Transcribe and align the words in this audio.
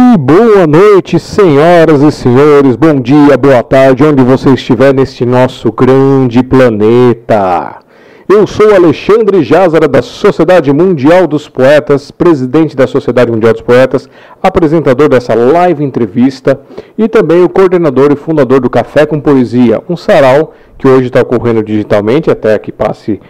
E 0.00 0.16
boa 0.16 0.64
noite, 0.64 1.18
senhoras 1.18 2.02
e 2.02 2.12
senhores, 2.12 2.76
bom 2.76 3.00
dia, 3.00 3.36
boa 3.36 3.64
tarde, 3.64 4.04
onde 4.04 4.22
você 4.22 4.50
estiver 4.50 4.94
neste 4.94 5.26
nosso 5.26 5.72
grande 5.72 6.40
planeta. 6.40 7.80
Eu 8.28 8.46
sou 8.46 8.72
Alexandre 8.72 9.42
Jázara, 9.42 9.88
da 9.88 10.00
Sociedade 10.00 10.72
Mundial 10.72 11.26
dos 11.26 11.48
Poetas, 11.48 12.12
presidente 12.12 12.76
da 12.76 12.86
Sociedade 12.86 13.32
Mundial 13.32 13.52
dos 13.52 13.62
Poetas, 13.62 14.08
apresentador 14.40 15.08
dessa 15.08 15.34
live 15.34 15.82
entrevista 15.82 16.60
e 16.96 17.08
também 17.08 17.42
o 17.42 17.48
coordenador 17.48 18.12
e 18.12 18.16
fundador 18.16 18.60
do 18.60 18.70
Café 18.70 19.04
com 19.04 19.18
Poesia, 19.18 19.82
um 19.88 19.96
sarau 19.96 20.54
que 20.78 20.86
hoje 20.86 21.08
está 21.08 21.22
ocorrendo 21.22 21.60
digitalmente 21.60 22.30
até 22.30 22.56
que 22.56 22.70
passe 22.70 23.20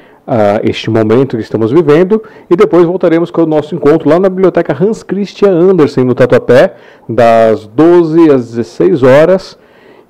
este 0.62 0.90
momento 0.90 1.36
que 1.36 1.42
estamos 1.42 1.72
vivendo 1.72 2.22
e 2.50 2.56
depois 2.56 2.84
voltaremos 2.84 3.30
com 3.30 3.42
o 3.42 3.46
nosso 3.46 3.74
encontro 3.74 4.08
lá 4.08 4.18
na 4.18 4.28
Biblioteca 4.28 4.76
Hans 4.78 5.02
Christian 5.02 5.50
Andersen, 5.50 6.04
no 6.04 6.14
Tatuapé, 6.14 6.74
das 7.08 7.66
12 7.66 8.30
às 8.30 8.50
16 8.50 9.02
horas. 9.02 9.58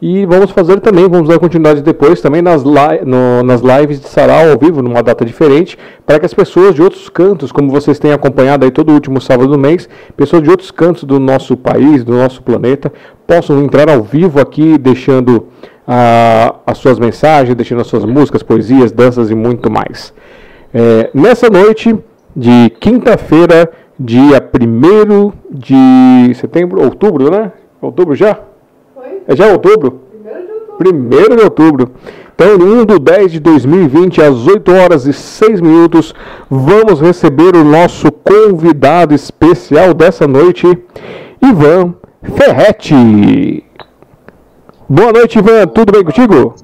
E 0.01 0.25
vamos 0.27 0.53
fazer 0.53 0.79
também, 0.79 1.09
vamos 1.09 1.29
dar 1.29 1.41
continuidade 1.41 1.83
depois 1.83 2.21
também 2.21 2.41
nas, 2.41 2.63
li 2.63 3.05
no, 3.05 3.43
nas 3.43 3.61
lives 3.61 4.01
de 4.01 4.07
Sarau 4.07 4.49
ao 4.49 4.57
vivo, 4.57 4.81
numa 4.81 5.03
data 5.03 5.25
diferente, 5.25 5.77
para 6.07 6.21
que 6.21 6.27
as 6.27 6.33
pessoas 6.33 6.73
de 6.73 6.81
outros 6.81 7.09
cantos, 7.09 7.51
como 7.51 7.69
vocês 7.69 7.99
têm 7.99 8.13
acompanhado 8.13 8.65
aí 8.65 8.71
todo 8.71 8.93
último 8.93 9.21
sábado 9.21 9.51
do 9.51 9.59
mês, 9.59 9.89
pessoas 10.17 10.45
de 10.45 10.51
outros 10.51 10.71
cantos 10.71 11.03
do 11.03 11.19
nosso 11.19 11.57
país, 11.57 12.05
do 12.05 12.13
nosso 12.13 12.41
planeta, 12.45 12.93
possam 13.27 13.61
entrar 13.61 13.91
ao 13.91 14.01
vivo 14.01 14.41
aqui, 14.41 14.79
deixando 14.79 15.49
a, 15.91 16.57
as 16.67 16.77
suas 16.77 16.99
mensagens, 16.99 17.57
deixando 17.57 17.81
as 17.81 17.87
suas 17.87 18.05
músicas, 18.05 18.43
poesias, 18.43 18.93
danças 18.93 19.31
e 19.31 19.35
muito 19.35 19.71
mais. 19.71 20.13
É, 20.75 21.09
nessa 21.15 21.49
noite 21.49 21.99
de 22.37 22.71
quinta-feira, 22.79 23.71
dia 23.99 24.39
1 24.39 25.33
de 25.51 26.35
setembro, 26.35 26.85
outubro, 26.85 27.31
né? 27.31 27.53
Outubro 27.81 28.15
já? 28.15 28.39
Foi? 28.95 29.23
É 29.27 29.35
já 29.35 29.51
outubro? 29.51 30.03
1 30.79 30.85
de 30.85 30.85
outubro. 30.85 31.37
de 31.37 31.43
outubro. 31.43 31.91
Então, 32.35 32.55
em 32.55 32.81
1 32.83 32.85
do 32.85 32.99
10 32.99 33.33
de 33.33 33.41
2020, 33.41 34.21
às 34.21 34.47
8 34.47 34.71
horas 34.71 35.07
e 35.07 35.13
6 35.13 35.61
minutos, 35.61 36.15
vamos 36.51 37.01
receber 37.01 37.57
o 37.57 37.65
nosso 37.65 38.13
convidado 38.13 39.15
especial 39.15 39.95
dessa 39.95 40.27
noite, 40.27 40.67
Ivan 41.43 41.95
Ferretti. 42.37 43.65
Boa 44.91 45.13
noite, 45.13 45.39
Ivan. 45.39 45.67
Tudo 45.67 45.93
bem 45.93 46.03
contigo? 46.03 46.55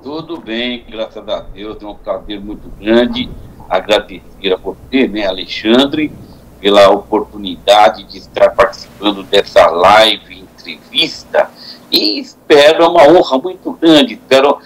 Tudo 0.00 0.40
bem, 0.40 0.84
graças 0.88 1.28
a 1.28 1.40
Deus. 1.40 1.82
É 1.82 1.84
um 1.84 1.96
prazer 1.96 2.40
muito 2.40 2.68
grande 2.78 3.28
agradecer 3.68 4.52
a 4.52 4.56
você, 4.56 5.08
né, 5.08 5.26
Alexandre, 5.26 6.12
pela 6.60 6.88
oportunidade 6.90 8.04
de 8.04 8.18
estar 8.18 8.50
participando 8.50 9.24
dessa 9.24 9.66
live 9.66 10.42
entrevista. 10.42 11.50
E 11.90 12.20
espero 12.20 12.84
é 12.84 12.88
uma 12.88 13.08
honra 13.08 13.36
muito 13.38 13.72
grande. 13.72 14.14
Espero 14.14 14.58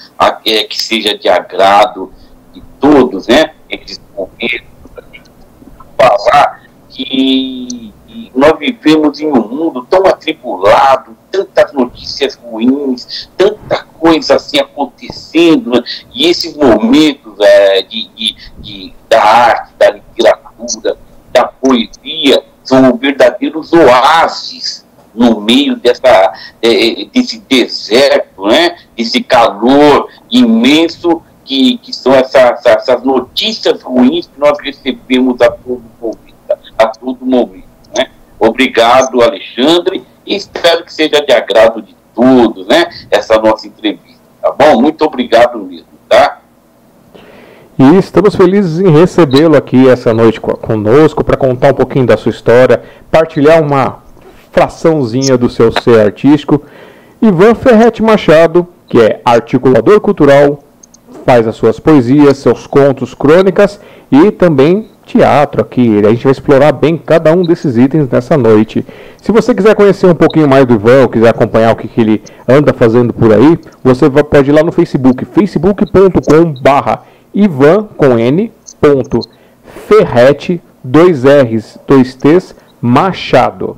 é, 0.44 0.64
que 0.64 0.78
seja 0.78 1.16
de 1.16 1.30
agrado 1.30 2.12
de 2.52 2.62
todos, 2.78 3.28
né? 3.28 3.54
Esses 3.70 3.98
momentos, 4.14 4.68
falar 5.96 6.64
que 6.90 7.94
nós 8.34 8.58
vivemos 8.58 9.18
em 9.20 9.26
um 9.26 9.48
mundo 9.48 9.86
tão 9.88 10.06
atribulado, 10.06 11.16
tantas 11.32 11.72
notícias 11.72 12.36
ruins, 12.36 13.30
tanta 13.36 13.84
coisa 13.98 14.36
assim 14.36 14.60
acontecendo, 14.60 15.70
né? 15.70 15.82
e 16.14 16.28
esses 16.28 16.54
momentos 16.54 17.34
é, 17.40 17.82
de, 17.82 18.08
de, 18.08 18.36
de, 18.58 18.94
da 19.08 19.24
arte, 19.24 19.72
da 19.78 19.90
literatura, 19.90 20.98
da 21.32 21.46
poesia, 21.46 22.44
são 22.62 22.96
verdadeiros 22.96 23.72
oásis 23.72 24.86
no 25.14 25.40
meio 25.40 25.76
dessa, 25.76 26.32
é, 26.60 27.06
desse 27.12 27.38
deserto, 27.40 28.46
né? 28.46 28.76
desse 28.96 29.22
calor 29.22 30.08
imenso 30.30 31.22
que, 31.44 31.78
que 31.78 31.92
são 31.92 32.14
essa, 32.14 32.38
essa, 32.38 32.70
essas 32.70 33.02
notícias 33.02 33.82
ruins 33.82 34.26
que 34.26 34.38
nós 34.38 34.58
recebemos 34.60 35.40
a 35.40 35.50
todo 35.50 35.82
momento. 36.00 36.32
A 36.78 36.86
todo 36.86 37.24
momento 37.24 37.68
né? 37.96 38.10
Obrigado, 38.38 39.22
Alexandre 39.22 40.04
espero 40.36 40.84
que 40.84 40.92
seja 40.92 41.24
de 41.24 41.32
agrado 41.32 41.82
de 41.82 41.94
todos, 42.14 42.66
né? 42.66 42.88
Essa 43.10 43.38
nossa 43.38 43.66
entrevista, 43.66 44.20
tá 44.40 44.52
bom? 44.52 44.80
Muito 44.80 45.02
obrigado 45.04 45.58
mesmo, 45.58 45.86
tá? 46.08 46.38
E 47.78 47.96
estamos 47.96 48.36
felizes 48.36 48.78
em 48.78 48.90
recebê-lo 48.90 49.56
aqui 49.56 49.88
essa 49.88 50.12
noite 50.12 50.40
conosco 50.40 51.24
para 51.24 51.36
contar 51.36 51.72
um 51.72 51.74
pouquinho 51.74 52.06
da 52.06 52.16
sua 52.16 52.30
história, 52.30 52.82
partilhar 53.10 53.60
uma 53.60 54.02
fraçãozinha 54.52 55.36
do 55.36 55.48
seu 55.48 55.72
ser 55.72 55.98
artístico. 55.98 56.62
Ivan 57.20 57.54
Ferretti 57.54 58.02
Machado, 58.02 58.68
que 58.86 59.00
é 59.00 59.20
articulador 59.24 60.00
cultural, 60.00 60.62
faz 61.24 61.48
as 61.48 61.56
suas 61.56 61.80
poesias, 61.80 62.38
seus 62.38 62.66
contos, 62.66 63.14
crônicas 63.14 63.80
e 64.10 64.30
também 64.30 64.91
teatro 65.12 65.60
aqui. 65.60 66.00
A 66.04 66.10
gente 66.10 66.24
vai 66.24 66.32
explorar 66.32 66.72
bem 66.72 66.96
cada 66.96 67.32
um 67.32 67.44
desses 67.44 67.76
itens 67.76 68.08
nessa 68.10 68.36
noite. 68.36 68.84
Se 69.20 69.30
você 69.30 69.54
quiser 69.54 69.74
conhecer 69.74 70.06
um 70.06 70.14
pouquinho 70.14 70.48
mais 70.48 70.64
do 70.64 70.74
Ivan, 70.74 71.06
quiser 71.08 71.28
acompanhar 71.28 71.72
o 71.72 71.76
que, 71.76 71.86
que 71.86 72.00
ele 72.00 72.22
anda 72.48 72.72
fazendo 72.72 73.12
por 73.12 73.32
aí, 73.32 73.58
você 73.84 74.08
pode 74.08 74.50
ir 74.50 74.52
lá 74.52 74.62
no 74.62 74.72
Facebook, 74.72 75.26
facebook.com 75.26 76.54
barra 76.62 77.02
Ivan 77.34 77.88
com 77.96 78.18
N, 78.18 78.50
ponto, 78.80 79.20
Ferrete, 79.86 80.62
dois 80.82 81.24
R's, 81.24 81.78
dois 81.86 82.14
T's, 82.14 82.54
Machado. 82.80 83.76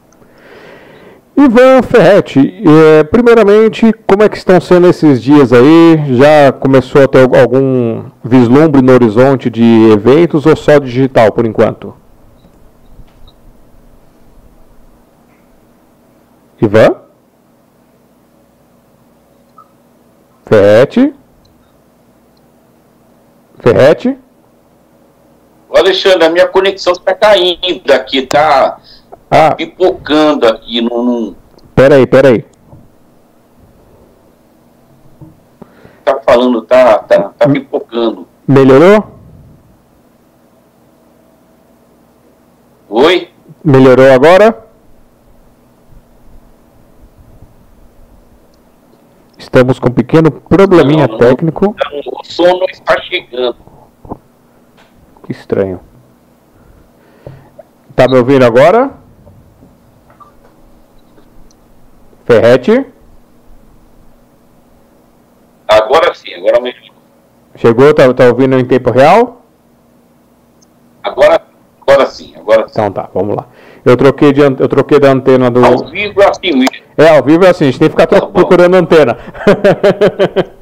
Ivan 1.36 1.82
Ferretti, 1.82 2.62
é, 2.68 3.04
primeiramente, 3.04 3.92
como 4.06 4.22
é 4.22 4.30
que 4.30 4.38
estão 4.38 4.60
sendo 4.60 4.88
esses 4.88 5.22
dias 5.24 5.52
aí? 5.52 6.16
Já 6.18 6.52
começou 6.52 7.04
a 7.04 7.08
ter 7.08 7.22
algum 7.22 8.04
vislumbre 8.24 8.82
no 8.82 8.94
horizonte 8.94 9.50
de 9.50 9.90
eventos 9.92 10.46
ou 10.46 10.56
só 10.56 10.78
digital 10.78 11.32
por 11.32 11.46
enquanto? 11.46 11.96
Ivan? 16.62 16.96
Ferrete? 20.46 21.14
Ferrete? 23.60 24.18
Alexandre, 25.74 26.26
a 26.26 26.30
minha 26.30 26.48
conexão 26.48 26.94
está 26.94 27.16
caindo 27.16 27.90
aqui, 27.92 28.20
está 28.20 28.78
ah. 29.32 29.56
pipocando 29.56 30.46
aqui 30.46 30.82
no. 30.82 31.04
no... 31.04 31.36
Peraí, 31.74 32.06
peraí. 32.06 32.46
Tá 36.04 36.20
falando, 36.26 36.62
tá, 36.64 37.00
tá, 37.00 37.30
tá 37.38 37.50
pipocando. 37.50 38.28
Melhorou? 38.46 39.20
Oi? 42.90 43.30
Melhorou 43.64 44.12
agora? 44.12 44.68
Estamos 49.38 49.80
com 49.80 49.90
um 49.90 49.94
pequeno 49.94 50.32
probleminha 50.32 51.08
não, 51.08 51.14
não, 51.14 51.18
técnico. 51.18 51.76
Não, 51.78 52.00
o 52.20 52.24
som 52.24 52.58
não 52.58 52.66
está 52.66 53.00
chegando. 53.02 53.56
Que 55.24 55.32
estranho. 55.32 55.80
Tá 57.96 58.08
me 58.08 58.18
ouvindo 58.18 58.44
agora? 58.46 59.01
Ferrete? 62.32 62.86
Agora 65.68 66.14
sim, 66.14 66.34
agora 66.34 66.62
melhorou. 66.62 66.92
Chegou, 67.56 67.94
tá, 67.94 68.14
tá 68.14 68.28
ouvindo 68.28 68.58
em 68.58 68.64
tempo 68.64 68.90
real? 68.90 69.42
Agora, 71.04 71.42
agora 71.82 72.06
sim, 72.06 72.34
agora 72.38 72.64
sim. 72.68 72.72
Então 72.72 72.90
tá, 72.92 73.10
vamos 73.14 73.36
lá. 73.36 73.48
Eu 73.84 73.98
troquei, 73.98 74.32
de, 74.32 74.40
eu 74.42 74.70
troquei 74.70 74.98
da 75.00 75.12
antena 75.12 75.52
do. 75.52 75.66
Ao 75.66 75.90
vivo 75.90 76.22
é 76.22 76.30
assim 76.30 76.54
mesmo. 76.54 76.86
É, 76.98 77.10
ao 77.10 77.22
vivo 77.24 77.44
é 77.44 77.50
assim, 77.50 77.66
a 77.66 77.68
gente 77.68 77.80
tem 77.80 77.90
que 77.90 78.00
ficar 78.00 78.08
tá 78.08 78.26
procurando 78.26 78.76
antena. 78.76 79.18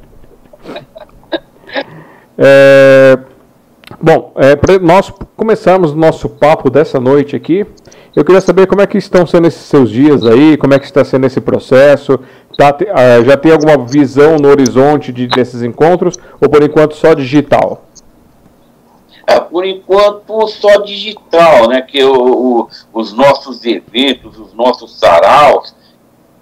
é, 2.36 3.16
bom, 4.00 4.32
é, 4.36 4.56
nós 4.80 5.12
começamos 5.36 5.92
o 5.92 5.96
nosso 5.96 6.28
papo 6.28 6.68
dessa 6.68 6.98
noite 6.98 7.36
aqui. 7.36 7.64
Eu 8.14 8.24
queria 8.24 8.40
saber 8.40 8.66
como 8.66 8.80
é 8.80 8.86
que 8.86 8.98
estão 8.98 9.24
sendo 9.24 9.46
esses 9.46 9.62
seus 9.62 9.88
dias 9.88 10.26
aí, 10.26 10.56
como 10.56 10.74
é 10.74 10.78
que 10.78 10.84
está 10.84 11.04
sendo 11.04 11.26
esse 11.26 11.40
processo. 11.40 12.18
Tá, 12.56 12.76
ah, 12.92 13.22
já 13.24 13.36
tem 13.36 13.52
alguma 13.52 13.78
visão 13.86 14.36
no 14.36 14.48
horizonte 14.48 15.12
de, 15.12 15.28
desses 15.28 15.62
encontros 15.62 16.16
ou 16.40 16.48
por 16.48 16.62
enquanto 16.62 16.96
só 16.96 17.14
digital? 17.14 17.84
É, 19.26 19.38
por 19.38 19.64
enquanto 19.64 20.48
só 20.48 20.78
digital, 20.82 21.68
né? 21.68 21.82
Que 21.82 22.02
o, 22.02 22.62
o, 22.62 22.68
os 22.92 23.12
nossos 23.12 23.64
eventos, 23.64 24.36
os 24.38 24.52
nossos 24.54 24.98
saraus, 24.98 25.72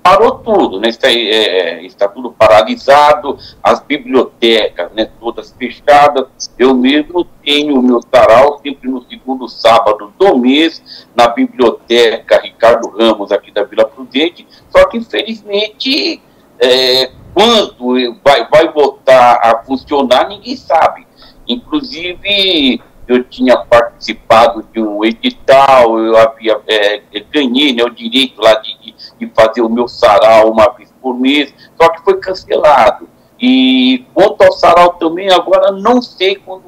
parou 0.09 0.39
tudo, 0.39 0.81
né? 0.81 0.89
Está, 0.89 1.11
é, 1.11 1.17
é, 1.21 1.85
está 1.85 2.09
tudo 2.09 2.33
paralisado, 2.33 3.37
as 3.63 3.81
bibliotecas, 3.81 4.91
né? 4.93 5.11
Todas 5.21 5.55
fechadas. 5.59 6.27
Eu 6.59 6.75
mesmo 6.75 7.27
tenho 7.45 7.79
o 7.79 7.83
meu 7.83 8.01
sarau 8.03 8.59
sempre 8.63 8.91
no 8.91 9.03
segundo 9.03 9.47
sábado 9.49 10.11
do 10.19 10.39
mês 10.39 11.07
na 11.15 11.29
biblioteca 11.29 12.41
Ricardo 12.41 12.89
Ramos 12.89 13.31
aqui 13.31 13.51
da 13.51 13.65
Vila 13.65 13.85
Prudente. 13.85 14.47
Só 14.71 14.87
que 14.87 14.97
infelizmente 14.97 16.23
é, 16.59 17.11
quando 17.35 18.19
vai, 18.25 18.49
vai 18.49 18.73
voltar 18.73 19.41
a 19.43 19.63
funcionar 19.63 20.27
ninguém 20.27 20.57
sabe. 20.57 21.07
Inclusive, 21.47 22.81
eu 23.07 23.25
tinha 23.25 23.57
participado 23.57 24.67
de 24.73 24.81
um 24.81 25.03
edital, 25.03 25.99
eu 25.99 26.17
havia 26.17 26.61
é, 26.67 27.01
ganhei 27.31 27.73
né, 27.73 27.83
o 27.83 27.91
direito 27.91 28.41
lá 28.41 28.55
de, 28.55 28.78
de, 29.19 29.27
fazer 29.35 29.61
o 29.61 29.69
meu 29.69 29.89
sarau 29.89 30.51
uma 30.51 30.69
vez 30.71 30.93
por 31.01 31.19
mês, 31.19 31.53
só 31.81 31.89
que 31.89 32.03
foi 32.03 32.19
cancelado. 32.19 33.09
E 33.41 34.05
quanto 34.15 34.43
ao 34.43 34.53
sarau 34.53 34.95
também, 34.95 35.31
agora 35.31 35.73
não 35.73 36.03
sei 36.03 36.37
quando, 36.37 36.65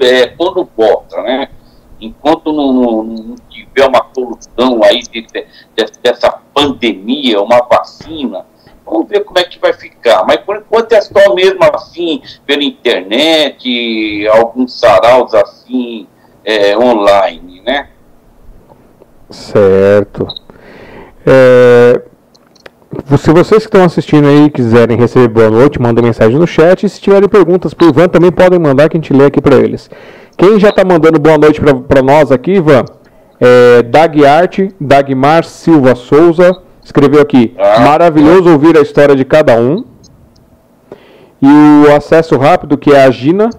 é, 0.00 0.26
quando 0.28 0.68
volta, 0.76 1.22
né? 1.22 1.50
Enquanto 2.00 2.52
não, 2.52 2.72
não, 2.72 3.02
não 3.02 3.34
tiver 3.48 3.86
uma 3.86 4.06
solução 4.14 4.82
aí 4.84 5.00
de, 5.00 5.22
de, 5.22 5.46
dessa 6.02 6.40
pandemia, 6.52 7.40
uma 7.40 7.58
vacina, 7.58 8.44
Vamos 8.90 9.08
ver 9.08 9.22
como 9.24 9.38
é 9.38 9.44
que 9.44 9.58
vai 9.58 9.72
ficar. 9.74 10.24
Mas 10.24 10.40
por 10.40 10.56
enquanto 10.56 10.92
é 10.92 11.00
só 11.00 11.34
mesmo 11.34 11.62
assim, 11.74 12.22
pela 12.46 12.64
internet, 12.64 14.26
alguns 14.28 14.78
saraus 14.78 15.34
assim, 15.34 16.06
é, 16.42 16.76
online, 16.76 17.60
né? 17.60 17.90
Certo. 19.28 20.26
É, 21.30 22.00
se 23.18 23.30
vocês 23.30 23.66
que 23.66 23.68
estão 23.68 23.84
assistindo 23.84 24.26
aí 24.26 24.48
quiserem 24.48 24.96
receber 24.96 25.28
boa 25.28 25.50
noite, 25.50 25.80
mandem 25.80 26.02
mensagem 26.02 26.38
no 26.38 26.46
chat. 26.46 26.86
E 26.86 26.88
se 26.88 26.98
tiverem 26.98 27.28
perguntas 27.28 27.74
para 27.74 27.86
o 27.86 27.90
Ivan, 27.90 28.08
também 28.08 28.32
podem 28.32 28.58
mandar 28.58 28.88
que 28.88 28.96
a 28.96 29.00
gente 29.00 29.12
lê 29.12 29.26
aqui 29.26 29.40
para 29.40 29.56
eles. 29.56 29.90
Quem 30.38 30.58
já 30.58 30.70
está 30.70 30.84
mandando 30.86 31.18
boa 31.18 31.36
noite 31.36 31.60
para 31.60 32.02
nós 32.02 32.32
aqui, 32.32 32.52
Ivan? 32.52 32.84
É 33.38 33.82
Dag 33.82 34.18
Dagmar 34.80 35.44
Silva 35.44 35.94
Souza, 35.94 36.50
escreveu 36.82 37.20
aqui: 37.20 37.54
ah, 37.58 37.80
maravilhoso 37.80 38.50
ouvir 38.50 38.78
a 38.78 38.80
história 38.80 39.14
de 39.14 39.24
cada 39.24 39.54
um. 39.60 39.84
E 41.42 41.86
o 41.86 41.94
acesso 41.94 42.36
rápido, 42.38 42.78
que 42.78 42.90
é 42.90 43.04
a 43.04 43.10
Gina, 43.10 43.50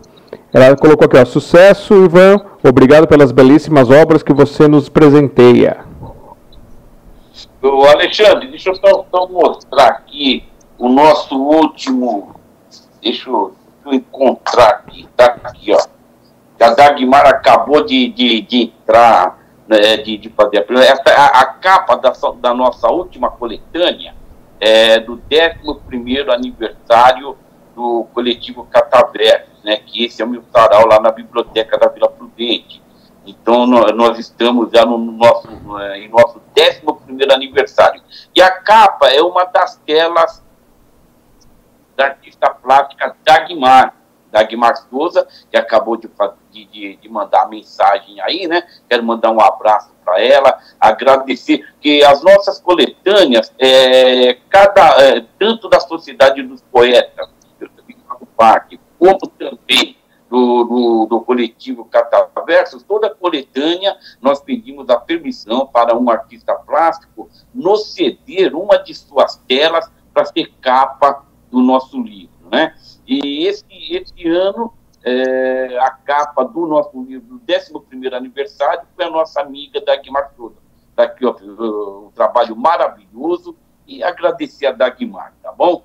ela 0.52 0.76
colocou 0.76 1.06
aqui: 1.06 1.18
ó, 1.18 1.24
sucesso, 1.24 1.94
Ivan, 1.94 2.42
obrigado 2.64 3.08
pelas 3.08 3.32
belíssimas 3.32 3.92
obras 3.92 4.24
que 4.24 4.34
você 4.34 4.68
nos 4.68 4.90
presenteia. 4.90 5.89
O 7.62 7.86
Alexandre, 7.86 8.48
deixa 8.48 8.70
eu 8.70 8.76
só, 8.76 9.28
mostrar 9.28 9.88
aqui 9.88 10.46
o 10.78 10.88
nosso 10.88 11.38
último. 11.38 12.36
Deixa 13.02 13.30
eu, 13.30 13.54
deixa 13.84 13.90
eu 13.90 13.94
encontrar 13.94 14.70
aqui, 14.70 15.08
tá 15.16 15.38
aqui, 15.44 15.74
ó. 15.74 15.80
A 16.60 16.72
Dagmar 16.72 17.26
acabou 17.26 17.86
de, 17.86 18.10
de, 18.10 18.42
de 18.42 18.64
entrar 18.64 19.40
né, 19.68 19.98
de, 19.98 20.18
de 20.18 20.30
fazer. 20.30 20.66
Essa, 20.72 21.10
a, 21.10 21.42
a 21.42 21.46
capa 21.46 21.96
da, 21.96 22.12
da 22.42 22.54
nossa 22.54 22.90
última 22.90 23.30
coletânea 23.30 24.16
é 24.60 25.00
do 25.00 25.22
11 25.32 26.30
aniversário 26.32 27.38
do 27.76 28.06
coletivo 28.14 28.66
Cataversos, 28.66 29.64
né, 29.64 29.78
que 29.78 30.04
esse 30.04 30.22
é 30.22 30.26
o 30.26 30.28
meu 30.28 30.44
sarau 30.52 30.86
lá 30.86 31.00
na 31.00 31.12
biblioteca 31.12 31.78
da 31.78 31.88
Vila 31.88 32.10
Prudente. 32.10 32.82
Então, 33.30 33.68
nós, 33.68 34.18
estamos 34.18 34.72
já 34.72 34.84
no 34.86 34.98
nosso, 34.98 35.48
é, 35.80 36.00
em 36.00 36.10
nosso 36.10 36.42
11 36.58 37.32
aniversário. 37.32 38.02
E 38.36 38.42
a 38.42 38.50
capa 38.50 39.08
é 39.10 39.22
uma 39.22 39.46
das 39.46 39.76
telas 39.86 40.44
da 41.96 42.06
artista 42.06 42.50
plástica 42.50 43.16
Dagmar, 43.24 43.94
Dagmar 44.32 44.78
Souza, 44.90 45.28
que 45.52 45.58
acabou 45.58 45.96
de, 45.96 46.10
de, 46.52 46.96
de, 46.96 47.10
mandar 47.10 47.48
mensagem 47.50 48.20
aí, 48.22 48.48
né? 48.48 48.64
Quero 48.90 49.04
mandar 49.04 49.30
um 49.30 49.40
abraço 49.40 49.92
para 50.04 50.20
ela, 50.20 50.58
agradecer 50.80 51.68
que 51.80 52.04
as 52.04 52.24
nossas 52.24 52.60
coletâneas, 52.60 53.54
é, 53.60 54.36
cada, 54.50 55.04
é, 55.04 55.26
tanto 55.38 55.70
da 55.70 55.80
Sociedade 55.80 56.42
dos 56.42 56.62
Poetas, 56.64 57.30
como 58.98 59.20
também 59.38 59.99
do, 60.30 60.64
do, 60.64 61.06
do, 61.08 61.22
coletivo 61.22 61.86
Cataversos, 61.86 62.84
toda 62.84 63.10
coletânea, 63.10 63.98
nós 64.22 64.42
pedimos 64.42 64.90
a 64.90 64.98
permissão 64.98 65.66
para 65.66 65.98
um 65.98 66.10
artista 66.10 66.54
plástico 66.54 67.30
nos 67.54 67.94
ceder 67.94 68.56
uma 68.56 68.78
de 68.78 68.94
suas 68.94 69.38
telas 69.48 69.92
para 70.14 70.26
ser 70.26 70.54
capa 70.62 71.26
do 71.50 71.60
nosso 71.60 72.02
livro, 72.02 72.50
né? 72.52 72.76
E 73.08 73.48
esse, 73.48 73.66
esse 73.70 74.28
ano, 74.28 74.72
é, 75.04 75.78
a 75.80 75.90
capa 75.90 76.44
do 76.44 76.68
nosso 76.68 77.02
livro, 77.04 77.40
do 77.40 77.42
11 77.42 78.14
aniversário, 78.14 78.88
foi 78.96 79.06
a 79.06 79.10
nossa 79.10 79.42
amiga 79.42 79.82
Dagmar 79.82 80.32
Souza. 80.36 80.58
Está 80.92 81.04
aqui, 81.04 81.26
ó, 81.26 81.36
um 82.06 82.12
trabalho 82.12 82.56
maravilhoso 82.56 83.56
e 83.88 84.04
agradecer 84.04 84.68
a 84.68 84.72
Dagmar, 84.72 85.34
tá 85.42 85.52
bom? 85.52 85.84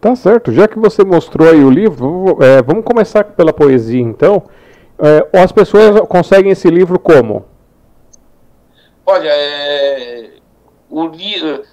Tá 0.00 0.16
certo. 0.16 0.52
Já 0.52 0.66
que 0.66 0.78
você 0.78 1.04
mostrou 1.04 1.48
aí 1.48 1.62
o 1.62 1.70
livro, 1.70 2.38
é, 2.42 2.62
vamos 2.62 2.84
começar 2.84 3.24
pela 3.24 3.52
poesia, 3.52 4.00
então. 4.00 4.44
É, 4.98 5.38
as 5.42 5.52
pessoas 5.52 6.00
conseguem 6.08 6.52
esse 6.52 6.68
livro 6.68 6.98
como? 6.98 7.44
Olha, 9.04 9.28
é, 9.28 10.30
o 10.88 11.06
livro 11.06 11.64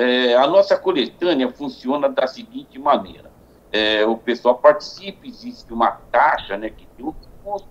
é, 0.00 0.34
a 0.34 0.46
nossa 0.46 0.78
coletânea 0.78 1.52
funciona 1.52 2.08
da 2.08 2.26
seguinte 2.26 2.78
maneira. 2.78 3.30
É, 3.70 4.04
o 4.06 4.16
pessoal 4.16 4.54
participa, 4.54 5.26
existe 5.26 5.72
uma 5.72 5.90
taxa 6.10 6.56
né, 6.56 6.70
que 6.70 6.86
tem 6.96 7.04
um 7.04 7.14
custo, 7.44 7.68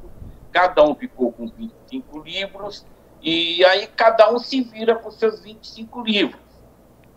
cada 0.52 0.84
um 0.84 0.94
ficou 0.94 1.32
com 1.32 1.48
25 1.48 2.20
livros, 2.20 2.86
e 3.22 3.66
aí 3.66 3.88
cada 3.88 4.32
um 4.32 4.38
se 4.38 4.62
vira 4.62 4.96
com 4.96 5.10
seus 5.10 5.42
25 5.42 6.02
livros. 6.02 6.49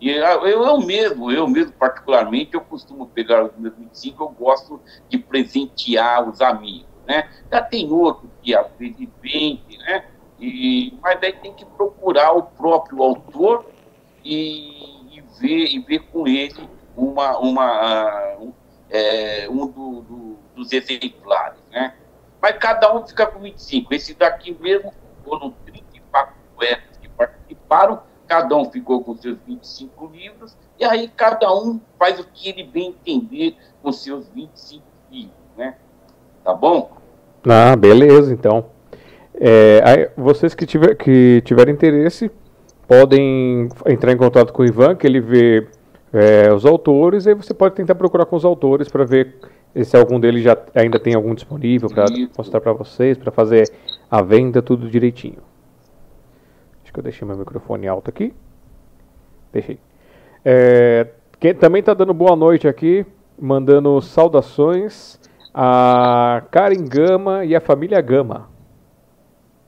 E 0.03 0.11
eu, 0.11 0.49
eu 0.49 0.79
mesmo, 0.81 1.31
eu 1.31 1.47
mesmo 1.47 1.75
particularmente, 1.75 2.55
eu 2.55 2.61
costumo 2.61 3.07
pegar 3.07 3.45
os 3.45 3.57
meus 3.57 3.73
25, 3.77 4.25
eu 4.25 4.29
gosto 4.31 4.81
de 5.09 5.17
presentear 5.17 6.29
os 6.29 6.41
amigos, 6.41 6.89
né? 7.07 7.31
Já 7.49 7.63
tem 7.63 7.89
outro 7.93 8.29
que 8.43 8.53
às 8.53 8.67
vezes 8.73 9.09
vende, 9.23 9.79
né? 9.79 10.05
E, 10.41 10.99
mas 11.01 11.21
daí 11.21 11.35
tem 11.35 11.55
que 11.55 11.65
procurar 11.65 12.33
o 12.33 12.43
próprio 12.43 13.01
autor 13.01 13.65
e, 14.25 15.17
e 15.17 15.21
ver, 15.39 15.67
e 15.67 15.79
ver 15.79 16.01
com 16.01 16.27
ele 16.27 16.69
uma, 16.97 17.39
uma, 17.39 18.37
um, 18.41 18.53
é, 18.91 19.49
um 19.49 19.69
do, 19.69 20.01
do, 20.01 20.39
dos 20.57 20.73
exemplares, 20.73 21.61
né? 21.71 21.95
Mas 22.41 22.59
cada 22.59 22.93
um 22.93 23.07
fica 23.07 23.25
com 23.25 23.39
25. 23.39 23.95
Esse 23.95 24.15
daqui 24.15 24.53
mesmo 24.61 24.93
foram 25.25 25.53
34 25.65 26.35
poetas 26.57 26.97
que 26.97 27.09
participaram, 27.09 28.03
cada 28.33 28.57
um 28.57 28.65
ficou 28.65 29.05
com 29.05 29.15
seus 29.15 29.37
25 29.47 30.11
livros, 30.11 30.57
e 30.81 30.85
aí 30.87 31.07
cada 31.15 31.55
um 31.55 31.79
faz 31.99 32.19
o 32.19 32.25
que 32.33 32.49
ele 32.49 32.65
bem 32.65 32.89
entender 32.89 33.55
com 33.83 33.93
seus 33.93 34.27
25 34.35 34.83
livros, 35.11 35.37
né? 35.55 35.75
Tá 36.43 36.55
bom? 36.55 36.93
Ah, 37.47 37.77
beleza, 37.77 38.33
então. 38.33 38.65
É, 39.35 39.83
aí, 39.85 40.09
vocês 40.17 40.55
que, 40.55 40.65
tiver, 40.65 40.95
que 40.95 41.43
tiverem 41.45 41.75
interesse 41.75 42.31
podem 42.89 43.69
entrar 43.85 44.13
em 44.13 44.17
contato 44.17 44.51
com 44.51 44.63
o 44.63 44.67
Ivan, 44.67 44.97
que 44.97 45.07
ele 45.07 45.21
vê 45.21 45.69
é, 46.11 46.51
os 46.51 46.65
autores, 46.65 47.27
e 47.27 47.35
você 47.35 47.53
pode 47.53 47.75
tentar 47.75 47.97
procurar 47.97 48.25
com 48.25 48.37
os 48.37 48.47
autores 48.47 48.89
para 48.89 49.05
ver 49.05 49.37
se 49.85 49.95
algum 49.95 50.19
deles 50.19 50.43
já 50.43 50.57
ainda 50.75 50.99
tem 50.99 51.15
algum 51.15 51.35
disponível 51.35 51.91
para 51.91 52.07
mostrar 52.39 52.63
para 52.63 52.73
vocês, 52.73 53.19
para 53.19 53.31
fazer 53.31 53.71
a 54.11 54.23
venda 54.23 54.63
tudo 54.63 54.89
direitinho. 54.89 55.52
Acho 56.93 56.97
que 56.97 57.01
eu 57.01 57.05
deixei 57.05 57.27
meu 57.27 57.39
microfone 57.39 57.89
alto 57.89 58.11
aqui. 58.11 58.35
Deixei. 59.51 59.79
É, 60.45 61.09
quem 61.41 61.55
também 61.55 61.81
está 61.81 61.95
dando 61.95 62.13
boa 62.13 62.37
noite 62.37 62.69
aqui, 62.69 63.07
mandando 63.41 63.99
saudações 64.03 65.19
a 65.55 66.43
Karen 66.51 66.85
Gama 66.85 67.47
e 67.47 67.57
a 67.57 67.63
família 67.63 67.99
Gama. 68.03 68.51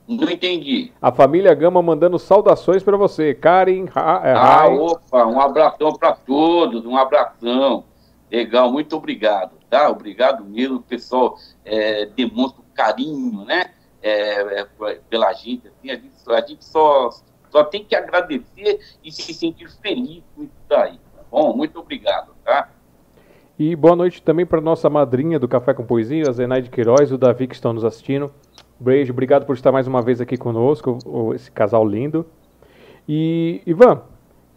Não 0.07 0.29
entendi. 0.29 0.91
A 1.01 1.11
família 1.11 1.51
Gama 1.55 1.81
mandando 1.81 2.19
saudações 2.19 2.83
para 2.83 2.95
você. 2.95 3.33
Karen, 3.33 3.85
ha, 3.95 4.21
é, 4.23 4.33
Ah, 4.33 4.67
opa, 4.67 5.25
um 5.25 5.39
abração 5.39 5.93
para 5.93 6.13
todos, 6.13 6.85
um 6.85 6.95
abração. 6.95 7.85
Legal, 8.31 8.71
muito 8.71 8.95
obrigado, 8.95 9.53
tá? 9.67 9.89
Obrigado 9.89 10.45
mesmo, 10.45 10.75
o 10.75 10.83
pessoal 10.83 11.37
é, 11.63 12.05
demonstra 12.05 12.63
carinho, 12.75 13.45
né? 13.45 13.71
É, 14.05 14.61
é, 14.61 14.67
pela 15.09 15.33
gente, 15.33 15.67
assim, 15.67 15.89
a 15.89 15.95
gente, 15.95 16.13
a 16.27 16.41
gente 16.41 16.63
só, 16.63 17.09
só 17.49 17.63
tem 17.63 17.83
que 17.83 17.95
agradecer 17.95 18.79
e 19.03 19.11
se 19.11 19.33
sentir 19.33 19.67
feliz 19.81 20.23
com 20.35 20.43
isso 20.43 20.53
daí, 20.69 20.99
tá 21.15 21.23
bom? 21.31 21.57
Muito 21.57 21.79
obrigado, 21.79 22.35
tá? 22.45 22.69
E 23.57 23.75
boa 23.75 23.95
noite 23.95 24.21
também 24.21 24.45
para 24.45 24.61
nossa 24.61 24.87
madrinha 24.91 25.39
do 25.39 25.47
Café 25.47 25.73
com 25.73 25.83
Poesia, 25.83 26.29
a 26.29 26.31
Zenaide 26.31 26.69
Queiroz 26.69 27.11
o 27.11 27.17
Davi 27.17 27.47
que 27.47 27.55
estão 27.55 27.73
nos 27.73 27.83
assistindo. 27.83 28.31
Beijo, 28.79 29.11
obrigado 29.11 29.43
por 29.43 29.55
estar 29.55 29.71
mais 29.71 29.87
uma 29.87 30.03
vez 30.03 30.21
aqui 30.21 30.37
conosco, 30.37 30.99
esse 31.33 31.51
casal 31.51 31.87
lindo. 31.87 32.27
E, 33.09 33.63
Ivan, 33.65 34.03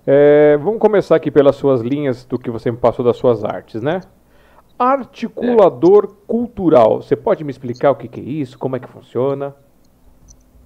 é, 0.07 0.59
vamos 0.59 0.79
começar 0.79 1.17
aqui 1.17 1.31
pelas 1.31 1.57
suas 1.57 1.81
linhas 1.81 2.27
do 2.27 2.39
que 2.39 2.51
você 2.51 2.71
me 2.71 2.77
passou 2.77 3.03
das 3.03 3.17
suas 3.17 3.45
artes, 3.45 3.81
né? 3.81 4.01
Articulador 4.79 6.05
é. 6.05 6.27
cultural. 6.27 7.03
Você 7.03 7.17
pode 7.17 7.43
me 7.43 7.51
explicar 7.51 7.91
o 7.91 7.97
que, 7.97 8.07
que, 8.07 8.21
é 8.21 8.23
isso? 8.23 8.59
Como 8.59 8.77
é 8.77 8.81
que 8.81 8.89
funciona? 8.89 9.55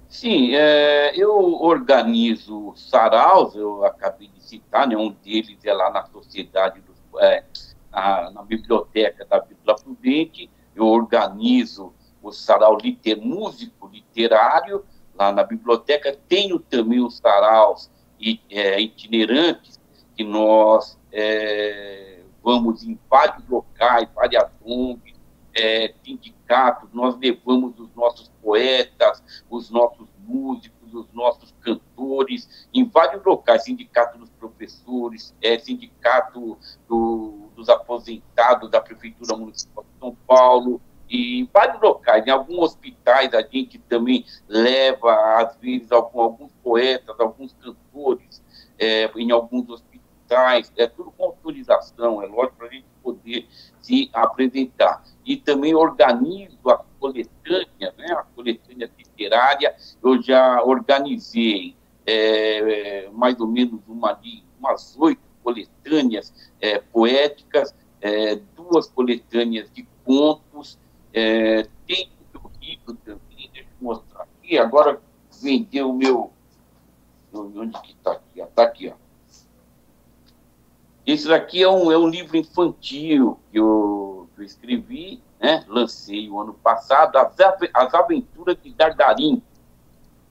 Sim, 0.07 0.53
é, 0.53 1.11
eu 1.15 1.35
organizo 1.59 2.71
saraus, 2.75 3.55
eu 3.55 3.83
acabei 3.83 4.27
de 4.27 4.43
citar, 4.43 4.87
né, 4.87 4.95
um 4.95 5.09
deles 5.09 5.57
é 5.65 5.73
lá 5.73 5.89
na 5.89 6.05
Sociedade, 6.05 6.83
é, 7.17 7.43
na, 7.91 8.29
na, 8.29 8.43
Biblioteca 8.43 9.25
da 9.25 9.39
Vila 9.39 9.75
Prudente, 9.75 10.51
eu 10.75 10.85
organizo 10.85 11.91
o 12.21 12.31
sarau 12.31 12.77
liter, 12.77 13.19
músico 13.19 13.89
literário 13.91 14.85
lá 15.15 15.31
na 15.31 15.43
biblioteca, 15.43 16.15
tenho 16.29 16.59
também 16.59 16.99
os 16.99 17.17
saraus 17.17 17.89
é, 18.51 18.79
itinerantes 18.79 19.79
que 20.15 20.23
nós 20.23 20.95
é, 22.43 22.49
vamos 22.53 22.83
em 22.83 22.99
vários 23.09 23.47
locais, 23.47 24.07
várias 24.13 24.49
ONGs, 24.63 25.13
é, 25.55 25.93
sindicatos, 26.03 26.89
nós 26.93 27.15
levamos 27.17 27.79
os 27.79 27.93
nossos 27.95 28.31
poetas, 28.41 29.23
os 29.49 29.69
nossos 29.69 30.07
músicos, 30.19 30.93
os 30.93 31.11
nossos 31.13 31.53
cantores, 31.61 32.67
em 32.73 32.83
vários 32.85 33.23
locais, 33.23 33.63
sindicato 33.63 34.17
dos 34.17 34.29
professores, 34.31 35.35
é, 35.41 35.57
sindicato 35.59 36.57
do, 36.87 37.49
dos 37.55 37.69
aposentados 37.69 38.69
da 38.69 38.81
Prefeitura 38.81 39.35
Municipal 39.37 39.83
de 39.83 39.99
São 39.99 40.15
Paulo, 40.27 40.81
em 41.09 41.47
vários 41.53 41.79
locais, 41.79 42.25
em 42.25 42.31
alguns 42.31 42.57
hospitais 42.57 43.33
a 43.35 43.41
gente 43.41 43.77
também 43.77 44.25
leva, 44.47 45.13
às 45.39 45.55
vezes, 45.57 45.91
algum, 45.91 46.21
alguns 46.21 46.51
poetas, 46.63 47.19
alguns 47.19 47.53
cantores, 47.53 48.41
é, 48.79 49.11
em 49.15 49.31
alguns 49.31 49.69
hospitais 49.69 50.02
é 50.77 50.87
tudo 50.87 51.11
com 51.11 51.25
autorização, 51.25 52.21
é 52.21 52.25
lógico, 52.25 52.57
para 52.57 52.67
a 52.67 52.71
gente 52.71 52.85
poder 53.01 53.47
se 53.79 54.09
apresentar. 54.13 55.03
E 55.25 55.37
também 55.37 55.75
organizo 55.75 56.57
a 56.69 56.83
coletânea, 56.99 57.93
né, 57.97 58.07
a 58.11 58.23
coletânea 58.35 58.89
literária, 58.97 59.75
eu 60.03 60.21
já 60.21 60.61
organizei 60.63 61.75
é, 62.05 63.09
mais 63.11 63.39
ou 63.39 63.47
menos 63.47 63.81
uma, 63.87 64.19
umas 64.59 64.97
oito 64.97 65.21
coletâneas 65.43 66.51
é, 66.59 66.79
poéticas, 66.79 67.75
é, 68.01 68.35
duas 68.55 68.87
coletâneas 68.87 69.71
de 69.71 69.87
contos, 70.03 70.79
é, 71.13 71.67
tem 71.85 72.09
o 72.33 72.49
livro 72.59 72.95
também, 73.05 73.49
deixa 73.53 73.69
eu 73.69 73.85
mostrar 73.85 74.23
aqui, 74.23 74.57
agora 74.57 75.01
vendeu 75.41 75.89
o 75.89 75.93
meu, 75.93 76.31
onde 77.33 77.79
que 77.81 77.91
está 77.91 78.13
aqui? 78.13 78.41
Está 78.41 78.63
aqui, 78.63 78.89
ó. 78.89 79.02
Esse 81.05 81.27
daqui 81.27 81.61
é 81.61 81.69
um, 81.69 81.91
é 81.91 81.97
um 81.97 82.07
livro 82.07 82.37
infantil 82.37 83.37
que 83.51 83.59
eu, 83.59 84.29
que 84.35 84.41
eu 84.41 84.45
escrevi, 84.45 85.21
né? 85.39 85.65
lancei 85.67 86.29
o 86.29 86.39
ano 86.39 86.53
passado, 86.53 87.17
As, 87.17 87.35
As 87.73 87.93
Aventuras 87.93 88.57
de 88.63 88.73
Dardarim. 88.73 89.41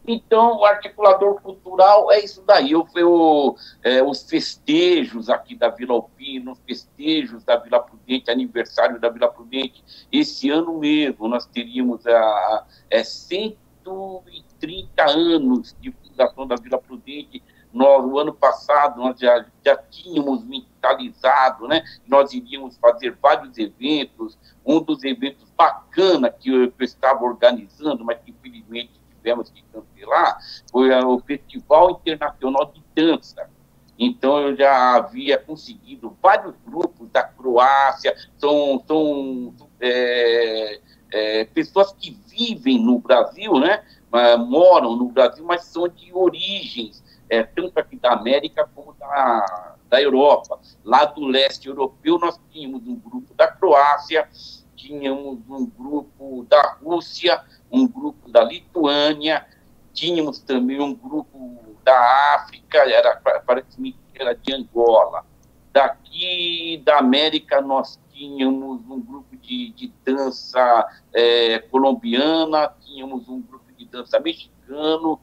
Então, 0.07 0.59
o 0.59 0.64
articulador 0.64 1.41
cultural 1.41 2.11
é 2.11 2.25
isso 2.25 2.43
daí. 2.45 2.73
Eu, 2.73 2.87
eu 2.97 3.57
é, 3.83 4.02
os 4.02 4.29
festejos 4.29 5.31
aqui 5.31 5.55
da 5.55 5.69
Vila 5.69 5.95
Alpina, 5.95 6.52
os 6.52 6.59
festejos 6.67 7.45
da 7.45 7.57
Vila 7.57 7.81
Prudente, 7.81 8.31
aniversário 8.31 8.99
da 8.99 9.09
Vila 9.09 9.29
Prudente. 9.29 9.85
Esse 10.11 10.50
ano 10.50 10.76
mesmo, 10.79 11.29
nós 11.29 11.47
teríamos 11.47 12.05
a, 12.07 12.19
a, 12.19 12.67
é, 12.91 13.05
130 13.05 15.09
anos 15.09 15.76
de 15.81 15.93
fundação 15.93 16.49
da 16.49 16.57
Vila 16.57 16.79
Prudente 16.79 17.41
nós, 17.73 18.05
o 18.05 18.19
ano 18.19 18.35
passado, 18.35 19.00
nós 19.00 19.19
já, 19.19 19.45
já 19.64 19.76
tínhamos 19.76 20.45
mentalizado, 20.45 21.67
né? 21.67 21.83
Nós 22.07 22.33
iríamos 22.33 22.76
fazer 22.76 23.17
vários 23.21 23.57
eventos. 23.57 24.38
Um 24.64 24.81
dos 24.81 25.02
eventos 25.05 25.50
bacana 25.57 26.31
que 26.31 26.50
eu, 26.50 26.71
que 26.71 26.83
eu 26.83 26.85
estava 26.85 27.25
organizando, 27.25 28.05
mas 28.05 28.19
que 28.21 28.31
infelizmente 28.31 28.93
tivemos 29.17 29.50
que 29.50 29.62
cancelar, 29.73 30.38
foi 30.71 30.91
o 30.91 31.19
Festival 31.21 31.93
Internacional 31.93 32.73
de 32.75 32.83
Dança. 32.95 33.49
Então, 33.99 34.38
eu 34.41 34.57
já 34.57 34.97
havia 34.97 35.38
conseguido 35.38 36.17
vários 36.21 36.55
grupos 36.67 37.09
da 37.11 37.23
Croácia, 37.23 38.14
são, 38.37 38.83
são 38.87 39.55
é, 39.81 40.81
é, 41.12 41.45
pessoas 41.45 41.93
que 41.93 42.11
vivem 42.26 42.83
no 42.83 42.99
Brasil, 42.99 43.59
né? 43.61 43.85
moram 44.47 44.97
no 44.97 45.07
Brasil, 45.07 45.45
mas 45.45 45.64
são 45.64 45.88
de 45.88 46.12
origens 46.12 47.02
é, 47.33 47.43
tanto 47.43 47.79
aqui 47.79 47.97
da 47.97 48.12
América 48.12 48.69
como 48.75 48.93
da, 48.93 49.77
da 49.89 50.03
Europa. 50.03 50.61
Lá 50.85 51.07
do 51.07 51.25
leste 51.25 51.67
europeu, 51.67 52.19
nós 52.19 52.39
tínhamos 52.51 52.87
um 52.87 52.95
grupo 52.95 53.33
da 53.33 53.47
Croácia, 53.47 54.29
tínhamos 54.77 55.39
um 55.49 55.65
grupo 55.65 56.45
da 56.47 56.77
Rússia, 56.83 57.43
um 57.71 57.89
grupo 57.89 58.31
da 58.31 58.45
Lituânia, 58.45 59.47
tínhamos 59.95 60.41
também 60.41 60.79
um 60.79 60.95
grupo 60.95 61.59
da 61.83 62.35
África, 62.35 62.81
era, 62.81 63.17
parece 63.47 63.81
que 63.81 63.97
era 64.15 64.35
de 64.35 64.53
Angola. 64.53 65.25
Daqui 65.73 66.83
da 66.85 66.99
América, 66.99 67.62
nós 67.62 67.99
tínhamos 68.12 68.83
um 68.91 69.01
grupo 69.01 69.35
de, 69.39 69.73
de 69.73 69.91
dança 70.05 70.87
é, 71.15 71.61
colombiana, 71.61 72.75
tínhamos 72.85 73.27
um 73.27 73.41
grupo 73.41 73.73
de 73.73 73.87
dança 73.87 74.21
mexicano, 74.21 75.19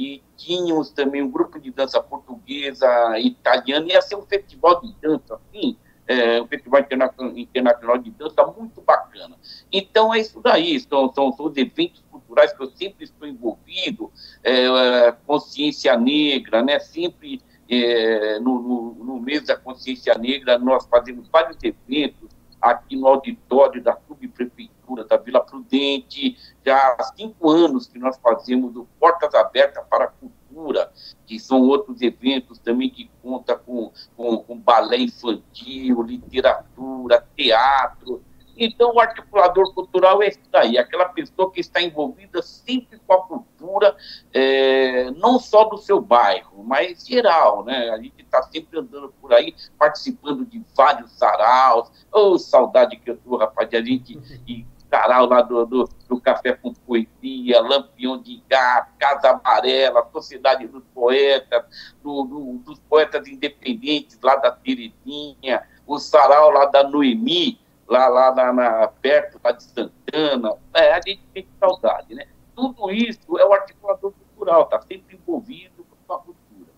e 0.00 0.22
tínhamos 0.34 0.90
também 0.90 1.22
um 1.22 1.30
grupo 1.30 1.60
de 1.60 1.70
dança 1.70 2.02
portuguesa, 2.02 3.18
italiana, 3.18 3.86
ia 3.86 4.00
ser 4.00 4.16
um 4.16 4.22
festival 4.22 4.80
de 4.80 4.94
dança, 4.94 5.34
assim, 5.34 5.76
é, 6.06 6.40
um 6.40 6.46
festival 6.46 6.80
internacional 6.80 7.98
de 7.98 8.10
dança 8.10 8.46
muito 8.46 8.80
bacana. 8.80 9.36
Então, 9.70 10.14
é 10.14 10.20
isso 10.20 10.40
daí, 10.40 10.80
são, 10.80 11.12
são, 11.12 11.30
são 11.32 11.46
os 11.46 11.56
eventos 11.58 12.02
culturais 12.10 12.50
que 12.50 12.62
eu 12.62 12.70
sempre 12.70 13.04
estou 13.04 13.28
envolvido, 13.28 14.10
é, 14.42 14.64
é 14.64 15.12
consciência 15.26 15.94
negra, 15.98 16.62
né, 16.62 16.78
sempre 16.78 17.42
é, 17.68 18.40
no, 18.40 18.62
no, 18.62 19.04
no 19.04 19.20
mês 19.20 19.44
da 19.44 19.56
consciência 19.56 20.14
negra, 20.14 20.58
nós 20.58 20.86
fazemos 20.86 21.28
vários 21.28 21.58
eventos, 21.62 22.30
aqui 22.58 22.96
no 22.96 23.06
auditório 23.06 23.82
da 23.82 23.98
subprefeitura 24.08 24.79
da 24.96 25.16
Vila 25.16 25.40
Prudente. 25.40 26.36
Já 26.64 26.76
há 26.76 27.02
cinco 27.16 27.50
anos 27.50 27.86
que 27.86 27.98
nós 27.98 28.18
fazemos 28.18 28.76
o 28.76 28.86
Portas 28.98 29.34
Abertas 29.34 29.84
para 29.88 30.04
a 30.04 30.08
Cultura, 30.08 30.92
que 31.26 31.38
são 31.38 31.62
outros 31.62 32.02
eventos 32.02 32.58
também 32.58 32.90
que 32.90 33.10
conta 33.22 33.56
com, 33.56 33.92
com, 34.16 34.38
com 34.38 34.58
balé 34.58 34.98
infantil, 34.98 36.02
literatura, 36.02 37.26
teatro. 37.36 38.22
Então, 38.62 38.94
o 38.94 39.00
articulador 39.00 39.72
cultural 39.72 40.22
é 40.22 40.28
isso 40.28 40.40
daí, 40.50 40.76
aquela 40.76 41.06
pessoa 41.06 41.50
que 41.50 41.60
está 41.60 41.80
envolvida 41.80 42.42
sempre 42.42 43.00
com 43.06 43.14
a 43.14 43.26
cultura, 43.26 43.96
é, 44.34 45.10
não 45.12 45.38
só 45.38 45.64
do 45.64 45.78
seu 45.78 45.98
bairro, 45.98 46.62
mas 46.62 47.06
geral, 47.06 47.64
né? 47.64 47.88
A 47.88 47.96
gente 47.96 48.20
está 48.20 48.42
sempre 48.42 48.78
andando 48.78 49.14
por 49.18 49.32
aí, 49.32 49.54
participando 49.78 50.44
de 50.44 50.62
vários 50.76 51.10
saraus. 51.12 51.88
Ô, 52.12 52.32
oh, 52.32 52.38
saudade 52.38 52.98
que 52.98 53.10
eu 53.10 53.16
tô, 53.16 53.38
rapaz, 53.38 53.66
de 53.70 53.76
a 53.78 53.82
gente 53.82 54.20
ir 54.46 54.66
sarau 54.90 55.26
lá 55.26 55.40
do, 55.40 55.64
do, 55.64 55.88
do, 56.08 56.20
Café 56.20 56.52
com 56.52 56.74
Poesia, 56.74 57.62
Lampião 57.62 58.20
de 58.20 58.42
Gato, 58.48 58.92
Casa 58.98 59.30
Amarela, 59.30 60.06
Sociedade 60.12 60.66
dos 60.66 60.82
Poetas, 60.92 61.64
do, 62.02 62.24
do, 62.24 62.52
dos 62.64 62.78
poetas 62.80 63.26
independentes 63.28 64.18
lá 64.20 64.36
da 64.36 64.50
Terezinha, 64.50 65.62
o 65.86 65.98
sarau 65.98 66.50
lá 66.50 66.66
da 66.66 66.82
Noemi, 66.82 67.58
lá, 67.88 68.08
lá 68.08 68.34
na, 68.34 68.52
na, 68.52 68.88
perto 68.88 69.40
lá 69.42 69.52
de 69.52 69.62
Santana, 69.62 70.56
é, 70.74 70.92
a 70.92 71.00
gente 71.00 71.22
tem 71.32 71.46
saudade, 71.58 72.14
né? 72.14 72.26
Tudo 72.54 72.90
isso 72.90 73.38
é 73.38 73.44
o 73.44 73.52
articulador 73.52 74.12
cultural, 74.12 74.64
está 74.64 74.80
sempre 74.82 75.16
envolvido 75.16 75.86
com 76.06 76.14
a 76.14 76.18
cultura, 76.18 76.72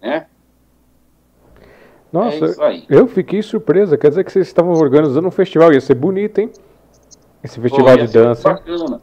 né? 0.00 0.26
Nossa, 2.10 2.64
é 2.64 2.82
eu 2.88 3.06
fiquei 3.06 3.42
surpresa, 3.42 3.98
quer 3.98 4.08
dizer 4.08 4.24
que 4.24 4.32
vocês 4.32 4.46
estavam 4.46 4.72
organizando 4.72 5.28
um 5.28 5.30
festival, 5.30 5.72
ia 5.72 5.80
ser 5.80 5.94
bonito, 5.94 6.38
hein? 6.38 6.50
Esse 7.42 7.60
festival 7.60 7.96
Pô, 7.96 8.04
de 8.04 8.12
dança. 8.12 8.54
Bacana. 8.54 9.00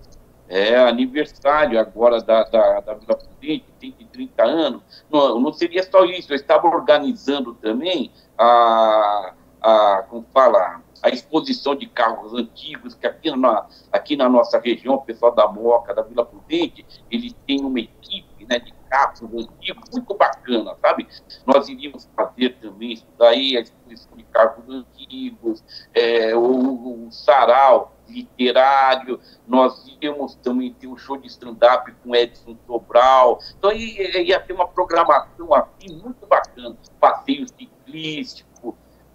É 0.48 0.76
aniversário 0.78 1.80
agora 1.80 2.22
da, 2.22 2.44
da, 2.44 2.80
da 2.80 2.94
Vila 2.94 3.18
Prudente, 3.18 3.66
tem 3.80 3.92
de 3.98 4.06
30 4.06 4.44
anos. 4.44 4.82
Não, 5.12 5.40
não 5.40 5.52
seria 5.52 5.82
só 5.84 6.06
isso, 6.06 6.32
eu 6.32 6.36
estava 6.36 6.68
organizando 6.68 7.56
também 7.56 8.12
a, 8.38 9.34
a 9.60 10.06
como 10.08 10.24
fala, 10.32 10.82
a 11.02 11.10
exposição 11.10 11.76
de 11.76 11.88
carros 11.88 12.34
antigos, 12.34 12.94
que 12.94 13.08
aqui 13.08 13.36
na, 13.36 13.66
aqui 13.92 14.16
na 14.16 14.30
nossa 14.30 14.60
região, 14.60 14.96
o 14.96 15.02
pessoal 15.02 15.34
da 15.34 15.48
Moca, 15.48 15.96
da 15.96 16.04
Vila 16.04 16.24
Prudente, 16.24 16.86
eles 17.10 17.34
têm 17.48 17.62
uma 17.62 17.80
equipe 17.80 18.46
né, 18.48 18.60
de 18.60 18.72
carros 18.88 19.24
antigos 19.24 19.90
muito 19.92 20.14
bacana, 20.14 20.76
sabe? 20.80 21.08
Nós 21.46 21.68
iríamos 21.68 22.08
fazer 22.16 22.58
também 22.62 22.94
isso 22.94 23.08
daí, 23.18 23.58
a 23.58 23.62
exposição 23.62 24.16
de 24.16 24.24
carros 24.26 24.70
antigos, 24.70 25.64
é, 25.94 26.36
o, 26.36 27.08
o 27.08 27.12
sarau 27.12 27.95
literário, 28.08 29.20
nós 29.48 29.86
íamos 30.02 30.36
também 30.36 30.74
ter 30.74 30.88
um 30.88 30.98
show 30.98 31.18
de 31.18 31.28
stand-up 31.28 31.92
com 32.04 32.16
Edson 32.16 32.56
Sobral, 32.66 33.40
então 33.58 33.72
ia, 33.72 34.22
ia 34.22 34.40
ter 34.40 34.54
uma 34.54 34.68
programação 34.68 35.54
assim 35.54 35.96
muito 36.02 36.26
bacana, 36.28 36.76
passeios 37.00 37.52
ciclísticos, 37.52 38.46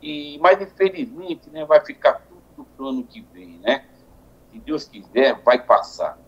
e, 0.02 0.38
mas, 0.40 0.60
infelizmente, 0.60 1.50
né, 1.50 1.64
vai 1.64 1.84
ficar 1.84 2.22
tudo 2.28 2.66
para 2.76 2.84
o 2.84 2.88
ano 2.88 3.04
que 3.04 3.20
vem, 3.32 3.58
né? 3.58 3.84
Se 4.50 4.58
Deus 4.58 4.84
quiser, 4.84 5.40
vai 5.42 5.62
passar. 5.62 6.18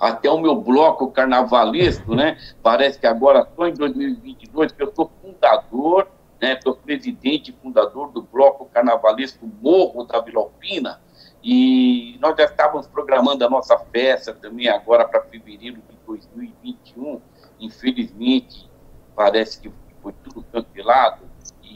Até 0.00 0.30
o 0.30 0.38
meu 0.38 0.56
bloco 0.56 1.10
carnavalesco, 1.10 2.14
né? 2.14 2.38
Parece 2.62 2.98
que 2.98 3.06
agora, 3.06 3.46
só 3.54 3.66
em 3.66 3.74
2022, 3.74 4.72
que 4.72 4.82
eu 4.82 4.92
sou 4.94 5.10
fundador, 5.20 6.08
né? 6.40 6.58
Sou 6.62 6.74
presidente 6.74 7.50
e 7.50 7.54
fundador 7.54 8.10
do 8.10 8.22
bloco 8.22 8.66
carnavalesco 8.66 9.46
Morro 9.60 10.04
da 10.04 10.20
Vila 10.20 10.40
Alpina. 10.40 11.00
E 11.42 12.18
nós 12.20 12.36
já 12.36 12.44
estávamos 12.44 12.86
programando 12.86 13.44
a 13.44 13.50
nossa 13.50 13.78
festa 13.78 14.34
também 14.34 14.68
agora 14.68 15.06
para 15.06 15.22
fevereiro 15.22 15.76
de 15.76 15.96
2021. 16.06 17.20
Infelizmente, 17.60 18.68
parece 19.14 19.60
que 19.60 19.72
foi 20.02 20.12
tudo 20.24 20.42
cancelado 20.52 21.28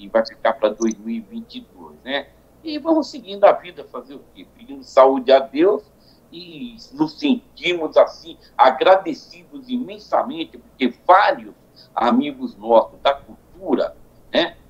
vai 0.08 0.24
ficar 0.24 0.54
para 0.54 0.70
2022, 0.70 1.96
né? 2.04 2.28
E 2.62 2.78
vamos 2.78 3.10
seguindo 3.10 3.44
a 3.44 3.52
vida, 3.52 3.84
fazer 3.84 4.14
o 4.14 4.24
quê? 4.34 4.46
Pedindo 4.56 4.84
saúde 4.84 5.32
a 5.32 5.40
Deus 5.40 5.82
e 6.30 6.76
nos 6.92 7.18
sentimos 7.18 7.96
assim 7.96 8.38
agradecidos 8.56 9.68
imensamente, 9.68 10.58
porque 10.58 10.94
vários 11.06 11.54
amigos 11.94 12.56
nossos 12.56 12.98
da 13.00 13.14
cultura, 13.14 13.96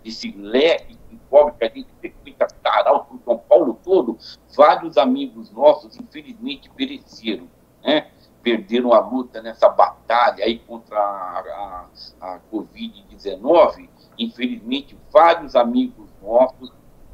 desse 0.03 0.33
leque 0.33 0.99
de 1.11 1.17
pobre 1.31 1.55
que 1.59 1.65
a 1.65 1.69
gente 1.69 1.89
frequenta 2.01 2.47
Tarau, 2.63 3.05
por 3.05 3.21
São 3.25 3.39
Paulo 3.39 3.79
todo, 3.83 4.19
vários 4.57 4.97
amigos 4.97 5.51
nossos, 5.51 5.99
infelizmente, 5.99 6.71
pereceram, 6.71 7.49
né? 7.83 8.09
perderam 8.43 8.93
a 8.93 8.99
luta 8.99 9.41
nessa 9.41 9.69
batalha 9.69 10.45
aí 10.45 10.59
contra 10.59 10.99
a, 10.99 11.89
a, 12.21 12.35
a 12.35 12.41
Covid-19 12.53 13.89
infelizmente, 14.19 14.97
vários 15.13 15.55
amigos 15.57 16.09
nossos 16.23 16.73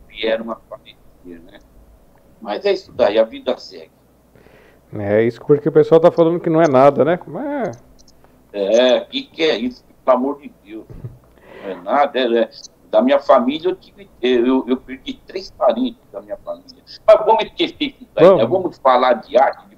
vieram 0.09 0.51
a 0.51 0.57
falecer, 0.57 1.41
né? 1.43 1.59
Mas 2.41 2.65
é 2.65 2.73
isso 2.73 2.93
daí, 2.93 3.19
a 3.19 3.25
vida 3.25 3.57
segue. 3.57 3.91
É 4.93 5.23
isso 5.23 5.41
porque 5.45 5.69
o 5.69 5.73
pessoal 5.73 5.99
está 5.99 6.11
falando 6.11 6.41
que 6.41 6.49
não 6.49 6.63
é 6.63 6.69
nada, 6.69 7.05
né? 7.05 7.19
É, 8.53 8.99
o 8.99 9.07
que, 9.07 9.23
que 9.25 9.43
é 9.43 9.57
isso? 9.57 9.85
Pelo 10.05 10.17
amor 10.17 10.41
de 10.41 10.53
Deus. 10.65 10.87
Não 11.63 11.71
é 11.71 11.75
nada. 11.75 12.19
É, 12.19 12.43
é, 12.43 12.51
da 12.91 13.03
minha 13.03 13.19
família, 13.19 13.71
eu, 13.71 13.77
tive, 13.77 14.09
eu, 14.21 14.65
eu 14.67 14.77
perdi 14.77 15.21
três 15.27 15.51
parentes 15.51 16.01
da 16.13 16.21
minha 16.21 16.37
família. 16.39 16.83
Mas 17.07 17.27
vamos 17.27 17.45
esquecer 17.45 17.95
isso 18.01 18.07
daí, 18.15 18.25
vamos, 18.25 18.43
né? 18.43 18.47
vamos 18.47 18.79
falar 18.79 19.15
de 19.15 19.37
arte, 19.37 19.69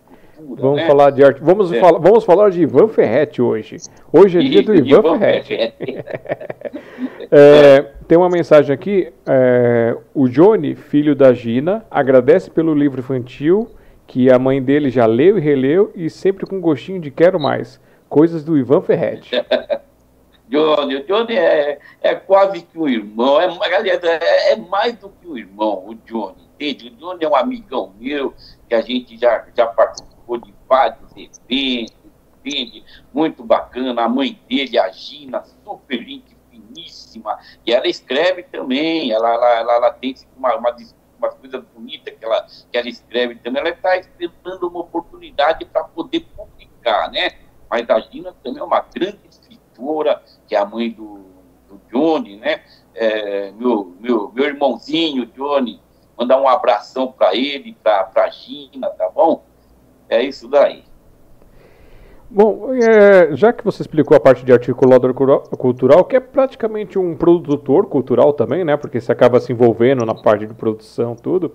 cultura. 0.40 0.62
Vamos 0.62 0.76
né? 0.76 0.86
falar 0.86 1.10
de 1.10 1.24
arte. 1.24 1.42
Vamos, 1.42 1.72
é. 1.72 1.80
falar, 1.80 1.98
vamos 1.98 2.24
falar 2.24 2.50
de 2.50 2.62
Ivan 2.62 2.88
Ferretti 2.88 3.42
hoje. 3.42 3.76
Hoje 4.12 4.38
é 4.38 4.42
dia 4.42 4.62
do 4.62 4.74
Ivan, 4.74 4.98
Ivan 4.98 5.18
Ferretti. 5.18 5.54
é, 7.30 7.82
tem 8.06 8.18
uma 8.18 8.28
mensagem 8.28 8.74
aqui. 8.74 9.12
É, 9.26 9.96
o 10.14 10.28
Johnny, 10.28 10.74
filho 10.74 11.14
da 11.14 11.32
Gina, 11.32 11.84
agradece 11.90 12.50
pelo 12.50 12.74
livro 12.74 13.00
infantil 13.00 13.68
que 14.06 14.32
a 14.32 14.38
mãe 14.38 14.60
dele 14.60 14.90
já 14.90 15.06
leu 15.06 15.38
e 15.38 15.40
releu 15.40 15.92
e 15.94 16.10
sempre 16.10 16.44
com 16.44 16.60
gostinho 16.60 17.00
de 17.00 17.10
quero 17.10 17.38
mais. 17.38 17.80
Coisas 18.08 18.42
do 18.42 18.58
Ivan 18.58 18.80
Ferretti. 18.80 19.30
Johnny, 20.50 20.96
o 20.96 21.06
Johnny 21.06 21.36
é, 21.36 21.78
é 22.00 22.14
quase 22.16 22.62
que 22.62 22.76
um 22.76 22.88
irmão, 22.88 23.40
é, 23.40 23.46
aliás, 23.46 24.02
é, 24.02 24.52
é 24.52 24.56
mais 24.56 24.96
do 24.96 25.08
que 25.08 25.28
um 25.28 25.38
irmão, 25.38 25.84
o 25.86 25.94
Johnny, 25.94 26.42
entende? 26.54 26.88
O 26.88 26.96
Johnny 26.96 27.24
é 27.24 27.28
um 27.28 27.36
amigão 27.36 27.94
meu, 27.98 28.34
que 28.68 28.74
a 28.74 28.80
gente 28.80 29.16
já, 29.16 29.46
já 29.56 29.66
participou 29.68 30.38
de 30.38 30.52
vários 30.68 31.08
eventos, 31.16 31.94
entende? 32.44 32.84
Muito 33.14 33.44
bacana. 33.44 34.02
A 34.02 34.08
mãe 34.08 34.40
dele, 34.48 34.76
a 34.76 34.90
Gina, 34.90 35.44
super 35.64 35.98
gente 35.98 36.36
finíssima. 36.50 37.38
E 37.64 37.72
ela 37.72 37.86
escreve 37.86 38.42
também, 38.42 39.12
ela, 39.12 39.32
ela, 39.32 39.58
ela, 39.58 39.74
ela 39.74 39.90
tem 39.92 40.14
uma, 40.36 40.56
uma, 40.56 40.76
uma 41.16 41.30
coisa 41.30 41.64
bonita 41.74 42.10
que 42.10 42.24
ela, 42.24 42.44
que 42.70 42.76
ela 42.76 42.88
escreve 42.88 43.36
também. 43.36 43.60
Ela 43.60 43.70
está 43.70 43.96
esperando 43.96 44.68
uma 44.68 44.80
oportunidade 44.80 45.64
para 45.64 45.84
poder 45.84 46.26
publicar, 46.36 47.08
né? 47.12 47.30
Mas 47.70 47.88
a 47.88 48.00
Gina 48.00 48.34
também 48.42 48.60
é 48.60 48.64
uma 48.64 48.80
grande 48.80 49.29
que 50.46 50.54
é 50.54 50.58
a 50.58 50.64
mãe 50.64 50.90
do, 50.90 51.20
do 51.68 51.80
Johnny, 51.90 52.36
né? 52.36 52.62
É, 52.94 53.52
meu, 53.52 53.94
meu, 54.00 54.30
meu 54.34 54.44
irmãozinho, 54.44 55.26
Johnny, 55.26 55.80
mandar 56.18 56.40
um 56.40 56.48
abração 56.48 57.12
para 57.12 57.34
ele, 57.34 57.76
para 57.82 58.10
a 58.16 58.28
Gina, 58.28 58.90
tá 58.90 59.08
bom? 59.08 59.44
É 60.08 60.22
isso 60.22 60.48
daí. 60.48 60.84
Bom, 62.32 62.72
é, 62.72 63.34
já 63.34 63.52
que 63.52 63.64
você 63.64 63.82
explicou 63.82 64.16
a 64.16 64.20
parte 64.20 64.44
de 64.44 64.52
articulador 64.52 65.12
cultural, 65.58 66.04
que 66.04 66.14
é 66.14 66.20
praticamente 66.20 66.96
um 66.96 67.16
produtor 67.16 67.86
cultural 67.86 68.32
também, 68.32 68.64
né? 68.64 68.76
Porque 68.76 69.00
você 69.00 69.10
acaba 69.10 69.40
se 69.40 69.52
envolvendo 69.52 70.06
na 70.06 70.14
parte 70.14 70.46
de 70.46 70.54
produção, 70.54 71.16
tudo. 71.16 71.52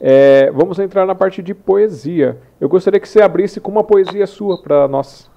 É, 0.00 0.50
vamos 0.50 0.78
entrar 0.78 1.04
na 1.04 1.14
parte 1.14 1.42
de 1.42 1.52
poesia. 1.52 2.38
Eu 2.58 2.70
gostaria 2.70 2.98
que 2.98 3.08
você 3.08 3.20
abrisse 3.20 3.60
com 3.60 3.70
uma 3.70 3.84
poesia 3.84 4.26
sua 4.26 4.62
para 4.62 4.88
nós. 4.88 5.30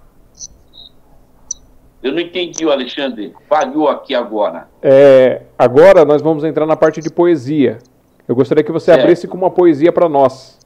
Eu 2.02 2.12
não 2.12 2.20
entendi, 2.20 2.66
o 2.66 2.72
Alexandre. 2.72 3.36
Falhou 3.48 3.88
aqui 3.88 4.16
agora. 4.16 4.68
É, 4.82 5.44
agora 5.58 6.04
nós 6.04 6.22
vamos 6.22 6.44
entrar 6.44 6.66
na 6.66 6.76
parte 6.76 7.00
de 7.00 7.12
poesia. 7.12 7.80
Eu 8.28 8.36
gostaria 8.36 8.64
que 8.64 8.72
você 8.72 8.92
abrisse 8.92 9.28
com 9.28 9.38
uma 9.38 9.52
poesia 9.52 9.92
para 9.92 10.10
nós. 10.10 10.58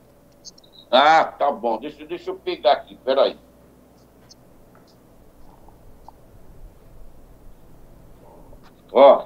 Ah, 0.90 1.26
tá 1.26 1.52
bom. 1.52 1.78
Deixa, 1.78 2.06
deixa 2.06 2.30
eu 2.30 2.36
pegar 2.36 2.74
aqui, 2.74 2.98
peraí. 3.04 3.38
Ó, 8.94 9.26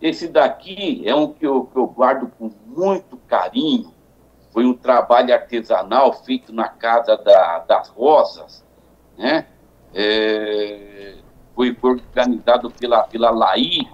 esse 0.00 0.26
daqui 0.26 1.02
é 1.06 1.14
um 1.14 1.32
que 1.32 1.46
eu, 1.46 1.66
que 1.66 1.78
eu 1.78 1.86
guardo 1.86 2.32
com 2.36 2.50
muito 2.66 3.16
carinho. 3.28 3.94
Foi 4.50 4.64
um 4.64 4.74
trabalho 4.74 5.32
artesanal 5.32 6.12
feito 6.24 6.52
na 6.52 6.68
Casa 6.68 7.16
da, 7.16 7.60
das 7.60 7.88
Rosas, 7.90 8.64
né? 9.16 9.46
É, 9.94 11.16
foi, 11.54 11.74
foi 11.74 11.90
organizado 11.92 12.70
pela, 12.70 13.02
pela 13.04 13.30
Laí, 13.30 13.86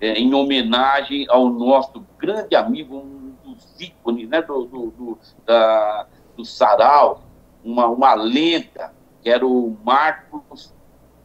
é, 0.00 0.14
em 0.14 0.34
homenagem 0.34 1.26
ao 1.28 1.48
nosso 1.48 2.04
grande 2.18 2.56
amigo, 2.56 2.96
um 2.96 3.34
dos 3.44 3.80
ícones 3.80 4.28
né, 4.28 4.42
do, 4.42 4.64
do, 4.64 4.90
do, 4.90 5.18
da, 5.44 6.06
do 6.36 6.44
sarau, 6.44 7.22
uma, 7.62 7.86
uma 7.86 8.14
lenda, 8.14 8.92
que 9.22 9.30
era 9.30 9.46
o 9.46 9.76
Marcos 9.84 10.74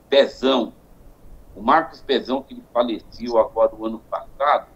Pezão. 0.09 0.73
O 1.55 1.61
Marcos 1.61 2.01
Pezão, 2.01 2.41
que 2.41 2.53
ele 2.53 2.63
faleceu 2.73 3.37
agora 3.37 3.71
no 3.77 3.85
ano 3.85 3.99
passado, 4.09 4.67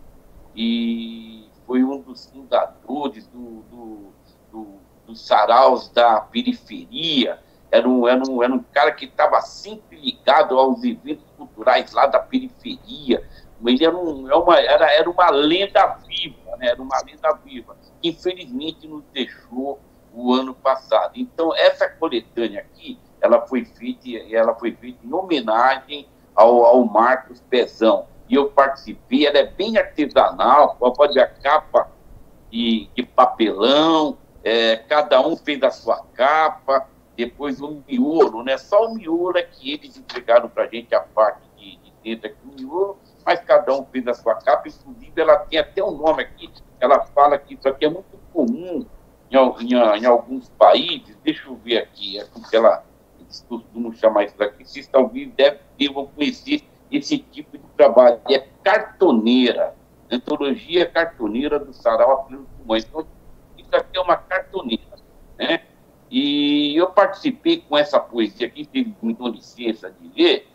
e 0.56 1.48
foi 1.66 1.84
um 1.84 2.00
dos 2.00 2.26
fundadores 2.28 3.28
do, 3.28 3.64
do, 3.72 4.14
do, 4.52 4.68
dos 5.08 5.26
saraus 5.26 5.90
da 5.90 6.20
periferia, 6.20 7.40
era 7.74 7.90
um, 7.90 8.08
era 8.08 8.22
um, 8.30 8.44
era 8.44 8.54
um 8.54 8.64
cara 8.72 8.92
que 8.92 9.06
estava 9.06 9.42
sempre 9.42 10.00
ligado 10.00 10.60
aos 10.60 10.84
eventos 10.84 11.26
culturais 11.36 11.92
lá 11.92 12.06
da 12.06 12.20
periferia. 12.20 13.28
Ele 13.66 13.84
era, 13.84 13.98
um, 13.98 14.28
era, 14.28 14.36
é 14.36 14.38
uma, 14.38 14.60
era, 14.60 14.92
era 14.92 15.10
uma 15.10 15.30
lenda 15.32 15.98
viva, 16.08 16.56
né? 16.58 16.68
era 16.68 16.80
uma 16.80 17.02
lenda 17.04 17.34
viva. 17.44 17.76
Infelizmente 18.04 18.88
nos 18.88 19.04
deixou 19.12 19.80
o 20.14 20.34
ano 20.34 20.54
passado. 20.54 21.14
Então, 21.16 21.56
essa 21.56 21.90
coletânea 21.90 22.60
aqui, 22.60 23.00
ela 23.20 23.42
foi 23.48 23.66
feita, 23.66 24.08
ela 24.32 24.54
foi 24.54 24.74
feita 24.74 25.00
em 25.04 25.12
homenagem 25.12 26.08
ao, 26.36 26.64
ao 26.66 26.86
Marcos 26.86 27.42
Pezão. 27.50 28.06
E 28.30 28.36
eu 28.36 28.50
participei, 28.52 29.26
ela 29.26 29.40
é 29.40 29.48
bem 29.48 29.80
artesanal, 29.80 30.76
pode 30.76 31.16
ver 31.16 31.22
a 31.22 31.28
capa 31.28 31.90
de, 32.52 32.88
de 32.94 33.02
papelão, 33.02 34.16
é, 34.44 34.76
cada 34.76 35.26
um 35.26 35.36
fez 35.36 35.64
a 35.64 35.72
sua 35.72 36.06
capa, 36.14 36.88
depois 37.16 37.62
o 37.62 37.84
miolo, 37.88 38.44
né? 38.44 38.58
Só 38.58 38.88
o 38.88 38.96
miolo 38.96 39.38
é 39.38 39.44
que 39.44 39.74
eles 39.74 39.98
entregaram 39.98 40.50
para 40.50 40.64
a 40.64 40.68
gente 40.68 40.94
a 40.96 41.02
parte 41.02 41.42
de, 41.58 41.78
de 41.78 41.94
dentro 42.04 42.28
aqui, 42.28 42.38
o 42.44 42.62
miolo, 42.62 42.98
mas 43.26 43.40
cada 43.42 43.74
um 43.74 43.86
fez 43.86 44.08
a 44.08 44.14
sua 44.14 44.36
capa, 44.36 44.68
inclusive 44.68 45.22
ela 45.22 45.38
tem 45.38 45.60
até 45.60 45.84
um 45.84 45.96
nome 45.96 46.24
aqui, 46.24 46.50
ela 46.80 47.06
fala 47.06 47.38
que 47.38 47.54
isso 47.54 47.68
aqui 47.68 47.86
é 47.86 47.90
muito 47.90 48.18
comum 48.34 48.86
em, 49.32 49.38
em, 49.38 49.74
em 49.74 50.06
alguns 50.06 50.50
países, 50.50 51.18
deixa 51.24 51.48
eu 51.48 51.56
ver 51.56 51.78
aqui, 51.78 52.20
é 52.20 52.26
porque 52.26 52.56
ela, 52.56 52.84
eles 53.20 53.46
costumam 53.48 53.94
chamar 53.94 54.26
isso 54.26 54.38
daqui, 54.38 54.66
vocês 54.66 54.88
talvez 54.88 55.32
devem, 55.34 55.60
devam 55.78 56.08
conhecer 56.08 56.64
esse 56.92 57.18
tipo 57.18 57.58
de 57.58 57.64
trabalho, 57.78 58.20
é 58.30 58.40
cartoneira, 58.64 59.76
antologia 60.12 60.86
cartoneira 60.86 61.60
do 61.60 61.74
Sarau 61.74 62.12
a 62.12 62.18
Pleno 62.18 62.48
Então, 62.70 63.08
isso 63.58 63.76
aqui 63.76 63.98
é 63.98 64.02
uma 64.02 64.18
cartoneira, 64.18 64.84
né? 65.38 65.62
E 66.16 66.76
eu 66.78 66.92
participei 66.92 67.58
com 67.58 67.76
essa 67.76 68.00
poesia 68.00 68.46
aqui, 68.46 68.70
me 69.02 69.16
dou 69.16 69.30
licença 69.30 69.90
de 69.90 70.12
ler, 70.16 70.48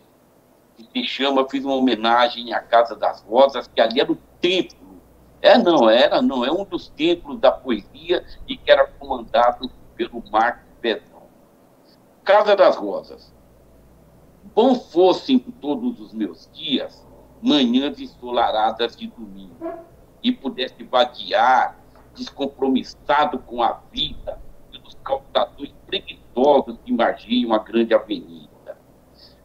que 0.77 0.85
se 0.85 1.05
chama, 1.05 1.49
fiz 1.51 1.65
uma 1.65 1.75
homenagem 1.75 2.53
à 2.53 2.61
Casa 2.61 2.95
das 2.95 3.23
Rosas, 3.23 3.67
que 3.67 3.81
ali 3.81 4.01
era 4.01 4.13
o 4.13 4.17
templo. 4.41 5.03
É, 5.43 5.59
não, 5.59 5.91
era, 5.91 6.23
não, 6.23 6.45
é 6.45 6.53
um 6.53 6.65
dos 6.65 6.89
templos 6.91 7.41
da 7.41 7.51
poesia 7.51 8.25
e 8.47 8.57
que 8.57 8.71
era 8.71 8.87
comandado 8.87 9.69
pelo 9.97 10.23
Marco 10.31 10.63
Pezão. 10.81 11.23
Casa 12.23 12.55
das 12.55 12.77
Rosas. 12.77 13.35
Bom 14.55 14.77
fossem 14.77 15.41
todos 15.41 15.99
os 15.99 16.13
meus 16.13 16.49
dias 16.53 17.05
manhãs 17.43 17.99
ensolaradas 17.99 18.95
de 18.95 19.09
domingo 19.09 19.57
e 20.23 20.31
pudesse 20.31 20.85
vadiar 20.85 21.77
descompromissado 22.15 23.41
com 23.41 23.61
a 23.61 23.81
vida 23.91 24.39
calçadores 24.97 25.75
preguiçosos 25.87 26.79
que 26.85 26.93
margeiam 26.93 27.53
a 27.53 27.59
grande 27.59 27.95
avenida. 27.95 28.79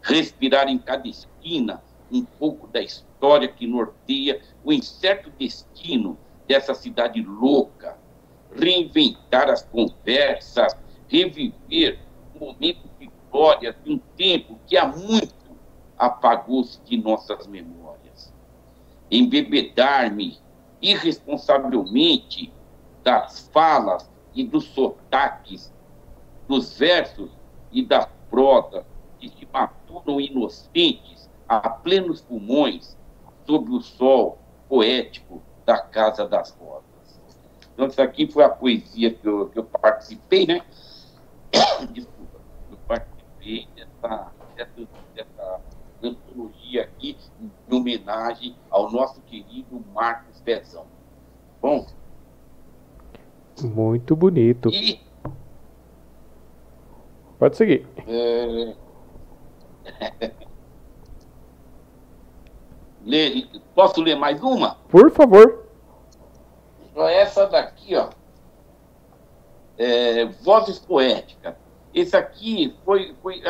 Respirar 0.02 0.68
em 0.68 0.78
cada 0.78 1.08
esquina 1.08 1.82
um 2.12 2.24
pouco 2.24 2.68
da 2.68 2.82
história 2.82 3.48
que 3.48 3.66
norteia 3.66 4.42
o 4.64 4.72
incerto 4.72 5.32
destino 5.32 6.18
dessa 6.48 6.74
cidade 6.74 7.22
louca. 7.22 7.98
Reinventar 8.56 9.50
as 9.50 9.64
conversas, 9.64 10.78
reviver 11.08 12.00
momentos 12.40 12.90
de 13.00 13.10
glória 13.32 13.76
de 13.84 13.94
um 13.94 13.98
tempo 14.16 14.60
que 14.68 14.78
há 14.78 14.88
muito 14.88 15.34
apagou-se 15.98 16.80
de 16.82 16.98
nossas 16.98 17.48
memórias. 17.48 18.34
Embebedar-me 19.10 20.38
irresponsavelmente 20.82 22.54
das 23.04 23.50
falas 23.54 24.10
e 24.34 24.44
dos 24.44 24.66
sotaques, 24.66 25.74
dos 26.48 26.78
versos 26.78 27.32
e 27.72 27.84
da 27.86 28.08
prosa 28.30 28.86
que 29.20 29.30
se 29.30 29.48
maturam 29.52 30.20
inocentes 30.20 31.30
a 31.48 31.70
plenos 31.70 32.22
pulmões 32.22 32.98
sob 33.46 33.72
o 33.72 33.82
sol 33.82 34.40
poético 34.68 35.42
da 35.66 35.80
Casa 35.80 36.28
das 36.28 36.52
Rosas. 36.52 36.84
Então, 37.74 37.88
isso 37.88 38.02
aqui 38.02 38.28
foi 38.32 38.44
a 38.44 38.50
poesia 38.50 39.14
que 39.14 39.28
eu, 39.28 39.50
que 39.50 39.60
eu 39.60 39.64
participei, 39.64 40.46
né? 40.46 40.62
Desculpa, 41.92 42.40
eu 42.70 42.78
participei 42.88 43.68
dessa, 43.76 44.32
dessa, 44.56 44.88
dessa 45.16 45.62
antologia 46.02 46.84
aqui 46.84 47.18
em 47.40 47.76
homenagem 47.76 48.56
ao 48.70 48.92
nosso 48.92 49.22
querido 49.22 49.84
Marcos 49.94 50.42
Pezão. 50.42 50.86
Bom, 51.62 51.88
muito 53.62 54.16
bonito. 54.16 54.70
E... 54.70 55.00
Pode 57.38 57.58
seguir. 57.58 57.88
É... 58.08 58.74
Posso 63.76 64.02
ler 64.02 64.16
mais 64.16 64.42
uma? 64.42 64.76
Por 64.88 65.12
favor. 65.12 65.66
Essa 66.96 67.48
daqui, 67.48 67.96
ó. 67.96 68.10
É, 69.78 70.26
Vozes 70.26 70.80
Poéticas. 70.80 71.56
Esse 71.94 72.16
aqui 72.16 72.76
foi, 72.86 73.16
foi 73.22 73.42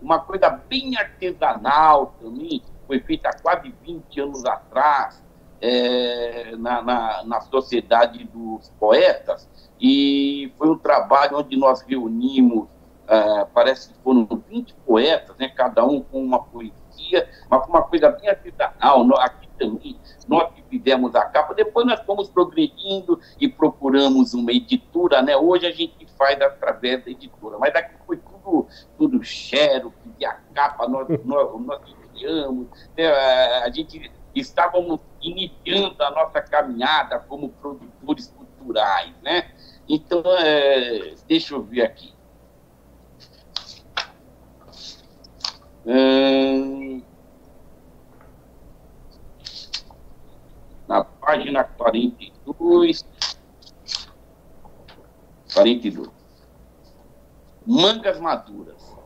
uma 0.00 0.20
coisa 0.20 0.48
bem 0.50 0.96
artesanal 0.96 2.14
também, 2.20 2.62
foi 2.86 3.00
feita 3.00 3.28
há 3.28 3.38
quase 3.40 3.74
20 3.82 4.20
anos 4.20 4.44
atrás 4.46 5.25
é, 5.60 6.54
na, 6.56 6.82
na, 6.82 7.24
na, 7.24 7.40
Sociedade 7.40 8.24
dos 8.24 8.70
Poetas, 8.78 9.48
e 9.80 10.52
foi 10.58 10.70
um 10.70 10.78
trabalho 10.78 11.38
onde 11.38 11.56
nós 11.56 11.82
reunimos, 11.82 12.68
é, 13.08 13.46
parece 13.54 13.88
que 13.88 13.94
foram 14.02 14.26
20 14.48 14.74
poetas, 14.86 15.36
né, 15.36 15.48
cada 15.48 15.84
um 15.84 16.02
com 16.02 16.22
uma 16.22 16.42
poesia, 16.42 17.28
mas 17.48 17.64
com 17.64 17.70
uma 17.70 17.82
coisa 17.82 18.10
bem 18.10 18.28
artesanal. 18.28 19.06
Aqui 19.20 19.48
também, 19.58 19.98
nós 20.26 20.52
que 20.52 20.62
fizemos 20.68 21.14
a 21.14 21.24
capa, 21.24 21.54
depois 21.54 21.86
nós 21.86 22.00
fomos 22.00 22.28
progredindo 22.28 23.20
e 23.40 23.48
procuramos 23.48 24.34
uma 24.34 24.52
editora, 24.52 25.22
né? 25.22 25.36
Hoje 25.36 25.66
a 25.66 25.72
gente 25.72 26.06
faz 26.18 26.40
através 26.40 27.04
da 27.04 27.10
editora, 27.10 27.58
mas 27.58 27.74
aqui 27.74 27.94
foi 28.06 28.16
tudo, 28.16 28.66
tudo 28.98 29.22
xerox, 29.22 29.94
e 30.18 30.24
a 30.24 30.32
capa 30.54 30.88
nós, 30.88 31.06
nós, 31.24 31.60
nós 31.60 31.80
criamos, 32.12 32.66
né? 32.96 33.08
a 33.62 33.70
gente 33.70 34.10
estávamos 34.40 35.00
iniciando 35.20 36.02
a 36.02 36.10
nossa 36.10 36.40
caminhada 36.40 37.18
como 37.20 37.48
produtores 37.50 38.28
culturais, 38.28 39.14
né? 39.22 39.50
Então, 39.88 40.22
é, 40.38 41.14
deixa 41.26 41.54
eu 41.54 41.62
ver 41.62 41.82
aqui. 41.82 42.14
Hum, 45.86 47.02
na 50.88 51.04
página 51.04 51.64
42, 51.64 53.06
42. 55.54 56.10
Mangas 57.66 58.20
maduras. 58.20 58.96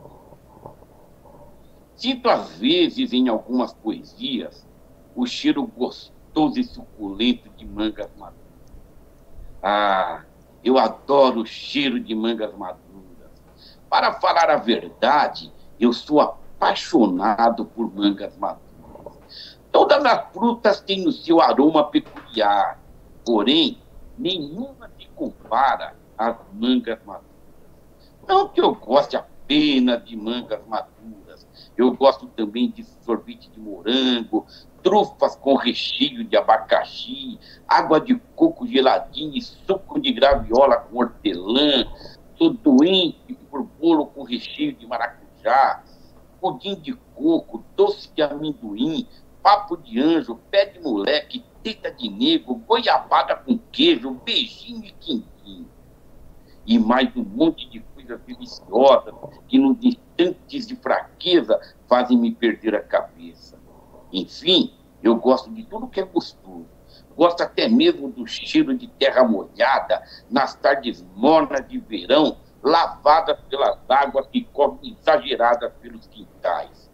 Sinto 1.94 2.28
às 2.30 2.56
vezes 2.56 3.12
em 3.12 3.28
algumas 3.28 3.74
poesias 3.74 4.66
o 5.14 5.27
cheiro 5.27 5.66
gostoso 5.66 6.59
e 6.59 6.64
suculento 6.64 7.49
de 7.51 7.66
mangas 7.66 8.11
maduras. 8.16 8.40
Ah, 9.62 10.25
eu 10.62 10.79
adoro 10.79 11.42
o 11.42 11.46
cheiro 11.46 11.99
de 12.01 12.14
mangas 12.14 12.55
maduras. 12.55 12.81
Para 13.88 14.14
falar 14.14 14.51
a 14.51 14.57
verdade, 14.57 15.53
eu 15.79 15.92
sou 15.92 16.20
apaixonado 16.20 17.64
por 17.64 17.92
mangas 17.92 18.37
maduras. 18.37 19.59
Todas 19.73 20.05
as 20.05 20.33
frutas 20.33 20.81
têm 20.81 21.07
o 21.07 21.12
seu 21.12 21.40
aroma 21.40 21.85
peculiar, 21.85 22.79
porém, 23.25 23.79
nenhuma 24.18 24.90
se 24.99 25.07
compara 25.14 25.96
às 26.18 26.37
mangas 26.53 26.99
maduras. 27.05 27.31
Não 28.27 28.49
que 28.49 28.61
eu 28.61 28.75
goste 28.75 29.16
apenas 29.16 30.05
de 30.05 30.16
mangas 30.16 30.61
maduras, 30.66 31.46
Eu 31.77 31.92
gosto 31.94 32.27
também 32.29 32.70
de 32.70 32.85
sorvete 32.85 33.51
de 33.51 33.59
morango, 33.59 34.46
trufas 34.82 35.36
com 35.36 35.54
recheio 35.54 36.24
de 36.24 36.36
abacaxi, 36.36 37.38
água 37.66 38.00
de 38.00 38.16
coco 38.34 38.66
geladinha 38.66 39.40
suco 39.40 40.00
de 40.00 40.12
graviola 40.12 40.76
com 40.76 40.98
hortelã. 40.98 41.86
Sou 42.36 42.50
doente 42.52 43.34
por 43.50 43.62
bolo 43.62 44.06
com 44.06 44.22
recheio 44.22 44.72
de 44.72 44.86
maracujá, 44.86 45.82
pudim 46.40 46.74
de 46.74 46.94
coco, 47.14 47.62
doce 47.76 48.10
de 48.14 48.22
amendoim, 48.22 49.06
papo 49.42 49.76
de 49.76 50.00
anjo, 50.00 50.40
pé 50.50 50.66
de 50.66 50.80
moleque, 50.80 51.44
teta 51.62 51.90
de 51.90 52.08
negro, 52.08 52.54
goiabada 52.54 53.36
com 53.36 53.58
queijo, 53.70 54.12
beijinho 54.24 54.84
e 54.84 54.92
quinquinho. 54.92 55.68
E 56.66 56.78
mais 56.78 57.14
um 57.14 57.24
monte 57.24 57.68
de 57.68 57.80
coisas 57.80 58.20
deliciosas 58.22 59.14
que 59.48 59.58
nos 59.58 59.76
instantes 59.82 60.66
de 60.66 60.76
fraqueza 60.76 61.60
fazem 61.86 62.16
me 62.16 62.32
perder 62.32 62.74
a 62.74 62.80
cabeça. 62.80 63.60
Enfim, 64.12 64.73
eu 65.03 65.16
gosto 65.16 65.51
de 65.51 65.64
tudo 65.64 65.88
que 65.88 66.01
é 66.01 66.05
gostoso. 66.05 66.66
Gosto 67.16 67.42
até 67.42 67.68
mesmo 67.68 68.11
do 68.11 68.27
cheiro 68.27 68.77
de 68.77 68.88
terra 68.88 69.25
molhada 69.25 70.03
nas 70.29 70.55
tardes 70.55 71.05
mornas 71.14 71.66
de 71.68 71.79
verão, 71.79 72.37
lavadas 72.62 73.38
pelas 73.49 73.79
águas 73.88 74.27
que 74.27 74.44
correm 74.44 74.92
exageradas 74.92 75.73
pelos 75.81 76.07
quintais. 76.07 76.90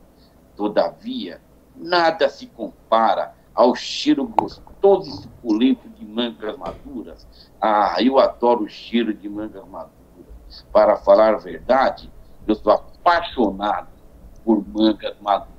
Todavia, 0.55 1.41
nada 1.75 2.29
se 2.29 2.47
compara 2.47 3.35
ao 3.55 3.75
cheiro 3.75 4.27
gostoso 4.27 5.09
e 5.09 5.23
suculento 5.23 5.89
de 5.89 6.05
mangas 6.05 6.57
maduras. 6.57 7.27
Ah, 7.61 7.97
eu 8.01 8.19
adoro 8.19 8.65
o 8.65 8.69
cheiro 8.69 9.15
de 9.15 9.29
mangas 9.29 9.67
maduras. 9.67 9.97
Para 10.73 10.97
falar 10.97 11.35
a 11.35 11.39
verdade, 11.39 12.13
eu 12.47 12.55
sou 12.55 12.73
apaixonado 12.73 13.89
por 14.45 14.67
mangas 14.69 15.17
maduras. 15.21 15.56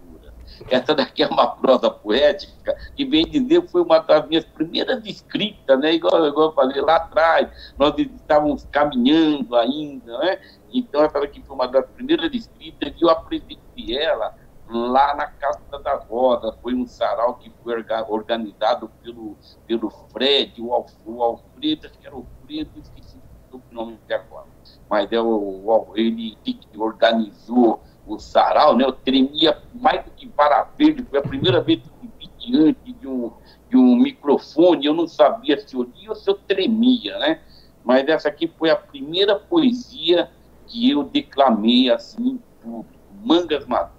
Essa 0.70 0.96
daqui 0.96 1.24
é 1.24 1.28
uma 1.28 1.48
prosa 1.48 1.90
poética 1.90 2.76
que 2.96 3.06
vem 3.06 3.26
dizer 3.26 3.68
foi 3.70 3.82
uma 3.82 4.00
das 4.00 4.28
minhas 4.28 4.46
primeiras 4.46 5.06
escritas, 5.06 5.80
né? 5.80 5.94
Igual, 5.94 6.28
igual 6.28 6.48
eu 6.48 6.54
falei 6.54 6.82
lá 6.82 6.98
atrás, 6.98 7.50
nós 7.78 7.94
estávamos 7.98 8.66
caminhando 8.72 9.56
ainda, 9.56 10.18
né? 10.20 10.40
Então 10.72 11.04
essa 11.04 11.20
daqui 11.20 11.42
foi 11.42 11.56
uma 11.56 11.68
das 11.68 11.86
primeiras 11.92 12.34
escritas 12.34 12.94
e 12.96 13.04
eu 13.04 13.10
apresentei 13.10 13.98
ela 13.98 14.36
lá 14.70 15.16
na 15.16 15.28
Casa 15.28 15.80
da 15.84 15.96
Roda. 15.96 16.54
Foi 16.62 16.74
um 16.74 16.86
sarau 16.86 17.36
que 17.36 17.52
foi 17.64 17.84
organizado 18.10 18.90
pelo, 19.02 19.38
pelo 19.66 19.90
Fred, 20.12 20.62
o, 20.62 20.86
o 21.06 21.24
Alfredo, 21.24 21.88
acho 21.88 21.98
que 22.00 22.08
era 22.08 22.16
o 22.16 22.26
Alfredo, 22.42 22.72
esqueci 22.80 23.18
o 23.52 23.62
nome 23.72 23.98
de 24.08 24.14
agora. 24.14 24.48
Mas 24.90 25.12
é 25.12 25.20
o, 25.20 25.94
ele 25.96 26.38
que 26.44 26.58
organizou 26.78 27.82
o 28.08 28.20
sarau, 28.20 28.76
né? 28.76 28.86
Eu 28.86 28.92
tremia 28.92 29.62
mais 29.74 30.04
do 30.04 30.12
que 30.12 30.28
para 30.28 30.64
verde. 30.78 31.06
Foi 31.10 31.20
a 31.20 31.22
primeira 31.22 31.62
vez 31.62 31.80
que 31.82 31.90
me 32.02 32.12
vi 32.18 32.30
diante 32.40 32.94
de 32.94 33.08
um, 33.08 33.32
de 33.70 33.78
um 33.78 33.96
microfone. 33.96 34.86
Eu 34.86 34.94
não 34.94 35.08
sabia 35.08 35.60
se 35.60 35.76
eu 35.76 35.84
lia 35.84 36.10
ou 36.10 36.16
se 36.16 36.30
eu 36.30 36.36
tremia, 36.36 37.18
né? 37.20 37.42
Mas 37.84 38.08
essa 38.08 38.30
aqui 38.30 38.48
foi 38.48 38.70
a 38.70 38.76
primeira 38.76 39.36
poesia 39.36 40.30
que 40.66 40.90
eu 40.90 41.04
declamei 41.04 41.90
assim 41.90 42.30
em 42.30 42.40
público. 42.62 42.98
Mangas 43.24 43.66
Maduras. 43.66 43.92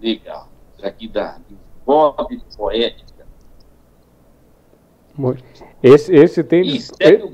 Legal. 0.00 0.48
Isso 0.76 0.86
aqui 0.86 1.08
da 1.08 1.38
vozes 1.84 2.42
poética. 2.56 3.26
Esse, 5.82 6.14
esse 6.14 6.42
tem. 6.42 6.78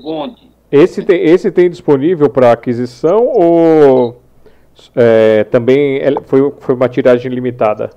Bonde. 0.01 0.49
Esse 0.71 1.03
tem, 1.03 1.23
esse 1.23 1.51
tem 1.51 1.69
disponível 1.69 2.29
para 2.29 2.51
aquisição 2.51 3.25
ou 3.25 4.21
é, 4.95 5.43
também 5.45 6.01
foi, 6.25 6.51
foi 6.59 6.75
uma 6.75 6.89
tiragem 6.89 7.31
limitada? 7.31 7.89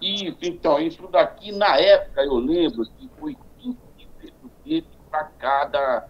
Isso, 0.00 0.36
então, 0.42 0.80
isso 0.80 1.06
daqui, 1.08 1.52
na 1.52 1.78
época, 1.78 2.22
eu 2.22 2.34
lembro 2.34 2.84
que 2.98 3.08
foi 3.18 3.36
20 3.62 3.78
de 4.64 4.84
para 5.10 5.24
cada, 5.24 6.08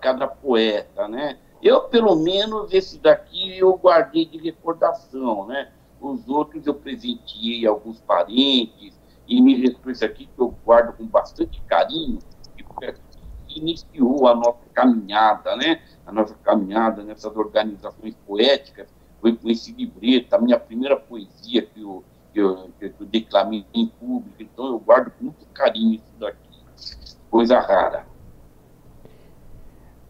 cada 0.00 0.26
poeta, 0.26 1.06
né? 1.06 1.38
Eu, 1.62 1.82
pelo 1.82 2.16
menos, 2.16 2.72
esse 2.72 2.98
daqui 2.98 3.58
eu 3.58 3.76
guardei 3.76 4.24
de 4.24 4.38
recordação, 4.38 5.46
né? 5.46 5.70
Os 6.00 6.28
outros 6.28 6.66
eu 6.66 6.74
presenteei 6.74 7.66
alguns 7.66 8.00
parentes, 8.00 8.98
e 9.28 9.42
me 9.42 9.54
restou 9.54 9.92
esse 9.92 10.04
aqui 10.04 10.26
que 10.26 10.40
eu 10.40 10.54
guardo 10.64 10.96
com 10.96 11.06
bastante 11.06 11.60
carinho, 11.68 12.18
que 13.46 13.60
iniciou 13.60 14.26
a 14.26 14.34
nossa 14.34 14.64
caminhada, 14.72 15.54
né? 15.54 15.82
A 16.06 16.12
nossa 16.12 16.34
caminhada 16.42 17.02
nessas 17.02 17.36
organizações 17.36 18.14
poéticas, 18.26 18.88
foi 19.20 19.34
com 19.34 19.48
esse 19.48 19.72
livreto, 19.72 20.34
a 20.34 20.38
minha 20.38 20.58
primeira 20.58 20.96
poesia 20.96 21.62
que 21.62 21.80
eu, 21.80 22.04
que 22.32 22.40
eu, 22.40 22.70
que 22.78 22.92
eu 23.00 23.06
declamei 23.06 23.64
em 23.74 23.86
público, 23.86 24.36
então 24.38 24.66
eu 24.66 24.78
guardo 24.78 25.10
com 25.18 25.24
muito 25.24 25.44
carinho 25.52 25.94
isso 25.94 26.12
daqui. 26.18 26.38
Coisa 27.30 27.58
rara. 27.60 28.06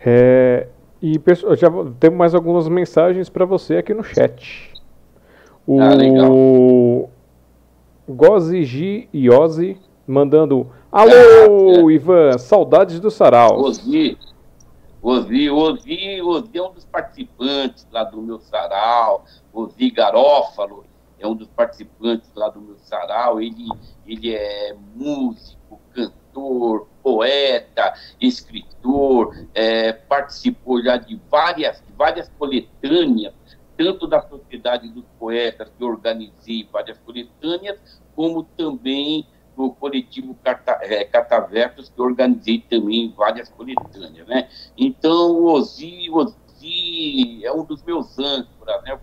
É, 0.00 0.68
e 1.02 1.18
pessoal, 1.18 1.56
já 1.56 1.68
temos 1.98 2.18
mais 2.18 2.34
algumas 2.34 2.68
mensagens 2.68 3.28
para 3.28 3.44
você 3.44 3.78
aqui 3.78 3.92
no 3.92 4.04
chat. 4.04 4.72
O 5.66 5.80
ah, 5.80 5.94
legal. 5.94 7.10
Gozi 8.08 8.64
G 8.64 9.08
Ozzy 9.30 9.76
mandando 10.06 10.66
Alô, 10.90 11.12
ah, 11.12 11.90
é. 11.90 11.92
Ivan, 11.92 12.38
saudades 12.38 12.98
do 12.98 13.10
Sarau. 13.10 13.58
Gozi, 13.58 14.16
Ozi, 15.00 15.48
Ozi, 15.50 16.20
Ozi 16.22 16.58
é 16.58 16.62
um 16.62 16.72
dos 16.72 16.84
participantes 16.84 17.86
lá 17.90 18.04
do 18.04 18.20
meu 18.20 18.40
sarau, 18.40 19.24
Ozi 19.52 19.90
Garófalo 19.90 20.84
é 21.18 21.26
um 21.26 21.34
dos 21.34 21.48
participantes 21.48 22.30
lá 22.34 22.48
do 22.48 22.60
meu 22.60 22.78
sarau, 22.78 23.40
ele, 23.40 23.68
ele 24.06 24.34
é 24.34 24.74
músico, 24.94 25.80
cantor, 25.92 26.88
poeta, 27.02 27.92
escritor, 28.20 29.34
é, 29.54 29.92
participou 29.92 30.82
já 30.82 30.96
de 30.96 31.20
várias, 31.28 31.82
várias 31.96 32.28
coletâneas, 32.38 33.34
tanto 33.76 34.06
da 34.06 34.20
Sociedade 34.22 34.88
dos 34.88 35.04
Poetas, 35.18 35.70
que 35.76 35.84
organizei 35.84 36.68
várias 36.70 36.98
coletâneas, 36.98 37.78
como 38.14 38.44
também 38.56 39.26
do 39.58 39.72
coletivo 39.72 40.36
Cata, 40.44 40.78
é, 40.82 41.04
que 41.04 42.00
organizei 42.00 42.60
também 42.60 43.12
várias 43.16 43.48
coletâneas, 43.48 44.28
né? 44.28 44.48
Então, 44.76 45.32
o 45.32 45.46
Ozi, 45.46 46.08
Ozi 46.12 47.44
é 47.44 47.52
um 47.52 47.64
dos 47.64 47.82
meus 47.82 48.16
âncoras, 48.20 48.80
né? 48.84 48.96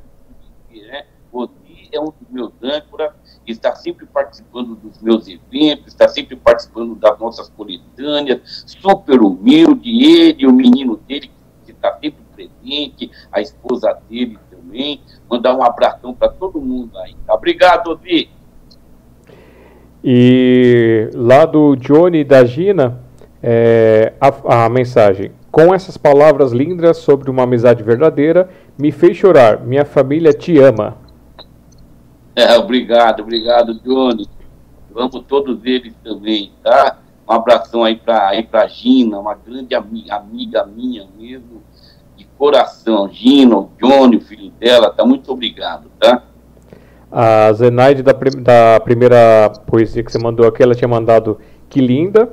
né? 0.71 1.05
O 1.29 1.39
Ozi 1.39 1.89
é 1.91 1.99
um 1.99 2.05
dos 2.05 2.29
meus 2.29 2.53
âncoras, 2.63 3.11
está 3.45 3.75
sempre 3.75 4.05
participando 4.05 4.75
dos 4.75 5.01
meus 5.01 5.27
eventos, 5.27 5.87
está 5.87 6.07
sempre 6.07 6.37
participando 6.37 6.95
das 6.95 7.19
nossas 7.19 7.49
coletâneas, 7.49 8.63
super 8.65 9.19
humilde, 9.21 10.05
ele, 10.05 10.47
o 10.47 10.53
menino 10.53 10.95
dele, 10.95 11.29
que 11.65 11.71
está 11.71 11.99
sempre 11.99 12.23
presente, 12.33 13.11
a 13.29 13.41
esposa 13.41 13.91
dele 14.09 14.39
também. 14.49 15.01
Mandar 15.29 15.53
um 15.53 15.63
abração 15.63 16.13
para 16.13 16.29
todo 16.29 16.61
mundo 16.61 16.97
aí. 16.99 17.13
Obrigado, 17.27 17.89
Ozi. 17.89 18.29
E 20.07 21.09
lá 21.15 21.45
do 21.45 21.75
Johnny 21.75 22.19
e 22.19 22.23
da 22.23 22.45
Gina, 22.45 22.99
é, 23.41 24.13
a, 24.21 24.65
a, 24.65 24.69
mensagem: 24.69 25.31
Com 25.51 25.73
essas 25.73 25.97
palavras 25.97 26.51
lindas 26.51 26.97
sobre 26.97 27.31
uma 27.31 27.41
amizade 27.41 27.81
verdadeira, 27.81 28.47
me 28.77 28.91
fez 28.91 29.17
chorar. 29.17 29.65
Minha 29.65 29.83
família 29.83 30.31
te 30.31 30.59
ama. 30.59 30.95
É, 32.35 32.55
obrigado, 32.55 33.21
obrigado, 33.21 33.73
Johnny. 33.81 34.27
Amo 34.95 35.23
todos 35.23 35.65
eles 35.65 35.95
também, 36.03 36.51
tá? 36.63 36.99
Um 37.27 37.33
abração 37.33 37.83
aí 37.83 37.95
para 37.95 38.27
aí 38.27 38.43
pra 38.43 38.67
Gina, 38.67 39.17
uma 39.17 39.33
grande 39.33 39.73
amiga 39.73 40.67
minha 40.67 41.07
mesmo, 41.17 41.63
de 42.15 42.25
coração. 42.37 43.09
Gina, 43.09 43.57
o 43.57 43.71
Johnny, 43.81 44.17
o 44.17 44.21
filho 44.21 44.51
dela, 44.59 44.91
tá? 44.91 45.03
Muito 45.03 45.31
obrigado, 45.31 45.89
tá? 45.99 46.21
A 47.17 47.53
Zenaide, 47.53 48.03
da, 48.03 48.11
da 48.11 48.77
primeira 48.81 49.49
poesia 49.65 50.03
que 50.03 50.11
você 50.11 50.19
mandou 50.19 50.45
aqui, 50.45 50.61
ela 50.61 50.75
tinha 50.75 50.87
mandado 50.87 51.39
que 51.69 51.79
linda. 51.79 52.27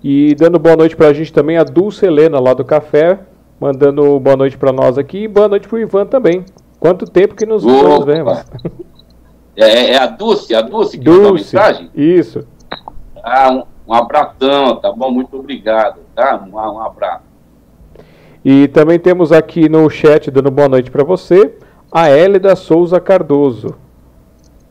E 0.00 0.32
dando 0.36 0.60
boa 0.60 0.76
noite 0.76 0.94
para 0.94 1.08
a 1.08 1.12
gente 1.12 1.32
também, 1.32 1.56
a 1.56 1.64
Dulce 1.64 2.06
Helena, 2.06 2.38
lá 2.38 2.54
do 2.54 2.64
Café, 2.64 3.18
mandando 3.58 4.20
boa 4.20 4.36
noite 4.36 4.56
para 4.56 4.70
nós 4.70 4.96
aqui. 4.96 5.24
E 5.24 5.28
boa 5.28 5.48
noite 5.48 5.66
para 5.66 5.74
o 5.74 5.80
Ivan 5.80 6.06
também. 6.06 6.44
Quanto 6.78 7.04
tempo 7.04 7.34
que 7.34 7.44
nos, 7.44 7.64
vemos. 7.64 8.44
É, 9.56 9.64
é, 9.64 9.90
é, 9.94 9.98
a 9.98 10.06
Dulce, 10.06 10.54
a 10.54 10.60
Dulce 10.60 10.96
que 10.96 11.02
Dulce, 11.02 11.18
mandou 11.18 11.34
mensagem? 11.34 11.90
Isso. 11.92 12.46
Ah, 13.24 13.50
um, 13.50 13.64
um 13.88 13.92
abração, 13.92 14.76
tá 14.76 14.92
bom? 14.92 15.10
Muito 15.10 15.36
obrigado, 15.36 15.98
tá? 16.14 16.40
Um, 16.46 16.54
um 16.54 16.80
abraço. 16.80 17.24
E 18.44 18.68
também 18.68 19.00
temos 19.00 19.32
aqui 19.32 19.68
no 19.68 19.90
chat, 19.90 20.30
dando 20.30 20.48
boa 20.48 20.68
noite 20.68 20.92
para 20.92 21.02
você, 21.02 21.56
a 21.90 22.08
Hélida 22.08 22.54
Souza 22.54 23.00
Cardoso. 23.00 23.87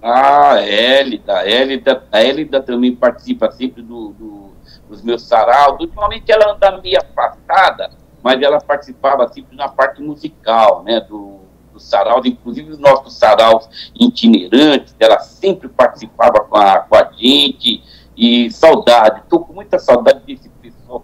Ah, 0.09 0.53
a 0.53 0.61
Hélida, 0.61 1.39
a 1.39 1.45
Hélida, 1.45 2.03
a 2.09 2.23
Hélida 2.23 2.61
também 2.61 2.95
participa 2.95 3.51
sempre 3.51 3.81
do, 3.81 4.13
do, 4.13 4.51
dos 4.87 5.01
meus 5.01 5.23
saraus. 5.23 5.77
Ultimamente 5.81 6.31
ela 6.31 6.53
anda 6.53 6.79
meio 6.81 6.97
afastada, 6.97 7.91
mas 8.23 8.41
ela 8.41 8.61
participava 8.61 9.27
sempre 9.27 9.57
na 9.57 9.67
parte 9.67 10.01
musical, 10.01 10.81
né, 10.83 11.01
do, 11.01 11.39
dos 11.73 11.83
saraus, 11.83 12.25
inclusive 12.25 12.71
os 12.71 12.79
nossos 12.79 13.17
saraus 13.17 13.91
itinerantes, 13.99 14.95
ela 14.97 15.19
sempre 15.19 15.67
participava 15.67 16.39
com 16.39 16.55
a, 16.55 16.79
com 16.79 16.95
a 16.95 17.11
gente, 17.11 17.83
e 18.15 18.49
saudade, 18.49 19.19
estou 19.19 19.41
com 19.41 19.51
muita 19.51 19.77
saudade 19.77 20.21
desse 20.25 20.47
pessoal 20.61 21.03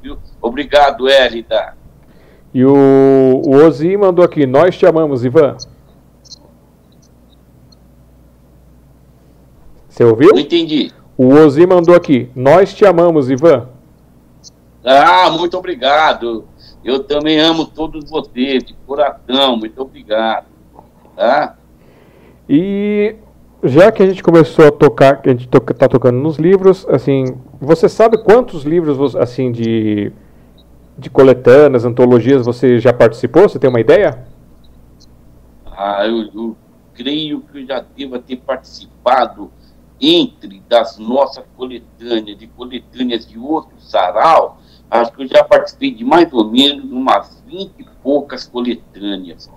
viu? 0.00 0.16
Obrigado, 0.40 1.08
Hélida. 1.08 1.74
E 2.54 2.64
o, 2.64 3.42
o 3.44 3.56
Ozi 3.66 3.96
mandou 3.96 4.24
aqui, 4.24 4.46
nós 4.46 4.78
te 4.78 4.86
amamos, 4.86 5.24
Ivan. 5.24 5.56
Você 9.94 10.02
ouviu? 10.02 10.30
Não 10.32 10.40
entendi. 10.40 10.90
O 11.16 11.28
Ozi 11.28 11.64
mandou 11.64 11.94
aqui, 11.94 12.28
nós 12.34 12.74
te 12.74 12.84
amamos, 12.84 13.30
Ivan. 13.30 13.68
Ah, 14.84 15.30
muito 15.30 15.56
obrigado. 15.56 16.44
Eu 16.84 17.04
também 17.04 17.38
amo 17.38 17.64
todos 17.64 18.10
vocês, 18.10 18.64
de 18.64 18.74
coração, 18.88 19.56
muito 19.56 19.80
obrigado. 19.80 20.46
Tá? 21.14 21.56
E 22.48 23.14
já 23.62 23.92
que 23.92 24.02
a 24.02 24.06
gente 24.06 24.20
começou 24.20 24.66
a 24.66 24.72
tocar, 24.72 25.22
que 25.22 25.28
a 25.28 25.32
gente 25.32 25.46
está 25.46 25.88
tocando 25.88 26.18
nos 26.18 26.38
livros, 26.38 26.84
assim, 26.88 27.26
você 27.60 27.88
sabe 27.88 28.18
quantos 28.18 28.64
livros 28.64 29.14
assim 29.14 29.52
de 29.52 30.12
de 30.98 31.08
coletâneas, 31.10 31.84
antologias 31.84 32.44
você 32.46 32.80
já 32.80 32.92
participou? 32.92 33.48
Você 33.48 33.60
tem 33.60 33.70
uma 33.70 33.80
ideia? 33.80 34.26
Ah, 35.66 36.04
eu, 36.04 36.28
eu 36.34 36.56
creio 36.94 37.40
que 37.40 37.60
eu 37.60 37.66
já 37.66 37.84
devo 37.96 38.18
ter 38.18 38.36
participado 38.36 39.50
entre 40.04 40.60
das 40.68 40.98
nossas 40.98 41.44
coletâneas, 41.56 42.38
de 42.38 42.46
coletâneas 42.48 43.26
de 43.26 43.38
outros 43.38 43.90
sarau, 43.90 44.58
acho 44.90 45.12
que 45.12 45.22
eu 45.22 45.28
já 45.28 45.42
participei 45.42 45.92
de 45.92 46.04
mais 46.04 46.32
ou 46.32 46.50
menos 46.50 46.84
umas 46.90 47.42
20 47.46 47.72
e 47.78 47.84
poucas 48.02 48.46
coletâneas. 48.46 49.50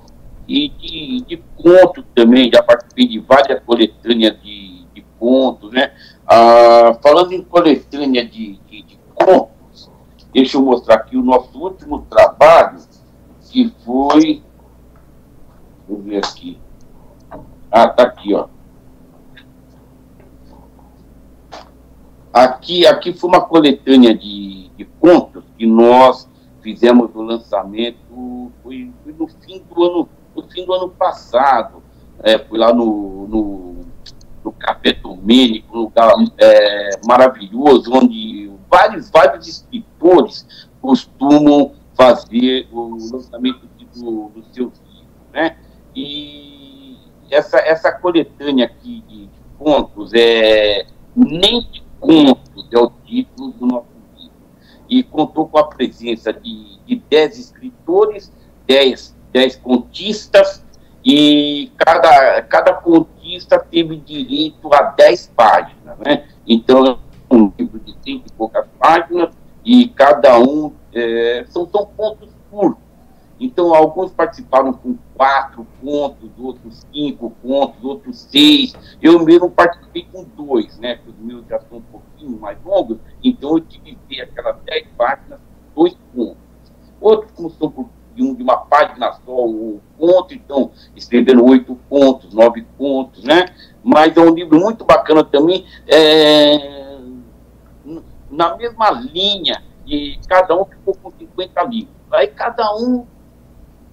E 0.47 0.69
de, 0.69 1.21
de 1.27 1.43
contos 1.57 2.05
também, 2.15 2.49
já 2.53 2.63
participei 2.63 3.07
de 3.07 3.19
várias 3.19 3.61
coletâneas 3.63 4.41
de, 4.41 4.85
de 4.93 5.05
contos, 5.19 5.71
né? 5.71 5.93
Ah, 6.25 6.97
falando 7.01 7.33
em 7.33 7.43
coletânea 7.43 8.25
de, 8.25 8.57
de, 8.69 8.81
de 8.83 8.99
contos, 9.13 9.91
deixa 10.31 10.57
eu 10.57 10.61
mostrar 10.61 10.95
aqui 10.95 11.17
o 11.17 11.23
nosso 11.23 11.59
último 11.59 12.05
trabalho, 12.09 12.79
que 13.51 13.73
foi. 13.85 14.21
Deixa 14.21 14.43
eu 15.89 15.97
ver 15.97 16.17
aqui. 16.17 16.57
Ah, 17.69 17.89
tá 17.89 18.03
aqui, 18.03 18.33
ó. 18.33 18.47
Aqui, 22.37 22.85
aqui 22.85 23.13
foi 23.13 23.29
uma 23.31 23.41
coletânea 23.41 24.15
de, 24.15 24.69
de 24.77 24.85
contos 24.99 25.43
que 25.57 25.65
nós 25.65 26.29
fizemos 26.61 27.09
o 27.15 27.21
lançamento 27.23 28.51
foi, 28.61 28.93
foi, 29.03 29.13
no 29.13 29.27
fim 29.27 29.63
do 29.67 29.83
ano 29.83 30.09
no 30.35 30.43
fim 30.43 30.63
do 30.63 30.71
ano 30.71 30.89
passado 30.89 31.81
é, 32.21 32.37
fui 32.37 32.59
lá 32.59 32.71
no, 32.71 33.27
no, 33.27 33.75
no 34.43 34.51
Café 34.51 34.93
Domênico 34.93 35.75
um 35.75 35.81
lugar 35.81 36.13
é, 36.37 36.91
maravilhoso 37.07 37.91
onde 37.91 38.51
vários 38.69 39.09
vários 39.09 39.47
escritores 39.47 40.69
costumam 40.79 41.71
fazer 41.95 42.67
o 42.71 42.97
lançamento 43.11 43.67
do, 43.95 44.29
do 44.29 44.43
seus 44.51 44.73
livros 44.85 45.07
né? 45.33 45.57
E 45.95 46.97
essa 47.31 47.57
essa 47.57 47.91
coletânea 47.91 48.65
aqui 48.65 49.03
de, 49.07 49.25
de 49.25 49.39
contos 49.57 50.11
é 50.13 50.85
nem 51.15 51.63
Contos 51.63 51.86
é 52.01 52.79
o 52.79 52.91
título 53.05 53.51
do 53.51 53.65
nosso 53.65 53.87
livro. 54.17 54.35
E 54.89 55.03
contou 55.03 55.47
com 55.47 55.57
a 55.57 55.65
presença 55.65 56.31
de, 56.31 56.79
de 56.85 56.95
dez 57.09 57.37
escritores, 57.37 58.31
dez, 58.65 59.15
dez 59.31 59.55
contistas, 59.55 60.63
e 61.03 61.71
cada, 61.77 62.41
cada 62.43 62.73
contista 62.73 63.59
teve 63.59 63.95
direito 63.97 64.73
a 64.73 64.81
dez 64.83 65.31
páginas. 65.35 65.97
Né? 66.05 66.27
Então, 66.45 66.85
é 66.85 67.33
um 67.33 67.51
livro 67.57 67.79
de 67.79 67.93
cento 68.03 68.27
e 68.27 68.31
poucas 68.33 68.67
páginas, 68.77 69.29
e 69.63 69.87
cada 69.89 70.39
um 70.39 70.71
é, 70.93 71.45
são, 71.49 71.67
são 71.69 71.85
pontos 71.85 72.29
curtos. 72.49 72.86
Então, 73.39 73.73
alguns 73.73 74.11
participaram 74.11 74.73
com 74.73 74.97
quatro 75.15 75.65
pontos, 75.81 76.29
outros 76.37 76.85
cinco 76.91 77.31
pontos, 77.41 77.83
outros 77.83 78.27
seis. 78.31 78.73
Eu 79.01 79.23
mesmo 79.23 79.49
participei 79.49 80.07
com 80.11 80.23
dois, 80.23 80.77
né? 80.79 80.97
Que 80.97 81.09
os 81.09 81.17
meus 81.19 81.45
já 81.47 81.59
são 81.59 81.77
um 81.77 81.81
pouquinho 81.81 82.39
mais 82.39 82.57
longos, 82.63 82.97
então 83.23 83.51
eu 83.51 83.55
utilizei 83.55 84.21
aquelas 84.21 84.57
dez 84.63 84.87
páginas, 84.97 85.39
dois 85.75 85.95
pontos. 86.15 86.37
Outros, 86.99 87.31
como 87.31 87.49
são 87.51 87.69
por 87.69 87.89
de 88.17 88.43
uma 88.43 88.57
página 88.57 89.13
só, 89.25 89.45
um 89.45 89.79
ponto, 89.97 90.33
então 90.33 90.71
escreveram 90.95 91.45
oito 91.45 91.75
pontos, 91.87 92.33
nove 92.33 92.63
pontos, 92.77 93.23
né? 93.23 93.45
Mas 93.83 94.17
é 94.17 94.21
um 94.21 94.33
livro 94.33 94.59
muito 94.59 94.83
bacana 94.83 95.23
também, 95.23 95.65
é, 95.87 96.97
na 98.29 98.57
mesma 98.57 98.89
linha, 98.89 99.63
e 99.85 100.19
cada 100.27 100.59
um 100.59 100.65
ficou 100.65 100.95
com 100.95 101.11
50 101.11 101.63
livros. 101.65 101.95
Aí 102.11 102.27
cada 102.27 102.75
um 102.75 103.05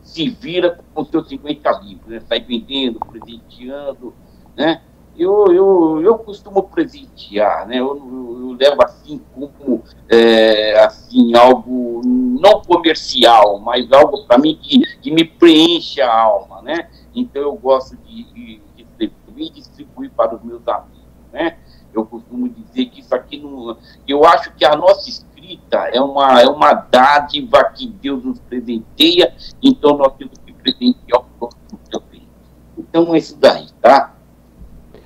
se 0.05 0.29
vira 0.29 0.79
com 0.95 1.05
seus 1.05 1.29
50 1.29 1.71
livros, 1.81 2.07
né? 2.07 2.21
sai 2.29 2.41
vendendo, 2.41 3.01
presenteando, 3.01 4.15
né? 4.55 4.83
Eu, 5.17 5.47
eu, 5.53 6.03
eu 6.03 6.19
costumo 6.19 6.65
presentear, 6.65 7.69
né? 7.69 7.79
Eu, 7.79 7.97
eu, 7.97 8.39
eu 8.41 8.53
levo 8.53 8.83
assim 8.85 9.21
como 9.33 9.83
é, 10.09 10.79
assim, 10.85 11.35
algo 11.37 12.03
não 12.05 12.61
comercial, 12.63 13.61
mas 13.61 13.91
algo 13.93 14.27
para 14.27 14.39
mim 14.39 14.59
que, 14.61 14.81
que 15.01 15.11
me 15.13 15.25
preenche 15.25 16.01
a 16.01 16.13
alma, 16.13 16.61
né? 16.63 16.91
Então 17.15 17.41
eu 17.43 17.55
gosto 17.55 17.97
de, 17.99 18.25
de, 18.25 18.61
distribuir, 18.77 19.53
distribuir 19.53 20.11
para 20.11 20.35
os 20.35 20.43
meus 20.43 20.67
amigos, 20.67 21.05
né? 21.33 21.59
Eu 21.95 22.05
costumo 22.05 22.49
dizer 22.49 22.87
que 22.87 23.01
isso 23.01 23.15
aqui 23.15 23.39
não. 23.39 23.79
Eu 24.07 24.25
acho 24.25 24.53
que 24.55 24.65
a 24.65 24.75
nossa 24.75 25.09
é 25.93 26.01
uma, 26.01 26.41
é 26.41 26.47
uma 26.47 26.73
dádiva 26.73 27.65
que 27.65 27.89
Deus 27.89 28.25
nos 28.25 28.39
presenteia, 28.41 29.35
então 29.63 29.97
nós 29.97 30.13
temos 30.17 30.39
que 30.45 30.53
presentear 30.53 31.21
o 31.21 31.25
próximo 31.39 31.81
também. 31.91 32.23
Então 32.77 33.15
é 33.15 33.19
isso 33.19 33.37
daí, 33.39 33.67
tá? 33.81 34.15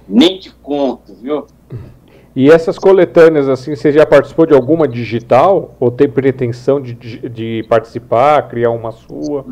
Nem 0.09 0.39
te 0.39 0.51
conto, 0.51 1.15
viu? 1.15 1.47
E 2.35 2.51
essas 2.51 2.79
coletâneas, 2.79 3.49
assim, 3.49 3.75
você 3.75 3.91
já 3.91 4.07
participou 4.07 4.47
de 4.47 4.55
alguma 4.55 4.87
digital? 4.87 5.75
Ou 5.81 5.91
tem 5.91 6.09
pretensão 6.09 6.81
de, 6.81 6.95
de 6.95 7.67
participar, 7.69 8.49
criar 8.49 8.71
uma 8.71 8.93
sua? 8.93 9.45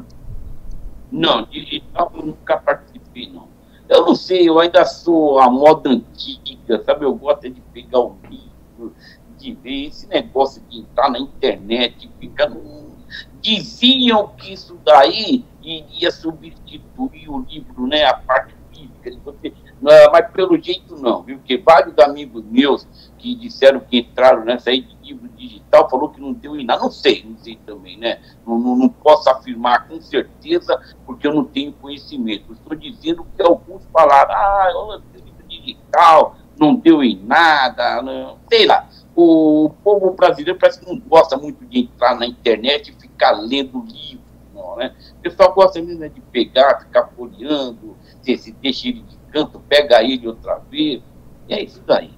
Não, 1.10 1.44
digital 1.46 2.12
eu 2.14 2.26
nunca 2.26 2.56
participei, 2.58 3.28
não. 3.32 3.48
Eu 3.88 4.06
não 4.06 4.14
sei, 4.14 4.48
eu 4.48 4.58
ainda 4.58 4.84
sou 4.84 5.38
a 5.38 5.50
moda 5.50 5.90
antiga, 5.90 6.82
sabe? 6.84 7.04
Eu 7.04 7.14
gosto 7.14 7.48
de 7.48 7.60
pegar 7.72 8.00
o 8.00 8.16
livro, 8.30 8.92
ver 9.52 9.86
esse 9.86 10.06
negócio 10.08 10.62
de 10.68 10.80
entrar 10.80 11.10
na 11.10 11.18
internet, 11.18 12.10
ficar 12.18 12.48
no... 12.48 12.86
Diziam 13.40 14.28
que 14.36 14.52
isso 14.52 14.78
daí 14.84 15.44
iria 15.62 16.10
substituir 16.10 17.30
o 17.30 17.38
livro, 17.48 17.86
né? 17.86 18.04
A 18.04 18.14
parte 18.14 18.54
física, 18.72 19.10
de 19.10 19.18
você 19.18 19.52
mas 19.80 20.30
pelo 20.32 20.60
jeito 20.60 20.96
não, 20.96 21.22
viu? 21.22 21.38
Porque 21.38 21.58
vários 21.58 21.98
amigos 21.98 22.42
meus 22.44 22.86
que 23.18 23.34
disseram 23.34 23.80
que 23.80 23.98
entraram 23.98 24.44
nessa 24.44 24.70
aí 24.70 24.82
de 24.82 24.96
livro 25.02 25.28
digital 25.28 25.88
falou 25.88 26.08
que 26.08 26.20
não 26.20 26.32
deu 26.32 26.56
em 26.56 26.64
nada. 26.64 26.82
Não 26.82 26.90
sei, 26.90 27.24
não 27.24 27.36
sei 27.38 27.56
também, 27.66 27.96
né? 27.98 28.20
Não, 28.46 28.58
não, 28.58 28.74
não 28.74 28.88
posso 28.88 29.28
afirmar 29.28 29.86
com 29.86 30.00
certeza, 30.00 30.80
porque 31.04 31.26
eu 31.26 31.34
não 31.34 31.44
tenho 31.44 31.72
conhecimento. 31.74 32.52
Estou 32.52 32.76
dizendo 32.76 33.26
que 33.36 33.42
alguns 33.42 33.84
falaram, 33.92 34.34
ah, 34.34 34.72
o 34.74 35.16
livro 35.16 35.44
digital 35.46 36.36
não 36.58 36.74
deu 36.74 37.02
em 37.02 37.16
nada, 37.24 38.02
não, 38.02 38.38
sei 38.48 38.66
lá. 38.66 38.88
O 39.18 39.70
povo 39.82 40.12
brasileiro 40.12 40.58
parece 40.60 40.78
que 40.78 40.86
não 40.86 41.00
gosta 41.00 41.38
muito 41.38 41.64
de 41.64 41.80
entrar 41.80 42.14
na 42.14 42.26
internet 42.26 42.90
e 42.90 43.00
ficar 43.00 43.32
lendo 43.32 43.82
livro, 43.86 44.22
não, 44.54 44.76
né? 44.76 44.94
O 45.18 45.22
pessoal 45.22 45.54
gosta 45.54 45.80
mesmo 45.80 46.00
né, 46.00 46.10
de 46.10 46.20
pegar, 46.20 46.80
ficar 46.80 47.06
folheando, 47.16 47.96
se, 48.20 48.36
se 48.36 48.52
deixa 48.52 48.88
ele 48.88 49.00
de 49.00 49.16
canto, 49.32 49.58
pega 49.66 50.02
ele 50.02 50.28
outra 50.28 50.60
vez. 50.70 51.00
E 51.48 51.54
é 51.54 51.62
isso 51.62 51.82
daí. 51.86 52.10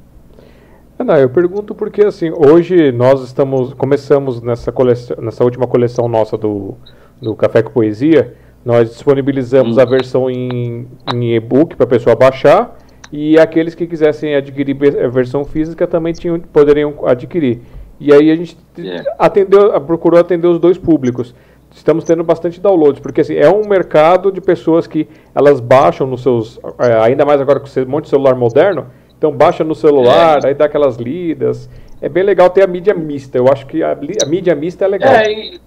Não, 0.98 1.16
eu 1.16 1.30
pergunto 1.30 1.72
porque 1.72 2.04
assim, 2.04 2.32
hoje 2.36 2.90
nós 2.90 3.22
estamos 3.22 3.72
começamos 3.74 4.42
nessa 4.42 4.72
coleção, 4.72 5.16
nessa 5.20 5.44
última 5.44 5.68
coleção 5.68 6.08
nossa 6.08 6.36
do, 6.36 6.74
do 7.22 7.36
Café 7.36 7.62
com 7.62 7.70
Poesia, 7.70 8.36
nós 8.64 8.90
disponibilizamos 8.90 9.76
hum. 9.76 9.80
a 9.80 9.84
versão 9.84 10.28
em, 10.28 10.88
em 11.14 11.36
e-book 11.36 11.76
para 11.76 11.84
a 11.84 11.88
pessoa 11.88 12.16
baixar 12.16 12.76
e 13.12 13.38
aqueles 13.38 13.74
que 13.74 13.86
quisessem 13.86 14.34
adquirir 14.34 14.76
a 15.04 15.08
versão 15.08 15.44
física 15.44 15.86
também 15.86 16.12
tinham, 16.12 16.38
poderiam 16.40 16.94
adquirir. 17.06 17.60
E 18.00 18.12
aí 18.12 18.30
a 18.30 18.36
gente 18.36 18.56
é. 18.78 19.02
atendeu, 19.18 19.80
procurou 19.80 20.20
atender 20.20 20.46
os 20.46 20.58
dois 20.58 20.78
públicos 20.78 21.34
estamos 21.74 22.04
tendo 22.04 22.24
bastante 22.24 22.60
downloads, 22.60 23.00
porque 23.00 23.20
assim, 23.20 23.34
é 23.34 23.48
um 23.48 23.66
mercado 23.66 24.32
de 24.32 24.40
pessoas 24.40 24.86
que 24.86 25.08
elas 25.34 25.60
baixam 25.60 26.06
nos 26.06 26.22
seus, 26.22 26.58
é, 26.78 26.94
ainda 27.00 27.24
mais 27.24 27.40
agora 27.40 27.60
com 27.60 27.66
um 27.66 27.86
monte 27.86 28.04
de 28.04 28.10
celular 28.10 28.34
moderno, 28.34 28.86
então 29.16 29.32
baixa 29.32 29.64
no 29.64 29.74
celular, 29.74 30.44
é. 30.44 30.48
aí 30.48 30.54
dá 30.54 30.64
aquelas 30.66 30.96
lidas. 30.96 31.68
É 32.00 32.08
bem 32.08 32.22
legal 32.22 32.48
ter 32.48 32.62
a 32.62 32.66
mídia 32.66 32.94
mista, 32.94 33.36
eu 33.36 33.48
acho 33.48 33.66
que 33.66 33.82
a, 33.82 33.92
a 33.92 34.26
mídia 34.26 34.54
mista 34.54 34.84
é 34.84 34.88
legal. 34.88 35.12
É, 35.12 35.32
e, 35.32 35.60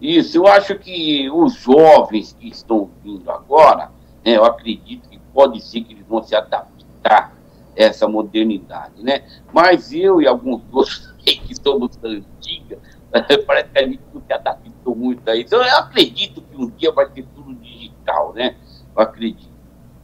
Isso, 0.00 0.38
eu 0.38 0.46
acho 0.46 0.76
que 0.76 1.28
os 1.30 1.54
jovens 1.54 2.34
que 2.38 2.48
estão 2.48 2.90
vindo 3.04 3.30
agora, 3.30 3.90
né, 4.24 4.36
eu 4.36 4.44
acredito 4.44 5.07
pode 5.38 5.60
ser 5.60 5.82
que 5.82 5.92
eles 5.92 6.04
vão 6.04 6.20
se 6.20 6.34
adaptar 6.34 7.32
a 7.32 7.32
essa 7.76 8.08
modernidade, 8.08 9.00
né? 9.04 9.22
Mas 9.52 9.92
eu 9.92 10.20
e 10.20 10.26
alguns 10.26 10.60
outros 10.72 11.14
que 11.22 11.54
somos 11.54 11.96
da 11.98 12.08
antiga, 12.08 12.80
parece 13.46 13.68
que 13.68 13.78
a 13.78 13.86
gente 13.86 14.00
não 14.12 14.20
se 14.20 14.32
adaptou 14.32 14.96
muito 14.96 15.30
a 15.30 15.36
isso. 15.36 15.54
Eu 15.54 15.62
acredito 15.76 16.42
que 16.42 16.56
um 16.60 16.68
dia 16.70 16.90
vai 16.90 17.06
ser 17.12 17.24
tudo 17.36 17.54
digital, 17.54 18.32
né? 18.32 18.56
Eu 18.96 19.00
acredito. 19.00 19.52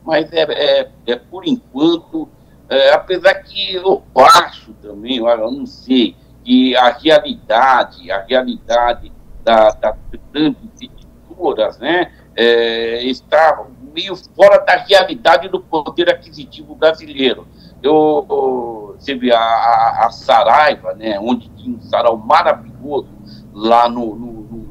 Mas 0.04 0.32
é, 0.32 0.42
é, 0.42 0.90
é 1.04 1.16
por 1.16 1.48
enquanto, 1.48 2.28
é, 2.68 2.92
apesar 2.92 3.34
que 3.42 3.74
eu 3.74 4.04
acho 4.14 4.72
também, 4.74 5.16
eu 5.16 5.50
não 5.50 5.66
sei, 5.66 6.14
que 6.44 6.76
a 6.76 6.90
realidade, 6.92 8.08
a 8.08 8.22
realidade 8.22 9.10
da, 9.42 9.70
das 9.70 9.96
grandes 10.32 10.80
editoras, 10.80 11.76
né, 11.80 12.12
é, 12.36 13.02
está 13.04 13.64
meio 13.94 14.16
fora 14.16 14.58
da 14.58 14.76
realidade 14.76 15.48
do 15.48 15.60
poder 15.60 16.10
aquisitivo 16.10 16.74
brasileiro. 16.74 17.46
Eu, 17.82 18.96
você 18.98 19.14
vê 19.14 19.32
a, 19.32 19.38
a, 19.38 20.06
a 20.06 20.10
Saraiva, 20.10 20.94
né, 20.94 21.18
onde 21.20 21.48
tinha 21.50 21.76
um 21.76 21.80
sarau 21.80 22.16
maravilhoso 22.16 23.08
lá 23.52 23.88
no, 23.88 24.16
no, 24.16 24.32
no, 24.32 24.66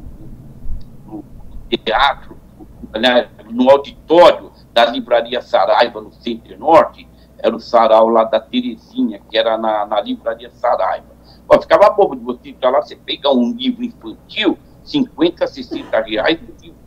no 1.06 1.24
teatro, 1.70 2.38
né, 3.00 3.30
no 3.50 3.70
auditório 3.70 4.52
da 4.74 4.86
Livraria 4.86 5.42
Saraiva, 5.42 6.02
no 6.02 6.12
Center 6.12 6.58
Norte, 6.58 7.08
era 7.38 7.56
o 7.56 7.60
sarau 7.60 8.08
lá 8.08 8.24
da 8.24 8.40
Terezinha, 8.40 9.22
que 9.30 9.38
era 9.38 9.58
na, 9.58 9.86
na 9.86 10.02
Livraria 10.02 10.50
Saraiva. 10.50 11.14
Pô, 11.48 11.62
ficava 11.62 11.90
bobo 11.90 12.16
de 12.16 12.24
você 12.24 12.50
ir 12.50 12.58
lá, 12.62 12.82
você 12.82 12.96
pegar 12.96 13.32
um 13.32 13.54
livro 13.54 13.84
infantil, 13.84 14.58
50, 14.84 15.46
60 15.46 16.02
reais, 16.02 16.40
livro, 16.62 16.78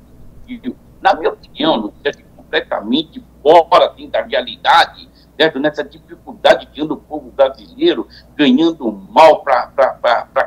na 1.01 1.15
minha 1.15 1.31
opinião, 1.31 1.77
não 1.77 1.93
é 2.05 2.13
completamente 2.37 3.23
fora 3.43 3.87
assim, 3.87 4.09
da 4.09 4.23
realidade, 4.23 5.09
certo? 5.39 5.59
nessa 5.59 5.85
dificuldade 5.85 6.67
que 6.67 6.81
anda 6.81 6.95
o 6.95 6.97
povo 6.97 7.31
brasileiro 7.31 8.09
ganhando 8.35 8.91
mal 8.91 9.43
para 9.43 9.67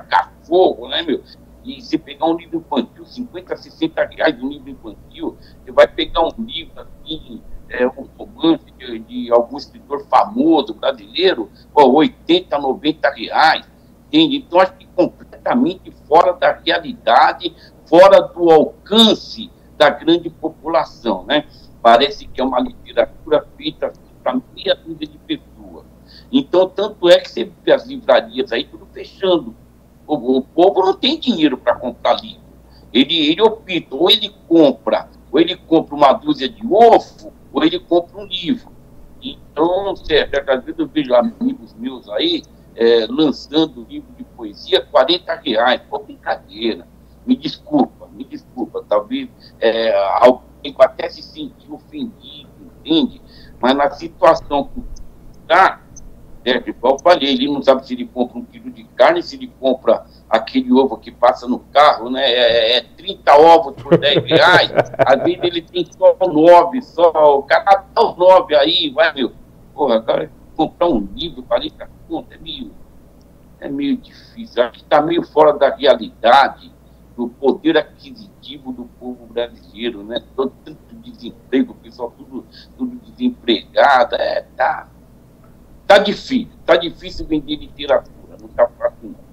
cachorro, 0.09 0.87
né, 0.87 1.01
meu? 1.01 1.21
E 1.63 1.81
se 1.81 1.97
pegar 1.97 2.25
um 2.25 2.35
livro 2.35 2.57
infantil, 2.57 3.05
50, 3.05 3.55
60 3.55 4.05
reais 4.05 4.41
um 4.41 4.47
livro 4.47 4.69
infantil, 4.69 5.37
você 5.63 5.71
vai 5.71 5.87
pegar 5.87 6.21
um 6.21 6.31
livro 6.39 6.81
assim, 6.81 7.41
é, 7.69 7.85
um 7.85 8.07
romance 8.17 8.65
de, 8.77 8.99
de, 8.99 9.31
algum 9.31 9.57
escritor 9.57 10.05
famoso 10.07 10.73
brasileiro, 10.73 11.49
ó, 11.75 11.85
80, 11.85 12.57
90 12.57 13.09
reais. 13.11 13.65
Entende? 14.07 14.37
Então, 14.37 14.59
acho 14.59 14.73
que 14.73 14.87
completamente 14.87 15.91
fora 16.07 16.33
da 16.33 16.53
realidade, 16.53 17.55
fora 17.85 18.21
do 18.21 18.49
alcance 18.49 19.51
da 19.79 19.89
grande 19.89 20.29
população. 20.29 21.23
Né? 21.25 21.45
Parece 21.81 22.27
que 22.27 22.41
é 22.41 22.43
uma 22.43 22.59
literatura 22.59 23.47
feita 23.57 23.93
para 24.21 24.39
meia 24.53 24.75
dúzia 24.75 25.07
de 25.07 25.17
pessoas. 25.19 25.85
Então, 26.29 26.67
tanto 26.67 27.09
é 27.09 27.17
que 27.19 27.31
você 27.31 27.49
vê 27.63 27.71
as 27.71 27.87
livrarias 27.87 28.51
aí 28.51 28.65
tudo 28.65 28.85
fechando. 28.91 29.55
O, 30.05 30.37
o 30.37 30.41
povo 30.41 30.81
não 30.81 30.93
tem 30.93 31.17
dinheiro 31.17 31.57
para 31.57 31.75
comprar 31.75 32.21
livro. 32.21 32.49
Ele, 32.91 33.31
ele 33.31 33.41
opta, 33.41 33.95
ou 33.95 34.11
ele 34.11 34.29
compra, 34.47 35.07
ou 35.31 35.39
ele 35.39 35.55
compra 35.55 35.95
uma 35.95 36.11
dúzia 36.11 36.49
de 36.49 36.61
ovo, 36.65 37.31
ou 37.53 37.63
ele 37.63 37.79
compra 37.79 38.19
um 38.19 38.25
livro. 38.25 38.71
Então, 39.21 39.95
certo, 39.95 40.49
às 40.49 40.63
vezes 40.63 40.79
eu 40.79 40.87
vejo 40.87 41.13
amigos 41.13 41.73
meus 41.75 42.09
aí 42.09 42.43
é, 42.75 43.05
lançando 43.09 43.85
livro 43.87 44.11
de 44.17 44.23
poesia, 44.23 44.81
40 44.81 45.35
reais. 45.35 45.81
Pô, 45.89 45.99
brincadeira. 45.99 46.87
Me 47.25 47.35
desculpa, 47.35 47.98
me 48.11 48.23
desculpa. 48.23 48.83
Talvez 48.87 49.29
é, 49.59 49.93
alguém 50.21 50.75
até 50.79 51.09
se 51.09 51.21
sentir 51.21 51.71
ofendido, 51.71 52.49
entende? 52.79 53.21
Mas 53.59 53.75
na 53.75 53.89
situação 53.91 54.65
que 54.65 54.83
está, 55.41 55.81
é, 56.45 56.57
igual 56.69 56.93
eu 56.93 56.99
falei, 56.99 57.29
ele 57.29 57.47
não 57.47 57.61
sabe 57.61 57.85
se 57.85 57.93
ele 57.93 58.05
compra 58.05 58.37
um 58.37 58.45
quilo 58.45 58.71
de 58.71 58.83
carne, 58.83 59.21
se 59.21 59.35
ele 59.35 59.51
compra 59.59 60.05
aquele 60.29 60.71
ovo 60.71 60.97
que 60.97 61.11
passa 61.11 61.47
no 61.47 61.59
carro, 61.59 62.09
né? 62.09 62.23
É, 62.23 62.77
é 62.77 62.81
30 62.81 63.35
ovos 63.35 63.81
por 63.81 63.97
10 63.97 64.23
reais. 64.29 64.71
Às 64.97 65.23
vezes 65.23 65.43
ele 65.43 65.61
tem 65.61 65.85
só 65.91 66.15
9, 66.19 66.81
só. 66.81 67.37
O 67.37 67.43
cara 67.43 67.85
dá 67.93 68.01
os 68.01 68.17
9 68.17 68.55
aí, 68.55 68.89
vai, 68.89 69.13
meu. 69.13 69.31
Porra, 69.73 70.01
cara, 70.01 70.31
comprar 70.55 70.87
um 70.87 71.07
livro, 71.15 71.43
40 71.43 71.89
conto, 72.07 72.33
é 72.33 72.37
meio, 72.37 72.71
é 73.59 73.69
meio 73.69 73.97
difícil. 73.97 74.63
Acho 74.63 74.73
que 74.73 74.81
está 74.81 75.01
meio 75.01 75.23
fora 75.23 75.53
da 75.53 75.73
realidade 75.75 76.71
do 77.19 77.27
poder 77.27 77.75
aquisitivo 77.75 78.71
do 78.71 78.85
povo 78.97 79.25
brasileiro, 79.25 80.03
né? 80.03 80.23
Todo 80.37 80.53
tanto 80.63 80.95
desemprego, 81.03 81.73
o 81.73 81.75
pessoal 81.75 82.13
tudo, 82.17 82.45
tudo 82.77 82.95
desempregado, 83.05 84.15
é, 84.15 84.45
tá, 84.55 84.87
tá 85.85 85.97
difícil, 85.97 86.47
tá 86.65 86.77
difícil 86.77 87.27
vender 87.27 87.57
literatura, 87.57 88.37
não 88.39 88.47
tá 88.47 88.69
fácil 88.69 89.09
não. 89.09 89.29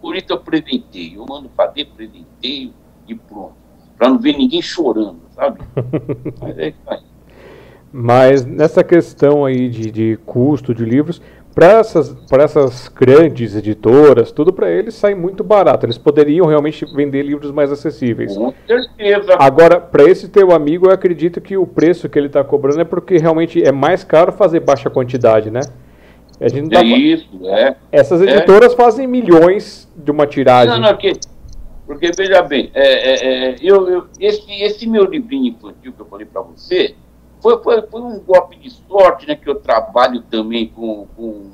Por 0.00 0.16
isso 0.16 0.28
eu 0.30 0.40
presenteio, 0.40 1.20
eu 1.20 1.26
mando 1.28 1.50
fazer 1.54 1.84
presenteio 1.94 2.72
e 3.06 3.14
pronto, 3.14 3.56
para 3.98 4.08
não 4.08 4.18
ver 4.18 4.32
ninguém 4.38 4.62
chorando, 4.62 5.20
sabe? 5.32 5.60
Mas 6.40 6.56
é 6.56 6.68
isso 6.68 6.80
aí. 6.86 7.02
Mas 7.92 8.46
nessa 8.46 8.82
questão 8.82 9.44
aí 9.44 9.68
de, 9.68 9.90
de 9.90 10.16
custo 10.24 10.74
de 10.74 10.86
livros, 10.86 11.20
para 11.56 11.78
essas, 11.78 12.14
essas 12.32 12.86
grandes 12.88 13.56
editoras, 13.56 14.30
tudo 14.30 14.52
para 14.52 14.70
eles 14.70 14.94
sai 14.94 15.14
muito 15.14 15.42
barato. 15.42 15.86
Eles 15.86 15.96
poderiam 15.96 16.44
realmente 16.44 16.84
vender 16.94 17.22
livros 17.22 17.50
mais 17.50 17.72
acessíveis. 17.72 18.36
Com 18.36 18.52
certeza. 18.66 19.36
Agora, 19.38 19.80
para 19.80 20.04
esse 20.04 20.28
teu 20.28 20.52
amigo, 20.52 20.88
eu 20.88 20.92
acredito 20.92 21.40
que 21.40 21.56
o 21.56 21.66
preço 21.66 22.10
que 22.10 22.18
ele 22.18 22.26
está 22.26 22.44
cobrando 22.44 22.82
é 22.82 22.84
porque 22.84 23.16
realmente 23.16 23.66
é 23.66 23.72
mais 23.72 24.04
caro 24.04 24.32
fazer 24.32 24.60
baixa 24.60 24.90
quantidade, 24.90 25.50
né? 25.50 25.60
A 26.38 26.46
gente 26.46 26.76
é 26.76 26.84
isso, 26.84 27.26
é. 27.46 27.74
Essas 27.90 28.20
é. 28.20 28.36
editoras 28.36 28.74
é. 28.74 28.76
fazem 28.76 29.06
milhões 29.06 29.90
de 29.96 30.10
uma 30.10 30.26
tiragem. 30.26 30.74
Não, 30.74 30.78
não, 30.78 30.90
porque, 30.90 31.12
porque 31.86 32.10
veja 32.14 32.42
bem, 32.42 32.70
é, 32.74 32.84
é, 32.84 33.52
é, 33.52 33.56
eu, 33.62 33.88
eu, 33.88 34.06
esse, 34.20 34.44
esse 34.62 34.86
meu 34.86 35.06
livrinho 35.06 35.46
infantil 35.46 35.94
que 35.94 36.00
eu 36.00 36.06
falei 36.06 36.26
para 36.26 36.42
você, 36.42 36.94
foi, 37.40 37.62
foi, 37.62 37.82
foi 37.82 38.00
um 38.00 38.20
golpe 38.20 38.56
de 38.56 38.70
sorte, 38.70 39.26
né, 39.26 39.36
que 39.36 39.48
eu 39.48 39.56
trabalho 39.56 40.22
também 40.22 40.68
com, 40.68 41.06
com, 41.16 41.50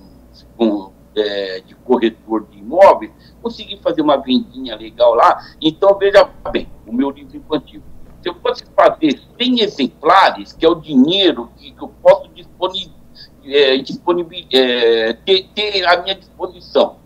com 0.56 0.92
é, 1.16 1.60
de 1.60 1.74
corretor 1.74 2.46
de 2.50 2.58
imóveis, 2.58 3.10
consegui 3.42 3.78
fazer 3.82 4.00
uma 4.00 4.16
vendinha 4.16 4.76
legal 4.76 5.14
lá. 5.14 5.38
Então, 5.60 5.96
veja 5.98 6.28
bem, 6.50 6.68
o 6.86 6.92
meu 6.92 7.10
livro 7.10 7.36
infantil. 7.36 7.82
Se 8.22 8.28
eu 8.28 8.34
fosse 8.36 8.64
fazer 8.76 9.20
100 9.40 9.60
exemplares, 9.60 10.52
que 10.52 10.64
é 10.64 10.68
o 10.68 10.76
dinheiro 10.76 11.50
que, 11.56 11.72
que 11.72 11.82
eu 11.82 11.88
posso 12.02 12.28
disponibilizar, 12.28 13.02
é, 13.44 13.76
disponibil, 13.78 14.46
é, 14.52 15.12
ter, 15.12 15.48
ter 15.54 15.84
à 15.84 16.00
minha 16.00 16.14
disposição, 16.14 16.96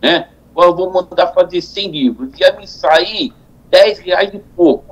né? 0.00 0.30
Eu 0.56 0.74
vou 0.74 0.90
mandar 0.90 1.28
fazer 1.28 1.60
100 1.60 1.90
livros, 1.90 2.40
ia 2.40 2.52
me 2.52 2.66
sair 2.66 3.32
10 3.70 3.98
reais 4.00 4.34
e 4.34 4.38
pouco 4.38 4.91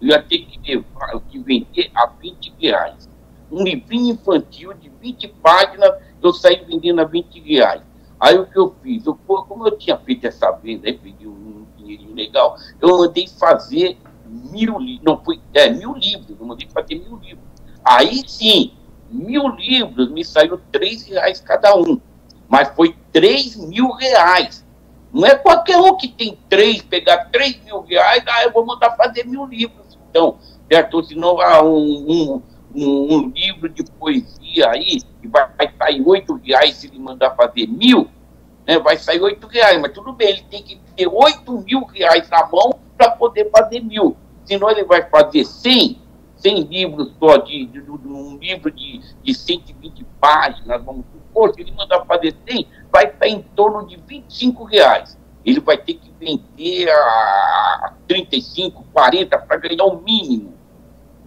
eu 0.00 0.08
ia 0.08 0.22
ter 0.22 0.38
que, 0.38 0.60
levar, 0.60 1.20
que 1.28 1.38
vender 1.38 1.90
a 1.94 2.06
20 2.06 2.54
reais. 2.60 3.08
Um 3.50 3.62
livrinho 3.62 4.14
infantil 4.14 4.72
de 4.74 4.88
20 5.00 5.28
páginas, 5.42 5.92
eu 6.22 6.32
saí 6.32 6.64
vendendo 6.64 7.00
a 7.00 7.04
20 7.04 7.40
reais. 7.40 7.82
Aí 8.18 8.38
o 8.38 8.46
que 8.46 8.58
eu 8.58 8.74
fiz? 8.82 9.04
Eu, 9.04 9.14
como 9.14 9.66
eu 9.66 9.76
tinha 9.76 9.96
feito 9.98 10.26
essa 10.26 10.50
venda, 10.52 10.88
aí 10.88 10.94
peguei 10.94 11.26
um 11.26 11.66
dinheirinho 11.76 12.14
legal, 12.14 12.56
eu 12.80 12.98
mandei 12.98 13.28
fazer 13.28 13.98
mil 14.26 14.78
livros, 14.78 15.04
não 15.04 15.22
foi, 15.22 15.40
é, 15.52 15.70
mil 15.70 15.92
livros, 15.94 16.38
eu 16.38 16.46
mandei 16.46 16.68
fazer 16.68 16.94
mil 16.96 17.16
livros. 17.18 17.44
Aí 17.84 18.22
sim, 18.26 18.72
mil 19.10 19.48
livros 19.48 20.10
me 20.10 20.24
saiu 20.24 20.58
três 20.72 21.06
reais 21.06 21.40
cada 21.40 21.76
um, 21.76 22.00
mas 22.48 22.68
foi 22.74 22.96
três 23.12 23.56
mil 23.56 23.90
reais. 23.90 24.64
Não 25.12 25.26
é 25.26 25.36
qualquer 25.36 25.76
um 25.76 25.96
que 25.96 26.08
tem 26.08 26.38
três, 26.48 26.82
pegar 26.82 27.26
três 27.26 27.62
mil 27.62 27.82
reais, 27.82 28.24
ah, 28.26 28.44
eu 28.44 28.52
vou 28.52 28.66
mandar 28.66 28.96
fazer 28.96 29.24
mil 29.24 29.46
livros 29.46 29.83
então, 30.14 30.38
certo? 30.70 31.02
Senão 31.02 31.40
há 31.40 31.60
um, 31.60 31.74
um, 31.74 32.42
um, 32.72 33.14
um, 33.14 33.28
livro 33.30 33.68
de 33.68 33.82
poesia 33.82 34.70
aí, 34.70 35.00
que 35.20 35.26
vai, 35.26 35.48
vai 35.58 35.74
sair 35.76 36.00
oito 36.06 36.34
reais 36.36 36.76
se 36.76 36.86
ele 36.86 37.00
mandar 37.00 37.34
fazer 37.34 37.66
mil, 37.66 38.08
né, 38.64 38.78
vai 38.78 38.96
sair 38.96 39.20
oito 39.20 39.48
reais, 39.48 39.80
mas 39.80 39.92
tudo 39.92 40.12
bem, 40.12 40.28
ele 40.28 40.42
tem 40.42 40.62
que 40.62 40.80
ter 40.96 41.08
oito 41.08 41.60
mil 41.62 41.84
reais 41.86 42.30
na 42.30 42.46
mão 42.46 42.78
para 42.96 43.10
poder 43.10 43.50
fazer 43.50 43.80
mil. 43.80 44.16
Senão 44.44 44.70
ele 44.70 44.84
vai 44.84 45.02
fazer 45.10 45.44
cem, 45.44 45.98
cem 46.36 46.60
livros 46.60 47.12
só, 47.18 47.38
de, 47.38 47.66
de, 47.66 47.82
de, 47.82 47.90
um 47.90 48.36
livro 48.36 48.70
de, 48.70 49.00
de 49.20 49.34
120 49.34 50.06
páginas, 50.20 50.84
vamos 50.84 51.04
supor, 51.12 51.52
se 51.52 51.60
ele 51.60 51.72
mandar 51.72 52.04
fazer 52.04 52.36
100, 52.48 52.68
vai 52.92 53.06
estar 53.06 53.26
em 53.26 53.42
torno 53.56 53.84
de 53.84 53.96
25 53.96 54.62
reais 54.62 55.18
ele 55.44 55.60
vai 55.60 55.76
ter 55.76 55.94
que 55.94 56.10
vender 56.18 56.90
a 56.90 57.92
35, 58.08 58.84
40 58.92 59.38
para 59.38 59.56
ganhar 59.58 59.84
o 59.84 60.00
mínimo. 60.00 60.54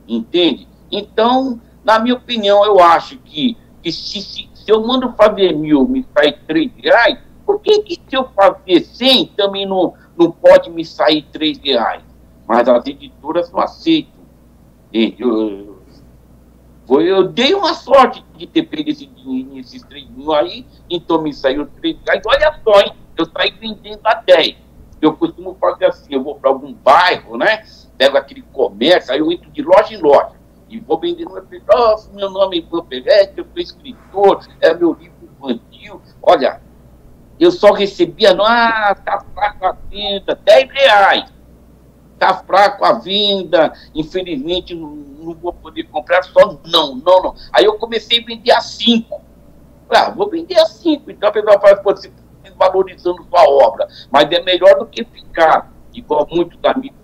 Entende? 0.08 0.68
Então, 0.92 1.62
na 1.84 2.00
minha 2.00 2.16
opinião, 2.16 2.66
eu 2.66 2.80
acho 2.80 3.18
que, 3.18 3.56
que 3.82 3.92
se, 3.92 4.22
se, 4.22 4.50
se 4.54 4.72
eu 4.72 4.86
mando 4.86 5.14
fazer 5.14 5.54
mil, 5.54 5.88
me 5.88 6.06
sai 6.16 6.34
três 6.48 6.72
reais, 6.78 7.20
por 7.46 7.62
que, 7.62 7.82
que 7.84 7.94
se 7.96 8.16
eu 8.16 8.28
fazer 8.30 8.82
100 8.82 9.28
também 9.38 9.66
não, 9.66 9.94
não 10.18 10.32
pode 10.32 10.70
me 10.70 10.84
sair 10.84 11.24
três 11.32 11.58
reais. 11.60 12.04
Mas 12.48 12.68
as 12.68 12.86
editoras 12.86 13.52
não 13.52 13.60
aceitam. 13.60 14.18
Eu, 14.92 15.82
eu, 16.90 17.02
eu 17.02 17.28
dei 17.28 17.54
uma 17.54 17.74
sorte 17.74 18.24
de 18.36 18.48
ter 18.48 18.64
pego 18.64 18.90
esse 18.90 19.06
dinheiro, 19.06 19.58
esses 19.60 19.84
três 19.84 20.10
mil 20.10 20.34
aí, 20.34 20.66
então 20.90 21.22
me 21.22 21.34
saiu 21.34 21.66
três 21.66 21.98
reais. 22.06 22.22
Olha 22.26 22.60
só, 22.64 22.80
hein? 22.82 22.94
Eu 23.18 23.26
saí 23.26 23.52
vendendo 23.52 24.02
a 24.04 24.16
10. 24.16 24.56
Eu 25.02 25.16
costumo 25.16 25.56
fazer 25.60 25.86
assim, 25.86 26.14
eu 26.14 26.24
vou 26.24 26.36
para 26.36 26.50
algum 26.50 26.74
bairro, 26.74 27.38
né? 27.38 27.66
Pego 27.98 28.18
aquele 28.18 28.42
comércio, 28.42 29.12
aí 29.12 29.20
eu 29.20 29.32
entro 29.32 29.50
de 29.52 29.62
loja 29.62 29.94
em 29.94 30.02
loja 30.02 30.38
e 30.70 30.80
vou 30.80 31.00
vendendo. 31.00 31.32
Oh, 31.32 32.16
meu 32.16 32.30
nome 32.30 32.58
é 32.58 32.60
Ivan 32.60 32.86
Pelete, 32.86 33.34
eu 33.38 33.46
sou 33.46 33.62
escritor, 33.62 34.48
é 34.62 34.74
meu 34.74 34.94
livro 34.94 35.16
infantil. 35.24 36.02
Olha, 36.22 36.62
eu 37.40 37.52
só 37.52 37.72
recebia, 37.72 38.36
ah, 38.40 38.96
tá 38.96 39.24
fraco 39.34 39.66
a 39.66 39.72
venda, 39.90 40.40
10 40.44 40.72
reais. 40.72 41.34
Tá 42.18 42.34
fraco 42.34 42.84
a 42.84 42.94
venda, 42.94 43.72
infelizmente 43.94 44.74
não, 44.74 44.90
não, 44.90 45.34
vou 45.36 45.54
poder 45.54 45.84
comprar, 45.84 46.24
só 46.24 46.60
não, 46.66 46.96
não, 46.96 47.22
não. 47.22 47.36
Aí 47.54 47.66
eu 47.66 47.78
comecei 47.78 48.22
a 48.22 48.26
vender 48.26 48.52
a 48.52 48.60
5. 48.60 49.22
Ah, 49.90 50.10
vou 50.10 50.28
vender 50.28 50.58
a 50.60 50.66
5. 50.66 51.12
Então 51.12 51.30
a 51.30 51.32
pessoa 51.32 51.60
fala, 51.60 51.78
pô, 51.78 51.94
valorizando 52.58 53.26
sua 53.30 53.44
obra, 53.50 53.88
mas 54.12 54.30
é 54.32 54.42
melhor 54.42 54.78
do 54.80 54.86
que 54.86 55.04
ficar, 55.04 55.72
igual 55.94 56.28
muitos 56.32 56.60
amigos 56.64 56.98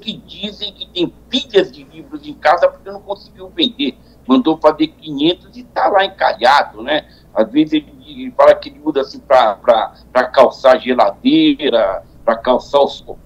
que 0.00 0.16
dizem 0.18 0.72
que 0.72 0.86
tem 0.86 1.08
pilhas 1.28 1.72
de 1.72 1.82
livros 1.84 2.26
em 2.26 2.34
casa 2.34 2.68
porque 2.68 2.90
não 2.90 3.00
conseguiu 3.00 3.48
vender. 3.48 3.98
Mandou 4.26 4.58
fazer 4.58 4.88
500 4.88 5.56
e 5.56 5.60
está 5.60 5.88
lá 5.88 6.04
encalhado, 6.04 6.82
né? 6.82 7.08
Às 7.34 7.50
vezes 7.50 7.72
ele 7.74 8.32
fala 8.36 8.54
que 8.54 8.68
ele 8.68 8.80
usa 8.84 9.00
assim 9.00 9.18
para 9.20 10.24
calçar 10.32 10.78
geladeira, 10.78 12.04
para 12.24 12.36
calçar 12.36 12.82
os 12.82 13.04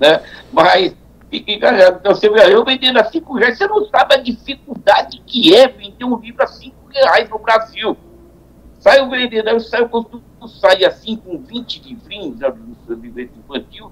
né? 0.00 0.22
Mas, 0.52 0.94
então, 1.32 1.70
você 2.04 2.28
eu 2.28 2.64
vendendo 2.64 2.98
a 2.98 3.04
5 3.04 3.34
reais, 3.34 3.58
você 3.58 3.66
não 3.66 3.84
sabe 3.86 4.14
a 4.14 4.18
dificuldade 4.18 5.22
que 5.26 5.54
é 5.54 5.68
vender 5.68 6.04
um 6.04 6.18
livro 6.18 6.42
a 6.42 6.46
5 6.46 6.74
reais 6.88 7.28
no 7.28 7.38
Brasil. 7.38 7.96
Saio 8.86 9.10
vendendo, 9.10 9.48
eu 9.48 9.58
saio, 9.58 9.88
costumo 9.88 10.22
sair 10.46 10.84
assim 10.84 11.16
com 11.16 11.38
20 11.38 11.82
livrinhos 11.82 12.38
do 12.38 12.94
livro 12.94 13.20
infantil. 13.20 13.90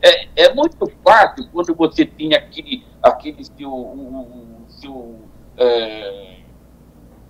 É, 0.00 0.44
é 0.44 0.54
muito 0.54 0.90
fácil 1.04 1.46
quando 1.52 1.74
você 1.74 2.06
tem 2.06 2.32
aquele, 2.32 2.86
aquele 3.02 3.44
seu, 3.44 3.70
o, 3.70 4.64
seu 4.66 5.20
é, 5.58 6.38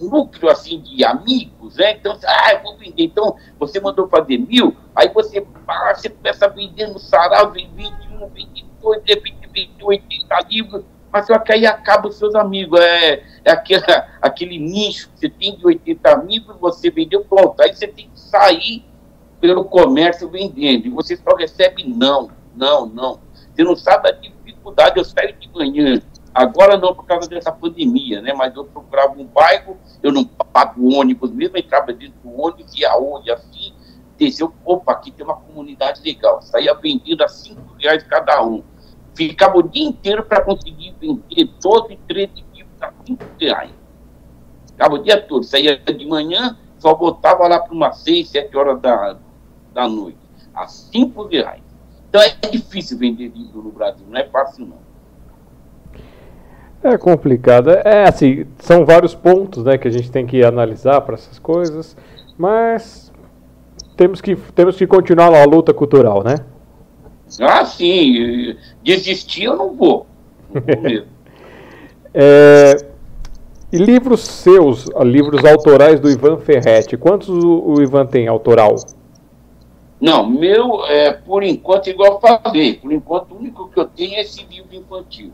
núcleo 0.00 0.48
assim 0.48 0.80
de 0.80 1.04
amigos, 1.04 1.74
né? 1.74 1.94
Então, 1.94 2.16
ah, 2.24 2.52
eu 2.52 2.62
vou 2.62 2.76
vender. 2.76 3.02
Então, 3.02 3.36
você 3.58 3.80
mandou 3.80 4.06
fazer 4.06 4.38
mil, 4.38 4.76
aí 4.94 5.08
você, 5.12 5.44
ah, 5.66 5.94
você 5.96 6.10
começa 6.10 6.44
a 6.44 6.48
vender 6.48 6.86
no 6.86 7.00
sarau, 7.00 7.50
vem 7.50 7.68
21, 7.74 8.28
22, 8.28 9.02
de 9.02 9.14
repente 9.14 9.48
20, 9.52 9.82
80 9.82 10.40
livros, 10.48 10.84
mas 11.12 11.26
só 11.26 11.38
que 11.38 11.52
aí 11.52 11.66
acaba 11.66 12.08
os 12.08 12.16
seus 12.16 12.34
amigos. 12.34 12.78
É, 12.80 13.22
é 13.44 13.50
aquele, 13.50 13.84
aquele 14.20 14.58
nicho 14.58 15.10
que 15.10 15.20
você 15.20 15.28
tem 15.28 15.56
de 15.56 15.66
80 15.66 16.10
amigos, 16.10 16.56
você 16.60 16.90
vendeu, 16.90 17.24
pronto. 17.24 17.60
Aí 17.60 17.74
você 17.74 17.86
tem 17.86 18.08
que 18.08 18.20
sair 18.20 18.84
pelo 19.40 19.64
comércio 19.64 20.28
vendendo, 20.28 20.86
e 20.86 20.90
você 20.90 21.16
só 21.16 21.34
recebe 21.34 21.84
não, 21.84 22.30
não, 22.54 22.86
não. 22.86 23.20
Você 23.54 23.64
não 23.64 23.74
sabe 23.74 24.08
a 24.08 24.12
dificuldade, 24.12 24.98
eu 24.98 25.04
saio 25.04 25.34
de 25.34 25.48
manhã, 25.48 26.00
Agora 26.32 26.76
não 26.76 26.94
por 26.94 27.04
causa 27.06 27.28
dessa 27.28 27.50
pandemia, 27.50 28.22
né? 28.22 28.32
Mas 28.32 28.54
eu 28.54 28.64
procurava 28.64 29.14
um 29.20 29.24
bairro, 29.24 29.76
eu 30.02 30.12
não 30.12 30.24
pago 30.24 30.94
ônibus 30.94 31.32
mesmo, 31.32 31.58
entrava 31.58 31.92
dentro 31.92 32.14
do 32.22 32.40
ônibus, 32.40 32.72
ia 32.78 32.96
onde, 32.96 33.30
assim, 33.32 33.74
desceu, 34.16 34.52
opa, 34.64 34.92
aqui 34.92 35.10
tem 35.10 35.24
uma 35.24 35.34
comunidade 35.34 36.00
legal. 36.02 36.40
Saía 36.40 36.72
vendendo 36.74 37.22
a 37.22 37.28
cinco 37.28 37.74
reais 37.78 38.04
cada 38.04 38.42
um. 38.44 38.62
Ficava 39.14 39.58
o 39.58 39.62
dia 39.62 39.84
inteiro 39.84 40.24
para 40.24 40.42
conseguir 40.42 40.94
vender 41.00 41.50
12, 41.62 41.98
13 42.08 42.32
livros 42.54 42.82
a 42.82 42.92
cinco 43.04 43.24
reais. 43.38 43.70
Ficava 44.68 44.94
o 44.94 45.02
dia 45.02 45.20
todo. 45.20 45.44
Saía 45.44 45.76
de 45.76 46.06
manhã, 46.06 46.56
só 46.78 46.94
voltava 46.94 47.46
lá 47.46 47.60
para 47.60 47.72
umas 47.72 47.98
seis, 47.98 48.28
sete 48.28 48.56
horas 48.56 48.80
da, 48.80 49.16
da 49.72 49.88
noite. 49.88 50.18
A 50.54 50.66
cinco 50.66 51.26
reais. 51.26 51.62
Então 52.08 52.20
é 52.20 52.30
difícil 52.50 52.98
vender 52.98 53.28
livro 53.28 53.62
no 53.62 53.70
Brasil, 53.70 54.04
não 54.08 54.18
é 54.18 54.24
fácil 54.24 54.66
não. 54.66 54.90
É 56.82 56.96
complicado. 56.96 57.70
É 57.70 58.08
assim, 58.08 58.46
são 58.58 58.84
vários 58.84 59.14
pontos 59.14 59.62
né, 59.64 59.78
que 59.78 59.86
a 59.86 59.90
gente 59.90 60.10
tem 60.10 60.26
que 60.26 60.42
analisar 60.42 61.00
para 61.02 61.14
essas 61.14 61.38
coisas, 61.38 61.96
mas 62.36 63.12
temos 63.96 64.20
que, 64.20 64.34
temos 64.34 64.76
que 64.76 64.86
continuar 64.86 65.32
a 65.34 65.44
luta 65.44 65.74
cultural, 65.74 66.24
né? 66.24 66.36
Ah, 67.40 67.64
sim. 67.64 68.56
Desistir 68.82 69.44
eu 69.44 69.56
não 69.56 69.74
vou. 69.74 70.06
Não 70.52 70.62
vou 70.62 71.04
é, 72.14 72.76
e 73.72 73.78
livros 73.78 74.22
seus, 74.22 74.86
livros 75.02 75.44
autorais 75.44 76.00
do 76.00 76.10
Ivan 76.10 76.38
Ferretti, 76.38 76.96
quantos 76.96 77.28
o, 77.28 77.62
o 77.66 77.82
Ivan 77.82 78.04
tem 78.04 78.26
autoral? 78.26 78.74
Não, 80.00 80.28
meu, 80.28 80.84
é, 80.86 81.12
por 81.12 81.42
enquanto, 81.42 81.88
igual 81.88 82.14
eu 82.14 82.20
falei, 82.20 82.74
por 82.74 82.92
enquanto 82.92 83.32
o 83.32 83.38
único 83.38 83.68
que 83.68 83.78
eu 83.78 83.84
tenho 83.84 84.14
é 84.14 84.22
esse 84.22 84.44
livro 84.50 84.74
infantil 84.74 85.30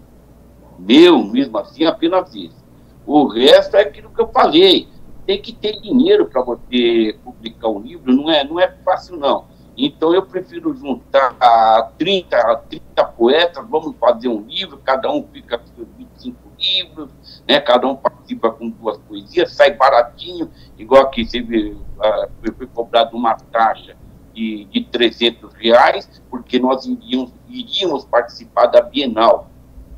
meu, 0.79 1.25
mesmo 1.25 1.59
assim, 1.59 1.85
apenas 1.85 2.35
isso. 2.35 2.65
O 3.07 3.27
resto 3.27 3.77
é 3.77 3.83
aquilo 3.83 4.11
que 4.11 4.21
eu 4.21 4.29
falei. 4.29 4.89
Tem 5.27 5.41
que 5.41 5.53
ter 5.53 5.81
dinheiro 5.81 6.27
para 6.27 6.43
você 6.43 7.17
publicar 7.25 7.69
um 7.69 7.81
livro, 7.81 8.13
não 8.13 8.31
é, 8.31 8.45
não 8.45 8.61
é 8.61 8.69
fácil, 8.85 9.17
não. 9.17 9.45
Então 9.77 10.15
eu 10.15 10.23
prefiro 10.23 10.75
juntar 10.75 11.37
a 11.39 11.91
30, 11.99 12.37
a 12.37 12.57
30 12.57 13.05
poetas, 13.05 13.67
vamos 13.69 13.95
fazer 13.99 14.29
um 14.29 14.41
livro, 14.41 14.79
cada 14.79 15.11
um 15.11 15.27
fica 15.29 15.59
com 15.59 15.85
25 15.99 16.37
livros, 16.59 17.11
né? 17.47 17.61
cada 17.61 17.87
um 17.87 17.95
participa 17.95 18.51
com 18.51 18.71
duas 18.71 18.97
poesias, 18.99 19.53
sai 19.53 19.73
baratinho, 19.73 20.51
igual 20.79 21.03
aqui 21.03 21.27
você 21.27 21.43
vê, 21.43 21.73
uh, 21.73 22.53
foi 22.57 22.67
cobrado 22.67 23.15
uma 23.17 23.35
taxa 23.35 23.97
de, 24.33 24.65
de 24.67 24.85
300 24.85 25.53
reais, 25.55 26.23
porque 26.31 26.59
nós 26.59 26.87
iríamos, 26.87 27.33
iríamos 27.49 28.05
participar 28.05 28.67
da 28.67 28.83
Bienal. 28.83 29.51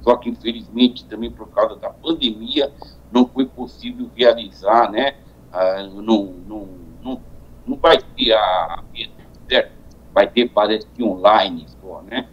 Só 0.02 0.16
que, 0.16 0.30
infelizmente, 0.30 1.04
também 1.04 1.30
por 1.30 1.48
causa 1.48 1.76
da 1.76 1.90
pandemia, 1.90 2.72
não 3.10 3.26
foi 3.26 3.46
possível 3.46 4.08
realizar, 4.14 4.90
né? 4.90 5.16
Ah, 5.52 5.82
não, 5.82 6.24
não, 6.46 6.68
não, 7.02 7.20
não 7.66 7.76
vai 7.76 7.98
ter 8.16 8.32
a. 8.32 8.82
Certo? 9.48 9.72
Vai 10.12 10.26
ter, 10.26 10.48
parece 10.48 10.86
que 10.94 11.02
online 11.02 11.66
só, 11.80 12.02
né? 12.02 12.28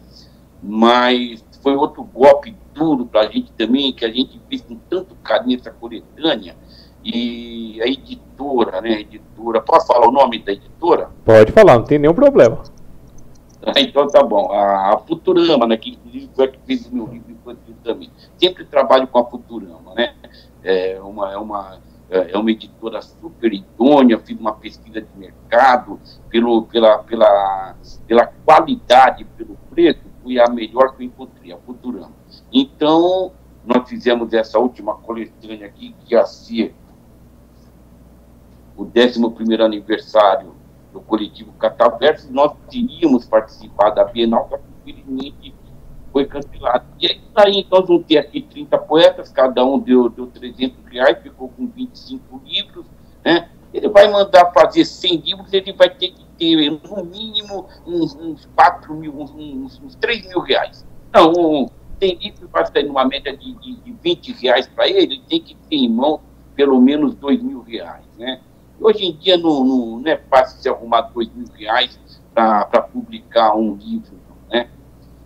Mas 0.61 1.43
foi 1.61 1.75
outro 1.75 2.03
golpe 2.03 2.55
duro 2.73 3.05
para 3.05 3.21
a 3.21 3.27
gente 3.27 3.51
também, 3.53 3.93
que 3.93 4.05
a 4.05 4.11
gente 4.11 4.39
fez 4.49 4.61
com 4.61 4.75
tanto 4.89 5.15
carinho 5.15 5.59
essa 5.59 5.71
coletânea. 5.71 6.55
E 7.03 7.79
a 7.81 7.87
editora, 7.87 8.81
né? 8.81 8.95
A 8.95 8.99
editora. 8.99 9.61
Posso 9.61 9.87
falar 9.87 10.07
o 10.07 10.11
nome 10.11 10.39
da 10.39 10.51
editora? 10.51 11.09
Pode 11.23 11.51
falar, 11.51 11.77
não 11.77 11.85
tem 11.85 11.99
nenhum 11.99 12.13
problema. 12.13 12.61
Então 13.77 14.07
tá 14.07 14.21
bom. 14.21 14.51
A, 14.51 14.93
a 14.93 14.97
Futurama, 14.99 15.65
né, 15.65 15.75
que 15.75 15.91
inclusive 15.91 16.29
foi 16.35 16.45
a 16.45 16.47
que 16.49 16.59
fez 16.67 16.85
o 16.85 16.95
meu 16.95 17.07
livro 17.07 17.31
infantil 17.31 17.75
também. 17.83 18.11
Sempre 18.37 18.63
trabalho 18.65 19.07
com 19.07 19.17
a 19.17 19.25
Futurama, 19.25 19.95
né? 19.95 20.13
É 20.63 20.99
uma, 21.01 21.33
é 21.33 21.37
uma, 21.37 21.79
é 22.09 22.37
uma 22.37 22.51
editora 22.51 23.01
super 23.01 23.51
idônea, 23.53 24.19
fiz 24.19 24.39
uma 24.39 24.53
pesquisa 24.53 25.01
de 25.01 25.07
mercado, 25.17 25.99
pelo, 26.29 26.63
pela, 26.63 26.99
pela, 26.99 27.75
pela 28.07 28.27
qualidade, 28.45 29.25
pelo 29.37 29.57
preço, 29.69 30.01
foi 30.21 30.39
a 30.39 30.47
melhor 30.49 30.95
que 30.95 31.03
eu 31.03 31.07
encontrei, 31.07 31.51
a 31.51 31.57
Futurama. 31.57 32.13
Então, 32.51 33.31
nós 33.65 33.89
fizemos 33.89 34.33
essa 34.33 34.59
última 34.59 34.95
coletânea 34.95 35.67
aqui, 35.67 35.95
que 36.05 36.13
ia 36.13 36.25
ser 36.25 36.75
o 38.77 38.83
11 38.83 39.61
aniversário 39.61 40.53
do 40.91 41.01
coletivo 41.01 41.51
Cataverso, 41.53 42.31
nós 42.31 42.53
iríamos 42.71 43.25
participar 43.25 43.89
da 43.89 44.03
Bienal, 44.03 44.47
que 44.85 44.91
infelizmente 44.91 45.53
foi 46.15 46.23
cancelado. 46.23 46.85
E 46.97 47.07
aí, 47.07 47.21
daí 47.33 47.67
nós 47.69 47.85
vamos 47.85 48.05
ter 48.05 48.19
aqui 48.19 48.41
30 48.41 48.77
poetas, 48.77 49.33
cada 49.33 49.65
um 49.65 49.77
deu, 49.77 50.07
deu 50.07 50.27
300 50.27 50.85
reais, 50.85 51.17
ficou 51.21 51.49
com 51.49 51.67
25 51.67 52.41
livros, 52.45 52.85
né? 53.25 53.49
Ele 53.73 53.89
vai 53.89 54.09
mandar 54.09 54.49
fazer 54.53 54.85
100 54.85 55.17
livros, 55.17 55.51
ele 55.51 55.73
vai 55.73 55.89
ter 55.89 56.11
que 56.11 56.23
ter, 56.37 56.71
no 56.71 57.03
mínimo, 57.03 57.67
uns, 57.85 58.15
uns 58.15 58.45
4 58.55 58.93
mil, 58.95 59.13
uns, 59.13 59.77
uns 59.81 59.95
3 59.95 60.25
mil 60.29 60.39
reais. 60.39 60.85
Não, 61.13 61.33
um, 61.33 61.69
tem 61.99 62.15
livro 62.15 62.47
para 62.47 62.65
sair 62.65 62.83
numa 62.83 63.03
média 63.03 63.35
de, 63.35 63.53
de, 63.55 63.75
de 63.75 63.91
20 64.01 64.31
reais 64.41 64.69
para 64.69 64.87
ele, 64.87 65.15
ele 65.15 65.23
tem 65.27 65.41
que 65.41 65.53
ter 65.69 65.75
em 65.75 65.89
mão 65.89 66.21
pelo 66.55 66.79
menos 66.79 67.13
2 67.15 67.43
mil 67.43 67.61
reais, 67.61 68.05
né? 68.17 68.39
Hoje 68.79 69.03
em 69.03 69.17
dia 69.17 69.37
não, 69.37 69.65
não, 69.65 69.99
não 69.99 70.09
é 70.09 70.15
fácil 70.15 70.61
se 70.61 70.69
arrumar 70.69 71.01
dois 71.01 71.29
mil 71.33 71.47
reais 71.57 71.99
para 72.33 72.81
publicar 72.93 73.53
um 73.53 73.75
livro, 73.75 74.15
né? 74.49 74.69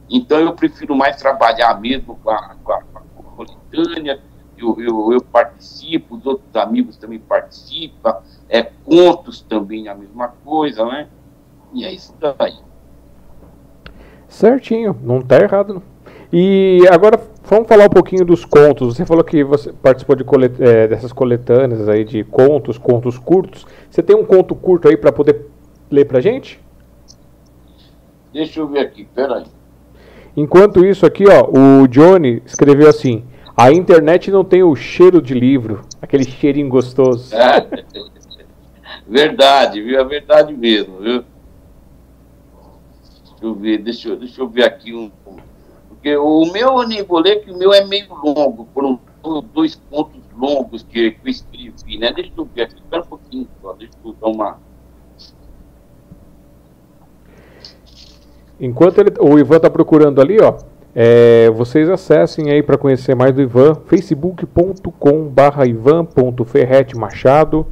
Então 0.10 0.40
eu 0.40 0.54
prefiro 0.54 0.96
mais 0.96 1.18
trabalhar 1.18 1.80
mesmo 1.80 2.18
com 2.24 2.30
a, 2.32 2.56
com 2.64 2.72
a, 2.72 2.82
com 2.82 2.98
a 2.98 3.46
coletânea, 3.46 4.20
eu, 4.58 4.76
eu, 4.80 5.14
eu, 5.14 5.22
participo, 5.22 6.16
os 6.16 6.26
outros 6.26 6.54
amigos 6.56 6.98
também 6.98 7.20
participam, 7.20 8.18
é, 8.50 8.64
contos 8.64 9.42
também 9.42 9.88
a 9.88 9.96
mesma 9.96 10.30
coisa, 10.44 10.86
né? 10.86 11.08
E 11.74 11.86
é 11.86 11.94
isso 11.94 12.14
daí. 12.20 12.58
Certinho, 14.28 14.98
não 15.02 15.20
está 15.20 15.40
errado. 15.40 15.76
Não. 15.76 15.84
E 16.32 16.82
agora 16.92 17.20
vamos 17.44 17.68
falar 17.68 17.86
um 17.86 17.90
pouquinho 17.90 18.26
dos 18.26 18.46
contos. 18.46 18.96
Você 18.96 19.06
falou 19.06 19.24
que 19.24 19.44
você 19.44 19.74
participou 19.74 20.16
de 20.16 20.24
colet 20.24 20.62
é, 20.62 20.88
dessas 20.88 21.12
coletâneas 21.12 21.88
aí 21.88 22.04
de 22.04 22.24
contos, 22.24 22.78
contos 22.78 23.18
curtos. 23.18 23.66
Você 23.90 24.04
tem 24.04 24.16
um 24.16 24.26
conto 24.26 24.54
curto 24.54 24.88
aí 24.88 24.98
para 24.98 25.12
poder 25.12 25.48
ler 25.90 26.06
pra 26.06 26.22
gente? 26.22 26.60
Deixa 28.32 28.60
eu 28.60 28.68
ver 28.68 28.80
aqui, 28.82 29.06
peraí. 29.06 29.46
Enquanto 30.36 30.86
isso 30.86 31.06
aqui, 31.06 31.26
ó, 31.28 31.50
o 31.50 31.88
Johnny 31.88 32.42
escreveu 32.46 32.90
assim: 32.90 33.24
a 33.56 33.72
internet 33.72 34.32
não 34.32 34.44
tem 34.44 34.64
o 34.64 34.76
cheiro 34.76 35.22
de 35.22 35.34
livro, 35.34 35.82
aquele 36.02 36.24
cheirinho 36.24 36.70
gostoso. 36.70 37.36
É, 37.36 37.68
verdade, 39.08 39.82
viu? 39.82 40.00
É 40.00 40.04
verdade 40.04 40.54
mesmo, 40.54 41.00
viu? 41.00 41.24
Deixa 43.40 43.46
eu 43.46 43.56
ver, 43.56 43.78
deixa 43.80 44.10
eu, 44.10 44.16
deixa 44.18 44.42
eu 44.42 44.48
ver 44.48 44.64
aqui 44.64 44.94
um. 44.94 45.12
Porque 45.90 46.16
o 46.16 46.46
meu, 46.52 46.78
ler, 46.78 47.44
que 47.44 47.52
o 47.52 47.58
meu 47.58 47.74
é 47.74 47.84
meio 47.86 48.08
longo, 48.14 48.68
foram 48.74 49.00
dois 49.54 49.76
pontos 49.76 50.22
longos 50.38 50.84
que, 50.84 51.12
que 51.12 51.28
eu 51.28 51.30
escrevi, 51.30 51.98
né? 51.98 52.14
Deixa 52.14 52.32
eu 52.38 52.46
ver 52.46 52.64
aqui, 52.64 52.76
espera 52.76 53.04
um 53.04 53.08
pouquinho 53.08 53.48
só, 53.62 53.74
deixa 53.74 53.94
eu 54.04 54.14
dar 54.14 54.28
uma. 54.28 54.58
Enquanto 58.60 59.00
ele, 59.00 59.12
o 59.20 59.40
Ivan 59.40 59.58
está 59.58 59.70
procurando 59.70 60.20
ali, 60.20 60.40
ó, 60.42 60.56
é, 60.94 61.50
vocês 61.52 61.90
acessem 61.90 62.52
aí 62.52 62.62
para 62.62 62.78
conhecer 62.78 63.16
mais 63.16 63.34
do 63.34 63.42
Ivan, 63.42 63.76
facebook.com.br 63.86 65.66
ivan.ferretmachado. 65.68 67.66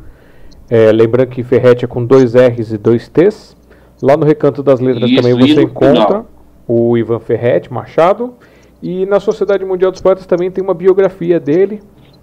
É, 0.69 0.91
lembrando 0.91 1.29
que 1.29 1.43
Ferrete 1.43 1.85
é 1.85 1.87
com 1.87 2.05
dois 2.05 2.33
R's 2.35 2.71
e 2.71 2.77
dois 2.77 3.07
T's. 3.07 3.55
Lá 4.01 4.15
no 4.15 4.25
Recanto 4.25 4.61
das 4.61 4.79
Letras 4.79 5.09
Isso, 5.09 5.21
também 5.21 5.33
você 5.37 5.61
encontra 5.61 6.25
o 6.67 6.97
Ivan 6.97 7.19
Ferrete 7.19 7.73
Machado. 7.73 8.33
E 8.81 9.05
na 9.07 9.19
Sociedade 9.19 9.65
Mundial 9.65 9.91
dos 9.91 10.01
Poetas 10.01 10.25
também 10.25 10.51
tem 10.51 10.63
uma 10.63 10.73
biografia 10.73 11.39
dele, 11.39 11.81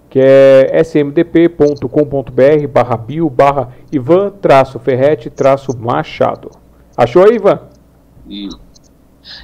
que 0.09 0.21
é 0.21 0.81
smdp.com.br 0.83 2.69
barra 2.73 2.97
bio 2.97 3.29
barra 3.29 3.71
Ivan 3.91 4.31
traço 4.31 4.79
Ferrete 4.79 5.29
traço 5.31 5.77
Machado. 5.77 6.51
Achou 6.97 7.25
aí, 7.25 7.35
Ivan? 7.35 7.59
Isso. 8.29 8.61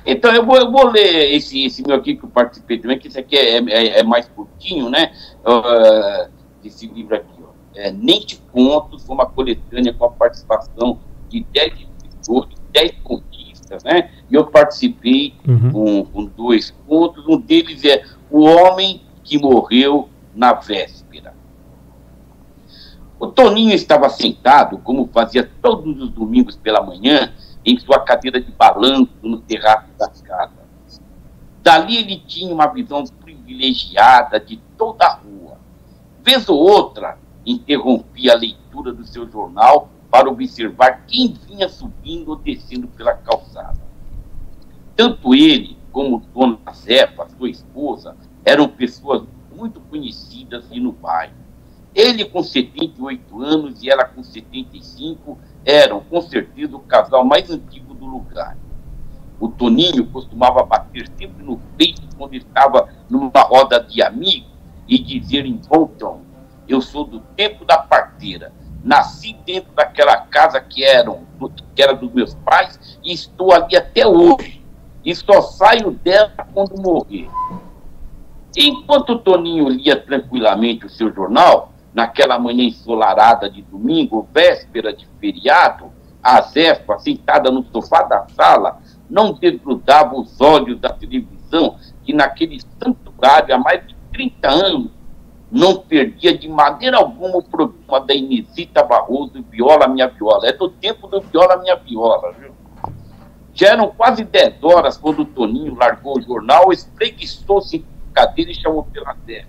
Então, 0.04 0.32
eu 0.32 0.44
vou, 0.44 0.56
eu 0.56 0.70
vou 0.70 0.88
ler 0.88 1.34
esse, 1.34 1.64
esse 1.64 1.82
meu 1.86 1.96
aqui 1.96 2.16
que 2.16 2.24
eu 2.24 2.28
participei 2.28 2.78
também, 2.78 2.98
que 2.98 3.08
esse 3.08 3.18
aqui 3.18 3.36
é, 3.36 3.58
é, 3.58 4.00
é 4.00 4.02
mais 4.02 4.28
curtinho, 4.28 4.90
né? 4.90 5.12
Uh, 5.40 6.30
esse 6.64 6.86
livro 6.86 7.16
aqui, 7.16 7.32
ó. 7.42 7.50
É, 7.74 7.90
Nem 7.90 8.20
te 8.20 8.36
contos, 8.52 9.04
foi 9.04 9.14
uma 9.14 9.26
coletânea 9.26 9.92
com 9.94 10.04
a 10.04 10.10
participação 10.10 10.98
de 11.28 11.46
10 11.52 11.72
escritores, 11.72 12.56
10 12.72 12.92
contistas, 13.02 13.84
né? 13.84 14.10
E 14.30 14.34
eu 14.34 14.46
participei 14.46 15.34
uhum. 15.46 15.72
com, 15.72 16.04
com 16.04 16.24
dois 16.24 16.74
contos. 16.86 17.26
Um 17.26 17.38
deles 17.38 17.84
é 17.84 18.04
O 18.30 18.44
Homem 18.44 19.02
que 19.24 19.38
Morreu 19.38 20.08
na 20.34 20.52
Véspera. 20.52 21.34
O 23.18 23.26
Toninho 23.26 23.74
estava 23.74 24.08
sentado, 24.08 24.78
como 24.78 25.08
fazia 25.12 25.48
todos 25.60 26.00
os 26.00 26.08
domingos 26.10 26.56
pela 26.56 26.82
manhã, 26.82 27.32
em 27.64 27.78
sua 27.78 28.00
cadeira 28.00 28.40
de 28.40 28.50
balanço 28.52 29.10
no 29.22 29.40
terraço 29.40 29.88
da 29.98 30.08
casa. 30.08 30.60
Dali 31.62 31.96
ele 31.98 32.18
tinha 32.26 32.52
uma 32.52 32.66
visão 32.66 33.04
privilegiada 33.22 34.40
de 34.40 34.56
toda 34.78 35.04
a 35.04 35.14
rua. 35.14 35.58
Vez 36.22 36.48
ou 36.48 36.58
outra, 36.58 37.18
interrompia 37.44 38.32
a 38.32 38.36
leitura 38.36 38.92
do 38.92 39.06
seu 39.06 39.30
jornal 39.30 39.90
para 40.10 40.28
observar 40.28 41.04
quem 41.06 41.34
vinha 41.46 41.68
subindo 41.68 42.30
ou 42.30 42.36
descendo 42.36 42.88
pela 42.88 43.14
calçada. 43.14 43.80
Tanto 44.96 45.34
ele 45.34 45.76
como 45.92 46.22
Dona 46.34 46.58
Zefa, 46.72 47.28
sua 47.36 47.50
esposa, 47.50 48.16
eram 48.44 48.68
pessoas 48.68 49.22
muito 49.54 49.80
conhecidas 49.80 50.64
e 50.70 50.80
no 50.80 50.92
bairro. 50.92 51.34
Ele 51.94 52.24
com 52.24 52.42
78 52.42 53.42
anos 53.42 53.82
e 53.82 53.90
ela 53.90 54.04
com 54.04 54.22
75 54.22 55.38
eram, 55.64 56.00
com 56.00 56.20
certeza, 56.20 56.76
o 56.76 56.80
casal 56.80 57.24
mais 57.24 57.50
antigo 57.50 57.94
do 57.94 58.06
lugar. 58.06 58.56
O 59.38 59.48
Toninho 59.48 60.06
costumava 60.06 60.62
bater 60.64 61.08
sempre 61.18 61.42
no 61.42 61.58
peito 61.76 62.02
quando 62.16 62.34
estava 62.34 62.88
numa 63.08 63.40
roda 63.40 63.82
de 63.82 64.02
amigos 64.02 64.50
e 64.86 64.98
dizer 64.98 65.46
em 65.46 65.58
bom 65.68 65.86
tom: 65.86 66.20
Eu 66.68 66.82
sou 66.82 67.04
do 67.04 67.20
tempo 67.36 67.64
da 67.64 67.78
parteira. 67.78 68.52
Nasci 68.82 69.36
dentro 69.44 69.72
daquela 69.74 70.16
casa 70.16 70.58
que, 70.58 70.82
eram, 70.82 71.26
que 71.74 71.82
era 71.82 71.94
dos 71.94 72.10
meus 72.12 72.34
pais 72.34 72.98
e 73.04 73.12
estou 73.12 73.52
ali 73.52 73.76
até 73.76 74.06
hoje. 74.06 74.64
E 75.04 75.14
só 75.14 75.42
saio 75.42 75.90
dela 75.90 76.32
quando 76.52 76.80
morrer. 76.80 77.28
Enquanto 78.56 79.18
Toninho 79.18 79.68
lia 79.68 79.96
tranquilamente 79.96 80.86
o 80.86 80.90
seu 80.90 81.12
jornal, 81.12 81.69
naquela 81.92 82.38
manhã 82.38 82.64
ensolarada 82.64 83.50
de 83.50 83.62
domingo, 83.62 84.28
véspera 84.32 84.92
de 84.92 85.06
feriado, 85.20 85.90
a 86.22 86.40
Zefa, 86.42 86.98
sentada 86.98 87.50
no 87.50 87.64
sofá 87.64 88.02
da 88.02 88.26
sala, 88.28 88.80
não 89.08 89.32
desgrudava 89.32 90.14
os 90.14 90.40
olhos 90.40 90.78
da 90.78 90.90
televisão 90.90 91.76
que 92.04 92.12
naquele 92.12 92.60
santuário 92.82 93.54
há 93.54 93.58
mais 93.58 93.86
de 93.86 93.94
30 94.12 94.48
anos 94.48 94.90
não 95.50 95.78
perdia 95.78 96.36
de 96.36 96.48
maneira 96.48 96.98
alguma 96.98 97.38
o 97.38 97.42
programa 97.42 98.06
da 98.06 98.14
Inesita 98.14 98.84
Barroso 98.84 99.44
Viola 99.50 99.88
Minha 99.88 100.06
Viola. 100.06 100.46
É 100.46 100.52
do 100.52 100.68
tempo 100.68 101.08
do 101.08 101.20
Viola 101.20 101.56
Minha 101.56 101.74
Viola, 101.76 102.32
viu? 102.38 102.52
Já 103.52 103.70
eram 103.70 103.88
quase 103.88 104.22
10 104.22 104.62
horas 104.62 104.96
quando 104.96 105.22
o 105.22 105.24
Toninho 105.24 105.74
largou 105.74 106.18
o 106.18 106.22
jornal, 106.22 106.72
espreguiçou-se 106.72 107.78
em 107.78 107.84
cadeira 108.12 108.52
e 108.52 108.54
chamou 108.54 108.84
pela 108.84 109.14
terra. 109.26 109.48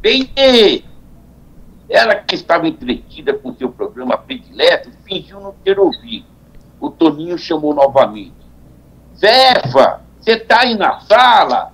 Bem, 0.00 0.30
ela 1.94 2.16
que 2.16 2.34
estava 2.34 2.66
entretida 2.66 3.32
com 3.34 3.54
seu 3.54 3.70
programa 3.70 4.18
predileto, 4.18 4.90
fingiu 5.06 5.38
não 5.38 5.52
ter 5.62 5.78
ouvido. 5.78 6.26
O 6.80 6.90
Toninho 6.90 7.38
chamou 7.38 7.72
novamente. 7.72 8.34
Zefa, 9.16 10.00
você 10.18 10.32
está 10.32 10.62
aí 10.62 10.74
na 10.74 10.98
sala? 11.00 11.72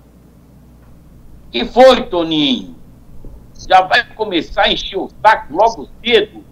que 1.50 1.64
foi, 1.64 2.02
Toninho? 2.02 2.76
Já 3.68 3.80
vai 3.80 4.04
começar 4.14 4.64
a 4.64 4.72
encher 4.72 4.98
o 4.98 5.10
saco 5.22 5.54
logo 5.54 5.88
cedo? 6.04 6.44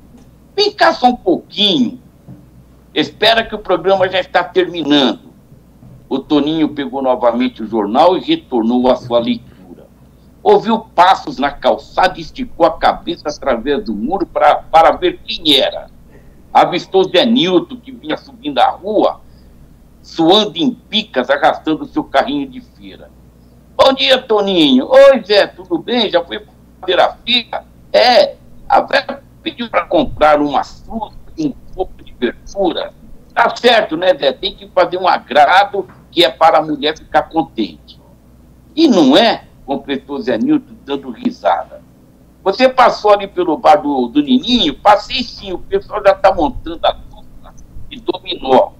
Vem 0.56 0.72
cá 0.72 0.94
só 0.94 1.08
um 1.08 1.16
pouquinho. 1.16 2.00
Espera 2.94 3.44
que 3.44 3.54
o 3.54 3.58
programa 3.58 4.08
já 4.08 4.18
está 4.18 4.42
terminando. 4.42 5.30
O 6.08 6.18
Toninho 6.18 6.70
pegou 6.70 7.02
novamente 7.02 7.62
o 7.62 7.66
jornal 7.66 8.16
e 8.16 8.20
retornou 8.20 8.90
à 8.90 8.96
sua 8.96 9.20
leitura 9.20 9.47
ouviu 10.42 10.78
passos 10.78 11.38
na 11.38 11.50
calçada 11.50 12.18
e 12.18 12.22
esticou 12.22 12.66
a 12.66 12.78
cabeça 12.78 13.28
através 13.28 13.84
do 13.84 13.94
muro 13.94 14.26
pra, 14.26 14.56
para 14.56 14.92
ver 14.92 15.20
quem 15.24 15.56
era. 15.60 15.90
Avistou 16.52 17.04
Zé 17.04 17.26
que 17.82 17.92
vinha 17.92 18.16
subindo 18.16 18.58
a 18.58 18.70
rua, 18.70 19.20
suando 20.02 20.56
em 20.56 20.72
picas, 20.72 21.28
arrastando 21.30 21.86
seu 21.86 22.04
carrinho 22.04 22.48
de 22.48 22.60
feira. 22.60 23.10
Bom 23.76 23.92
dia, 23.92 24.18
Toninho. 24.20 24.88
Oi, 24.88 25.22
Zé, 25.24 25.46
tudo 25.46 25.78
bem? 25.78 26.10
Já 26.10 26.24
foi 26.24 26.44
fazer 26.80 27.00
a 27.00 27.12
fila? 27.24 27.64
É, 27.92 28.36
a 28.68 28.80
Vera 28.80 29.22
pediu 29.42 29.68
para 29.68 29.84
comprar 29.84 30.40
umas 30.40 30.80
frutas 30.80 31.18
e 31.36 31.46
um 31.46 31.54
pouco 31.74 32.02
de 32.02 32.12
verdura. 32.12 32.92
Tá 33.34 33.54
certo, 33.54 33.96
né, 33.96 34.14
Zé? 34.14 34.32
Tem 34.32 34.54
que 34.54 34.68
fazer 34.68 34.96
um 34.96 35.06
agrado 35.06 35.86
que 36.10 36.24
é 36.24 36.30
para 36.30 36.58
a 36.58 36.62
mulher 36.62 36.96
ficar 36.96 37.22
contente. 37.24 38.00
E 38.74 38.88
não 38.88 39.16
é? 39.16 39.47
Completou 39.68 40.18
Zé 40.18 40.38
Nilton, 40.38 40.74
dando 40.86 41.10
risada. 41.10 41.82
Você 42.42 42.70
passou 42.70 43.12
ali 43.12 43.26
pelo 43.26 43.58
bar 43.58 43.76
do, 43.76 44.08
do 44.08 44.22
Nininho? 44.22 44.72
Passei 44.72 45.22
sim, 45.22 45.52
o 45.52 45.58
pessoal 45.58 46.02
já 46.02 46.12
está 46.12 46.34
montando 46.34 46.80
a 46.86 46.92
dupla 46.92 47.54
e 47.90 48.00
dominó. 48.00 48.70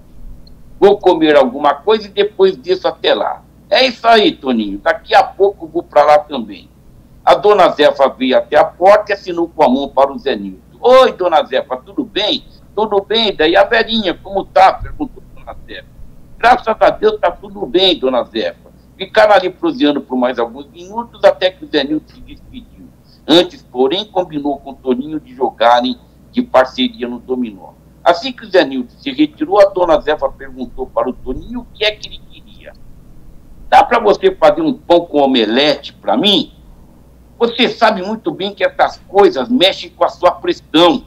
Vou 0.80 0.96
comer 0.96 1.36
alguma 1.36 1.74
coisa 1.74 2.06
e 2.06 2.10
depois 2.10 2.56
desço 2.56 2.88
até 2.88 3.12
lá. 3.12 3.42
É 3.68 3.86
isso 3.86 4.06
aí, 4.08 4.32
Toninho. 4.32 4.78
Daqui 4.78 5.14
a 5.14 5.22
pouco 5.22 5.66
vou 5.66 5.82
para 5.82 6.02
lá 6.04 6.20
também. 6.20 6.70
A 7.22 7.34
dona 7.34 7.68
Zefa 7.68 8.08
veio 8.08 8.38
até 8.38 8.56
a 8.56 8.64
porta 8.64 9.12
e 9.12 9.14
assinou 9.14 9.46
com 9.46 9.62
a 9.62 9.68
mão 9.68 9.90
para 9.90 10.10
o 10.10 10.18
Zé 10.18 10.34
Nilton. 10.34 10.78
Oi, 10.80 11.12
dona 11.12 11.44
Zefa, 11.44 11.76
tudo 11.76 12.02
bem? 12.02 12.46
Tudo 12.74 13.02
bem? 13.02 13.36
Daí 13.36 13.54
a 13.54 13.64
velhinha, 13.64 14.14
como 14.14 14.42
tá? 14.42 14.72
Perguntou 14.72 15.22
a 15.36 15.40
dona 15.40 15.56
Zefa. 15.66 15.88
Graças 16.38 16.76
a 16.80 16.90
Deus 16.90 17.14
está 17.14 17.30
tudo 17.30 17.66
bem, 17.66 17.98
dona 17.98 18.24
Zefa. 18.24 18.67
Ficaram 18.98 19.32
ali 19.32 19.48
proseando 19.48 20.00
por 20.00 20.16
mais 20.16 20.40
alguns 20.40 20.68
minutos 20.72 21.22
até 21.22 21.52
que 21.52 21.64
o 21.64 21.68
Zenilton 21.68 22.14
se 22.14 22.20
despediu. 22.20 22.88
Antes, 23.28 23.62
porém, 23.62 24.04
combinou 24.04 24.58
com 24.58 24.72
o 24.72 24.74
Toninho 24.74 25.20
de 25.20 25.36
jogarem 25.36 25.96
de 26.32 26.42
parceria 26.42 27.06
no 27.06 27.20
dominó. 27.20 27.74
Assim 28.02 28.32
que 28.32 28.44
o 28.44 28.50
Zenilton 28.50 28.98
se 28.98 29.12
retirou, 29.12 29.60
a 29.60 29.66
dona 29.66 30.00
Zefa 30.00 30.28
perguntou 30.28 30.88
para 30.88 31.08
o 31.08 31.12
Toninho 31.12 31.60
o 31.60 31.66
que 31.72 31.84
é 31.84 31.92
que 31.92 32.08
ele 32.08 32.20
queria. 32.28 32.72
Dá 33.68 33.84
para 33.84 34.00
você 34.00 34.34
fazer 34.34 34.62
um 34.62 34.72
pão 34.72 35.02
com 35.02 35.18
omelete 35.18 35.92
para 35.92 36.16
mim? 36.16 36.52
Você 37.38 37.68
sabe 37.68 38.02
muito 38.02 38.32
bem 38.32 38.52
que 38.52 38.64
essas 38.64 38.96
coisas 39.06 39.48
mexem 39.48 39.90
com 39.90 40.04
a 40.04 40.08
sua 40.08 40.32
pressão. 40.32 41.04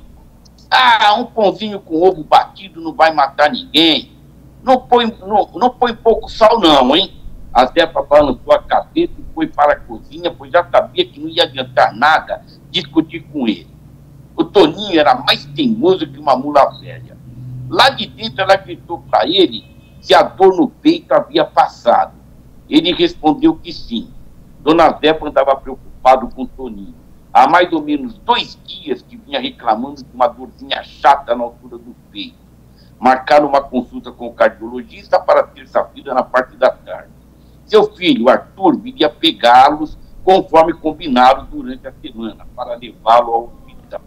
Ah, 0.70 1.16
um 1.16 1.26
pãozinho 1.26 1.82
com 1.82 2.02
ovo 2.02 2.24
batido 2.24 2.80
não 2.80 2.94
vai 2.94 3.14
matar 3.14 3.52
ninguém. 3.52 4.14
Não 4.64 4.80
põe, 4.80 5.08
não, 5.20 5.50
não 5.56 5.70
põe 5.72 5.94
pouco 5.94 6.30
sal, 6.32 6.58
não, 6.58 6.96
hein? 6.96 7.21
A 7.54 7.66
Zefa 7.66 8.02
balançou 8.02 8.54
a 8.54 8.64
cabeça 8.64 9.14
e 9.18 9.34
foi 9.34 9.48
para 9.48 9.74
a 9.74 9.80
cozinha, 9.80 10.32
pois 10.32 10.52
já 10.52 10.64
sabia 10.64 11.06
que 11.06 11.20
não 11.20 11.28
ia 11.28 11.44
adiantar 11.44 11.94
nada 11.94 12.46
discutir 12.70 13.22
com 13.24 13.46
ele. 13.48 13.68
O 14.36 14.44
Toninho 14.46 14.98
era 14.98 15.16
mais 15.16 15.46
teimoso 15.48 16.08
que 16.08 16.18
uma 16.18 16.36
mula 16.36 16.80
velha. 16.80 17.18
Lá 17.70 17.90
de 17.90 18.08
dentro 18.08 18.42
ela 18.42 18.56
gritou 18.56 19.00
para 19.10 19.28
ele 19.28 19.66
se 20.00 20.14
a 20.14 20.24
dor 20.24 20.56
no 20.56 20.70
peito 20.70 21.14
havia 21.14 21.44
passado. 21.44 22.14
Ele 22.70 22.94
respondeu 22.94 23.56
que 23.56 23.74
sim. 23.74 24.10
Dona 24.62 24.98
Zefa 25.00 25.28
andava 25.28 25.56
preocupado 25.58 26.30
com 26.30 26.46
Toninho. 26.46 26.96
Há 27.34 27.48
mais 27.48 27.72
ou 27.74 27.82
menos 27.82 28.18
dois 28.20 28.58
dias 28.66 29.02
que 29.02 29.18
vinha 29.18 29.40
reclamando 29.40 30.04
de 30.04 30.14
uma 30.14 30.28
dorzinha 30.28 30.84
chata 30.84 31.36
na 31.36 31.44
altura 31.44 31.78
do 31.78 31.96
peito. 32.12 32.36
Marcaram 32.98 33.48
uma 33.48 33.62
consulta 33.62 34.12
com 34.12 34.28
o 34.28 34.34
cardiologista 34.34 35.20
para 35.20 35.44
terça-feira 35.44 36.14
na 36.14 36.24
parte 36.24 36.56
da 36.56 36.70
tarde. 36.70 37.21
Seu 37.72 37.86
filho, 37.86 38.28
Arthur, 38.28 38.78
viria 38.82 39.10
pegá-los 39.10 39.98
conforme 40.26 40.74
combinado 40.74 41.48
durante 41.50 41.88
a 41.88 41.94
semana, 42.02 42.46
para 42.54 42.76
levá-lo 42.76 43.32
ao 43.32 43.44
hospital. 43.46 44.02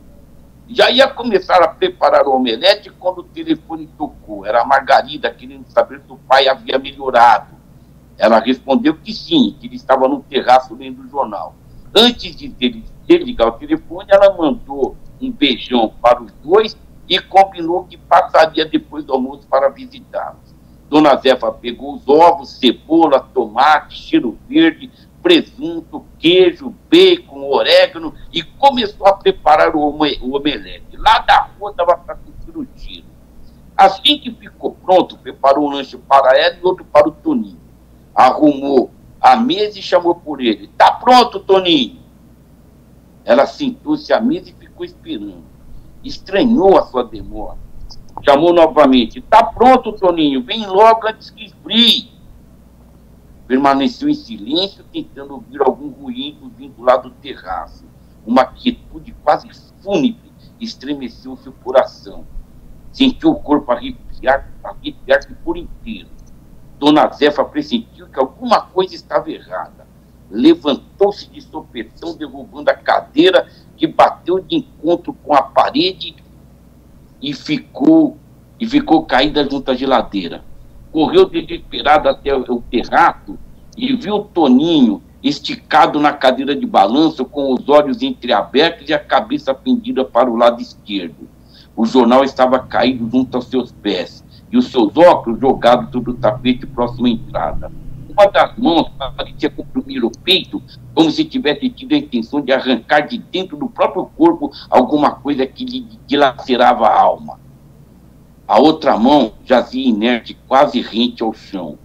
Já 0.68 0.90
ia 0.90 1.08
começar 1.08 1.62
a 1.62 1.68
preparar 1.68 2.26
o 2.26 2.36
omelete 2.36 2.90
quando 2.90 3.20
o 3.20 3.24
telefone 3.24 3.86
tocou. 3.96 4.44
Era 4.44 4.60
a 4.60 4.66
Margarida 4.66 5.30
querendo 5.30 5.64
saber 5.68 6.02
se 6.02 6.12
o 6.12 6.18
pai 6.18 6.46
havia 6.46 6.78
melhorado. 6.78 7.54
Ela 8.18 8.38
respondeu 8.38 8.96
que 8.96 9.14
sim, 9.14 9.56
que 9.58 9.66
ele 9.66 9.76
estava 9.76 10.06
no 10.08 10.22
terraço 10.22 10.74
lendo 10.74 11.00
o 11.00 11.08
jornal. 11.08 11.54
Antes 11.94 12.36
de 12.36 12.48
desligar 12.48 13.48
o 13.48 13.52
telefone, 13.52 14.10
ela 14.10 14.36
mandou 14.36 14.94
um 15.18 15.32
beijão 15.32 15.88
para 16.02 16.22
os 16.22 16.30
dois 16.32 16.76
e 17.08 17.18
combinou 17.18 17.84
que 17.84 17.96
passaria 17.96 18.66
depois 18.66 19.06
do 19.06 19.14
almoço 19.14 19.46
para 19.48 19.70
visitá-los. 19.70 20.53
Dona 20.94 21.16
Zefa 21.16 21.50
pegou 21.50 21.96
os 21.96 22.08
ovos, 22.08 22.50
cebola, 22.50 23.18
tomate, 23.18 23.96
cheiro 23.96 24.38
verde, 24.48 24.88
presunto, 25.20 26.04
queijo, 26.20 26.72
bacon, 26.88 27.50
orégano 27.50 28.14
e 28.32 28.44
começou 28.44 29.04
a 29.04 29.12
preparar 29.12 29.74
o, 29.74 29.80
omelete. 29.80 30.96
Lá 30.96 31.18
da 31.18 31.48
rua 31.58 31.72
estava 31.72 31.96
para 31.96 32.14
cumprir 32.14 32.56
o 32.56 32.64
tiro. 32.64 33.06
Assim 33.76 34.20
que 34.20 34.30
ficou 34.30 34.70
pronto, 34.70 35.18
preparou 35.18 35.66
um 35.66 35.72
lanche 35.72 35.98
para 35.98 36.38
ela 36.38 36.58
e 36.62 36.64
outro 36.64 36.84
para 36.84 37.08
o 37.08 37.10
Toninho. 37.10 37.58
Arrumou 38.14 38.92
a 39.20 39.34
mesa 39.34 39.80
e 39.80 39.82
chamou 39.82 40.14
por 40.14 40.40
ele. 40.40 40.68
Tá 40.78 40.92
pronto, 40.92 41.40
Toninho? 41.40 41.98
Ela 43.24 43.48
sentou-se 43.48 44.12
à 44.12 44.20
mesa 44.20 44.50
e 44.50 44.52
ficou 44.52 44.86
esperando. 44.86 45.42
Estranhou 46.04 46.78
a 46.78 46.82
sua 46.82 47.02
demora. 47.02 47.63
Chamou 48.24 48.54
novamente. 48.54 49.20
Tá 49.20 49.44
pronto, 49.44 49.92
Toninho. 49.92 50.42
Vem 50.42 50.66
logo 50.66 51.06
antes 51.06 51.28
que 51.30 51.44
esfrie. 51.44 52.10
Permaneceu 53.46 54.08
em 54.08 54.14
silêncio, 54.14 54.82
tentando 54.90 55.34
ouvir 55.34 55.60
algum 55.60 55.90
ruído 55.90 56.50
vindo 56.56 56.82
lá 56.82 56.96
do 56.96 57.10
terraço. 57.10 57.84
Uma 58.26 58.46
quietude 58.46 59.14
quase 59.22 59.48
fúnebre 59.82 60.32
estremeceu 60.58 61.36
seu 61.36 61.52
coração. 61.52 62.24
Sentiu 62.90 63.32
o 63.32 63.40
corpo 63.40 63.70
arrepiar, 63.70 64.50
arrepiar-se 64.62 65.34
por 65.44 65.58
inteiro. 65.58 66.08
Dona 66.78 67.10
Zefa 67.12 67.44
pressentiu 67.44 68.08
que 68.08 68.18
alguma 68.18 68.62
coisa 68.62 68.94
estava 68.94 69.30
errada. 69.30 69.86
Levantou-se 70.30 71.28
de 71.28 71.42
sopetão, 71.42 72.16
derrubando 72.16 72.70
a 72.70 72.74
cadeira 72.74 73.46
que 73.76 73.86
bateu 73.86 74.40
de 74.40 74.56
encontro 74.56 75.12
com 75.12 75.34
a 75.34 75.42
parede 75.42 76.23
e 77.24 77.32
ficou 77.32 78.16
e 78.60 78.66
ficou 78.66 79.04
caída 79.04 79.48
junto 79.50 79.70
à 79.70 79.74
geladeira 79.74 80.42
correu 80.94 81.28
desesperado 81.28 82.08
até 82.08 82.32
o 82.32 82.62
terraço 82.70 83.36
e 83.76 83.96
viu 83.96 84.20
Toninho 84.20 85.02
esticado 85.24 85.98
na 85.98 86.12
cadeira 86.12 86.54
de 86.54 86.64
balanço, 86.64 87.24
com 87.24 87.52
os 87.52 87.68
olhos 87.68 88.00
entreabertos 88.00 88.88
e 88.88 88.94
a 88.94 88.98
cabeça 89.00 89.52
pendida 89.52 90.04
para 90.04 90.30
o 90.30 90.36
lado 90.36 90.62
esquerdo. 90.62 91.28
O 91.74 91.84
jornal 91.84 92.22
estava 92.22 92.60
caído 92.60 93.10
junto 93.10 93.36
aos 93.36 93.46
seus 93.46 93.72
pés 93.72 94.22
e 94.52 94.56
os 94.56 94.66
seus 94.70 94.96
óculos 94.96 95.40
jogados 95.40 95.90
sobre 95.90 96.12
o 96.12 96.14
tapete 96.14 96.64
próximo 96.64 97.08
à 97.08 97.10
entrada. 97.10 97.72
Uma 98.16 98.26
das 98.30 98.56
mãos 98.56 98.90
parecia 99.16 99.50
comprimir 99.50 100.04
o 100.04 100.10
peito, 100.10 100.62
como 100.94 101.10
se 101.10 101.24
tivesse 101.24 101.68
tido 101.68 101.94
a 101.94 101.98
intenção 101.98 102.40
de 102.40 102.52
arrancar 102.52 103.00
de 103.08 103.18
dentro 103.18 103.56
do 103.56 103.68
próprio 103.68 104.06
corpo 104.16 104.52
alguma 104.70 105.10
coisa 105.16 105.44
que 105.44 105.64
lhe 105.64 105.80
dilacerava 106.06 106.86
a 106.86 107.00
alma. 107.00 107.40
A 108.46 108.60
outra 108.60 108.96
mão 108.96 109.32
jazia 109.44 109.88
inerte, 109.88 110.38
quase 110.46 110.80
rente 110.80 111.24
ao 111.24 111.34
chão. 111.34 111.76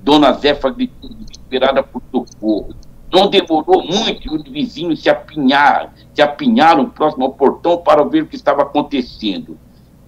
Dona 0.00 0.32
Zefa 0.32 0.68
gritou 0.70 1.10
desesperada 1.10 1.80
por 1.80 2.02
socorro. 2.10 2.74
Não 3.12 3.28
demorou 3.28 3.84
muito 3.84 4.26
e 4.26 4.34
os 4.34 4.42
vizinhos 4.42 5.00
se 5.00 5.08
apinharam, 5.08 5.90
se 6.12 6.22
apinharam 6.22 6.90
próximo 6.90 7.24
ao 7.24 7.34
portão 7.34 7.78
para 7.78 8.02
ver 8.04 8.24
o 8.24 8.26
que 8.26 8.34
estava 8.34 8.62
acontecendo. 8.62 9.56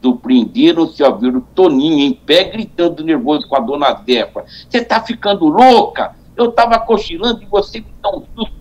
Surpreenderam-se 0.05 1.03
ao 1.03 1.19
ver 1.19 1.35
o 1.35 1.41
Toninho 1.41 2.01
em 2.01 2.13
pé, 2.13 2.45
gritando 2.45 3.03
nervoso 3.03 3.49
com 3.49 3.57
a 3.57 3.61
dona 3.61 4.03
Zefa. 4.05 4.45
Você 4.69 4.77
está 4.77 5.01
ficando 5.01 5.47
louca? 5.47 6.15
Eu 6.37 6.51
estava 6.51 6.79
cochilando 6.79 7.43
e 7.43 7.47
você 7.47 7.81
me 7.81 7.87
dá 8.03 8.11
um 8.11 8.23
susto 8.37 8.53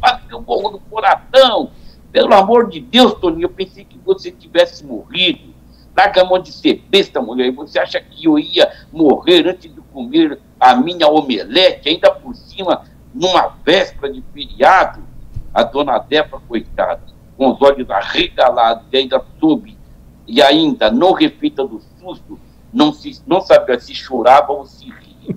quase 0.00 0.22
que 0.26 0.34
eu 0.34 0.42
morro 0.42 0.72
no 0.72 0.80
coração. 0.80 1.70
Pelo 2.10 2.34
amor 2.34 2.68
de 2.68 2.80
Deus, 2.80 3.14
Toninho, 3.14 3.44
eu 3.44 3.50
pensei 3.50 3.84
que 3.84 3.96
você 4.04 4.32
tivesse 4.32 4.84
morrido. 4.84 5.54
Larga 5.96 6.22
a 6.22 6.24
mão 6.24 6.40
de 6.40 6.50
ser 6.50 6.84
besta, 6.88 7.22
mulher. 7.22 7.52
Você 7.52 7.78
acha 7.78 8.00
que 8.00 8.26
eu 8.26 8.36
ia 8.36 8.68
morrer 8.92 9.46
antes 9.46 9.72
de 9.72 9.80
comer 9.92 10.40
a 10.58 10.74
minha 10.74 11.06
omelete, 11.06 11.88
ainda 11.88 12.10
por 12.10 12.34
cima, 12.34 12.82
numa 13.14 13.54
véspera 13.64 14.12
de 14.12 14.24
feriado? 14.32 15.04
A 15.52 15.62
dona 15.62 15.98
Defa, 15.98 16.40
coitada, 16.48 17.00
com 17.36 17.52
os 17.52 17.62
olhos 17.62 17.88
arregalados 17.88 18.86
e 18.92 18.96
ainda 18.96 19.24
soube, 19.38 19.78
e 20.26 20.42
ainda 20.42 20.90
não 20.90 21.12
refeita 21.12 21.66
do 21.66 21.80
susto, 21.98 22.38
não, 22.72 22.92
se, 22.92 23.20
não 23.26 23.40
sabia 23.40 23.78
se 23.78 23.94
chorava 23.94 24.52
ou 24.52 24.66
se 24.66 24.86
ria. 24.86 25.36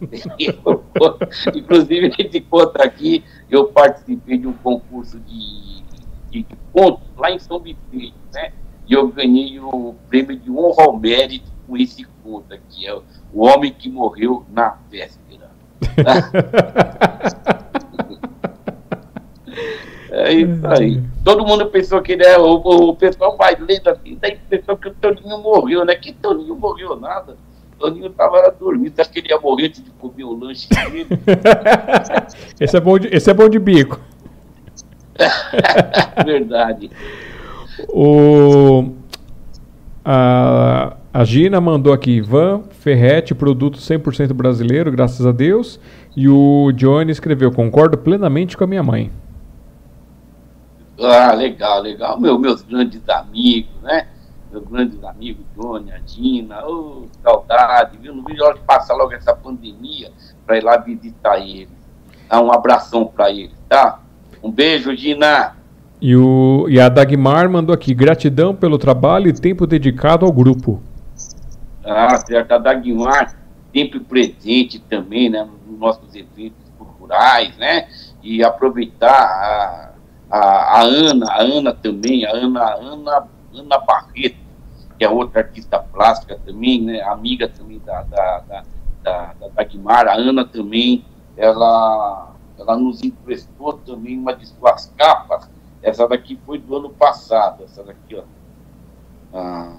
Inclusive, 1.54 2.12
esse 2.18 2.40
conta 2.40 2.84
aqui, 2.84 3.24
eu 3.50 3.66
participei 3.66 4.38
de 4.38 4.46
um 4.46 4.52
concurso 4.52 5.18
de, 5.20 5.82
de, 6.30 6.42
de 6.42 6.56
pontos 6.72 7.04
lá 7.16 7.30
em 7.30 7.38
São 7.38 7.58
Vicente, 7.58 8.14
né? 8.32 8.52
e 8.86 8.92
eu 8.92 9.08
ganhei 9.08 9.58
o 9.60 9.94
prêmio 10.08 10.36
de 10.36 10.50
honra 10.50 10.84
ao 10.84 10.98
mérito 10.98 11.50
com 11.66 11.76
esse 11.76 12.04
conto 12.22 12.52
aqui, 12.52 12.86
é 12.86 12.94
o 12.94 13.46
homem 13.46 13.72
que 13.72 13.88
morreu 13.88 14.44
na 14.52 14.78
véspera. 14.90 15.50
é 20.10 20.32
isso 20.32 20.66
aí. 20.66 21.02
Todo 21.24 21.46
mundo 21.46 21.66
pensou 21.66 22.00
que 22.00 22.12
ele 22.12 22.24
é, 22.24 22.38
o, 22.38 22.54
o 22.54 22.96
pessoal 22.96 23.36
mais 23.36 23.58
lento 23.58 23.90
assim, 23.90 24.18
daí 24.20 24.38
pensou 24.48 24.76
que 24.76 24.88
o 24.88 24.94
Toninho 24.94 25.38
morreu, 25.38 25.84
né? 25.84 25.94
Que 25.94 26.12
Toninho 26.12 26.54
morreu 26.54 26.96
nada. 26.96 27.36
O 27.76 27.80
Toninho 27.80 28.06
estava 28.06 28.54
dormindo, 28.58 28.98
acho 28.98 29.10
que 29.10 29.18
ele 29.18 29.28
ia 29.28 29.40
morrer 29.40 29.66
antes 29.66 29.82
de 29.82 29.90
comer 29.90 30.24
o 30.24 30.38
lanche 30.38 30.68
dele. 30.68 31.06
esse, 32.60 32.76
é 32.76 32.80
bom 32.80 32.98
de, 32.98 33.08
esse 33.08 33.30
é 33.30 33.34
bom 33.34 33.48
de 33.48 33.58
bico. 33.58 34.00
Verdade. 36.24 36.90
O, 37.88 38.92
a, 40.04 40.96
a 41.12 41.24
Gina 41.24 41.60
mandou 41.60 41.92
aqui, 41.92 42.12
Ivan, 42.12 42.62
Ferrete, 42.70 43.34
produto 43.34 43.78
100% 43.78 44.32
brasileiro, 44.32 44.92
graças 44.92 45.26
a 45.26 45.32
Deus. 45.32 45.80
E 46.16 46.28
o 46.28 46.70
Johnny 46.72 47.10
escreveu, 47.10 47.50
concordo 47.50 47.98
plenamente 47.98 48.56
com 48.56 48.64
a 48.64 48.66
minha 48.66 48.82
mãe. 48.82 49.10
Ah, 51.00 51.32
legal, 51.32 51.80
legal. 51.82 52.20
Meu, 52.20 52.38
meus 52.38 52.62
grandes 52.62 53.06
amigos, 53.08 53.72
né? 53.82 54.06
Meus 54.50 54.64
grandes 54.64 55.02
amigos, 55.02 55.44
Johnny, 55.56 55.90
a 55.90 55.98
Gina, 56.06 56.64
oh, 56.64 57.06
saudade, 57.22 57.98
viu? 57.98 58.14
Não 58.14 58.22
vi 58.24 58.40
hora 58.40 58.54
de 58.54 58.60
passar 58.60 58.94
logo 58.94 59.12
essa 59.12 59.34
pandemia 59.34 60.12
para 60.46 60.56
ir 60.56 60.62
lá 60.62 60.76
visitar 60.76 61.38
eles. 61.38 61.68
Dar 62.28 62.40
um 62.40 62.52
abração 62.52 63.04
para 63.06 63.30
eles, 63.30 63.56
tá? 63.68 64.00
Um 64.42 64.50
beijo, 64.50 64.94
Gina. 64.94 65.56
E, 66.00 66.14
o, 66.14 66.66
e 66.68 66.78
a 66.78 66.88
Dagmar 66.88 67.50
mandou 67.50 67.74
aqui: 67.74 67.92
gratidão 67.92 68.54
pelo 68.54 68.78
trabalho 68.78 69.28
e 69.28 69.32
tempo 69.32 69.66
dedicado 69.66 70.24
ao 70.24 70.32
grupo. 70.32 70.80
Ah, 71.84 72.16
certo. 72.18 72.52
A 72.52 72.58
Dagmar, 72.58 73.36
sempre 73.72 73.98
presente 73.98 74.78
também, 74.78 75.28
né, 75.28 75.48
nos 75.66 75.78
nossos 75.78 76.14
eventos 76.14 76.62
culturais, 76.78 77.56
né? 77.56 77.88
E 78.22 78.44
aproveitar 78.44 79.10
a, 79.10 79.93
a, 80.36 80.80
a 80.80 80.82
Ana, 80.82 81.26
a 81.30 81.42
Ana 81.42 81.72
também, 81.74 82.24
a 82.24 82.32
Ana, 82.32 82.74
Ana, 82.74 83.28
Ana 83.54 83.78
Barreto, 83.78 84.36
que 84.98 85.04
é 85.04 85.08
outra 85.08 85.42
artista 85.42 85.78
plástica 85.78 86.38
também, 86.44 86.82
né? 86.82 87.02
Amiga 87.02 87.48
também 87.48 87.80
da, 87.84 88.02
da, 88.02 88.40
da, 88.40 88.62
da, 89.02 89.32
da 89.34 89.48
Dagmar, 89.48 90.08
a 90.08 90.14
Ana 90.14 90.44
também, 90.44 91.04
ela, 91.36 92.32
ela 92.58 92.76
nos 92.76 93.02
emprestou 93.02 93.74
também 93.74 94.18
uma 94.18 94.34
de 94.34 94.46
suas 94.46 94.92
capas 94.96 95.48
essa 95.84 96.08
daqui 96.08 96.40
foi 96.46 96.58
do 96.58 96.76
ano 96.76 96.88
passado, 96.88 97.62
essa 97.62 97.84
daqui, 97.84 98.16
ó. 98.16 98.22
a 99.34 99.76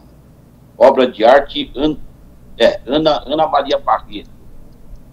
obra 0.77 1.11
de 1.11 1.25
arte 1.25 1.71
An, 1.75 1.97
é, 2.59 2.79
Ana, 2.85 3.23
Ana 3.25 3.47
Maria 3.47 3.79
Barreto. 3.79 4.29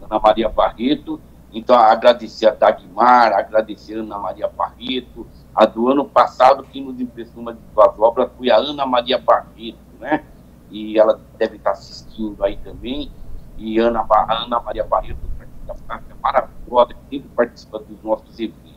Ana 0.03 0.21
Maria 0.21 0.51
Barreto. 0.51 1.19
Então, 1.53 1.77
agradecer 1.77 2.47
a 2.47 2.51
Dagmar, 2.51 3.33
agradecer 3.33 3.95
a 3.97 4.01
Ana 4.01 4.19
Maria 4.19 4.49
Barreto. 4.49 5.27
A 5.55 5.67
do 5.67 5.89
ano 5.89 6.05
passado, 6.05 6.67
quem 6.73 6.83
nos 6.83 6.99
emprestou 7.01 7.43
uma 7.43 7.53
de 7.53 7.61
suas 7.75 7.99
obras 7.99 8.31
foi 8.39 8.51
a 8.51 8.57
Ana 8.57 8.87
Maria 8.87 9.19
Barreto, 9.19 9.79
né? 10.01 10.25
E 10.71 10.99
ela 10.99 11.21
deve 11.39 11.57
estar 11.57 11.73
assistindo 11.73 12.43
aí 12.43 12.57
também. 12.59 13.11
E 13.59 13.79
Ana, 13.79 14.07
Ana 14.29 14.61
Maria 14.61 14.85
Barreto, 14.85 15.21
maravilhosa, 16.23 16.95
que 16.95 17.17
sempre 17.17 17.29
participa 17.37 17.79
dos 17.79 18.03
nossos 18.03 18.39
eventos 18.39 18.73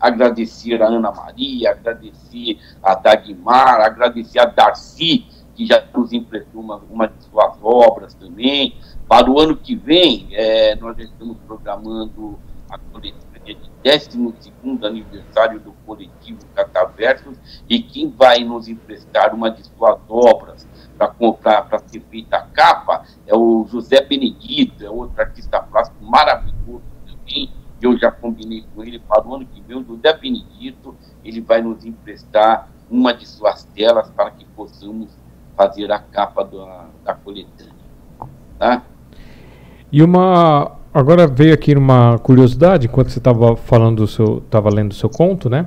agradecer 0.00 0.82
a 0.82 0.86
Ana 0.86 1.10
Maria, 1.12 1.70
agradecer 1.70 2.58
a 2.82 2.94
Dagmar, 2.94 3.80
agradecer 3.80 4.38
a 4.38 4.44
Darcy, 4.44 5.26
que 5.58 5.66
já 5.66 5.84
nos 5.92 6.12
emprestou 6.12 6.60
uma, 6.60 6.76
uma 6.88 7.08
de 7.08 7.20
suas 7.24 7.58
obras 7.60 8.14
também. 8.14 8.76
Para 9.08 9.28
o 9.28 9.40
ano 9.40 9.56
que 9.56 9.74
vem, 9.74 10.28
é, 10.30 10.76
nós 10.76 10.96
estamos 10.96 11.36
programando 11.48 12.38
a 12.70 12.78
coletiva 12.78 13.40
de 13.44 13.58
12 13.82 14.52
aniversário 14.86 15.58
do 15.58 15.72
coletivo 15.84 16.38
Cataversos 16.54 17.36
e 17.68 17.82
quem 17.82 18.08
vai 18.08 18.44
nos 18.44 18.68
emprestar 18.68 19.34
uma 19.34 19.50
de 19.50 19.64
suas 19.64 19.98
obras 20.08 20.64
para 20.96 21.08
comprar, 21.08 21.62
para 21.62 21.80
ser 21.80 22.02
feita 22.08 22.36
a 22.36 22.42
capa, 22.42 23.04
é 23.26 23.34
o 23.34 23.66
José 23.68 24.00
Benedito, 24.00 24.84
é 24.84 24.90
outro 24.90 25.20
artista 25.20 25.60
plástico 25.60 26.04
maravilhoso 26.04 26.82
também, 27.04 27.50
eu 27.82 27.98
já 27.98 28.12
combinei 28.12 28.64
com 28.74 28.84
ele 28.84 29.00
para 29.00 29.26
o 29.26 29.34
ano 29.34 29.46
que 29.46 29.60
vem, 29.62 29.78
o 29.78 29.84
José 29.84 30.12
Benedito, 30.12 30.94
ele 31.24 31.40
vai 31.40 31.60
nos 31.62 31.84
emprestar 31.84 32.68
uma 32.88 33.12
de 33.12 33.26
suas 33.26 33.64
telas 33.64 34.08
para 34.10 34.30
que 34.30 34.44
possamos 34.44 35.08
fazer 35.58 35.90
a 35.90 35.98
capa 35.98 36.44
da, 36.44 36.86
da 37.04 37.14
coletânea. 37.14 37.72
Tá? 38.56 38.82
E 39.90 40.02
uma. 40.02 40.78
Agora 40.94 41.26
veio 41.26 41.52
aqui 41.52 41.74
uma 41.74 42.18
curiosidade, 42.18 42.86
enquanto 42.86 43.10
você 43.10 43.18
estava 43.18 43.56
falando 43.56 43.96
do 43.96 44.06
seu. 44.06 44.38
estava 44.38 44.70
lendo 44.70 44.92
o 44.92 44.94
seu 44.94 45.10
conto, 45.10 45.50
né? 45.50 45.66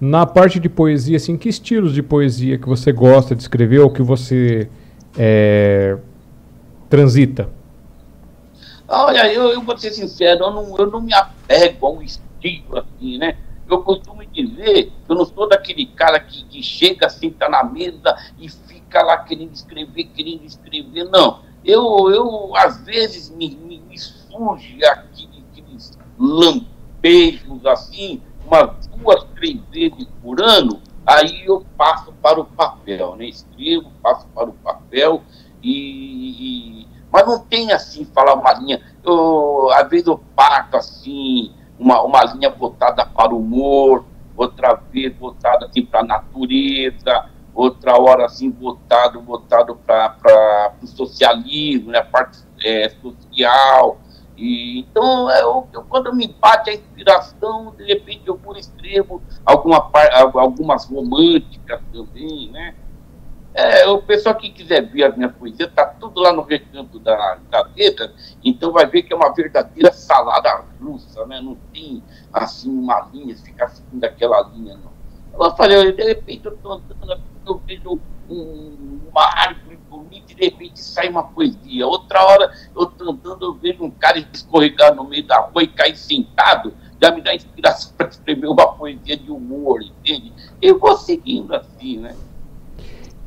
Na 0.00 0.26
parte 0.26 0.58
de 0.58 0.68
poesia, 0.68 1.16
assim, 1.16 1.36
que 1.36 1.48
estilos 1.48 1.94
de 1.94 2.02
poesia 2.02 2.58
que 2.58 2.68
você 2.68 2.92
gosta 2.92 3.34
de 3.34 3.42
escrever 3.42 3.80
ou 3.80 3.90
que 3.90 4.02
você 4.02 4.68
é, 5.16 5.96
transita? 6.88 7.48
Olha, 8.88 9.32
eu, 9.32 9.50
eu 9.50 9.62
vou 9.62 9.76
ser 9.76 9.90
sincero, 9.92 10.44
eu 10.44 10.50
não, 10.50 10.76
eu 10.76 10.90
não 10.90 11.00
me 11.00 11.14
apego 11.14 11.86
a 11.86 11.90
um 11.90 12.02
estilo 12.02 12.78
assim, 12.78 13.18
né? 13.18 13.36
Eu 13.68 13.82
costumo 13.82 14.24
dizer, 14.26 14.92
eu 15.08 15.14
não 15.14 15.24
sou 15.24 15.48
daquele 15.48 15.86
cara 15.86 16.20
que, 16.20 16.44
que 16.44 16.62
chega, 16.62 17.08
senta 17.08 17.48
na 17.48 17.64
mesa 17.64 18.16
e 18.38 18.48
fica 18.96 19.02
lá 19.02 19.18
querendo 19.18 19.52
escrever, 19.52 20.04
querendo 20.04 20.44
escrever, 20.44 21.04
não. 21.04 21.40
Eu, 21.64 22.10
eu 22.10 22.56
às 22.56 22.80
vezes, 22.84 23.30
me, 23.30 23.54
me, 23.56 23.80
me 23.80 23.98
surge 23.98 24.82
aquele, 24.84 25.44
aqueles 25.52 25.98
lampejos 26.18 27.66
assim, 27.66 28.22
umas 28.46 28.86
duas, 28.86 29.24
três 29.34 29.60
vezes 29.70 30.06
por 30.22 30.40
ano, 30.40 30.80
aí 31.04 31.44
eu 31.44 31.64
passo 31.76 32.12
para 32.22 32.40
o 32.40 32.44
papel, 32.44 33.16
né? 33.16 33.26
Escrevo, 33.26 33.90
passo 34.02 34.26
para 34.28 34.48
o 34.48 34.54
papel 34.54 35.22
e, 35.62 36.82
e 36.82 36.96
mas 37.12 37.26
não 37.26 37.38
tem 37.38 37.72
assim, 37.72 38.04
falar 38.04 38.34
uma 38.34 38.52
linha. 38.54 38.80
Eu, 39.02 39.70
às 39.72 39.88
vezes 39.88 40.06
eu 40.06 40.18
parto 40.34 40.76
assim, 40.76 41.52
uma, 41.78 42.02
uma 42.02 42.24
linha 42.24 42.50
voltada 42.50 43.06
para 43.06 43.32
o 43.32 43.38
humor, 43.38 44.04
outra 44.36 44.74
vez 44.74 45.16
voltada 45.16 45.66
assim 45.66 45.84
para 45.84 46.00
a 46.00 46.04
natureza, 46.04 47.30
outra 47.56 47.98
hora 47.98 48.26
assim 48.26 48.50
voltado, 48.50 49.20
voltado 49.22 49.74
para 49.76 50.74
o 50.82 50.86
socialismo, 50.86 51.90
né, 51.90 51.98
a 51.98 52.04
parte 52.04 52.44
é, 52.62 52.90
social. 52.90 53.98
E, 54.36 54.80
então, 54.80 55.30
é, 55.30 55.42
eu, 55.42 55.66
eu, 55.72 55.82
quando 55.84 56.14
me 56.14 56.28
bate 56.28 56.68
a 56.68 56.74
inspiração, 56.74 57.74
de 57.74 57.84
repente 57.84 58.22
eu 58.26 58.36
por 58.36 58.58
escrevo 58.58 59.22
alguma, 59.44 59.90
algumas 60.34 60.84
românticas 60.84 61.80
também, 61.90 62.50
né? 62.50 62.74
É, 63.54 63.88
o 63.88 64.02
pessoal 64.02 64.34
que 64.34 64.50
quiser 64.50 64.82
ver 64.82 65.04
a 65.04 65.16
minha 65.16 65.30
poesia, 65.30 65.64
está 65.64 65.86
tudo 65.86 66.20
lá 66.20 66.30
no 66.30 66.42
recanto 66.42 66.98
da 66.98 67.38
gaveta, 67.50 68.12
então 68.44 68.70
vai 68.70 68.84
ver 68.84 69.04
que 69.04 69.14
é 69.14 69.16
uma 69.16 69.32
verdadeira 69.32 69.90
salada 69.92 70.62
russa, 70.78 71.24
né? 71.24 71.40
Não 71.40 71.56
tem, 71.72 72.02
assim, 72.30 72.68
uma 72.68 73.08
linha, 73.10 73.34
ficar 73.34 73.68
seguindo 73.68 74.04
aquela 74.04 74.42
linha, 74.54 74.76
não. 74.76 74.92
Eu 75.42 75.56
falei, 75.56 75.90
de 75.92 76.04
repente 76.04 76.44
eu 76.44 76.52
estou 76.52 76.72
andando, 76.72 77.22
eu 77.46 77.60
vejo 77.66 78.00
um, 78.28 78.98
uma 79.10 79.24
árvore 79.24 79.78
bonita 79.88 80.32
e 80.32 80.34
de 80.34 80.44
repente 80.44 80.80
sai 80.80 81.08
uma 81.08 81.22
poesia. 81.22 81.86
Outra 81.86 82.22
hora 82.24 82.52
eu 82.74 82.84
estou 82.84 83.10
andando, 83.10 83.44
eu 83.44 83.54
vejo 83.54 83.84
um 83.84 83.90
cara 83.90 84.18
escorregar 84.32 84.94
no 84.94 85.04
meio 85.04 85.24
da 85.24 85.40
rua 85.40 85.62
e 85.62 85.68
cair 85.68 85.96
sentado, 85.96 86.74
já 87.00 87.10
me 87.12 87.22
dá 87.22 87.34
inspiração 87.34 87.92
para 87.96 88.08
escrever 88.08 88.48
uma 88.48 88.72
poesia 88.72 89.16
de 89.16 89.30
humor, 89.30 89.80
entende? 89.82 90.32
Eu 90.60 90.78
vou 90.78 90.96
seguindo 90.96 91.54
assim, 91.54 91.98
né? 91.98 92.14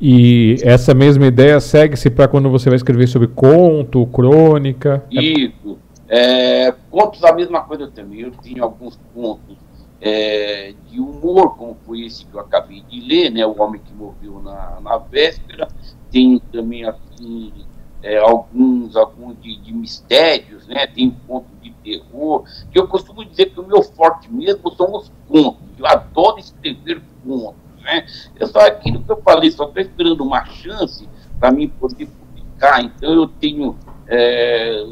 E 0.01 0.55
essa 0.63 0.93
mesma 0.93 1.25
ideia 1.27 1.59
segue-se 1.59 2.09
para 2.09 2.27
quando 2.27 2.49
você 2.49 2.69
vai 2.69 2.77
escrever 2.77 3.07
sobre 3.07 3.27
conto, 3.27 4.05
crônica? 4.07 5.03
Isso. 5.11 5.77
É, 6.07 6.73
contos, 6.89 7.23
a 7.23 7.33
mesma 7.33 7.61
coisa 7.61 7.87
também. 7.87 8.21
Eu 8.21 8.31
tinha 8.31 8.63
alguns 8.63 8.97
contos 9.13 9.57
é, 10.01 10.73
de 10.89 10.99
humor, 10.99 11.55
como 11.57 11.77
foi 11.85 12.01
esse 12.01 12.25
que 12.25 12.33
eu 12.33 12.39
acabei 12.39 12.81
de 12.81 13.01
ler, 13.01 13.29
né? 13.29 13.45
O 13.45 13.61
Homem 13.61 13.81
que 13.81 13.93
Morreu 13.93 14.41
na, 14.41 14.79
na 14.81 14.97
Véspera. 14.97 15.67
Tem 16.11 16.39
também, 16.51 16.85
assim, 16.85 17.53
é, 18.01 18.17
alguns, 18.17 18.95
alguns 18.95 19.39
de, 19.41 19.57
de, 19.57 19.73
mistérios, 19.73 20.65
né? 20.67 20.87
Tem 20.87 21.11
contos 21.27 21.51
de 21.61 21.71
terror. 21.83 22.43
Que 22.71 22.79
eu 22.79 22.87
costumo 22.87 23.23
dizer 23.23 23.47
que 23.47 23.59
o 23.59 23.67
meu 23.67 23.83
forte 23.83 24.31
mesmo 24.31 24.71
são 24.75 24.95
os 24.95 25.11
contos. 25.27 25.61
Eu 25.77 25.85
adoro 25.85 26.39
escrever 26.39 27.01
contos 27.25 27.69
né? 27.89 28.05
Eu 28.39 28.47
só 28.47 28.59
aquilo 28.59 29.03
que 29.03 29.11
eu 29.11 29.21
falei, 29.21 29.51
só 29.51 29.65
estou 29.65 29.81
esperando 29.81 30.21
uma 30.21 30.45
chance 30.45 31.07
para 31.39 31.51
mim 31.51 31.67
poder 31.67 32.07
publicar. 32.07 32.81
Então 32.81 33.11
eu 33.13 33.27
tenho 33.27 33.77
é, 34.07 34.83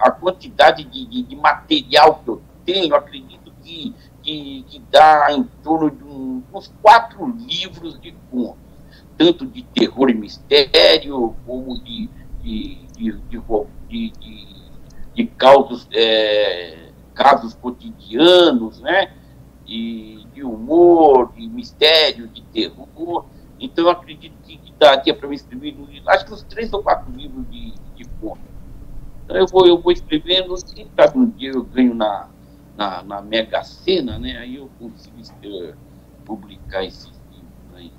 a 0.00 0.10
quantidade 0.10 0.84
de, 0.84 1.06
de, 1.06 1.22
de, 1.22 1.36
material 1.36 2.20
que 2.24 2.30
eu 2.30 2.42
tenho, 2.64 2.94
acredito 2.94 3.52
que, 3.62 3.94
que, 4.22 4.82
dá 4.90 5.32
em 5.32 5.42
torno 5.62 5.90
de 5.90 6.04
um, 6.04 6.42
uns 6.52 6.72
quatro 6.80 7.26
livros 7.26 8.00
de 8.00 8.12
contos, 8.30 8.56
tanto 9.16 9.46
de 9.46 9.62
terror 9.62 10.10
e 10.10 10.14
mistério, 10.14 11.34
como 11.46 11.78
de, 11.82 12.08
de, 12.42 12.78
de, 12.96 13.12
de, 13.88 14.10
de, 14.10 14.46
de 15.14 15.26
causos, 15.26 15.88
é, 15.92 16.90
casos 17.14 17.54
cotidianos, 17.54 18.80
né? 18.80 19.12
de, 19.64 20.26
de 20.34 20.42
humor, 20.42 21.32
de 21.32 21.48
mistério, 21.48 22.28
de 22.28 22.42
terror. 22.42 23.24
Então, 23.58 23.84
eu 23.84 23.90
acredito 23.90 24.34
que, 24.42 24.58
que 24.58 24.72
daria 24.78 25.14
para 25.14 25.28
me 25.28 25.36
escrever, 25.36 25.74
acho 26.06 26.26
que 26.26 26.32
uns 26.34 26.42
três 26.42 26.72
ou 26.72 26.82
quatro 26.82 27.10
livros 27.12 27.48
de, 27.50 27.72
de 27.94 28.04
contos. 28.20 28.42
Então, 29.24 29.36
eu 29.36 29.46
vou, 29.46 29.66
eu 29.66 29.80
vou 29.80 29.92
escrevendo, 29.92 30.54
quem 30.74 30.86
sabe 30.96 31.18
um 31.18 31.30
dia 31.30 31.52
eu 31.52 31.62
ganho 31.62 31.94
na, 31.94 32.28
na, 32.82 33.02
na 33.02 33.22
Mega 33.22 33.62
Sena, 33.62 34.18
né? 34.18 34.38
Aí 34.38 34.56
eu 34.56 34.68
consigo 34.78 35.16
uh, 35.20 35.74
publicar 36.24 36.84
esses 36.84 37.12
livros 37.30 37.76
aí. 37.76 37.92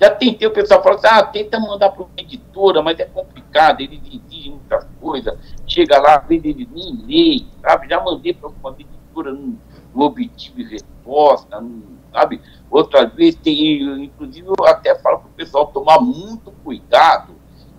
Já 0.00 0.10
tentei, 0.10 0.48
o 0.48 0.52
pessoal 0.52 0.82
fala 0.82 0.96
assim, 0.96 1.06
ah, 1.06 1.22
tenta 1.22 1.60
mandar 1.60 1.90
para 1.90 2.02
uma 2.02 2.10
editora, 2.16 2.82
mas 2.82 2.98
é 2.98 3.04
complicado, 3.04 3.80
eles 3.82 4.00
exigem 4.06 4.52
muitas 4.52 4.86
coisas. 5.00 5.38
Chega 5.66 5.98
lá, 6.00 6.18
vezes 6.18 6.44
eles 6.46 6.68
nem 6.70 7.04
leem, 7.06 7.48
sabe? 7.60 7.88
Já 7.88 8.02
mandei 8.02 8.32
para 8.32 8.48
uma 8.48 8.70
editora, 8.70 9.32
não, 9.32 9.58
não 9.94 10.06
obtive 10.06 10.64
resposta, 10.64 11.60
não, 11.60 11.82
sabe? 12.10 12.40
Outras 12.70 13.12
vezes 13.12 13.36
tem, 13.36 14.04
inclusive 14.04 14.48
eu 14.48 14.66
até 14.66 14.98
falo 14.98 15.18
para 15.18 15.28
o 15.28 15.32
pessoal 15.32 15.66
tomar 15.66 16.00
muito 16.00 16.50
cuidado. 16.64 17.34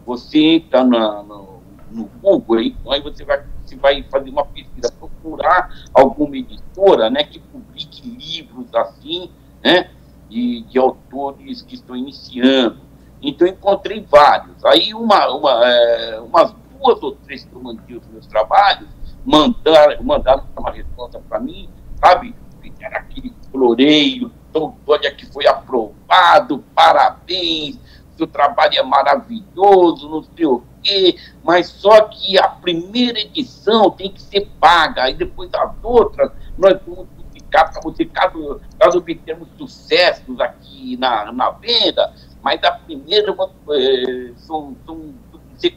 Você 0.05 0.39
entra 0.39 0.83
na, 0.83 1.23
no, 1.23 1.59
no 1.89 2.05
Google, 2.21 2.59
aí, 2.59 2.75
aí 2.87 3.01
você 3.01 3.25
vai, 3.25 3.43
você 3.65 3.75
vai 3.75 4.03
fazer 4.03 4.29
uma 4.29 4.45
pesquisa, 4.45 4.91
procurar 4.99 5.69
alguma 5.93 6.37
editora 6.37 7.09
né, 7.09 7.23
que 7.23 7.39
publique 7.39 8.07
livros 8.07 8.73
assim, 8.73 9.29
né? 9.63 9.89
De, 10.29 10.61
de 10.61 10.79
autores 10.79 11.61
que 11.61 11.75
estão 11.75 11.95
iniciando. 11.95 12.79
Então 13.21 13.47
encontrei 13.47 14.05
vários. 14.09 14.63
Aí 14.65 14.93
uma, 14.93 15.33
uma, 15.33 15.65
é, 15.65 16.19
umas 16.19 16.53
duas 16.71 17.01
ou 17.01 17.11
três 17.15 17.45
que 17.45 17.53
eu 17.53 17.61
mandei 17.61 17.95
os 17.95 18.07
meus 18.07 18.27
trabalhos, 18.27 18.87
mandaram, 19.23 20.03
mandaram 20.03 20.43
uma 20.57 20.71
resposta 20.71 21.19
para 21.27 21.39
mim, 21.39 21.69
sabe? 21.99 22.35
Era 22.79 22.99
aquele 22.99 23.33
floreio, 23.51 24.31
então, 24.55 24.73
olha 24.87 25.11
que 25.11 25.25
foi 25.25 25.45
aprovado, 25.45 26.63
parabéns, 26.73 27.77
seu 28.15 28.25
trabalho 28.25 28.79
é 28.79 28.83
maravilhoso, 28.83 30.07
não 30.07 30.23
sei 30.23 30.45
o 30.45 30.63
quê, 30.85 31.17
mas 31.43 31.67
só 31.67 32.01
que 32.03 32.37
a 32.37 32.47
primeira 32.47 33.19
edição 33.19 33.89
tem 33.89 34.11
que 34.11 34.21
ser 34.21 34.47
paga, 34.59 35.09
e 35.09 35.15
depois 35.15 35.49
as 35.53 35.71
outras 35.81 36.31
nós 36.57 36.77
vamos 36.85 37.07
publicar 37.17 37.71
para 37.71 37.81
você, 37.81 38.05
caso, 38.05 38.61
caso 38.79 38.97
obtermos 38.99 39.47
sucessos 39.57 40.39
aqui 40.39 40.95
na, 40.97 41.31
na 41.31 41.49
venda, 41.51 42.13
mas 42.41 42.63
a 42.63 42.71
primeira 42.71 43.31
é, 43.31 44.31
são, 44.37 44.75
são 44.85 44.95
não 44.95 45.59
sei 45.59 45.75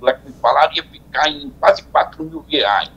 lá 0.00 0.12
que 0.14 0.26
me 0.26 0.32
falaram, 0.34 0.72
ia 0.74 0.82
ficar 0.82 1.28
em 1.28 1.50
quase 1.50 1.82
4 1.84 2.24
mil 2.24 2.44
reais. 2.48 2.90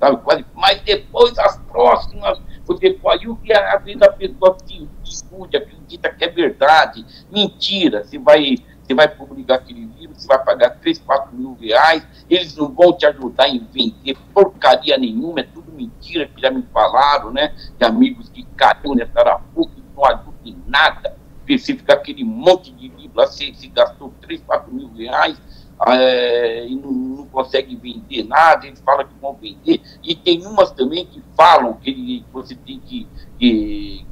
Sabe? 0.00 0.16
Quase, 0.18 0.44
mas 0.54 0.80
depois 0.82 1.38
as 1.38 1.58
próximas, 1.58 2.40
você 2.64 2.90
pode 2.90 3.28
o 3.28 3.36
que 3.36 3.52
a 3.52 3.76
vida 3.76 4.06
da 4.06 4.12
pessoa 4.12 4.56
se 4.64 4.88
escude, 5.04 5.56
acredita 5.56 6.12
que 6.12 6.24
é 6.24 6.28
verdade. 6.28 7.04
Mentira, 7.30 8.04
você 8.04 8.18
vai, 8.18 8.56
você 8.86 8.94
vai 8.94 9.08
publicar 9.08 9.56
aquele 9.56 9.84
livro, 9.98 10.14
você 10.14 10.28
vai 10.28 10.42
pagar 10.44 10.70
3, 10.70 10.98
4 11.00 11.36
mil 11.36 11.56
reais, 11.60 12.06
eles 12.30 12.54
não 12.56 12.72
vão 12.72 12.96
te 12.96 13.04
ajudar 13.04 13.48
em 13.48 13.58
vender 13.72 14.16
porcaria 14.32 14.96
nenhuma, 14.96 15.40
é 15.40 15.42
tudo 15.42 15.72
mentira 15.72 16.28
que 16.28 16.40
já 16.40 16.50
me 16.50 16.62
falaram, 16.72 17.32
né? 17.32 17.52
De 17.76 17.84
amigos 17.84 18.28
que 18.28 18.44
caíram 18.56 18.94
nessa 18.94 19.18
arapuca, 19.18 19.74
que 19.74 19.82
não 19.94 20.04
ajudam 20.04 20.34
em 20.44 20.56
nada. 20.68 21.16
Específico 21.40 21.92
aquele 21.92 22.22
monte 22.22 22.70
de 22.72 22.88
livro 22.88 23.16
lá, 23.16 23.26
você, 23.26 23.52
você 23.52 23.66
gastou 23.68 24.12
3, 24.20 24.40
4 24.42 24.72
mil 24.72 24.92
reais, 24.94 25.40
é, 25.88 26.66
e 26.66 26.76
não, 26.76 26.92
não, 26.92 27.26
consegue 27.26 27.74
vender 27.76 28.22
nada, 28.24 28.66
eles 28.66 28.80
falam 28.80 29.06
que 29.06 29.14
vão 29.20 29.34
vender, 29.34 29.80
e 30.02 30.14
tem 30.14 30.46
umas 30.46 30.70
também 30.70 31.06
que 31.06 31.22
falam 31.36 31.74
que 31.74 32.24
você 32.32 32.54
tem 32.54 32.80
que, 32.80 33.06
que 33.38 34.06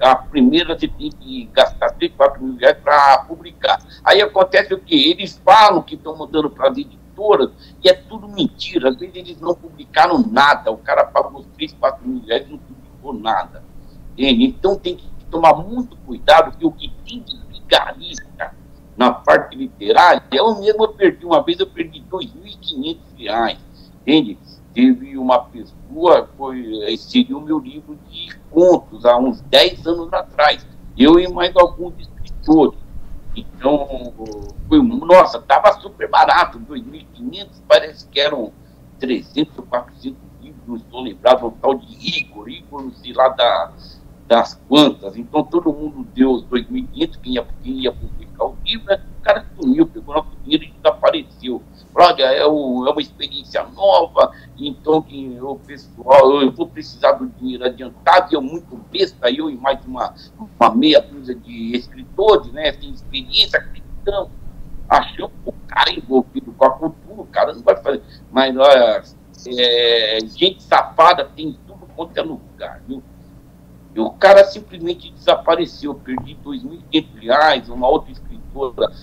a 0.00 0.16
primeira 0.16 0.78
você 0.78 0.88
tem 0.88 1.10
que 1.10 1.48
gastar 1.52 1.90
3, 1.90 2.12
4 2.16 2.42
mil 2.42 2.56
reais 2.56 2.76
para 2.82 3.18
publicar. 3.28 3.78
Aí 4.04 4.20
acontece 4.20 4.74
o 4.74 4.78
que? 4.78 5.10
Eles 5.10 5.40
falam 5.44 5.82
que 5.82 5.94
estão 5.94 6.16
mandando 6.16 6.50
para 6.50 6.70
as 6.70 6.76
editoras 6.76 7.50
e 7.82 7.88
é 7.88 7.94
tudo 7.94 8.28
mentira. 8.28 8.90
Às 8.90 8.96
vezes 8.96 9.16
eles 9.16 9.40
não 9.40 9.54
publicaram 9.54 10.18
nada. 10.18 10.70
O 10.70 10.78
cara 10.78 11.04
pagou 11.04 11.44
3, 11.56 11.72
4 11.74 12.06
mil 12.06 12.24
reais 12.24 12.46
e 12.46 12.50
não 12.50 12.58
publicou 12.58 13.12
nada. 13.12 13.62
Entende? 14.12 14.44
Então 14.44 14.76
tem 14.76 14.96
que 14.96 15.08
tomar 15.30 15.54
muito 15.54 15.96
cuidado, 15.98 16.52
porque 16.52 16.66
o 16.66 16.72
que 16.72 16.92
tem 17.04 17.20
de 17.20 17.36
vigarista 17.48 18.54
na 18.96 19.12
parte 19.12 19.56
literária, 19.56 20.22
eu 20.32 20.60
mesmo 20.60 20.86
perdi, 20.88 21.26
uma 21.26 21.42
vez 21.42 21.58
eu 21.58 21.66
perdi 21.66 21.98
R$ 21.98 22.06
2.500, 22.08 23.58
entende? 24.00 24.38
Teve 24.74 25.16
uma 25.16 25.38
pessoa, 25.44 26.28
foi, 26.36 26.96
seria 26.98 27.36
o 27.36 27.40
meu 27.40 27.60
livro 27.60 27.96
de 28.10 28.34
contos, 28.50 29.04
há 29.04 29.16
uns 29.16 29.40
10 29.42 29.86
anos 29.86 30.12
atrás, 30.12 30.66
eu 30.98 31.18
e 31.18 31.28
mais 31.28 31.54
alguns 31.56 31.94
escritores. 31.98 32.78
Então, 33.36 34.12
foi, 34.68 34.82
nossa, 34.82 35.38
estava 35.38 35.72
super 35.80 36.08
barato, 36.10 36.58
2.500, 36.58 37.48
parece 37.68 38.08
que 38.08 38.18
eram 38.18 38.52
300 38.98 39.58
ou 39.58 39.64
400 39.64 40.18
livros, 40.42 40.62
não 40.66 40.76
estou 40.76 41.00
lembrado, 41.02 41.46
o 41.46 41.50
tal 41.52 41.74
de 41.74 42.18
Igor, 42.18 42.48
Igor, 42.48 42.82
não 42.82 42.92
sei 42.92 43.12
lá 43.12 43.28
da, 43.28 43.72
das 44.26 44.60
quantas. 44.68 45.16
Então, 45.16 45.44
todo 45.44 45.72
mundo 45.72 46.06
deu 46.14 46.32
os 46.32 46.44
2.500, 46.44 47.20
quem 47.20 47.34
ia, 47.34 47.46
quem 47.62 47.72
ia 47.80 47.92
publicar 47.92 48.44
o 48.44 48.56
livro, 48.64 48.86
né? 48.86 49.02
o 49.20 49.22
cara 49.22 49.46
sumiu, 49.56 49.86
pegou 49.86 50.14
nosso 50.14 50.30
dinheiro 50.42 50.64
e 50.64 50.70
desapareceu. 50.70 51.62
Olha, 51.96 52.24
é, 52.24 52.44
o, 52.44 52.86
é 52.88 52.90
uma 52.90 53.00
experiência 53.00 53.62
nova, 53.62 54.32
então 54.58 55.00
que 55.00 55.38
o 55.40 55.56
pessoal, 55.56 56.42
eu 56.42 56.50
vou 56.50 56.66
precisar 56.66 57.12
do 57.12 57.26
dinheiro 57.26 57.64
adiantado, 57.64 58.34
eu 58.34 58.42
muito 58.42 58.76
besta, 58.90 59.30
eu 59.30 59.48
e 59.48 59.56
mais 59.56 59.78
uma, 59.84 60.12
uma 60.58 60.74
meia 60.74 61.00
dúzia 61.00 61.36
de 61.36 61.76
escritores, 61.76 62.52
né, 62.52 62.72
sem 62.72 62.90
experiência, 62.90 63.60
acreditando, 63.60 64.30
achando 64.88 65.30
o 65.46 65.52
cara 65.68 65.92
envolvido 65.92 66.52
com 66.52 66.64
a 66.64 66.70
cultura, 66.70 67.22
o 67.22 67.26
cara 67.26 67.52
não 67.52 67.62
vai 67.62 67.76
fazer. 67.76 68.02
Mas, 68.32 68.56
olha, 68.56 69.02
é, 69.56 70.18
gente 70.20 70.62
safada 70.62 71.24
tem 71.24 71.56
tudo 71.66 71.86
quanto 71.94 72.16
é 72.18 72.22
lugar, 72.22 72.80
viu? 72.88 73.02
E 73.94 74.00
o 74.00 74.10
cara 74.10 74.44
simplesmente 74.44 75.12
desapareceu. 75.12 75.94
Perdi 75.94 76.32
R$ 76.32 76.58
2.500, 76.92 77.68
uma 77.68 77.88
outra 77.88 78.10
escritora, 78.10 78.43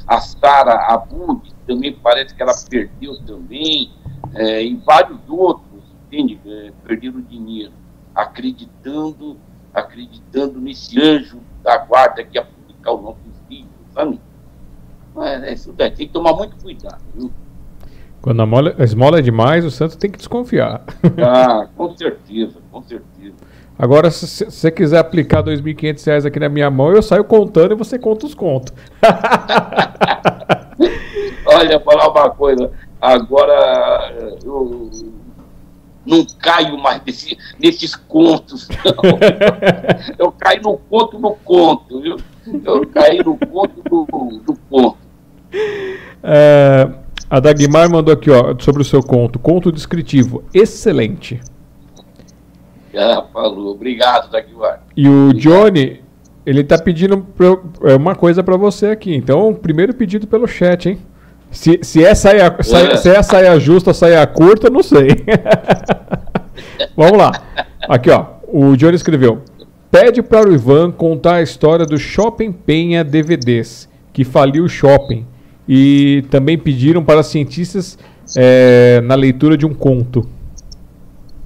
a 0.07 0.19
Sara 0.19 0.73
Abud, 0.93 1.53
também 1.67 1.93
parece 1.93 2.33
que 2.33 2.41
ela 2.41 2.53
perdeu 2.69 3.19
também, 3.25 3.91
é, 4.33 4.63
e 4.63 4.75
vários 4.75 5.19
outros, 5.27 5.81
entende? 6.05 6.39
É, 6.45 6.71
perderam 6.85 7.21
dinheiro, 7.21 7.73
acreditando, 8.15 9.37
acreditando 9.73 10.59
nesse 10.59 11.01
anjo 11.01 11.39
da 11.63 11.77
guarda 11.77 12.23
que 12.23 12.37
ia 12.37 12.43
publicar 12.43 12.91
o 12.91 13.01
nome 13.01 13.17
dos 13.25 13.49
livros, 13.49 13.71
sabe? 13.93 14.19
É, 15.17 15.49
é, 15.49 15.53
isso 15.53 15.73
daí, 15.73 15.91
tem 15.91 16.07
que 16.07 16.13
tomar 16.13 16.33
muito 16.33 16.55
cuidado, 16.57 17.01
viu? 17.13 17.31
Quando 18.21 18.41
a, 18.41 18.45
mola, 18.45 18.75
a 18.77 18.83
esmola 18.83 19.17
é 19.17 19.21
demais, 19.21 19.65
o 19.65 19.71
santo 19.71 19.97
tem 19.97 20.09
que 20.11 20.17
desconfiar. 20.17 20.83
Ah, 21.17 21.67
com 21.75 21.97
certeza, 21.97 22.59
com 22.71 22.83
certeza. 22.83 23.35
Agora, 23.77 24.11
se 24.11 24.45
você 24.45 24.69
quiser 24.69 24.99
aplicar 24.99 25.43
R$ 25.43 25.55
2.500 25.55 26.25
aqui 26.25 26.39
na 26.39 26.49
minha 26.49 26.69
mão, 26.69 26.91
eu 26.91 27.01
saio 27.01 27.23
contando 27.23 27.71
e 27.71 27.75
você 27.75 27.97
conta 27.97 28.25
os 28.25 28.35
contos. 28.35 28.73
Olha, 31.45 31.79
falar 31.79 32.09
uma 32.09 32.29
coisa. 32.29 32.71
Agora, 33.01 34.13
eu 34.43 34.91
não 36.05 36.25
caio 36.39 36.77
mais 36.77 37.01
desse, 37.01 37.37
nesses 37.59 37.95
contos, 37.95 38.67
não. 38.85 38.93
Eu 40.17 40.31
caio 40.31 40.61
no 40.61 40.77
conto 40.77 41.17
do 41.17 41.31
conto, 41.43 42.01
viu? 42.01 42.17
Eu 42.63 42.85
caí 42.87 43.23
no 43.23 43.37
conto 43.37 43.81
do, 43.89 44.41
do 44.45 44.57
conto. 44.69 44.97
É, 46.23 46.89
a 47.29 47.39
Dagmar 47.39 47.89
mandou 47.89 48.13
aqui, 48.13 48.29
ó, 48.29 48.55
sobre 48.59 48.81
o 48.81 48.85
seu 48.85 49.01
conto. 49.01 49.39
Conto 49.39 49.71
descritivo. 49.71 50.43
Excelente. 50.53 51.39
Já 52.93 53.23
falou. 53.33 53.71
Obrigado, 53.71 54.31
Dagmar. 54.31 54.83
E 54.95 55.07
o 55.07 55.29
Obrigado. 55.29 55.41
Johnny, 55.41 56.01
ele 56.45 56.63
tá 56.63 56.77
pedindo 56.77 57.25
é 57.83 57.95
uma 57.95 58.15
coisa 58.15 58.43
para 58.43 58.57
você 58.57 58.87
aqui. 58.87 59.15
Então, 59.15 59.53
primeiro 59.53 59.93
pedido 59.93 60.27
pelo 60.27 60.47
chat, 60.47 60.89
hein? 60.89 60.99
Se, 61.51 61.79
se, 61.81 62.03
é 62.03 62.15
saia, 62.15 62.55
saia, 62.61 62.97
se 62.97 63.09
é 63.09 63.21
saia 63.21 63.59
justa 63.59 63.93
saia 63.93 64.25
curta, 64.25 64.69
não 64.69 64.81
sei. 64.81 65.09
Vamos 66.95 67.17
lá. 67.17 67.31
Aqui, 67.89 68.09
ó. 68.09 68.25
O 68.47 68.75
Johnny 68.75 68.95
escreveu. 68.95 69.41
Pede 69.89 70.21
para 70.21 70.47
o 70.47 70.53
Ivan 70.53 70.91
contar 70.91 71.35
a 71.35 71.41
história 71.41 71.85
do 71.85 71.97
Shopping 71.97 72.51
Penha 72.53 73.03
DVDs, 73.03 73.89
que 74.13 74.23
faliu 74.23 74.63
o 74.63 74.69
shopping. 74.69 75.25
E 75.67 76.23
também 76.29 76.57
pediram 76.57 77.03
para 77.03 77.21
cientistas 77.23 77.97
é, 78.37 79.01
na 79.03 79.15
leitura 79.15 79.57
de 79.57 79.65
um 79.65 79.73
conto. 79.73 80.25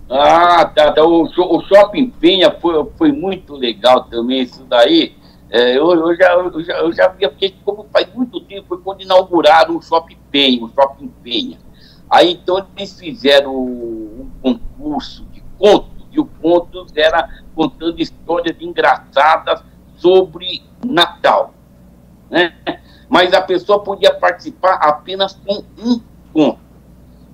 Ah, 0.10 0.66
tá, 0.66 0.91
tá. 0.91 1.03
O, 1.03 1.24
o 1.24 1.62
Shopping 1.64 2.10
Penha 2.10 2.51
foi, 2.51 2.86
foi 2.97 3.12
muito 3.12 3.56
legal 3.56 4.03
também, 4.03 4.41
isso 4.41 4.64
daí. 4.64 5.16
É, 5.49 5.78
eu, 5.78 5.91
eu, 5.91 6.16
já, 6.16 6.34
eu, 6.34 6.64
já, 6.64 6.74
eu 6.80 6.93
já 6.93 7.08
via, 7.08 7.30
porque 7.30 7.53
como 7.64 7.86
faz 7.91 8.08
muito 8.14 8.41
tempo, 8.41 8.68
foi 8.68 8.80
quando 8.80 9.01
inauguraram 9.01 9.78
o 9.78 9.82
Shopping 9.82 10.18
Penha, 10.32 10.64
o 10.64 10.70
Shopping 10.70 11.12
Penha. 11.24 11.58
Aí 12.10 12.34
então 12.34 12.66
eles 12.78 12.99
fizeram 12.99 13.56
um 13.56 14.30
concurso 14.41 15.24
de 15.32 15.43
contos, 15.58 16.06
e 16.12 16.20
o 16.20 16.26
conto 16.26 16.86
era 16.95 17.41
contando 17.56 17.99
histórias 17.99 18.56
engraçadas 18.60 19.64
sobre 19.97 20.64
Natal. 20.86 21.53
Né? 22.30 22.53
Mas 23.10 23.34
a 23.34 23.41
pessoa 23.41 23.84
podia 23.84 24.14
participar 24.14 24.76
apenas 24.76 25.39
com 25.45 25.64
um 25.78 26.01
conto. 26.34 26.64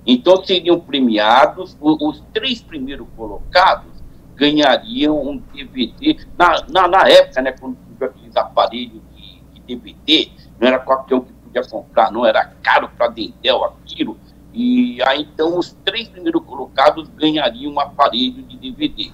Então 0.06 0.44
seriam 0.44 0.80
premiados, 0.80 1.76
os, 1.80 2.22
três 2.32 2.60
primeiros 2.60 3.06
colocados 3.16 3.92
ganhariam 4.34 5.20
um 5.22 5.36
DVD. 5.36 6.16
Na, 6.36 6.64
na, 6.68 6.88
na 6.88 7.08
época, 7.08 7.42
né, 7.42 7.52
quando 7.52 7.76
tinha 7.76 8.08
aqueles 8.08 8.36
aparelhos 8.36 9.00
de, 9.14 9.40
de, 9.54 9.76
DVD, 9.76 10.30
não 10.58 10.68
era 10.68 10.78
qualquer 10.80 11.14
um 11.14 11.20
que 11.20 11.32
podia 11.32 11.62
comprar, 11.62 12.10
não, 12.10 12.26
era 12.26 12.44
caro 12.62 12.90
para 12.96 13.08
Dentel 13.08 13.64
aquilo. 13.64 14.18
E 14.52 15.00
aí 15.04 15.22
então 15.22 15.56
os 15.56 15.72
três 15.84 16.08
primeiros 16.08 16.42
colocados 16.44 17.08
ganhariam 17.10 17.72
um 17.72 17.80
aparelho 17.80 18.42
de 18.42 18.56
DVD. 18.56 19.12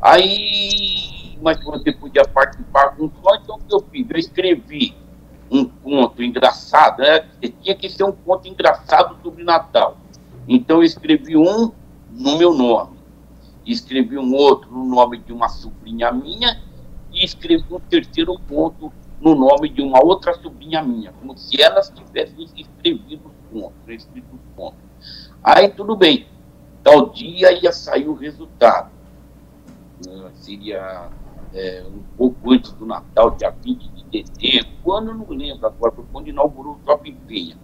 Aí, 0.00 1.38
mas 1.40 1.62
você 1.62 1.92
podia 1.92 2.24
participar 2.24 2.96
com 2.96 3.10
só, 3.22 3.34
então 3.36 3.56
o 3.56 3.58
que 3.60 3.74
eu 3.74 3.80
fiz? 3.90 4.06
Eu 4.10 4.18
escrevi 4.18 4.94
um 5.50 5.64
conto 5.64 6.22
engraçado, 6.22 7.00
né? 7.02 7.24
tinha 7.62 7.74
que 7.74 7.88
ser 7.88 8.04
um 8.04 8.12
conto 8.12 8.46
engraçado 8.48 9.16
sobre 9.22 9.42
Natal. 9.42 9.96
Então 10.48 10.78
eu 10.78 10.82
escrevi 10.82 11.36
um 11.36 11.70
no 12.10 12.38
meu 12.38 12.54
nome, 12.54 12.96
escrevi 13.66 14.16
um 14.16 14.34
outro 14.34 14.70
no 14.72 14.84
nome 14.84 15.18
de 15.18 15.30
uma 15.30 15.48
sobrinha 15.48 16.10
minha 16.10 16.58
e 17.12 17.22
escrevi 17.22 17.66
um 17.70 17.78
terceiro 17.78 18.38
ponto 18.40 18.90
no 19.20 19.34
nome 19.34 19.68
de 19.68 19.82
uma 19.82 20.02
outra 20.02 20.32
sobrinha 20.34 20.82
minha, 20.82 21.12
como 21.12 21.36
se 21.36 21.60
elas 21.60 21.90
tivessem 21.90 22.46
escrevido 22.56 23.28
os 23.28 23.52
pontos, 23.52 23.76
escrito 23.88 24.34
os 24.34 24.54
pontos. 24.56 24.78
Aí 25.42 25.68
tudo 25.68 25.94
bem, 25.94 26.26
tal 26.82 27.10
dia 27.10 27.52
ia 27.52 27.72
sair 27.72 28.08
o 28.08 28.14
resultado. 28.14 28.90
Uh, 30.06 30.30
seria 30.32 31.10
é, 31.52 31.84
um 31.86 32.02
pouco 32.16 32.52
antes 32.52 32.72
do 32.72 32.86
Natal, 32.86 33.32
dia 33.32 33.50
20 33.50 33.88
de 33.88 34.22
dezembro, 34.22 34.70
quando 34.82 35.08
eu 35.08 35.14
não 35.14 35.28
lembro 35.28 35.66
agora, 35.66 35.94
quando 36.12 36.28
inaugurou 36.28 36.74
o 36.74 36.80
Shopping 36.86 37.16
Penha. 37.26 37.56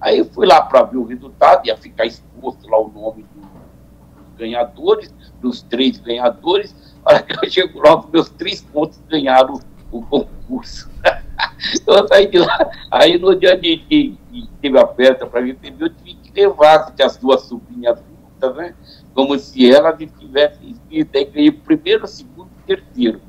Aí 0.00 0.18
eu 0.18 0.24
fui 0.26 0.46
lá 0.46 0.62
para 0.62 0.82
ver 0.84 0.96
o 0.96 1.04
resultado, 1.04 1.66
ia 1.66 1.76
ficar 1.76 2.06
exposto 2.06 2.68
lá 2.68 2.78
o 2.78 2.88
nome 2.88 3.24
do, 3.34 3.40
dos 3.40 4.38
ganhadores, 4.38 5.12
dos 5.40 5.62
três 5.62 5.98
ganhadores. 5.98 6.74
Olha 7.04 7.22
que 7.22 7.32
eu 7.32 7.50
chego 7.50 7.80
lá, 7.80 7.98
os 7.98 8.06
meus 8.10 8.28
três 8.30 8.60
pontos 8.60 9.00
ganharam 9.08 9.60
o 9.90 10.02
concurso. 10.02 10.90
eu 11.86 12.08
saí 12.08 12.26
de 12.28 12.38
lá. 12.38 12.70
Aí 12.90 13.18
no 13.18 13.34
dia 13.34 13.56
de 13.56 13.78
que 13.78 14.18
teve 14.60 14.78
a 14.78 14.86
festa 14.86 15.26
para 15.26 15.40
mim, 15.40 15.56
eu 15.78 15.88
tive 15.88 16.14
que 16.14 16.40
levar 16.40 16.94
as 17.02 17.16
duas 17.16 17.42
sobrinhas 17.42 17.98
juntas, 17.98 18.56
né? 18.56 18.74
Como 19.14 19.36
se 19.38 19.72
elas 19.72 20.00
estivessem 20.00 20.70
inscritas. 20.70 21.22
Aí 21.22 21.24
ganhei 21.24 21.50
primeiro, 21.50 22.06
segundo 22.06 22.50
e 22.60 22.76
terceiro. 22.76 23.20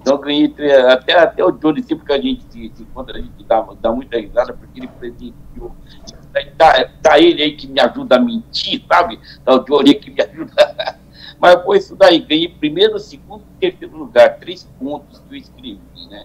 Então 0.00 0.18
ganhei 0.18 0.54
até, 0.88 1.18
até 1.18 1.44
o 1.44 1.50
Johnny, 1.50 1.82
sempre 1.82 2.06
que 2.06 2.12
a 2.12 2.20
gente 2.20 2.44
se 2.52 2.82
encontra, 2.82 3.18
a 3.18 3.20
gente 3.20 3.42
dá, 3.44 3.60
dá 3.80 3.90
muita 3.90 4.16
risada, 4.16 4.52
porque 4.52 4.78
ele 4.78 4.86
presenteou. 4.86 5.74
Tá, 6.56 6.88
tá 7.02 7.18
ele 7.18 7.42
aí 7.42 7.56
que 7.56 7.66
me 7.66 7.80
ajuda 7.80 8.16
a 8.16 8.20
mentir, 8.20 8.84
sabe? 8.86 9.18
Tá 9.44 9.54
o 9.54 9.64
Johnny 9.64 9.94
que 9.94 10.10
me 10.10 10.22
ajuda. 10.22 10.98
Mas 11.38 11.62
foi 11.64 11.78
isso 11.78 11.94
daí, 11.94 12.20
ganhei 12.20 12.48
primeiro, 12.48 12.98
segundo 12.98 13.44
e 13.56 13.60
terceiro 13.60 13.96
lugar, 13.96 14.38
três 14.38 14.64
pontos 14.78 15.18
que 15.18 15.34
eu 15.34 15.38
escrevi, 15.38 15.80
né? 16.10 16.24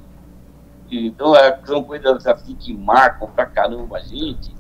Então, 0.90 1.36
é, 1.36 1.58
são 1.66 1.84
coisas 1.84 2.28
assim 2.28 2.56
que 2.56 2.74
marcam 2.74 3.30
pra 3.30 3.46
caramba 3.46 3.98
a 3.98 4.02
gente 4.02 4.54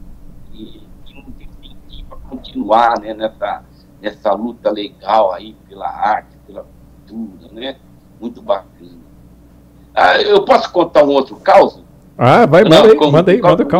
e 0.53 0.81
que 1.05 1.13
não 1.13 1.31
tem 1.31 1.49
sentido 1.61 2.07
para 2.07 2.17
continuar 2.17 2.99
né, 2.99 3.13
nessa, 3.13 3.63
nessa 4.01 4.33
luta 4.33 4.71
legal 4.71 5.33
aí 5.33 5.55
pela 5.67 5.89
arte, 5.89 6.37
pela 6.47 6.65
cultura, 7.05 7.53
né? 7.53 7.77
Muito 8.19 8.41
bacana. 8.41 9.01
Ah, 9.93 10.21
eu 10.21 10.45
posso 10.45 10.71
contar 10.71 11.03
um 11.03 11.09
outro 11.09 11.35
caso? 11.37 11.80
Ah, 12.23 12.45
vai, 12.45 12.63
manda 12.63 12.83
aí, 12.83 12.95
como, 12.95 13.11
manda 13.11 13.31
aí, 13.31 13.41
manda 13.41 13.63
outro, 13.63 13.77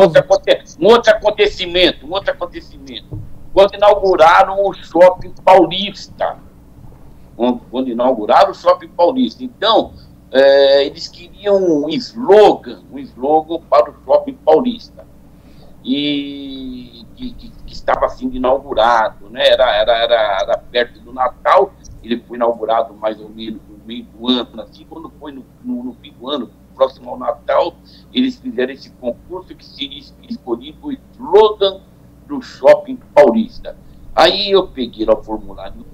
um 0.80 0.86
outro 0.88 1.12
acontecimento, 1.12 2.04
um 2.04 2.10
outro 2.10 2.32
acontecimento. 2.32 3.16
Quando 3.54 3.76
inauguraram 3.76 4.66
o 4.66 4.74
Shopping 4.74 5.32
Paulista. 5.44 6.38
Quando 7.70 7.88
inauguraram 7.88 8.50
o 8.50 8.54
Shopping 8.54 8.88
Paulista. 8.88 9.44
Então, 9.44 9.92
é, 10.32 10.84
eles 10.84 11.06
queriam 11.06 11.84
um 11.84 11.88
slogan, 11.90 12.82
um 12.90 12.98
slogan 12.98 13.60
para 13.70 13.92
o 13.92 13.94
shopping 14.04 14.34
paulista. 14.44 15.06
E 15.84 17.06
que, 17.14 17.32
que, 17.34 17.48
que 17.64 17.72
estava 17.72 18.08
sendo 18.08 18.34
inaugurado, 18.34 19.30
né? 19.30 19.46
Era, 19.46 19.70
era, 19.70 19.92
era, 19.98 20.38
era, 20.42 20.58
perto 20.58 20.98
do 20.98 21.12
Natal, 21.12 21.72
ele 22.02 22.20
foi 22.26 22.36
inaugurado 22.36 22.92
mais 22.92 23.20
ou 23.20 23.28
menos 23.28 23.60
no 23.68 23.78
meio 23.86 24.04
do 24.04 24.28
ano, 24.28 24.62
assim, 24.62 24.84
quando 24.90 25.12
foi 25.20 25.30
no, 25.30 25.44
no, 25.62 25.84
no 25.84 25.94
fim 25.94 26.12
do 26.12 26.28
ano, 26.28 26.50
próximo 26.74 27.10
ao 27.10 27.18
Natal, 27.18 27.74
eles 28.12 28.36
fizeram 28.36 28.72
esse 28.72 28.90
concurso 28.90 29.54
que 29.54 29.64
seria 29.64 30.02
escolhido 30.28 30.88
o 30.88 30.92
slogan 30.92 31.80
do 32.26 32.40
shopping 32.42 32.96
paulista. 33.14 33.76
Aí 34.14 34.50
eu 34.50 34.68
peguei 34.68 35.06
lá 35.06 35.14
o 35.14 35.22
formulário, 35.22 35.84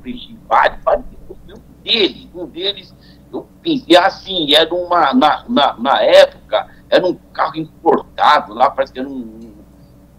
preenchi 0.00 0.38
vários, 0.48 0.82
vários, 0.84 1.04
um 1.30 1.82
dele, 1.82 2.30
um 2.34 2.46
deles 2.46 2.94
eu 3.32 3.46
pensei 3.62 3.96
assim, 3.96 4.54
era 4.54 4.74
uma, 4.74 5.12
na, 5.12 5.44
na, 5.48 5.76
na 5.78 6.02
época, 6.02 6.68
era 6.88 7.06
um 7.06 7.14
carro 7.32 7.56
importado, 7.56 8.54
lá 8.54 8.70
parece 8.70 8.92
que 8.92 9.00
era 9.00 9.08
um, 9.08 9.54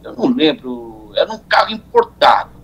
eu 0.04 0.16
não 0.16 0.28
lembro, 0.28 1.12
era 1.16 1.32
um 1.32 1.40
carro 1.40 1.72
importado. 1.72 2.60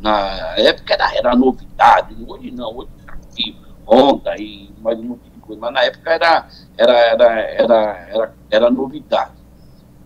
Na 0.00 0.56
época 0.56 0.94
era, 0.94 1.14
era 1.14 1.36
novidade, 1.36 2.16
hoje 2.26 2.50
não, 2.50 2.76
hoje 2.76 2.90
tá 3.06 3.12
aqui, 3.12 3.56
Honda 3.86 4.34
e 4.36 4.72
mais 4.80 4.98
um 4.98 5.02
monte 5.02 5.30
mas 5.56 5.72
na 5.72 5.82
época 5.82 6.10
era, 6.10 6.48
era, 6.76 6.98
era, 6.98 7.40
era, 7.40 8.08
era, 8.10 8.34
era 8.50 8.70
novidade. 8.70 9.32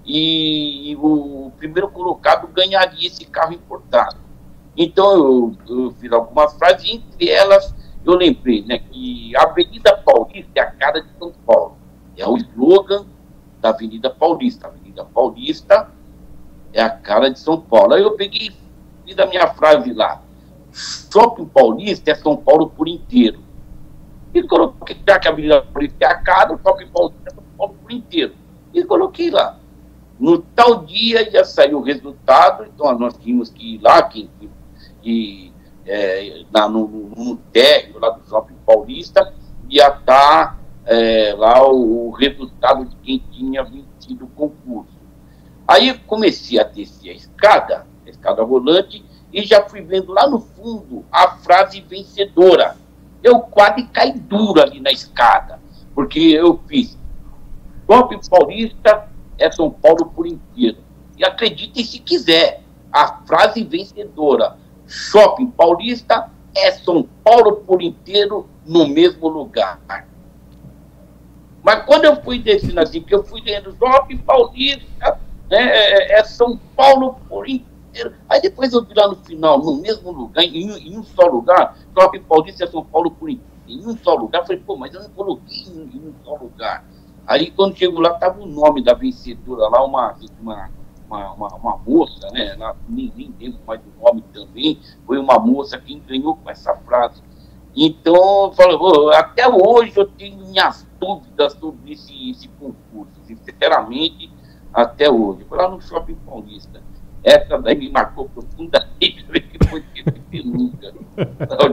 E, 0.05 0.93
e 0.93 0.97
o 0.97 1.51
primeiro 1.57 1.89
colocado 1.89 2.47
ganharia 2.49 3.09
esse 3.09 3.25
carro 3.25 3.53
importado. 3.53 4.17
Então 4.77 5.13
eu, 5.13 5.57
eu 5.69 5.91
fiz 5.93 6.13
algumas 6.13 6.55
frases, 6.55 6.89
entre 6.89 7.29
elas 7.29 7.75
eu 8.07 8.15
lembrei 8.15 8.65
né, 8.65 8.79
que 8.79 9.37
a 9.37 9.43
Avenida 9.43 9.97
Paulista 9.97 10.51
é 10.55 10.61
a 10.61 10.71
cara 10.71 11.03
de 11.03 11.09
São 11.19 11.33
Paulo. 11.45 11.77
É 12.17 12.27
o 12.27 12.37
slogan 12.37 13.05
da 13.61 13.71
Avenida 13.71 14.09
Paulista. 14.09 14.69
A 14.69 14.71
Avenida 14.71 15.05
Paulista 15.05 15.91
é 16.73 16.81
a 16.81 16.89
cara 16.89 17.29
de 17.29 17.41
São 17.41 17.61
Paulo. 17.61 17.95
Aí 17.95 18.03
eu 18.03 18.13
peguei 18.13 18.49
e 18.49 18.53
fiz 19.05 19.19
a 19.19 19.27
minha 19.27 19.49
frase 19.49 19.93
lá. 19.93 20.23
Shopping 20.73 21.47
Paulista 21.47 22.13
é 22.13 22.15
São 22.15 22.37
Paulo 22.37 22.71
por 22.71 22.87
inteiro. 22.87 23.41
E 24.37 24.43
coloquei, 24.43 24.95
já 25.09 25.19
que 25.19 25.29
a 25.29 25.31
Avenida 25.31 25.63
Paulista 25.63 26.05
é 26.05 26.07
a 26.09 26.15
cara, 26.17 26.53
o 26.53 26.59
Shopping 26.59 26.89
Paulista 26.89 27.35
Paulo 27.57 27.75
por 27.81 27.91
inteiro. 27.91 28.35
E 28.75 28.85
coloquei 28.85 29.31
lá. 29.31 29.59
No 30.21 30.41
tal 30.41 30.85
dia 30.85 31.31
já 31.31 31.43
saiu 31.43 31.79
o 31.79 31.83
resultado, 31.83 32.67
então 32.67 32.99
nós 32.99 33.17
tínhamos 33.17 33.49
que 33.49 33.77
ir 33.77 33.79
lá, 33.81 34.03
que, 34.03 34.29
que 35.01 35.51
é, 35.87 36.43
na, 36.53 36.69
no, 36.69 36.87
no 36.87 37.37
térreo 37.51 37.99
lá 37.99 38.11
do 38.11 38.29
Shopping 38.29 38.57
Paulista, 38.67 39.33
ia 39.71 39.89
estar 39.89 40.05
tá, 40.05 40.59
é, 40.85 41.35
lá 41.35 41.67
o, 41.67 42.09
o, 42.09 42.11
resultado 42.11 42.85
de 42.85 42.95
quem 42.97 43.25
tinha 43.33 43.65
vencido 43.65 44.27
o 44.27 44.29
concurso. 44.29 44.99
Aí 45.67 45.99
comecei 46.01 46.61
a 46.61 46.63
descer 46.63 47.09
a 47.09 47.15
escada, 47.15 47.87
a 48.05 48.11
escada 48.11 48.43
rolante, 48.43 49.03
e 49.33 49.45
já 49.47 49.67
fui 49.67 49.81
vendo 49.81 50.13
lá 50.13 50.29
no 50.29 50.41
fundo 50.41 51.07
a 51.11 51.39
frase 51.39 51.81
vencedora. 51.81 52.77
Eu 53.23 53.41
quase 53.41 53.85
caí 53.85 54.13
duro 54.13 54.61
ali 54.61 54.81
na 54.81 54.91
escada, 54.91 55.61
porque 55.95 56.21
eu 56.21 56.61
fiz 56.67 56.97
Shopping 57.87 58.21
Paulista 58.29 59.09
é 59.39 59.51
São 59.51 59.71
Paulo 59.71 60.07
por 60.07 60.27
inteiro. 60.27 60.79
E 61.17 61.25
acreditem 61.25 61.85
se 61.85 61.99
quiser, 61.99 62.63
a 62.93 63.19
frase 63.27 63.65
vencedora 63.65 64.57
Shopping 64.87 65.51
Paulista 65.51 66.31
é 66.55 66.73
São 66.73 67.09
Paulo 67.25 67.57
por 67.67 67.83
inteiro 67.83 68.49
no 68.65 68.87
mesmo 68.87 69.29
lugar. 69.29 69.81
Mas 71.63 71.85
quando 71.85 72.05
eu 72.05 72.23
fui 72.23 72.39
descendo 72.39 72.81
assim, 72.81 73.03
que 73.03 73.15
eu 73.15 73.25
fui 73.25 73.41
dentro 73.43 73.77
Shopping 73.77 74.19
Paulista 74.19 75.21
né, 75.51 75.59
é, 75.59 76.19
é, 76.19 76.25
São 76.25 76.57
Paulo 76.77 77.17
por 77.29 77.49
inteiro. 77.49 77.76
Aí 78.29 78.41
depois 78.41 78.73
eu 78.73 78.85
vi 78.85 78.95
lá 78.95 79.09
no 79.09 79.17
final, 79.17 79.59
no 79.59 79.81
mesmo 79.81 80.11
lugar, 80.11 80.43
em, 80.43 80.71
em 80.71 80.99
um 80.99 81.03
só 81.03 81.27
lugar, 81.27 81.77
Shopping 81.99 82.23
Paulista 82.23 82.65
é 82.65 82.67
São 82.67 82.85
Paulo 82.85 83.11
por 83.11 83.31
inteiro. 83.31 83.57
Em 83.69 83.85
um 83.85 83.97
só 83.99 84.15
lugar, 84.15 84.47
falei, 84.47 84.63
pô, 84.65 84.77
mas 84.77 84.95
eu 84.95 85.03
não 85.03 85.11
coloquei 85.11 85.65
em, 85.67 85.91
em 85.97 86.09
um 86.09 86.15
só 86.25 86.37
lugar. 86.37 86.85
Aí 87.27 87.51
quando 87.51 87.77
chego 87.77 88.01
lá, 88.01 88.13
estava 88.13 88.41
o 88.41 88.47
nome 88.47 88.83
da 88.83 88.95
vencedora 88.95 89.69
lá, 89.69 89.85
uma, 89.85 90.15
uma 90.41 90.71
uma, 91.09 91.33
uma, 91.33 91.49
uma 91.55 91.77
moça, 91.79 92.29
né? 92.33 92.49
Ela, 92.49 92.77
nem, 92.89 93.13
nem 93.17 93.35
lembro 93.39 93.61
mais 93.67 93.81
do 93.81 93.93
nome 94.01 94.23
também, 94.33 94.81
foi 95.07 95.19
uma 95.19 95.39
moça 95.39 95.79
que 95.79 95.99
ganhou 96.01 96.37
com 96.37 96.51
essa 96.51 96.75
frase. 96.77 97.23
Então, 97.75 98.53
falo, 98.53 99.11
até 99.11 99.47
hoje 99.49 99.93
eu 99.97 100.07
tenho 100.07 100.39
minhas 100.39 100.87
dúvidas 100.99 101.53
sobre 101.55 101.93
esse, 101.93 102.31
esse 102.31 102.49
concurso, 102.49 103.13
sinceramente, 103.25 104.31
até 104.73 105.11
hoje. 105.11 105.45
Foi 105.45 105.59
lá 105.59 105.69
no 105.69 105.81
Shopping 105.81 106.17
Paulista. 106.27 106.83
Essa 107.27 107.59
daí 107.59 107.75
me 107.75 107.91
marcou 107.91 108.29
profundamente, 108.29 109.27
que 109.35 109.69
foi 109.69 109.83
nunca. 110.45 110.93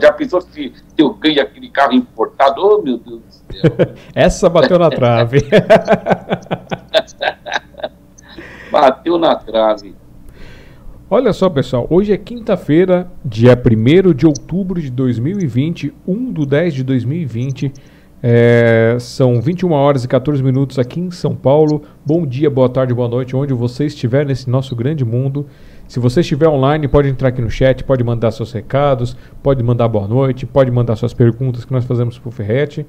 Já 0.02 0.12
pensou 0.12 0.40
se, 0.40 0.72
se 0.74 0.94
eu 0.98 1.14
ganho 1.14 1.40
aquele 1.40 1.68
carro 1.68 1.92
importado? 1.92 2.60
Oh, 2.60 2.82
meu 2.82 2.98
Deus 2.98 3.20
do 3.20 3.30
céu. 3.30 3.70
Essa 4.12 4.50
bateu 4.50 4.80
na 4.80 4.90
trave. 4.90 5.38
bateu 8.72 9.16
na 9.16 9.36
trave. 9.36 9.94
Olha 11.08 11.32
só, 11.32 11.48
pessoal, 11.48 11.86
hoje 11.88 12.12
é 12.12 12.16
quinta-feira, 12.16 13.08
dia 13.24 13.52
1 13.52 14.12
de 14.12 14.26
outubro 14.26 14.80
de 14.80 14.90
2020, 14.90 15.94
1 16.04 16.32
do 16.32 16.44
10 16.44 16.74
de 16.74 16.82
2020. 16.82 17.72
É, 18.26 18.96
são 19.00 19.38
21 19.38 19.70
horas 19.72 20.02
e 20.02 20.08
14 20.08 20.42
minutos 20.42 20.78
aqui 20.78 20.98
em 20.98 21.10
São 21.10 21.34
Paulo. 21.34 21.82
Bom 22.06 22.24
dia, 22.24 22.48
boa 22.48 22.70
tarde, 22.70 22.94
boa 22.94 23.06
noite, 23.06 23.36
onde 23.36 23.52
você 23.52 23.84
estiver 23.84 24.24
nesse 24.24 24.48
nosso 24.48 24.74
grande 24.74 25.04
mundo. 25.04 25.46
Se 25.86 26.00
você 26.00 26.22
estiver 26.22 26.48
online, 26.48 26.88
pode 26.88 27.06
entrar 27.06 27.28
aqui 27.28 27.42
no 27.42 27.50
chat, 27.50 27.84
pode 27.84 28.02
mandar 28.02 28.30
seus 28.30 28.50
recados, 28.50 29.14
pode 29.42 29.62
mandar 29.62 29.88
boa 29.88 30.08
noite, 30.08 30.46
pode 30.46 30.70
mandar 30.70 30.96
suas 30.96 31.12
perguntas 31.12 31.66
que 31.66 31.72
nós 31.74 31.84
fazemos 31.84 32.18
por 32.18 32.32
Ferrete. 32.32 32.86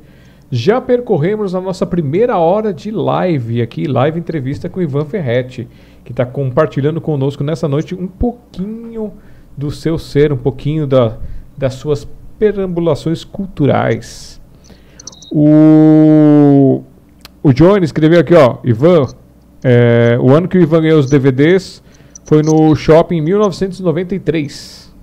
Já 0.50 0.80
percorremos 0.80 1.54
a 1.54 1.60
nossa 1.60 1.86
primeira 1.86 2.38
hora 2.38 2.74
de 2.74 2.90
live 2.90 3.62
aqui, 3.62 3.88
live 3.88 4.18
entrevista 4.18 4.70
com 4.70 4.82
Ivan 4.82 5.04
Ferretti, 5.04 5.68
que 6.06 6.14
está 6.14 6.26
compartilhando 6.26 7.02
conosco 7.02 7.44
nessa 7.44 7.68
noite 7.68 7.94
um 7.94 8.08
pouquinho 8.08 9.12
do 9.58 9.70
seu 9.70 9.98
ser, 9.98 10.32
um 10.32 10.38
pouquinho 10.38 10.88
da, 10.88 11.18
das 11.58 11.74
suas 11.74 12.08
perambulações 12.40 13.26
culturais. 13.26 14.40
O, 15.38 16.82
o 17.44 17.52
Johnny 17.52 17.84
escreveu 17.84 18.22
aqui, 18.22 18.34
ó, 18.34 18.60
Ivan, 18.64 19.08
é, 19.62 20.18
o 20.18 20.34
ano 20.34 20.48
que 20.48 20.58
o 20.58 20.62
Ivan 20.62 20.82
ganhou 20.82 20.98
os 20.98 21.10
DVDs 21.10 21.84
foi 22.24 22.42
no 22.42 22.74
shopping 22.74 23.18
em 23.18 23.22
1993. 23.22 24.96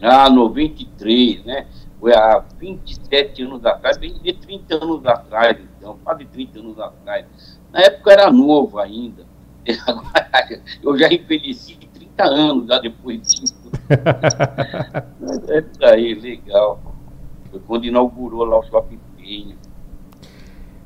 Ah, 0.00 0.30
93, 0.30 1.44
né? 1.44 1.66
foi 1.98 2.14
há 2.14 2.44
27 2.60 3.42
anos 3.42 3.66
atrás, 3.66 3.98
bem 3.98 4.14
de 4.22 4.32
30 4.32 4.76
anos 4.76 5.04
atrás, 5.04 5.58
então, 5.76 5.98
quase 6.04 6.24
30 6.26 6.60
anos 6.60 6.78
atrás. 6.78 7.26
Na 7.72 7.80
época 7.80 8.12
era 8.12 8.30
novo 8.30 8.78
ainda. 8.78 9.26
Agora, 9.88 10.62
eu 10.80 10.96
já 10.96 11.08
envelheci 11.08 11.74
30 11.74 12.24
anos 12.24 12.68
já 12.68 12.78
depois 12.78 13.22
disso. 13.22 13.72
é 15.48 15.58
isso 15.58 15.84
aí, 15.84 16.14
legal. 16.14 16.80
Foi 17.50 17.58
quando 17.66 17.86
inaugurou 17.86 18.44
lá 18.44 18.60
o 18.60 18.62
Shopping 18.62 19.00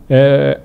É, 0.09 0.61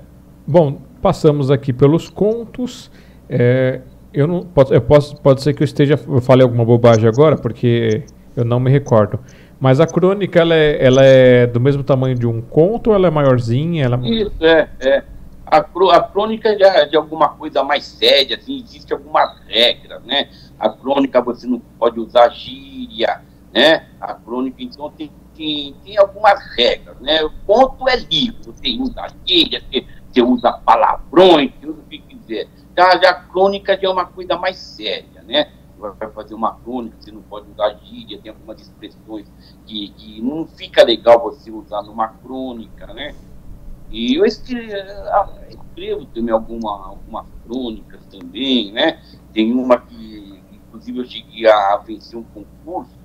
bom, 0.46 0.80
passamos 1.00 1.50
aqui 1.50 1.72
pelos 1.72 2.08
contos. 2.08 2.90
É, 3.28 3.80
eu 4.12 4.26
não 4.26 4.42
pode, 4.42 4.72
eu 4.74 4.80
posso, 4.80 5.16
pode 5.20 5.42
ser 5.42 5.54
que 5.54 5.62
eu 5.62 5.64
esteja 5.64 5.98
eu 6.08 6.20
falei 6.20 6.42
alguma 6.42 6.64
bobagem 6.64 7.08
agora, 7.08 7.36
porque 7.36 8.04
eu 8.36 8.44
não 8.44 8.58
me 8.58 8.70
recordo. 8.70 9.18
Mas 9.60 9.80
a 9.80 9.86
crônica 9.86 10.38
ela 10.38 10.54
é, 10.54 10.84
ela 10.84 11.04
é 11.04 11.46
do 11.46 11.60
mesmo 11.60 11.82
tamanho 11.82 12.14
de 12.14 12.26
um 12.26 12.40
conto 12.40 12.90
ou 12.90 12.96
ela 12.96 13.08
é 13.08 13.10
maiorzinha? 13.10 13.84
Ela... 13.84 13.98
Isso, 14.08 14.32
é, 14.40 14.68
é. 14.80 15.02
A, 15.44 15.58
a 15.58 16.02
crônica 16.02 16.48
é 16.48 16.86
de 16.86 16.96
alguma 16.96 17.30
coisa 17.30 17.64
mais 17.64 17.84
séria, 17.84 18.36
assim, 18.36 18.62
existe 18.62 18.92
algumas 18.92 19.40
regras, 19.46 20.02
né? 20.04 20.28
A 20.58 20.68
crônica 20.68 21.20
você 21.22 21.46
não 21.46 21.60
pode 21.78 21.98
usar 21.98 22.28
gíria, 22.28 23.22
né? 23.52 23.86
A 24.00 24.14
crônica, 24.14 24.62
então, 24.62 24.90
tem, 24.90 25.10
tem, 25.38 25.72
tem 25.84 25.96
algumas 25.96 26.44
regras, 26.56 26.98
né? 27.00 27.22
O 27.22 27.30
conto 27.46 27.88
é 27.88 27.94
livre, 27.96 28.36
você 28.44 28.76
usa 28.76 29.06
gíria, 29.24 29.62
você, 29.70 29.86
você 30.10 30.20
usa 30.20 30.52
palavrões, 30.52 31.52
você 31.60 31.66
usa 31.68 31.80
o 31.80 31.84
que 31.84 31.98
quiser. 31.98 32.48
Já, 32.76 32.98
já 33.00 33.10
a 33.10 33.14
crônica 33.14 33.78
já 33.80 33.88
é 33.88 33.90
uma 33.90 34.04
coisa 34.04 34.36
mais 34.36 34.56
séria, 34.58 35.22
né? 35.22 35.52
vai 35.78 36.10
fazer 36.10 36.34
uma 36.34 36.56
crônica, 36.56 36.96
você 36.98 37.12
não 37.12 37.22
pode 37.22 37.48
usar 37.52 37.72
gíria, 37.84 38.18
tem 38.20 38.32
algumas 38.32 38.60
expressões 38.60 39.30
que, 39.64 39.90
que 39.90 40.20
não 40.20 40.44
fica 40.44 40.82
legal 40.82 41.20
você 41.20 41.52
usar 41.52 41.82
numa 41.82 42.08
crônica, 42.08 42.92
né? 42.92 43.14
E 43.88 44.16
eu 44.16 44.24
escrevo, 44.24 44.72
ah, 44.72 45.30
escrevo 45.48 46.04
também 46.06 46.34
alguma, 46.34 46.88
algumas 46.88 47.26
crônicas 47.44 48.04
também, 48.06 48.72
né? 48.72 49.00
Tem 49.32 49.52
uma 49.52 49.78
que, 49.78 50.42
inclusive, 50.52 50.98
eu 50.98 51.04
cheguei 51.04 51.46
a 51.46 51.76
vencer 51.76 52.18
um 52.18 52.24
concurso 52.24 52.97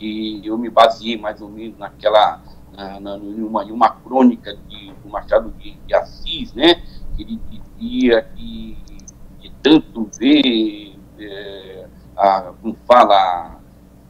e 0.00 0.46
eu 0.46 0.56
me 0.56 0.70
baseei 0.70 1.16
mais 1.16 1.40
ou 1.40 1.48
menos 1.48 1.78
naquela, 1.78 2.40
na, 2.76 3.00
na, 3.00 3.16
numa, 3.16 3.64
uma 3.64 3.90
crônica 3.90 4.56
de, 4.68 4.92
do 5.02 5.08
Machado 5.08 5.50
de, 5.58 5.72
de 5.72 5.94
Assis, 5.94 6.54
né? 6.54 6.82
Que 7.16 7.22
ele 7.22 7.40
dizia 7.50 8.22
que 8.22 8.78
de 9.40 9.50
tanto 9.62 10.08
ver, 10.18 10.96
é, 11.18 11.86
a, 12.16 12.52
como 12.60 12.76
fala, 12.86 13.60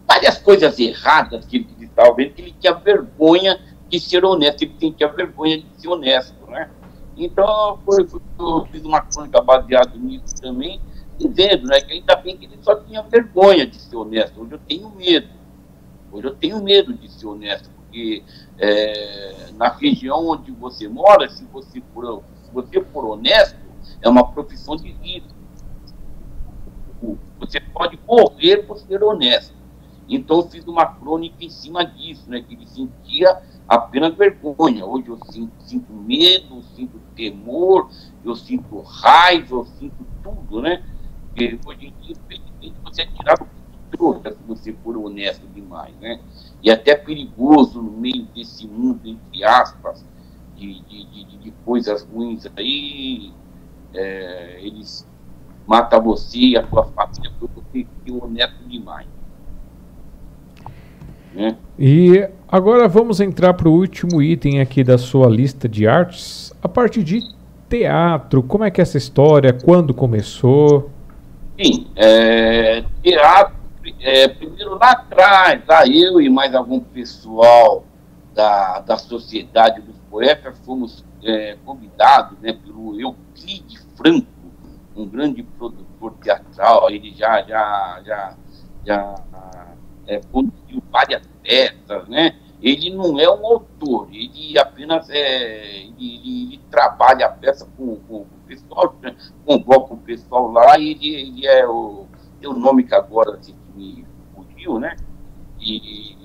várias 0.07 0.39
coisas 0.39 0.79
erradas 0.79 1.47
que 1.47 1.57
ele 1.57 1.85
estava 1.85 2.15
vendo, 2.15 2.35
que 2.35 2.43
ele 2.43 2.55
tinha 2.59 2.75
vergonha 2.75 3.61
de 3.89 4.01
ser 4.01 4.25
honesto, 4.25 4.63
ele 4.63 4.93
tinha 4.93 5.09
vergonha 5.09 5.59
de 5.59 5.67
ser 5.77 5.89
honesto, 5.89 6.51
né? 6.51 6.71
Então, 7.17 7.79
foi, 7.85 8.07
foi, 8.07 8.21
eu 8.39 8.67
fiz 8.71 8.83
uma 8.85 9.01
crônica 9.01 9.41
baseada 9.41 9.93
nisso 9.97 10.37
também, 10.41 10.81
dizendo 11.19 11.67
né, 11.67 11.81
que 11.81 11.93
ainda 11.93 12.15
bem 12.17 12.37
que 12.37 12.45
ele 12.45 12.59
só 12.63 12.77
tinha 12.77 13.03
vergonha 13.03 13.67
de 13.67 13.77
ser 13.77 13.97
honesto. 13.97 14.41
Hoje 14.41 14.53
eu 14.53 14.59
tenho 14.59 14.91
medo. 14.91 15.29
Hoje 16.11 16.27
eu 16.27 16.35
tenho 16.35 16.63
medo 16.63 16.93
de 16.95 17.11
ser 17.11 17.27
honesto, 17.27 17.71
porque 17.71 18.23
é, 18.59 19.51
na 19.55 19.69
região 19.69 20.27
onde 20.27 20.51
você 20.53 20.89
mora, 20.89 21.29
se 21.29 21.45
você, 21.45 21.83
for, 21.93 22.23
se 22.45 22.51
você 22.53 22.81
for 22.85 23.05
honesto, 23.05 23.59
é 24.01 24.09
uma 24.09 24.27
profissão 24.33 24.77
de 24.77 24.91
risco. 24.91 25.37
Você 27.39 27.61
pode 27.61 27.99
morrer 28.07 28.67
por 28.67 28.79
ser 28.79 29.03
honesto. 29.03 29.55
Então 30.09 30.39
eu 30.39 30.49
fiz 30.49 30.67
uma 30.67 30.87
crônica 30.87 31.45
em 31.45 31.51
cima 31.51 31.85
disso, 31.85 32.29
né, 32.31 32.41
que 32.41 32.55
ele 32.55 32.67
sentia 32.67 33.43
apenas 33.69 34.15
vergonha. 34.15 34.85
Hoje 34.87 35.09
eu 35.09 35.19
sinto, 35.31 35.53
sinto 35.61 35.93
medo, 35.93 36.57
eu 36.57 36.63
sinto 36.75 36.99
temor, 37.15 37.91
eu 38.25 38.35
sinto 38.35 38.81
raiva, 38.81 39.57
eu 39.57 39.67
sinto 39.79 40.07
tudo, 40.23 40.63
né? 40.63 40.83
Porque 41.27 41.59
hoje 41.67 41.87
em 41.87 42.03
dia, 42.03 42.17
você 42.83 43.03
é 43.03 43.07
tirado 43.07 43.47
trouxa 43.99 44.31
se 44.31 44.39
você 44.47 44.73
for 44.85 44.97
honesto 44.97 45.47
demais, 45.55 45.93
né? 46.01 46.21
E 46.63 46.71
até 46.71 46.95
perigoso 46.95 47.83
no 47.83 47.91
meio 47.91 48.25
desse 48.35 48.67
mundo, 48.67 49.01
entre 49.05 49.45
aspas, 49.45 50.05
de, 50.57 50.81
de, 50.83 51.05
de, 51.05 51.39
de 51.39 51.51
coisas 51.65 52.03
ruins 52.05 52.47
aí, 52.57 53.33
é, 53.93 54.59
eles 54.63 55.07
matam 55.67 56.01
você 56.03 56.39
e 56.39 56.57
a 56.57 56.67
sua 56.67 56.85
família 56.85 57.31
por 57.39 57.51
você 57.51 57.87
ser 58.05 58.13
honesto 58.13 58.65
demais. 58.67 59.07
Né? 61.35 61.57
E 61.79 62.29
agora 62.49 62.89
vamos 62.89 63.21
entrar 63.21 63.55
para 63.55 63.69
o 63.69 63.73
último 63.73 64.23
item 64.23 64.61
aqui 64.61 64.83
da 64.83 64.97
sua 64.97 65.29
lista 65.29 65.69
de 65.69 65.87
artes, 65.87 66.53
a 66.63 66.69
parte 66.69 67.05
de 67.05 67.21
teatro. 67.69 68.43
Como 68.43 68.65
é 68.65 68.71
que 68.71 68.81
é 68.81 68.83
essa 68.83 68.97
história? 68.97 69.53
Quando 69.53 69.93
começou? 69.93 70.91
Sim, 71.61 71.87
é, 71.95 72.83
teatro, 73.03 73.58
é, 74.01 74.29
primeiro 74.29 74.79
lá 74.79 74.93
atrás, 74.93 75.63
lá 75.67 75.87
eu 75.87 76.21
e 76.21 76.29
mais 76.29 76.55
algum 76.55 76.81
pessoal 76.81 77.85
da, 78.35 78.81
da 78.81 78.97
Sociedade 78.97 79.81
dos 79.81 79.97
Poetas 80.11 80.59
fomos 80.61 81.05
é, 81.23 81.57
convidados 81.65 82.39
né, 82.39 82.53
pelo 82.53 82.99
Euclide 83.01 83.79
Franco, 83.97 84.27
um 84.95 85.07
grande 85.07 85.43
produtor 85.43 86.15
teatral, 86.23 86.91
ele 86.91 87.13
já, 87.15 87.43
já, 87.43 88.03
já, 88.05 88.37
já 88.85 89.15
é, 90.07 90.19
produziu 90.19 90.83
várias 90.91 91.23
peças, 91.43 92.09
né? 92.09 92.37
Ele 92.61 92.91
não 92.91 93.21
é 93.21 93.31
um 93.31 93.47
autor, 93.47 94.09
ele 94.13 94.59
apenas 94.59 95.09
é, 95.11 95.83
ele, 95.83 95.95
ele, 95.99 96.43
ele 96.55 96.61
trabalha 96.69 97.27
a 97.27 97.29
peça 97.29 97.69
com, 97.77 97.97
com, 98.01 98.23
o 98.23 98.27
pessoal, 98.49 98.97
né? 99.01 99.15
convoca 99.47 99.95
o 99.95 99.99
pessoal 99.99 100.51
lá 100.51 100.77
e 100.77 100.91
ele, 100.91 101.15
ele 101.15 101.47
é 101.47 101.67
o, 101.69 102.07
tem 102.41 102.49
o 102.49 102.55
nome 102.55 102.83
que 102.83 102.95
agora 102.95 103.37
assim, 103.37 103.55
me 103.75 104.07
fugiu, 104.35 104.79
né? 104.79 104.97
E 105.61 106.17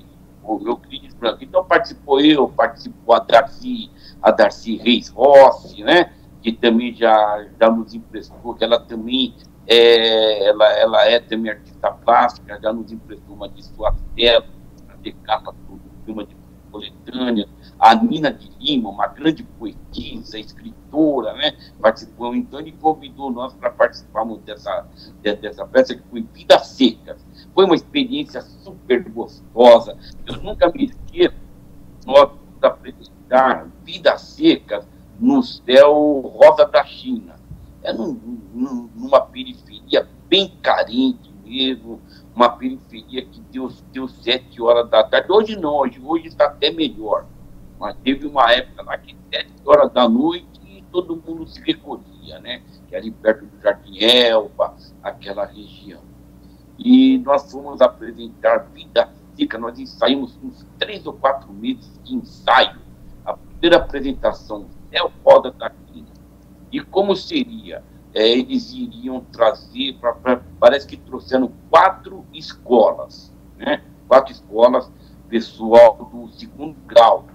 o 0.44 0.60
Euclides 0.68 1.14
Branco. 1.14 1.44
Então 1.44 1.64
participou 1.64 2.20
eu, 2.20 2.48
participou 2.50 3.16
a 3.16 3.20
Darcy, 3.20 3.90
a 4.22 4.32
Darcy 4.32 4.78
Reis 4.78 5.10
Rossi, 5.10 5.84
né? 5.84 6.14
Que 6.42 6.52
também 6.52 6.94
já, 6.94 7.46
já 7.60 7.70
nos 7.70 7.94
emprestou, 7.94 8.54
que 8.54 8.64
ela 8.64 8.80
também 8.80 9.34
é, 9.66 10.46
ela, 10.46 10.70
ela 10.74 11.06
é 11.06 11.20
também 11.20 11.52
artista 11.52 11.92
plástica, 11.92 12.60
já 12.62 12.74
nos 12.74 12.92
emprestou 12.92 13.36
uma 13.36 13.48
de 13.48 13.64
suas 13.64 13.96
telas, 14.16 14.50
ter 15.02 15.14
capa 15.24 15.54
filme 16.06 16.26
de 16.26 16.36
coletânea. 16.72 17.48
A 17.84 17.96
Nina 17.96 18.32
de 18.32 18.50
Lima, 18.60 18.90
uma 18.90 19.08
grande 19.08 19.44
poetisa, 19.44 20.40
escritora, 20.40 21.34
né? 21.34 21.54
Participou, 21.82 22.34
então 22.34 22.60
ele 22.62 22.72
convidou 22.72 23.30
nós 23.30 23.54
para 23.54 23.70
participarmos 23.70 24.40
dessa, 24.40 24.88
dessa 25.22 25.66
peça 25.66 25.94
que 25.94 26.02
foi 26.10 26.22
Vidas 26.34 26.68
Secas. 26.68 27.18
Foi 27.54 27.66
uma 27.66 27.76
experiência 27.76 28.42
super 28.42 29.04
gostosa. 29.10 29.98
Eu 30.26 30.42
nunca 30.42 30.72
me 30.72 30.86
esqueço 30.86 31.36
nós 32.06 32.30
apresentar 32.62 33.68
Vidas 33.84 34.22
Secas 34.22 34.88
no 35.20 35.44
céu 35.44 36.22
rosa 36.22 36.66
da 36.66 36.86
China 36.86 37.36
é 37.84 37.92
num, 37.92 38.14
num, 38.54 38.90
numa 38.96 39.20
periferia 39.20 40.08
bem 40.30 40.54
carente 40.62 41.34
mesmo, 41.44 42.02
uma 42.34 42.50
periferia 42.50 43.26
que 43.26 43.42
deu, 43.52 43.70
deu 43.92 44.08
sete 44.08 44.62
horas 44.62 44.90
da 44.90 45.04
tarde. 45.04 45.32
Hoje 45.32 45.56
não, 45.58 45.76
hoje, 45.76 46.02
hoje 46.02 46.28
está 46.28 46.46
até 46.46 46.72
melhor. 46.72 47.26
Mas 47.84 47.98
teve 47.98 48.26
uma 48.26 48.50
época 48.50 48.82
lá 48.82 48.98
que 48.98 49.14
sete 49.30 49.52
horas 49.66 49.92
da 49.92 50.08
noite 50.08 50.86
todo 50.90 51.18
mundo 51.18 51.46
se 51.46 51.60
recolhia, 51.62 52.40
né? 52.40 52.62
Que 52.88 52.96
ali 52.96 53.12
perto 53.12 53.46
do 53.46 53.62
Jardim 53.62 54.02
Elba, 54.02 54.74
aquela 55.02 55.46
região. 55.46 56.00
E 56.80 57.18
nós 57.18 57.52
fomos 57.52 57.82
apresentar 57.82 58.70
Vida 58.74 59.10
Seca, 59.36 59.58
nós 59.58 59.78
ensaiamos 59.78 60.40
uns 60.42 60.66
três 60.80 61.06
ou 61.06 61.12
quatro 61.12 61.52
meses 61.52 62.00
de 62.06 62.16
ensaio. 62.16 62.80
A 63.26 63.36
primeira 63.36 63.76
apresentação, 63.76 64.66
o 64.94 65.30
Roda 65.30 65.52
da 65.52 65.70
e 66.72 66.80
como 66.80 67.18
seria? 67.18 67.84
É, 68.14 68.26
eles 68.30 68.72
iriam 68.72 69.20
trazer, 69.26 69.98
pra, 70.00 70.14
pra, 70.14 70.42
parece 70.58 70.88
que 70.88 70.96
trouxeram 70.96 71.52
quatro 71.70 72.26
escolas, 72.34 73.34
né? 73.58 73.84
quatro 74.08 74.32
escolas, 74.32 74.90
pessoal 75.28 76.10
do 76.12 76.32
segundo 76.32 76.76
grau, 76.88 77.26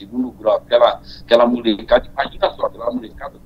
segundo 0.00 0.30
grau, 0.32 0.56
aquela, 0.56 1.00
aquela 1.22 1.46
molecada, 1.46 2.06
imagina 2.06 2.50
só, 2.50 2.66
aquela 2.66 2.90
molecada 2.90 3.38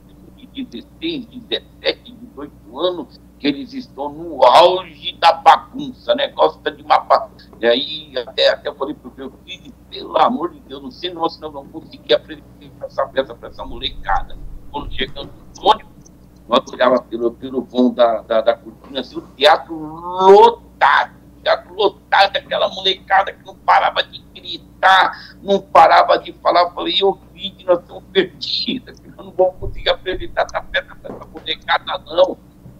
de 0.54 0.64
16, 0.64 1.26
17, 1.26 2.12
18 2.12 2.78
anos, 2.78 3.20
que 3.38 3.48
eles 3.48 3.74
estão 3.74 4.08
no 4.08 4.44
auge 4.44 5.12
da 5.18 5.32
bagunça, 5.32 6.14
negócio 6.14 6.60
tá 6.60 6.70
de 6.70 6.82
uma 6.82 7.00
bagunça. 7.00 7.50
E 7.60 7.66
aí 7.66 8.12
até, 8.16 8.50
até 8.50 8.72
falei 8.72 8.94
para 8.94 9.10
o 9.10 9.12
meu 9.16 9.32
filho, 9.44 9.74
pelo 9.90 10.16
amor 10.16 10.52
de 10.52 10.60
Deus, 10.60 10.82
não 10.82 10.90
sei 10.90 11.12
não, 11.12 11.28
senão 11.28 11.50
não 11.50 11.66
conseguir 11.66 12.14
apresentar 12.14 12.86
essa 12.86 13.06
peça 13.08 13.34
para 13.34 13.48
essa 13.48 13.64
molecada 13.64 14.38
quando 14.70 14.92
chegando 14.92 15.30
no 15.56 15.68
ônibus, 15.68 15.92
nós 16.48 16.60
olhava 16.72 17.02
pelo, 17.02 17.30
pelo 17.32 17.62
vão 17.62 17.92
da, 17.92 18.22
da, 18.22 18.40
da 18.40 18.54
cortina, 18.54 19.00
assim, 19.00 19.16
o 19.16 19.22
teatro 19.36 19.74
lotado, 19.74 21.14
teatro 21.44 21.74
lotado, 21.74 22.36
aquela 22.36 22.68
molecada 22.68 23.32
que 23.32 23.46
não 23.46 23.54
parava 23.54 24.02
de 24.02 24.18
gritar, 24.34 25.36
não 25.42 25.60
parava 25.60 26.18
de 26.18 26.32
falar, 26.32 26.70
falei, 26.70 26.96
eu 27.00 27.18
vi 27.32 27.50
que 27.50 27.64
nós 27.64 27.78
estamos 27.78 28.02
perdidos, 28.12 28.98
que 28.98 29.08
nós 29.08 29.26
não 29.26 29.32
vamos 29.32 29.54
conseguir 29.60 29.90
apresentar 29.90 30.46
essa 30.46 30.60
peça 30.62 30.96
para 30.96 31.14
essa 31.14 31.26
molecada, 31.26 31.98
não. 32.06 32.36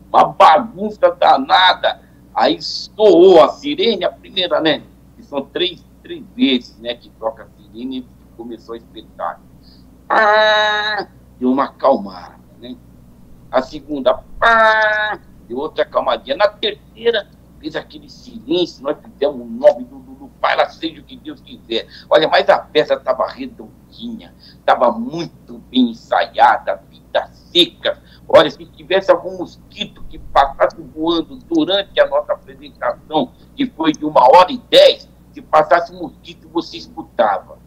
Uma 0.08 0.24
bagunça 0.24 1.10
danada. 1.12 2.00
Aí 2.34 2.56
estourou 2.56 3.42
a 3.42 3.48
sirene, 3.48 4.04
a 4.04 4.10
primeira, 4.10 4.60
né? 4.60 4.82
Que 5.16 5.22
são 5.22 5.42
três, 5.42 5.84
três 6.02 6.24
vezes, 6.34 6.76
né, 6.78 6.94
que 6.94 7.08
toca 7.10 7.44
a 7.44 7.46
sirene 7.46 7.98
e 7.98 8.36
começou 8.36 8.74
a 8.74 8.78
espetáculo. 8.78 9.46
Ah! 10.08 11.06
deu 11.38 11.50
uma 11.50 11.64
acalmada, 11.64 12.38
né? 12.58 12.76
A 13.50 13.62
segunda, 13.62 14.14
pá, 14.38 15.18
deu 15.48 15.58
outra 15.58 15.84
calmadinha. 15.84 16.36
Na 16.36 16.48
terceira, 16.48 17.28
fez 17.64 17.76
aquele 17.76 18.10
silêncio, 18.10 18.82
nós 18.82 18.98
fizemos 19.02 19.40
o 19.40 19.44
nome 19.48 19.84
do 19.84 19.96
Lulu, 19.96 20.30
para 20.38 20.68
seja 20.68 21.00
o 21.00 21.04
que 21.04 21.16
Deus 21.16 21.40
quiser. 21.40 21.88
Olha, 22.10 22.28
mas 22.28 22.46
a 22.50 22.58
peça 22.58 22.92
estava 22.92 23.26
redondinha, 23.26 24.34
estava 24.38 24.92
muito 24.92 25.58
bem 25.70 25.90
ensaiada, 25.90 26.82
vida 26.90 27.26
seca. 27.32 28.02
Olha, 28.28 28.50
se 28.50 28.66
tivesse 28.66 29.10
algum 29.10 29.38
mosquito 29.38 30.04
que 30.10 30.18
passasse 30.18 30.76
voando 30.94 31.36
durante 31.36 31.98
a 31.98 32.06
nossa 32.06 32.34
apresentação, 32.34 33.32
que 33.56 33.64
foi 33.64 33.92
de 33.92 34.04
uma 34.04 34.22
hora 34.24 34.52
e 34.52 34.58
dez, 34.68 35.08
se 35.32 35.40
passasse 35.40 35.90
um 35.90 36.02
mosquito, 36.02 36.46
você 36.50 36.76
escutava. 36.76 37.58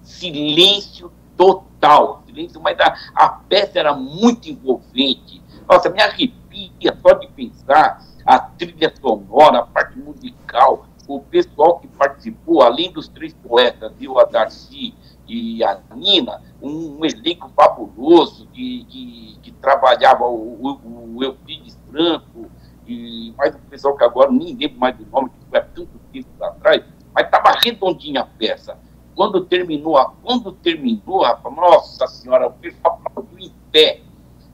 Silêncio 0.00 1.12
total, 1.36 2.22
silêncio, 2.24 2.60
mas 2.60 2.78
a, 2.78 2.94
a 3.16 3.28
peça 3.30 3.80
era 3.80 3.94
muito 3.94 4.48
envolvente. 4.48 5.42
Nossa, 5.68 5.90
me 5.90 6.00
arrepia 6.00 6.96
só 7.02 7.14
de 7.14 7.26
pensar 7.28 8.13
a 8.24 8.38
trilha 8.38 8.92
sonora, 9.00 9.58
a 9.58 9.62
parte 9.62 9.98
musical, 9.98 10.86
o 11.06 11.20
pessoal 11.20 11.78
que 11.78 11.88
participou, 11.88 12.62
além 12.62 12.90
dos 12.90 13.08
três 13.08 13.34
poetas, 13.34 13.92
viu, 13.98 14.18
a 14.18 14.24
Darcy 14.24 14.94
e 15.26 15.62
a 15.62 15.78
Nina, 15.94 16.40
um, 16.60 16.98
um 16.98 17.04
elenco 17.04 17.50
fabuloso 17.54 18.46
que, 18.52 18.84
que, 18.84 19.38
que 19.42 19.52
trabalhava 19.52 20.24
o, 20.24 20.58
o, 20.60 21.16
o 21.16 21.24
Euclides 21.24 21.78
Franco, 21.90 22.50
e 22.86 23.32
mais 23.36 23.54
um 23.54 23.60
pessoal 23.70 23.96
que 23.96 24.04
agora 24.04 24.30
nem 24.30 24.54
lembro 24.54 24.78
mais 24.78 24.96
do 24.96 25.06
nome, 25.06 25.30
que 25.30 25.46
foi 25.48 25.58
há 25.58 25.62
tanto 25.62 25.98
tempo 26.12 26.28
atrás, 26.42 26.82
mas 27.14 27.24
estava 27.24 27.58
redondinha 27.62 28.22
a 28.22 28.26
peça. 28.26 28.78
Quando 29.14 29.44
terminou, 29.44 29.96
quando 30.22 30.52
terminou, 30.52 31.22
nossa 31.54 32.06
senhora, 32.08 32.48
o 32.48 32.52
pessoal 32.52 33.00
aplaudiu 33.04 33.38
em 33.38 33.52
pé, 33.70 34.00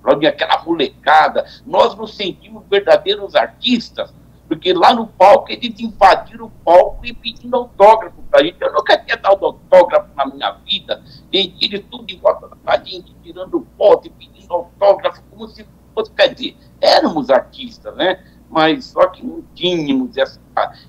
aplaudiu 0.01 0.29
aquela 0.29 0.63
molecada. 0.65 1.45
Nós 1.65 1.95
nos 1.95 2.17
sentimos 2.17 2.65
verdadeiros 2.69 3.35
artistas, 3.35 4.13
porque 4.49 4.73
lá 4.73 4.93
no 4.93 5.07
palco 5.07 5.53
eles 5.53 5.79
invadiram 5.79 6.47
o 6.47 6.51
palco 6.51 7.07
e 7.07 7.13
pedindo 7.13 7.55
autógrafo 7.55 8.21
para 8.31 8.41
a 8.41 8.45
gente. 8.45 8.61
Eu 8.61 8.73
nunca 8.73 8.99
tinha 8.99 9.17
dado 9.17 9.47
autógrafo 9.47 10.09
na 10.17 10.27
minha 10.27 10.51
vida. 10.67 11.03
Tem 11.31 11.55
eles 11.61 11.85
tudo 11.91 12.11
em 12.11 12.19
volta 12.19 12.51
da 12.65 12.77
gente, 12.79 13.15
tirando 13.23 13.67
foto 13.79 14.07
e 14.07 14.11
pedindo 14.11 14.53
autógrafo, 14.53 15.23
como 15.31 15.47
se 15.47 15.65
fosse, 15.95 16.11
quer 16.13 16.35
dizer, 16.35 16.57
éramos 16.81 17.31
artistas, 17.31 17.95
né? 17.95 18.25
Mas 18.49 18.87
só 18.87 19.07
que 19.07 19.25
não 19.25 19.45
tínhamos 19.55 20.17
essa, 20.17 20.41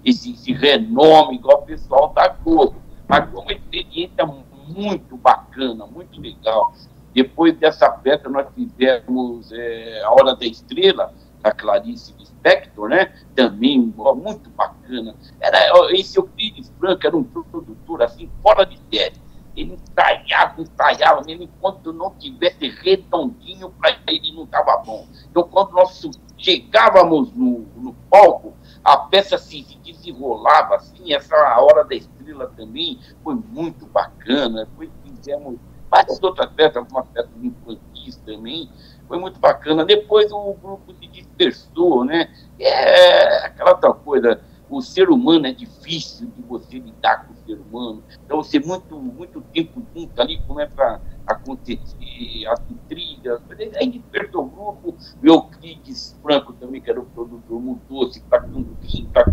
esse, 0.03 0.33
esse 0.33 0.51
renome 0.51 1.35
igual 1.35 1.59
o 1.59 1.65
pessoal 1.65 2.11
da 2.13 2.29
Globo. 2.29 2.81
Mas 3.07 3.29
foi 3.29 3.41
uma 3.41 3.53
experiência 3.53 4.25
muito 4.25 5.17
bacana, 5.17 5.85
muito 5.85 6.19
legal. 6.19 6.73
Depois 7.13 7.55
dessa 7.57 7.89
peça, 7.89 8.29
nós 8.29 8.47
fizemos 8.55 9.51
é, 9.51 10.01
A 10.03 10.11
Hora 10.11 10.35
da 10.35 10.45
Estrela, 10.45 11.13
da 11.41 11.51
Clarice 11.51 12.13
Lispector, 12.17 12.89
né? 12.89 13.13
Também 13.35 13.93
ó, 13.97 14.13
muito 14.15 14.49
bacana. 14.51 15.15
Era, 15.39 15.91
esse 15.93 16.17
Euclides 16.17 16.71
Franco 16.79 17.05
era 17.05 17.17
um 17.17 17.23
produtor 17.23 18.03
assim, 18.03 18.29
fora 18.41 18.65
de 18.65 18.79
série. 18.93 19.19
Ele 19.55 19.73
ensaiava, 19.73 20.61
ensaiava, 20.61 21.21
mesmo 21.25 21.43
enquanto 21.43 21.91
não 21.91 22.11
tivesse 22.11 22.69
redondinho, 22.69 23.69
para 23.71 23.97
ele 24.07 24.31
não 24.33 24.43
estava 24.43 24.77
bom. 24.77 25.05
Então, 25.29 25.43
quando 25.43 25.71
nós 25.71 26.09
chegávamos 26.37 27.33
no, 27.33 27.67
no 27.75 27.93
palco, 28.09 28.53
a 28.83 28.97
peça 28.97 29.37
se, 29.37 29.61
se 29.63 29.77
desenrolava 29.79 30.75
assim, 30.75 31.13
essa 31.13 31.35
Hora 31.59 31.83
da 31.83 31.95
Estrela 31.95 32.47
também 32.55 32.99
foi 33.23 33.35
muito 33.35 33.85
bacana. 33.87 34.65
Depois 34.65 34.89
fizemos 35.03 35.59
várias 35.91 36.23
outras 36.23 36.49
peças, 36.53 36.77
algumas 36.77 37.05
peças 37.07 37.31
infantis 37.43 38.15
também, 38.25 38.69
foi 39.07 39.19
muito 39.19 39.39
bacana. 39.39 39.83
Depois 39.83 40.31
o 40.31 40.53
grupo 40.53 40.93
se 40.93 41.05
dispersou, 41.07 42.05
né? 42.05 42.33
É 42.57 43.45
aquela 43.45 43.75
tal 43.75 43.95
coisa, 43.95 44.41
o 44.69 44.81
ser 44.81 45.09
humano 45.09 45.45
é 45.45 45.51
difícil 45.51 46.31
de 46.33 46.41
você 46.43 46.79
lidar 46.79 47.27
com 47.27 47.33
o 47.33 47.35
ser 47.45 47.59
humano. 47.59 48.01
Então 48.25 48.41
você 48.41 48.57
muito, 48.57 48.97
muito 48.97 49.41
tempo 49.53 49.83
junto 49.93 50.19
ali 50.21 50.41
começa 50.47 51.01
a 51.27 51.33
acontecer 51.33 51.77
as 52.47 52.61
intrigas. 52.71 53.41
Aí 53.77 53.89
dispersou 53.89 54.45
o 54.45 54.49
grupo, 54.49 54.95
o 55.21 55.27
Euclides 55.27 56.17
Franco 56.23 56.53
também, 56.53 56.79
que 56.79 56.89
era 56.89 57.01
o 57.01 57.05
produtor, 57.05 57.61
mudou-se 57.61 58.21
para 58.21 58.39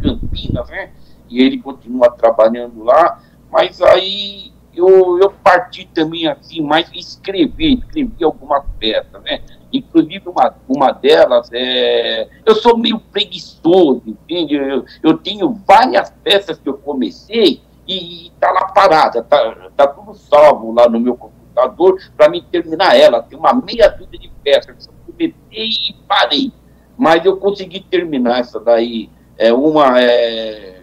Campinas, 0.03 0.69
né? 0.71 0.93
E 1.29 1.41
ele 1.41 1.63
continua 1.63 2.11
trabalhando 2.11 2.83
lá, 2.83 3.23
mas 3.51 3.81
aí 3.81 4.53
eu, 4.79 5.19
eu 5.19 5.31
parti 5.31 5.89
também 5.93 6.27
assim, 6.27 6.61
mais 6.61 6.91
escrever, 6.93 7.79
escrever 7.79 8.25
algumas 8.25 8.65
peças, 8.79 9.23
né? 9.23 9.41
Inclusive, 9.73 10.29
uma, 10.29 10.55
uma 10.69 10.93
delas 10.93 11.51
é. 11.53 12.29
Eu 12.45 12.55
sou 12.55 12.77
meio 12.77 12.99
preguiçoso, 12.99 14.03
entende? 14.07 14.55
Eu, 14.55 14.85
eu 15.03 15.19
tenho 15.19 15.53
várias 15.67 16.11
peças 16.23 16.59
que 16.59 16.69
eu 16.69 16.75
comecei 16.79 17.61
e 17.87 18.29
está 18.29 18.51
lá 18.51 18.67
parada, 18.67 19.21
está 19.21 19.71
tá 19.77 19.87
tudo 19.87 20.15
salvo 20.15 20.73
lá 20.73 20.89
no 20.89 21.01
meu 21.01 21.17
computador 21.17 22.01
para 22.17 22.29
me 22.29 22.41
terminar 22.41 22.97
ela. 22.97 23.23
Tem 23.23 23.39
uma 23.39 23.53
meia 23.53 23.89
dúzia 23.89 24.19
de 24.19 24.31
peças 24.43 24.87
que 24.87 24.93
eu 24.93 25.13
comecei 25.13 25.69
e 25.91 25.95
parei. 26.07 26.53
Mas 26.97 27.25
eu 27.25 27.37
consegui 27.37 27.81
terminar 27.81 28.41
essa 28.41 28.59
daí. 28.59 29.11
É 29.37 29.53
uma. 29.53 30.01
É, 30.01 30.83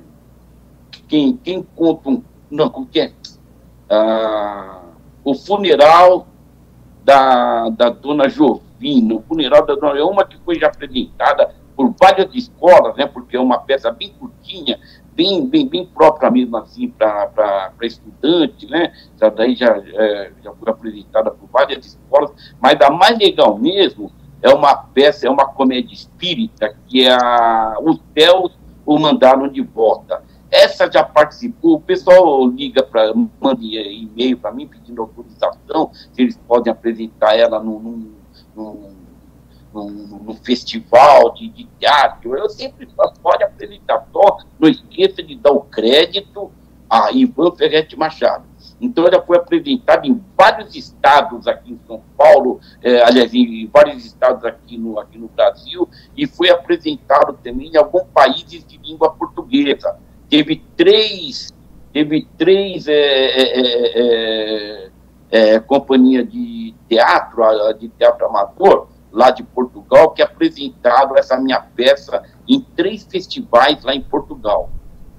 quem, 1.08 1.38
quem 1.38 1.64
conta 1.76 2.10
um. 2.10 2.24
Não, 2.50 2.70
como 2.70 2.88
que 2.88 3.00
é? 3.00 3.12
Ah, 3.90 4.82
o 5.24 5.34
funeral 5.34 6.28
da, 7.04 7.70
da 7.70 7.90
dona 7.90 8.28
Jovina, 8.28 9.16
o 9.16 9.22
funeral 9.22 9.66
da 9.66 9.76
dona 9.76 10.00
é 10.00 10.04
uma 10.04 10.26
que 10.26 10.38
foi 10.40 10.60
já 10.60 10.68
apresentada 10.68 11.54
por 11.76 11.94
várias 12.00 12.34
escolas, 12.34 12.96
né, 12.96 13.06
porque 13.06 13.36
é 13.36 13.40
uma 13.40 13.60
peça 13.60 13.92
bem 13.92 14.14
curtinha, 14.18 14.80
bem, 15.14 15.46
bem, 15.46 15.68
bem 15.68 15.86
própria 15.86 16.32
mesmo 16.32 16.56
assim 16.58 16.90
para 16.90 17.72
estudante, 17.82 18.66
né, 18.68 18.94
essa 19.16 19.30
daí 19.30 19.56
já, 19.56 19.78
é, 19.78 20.32
já 20.44 20.54
foi 20.54 20.72
apresentada 20.72 21.32
por 21.32 21.50
várias 21.52 21.86
escolas, 21.86 22.32
mas 22.62 22.80
a 22.82 22.90
mais 22.90 23.18
legal 23.20 23.58
mesmo 23.58 24.12
é 24.42 24.50
uma 24.54 24.76
peça, 24.76 25.28
é 25.28 25.30
uma 25.30 25.48
comédia 25.48 25.94
espírita, 25.94 26.76
que 26.88 27.06
é 27.06 27.12
a, 27.12 27.78
os 27.82 28.00
céus 28.18 28.58
o 28.86 29.00
mandaram 29.00 29.48
de 29.48 29.62
volta. 29.62 30.24
Essa 30.56 30.90
já 30.90 31.04
participou, 31.04 31.76
o 31.76 31.82
pessoal 31.82 32.48
liga 32.48 32.82
para, 32.82 33.14
manda 33.14 33.60
e-mail 33.62 34.38
para 34.38 34.54
mim 34.54 34.66
pedindo 34.66 35.02
autorização, 35.02 35.92
se 35.94 36.22
eles 36.22 36.40
podem 36.48 36.72
apresentar 36.72 37.36
ela 37.36 37.62
num, 37.62 38.14
festival 40.42 41.34
de, 41.34 41.50
de, 41.50 41.66
teatro. 41.78 42.38
Eu 42.38 42.50
sempre 42.50 42.88
falo, 42.96 43.12
pode 43.22 43.44
apresentar, 43.44 44.08
só 44.14 44.38
não 44.58 44.70
esqueça 44.70 45.22
de 45.22 45.36
dar 45.36 45.52
o 45.52 45.60
crédito 45.60 46.50
a 46.90 47.12
Ivan 47.12 47.54
Ferretti 47.54 47.98
Machado. 47.98 48.46
Então, 48.80 49.06
ela 49.06 49.22
foi 49.22 49.36
apresentada 49.36 50.08
em 50.08 50.24
vários 50.38 50.74
estados 50.74 51.48
aqui 51.48 51.74
em 51.74 51.80
São 51.86 52.02
Paulo, 52.18 52.62
é, 52.82 53.04
aliás, 53.04 53.34
em 53.34 53.68
vários 53.68 54.06
estados 54.06 54.46
aqui 54.46 54.78
no, 54.78 55.00
aqui 55.00 55.18
no 55.18 55.28
Brasil, 55.28 55.90
e 56.16 56.26
foi 56.26 56.50
apresentado 56.50 57.38
também 57.44 57.72
em 57.72 57.78
alguns 57.78 58.06
países 58.14 58.66
de 58.66 58.78
língua 58.78 59.12
portuguesa 59.12 59.98
teve 60.30 60.64
três, 60.76 61.54
teve 61.94 62.28
três 62.38 62.88
é, 62.88 62.94
é, 62.94 63.62
é, 63.62 64.92
é, 65.32 65.56
é 65.56 65.60
companhias 65.60 66.30
de 66.30 66.74
teatro, 66.88 67.44
de 67.80 67.90
teatro 67.90 68.26
amador, 68.28 68.88
lá 69.12 69.32
de 69.32 69.44
Portugal, 69.44 70.12
que 70.12 70.22
apresentaram 70.22 71.18
essa 71.18 71.38
minha 71.38 71.62
peça 71.62 72.24
em 72.48 72.60
três 72.76 73.04
festivais 73.04 73.84
lá 73.84 73.96
em 73.96 74.02
Portugal. 74.02 74.70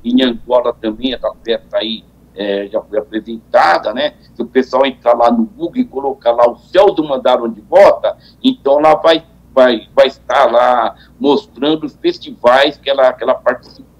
Em 0.05 0.23
Angola 0.23 0.73
também, 0.73 1.15
essa 1.15 1.33
peça 1.43 1.78
aí 1.78 2.05
é, 2.37 2.69
já 2.69 2.81
foi 2.83 2.99
apresentada, 2.99 3.95
né? 3.95 4.15
Se 4.35 4.43
o 4.43 4.47
pessoal 4.47 4.85
entrar 4.85 5.15
lá 5.15 5.31
no 5.31 5.47
Google 5.47 5.78
e 5.78 5.85
colocar 5.85 6.33
lá 6.33 6.49
o 6.49 6.59
céu 6.59 6.93
do 6.93 7.03
mandaram 7.03 7.49
de 7.49 7.62
volta, 7.62 8.16
então 8.45 8.78
lá 8.78 8.95
vai, 8.95 9.24
vai, 9.53 9.89
vai 9.95 10.07
estar 10.07 10.45
lá 10.45 10.95
mostrando 11.19 11.85
os 11.85 11.97
festivais 11.97 12.77
que 12.77 12.91
ela, 12.91 13.12
que 13.15 13.24
ela 13.24 13.35
participou. 13.35 13.95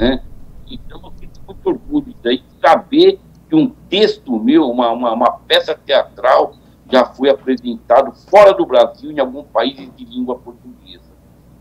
Né? 0.00 0.22
Então, 0.66 0.98
eu 1.04 1.12
fico 1.12 1.34
muito 1.46 1.66
orgulho 1.68 2.14
daí, 2.22 2.42
saber 2.58 3.20
que 3.48 3.54
um 3.54 3.68
texto 3.90 4.38
meu, 4.38 4.70
uma, 4.70 4.90
uma, 4.90 5.12
uma, 5.12 5.32
peça 5.46 5.74
teatral, 5.74 6.54
já 6.90 7.04
foi 7.04 7.28
apresentado 7.28 8.10
fora 8.30 8.54
do 8.54 8.64
Brasil, 8.64 9.12
em 9.12 9.20
algum 9.20 9.44
país 9.44 9.76
de 9.94 10.04
língua 10.06 10.36
portuguesa. 10.38 11.10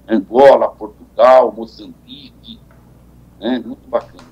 Angola, 0.07 0.69
Portugal, 0.69 1.51
Moçambique. 1.51 2.59
Né? 3.39 3.61
Muito 3.63 3.87
bacana. 3.89 4.23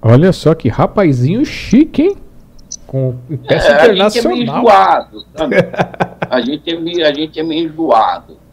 Olha 0.00 0.32
só 0.32 0.54
que 0.54 0.68
rapazinho 0.68 1.44
chique, 1.44 2.02
hein? 2.02 2.16
Com 2.86 3.16
peça 3.48 3.68
é, 3.68 3.92
internacional. 3.92 4.06
A 4.06 4.10
gente 4.10 4.18
é 4.18 4.28
meio 4.28 4.42
enjoado, 4.42 5.26
sabe? 5.36 5.56
a, 6.30 6.40
gente 6.40 6.70
é 6.74 6.80
meio, 6.80 7.06
a 7.06 7.12
gente 7.12 7.40
é 7.40 7.42
meio 7.42 7.68
enjoado. 7.68 8.43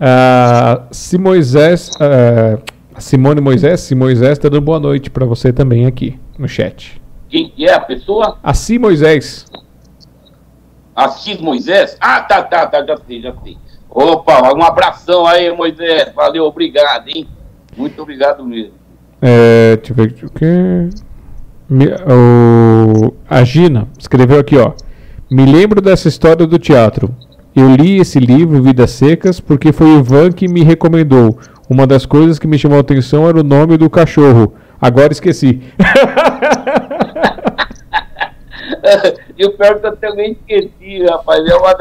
Uh, 0.00 0.86
se 0.90 1.18
Moisés, 1.18 1.90
uh, 1.96 2.62
Simone 2.98 3.40
Moisés, 3.40 3.80
se 3.80 3.94
Moisés 3.94 4.32
está 4.32 4.48
dando 4.48 4.62
boa 4.62 4.80
noite 4.80 5.10
para 5.10 5.26
você 5.26 5.52
também 5.52 5.84
aqui 5.84 6.18
no 6.38 6.48
chat. 6.48 7.00
Quem 7.28 7.50
que 7.50 7.66
é 7.66 7.74
a 7.74 7.80
pessoa? 7.80 8.38
A 8.42 8.54
Si 8.54 8.78
Moisés. 8.78 9.44
Assis 10.94 11.40
Moisés? 11.40 11.96
Ah, 12.00 12.20
tá, 12.20 12.42
tá, 12.42 12.66
tá, 12.66 12.84
já 12.84 12.96
sei, 13.06 13.22
já 13.22 13.34
sei. 13.42 13.56
Opa, 13.88 14.52
um 14.54 14.62
abração 14.62 15.26
aí, 15.26 15.50
Moisés. 15.54 16.12
Valeu, 16.14 16.44
obrigado, 16.44 17.08
hein? 17.08 17.26
Muito 17.76 18.00
obrigado 18.02 18.44
mesmo. 18.44 18.74
É, 19.22 19.76
deixa 19.76 19.92
eu 19.92 19.96
ver 19.96 20.24
o 20.24 20.30
que. 20.30 20.90
O, 22.06 23.14
a 23.28 23.44
Gina 23.44 23.88
escreveu 23.98 24.40
aqui, 24.40 24.56
ó. 24.56 24.72
Me 25.30 25.46
lembro 25.46 25.80
dessa 25.80 26.08
história 26.08 26.46
do 26.46 26.58
teatro. 26.58 27.14
Eu 27.54 27.74
li 27.74 27.98
esse 27.98 28.20
livro, 28.20 28.62
Vidas 28.62 28.92
Secas, 28.92 29.40
porque 29.40 29.72
foi 29.72 29.88
o 29.88 29.98
Ivan 29.98 30.30
que 30.30 30.46
me 30.46 30.62
recomendou. 30.62 31.36
Uma 31.68 31.84
das 31.86 32.06
coisas 32.06 32.38
que 32.38 32.46
me 32.46 32.58
chamou 32.58 32.78
a 32.78 32.80
atenção 32.80 33.28
era 33.28 33.40
o 33.40 33.44
nome 33.44 33.76
do 33.76 33.90
cachorro. 33.90 34.54
Agora 34.80 35.12
esqueci. 35.12 35.60
eu 39.36 39.52
pior 39.56 39.80
que 39.80 39.86
eu 39.86 39.96
também 39.96 40.32
esqueci, 40.32 41.04
rapaz. 41.04 41.44
É 41.44 41.54
uma. 41.54 41.76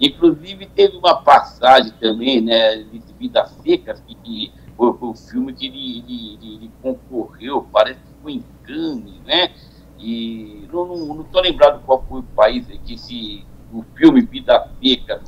Inclusive 0.00 0.66
teve 0.66 0.96
uma 0.96 1.22
passagem 1.22 1.92
também, 2.00 2.40
né, 2.40 2.76
de 2.76 3.02
Vidas 3.18 3.50
Secas, 3.62 4.00
que, 4.06 4.14
que 4.14 4.52
foi, 4.76 4.94
o 5.00 5.14
filme 5.14 5.52
que 5.52 5.66
ele, 5.66 5.98
ele, 5.98 6.38
ele, 6.40 6.54
ele, 6.54 6.70
concorreu, 6.80 7.66
parece 7.72 7.98
que 7.98 8.22
foi 8.22 8.32
em 8.32 8.44
Cannes, 8.64 9.20
né? 9.26 9.50
E 9.98 10.66
não, 10.72 10.86
não, 10.86 11.14
não 11.14 11.24
tô 11.24 11.40
lembrado 11.40 11.82
qual 11.84 12.04
foi 12.08 12.20
o 12.20 12.22
país 12.22 12.64
que 12.86 12.94
esse, 12.94 13.44
o 13.72 13.84
filme 13.96 14.22
Vidas 14.22 14.62
Secas, 14.82 15.22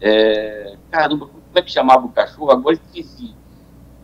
é, 0.00 0.76
caramba, 0.90 1.26
como 1.26 1.42
é 1.54 1.62
que 1.62 1.70
chamava 1.70 2.06
o 2.06 2.10
cachorro? 2.10 2.50
Agora 2.50 2.74
esqueci. 2.74 3.34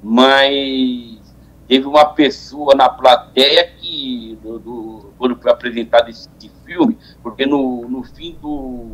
Mas 0.02 1.20
teve 1.66 1.86
uma 1.86 2.06
pessoa 2.06 2.74
na 2.74 2.88
plateia 2.88 3.66
que, 3.78 4.38
do, 4.42 4.58
do, 4.58 5.12
quando 5.16 5.36
foi 5.36 5.50
apresentado 5.50 6.10
esse 6.10 6.28
filme, 6.64 6.98
porque 7.22 7.46
no, 7.46 7.88
no 7.88 8.02
fim 8.02 8.36
do, 8.40 8.92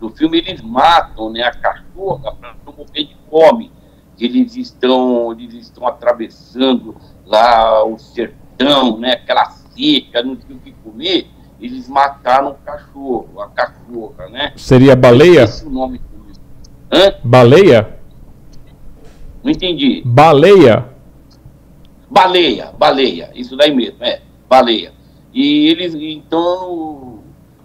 do 0.00 0.10
filme 0.10 0.38
eles 0.38 0.62
matam 0.62 1.30
né, 1.30 1.42
a 1.42 1.52
cachorra 1.52 2.34
para 2.34 2.56
não 2.64 2.72
morrer 2.72 3.04
de 3.04 3.16
fome. 3.28 3.72
Eles 4.18 4.56
estão, 4.56 5.32
eles 5.32 5.54
estão 5.54 5.86
atravessando 5.86 6.96
lá 7.26 7.84
o 7.84 7.98
sertão, 7.98 8.98
né, 8.98 9.12
aquela 9.12 9.50
seca, 9.50 10.22
não 10.22 10.36
tinha 10.36 10.56
o 10.56 10.60
que 10.60 10.72
comer, 10.72 11.28
eles 11.60 11.88
mataram 11.88 12.50
o 12.50 12.54
cachorro, 12.54 13.40
a 13.40 13.48
cachorra, 13.48 14.28
né? 14.28 14.52
Seria 14.56 14.94
baleia? 14.94 15.44
Esse 15.44 15.66
o 15.66 15.70
nome 15.70 16.00
Hã? 16.92 17.14
Baleia? 17.24 17.98
Não 19.42 19.50
entendi. 19.50 20.02
Baleia? 20.04 20.88
Baleia, 22.08 22.72
baleia, 22.78 23.30
isso 23.34 23.56
daí 23.56 23.74
mesmo, 23.74 24.04
é, 24.04 24.20
baleia. 24.48 24.92
E 25.32 25.66
eles, 25.66 25.94
então, 25.94 27.18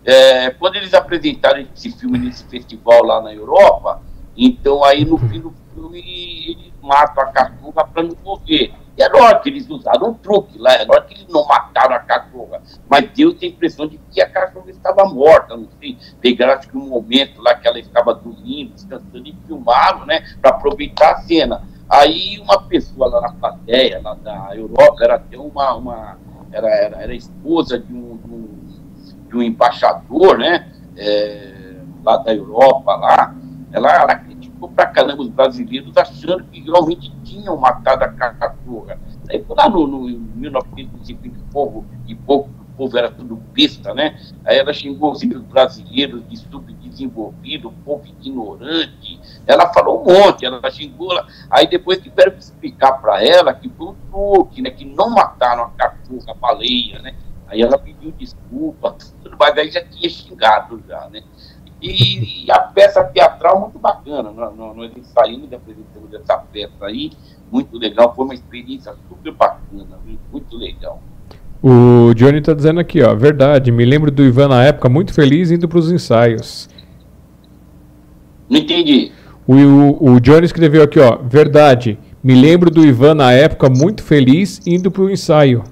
é, 0.04 0.50
quando 0.50 0.78
eles 0.78 0.94
apresentaram 0.96 1.64
esse 1.76 1.92
filme 1.92 2.18
nesse 2.18 2.44
festival 2.46 3.04
lá 3.06 3.22
na 3.22 3.32
Europa, 3.32 4.02
então 4.36 4.84
aí 4.84 5.06
no 5.06 5.20
fim 5.20 5.40
do 5.40 5.54
filme 5.76 6.00
eles 6.48 6.74
matam 6.82 7.24
a 7.24 7.28
cachorra 7.28 7.86
para 7.86 8.04
não 8.04 8.16
morrer. 8.24 8.74
E 9.00 9.02
é 9.02 9.08
lógico 9.08 9.44
que 9.44 9.50
eles 9.50 9.70
usaram 9.70 10.10
um 10.10 10.14
truque 10.14 10.58
lá, 10.58 10.74
é 10.74 10.84
lógico 10.84 11.08
que 11.08 11.14
eles 11.14 11.28
não 11.30 11.48
mataram 11.48 11.96
a 11.96 12.00
cachorra, 12.00 12.62
mas 12.90 13.10
Deus 13.16 13.36
tem 13.36 13.48
a 13.48 13.52
impressão 13.54 13.88
de 13.88 13.98
que 14.12 14.20
a 14.20 14.30
cachorra 14.30 14.70
estava 14.70 15.06
morta, 15.06 15.56
não 15.56 15.70
sei. 15.80 15.98
Pegaram 16.20 16.56
acho 16.56 16.68
que 16.68 16.76
um 16.76 16.86
momento 16.86 17.42
lá 17.42 17.56
que 17.56 17.66
ela 17.66 17.80
estava 17.80 18.14
dormindo, 18.14 18.74
descansando 18.74 19.26
e 19.26 19.34
filmaram, 19.48 20.06
né, 20.06 20.26
para 20.42 20.52
aproveitar 20.52 21.12
a 21.12 21.22
cena. 21.22 21.64
Aí 21.90 22.40
uma 22.40 22.62
pessoa 22.64 23.08
lá 23.08 23.22
na 23.22 23.32
plateia, 23.32 24.02
lá 24.04 24.16
da 24.16 24.54
Europa, 24.54 25.02
era 25.02 25.16
até 25.16 25.38
uma, 25.38 25.76
uma 25.76 26.18
era, 26.52 26.68
era, 26.68 27.02
era 27.04 27.16
esposa 27.16 27.80
de 27.80 27.94
um, 27.94 28.18
de 28.18 28.34
um, 28.34 28.48
de 29.30 29.38
um 29.38 29.42
embaixador, 29.42 30.38
né? 30.38 30.70
É, 30.98 31.76
lá 32.04 32.18
da 32.18 32.36
Europa, 32.36 32.96
lá, 32.98 33.34
ela, 33.72 33.96
ela 33.96 34.16
criticou 34.60 34.70
pra 34.70 34.88
caramba 34.88 35.24
os 35.24 35.30
brasileiros, 35.30 35.96
achando 35.96 36.44
que 36.44 36.62
realmente 36.62 37.12
tinham 37.24 37.56
matado 37.56 38.04
a 38.04 38.10
cachorra. 38.10 39.00
Aí 39.30 39.44
lá 39.48 39.70
no, 39.70 39.88
no 39.88 40.02
1950 40.10 41.40
o 41.40 41.52
povo, 41.52 41.86
e 42.06 42.14
pouco, 42.14 42.50
o 42.50 42.78
povo 42.78 42.98
era 42.98 43.10
tudo 43.10 43.36
besta, 43.54 43.94
né? 43.94 44.20
Aí 44.44 44.58
ela 44.58 44.74
xingou 44.74 45.12
os 45.12 45.24
brasileiros 45.24 46.28
de 46.28 46.38
subdesenvolvido, 46.38 47.74
povo 47.86 48.06
ignorante, 48.06 49.20
ela 49.48 49.72
falou 49.74 50.02
um 50.02 50.14
monte, 50.14 50.46
ela 50.46 50.70
xingou. 50.70 51.12
Ela... 51.12 51.28
Aí 51.50 51.68
depois 51.68 52.00
tiveram 52.00 52.34
que 52.34 52.40
explicar 52.40 52.94
para 52.94 53.24
ela 53.24 53.54
que 53.54 53.70
foi 53.70 53.88
um 53.88 53.96
truque, 54.12 54.62
né? 54.62 54.70
Que 54.70 54.86
não 54.86 55.10
mataram 55.10 55.64
a 55.64 55.70
cachorra, 55.70 56.32
a 56.32 56.34
baleia, 56.34 57.02
né? 57.02 57.16
Aí 57.48 57.62
ela 57.62 57.80
pediu 57.80 58.12
desculpa, 58.12 58.96
tudo, 59.24 59.36
mas 59.40 59.58
aí 59.58 59.72
já 59.72 59.84
tinha 59.84 60.08
xingado 60.08 60.84
já, 60.88 61.10
né? 61.10 61.24
E, 61.82 62.46
e 62.46 62.52
a 62.52 62.60
peça 62.60 63.04
teatral 63.06 63.62
muito 63.62 63.80
bacana, 63.80 64.32
nós, 64.32 64.56
nós 64.56 64.92
ensaiamos 64.98 65.50
e 65.52 65.56
apresentamos 65.56 66.14
essa 66.14 66.38
peça 66.38 66.86
aí, 66.86 67.12
muito 67.52 67.78
legal, 67.78 68.14
foi 68.14 68.26
uma 68.26 68.34
experiência 68.34 68.94
super 69.08 69.32
bacana, 69.34 69.98
muito 70.32 70.58
legal. 70.58 71.02
O 71.62 72.14
Johnny 72.16 72.40
está 72.40 72.54
dizendo 72.54 72.80
aqui, 72.80 73.02
ó, 73.02 73.14
verdade, 73.16 73.72
me 73.72 73.86
lembro 73.86 74.12
do 74.12 74.24
Ivan 74.24 74.50
na 74.50 74.64
época 74.64 74.88
muito 74.88 75.14
feliz 75.14 75.52
indo 75.52 75.68
para 75.68 75.80
os 75.80 75.92
ensaios. 75.92 76.70
Não 78.50 78.58
entendi. 78.60 79.12
O, 79.48 79.56
o, 79.56 80.14
o 80.14 80.20
Johnny 80.20 80.46
escreveu 80.46 80.84
aqui, 80.84 81.00
ó, 81.00 81.18
verdade. 81.18 81.98
Me 82.24 82.34
lembro 82.34 82.70
do 82.70 82.86
Ivan 82.86 83.16
na 83.16 83.32
época 83.32 83.70
muito 83.70 84.04
feliz 84.04 84.62
indo 84.66 84.92
para 84.92 85.04
o 85.04 85.10
ensaio. 85.10 85.64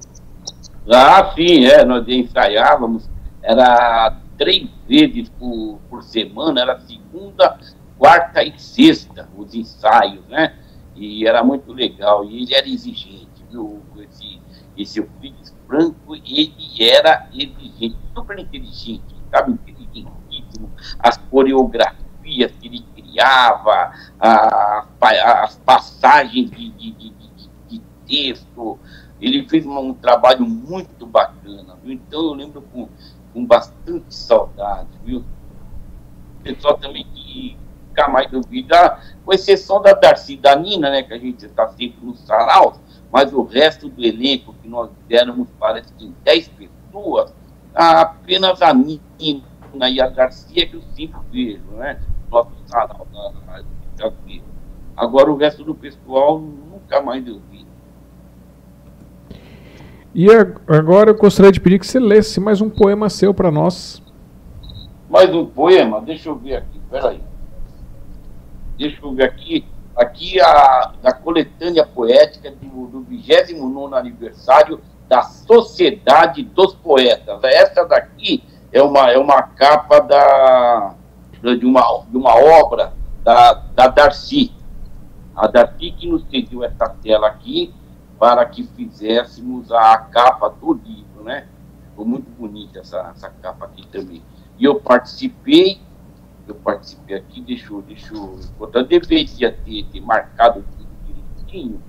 Ah, 0.90 1.32
sim, 1.36 1.66
é, 1.66 1.84
nós 1.84 2.08
ensaiávamos, 2.08 3.10
era 3.42 4.18
três 4.38 4.70
vezes 4.88 5.30
por, 5.30 5.80
por 5.90 6.04
semana, 6.04 6.62
era 6.62 6.80
segunda, 6.80 7.60
quarta 7.98 8.44
e 8.44 8.58
sexta, 8.60 9.30
os 9.36 9.54
ensaios, 9.54 10.26
né? 10.28 10.56
E 10.96 11.28
era 11.28 11.44
muito 11.44 11.74
legal, 11.74 12.26
e 12.26 12.44
ele 12.44 12.54
era 12.54 12.68
exigente, 12.68 13.44
viu? 13.50 13.82
Esse, 14.00 14.40
esse 14.78 15.00
Euclides 15.00 15.56
Franco, 15.66 16.16
ele 16.16 16.54
era 16.80 17.28
exigente, 17.34 17.98
super 18.16 18.40
inteligente, 18.40 19.16
sabe? 19.30 19.52
Inteligentíssimo, 19.52 20.72
as 21.00 21.18
coreografias 21.18 22.52
que 22.60 22.68
ele 22.68 22.86
criava, 22.96 23.92
a, 24.20 24.88
a, 25.02 25.44
as 25.44 25.58
passagens 25.58 26.50
de, 26.52 26.70
de, 26.72 26.92
de, 26.92 27.14
de, 27.68 27.82
texto. 28.06 28.80
Ele 29.20 29.48
fez 29.50 29.66
um, 29.66 29.78
um 29.78 29.94
trabalho 29.94 30.48
muito 30.48 31.06
bacana, 31.06 31.76
viu? 31.84 31.92
Então 31.94 32.22
eu 32.22 32.34
lembro 32.34 32.62
com, 32.62 32.88
com 33.34 33.46
bastante 33.46 34.14
saudade, 34.14 34.90
viu? 35.04 35.24
O 36.40 36.44
pessoal 36.44 36.78
também 36.78 37.06
que 37.14 37.58
ficar 37.90 38.10
mais 38.10 38.30
dúvida, 38.30 39.00
com 39.26 39.34
exceção 39.34 39.82
da 39.82 39.94
Darcy 39.94 40.38
da 40.38 40.56
Nina, 40.56 40.90
né, 40.90 41.04
que 41.04 41.14
a 41.14 41.18
gente 41.18 41.46
está 41.46 41.68
sempre 41.70 42.06
no 42.06 42.16
sarau, 42.16 42.80
mas 43.12 43.34
o 43.34 43.44
resto 43.44 43.90
do 43.90 44.04
elenco 44.04 44.54
que 44.62 44.68
nós 44.68 44.90
demos, 45.08 45.48
parece 45.60 45.92
que 45.94 46.06
em 46.06 46.16
10 46.24 46.48
pessoas, 46.50 47.34
apenas 47.74 48.62
a 48.62 48.74
Nina 48.74 49.02
e 49.90 50.02
a 50.02 50.08
Darcy 50.08 50.62
é 50.62 50.66
que 50.66 50.76
eu 50.76 50.82
sempre 50.96 51.20
vejo, 51.32 51.64
né? 51.72 52.00
nosso 52.30 52.52
canal 52.70 53.08
na, 53.12 53.32
na, 53.60 53.64
Agora 54.96 55.32
o 55.32 55.38
resto 55.38 55.64
do 55.64 55.76
pessoal 55.76 56.40
nunca 56.40 57.02
mais 57.02 57.26
eu 57.28 57.40
vi. 57.52 57.57
E 60.20 60.26
agora 60.68 61.12
eu 61.12 61.16
gostaria 61.16 61.52
de 61.52 61.62
pedir 61.62 61.78
que 61.78 61.86
você 61.86 62.00
lesse 62.00 62.40
mais 62.40 62.60
um 62.60 62.72
poema 62.72 63.08
seu 63.08 63.36
para 63.36 63.52
nós. 63.52 64.02
Mais 65.08 65.32
um 65.32 65.46
poema? 65.46 66.02
Deixa 66.02 66.30
eu 66.30 66.36
ver 66.36 66.56
aqui, 66.56 66.82
peraí. 66.90 67.22
Deixa 68.80 68.98
eu 69.06 69.14
ver 69.14 69.26
aqui. 69.26 69.64
Aqui 69.96 70.42
a 70.42 70.94
da 71.04 71.14
coletânea 71.14 71.86
poética 71.86 72.50
do, 72.50 72.88
do 72.88 73.02
29 73.02 73.96
aniversário 73.96 74.82
da 75.08 75.22
Sociedade 75.22 76.42
dos 76.42 76.74
Poetas. 76.74 77.40
Essa 77.44 77.86
daqui 77.86 78.44
é 78.72 78.82
uma, 78.82 79.12
é 79.12 79.20
uma 79.20 79.44
capa 79.44 80.00
da, 80.00 80.96
de 81.44 81.64
uma, 81.64 82.04
de 82.10 82.18
uma 82.18 82.36
obra 82.36 82.92
da, 83.24 83.54
da 83.54 83.88
Darcy. 83.88 84.52
A 85.36 85.46
Darcy 85.46 85.92
que 85.92 86.08
nos 86.08 86.28
cedeu 86.28 86.64
essa 86.64 86.90
tela 87.04 87.28
aqui 87.28 87.72
para 88.20 88.46
que 88.46 88.64
fizéssemos 88.64 89.72
a 89.72 89.98
capa 89.98 90.50
do 90.50 90.74
livro, 90.74 91.24
né? 91.24 91.48
Ficou 91.90 92.06
muito 92.06 92.30
bonita 92.32 92.80
essa, 92.80 93.12
essa 93.16 93.30
capa 93.30 93.66
aqui 93.66 93.88
também. 93.88 94.24
E 94.58 94.66
eu 94.66 94.80
participei, 94.80 95.80
eu 96.48 96.56
participei 96.56 97.16
aqui, 97.16 97.42
deixa 97.42 97.72
eu, 97.72 97.82
deixa 97.82 98.14
eu, 98.14 98.40
deveria 98.86 99.52
ter, 99.52 99.86
ter 99.86 100.02
marcado 100.02 100.64
tudo 100.78 100.88
direitinho, 101.06 101.82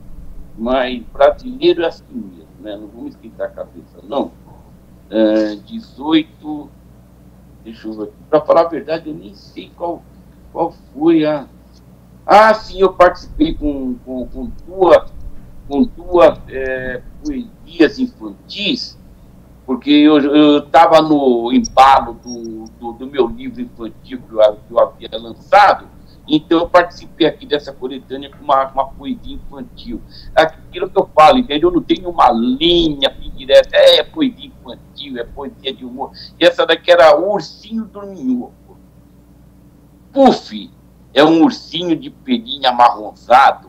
mas 0.57 1.03
brasileiro 1.05 1.83
é 1.83 1.87
assim 1.87 2.05
mesmo, 2.13 2.49
né? 2.61 2.77
Não 2.77 2.89
vamos 2.89 3.15
esquentar 3.15 3.49
a 3.49 3.51
cabeça, 3.51 3.99
não. 4.03 4.33
Uh, 5.11 5.57
18 5.65 6.71
Deixa 7.69 7.87
eu 7.89 7.93
ver. 7.93 8.13
Para 8.31 8.41
falar 8.41 8.63
a 8.63 8.69
verdade, 8.69 9.09
eu 9.09 9.15
nem 9.15 9.35
sei 9.35 9.71
qual, 9.77 10.03
qual 10.53 10.73
foi 10.73 11.25
a. 11.27 11.47
Ah, 12.27 12.53
sim, 12.55 12.81
eu 12.81 12.93
participei 12.93 13.55
com, 13.55 13.95
com, 14.05 14.27
com 14.27 14.51
duas, 14.67 15.13
com 15.69 15.85
duas 15.85 16.39
é, 16.49 17.03
poesias 17.23 17.99
infantis. 17.99 18.99
porque 19.67 19.91
eu 19.91 20.59
estava 20.59 21.03
no 21.03 21.53
embalo 21.53 22.15
do, 22.15 22.65
do, 22.81 22.93
do, 22.95 23.07
meu 23.07 23.27
livro 23.27 23.61
infantil 23.61 24.23
que 24.27 24.35
eu, 24.35 24.57
que 24.57 24.73
eu, 24.73 24.81
havia 24.81 25.11
lançado, 25.13 25.87
então 26.27 26.61
eu 26.61 26.69
participei 26.69 27.27
aqui 27.27 27.45
dessa 27.45 27.71
coletânea 27.71 28.31
com 28.31 28.43
uma, 28.43 28.67
uma 28.69 28.87
poesia 28.87 29.35
infantil. 29.35 30.01
Aquilo 30.35 30.89
que 30.89 30.99
eu 30.99 31.09
falo, 31.15 31.39
entendeu? 31.39 31.69
Eu 31.69 31.75
não 31.75 31.83
tenho 31.83 32.09
uma 32.09 32.31
linha 32.31 33.15
direta, 33.37 33.77
é, 33.77 33.99
é 34.01 34.03
poesia 34.03 34.47
infantil, 34.47 35.19
é 35.19 35.25
poesia 35.25 35.73
de 35.73 35.85
humor. 35.85 36.13
E 36.41 36.45
essa 36.45 36.67
daqui 36.67 36.91
era 36.91 37.17
Ursinho 37.17 37.85
Dorminhoco. 37.85 38.77
Puff 40.13 40.71
é 41.15 41.25
um 41.25 41.43
ursinho 41.43 41.97
de 41.97 42.11
pelinha 42.11 42.71
amarronzado, 42.71 43.68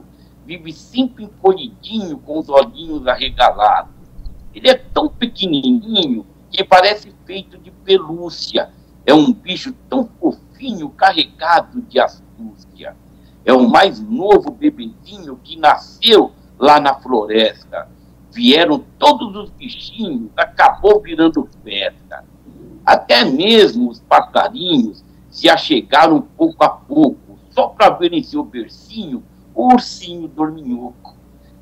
vive 0.50 0.74
sempre 0.74 1.26
encolhidinho 1.26 2.18
com 2.18 2.40
os 2.40 2.50
olhinhos 2.50 3.06
arregalados. 3.06 3.94
Ele 4.52 4.68
é 4.68 4.74
tão 4.74 5.08
pequenininho 5.08 6.26
que 6.50 6.64
parece 6.64 7.14
feito 7.24 7.56
de 7.60 7.70
pelúcia. 7.70 8.72
É 9.06 9.14
um 9.14 9.32
bicho 9.32 9.72
tão 9.88 10.10
fofinho, 10.20 10.90
carregado 10.90 11.84
de 11.84 12.00
astúcia. 12.00 12.98
É 13.46 13.54
o 13.54 13.70
mais 13.70 14.02
novo 14.02 14.50
bebezinho 14.50 15.40
que 15.44 15.56
nasceu 15.56 16.32
lá 16.58 16.80
na 16.80 16.96
floresta. 16.96 17.88
Vieram 18.32 18.84
todos 18.98 19.36
os 19.36 19.52
bichinhos, 19.52 20.32
acabou 20.36 21.00
virando 21.00 21.48
festa. 21.64 22.26
Até 22.84 23.24
mesmo 23.24 23.92
os 23.92 24.00
passarinhos 24.00 25.06
se 25.30 25.48
achegaram 25.48 26.24
pouco 26.36 26.64
a 26.64 26.70
pouco, 26.70 27.38
só 27.52 27.68
para 27.68 27.92
verem 27.92 28.24
seu 28.24 28.44
bercinho 28.44 29.24
ursinho 29.54 30.28
dorminhoco. 30.28 31.18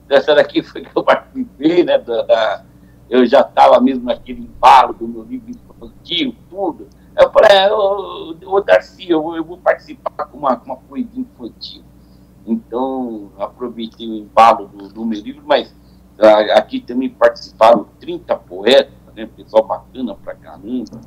Dessa 0.07 0.33
daqui 0.33 0.63
foi 0.63 0.81
que 0.81 0.91
eu 0.95 1.03
participei, 1.03 1.83
né, 1.83 1.97
da, 1.97 2.21
da 2.23 2.65
eu 3.09 3.25
já 3.25 3.41
estava 3.41 3.79
mesmo 3.79 4.05
naquele 4.05 4.41
embalo 4.41 4.93
do 4.93 5.07
meu 5.07 5.23
livro 5.23 5.49
infantil, 5.49 6.35
tudo. 6.49 6.87
Eu 7.15 7.31
falei, 7.31 7.71
ô, 7.71 8.35
ô 8.45 8.61
Darcy, 8.61 9.09
eu, 9.09 9.35
eu 9.35 9.43
vou 9.43 9.57
participar 9.57 10.25
com 10.25 10.37
uma, 10.37 10.55
com 10.57 10.65
uma 10.65 10.77
poesia 10.77 11.21
infantil. 11.21 11.83
Então, 12.45 13.31
aproveitei 13.37 14.07
o 14.07 14.15
embalo 14.15 14.67
do, 14.67 14.89
do 14.89 15.05
meu 15.05 15.19
livro, 15.19 15.43
mas 15.45 15.73
ah, 16.19 16.57
aqui 16.57 16.79
também 16.79 17.09
participaram 17.09 17.87
30 17.99 18.35
poetas, 18.35 18.93
né, 19.15 19.25
pessoal 19.25 19.65
bacana 19.65 20.15
pra 20.15 20.35
caramba, 20.35 21.01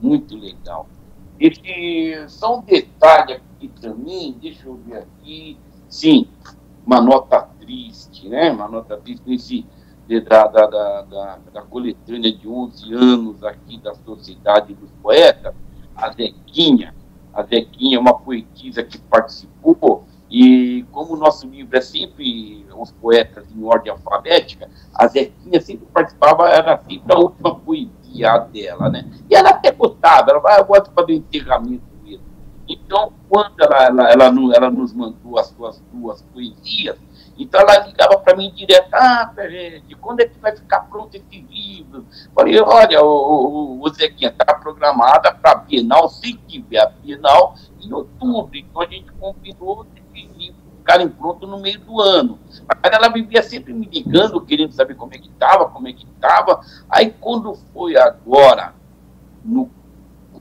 muito 0.00 0.36
legal. 0.36 0.86
Esse, 1.40 2.28
só 2.28 2.58
um 2.58 2.62
detalhe 2.62 3.34
aqui 3.34 3.68
também, 3.80 4.32
deixa 4.40 4.66
eu 4.66 4.74
ver 4.74 4.98
aqui, 4.98 5.58
sim, 5.88 6.26
uma 6.86 7.00
nota 7.00 7.48
triste, 7.60 8.28
né, 8.28 8.50
uma 8.50 8.68
nota 8.68 8.96
triste 8.96 9.22
nesse 9.26 9.66
da, 10.26 10.46
da, 10.46 10.66
da, 10.66 11.02
da, 11.02 11.38
da 11.52 11.62
coletânea 11.62 12.32
de 12.32 12.48
11 12.48 12.94
anos 12.94 13.44
aqui 13.44 13.78
da 13.78 13.94
Sociedade 13.94 14.72
dos 14.72 14.90
Poetas, 15.02 15.54
a 15.94 16.10
Zequinha. 16.10 16.94
A 17.34 17.42
Zequinha 17.42 17.98
é 17.98 18.00
uma 18.00 18.18
poetisa 18.18 18.82
que 18.82 18.96
participou, 18.96 20.04
e 20.30 20.84
como 20.92 21.14
o 21.14 21.16
nosso 21.16 21.46
livro 21.46 21.76
é 21.76 21.80
sempre 21.80 22.66
os 22.74 22.92
poetas 22.92 23.44
em 23.54 23.62
ordem 23.64 23.92
alfabética, 23.92 24.68
a 24.94 25.06
Zequinha 25.06 25.60
sempre 25.60 25.86
participava, 25.92 26.48
era 26.48 26.78
sempre 26.78 27.12
a 27.12 27.18
última 27.18 27.54
poesia 27.54 28.38
dela, 28.38 28.88
né? 28.88 29.10
E 29.28 29.34
ela 29.34 29.50
até 29.50 29.70
gostava, 29.72 30.30
ela 30.30 30.40
vai, 30.40 30.58
eu 30.58 30.64
gosto 30.64 30.90
para 30.90 31.06
o 31.06 31.10
enterramento. 31.10 31.82
Então, 32.68 33.12
quando 33.28 33.54
ela, 33.60 33.84
ela, 33.86 34.10
ela, 34.12 34.32
ela 34.54 34.70
nos 34.70 34.92
mandou 34.92 35.38
as 35.38 35.46
suas 35.48 35.82
duas 35.92 36.20
poesias, 36.32 36.98
então 37.38 37.60
ela 37.60 37.86
ligava 37.86 38.18
para 38.18 38.36
mim 38.36 38.52
direto, 38.54 38.92
ah, 38.92 39.32
de 39.86 39.94
quando 39.94 40.20
é 40.20 40.26
que 40.26 40.38
vai 40.38 40.54
ficar 40.54 40.80
pronto 40.80 41.14
esse 41.14 41.40
livro? 41.40 42.04
Falei, 42.34 42.60
olha, 42.60 43.02
o, 43.02 43.78
o, 43.78 43.82
o 43.82 43.88
Zequinha 43.90 44.30
está 44.30 44.54
programada 44.54 45.32
para 45.32 45.54
Bienal, 45.54 46.08
se 46.08 46.34
tiver 46.34 46.80
a 46.80 46.86
Bienal, 46.86 47.54
em 47.80 47.92
outubro. 47.92 48.56
Então 48.56 48.82
a 48.82 48.86
gente 48.86 49.10
combinou 49.12 49.86
esse 49.94 50.26
livro 50.36 50.68
ficarem 50.88 51.08
pronto 51.08 51.46
no 51.46 51.58
meio 51.58 51.78
do 51.80 52.00
ano. 52.00 52.38
Mas 52.66 52.92
ela 52.92 53.08
vivia 53.08 53.42
sempre 53.42 53.74
me 53.74 53.86
ligando, 53.86 54.40
querendo 54.40 54.72
saber 54.72 54.94
como 54.94 55.14
é 55.14 55.18
que 55.18 55.28
estava, 55.28 55.68
como 55.68 55.86
é 55.86 55.92
que 55.92 56.06
estava. 56.06 56.60
Aí 56.88 57.14
quando 57.20 57.54
foi 57.74 57.94
agora, 57.96 58.74
no, 59.44 59.70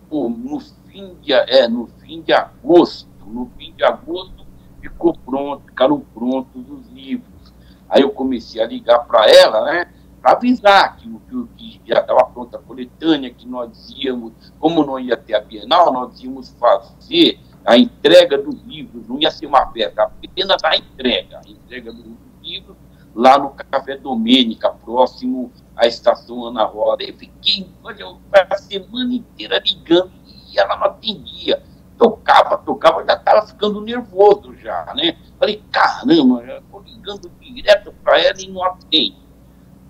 no, 0.10 0.62
fim 0.98 1.16
de, 1.22 1.32
é, 1.32 1.68
no 1.68 1.88
fim 2.00 2.22
de 2.22 2.34
agosto, 2.34 3.08
no 3.28 3.52
fim 3.58 3.72
de 3.74 3.84
agosto, 3.84 4.46
ficou 4.82 5.14
pronto, 5.14 5.64
ficaram 5.66 6.00
prontos 6.00 6.64
os 6.70 6.88
livros. 6.92 7.54
Aí 7.88 8.02
eu 8.02 8.10
comecei 8.10 8.62
a 8.62 8.66
ligar 8.66 9.00
para 9.06 9.30
ela, 9.30 9.66
né? 9.66 9.94
Para 10.22 10.32
avisar 10.32 10.98
que, 10.98 11.08
que, 11.30 11.80
que 11.80 11.82
já 11.86 12.00
estava 12.00 12.26
pronta 12.26 12.58
a 12.58 12.62
coletânea, 12.62 13.30
que 13.30 13.48
nós 13.48 13.94
íamos, 13.96 14.34
como 14.60 14.84
não 14.84 15.00
ia 15.00 15.16
ter 15.16 15.36
a 15.36 15.42
Bienal, 15.42 15.94
nós 15.94 16.22
íamos 16.22 16.50
fazer 16.60 17.40
a 17.64 17.78
entrega 17.78 18.38
dos 18.38 18.62
livros, 18.64 19.08
não 19.08 19.20
ia 19.20 19.30
ser 19.30 19.46
uma 19.46 19.68
festa, 19.72 20.04
apenas 20.04 20.64
a 20.64 20.76
entrega, 20.76 21.42
a 21.46 21.50
entrega 21.50 21.94
dos 21.94 22.06
livros 22.42 22.76
lá 23.14 23.38
no 23.38 23.50
Café 23.50 23.98
Domênica, 23.98 24.70
próximo 24.70 25.52
à 25.76 25.86
estação 25.86 26.46
Ana 26.46 26.64
Roda. 26.64 27.04
Eu 27.04 27.16
fiquei, 27.16 27.68
olha, 27.84 28.06
a 28.32 28.58
semana 28.58 29.14
inteira 29.14 29.60
ligando 29.60 30.17
ela 30.60 30.78
não 30.78 30.86
atendia 30.86 31.62
tocava, 31.98 32.58
tocava, 32.58 33.04
já 33.06 33.14
estava 33.14 33.46
ficando 33.46 33.82
nervoso 33.82 34.56
já, 34.56 34.94
né? 34.96 35.18
Falei, 35.40 35.64
caramba, 35.72 36.44
estou 36.44 36.82
ligando 36.82 37.32
direto 37.42 37.92
para 38.04 38.20
ela 38.20 38.40
e 38.40 38.48
não 38.48 38.64
atende. 38.64 39.18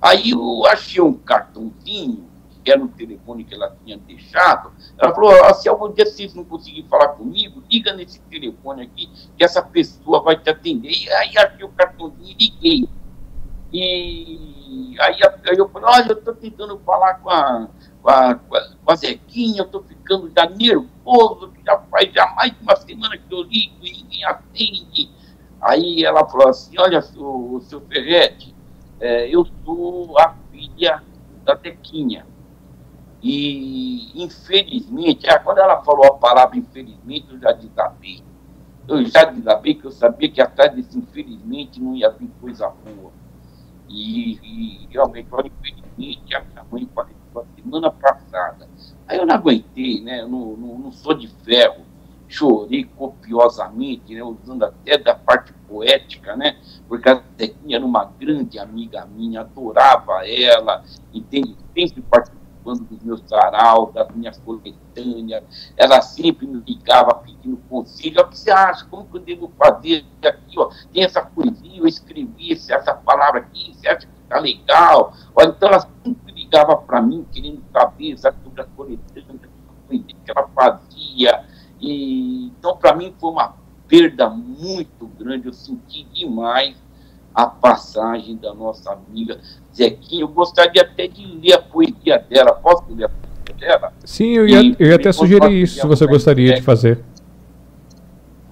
Aí 0.01 0.31
eu 0.31 0.65
achei 0.67 1.01
um 1.01 1.13
cartãozinho, 1.13 2.27
que 2.63 2.71
era 2.71 2.83
o 2.83 2.87
telefone 2.87 3.43
que 3.43 3.53
ela 3.53 3.75
tinha 3.83 3.97
deixado. 3.97 4.71
Ela 4.97 5.13
falou, 5.13 5.31
ah, 5.43 5.53
se 5.53 5.67
algum 5.67 5.91
dia 5.91 6.05
vocês 6.05 6.33
não 6.33 6.43
conseguirem 6.43 6.87
falar 6.89 7.09
comigo, 7.09 7.63
liga 7.69 7.93
nesse 7.93 8.19
telefone 8.21 8.83
aqui, 8.83 9.09
que 9.37 9.43
essa 9.43 9.61
pessoa 9.61 10.21
vai 10.21 10.37
te 10.37 10.49
atender. 10.49 10.91
E 10.91 11.09
aí 11.09 11.37
achei 11.37 11.65
o 11.65 11.69
cartãozinho 11.69 12.35
e 12.39 12.49
liguei. 12.49 12.89
E 13.73 14.95
aí, 14.99 15.17
aí 15.49 15.57
eu 15.57 15.67
falei, 15.69 15.89
olha, 15.89 16.11
eu 16.11 16.17
estou 16.17 16.33
tentando 16.33 16.79
falar 16.85 17.15
com 17.15 17.29
a, 17.29 17.67
com 18.07 18.91
a, 18.91 18.95
Zequinha, 18.95 19.59
eu 19.59 19.65
estou 19.65 19.83
ficando 19.83 20.31
já 20.33 20.49
nervoso, 20.49 21.51
já 21.65 21.77
faz 21.91 22.13
já 22.13 22.25
mais 22.35 22.53
de 22.53 22.61
uma 22.61 22.75
semana 22.77 23.17
que 23.17 23.33
eu 23.33 23.41
ligo 23.43 23.75
e 23.81 23.91
ninguém 23.91 24.23
atende. 24.23 25.11
Aí 25.59 26.05
ela 26.05 26.25
falou 26.25 26.47
assim, 26.47 26.79
olha, 26.79 26.99
o 26.99 27.59
seu 27.61 27.81
Ferretti, 27.81 28.55
é, 29.01 29.27
eu 29.27 29.45
sou 29.65 30.17
a 30.17 30.33
filha 30.51 31.03
da 31.43 31.55
Zequinha. 31.55 32.25
E, 33.21 34.23
infelizmente, 34.23 35.27
quando 35.43 35.57
ela 35.57 35.83
falou 35.83 36.05
a 36.05 36.13
palavra 36.13 36.57
infelizmente, 36.57 37.27
eu 37.29 37.39
já 37.39 37.51
desabei. 37.51 38.23
Eu 38.87 39.03
já 39.03 39.25
desabei 39.25 39.75
que 39.75 39.83
eu 39.83 39.91
sabia 39.91 40.31
que 40.31 40.41
atrás 40.41 40.73
desse 40.73 40.97
infelizmente 40.97 41.81
não 41.81 41.93
ia 41.93 42.09
vir 42.11 42.29
coisa 42.39 42.69
boa. 42.69 43.11
E, 43.89 44.39
e 44.41 44.87
realmente, 44.89 45.27
olha, 45.29 45.51
infelizmente, 45.59 46.35
a 46.35 46.41
minha 46.41 46.65
mãe 46.71 46.89
faleceu 46.95 47.16
semana 47.55 47.91
passada. 47.91 48.67
Aí 49.07 49.17
eu 49.17 49.25
não 49.25 49.35
aguentei, 49.35 50.01
né? 50.01 50.21
Não, 50.23 50.57
não, 50.57 50.77
não 50.77 50.91
sou 50.91 51.13
de 51.13 51.27
ferro. 51.27 51.85
Chorei 52.27 52.83
copiosamente, 52.83 54.13
né? 54.13 54.21
Usando 54.21 54.63
até 54.63 54.97
da 54.97 55.15
parte 55.15 55.53
poética, 55.67 56.35
né? 56.35 56.57
Porque 56.87 57.09
a 57.09 57.23
Zequinha 57.37 57.77
era 57.77 57.85
uma 57.85 58.05
grande 58.05 58.59
amiga 58.59 59.05
minha, 59.05 59.41
adorava 59.41 60.27
ela, 60.27 60.83
entende? 61.13 61.55
Sempre 61.73 62.01
participando 62.01 62.83
dos 62.85 63.01
meus 63.01 63.21
saraus, 63.27 63.93
das 63.93 64.09
minhas 64.13 64.37
coletâneas. 64.39 65.43
Ela 65.77 66.01
sempre 66.01 66.45
me 66.45 66.61
ligava 66.67 67.15
pedindo 67.15 67.57
conselho. 67.69 68.21
O 68.21 68.27
que 68.27 68.37
você 68.37 68.51
acha? 68.51 68.85
Como 68.85 69.05
que 69.05 69.17
eu 69.17 69.21
devo 69.21 69.51
fazer 69.57 70.05
aqui? 70.25 70.59
Ó? 70.59 70.69
Tem 70.91 71.03
essa 71.03 71.21
poesia, 71.21 71.77
eu 71.77 71.87
escrevi 71.87 72.51
essa 72.51 72.93
palavra 72.93 73.39
aqui, 73.39 73.73
você 73.73 73.87
acha 73.87 74.07
que 74.07 74.13
tá 74.27 74.39
legal? 74.39 75.13
Olha, 75.33 75.47
então 75.47 75.69
ela 75.69 75.79
sempre 75.79 76.33
ligava 76.47 76.77
para 76.77 77.01
mim 77.01 77.25
querendo 77.31 77.61
saber 77.71 78.17
sabe, 78.17 78.37
sobre 78.43 78.61
a 78.61 78.65
coletânea, 78.65 79.49
que 79.89 80.15
ela 80.27 80.47
fazia. 80.55 81.43
E, 81.79 82.47
então, 82.47 82.75
para 82.77 82.95
mim, 82.95 83.13
foi 83.19 83.29
uma 83.31 83.53
perda 83.87 84.29
muito 84.29 85.07
grande. 85.19 85.47
Eu 85.47 85.53
senti 85.53 86.03
demais 86.05 86.75
a 87.35 87.45
passagem 87.45 88.35
da 88.37 88.53
nossa 88.53 88.91
amiga 88.91 89.39
Zequinha. 89.75 90.21
Eu 90.21 90.27
gostaria 90.27 90.81
até 90.81 91.07
de 91.07 91.25
ler 91.25 91.53
a 91.53 91.59
poesia 91.59 92.17
dela. 92.17 92.53
Posso 92.53 92.83
ler 92.89 93.05
a 93.05 93.09
poesia 93.09 93.55
dela? 93.59 93.93
Sim, 94.03 94.29
eu 94.29 94.47
ia, 94.47 94.75
eu 94.79 94.87
ia 94.87 94.95
até 94.95 95.11
sugerir 95.11 95.61
isso, 95.61 95.79
se 95.79 95.85
você 95.87 96.07
gostaria 96.07 96.55
de 96.55 96.61
fazer. 96.61 96.99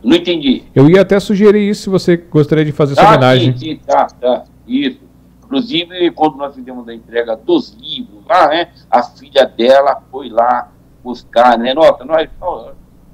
Não 0.03 0.15
entendi. 0.15 0.63
Eu 0.75 0.87
ia 0.87 1.01
até 1.01 1.19
sugerir 1.19 1.67
isso, 1.67 1.83
se 1.83 1.89
você 1.89 2.15
gostaria 2.15 2.63
de 2.63 2.71
fazer 2.71 2.93
essa 2.93 3.01
ah, 3.01 3.09
homenagem. 3.09 3.53
Sim, 3.53 3.59
sim, 3.59 3.81
tá, 3.87 4.05
tá. 4.05 4.43
Isso. 4.67 5.04
Inclusive, 5.45 6.11
quando 6.11 6.37
nós 6.37 6.55
fizemos 6.55 6.87
a 6.87 6.93
entrega 6.93 7.35
dos 7.35 7.73
livros 7.79 8.25
lá, 8.25 8.47
né, 8.47 8.73
a 8.89 9.03
filha 9.03 9.45
dela 9.45 10.01
foi 10.11 10.29
lá 10.29 10.71
buscar, 11.03 11.57
né? 11.57 11.73
Nota, 11.73 12.03
nós 12.03 12.27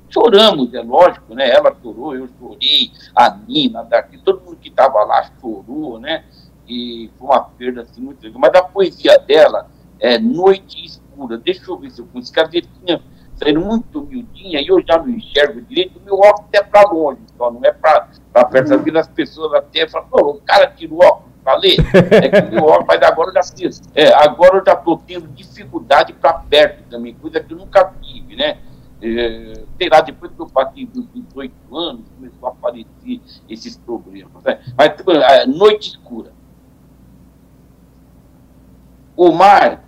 choramos, 0.09 0.73
é 0.73 0.81
lógico, 0.81 1.35
né? 1.35 1.49
Ela 1.49 1.75
chorou, 1.81 2.15
eu 2.15 2.29
chorei, 2.39 2.91
a 3.13 3.29
Nina, 3.29 3.83
daqui, 3.83 4.17
todo 4.17 4.41
mundo 4.41 4.57
que 4.57 4.69
estava 4.69 5.03
lá 5.03 5.29
chorou, 5.41 5.99
né? 5.99 6.23
E 6.67 7.09
foi 7.19 7.27
uma 7.27 7.41
perda 7.41 7.81
assim 7.81 8.01
muito 8.01 8.21
grande. 8.21 8.37
Mas 8.37 8.53
a 8.53 8.63
poesia 8.63 9.17
dela 9.19 9.67
é, 9.99 10.17
Noite 10.17 10.83
Escura. 10.83 11.37
Deixa 11.37 11.69
eu 11.69 11.77
ver 11.77 11.91
se 11.91 12.01
eu 12.01 12.07
consigo. 12.07 12.41
Às 12.41 12.49
vezes 12.49 12.69
tinha 12.79 13.01
saindo 13.35 13.59
muito 13.59 14.01
miudinha 14.01 14.61
e 14.61 14.67
eu 14.67 14.81
já 14.85 14.97
não 14.97 15.09
enxergo 15.09 15.61
direito. 15.61 16.01
Meu 16.05 16.15
óculos 16.15 16.49
é 16.53 16.63
para 16.63 16.89
longe, 16.89 17.21
só 17.37 17.51
não 17.51 17.61
é 17.63 17.71
para 17.71 18.07
perto. 18.45 18.73
Às 18.73 18.81
vezes 18.83 18.95
as 18.95 19.07
pessoas 19.07 19.53
até 19.53 19.87
falam, 19.87 20.07
o 20.13 20.41
cara 20.41 20.67
tira 20.67 20.93
o 20.93 20.99
óculos 20.99 21.30
falei, 21.43 21.77
é 22.11 22.29
que 22.29 22.85
mas 22.87 23.01
agora 23.01 23.29
eu 23.29 23.33
já 23.33 23.43
fiz. 23.43 23.81
É, 23.93 24.13
agora 24.13 24.57
eu 24.57 24.63
já 24.65 24.73
estou 24.73 24.97
tendo 24.97 25.27
dificuldade 25.27 26.13
para 26.13 26.33
perto 26.33 26.83
também, 26.89 27.13
coisa 27.15 27.39
que 27.39 27.53
eu 27.53 27.57
nunca 27.57 27.93
tive, 28.01 28.35
né? 28.35 28.59
É, 29.01 29.53
sei 29.77 29.89
lá, 29.89 30.01
depois 30.01 30.31
que 30.31 30.39
eu 30.39 30.47
passei 30.47 30.85
dos 30.85 31.07
18 31.11 31.75
anos, 31.75 32.05
começou 32.15 32.47
a 32.47 32.51
aparecer 32.51 33.19
esses 33.49 33.75
problemas. 33.75 34.43
Né? 34.43 34.59
Mas 34.77 34.93
é, 35.29 35.45
noite 35.47 35.89
escura. 35.89 36.31
O 39.15 39.31
mar 39.31 39.83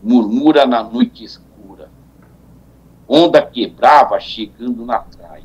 murmura 0.00 0.64
na 0.64 0.82
noite 0.82 1.24
escura. 1.24 1.90
Onda 3.08 3.42
quebrava 3.42 4.20
chegando 4.20 4.84
na 4.84 5.00
praia. 5.00 5.44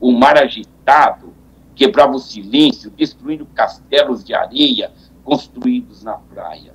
O 0.00 0.10
mar 0.10 0.38
agitado 0.38 1.34
quebrava 1.74 2.12
o 2.12 2.20
silêncio, 2.20 2.90
destruindo 2.90 3.46
castelos 3.46 4.22
de 4.24 4.34
areia 4.34 4.92
construídos 5.24 6.02
na 6.02 6.14
praia. 6.14 6.74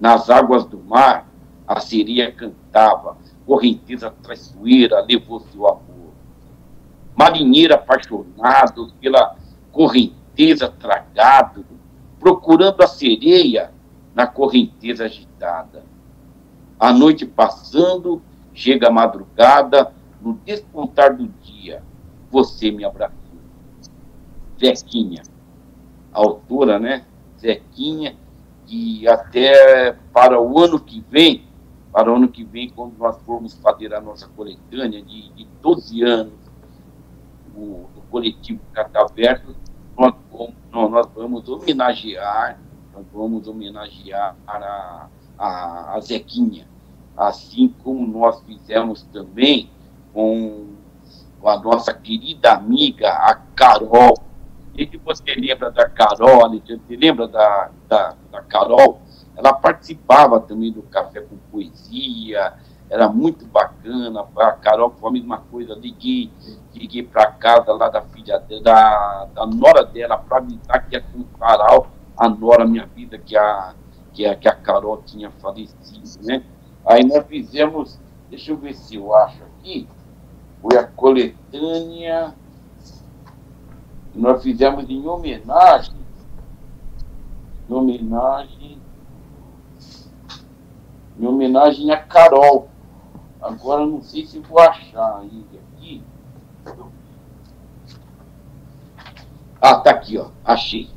Nas 0.00 0.30
águas 0.30 0.64
do 0.66 0.78
mar, 0.78 1.26
a 1.66 1.80
sereia 1.80 2.30
cantava, 2.30 3.16
correnteza 3.44 4.10
traiçoeira 4.22 5.00
levou 5.00 5.40
seu 5.40 5.66
amor. 5.66 6.12
Marinheiro 7.14 7.74
apaixonado 7.74 8.92
pela 9.00 9.36
correnteza 9.72 10.68
tragado, 10.68 11.64
procurando 12.20 12.82
a 12.82 12.86
sereia 12.86 13.72
na 14.14 14.26
correnteza 14.26 15.04
agitada. 15.04 15.84
A 16.78 16.92
noite 16.92 17.24
passando, 17.24 18.22
chega 18.52 18.88
a 18.88 18.92
madrugada, 18.92 19.92
no 20.20 20.34
despontar 20.44 21.16
do 21.16 21.26
dia, 21.42 21.82
você 22.30 22.70
me 22.70 22.84
abraçou. 22.84 23.25
Zequinha, 24.58 25.22
autora, 26.12 26.78
né? 26.78 27.04
Zequinha, 27.40 28.16
e 28.68 29.06
até 29.06 29.92
para 30.12 30.40
o 30.40 30.58
ano 30.58 30.80
que 30.80 31.04
vem, 31.08 31.44
para 31.92 32.12
o 32.12 32.16
ano 32.16 32.28
que 32.28 32.44
vem, 32.44 32.68
quando 32.70 32.96
nós 32.98 33.16
formos 33.22 33.54
fazer 33.54 33.94
a 33.94 34.00
nossa 34.00 34.26
coletânea 34.28 35.02
de, 35.02 35.32
de 35.32 35.46
12 35.62 36.02
anos 36.02 36.32
do, 37.54 37.86
do 37.94 38.02
coletivo 38.10 38.60
Cataverso, 38.72 39.54
nós, 39.96 40.14
nós, 40.72 41.06
vamos 41.14 41.48
homenagear, 41.48 42.58
nós 42.92 43.06
vamos 43.12 43.48
homenagear 43.48 44.36
a, 44.46 45.08
a, 45.38 45.94
a 45.94 46.00
Zequinha, 46.00 46.68
assim 47.16 47.72
como 47.82 48.06
nós 48.06 48.42
fizemos 48.42 49.02
também 49.04 49.70
com 50.12 50.66
a 51.44 51.58
nossa 51.58 51.94
querida 51.94 52.52
amiga, 52.52 53.08
a 53.08 53.34
Carol. 53.54 54.25
E 54.76 54.86
que 54.86 54.98
você 54.98 55.34
lembra 55.34 55.70
da 55.70 55.88
Carol, 55.88 56.50
você 56.50 56.96
lembra 56.96 57.26
da, 57.26 57.70
da, 57.88 58.14
da 58.30 58.42
Carol? 58.42 59.00
ela 59.36 59.52
participava 59.52 60.40
também 60.40 60.72
do 60.72 60.82
Café 60.82 61.20
com 61.20 61.36
Poesia, 61.50 62.54
era 62.88 63.08
muito 63.08 63.44
bacana. 63.46 64.26
A 64.36 64.52
Carol 64.52 64.90
foi 64.98 65.10
a 65.10 65.12
mesma 65.12 65.38
coisa, 65.38 65.74
liguei, 65.74 66.30
liguei 66.74 67.02
para 67.02 67.30
casa 67.32 67.72
lá 67.72 67.88
da 67.88 68.00
filha 68.00 68.42
da, 68.62 69.26
da 69.34 69.46
nora 69.46 69.84
dela 69.84 70.16
para 70.16 70.38
avisar 70.38 70.88
que 70.88 70.96
ia 70.96 71.04
farol 71.38 71.86
a 72.16 72.28
nora 72.28 72.64
minha 72.64 72.86
vida, 72.86 73.18
que 73.18 73.36
a, 73.36 73.74
que 74.14 74.24
a, 74.24 74.34
que 74.34 74.48
a 74.48 74.54
Carol 74.54 75.02
tinha 75.04 75.30
falecido, 75.30 76.26
né? 76.26 76.42
Aí 76.86 77.04
nós 77.04 77.26
fizemos, 77.26 78.00
deixa 78.30 78.52
eu 78.52 78.56
ver 78.56 78.72
se 78.74 78.96
eu 78.96 79.14
acho 79.14 79.42
aqui, 79.42 79.86
foi 80.62 80.78
a 80.78 80.84
coletânea, 80.84 82.34
nós 84.16 84.42
fizemos 84.42 84.88
em 84.88 85.06
homenagem, 85.06 85.94
em 87.68 87.74
homenagem 87.74 88.80
em 91.18 91.26
homenagem 91.26 91.90
a 91.90 91.96
Carol. 91.96 92.68
Agora 93.40 93.86
não 93.86 94.02
sei 94.02 94.26
se 94.26 94.38
vou 94.38 94.58
achar 94.58 95.18
ainda 95.18 95.58
aqui. 95.58 96.02
Ah, 99.60 99.76
tá 99.76 99.90
aqui, 99.90 100.18
ó. 100.18 100.28
Achei. 100.44 100.90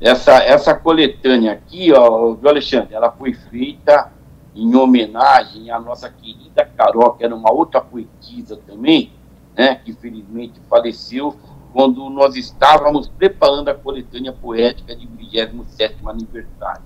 Essa, 0.00 0.34
essa 0.34 0.74
coletânea 0.74 1.52
aqui, 1.52 1.92
ó, 1.92 2.34
viu, 2.34 2.48
Alexandre, 2.48 2.94
ela 2.94 3.10
foi 3.10 3.34
feita 3.34 4.12
em 4.54 4.74
homenagem 4.76 5.70
à 5.70 5.80
nossa 5.80 6.08
querida 6.08 6.64
Carol, 6.76 7.14
que 7.14 7.24
era 7.24 7.34
uma 7.34 7.50
outra 7.52 7.80
poetisa 7.80 8.56
também, 8.56 9.12
né, 9.58 9.74
que 9.74 9.92
felizmente 9.92 10.60
faleceu 10.70 11.36
quando 11.72 12.08
nós 12.08 12.36
estávamos 12.36 13.08
preparando 13.08 13.68
a 13.68 13.74
coletânea 13.74 14.32
poética 14.32 14.94
de 14.94 15.04
27 15.04 15.96
aniversário. 16.06 16.84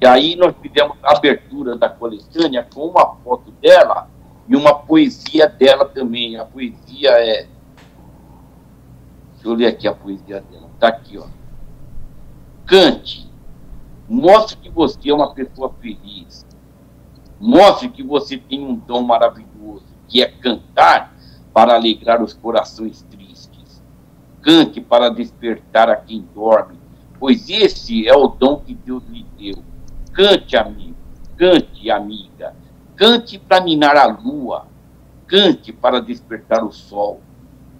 E 0.00 0.06
aí 0.06 0.36
nós 0.36 0.54
fizemos 0.60 0.96
a 1.02 1.16
abertura 1.16 1.76
da 1.76 1.88
coletânea 1.88 2.68
com 2.72 2.86
uma 2.86 3.16
foto 3.16 3.50
dela 3.52 4.10
e 4.46 4.54
uma 4.54 4.74
poesia 4.74 5.48
dela 5.48 5.86
também. 5.86 6.36
A 6.36 6.44
poesia 6.44 7.10
é. 7.12 7.46
Deixa 9.32 9.48
eu 9.48 9.54
ler 9.54 9.66
aqui 9.66 9.88
a 9.88 9.94
poesia 9.94 10.40
dela. 10.40 10.68
Está 10.74 10.88
aqui, 10.88 11.18
ó. 11.18 11.26
Cante. 12.66 13.30
Mostre 14.08 14.56
que 14.58 14.70
você 14.70 15.10
é 15.10 15.14
uma 15.14 15.34
pessoa 15.34 15.74
feliz. 15.80 16.46
Mostre 17.40 17.88
que 17.88 18.02
você 18.02 18.36
tem 18.36 18.64
um 18.64 18.74
dom 18.74 19.02
maravilhoso, 19.02 19.84
que 20.06 20.22
é 20.22 20.26
cantar 20.26 21.11
para 21.52 21.74
alegrar 21.74 22.22
os 22.22 22.32
corações 22.32 23.02
tristes. 23.10 23.82
Cante 24.40 24.80
para 24.80 25.08
despertar 25.08 25.88
a 25.88 25.96
quem 25.96 26.26
dorme, 26.34 26.78
pois 27.18 27.48
esse 27.48 28.08
é 28.08 28.14
o 28.16 28.26
dom 28.26 28.56
que 28.56 28.74
Deus 28.74 29.04
lhe 29.08 29.24
deu 29.38 29.62
Cante, 30.12 30.56
amigo, 30.56 30.94
cante, 31.38 31.90
amiga, 31.90 32.54
cante 32.96 33.38
para 33.38 33.62
minar 33.62 33.96
a 33.96 34.06
lua, 34.06 34.66
cante 35.26 35.72
para 35.72 36.02
despertar 36.02 36.62
o 36.62 36.70
sol, 36.70 37.20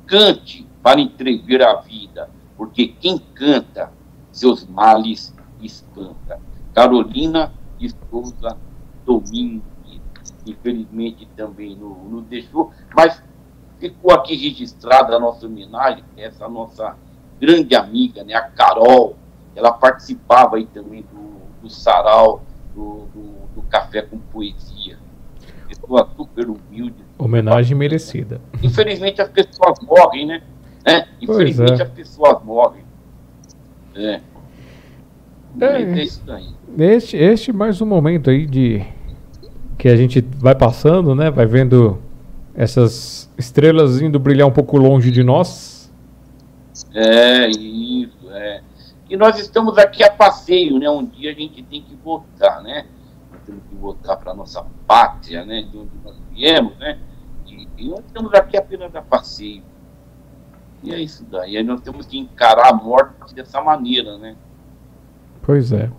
cante 0.07 0.67
para 0.83 0.99
entrever 0.99 1.63
a 1.63 1.75
vida, 1.75 2.31
porque 2.57 2.89
quem 2.89 3.19
canta, 3.19 3.93
seus 4.31 4.67
males 4.67 5.35
espanta. 5.61 6.41
Carolina 6.73 7.53
de 7.79 7.91
Souza 8.11 8.57
infelizmente 10.47 11.29
também 11.37 11.77
não, 11.77 11.91
não 12.05 12.23
deixou, 12.23 12.73
mas 12.95 13.23
ficou 13.91 14.13
aqui 14.13 14.37
registrada 14.37 15.17
a 15.17 15.21
nossa 15.21 15.47
homenagem, 15.47 16.05
essa 16.17 16.49
nossa 16.49 16.97
grande 17.41 17.75
amiga, 17.75 18.23
né, 18.25 18.35
a 18.35 18.43
Carol, 18.43 19.17
ela 19.55 19.73
participava 19.73 20.57
aí 20.57 20.67
também 20.67 21.03
do 21.13 21.33
do 21.63 21.71
sarau, 21.71 22.43
do, 22.75 23.07
do, 23.15 23.23
do 23.55 23.63
café 23.63 24.03
com 24.03 24.19
poesia. 24.19 24.99
Pessoa 25.69 26.09
super 26.17 26.49
humilde. 26.51 26.97
Homenagem 27.17 27.77
merecida. 27.77 28.41
Infelizmente 28.63 29.23
as 29.23 29.29
pessoas 29.29 29.79
morrem, 29.81 30.27
né? 30.27 30.43
né? 30.85 31.07
Infelizmente 31.21 31.81
é. 31.81 31.85
as 31.85 31.91
pessoas 31.91 32.43
morrem. 32.43 32.83
É. 33.95 34.21
É, 35.61 35.83
é 35.83 36.03
isso 36.03 36.23
daí. 36.27 36.49
Este, 36.79 37.17
este 37.17 37.53
mais 37.53 37.81
um 37.81 37.87
momento 37.87 38.29
aí 38.31 38.47
de 38.47 38.85
que 39.79 39.89
a 39.89 39.97
gente 39.97 40.21
vai 40.39 40.55
passando, 40.55 41.15
né? 41.15 41.31
Vai 41.31 41.47
vendo 41.47 42.02
essas 42.55 43.31
estrelas 43.39 44.01
indo 44.01 44.19
brilhar 44.19 44.47
um 44.47 44.53
pouco 44.53 44.77
longe 44.77 45.11
de 45.11 45.23
nós. 45.23 45.91
É, 46.95 47.49
isso, 47.49 48.31
é. 48.31 48.63
E 49.09 49.17
nós 49.17 49.39
estamos 49.39 49.77
aqui 49.79 50.03
a 50.03 50.11
passeio, 50.11 50.79
né? 50.79 50.89
Um 50.89 51.05
dia 51.05 51.33
a 51.33 51.35
gente 51.35 51.63
tem 51.63 51.83
que 51.83 51.95
voltar, 51.97 52.63
né? 52.63 52.87
Temos 53.45 53.63
que 53.69 53.75
voltar 53.75 54.17
para 54.17 54.33
a 54.33 54.35
nossa 54.35 54.65
pátria, 54.87 55.45
né? 55.45 55.63
De 55.63 55.77
onde 55.77 55.91
nós 56.05 56.17
viemos, 56.31 56.77
né? 56.79 56.99
E, 57.47 57.69
e, 57.77 57.89
nós 57.89 58.01
estamos 58.07 58.33
aqui 58.35 58.57
apenas 58.57 58.95
a 58.95 59.03
passeio. 59.03 59.63
E 60.83 60.93
é 60.93 61.01
isso 61.01 61.25
daí. 61.31 61.57
Aí 61.57 61.63
nós 61.63 61.81
temos 61.81 62.07
que 62.07 62.19
encarar 62.19 62.71
a 62.71 62.73
morte 62.73 63.35
dessa 63.35 63.61
maneira, 63.61 64.17
né? 64.19 64.37
Pois 65.43 65.73
é. 65.73 65.91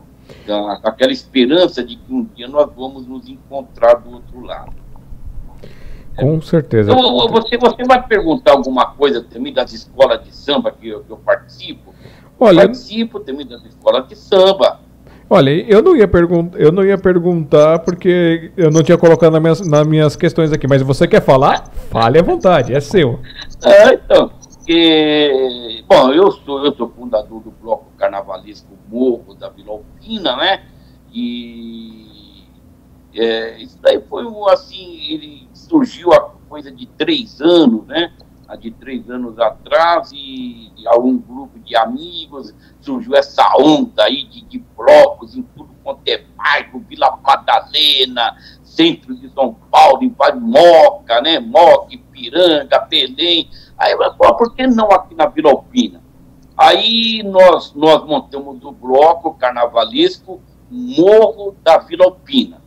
Com 0.45 0.87
aquela 0.87 1.11
esperança 1.11 1.83
de 1.83 1.95
que 1.97 2.13
um 2.13 2.23
dia 2.23 2.47
nós 2.47 2.71
vamos 2.73 3.05
nos 3.05 3.27
encontrar 3.27 3.95
do 3.95 4.11
outro 4.11 4.41
lado. 4.41 4.82
Com 6.17 6.41
certeza. 6.41 6.91
Então, 6.91 7.27
você, 7.27 7.57
você 7.57 7.83
vai 7.83 8.05
perguntar 8.05 8.51
alguma 8.51 8.85
coisa 8.85 9.21
também 9.21 9.53
das 9.53 9.73
escolas 9.73 10.23
de 10.23 10.35
samba 10.35 10.71
que 10.71 10.87
eu, 10.89 11.03
que 11.03 11.11
eu 11.11 11.17
participo? 11.17 11.93
Olha, 12.39 12.63
participo 12.63 13.19
também 13.19 13.45
da 13.45 13.57
escola 13.57 14.01
de 14.01 14.15
samba. 14.15 14.79
Olha, 15.29 15.49
eu 15.49 15.81
não 15.81 15.95
ia 15.95 16.07
perguntar, 16.07 16.59
eu 16.59 16.71
não 16.71 16.83
ia 16.83 16.97
perguntar 16.97 17.79
porque 17.79 18.51
eu 18.55 18.69
não 18.69 18.83
tinha 18.83 18.97
colocado 18.97 19.31
nas 19.31 19.41
minhas, 19.41 19.67
nas 19.67 19.87
minhas 19.87 20.15
questões 20.15 20.51
aqui, 20.51 20.67
mas 20.67 20.81
você 20.81 21.07
quer 21.07 21.21
falar? 21.21 21.71
Fale 21.89 22.19
à 22.19 22.21
vontade, 22.21 22.73
é 22.73 22.79
seu. 22.79 23.19
É, 23.63 23.93
então, 23.93 24.29
que, 24.65 25.83
bom, 25.87 26.11
eu 26.11 26.31
sou, 26.31 26.63
eu 26.65 26.73
sou 26.75 26.89
fundador 26.89 27.41
do 27.41 27.51
bloco 27.51 27.87
carnavalesco 27.97 28.67
Morro 28.89 29.33
da 29.33 29.49
Vila 29.49 29.79
Vilopina, 29.79 30.35
né? 30.35 30.63
E 31.11 32.43
é, 33.15 33.61
isso 33.61 33.77
daí 33.81 34.01
foi 34.09 34.25
assim, 34.51 34.99
ele 35.09 35.42
surgiu 35.63 36.13
há 36.13 36.31
coisa 36.47 36.71
de 36.71 36.85
três 36.85 37.41
anos, 37.41 37.85
né? 37.87 38.13
Há 38.47 38.55
de 38.55 38.71
três 38.71 39.09
anos 39.09 39.39
atrás, 39.39 40.11
e, 40.11 40.71
e 40.77 40.87
algum 40.87 41.17
grupo 41.17 41.57
de 41.59 41.75
amigos, 41.75 42.53
surgiu 42.81 43.15
essa 43.15 43.55
onda 43.57 44.03
aí 44.03 44.23
de, 44.25 44.41
de 44.41 44.59
blocos 44.75 45.35
em 45.35 45.41
tudo 45.41 45.73
quanto 45.83 46.01
é 46.07 46.23
bairro, 46.37 46.83
Vila 46.87 47.17
Madalena, 47.23 48.37
centro 48.63 49.15
de 49.15 49.29
São 49.29 49.53
Paulo, 49.71 50.03
em 50.03 50.15
Moca, 50.39 51.21
né? 51.21 51.39
Moca, 51.39 51.93
Ipiranga, 51.93 52.79
Belém. 52.79 53.49
Aí, 53.77 53.95
pô, 54.17 54.33
por 54.35 54.55
que 54.55 54.67
não 54.67 54.91
aqui 54.91 55.15
na 55.15 55.27
Vila 55.27 55.51
Alpina? 55.51 56.01
Aí 56.55 57.23
nós, 57.23 57.73
nós 57.73 58.05
montamos 58.05 58.63
o 58.63 58.71
bloco 58.71 59.33
carnavalesco 59.33 60.39
Morro 60.69 61.55
da 61.63 61.79
Vila 61.79 62.05
Alpina. 62.05 62.61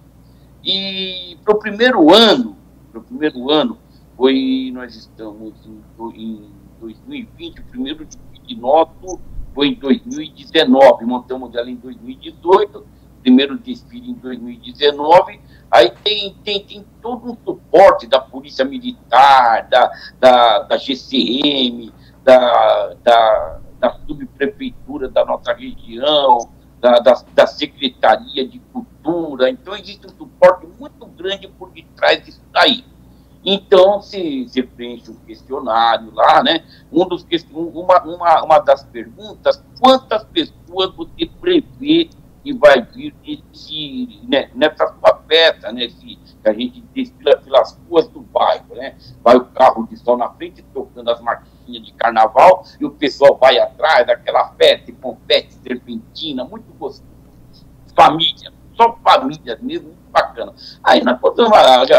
E 0.65 1.39
para 1.45 1.55
o 1.55 1.59
primeiro 1.59 2.13
ano, 2.13 2.56
o 2.99 3.03
primeiro 3.03 3.51
ano, 3.51 3.79
foi, 4.17 4.71
nós 4.73 4.95
estamos 4.97 5.55
em, 5.67 5.83
em 6.15 6.51
2020, 6.81 7.61
o 7.61 7.65
primeiro 7.65 8.07
de 8.07 8.57
nosso 8.57 9.21
foi 9.55 9.69
em 9.69 9.75
2019, 9.75 11.05
montamos 11.07 11.55
ela 11.55 11.71
em 11.71 11.77
2018, 11.77 12.87
primeiro 13.23 13.59
desfile 13.59 14.11
em 14.11 14.15
2019, 14.15 15.41
aí 15.71 15.91
tem, 16.05 16.35
tem, 16.45 16.63
tem 16.63 16.87
todo 17.01 17.33
um 17.33 17.37
suporte 17.45 18.07
da 18.07 18.21
Polícia 18.21 18.65
Militar, 18.65 19.67
da, 19.69 19.91
da, 20.21 20.59
da 20.61 20.77
GCM, 20.77 21.93
da, 22.23 22.95
da, 23.03 23.61
da 23.81 23.99
subprefeitura 24.07 25.09
da 25.09 25.25
nossa 25.25 25.53
região, 25.55 26.39
da, 26.87 26.99
da, 27.01 27.25
da, 27.35 27.47
Secretaria 27.47 28.47
de 28.47 28.61
Cultura. 28.73 29.51
Então, 29.51 29.75
existe 29.75 30.07
um 30.07 30.11
suporte 30.11 30.67
muito 30.79 31.05
grande 31.07 31.49
por 31.49 31.71
detrás 31.71 32.25
disso 32.25 32.41
daí. 32.53 32.85
Então, 33.45 34.01
se, 34.01 34.47
se 34.49 34.63
preenche 34.63 35.11
um 35.11 35.15
questionário 35.15 36.13
lá, 36.13 36.43
né? 36.43 36.65
Um 36.93 37.07
dos, 37.07 37.25
uma, 37.53 38.03
uma, 38.03 38.45
uma 38.45 38.59
das 38.59 38.85
perguntas, 38.85 39.63
quantas 39.81 40.25
pessoas 40.25 40.95
você 40.95 41.27
prevê 41.41 42.11
que 42.43 42.53
vai 42.55 42.83
vir 42.83 43.15
nesse, 43.25 44.21
né, 44.29 44.51
nessa 44.55 44.87
sua 44.87 45.21
festa, 45.29 45.73
né? 45.73 45.89
Que 46.47 46.51
a 46.51 46.55
gente 46.55 46.81
desfila 46.95 47.37
pelas 47.39 47.77
ruas 47.89 48.07
do 48.07 48.21
bairro, 48.21 48.77
né? 48.77 48.95
Vai 49.21 49.35
o 49.35 49.47
carro 49.47 49.85
de 49.89 49.97
sol 49.97 50.17
na 50.17 50.31
frente 50.31 50.63
tocando 50.73 51.11
as 51.11 51.21
marquinhas 51.21 51.85
de 51.85 51.93
carnaval 51.95 52.65
e 52.81 52.85
o 52.85 52.93
pessoal 52.93 53.37
vai 53.37 53.59
atrás 53.59 54.07
daquela 54.07 54.53
festa, 54.53 54.93
confete, 54.93 55.55
serpentina, 55.55 56.45
muito 56.45 56.73
gostoso. 56.79 57.03
Família, 57.97 58.53
só 58.77 58.97
família 59.03 59.59
mesmo, 59.61 59.89
muito 59.89 60.09
bacana. 60.13 60.55
Aí 60.85 61.03
nós, 61.03 61.19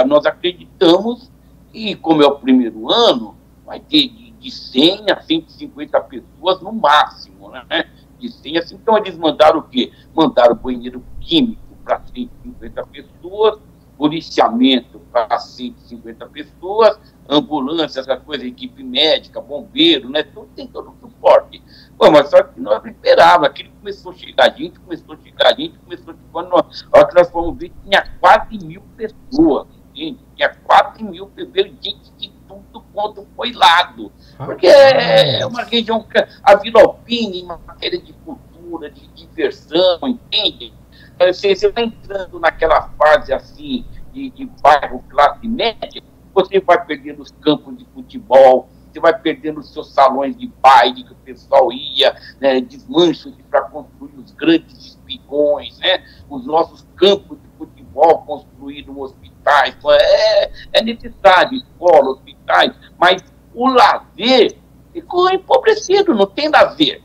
nós 0.07 0.25
acreditamos 0.25 1.29
e 1.73 1.93
como 1.95 2.23
é 2.23 2.25
o 2.25 2.39
primeiro 2.39 2.89
ano, 2.89 3.35
vai 3.65 3.81
ter 3.81 4.07
de, 4.07 4.31
de 4.31 4.49
100 4.49 5.11
a 5.11 5.21
150 5.23 5.99
pessoas 6.01 6.61
no 6.61 6.71
máximo, 6.71 7.51
né? 7.51 7.89
De 8.17 8.31
100 8.31 8.57
a 8.59 8.61
100. 8.65 8.77
Então 8.77 8.97
eles 8.97 9.17
mandaram 9.17 9.59
o 9.59 9.63
quê? 9.63 9.91
Mandaram 10.15 10.55
banheiro 10.55 11.03
químico 11.19 11.75
para 11.83 11.99
150 11.99 12.87
pessoas, 12.87 13.59
policiamento 13.97 14.99
para 15.11 15.39
150 15.39 16.25
pessoas, 16.27 16.99
ambulância, 17.27 17.99
essa 17.99 18.17
coisa, 18.17 18.45
equipe 18.45 18.83
médica, 18.83 19.41
bombeiro, 19.41 20.09
né? 20.09 20.23
Tudo, 20.23 20.47
tem 20.55 20.67
todo 20.67 20.89
o 20.91 20.95
suporte. 20.99 21.61
Pô, 21.97 22.11
mas 22.11 22.29
só 22.29 22.43
que 22.43 22.59
nós 22.59 22.83
esperávamos, 22.85 23.49
aquilo 23.49 23.71
começou 23.79 24.11
a 24.11 24.15
chegar, 24.15 24.45
a 24.45 24.55
gente 24.55 24.79
começou 24.79 25.15
a 25.15 25.17
chegar, 25.17 25.47
a 25.47 25.55
gente 25.55 25.77
começou 25.79 26.13
a 26.13 26.15
chegar, 26.15 26.29
quando 26.31 26.49
nós, 26.49 26.87
a 26.91 26.97
hora 26.97 27.07
que 27.07 27.15
nós 27.15 27.29
fomos 27.29 27.57
ver, 27.57 27.71
tinha 27.83 28.07
quase 28.19 28.57
mil 28.63 28.81
pessoas 28.95 29.67
gente, 29.97 30.19
tinha 30.35 30.49
4 30.49 31.03
mil 31.03 31.25
bebês, 31.25 31.73
gente 31.81 32.11
de 32.17 32.29
tudo 32.47 32.83
quanto 32.93 33.27
foi 33.35 33.51
lado. 33.51 34.11
Porque 34.37 34.67
é 34.67 35.45
uma 35.45 35.63
região, 35.63 36.05
a 36.43 36.55
Vila 36.55 36.81
Alpine, 36.81 37.41
em 37.41 37.45
matéria 37.45 37.99
de 37.99 38.13
cultura, 38.13 38.91
de 38.91 39.07
diversão, 39.07 39.99
entende? 40.03 40.71
Você, 41.19 41.71
vai 41.71 41.85
entrando 41.85 42.39
naquela 42.39 42.89
fase 42.89 43.33
assim, 43.33 43.85
de, 44.13 44.29
de 44.29 44.45
bairro 44.61 45.03
classe 45.09 45.47
média, 45.47 46.01
você 46.33 46.59
vai 46.59 46.83
perdendo 46.85 47.21
os 47.21 47.31
campos 47.41 47.77
de 47.77 47.85
futebol, 47.85 48.69
você 48.91 48.99
vai 48.99 49.17
perdendo 49.19 49.59
os 49.59 49.73
seus 49.73 49.93
salões 49.93 50.37
de 50.37 50.47
baile 50.61 51.03
que 51.03 51.13
o 51.13 51.15
pessoal 51.17 51.71
ia, 51.71 52.15
né, 52.39 52.61
desmancham 52.61 53.33
para 53.49 53.61
construir 53.61 54.13
os 54.17 54.31
grandes 54.31 54.77
espigões, 54.77 55.77
né, 55.79 56.03
os 56.29 56.45
nossos 56.45 56.85
campos 56.95 57.37
de 57.41 57.47
futebol 57.57 58.23
construídos 58.23 58.95
hospitais, 58.95 59.75
é, 59.89 60.51
é 60.73 60.83
necessário, 60.83 61.57
escola, 61.57 62.09
hospitais, 62.09 62.73
mas 62.97 63.23
o 63.53 63.67
lazer 63.67 64.57
ficou 64.93 65.29
empobrecido, 65.31 66.13
não 66.13 66.27
tem 66.27 66.49
lazer. 66.49 67.01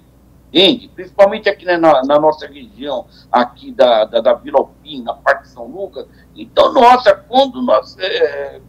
Entende? 0.52 0.88
Principalmente 0.88 1.48
aqui 1.48 1.64
na, 1.64 1.78
na 1.78 2.20
nossa 2.20 2.46
região, 2.46 3.06
aqui 3.30 3.72
da, 3.72 4.04
da, 4.04 4.20
da 4.20 4.34
Vila 4.34 4.58
Alpina, 4.58 5.14
parte 5.14 5.44
de 5.44 5.48
São 5.48 5.66
Lucas. 5.66 6.06
Então, 6.36 6.74
nossa, 6.74 7.14
quando 7.14 7.62
nós 7.62 7.96
é, 7.98 8.06
é, 8.06 8.60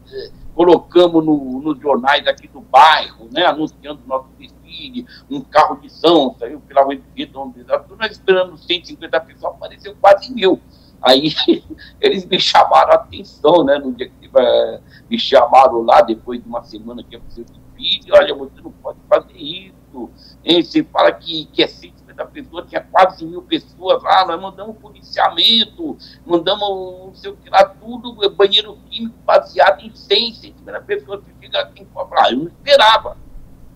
colocamos 0.56 1.26
no, 1.26 1.62
nos 1.62 1.78
jornais 1.82 2.26
aqui 2.26 2.48
do 2.48 2.62
bairro, 2.62 3.28
né, 3.34 3.46
anunciando 3.46 4.00
nosso 4.08 4.30
desfile, 4.40 5.06
um 5.30 5.42
carro 5.42 5.76
de 5.82 5.90
São, 5.92 6.34
saiu 6.40 6.62
pela 6.62 6.88
Redondo, 7.16 7.54
nós 8.00 8.12
esperando 8.12 8.58
150 8.58 9.20
pessoas, 9.20 9.54
apareceu 9.54 9.94
quase 10.00 10.34
mil. 10.34 10.62
Aí 11.02 11.34
eles 12.00 12.26
me 12.26 12.40
chamaram 12.40 12.94
a 12.94 12.96
atenção, 12.96 13.66
né? 13.66 13.78
No 13.78 13.92
dia 13.92 14.10
que 14.10 14.28
uh, 14.28 14.82
me 15.10 15.20
chamaram 15.20 15.82
lá, 15.82 16.02
depois 16.02 16.42
de 16.42 16.48
uma 16.48 16.64
semana 16.64 17.04
que 17.04 17.18
eu 17.18 17.22
fiz 17.28 17.40
o 17.40 17.63
vídeo, 17.76 18.14
olha, 18.16 18.34
você 18.36 18.62
não 18.62 18.72
pode 18.72 19.00
fazer 19.10 19.38
isso. 19.38 20.10
Hein? 20.44 20.64
Você 20.64 20.84
fala 20.84 21.12
que, 21.12 21.46
que 21.46 21.64
é 21.64 21.68
150 21.68 22.26
pessoas, 22.28 22.70
tinha 22.70 22.82
quase 22.82 23.26
mil 23.26 23.42
pessoas 23.42 24.02
lá, 24.04 24.26
nós 24.26 24.42
mandamos 24.42 24.78
policiamento, 24.78 25.98
mandamos 26.26 26.70
não 27.08 27.16
sei 27.16 27.32
o 27.32 27.38
que 27.38 27.50
lá, 27.50 27.66
tudo, 27.66 28.30
banheiro 28.32 28.78
químico 28.90 29.16
baseado 29.26 29.82
em 29.82 29.94
100, 29.94 30.34
150 30.34 30.82
pessoas 30.82 31.22
que 31.24 31.46
chega 31.46 31.60
aqui. 31.60 31.86
Eu 32.32 32.38
não 32.38 32.48
esperava. 32.48 33.18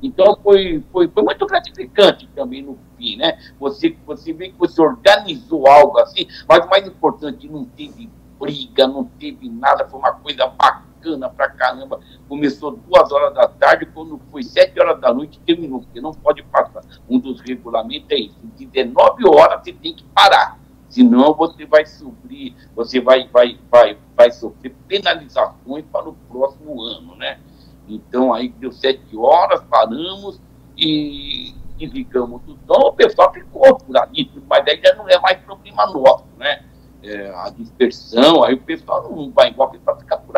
Então 0.01 0.37
foi, 0.43 0.83
foi, 0.91 1.07
foi 1.07 1.23
muito 1.23 1.45
gratificante 1.45 2.27
também 2.35 2.61
no 2.61 2.77
fim, 2.97 3.17
né? 3.17 3.39
Você, 3.59 3.97
você 4.05 4.31
vê 4.31 4.49
que 4.49 4.57
você 4.57 4.79
organizou 4.79 5.67
algo 5.67 5.97
assim, 5.99 6.27
mas 6.47 6.65
o 6.65 6.69
mais 6.69 6.87
importante, 6.87 7.49
não 7.49 7.65
teve 7.65 8.09
briga, 8.39 8.87
não 8.87 9.05
teve 9.05 9.49
nada, 9.49 9.87
foi 9.87 9.99
uma 9.99 10.13
coisa 10.13 10.45
bacana 10.47 10.86
pra 11.35 11.49
caramba. 11.49 11.99
Começou 12.27 12.71
duas 12.71 13.11
horas 13.11 13.33
da 13.33 13.47
tarde, 13.47 13.85
quando 13.87 14.19
foi 14.31 14.43
sete 14.43 14.79
horas 14.79 14.99
da 14.99 15.13
noite, 15.13 15.39
terminou, 15.45 15.81
porque 15.81 16.01
não 16.01 16.11
pode 16.11 16.43
passar. 16.43 16.81
Um 17.09 17.19
dos 17.19 17.41
regulamentos 17.41 18.09
é 18.11 18.17
isso, 18.17 18.37
19 18.57 19.27
horas 19.27 19.61
você 19.63 19.73
tem 19.73 19.93
que 19.93 20.03
parar. 20.05 20.59
Senão 20.89 21.33
você 21.33 21.65
vai 21.65 21.85
sofrer, 21.85 22.55
você 22.75 22.99
vai, 23.01 23.27
vai, 23.27 23.59
vai, 23.69 23.97
vai 24.15 24.31
sofrer 24.31 24.73
penalizações 24.87 25.83
para 25.91 26.07
o 26.07 26.13
próximo 26.29 26.81
ano, 26.81 27.15
né? 27.15 27.39
Então, 27.87 28.33
aí 28.33 28.49
deu 28.49 28.71
sete 28.71 29.15
horas, 29.15 29.61
paramos 29.69 30.41
e 30.77 31.53
desligamos 31.77 32.41
o 32.47 32.57
som, 32.65 32.87
o 32.87 32.93
pessoal 32.93 33.31
ficou 33.33 33.77
por 33.77 33.97
ali, 33.97 34.29
mas 34.49 34.65
aí 34.67 34.81
já 34.83 34.95
não 34.95 35.07
é 35.07 35.19
mais 35.19 35.37
problema 35.39 35.85
nosso, 35.87 36.25
né? 36.37 36.63
É, 37.03 37.29
a 37.29 37.49
dispersão, 37.49 38.43
aí 38.43 38.55
o 38.55 38.61
pessoal 38.61 39.03
não 39.09 39.31
vai 39.31 39.49
igual, 39.49 39.69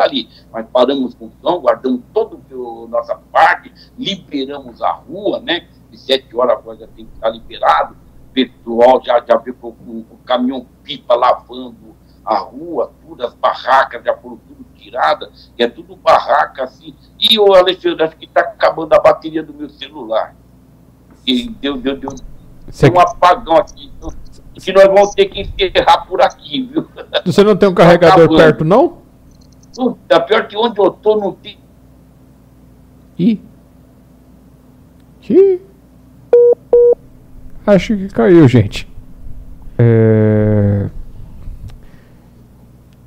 por 0.00 0.02
ali. 0.02 0.28
Mas 0.52 0.66
paramos 0.72 1.14
com 1.14 1.26
o 1.26 1.32
som, 1.42 1.60
guardamos 1.60 2.00
toda 2.12 2.36
a 2.36 2.88
nossa 2.88 3.14
parte, 3.30 3.72
liberamos 3.98 4.80
a 4.82 4.92
rua, 4.92 5.40
né? 5.40 5.68
De 5.90 5.98
sete 5.98 6.34
horas 6.36 6.58
agora 6.58 6.78
já 6.78 6.86
tem 6.88 7.06
que 7.06 7.14
estar 7.14 7.30
liberado. 7.30 7.96
O 8.30 8.32
pessoal 8.32 9.02
já, 9.04 9.22
já 9.26 9.36
viu 9.36 9.54
com 9.54 9.68
o 9.68 10.18
caminhão 10.24 10.66
pipa 10.84 11.14
lavando 11.14 11.94
a 12.24 12.38
rua, 12.38 12.92
tudo, 13.02 13.26
as 13.26 13.34
barracas 13.34 14.04
já 14.04 14.16
foram 14.16 14.38
tudo 14.46 14.64
tiradas, 14.76 15.52
que 15.56 15.62
é 15.62 15.68
tudo 15.68 15.96
barraca 15.96 16.64
assim. 16.64 16.94
E 17.18 17.38
o 17.38 17.52
Alexandre, 17.54 18.04
acho 18.04 18.16
que 18.16 18.24
está 18.26 18.40
acabando 18.40 18.92
a 18.94 19.00
bateria 19.00 19.42
do 19.42 19.52
meu 19.52 19.68
celular. 19.68 20.34
E 21.26 21.48
deu, 21.48 21.76
deu, 21.76 21.98
deu, 21.98 22.10
um 22.10 23.00
apagão 23.00 23.56
aqui. 23.56 23.90
Que 24.54 24.72
nós 24.72 24.84
vamos 24.84 25.10
ter 25.14 25.26
que 25.26 25.40
encerrar 25.40 26.06
por 26.06 26.20
aqui, 26.20 26.62
viu? 26.62 26.88
Você 27.24 27.42
não 27.42 27.56
tem 27.56 27.68
um 27.68 27.74
carregador 27.74 28.28
tá 28.28 28.36
perto, 28.36 28.64
não? 28.64 28.99
Puta, 29.74 30.20
pior 30.20 30.48
que 30.48 30.56
onde 30.56 30.80
eu 30.80 30.90
tô 30.90 31.16
não 31.16 31.32
tem. 31.32 31.58
Ih. 33.18 33.40
Ih. 35.28 35.60
Acho 37.66 37.96
que 37.96 38.08
caiu, 38.08 38.48
gente. 38.48 38.88
É... 39.78 40.90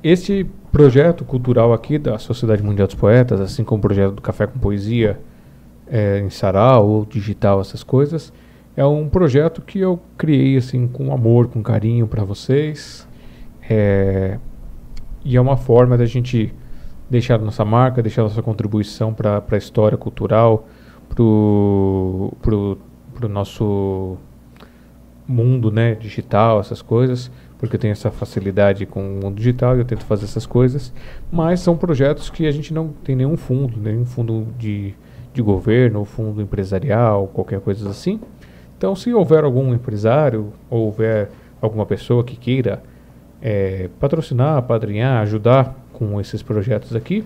Este 0.02 0.46
projeto 0.70 1.24
cultural 1.24 1.72
aqui 1.72 1.98
da 1.98 2.18
Sociedade 2.18 2.62
Mundial 2.62 2.86
dos 2.86 2.96
Poetas, 2.96 3.40
assim 3.40 3.62
como 3.62 3.78
o 3.78 3.82
projeto 3.82 4.14
do 4.14 4.22
Café 4.22 4.46
com 4.46 4.58
Poesia 4.58 5.20
é, 5.86 6.18
em 6.18 6.30
Sarau 6.30 6.88
ou 6.88 7.04
digital, 7.04 7.60
essas 7.60 7.82
coisas, 7.82 8.32
É 8.76 8.84
um 8.84 9.08
projeto 9.08 9.62
que 9.62 9.78
eu 9.78 10.00
criei 10.18 10.56
assim 10.56 10.88
com 10.88 11.12
amor, 11.12 11.46
com 11.46 11.62
carinho 11.62 12.08
para 12.08 12.24
vocês. 12.24 13.06
É, 13.70 14.38
e 15.24 15.36
é 15.36 15.40
uma 15.40 15.56
forma 15.56 15.96
da 15.96 16.06
gente 16.06 16.52
deixar 17.08 17.38
nossa 17.38 17.64
marca, 17.64 18.02
deixar 18.02 18.22
nossa 18.22 18.42
contribuição 18.42 19.14
para 19.14 19.42
a 19.50 19.56
história 19.56 19.96
cultural, 19.96 20.66
para 21.08 21.22
o 21.22 22.78
nosso 23.28 24.16
mundo 25.26 25.70
né, 25.70 25.94
digital, 25.94 26.60
essas 26.60 26.82
coisas, 26.82 27.30
porque 27.58 27.76
eu 27.76 27.80
tenho 27.80 27.92
essa 27.92 28.10
facilidade 28.10 28.84
com 28.84 29.00
o 29.00 29.24
mundo 29.24 29.36
digital 29.36 29.76
e 29.76 29.80
eu 29.80 29.84
tento 29.84 30.04
fazer 30.04 30.24
essas 30.24 30.44
coisas. 30.44 30.92
Mas 31.32 31.60
são 31.60 31.76
projetos 31.76 32.28
que 32.28 32.46
a 32.46 32.50
gente 32.50 32.74
não 32.74 32.88
tem 32.88 33.16
nenhum 33.16 33.36
fundo, 33.36 33.80
nenhum 33.80 34.04
fundo 34.04 34.46
de, 34.58 34.94
de 35.32 35.40
governo, 35.40 36.04
fundo 36.04 36.42
empresarial, 36.42 37.28
qualquer 37.28 37.60
coisa 37.60 37.88
assim. 37.88 38.20
Então, 38.76 38.94
se 38.94 39.14
houver 39.14 39.44
algum 39.44 39.72
empresário 39.72 40.52
ou 40.68 40.86
houver 40.86 41.30
alguma 41.60 41.86
pessoa 41.86 42.22
que 42.22 42.36
queira 42.36 42.82
é, 43.44 43.90
patrocinar, 44.00 44.62
padrinhar, 44.62 45.20
ajudar 45.20 45.76
com 45.92 46.18
esses 46.18 46.42
projetos 46.42 46.96
aqui, 46.96 47.22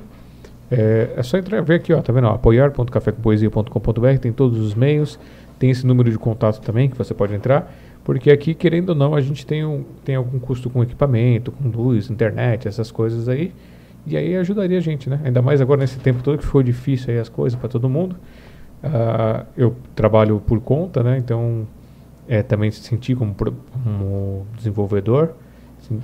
é, 0.69 1.13
é, 1.17 1.23
só 1.23 1.39
entrar 1.39 1.63
ver 1.63 1.77
aqui, 1.77 1.93
ó, 1.93 2.03
tá 2.03 2.13
vendo? 2.13 2.27
apoiar.cafécompoesia.com.br 2.27 4.19
tem 4.21 4.33
todos 4.33 4.59
os 4.59 4.75
meios, 4.75 5.17
tem 5.61 5.71
esse 5.71 5.87
número 5.87 6.11
de 6.11 6.19
contato 6.19 6.61
também 6.61 6.91
que 6.91 6.99
você 6.99 7.15
pode 7.15 7.33
entrar, 7.35 7.73
porque 8.03 8.33
aqui, 8.33 8.53
querendo 8.53 8.91
ou 8.91 8.95
não, 8.97 9.15
a 9.15 9.21
gente 9.21 9.47
tem, 9.47 9.65
um, 9.65 9.85
tem 10.05 10.17
algum 10.17 10.41
custo 10.41 10.69
com 10.69 10.83
equipamento, 10.83 11.53
com 11.53 11.69
luz, 11.69 12.11
internet, 12.11 12.67
essas 12.67 12.91
coisas 12.91 13.29
aí, 13.29 13.53
e 14.05 14.17
aí 14.17 14.35
ajudaria 14.37 14.79
a 14.79 14.81
gente, 14.81 15.09
né? 15.09 15.21
Ainda 15.25 15.41
mais 15.41 15.61
agora 15.61 15.81
nesse 15.81 15.99
tempo 15.99 16.23
todo 16.23 16.39
que 16.39 16.45
foi 16.45 16.65
difícil 16.65 17.13
aí 17.13 17.21
as 17.21 17.29
coisas 17.29 17.59
para 17.59 17.69
todo 17.69 17.89
mundo. 17.89 18.17
Uh, 18.83 19.47
eu 19.57 19.77
trabalho 19.95 20.41
por 20.41 20.61
conta, 20.61 21.03
né? 21.03 21.19
Então, 21.19 21.67
é, 22.27 22.43
também 22.43 22.71
senti 22.71 23.15
como, 23.15 23.35
como 23.35 24.47
desenvolvedor 24.57 25.35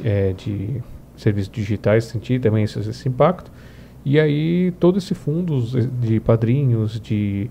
é, 0.03 0.33
de 0.33 0.83
serviços 1.17 1.51
digitais, 1.51 2.05
senti 2.05 2.39
também 2.39 2.65
esse, 2.65 2.79
esse, 2.79 3.09
impacto. 3.09 3.51
E 4.05 4.19
aí, 4.19 4.73
todo 4.79 4.99
esse 4.99 5.15
fundos 5.15 5.73
de 6.01 6.21
padrinhos, 6.21 7.01
de 7.01 7.51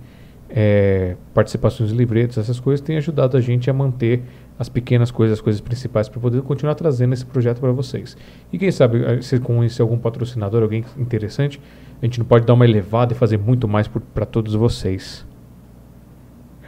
é, 0.50 1.16
participações 1.34 1.92
em 1.92 1.96
livretos, 1.96 2.38
essas 2.38 2.60
coisas, 2.60 2.82
tem 2.86 2.98
ajudado 2.98 3.38
a 3.38 3.42
gente 3.42 3.70
a 3.70 3.74
manter 3.74 4.22
as 4.60 4.70
pequenas 4.70 5.10
coisas, 5.10 5.40
as 5.40 5.42
coisas 5.42 5.60
principais, 5.60 6.08
para 6.08 6.20
poder 6.20 6.42
continuar 6.44 6.76
trazendo 6.76 7.14
esse 7.14 7.26
projeto 7.26 7.60
para 7.60 7.72
vocês. 7.72 8.16
E 8.52 8.58
quem 8.58 8.72
sabe, 8.72 9.22
se 9.24 9.40
conhecer 9.40 9.82
algum 9.82 9.98
patrocinador, 9.98 10.62
alguém 10.62 10.86
interessante, 10.98 11.60
a 12.02 12.06
gente 12.06 12.20
não 12.20 12.26
pode 12.26 12.46
dar 12.46 12.54
uma 12.54 12.66
elevada 12.66 13.14
e 13.14 13.16
fazer 13.16 13.38
muito 13.38 13.68
mais 13.68 13.88
para 13.88 14.26
todos 14.26 14.54
vocês. 14.54 15.26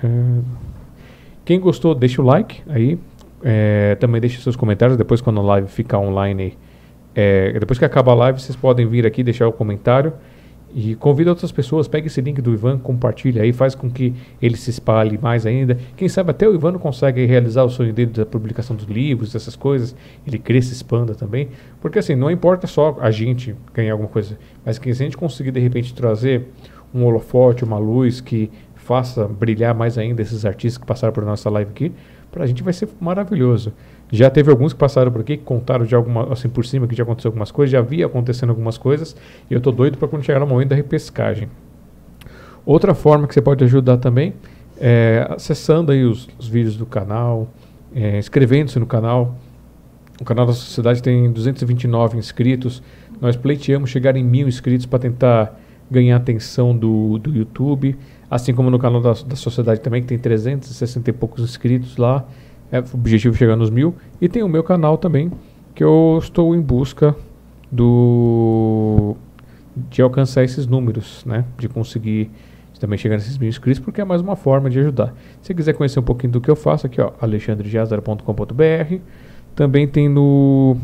É, 0.04 0.40
quem 1.46 1.60
gostou, 1.60 1.94
deixa 1.94 2.22
o 2.22 2.26
like 2.26 2.64
aí. 2.68 2.98
É, 3.48 3.94
também 4.00 4.20
deixe 4.20 4.42
seus 4.42 4.56
comentários 4.56 4.98
depois 4.98 5.22
quando 5.22 5.40
a 5.40 5.44
live 5.44 5.68
ficar 5.68 6.00
online. 6.00 6.58
É, 7.14 7.54
depois 7.60 7.78
que 7.78 7.86
acabar 7.86 8.14
a 8.14 8.16
live, 8.16 8.42
vocês 8.42 8.56
podem 8.56 8.88
vir 8.88 9.06
aqui 9.06 9.22
deixar 9.22 9.48
o 9.48 9.54
comentário. 9.54 10.14
E 10.74 10.96
convida 10.96 11.30
outras 11.30 11.52
pessoas, 11.52 11.88
pega 11.88 12.08
esse 12.08 12.20
link 12.20 12.42
do 12.42 12.52
Ivan, 12.52 12.80
compartilha 12.80 13.44
aí, 13.44 13.54
faz 13.54 13.76
com 13.76 13.90
que 13.90 14.14
ele 14.42 14.58
se 14.58 14.72
espalhe 14.72 15.18
mais 15.22 15.46
ainda. 15.46 15.78
Quem 15.96 16.10
sabe 16.10 16.32
até 16.32 16.50
o 16.50 16.56
Ivan 16.56 16.74
consegue 16.74 17.24
realizar 17.26 17.64
o 17.64 17.70
sonho 17.70 17.94
dele 17.94 18.12
da 18.12 18.26
publicação 18.26 18.76
dos 18.76 18.86
livros, 18.86 19.34
essas 19.36 19.56
coisas, 19.56 19.96
ele 20.28 20.38
cresça, 20.38 20.74
expanda 20.74 21.14
também. 21.14 21.48
Porque 21.80 22.00
assim, 22.00 22.16
não 22.16 22.30
importa 22.30 22.68
só 22.68 22.98
a 23.00 23.10
gente 23.12 23.56
ganhar 23.74 23.94
alguma 23.94 24.10
coisa, 24.10 24.38
mas 24.66 24.78
que 24.78 24.94
se 24.94 25.04
a 25.04 25.06
gente 25.06 25.16
conseguir 25.16 25.52
de 25.52 25.62
repente 25.62 25.94
trazer 25.94 26.48
um 26.94 27.06
holofote, 27.06 27.64
uma 27.64 27.78
luz 27.78 28.20
que 28.20 28.52
faça 28.74 29.28
brilhar 29.28 29.74
mais 29.74 29.98
ainda 29.98 30.22
esses 30.22 30.46
artistas 30.46 30.78
que 30.78 30.86
passaram 30.86 31.14
por 31.14 31.24
nossa 31.24 31.50
live 31.50 31.72
aqui, 31.72 31.94
para 32.36 32.44
a 32.44 32.48
gente 32.48 32.62
vai 32.62 32.74
ser 32.74 32.90
maravilhoso. 33.00 33.72
Já 34.12 34.30
teve 34.30 34.52
alguns 34.52 34.74
que 34.74 34.80
passaram 34.80 35.10
por 35.10 35.22
aqui, 35.22 35.38
que 35.38 35.44
contaram 35.46 35.86
de 35.86 35.96
alguma, 35.96 36.34
assim 36.34 36.50
por 36.50 36.66
cima 36.66 36.86
que 36.86 36.94
já 36.94 37.04
aconteceu 37.04 37.30
algumas 37.30 37.50
coisas, 37.50 37.72
já 37.72 37.80
havia 37.80 38.06
acontecendo 38.06 38.50
algumas 38.50 38.78
coisas, 38.78 39.16
e 39.50 39.54
eu 39.54 39.62
tô 39.62 39.72
doido 39.72 39.98
para 39.98 40.10
quando 40.10 40.24
chegar 40.24 40.42
no 40.42 40.46
momento 40.46 40.68
da 40.68 40.76
repescagem. 40.76 41.48
Outra 42.66 42.94
forma 42.94 43.26
que 43.26 43.34
você 43.34 43.42
pode 43.42 43.64
ajudar 43.64 43.98
também 43.98 44.34
é 44.78 45.26
acessando 45.30 45.94
aí 45.94 46.04
os, 46.04 46.28
os 46.38 46.46
vídeos 46.46 46.76
do 46.76 46.86
canal, 46.86 47.48
é, 47.96 48.20
inscrevendo-se 48.20 48.78
no 48.80 48.86
canal. 48.86 49.38
O 50.20 50.26
canal 50.26 50.46
da 50.46 50.52
Sociedade 50.52 51.02
tem 51.02 51.32
229 51.32 52.18
inscritos. 52.18 52.84
Nós 53.22 53.38
pleiteamos 53.38 53.90
chegar 53.90 54.18
em 54.18 54.24
mil 54.26 54.46
inscritos 54.46 54.86
para 54.86 55.00
tentar 55.00 55.58
ganhar 55.90 56.18
atenção 56.18 56.76
do, 56.76 57.18
do 57.18 57.34
YouTube. 57.34 57.96
Assim 58.30 58.54
como 58.54 58.70
no 58.70 58.80
canal 58.80 59.02
da, 59.02 59.14
da 59.14 59.36
Sociedade 59.36 59.82
também, 59.82 60.02
que 60.02 60.08
tem 60.08 60.18
360 60.18 61.10
e 61.10 61.14
poucos 61.14 61.44
inscritos 61.44 61.98
lá. 61.98 62.26
É, 62.72 62.80
o 62.80 62.84
objetivo 62.94 63.36
é 63.36 63.38
chegar 63.38 63.56
nos 63.56 63.70
mil. 63.70 63.96
E 64.20 64.28
tem 64.28 64.44
o 64.44 64.50
meu 64.50 64.64
canal 64.64 64.98
também, 64.98 65.32
que 65.74 65.84
eu 65.84 66.18
estou 66.22 66.56
em 66.56 66.62
busca 66.62 67.16
do 67.72 69.16
de 69.76 70.02
alcançar 70.02 70.44
esses 70.44 70.66
números, 70.66 71.24
né? 71.26 71.46
De 71.58 71.68
conseguir 71.68 72.32
também 72.80 72.98
chegar 72.98 73.16
nesses 73.16 73.38
mil 73.38 73.50
inscritos, 73.50 73.80
porque 73.80 74.02
é 74.02 74.06
mais 74.06 74.22
uma 74.22 74.36
forma 74.36 74.70
de 74.70 74.80
ajudar. 74.80 75.14
Se 75.42 75.54
quiser 75.54 75.74
conhecer 75.74 76.00
um 76.00 76.04
pouquinho 76.04 76.34
do 76.34 76.42
que 76.42 76.50
eu 76.50 76.56
faço, 76.56 76.88
aqui 76.88 77.00
ó, 77.02 77.12
alexandrejazara.com.br. 77.22 78.96
Também 79.56 79.88
tem 79.88 80.10
no 80.10 80.78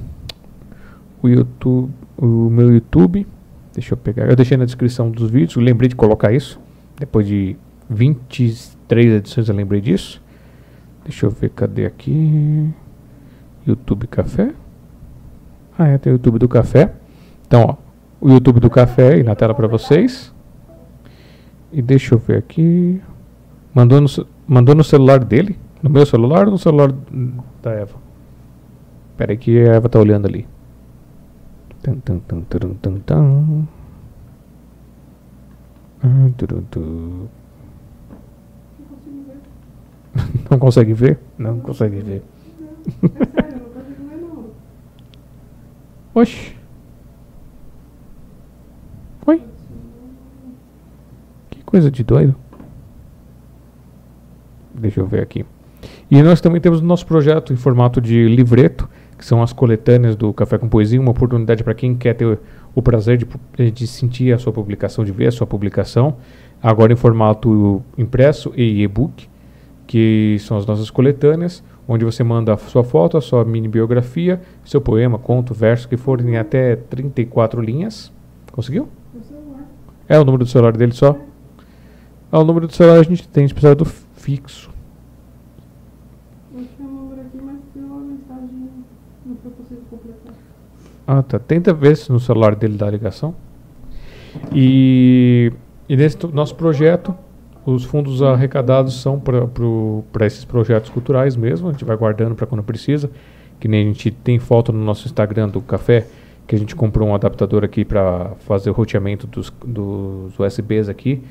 o 1.21 1.27
YouTube, 1.27 1.91
o 2.17 2.25
meu 2.25 2.73
YouTube. 2.73 3.27
Deixa 3.73 3.93
eu 3.93 3.97
pegar. 3.97 4.29
Eu 4.29 4.35
deixei 4.35 4.57
na 4.57 4.65
descrição 4.65 5.09
dos 5.09 5.29
vídeos, 5.29 5.55
lembrei 5.63 5.89
de 5.89 5.95
colocar 5.95 6.31
isso. 6.33 6.59
Depois 7.01 7.25
de 7.25 7.57
23 7.89 9.13
edições 9.13 9.49
eu 9.49 9.55
lembrei 9.55 9.81
disso. 9.81 10.21
Deixa 11.03 11.25
eu 11.25 11.31
ver, 11.31 11.49
cadê 11.49 11.87
aqui? 11.87 12.69
YouTube 13.65 14.05
Café. 14.05 14.53
Ah, 15.75 15.87
é, 15.87 15.97
tem 15.97 16.13
o 16.13 16.13
YouTube 16.13 16.37
do 16.37 16.47
Café. 16.47 16.93
Então, 17.47 17.63
ó, 17.63 17.75
o 18.23 18.29
YouTube 18.29 18.59
do 18.59 18.69
Café 18.69 19.13
aí 19.13 19.23
na 19.23 19.33
tela 19.33 19.55
para 19.55 19.67
vocês. 19.67 20.31
E 21.71 21.81
deixa 21.81 22.13
eu 22.13 22.19
ver 22.19 22.37
aqui. 22.37 23.01
Mandou 23.73 23.99
no, 23.99 24.07
mandou 24.47 24.75
no 24.75 24.83
celular 24.83 25.23
dele? 25.23 25.57
No 25.81 25.89
meu 25.89 26.05
celular 26.05 26.45
ou 26.45 26.51
no 26.51 26.59
celular 26.59 26.93
da 27.63 27.71
Eva? 27.71 27.95
Espera 29.09 29.31
aí 29.31 29.37
que 29.39 29.59
a 29.59 29.73
Eva 29.73 29.89
tá 29.89 29.97
olhando 29.97 30.27
ali. 30.27 30.47
Tum, 31.81 31.95
tum, 31.95 32.19
tum, 32.19 32.41
tum, 32.41 32.73
tum, 32.75 32.99
tum. 32.99 33.67
Ah, 36.03 36.29
Não 40.49 40.59
consegue 40.59 40.93
ver? 40.93 41.19
Não 41.37 41.59
consegue 41.59 41.99
ver. 41.99 42.23
Oxi. 46.13 46.55
Oi? 49.25 49.41
Que 51.49 51.63
coisa 51.63 51.89
de 51.89 52.03
doido. 52.03 52.35
Deixa 54.73 54.99
eu 54.99 55.07
ver 55.07 55.21
aqui. 55.21 55.45
E 56.09 56.21
nós 56.21 56.41
também 56.41 56.59
temos 56.59 56.81
o 56.81 56.83
nosso 56.83 57.05
projeto 57.05 57.53
em 57.53 57.55
formato 57.55 58.01
de 58.01 58.27
livreto, 58.27 58.89
que 59.17 59.25
são 59.25 59.41
as 59.41 59.53
coletâneas 59.53 60.15
do 60.15 60.33
Café 60.33 60.57
com 60.57 60.67
Poesia, 60.67 60.99
uma 60.99 61.11
oportunidade 61.11 61.63
para 61.63 61.73
quem 61.73 61.95
quer 61.95 62.15
ter 62.15 62.39
o 62.73 62.81
prazer 62.81 63.17
de, 63.17 63.71
de 63.71 63.87
sentir 63.87 64.33
a 64.33 64.37
sua 64.37 64.53
publicação, 64.53 65.03
de 65.03 65.11
ver 65.11 65.27
a 65.27 65.31
sua 65.31 65.47
publicação, 65.47 66.17
agora 66.61 66.93
em 66.93 66.95
formato 66.95 67.83
impresso 67.97 68.53
e 68.55 68.81
e-book 68.81 69.29
que 69.91 70.37
são 70.39 70.55
as 70.55 70.65
nossas 70.65 70.89
coletâneas, 70.89 71.61
onde 71.85 72.05
você 72.05 72.23
manda 72.23 72.53
a 72.53 72.57
sua 72.57 72.81
foto, 72.81 73.17
a 73.17 73.21
sua 73.21 73.43
mini 73.43 73.67
biografia, 73.67 74.41
seu 74.63 74.79
poema, 74.79 75.19
conto, 75.19 75.53
verso, 75.53 75.85
que 75.89 75.97
forem 75.97 76.37
até 76.37 76.77
34 76.77 77.59
linhas. 77.59 78.09
Conseguiu? 78.53 78.87
É 80.07 80.17
o 80.17 80.23
número 80.23 80.45
do 80.45 80.49
celular 80.49 80.77
dele 80.77 80.93
só? 80.93 81.17
Ah, 82.31 82.39
o 82.39 82.45
número 82.45 82.67
do 82.67 82.73
celular 82.73 83.01
a 83.01 83.03
gente 83.03 83.27
tem, 83.27 83.43
a 83.43 83.47
gente 83.47 83.53
precisa 83.53 83.75
do 83.75 83.83
fixo. 83.83 84.70
Ah, 91.13 91.21
tá. 91.21 91.37
Tenta 91.37 91.73
ver 91.73 91.97
se 91.97 92.09
no 92.09 92.21
celular 92.21 92.55
dele 92.55 92.77
dá 92.77 92.89
ligação. 92.89 93.35
E, 94.53 95.51
e 95.89 95.97
nesse 95.97 96.17
nosso 96.27 96.55
projeto 96.55 97.13
os 97.65 97.83
fundos 97.83 98.23
arrecadados 98.23 99.01
são 99.01 99.19
para 99.19 100.25
esses 100.25 100.45
projetos 100.45 100.89
culturais 100.89 101.35
mesmo, 101.35 101.67
a 101.67 101.71
gente 101.73 101.83
vai 101.83 101.97
guardando 101.97 102.33
para 102.33 102.47
quando 102.47 102.63
precisa. 102.63 103.11
Que 103.59 103.67
nem 103.67 103.83
a 103.83 103.87
gente 103.87 104.09
tem 104.09 104.39
foto 104.39 104.71
no 104.71 104.81
nosso 104.83 105.05
Instagram 105.05 105.49
do 105.49 105.59
café, 105.61 106.07
que 106.47 106.55
a 106.55 106.57
gente 106.57 106.77
comprou 106.77 107.09
um 107.09 107.13
adaptador 107.13 107.65
aqui 107.65 107.83
para 107.83 108.31
fazer 108.39 108.69
o 108.69 108.73
roteamento 108.73 109.27
dos, 109.27 109.53
dos 109.65 110.39
USBs 110.39 110.87
aqui. 110.87 111.21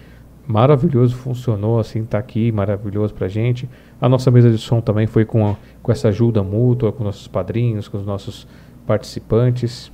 Maravilhoso, 0.46 1.16
funcionou 1.16 1.80
assim, 1.80 2.04
tá 2.04 2.18
aqui, 2.18 2.52
maravilhoso 2.52 3.14
pra 3.14 3.28
gente. 3.28 3.66
A 3.98 4.10
nossa 4.10 4.30
mesa 4.30 4.50
de 4.50 4.58
som 4.58 4.82
também 4.82 5.06
foi 5.06 5.24
com, 5.24 5.46
a, 5.46 5.56
com 5.82 5.90
essa 5.90 6.08
ajuda 6.08 6.42
mútua, 6.42 6.92
com 6.92 7.02
nossos 7.02 7.26
padrinhos, 7.26 7.88
com 7.88 7.96
os 7.96 8.04
nossos 8.04 8.46
participantes. 8.90 9.92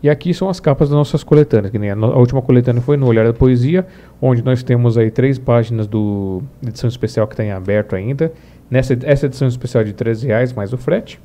E 0.00 0.08
aqui 0.08 0.32
são 0.32 0.48
as 0.48 0.60
capas 0.60 0.90
das 0.90 0.96
nossas 0.96 1.24
coletâneas, 1.24 1.72
que 1.72 1.78
nem 1.78 1.90
a, 1.90 1.94
a, 1.94 2.18
última 2.18 2.40
coletânea 2.40 2.80
foi 2.80 2.96
no 2.96 3.08
Olhar 3.08 3.26
da 3.26 3.32
Poesia, 3.32 3.84
onde 4.22 4.44
nós 4.44 4.62
temos 4.62 4.96
aí 4.96 5.10
três 5.10 5.36
páginas 5.36 5.88
do 5.88 6.40
edição 6.62 6.86
especial 6.86 7.26
que 7.26 7.32
está 7.32 7.42
em 7.42 7.50
aberto 7.50 7.96
ainda. 7.96 8.32
Nessa 8.70 8.96
essa 9.02 9.26
edição 9.26 9.48
especial 9.48 9.82
é 9.82 9.86
de 9.86 9.92
13 9.92 10.28
reais 10.28 10.52
mais 10.52 10.72
o 10.72 10.78
frete. 10.78 11.20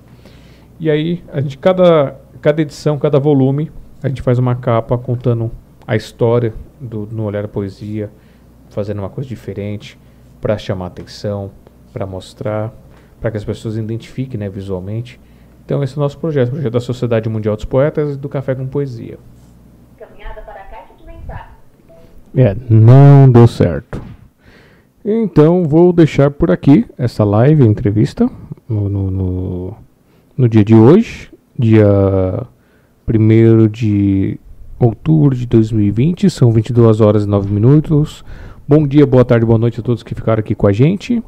E 0.79 0.89
aí, 0.89 1.23
a 1.31 1.39
gente, 1.39 1.55
cada, 1.59 2.15
cada 2.41 2.63
edição, 2.63 2.97
cada 2.97 3.19
volume, 3.19 3.71
a 4.01 4.07
gente 4.07 4.23
faz 4.23 4.39
uma 4.39 4.55
capa 4.55 4.97
contando 4.97 5.51
a 5.85 5.95
história 5.95 6.51
do 6.81 7.07
No 7.11 7.25
Olhar 7.25 7.43
da 7.43 7.47
Poesia, 7.47 8.09
fazendo 8.71 8.99
uma 8.99 9.09
coisa 9.09 9.29
diferente, 9.29 9.99
para 10.41 10.57
chamar 10.57 10.87
atenção, 10.87 11.51
para 11.93 12.07
mostrar, 12.07 12.73
para 13.21 13.29
que 13.29 13.37
as 13.37 13.43
pessoas 13.43 13.77
identifiquem 13.77 14.39
né, 14.39 14.49
visualmente. 14.49 15.19
Então 15.69 15.83
esse 15.83 15.93
é 15.93 15.97
o 15.97 15.99
nosso 15.99 16.17
projeto, 16.17 16.47
o 16.47 16.53
projeto 16.53 16.73
da 16.73 16.79
Sociedade 16.79 17.29
Mundial 17.29 17.55
dos 17.55 17.63
Poetas 17.63 18.15
e 18.15 18.17
do 18.17 18.27
Café 18.27 18.55
com 18.55 18.65
Poesia. 18.65 19.19
Caminhada 19.99 20.41
para 20.41 20.61
a 20.61 20.63
caixa 20.63 20.95
de 20.97 21.05
mensagem. 21.05 21.45
É, 22.35 22.57
não 22.67 23.31
deu 23.31 23.45
certo. 23.45 24.01
Então 25.05 25.65
vou 25.65 25.93
deixar 25.93 26.31
por 26.31 26.49
aqui 26.49 26.87
essa 26.97 27.23
live, 27.23 27.67
entrevista, 27.67 28.27
no, 28.67 28.89
no, 28.89 29.11
no, 29.11 29.77
no 30.35 30.49
dia 30.49 30.65
de 30.65 30.73
hoje, 30.73 31.31
dia 31.55 31.85
1 33.07 33.67
de 33.67 34.39
outubro 34.79 35.35
de 35.35 35.45
2020, 35.45 36.31
são 36.31 36.51
22 36.51 36.99
horas 36.99 37.25
e 37.25 37.27
9 37.27 37.53
minutos. 37.53 38.25
Bom 38.67 38.87
dia, 38.87 39.05
boa 39.05 39.23
tarde, 39.23 39.45
boa 39.45 39.59
noite 39.59 39.81
a 39.81 39.83
todos 39.83 40.01
que 40.01 40.15
ficaram 40.15 40.39
aqui 40.39 40.55
com 40.55 40.65
a 40.65 40.71
gente, 40.71 41.23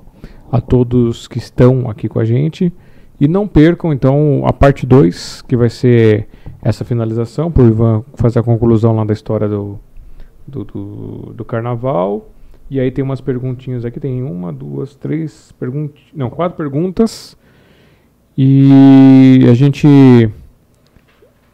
a 0.52 0.60
todos 0.60 1.28
que 1.28 1.38
estão 1.38 1.88
aqui 1.88 2.10
com 2.10 2.18
a 2.18 2.26
gente. 2.26 2.74
E 3.22 3.28
não 3.28 3.48
percam 3.48 3.94
então 3.94 4.42
a 4.48 4.52
parte 4.52 4.84
2, 4.84 5.44
que 5.44 5.56
vai 5.56 5.70
ser 5.70 6.28
essa 6.60 6.84
finalização, 6.84 7.52
por 7.52 7.68
Ivan 7.68 8.04
fazer 8.16 8.40
a 8.40 8.44
conclusão 8.44 8.96
lá 8.96 9.06
da 9.06 9.14
história 9.14 9.48
do, 9.48 9.80
do, 10.48 10.64
do, 10.64 11.34
do 11.34 11.46
carnaval. 11.46 12.32
E 12.68 12.80
aí 12.80 12.90
tem 12.90 13.04
umas 13.04 13.22
perguntinhas 13.22 13.86
aqui, 13.86 14.00
tem 14.00 14.24
uma, 14.24 14.52
duas, 14.52 14.96
três 14.96 15.52
perguntas. 15.60 16.02
Não, 16.16 16.32
quatro 16.32 16.58
perguntas. 16.58 17.38
E 18.36 19.46
a 19.48 19.54
gente 19.54 19.88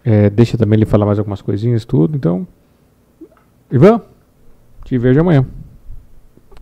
é, 0.06 0.30
deixa 0.30 0.58
também 0.58 0.78
ele 0.78 0.86
falar 0.86 1.06
mais 1.06 1.20
algumas 1.20 1.42
coisinhas, 1.42 1.84
tudo. 1.84 2.16
Então, 2.16 2.48
Ivan, 3.70 4.02
te 4.86 4.98
vejo 4.98 5.20
amanhã. 5.20 5.46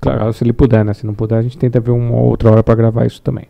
Claro, 0.01 0.33
se 0.33 0.43
ele 0.43 0.53
puder, 0.53 0.83
né? 0.83 0.95
Se 0.95 1.05
não 1.05 1.13
puder, 1.13 1.37
a 1.37 1.41
gente 1.43 1.59
tenta 1.59 1.79
ver 1.79 1.91
uma 1.91 2.19
outra 2.19 2.49
hora 2.49 2.63
para 2.63 2.73
gravar 2.73 3.05
isso 3.05 3.21
também. 3.21 3.45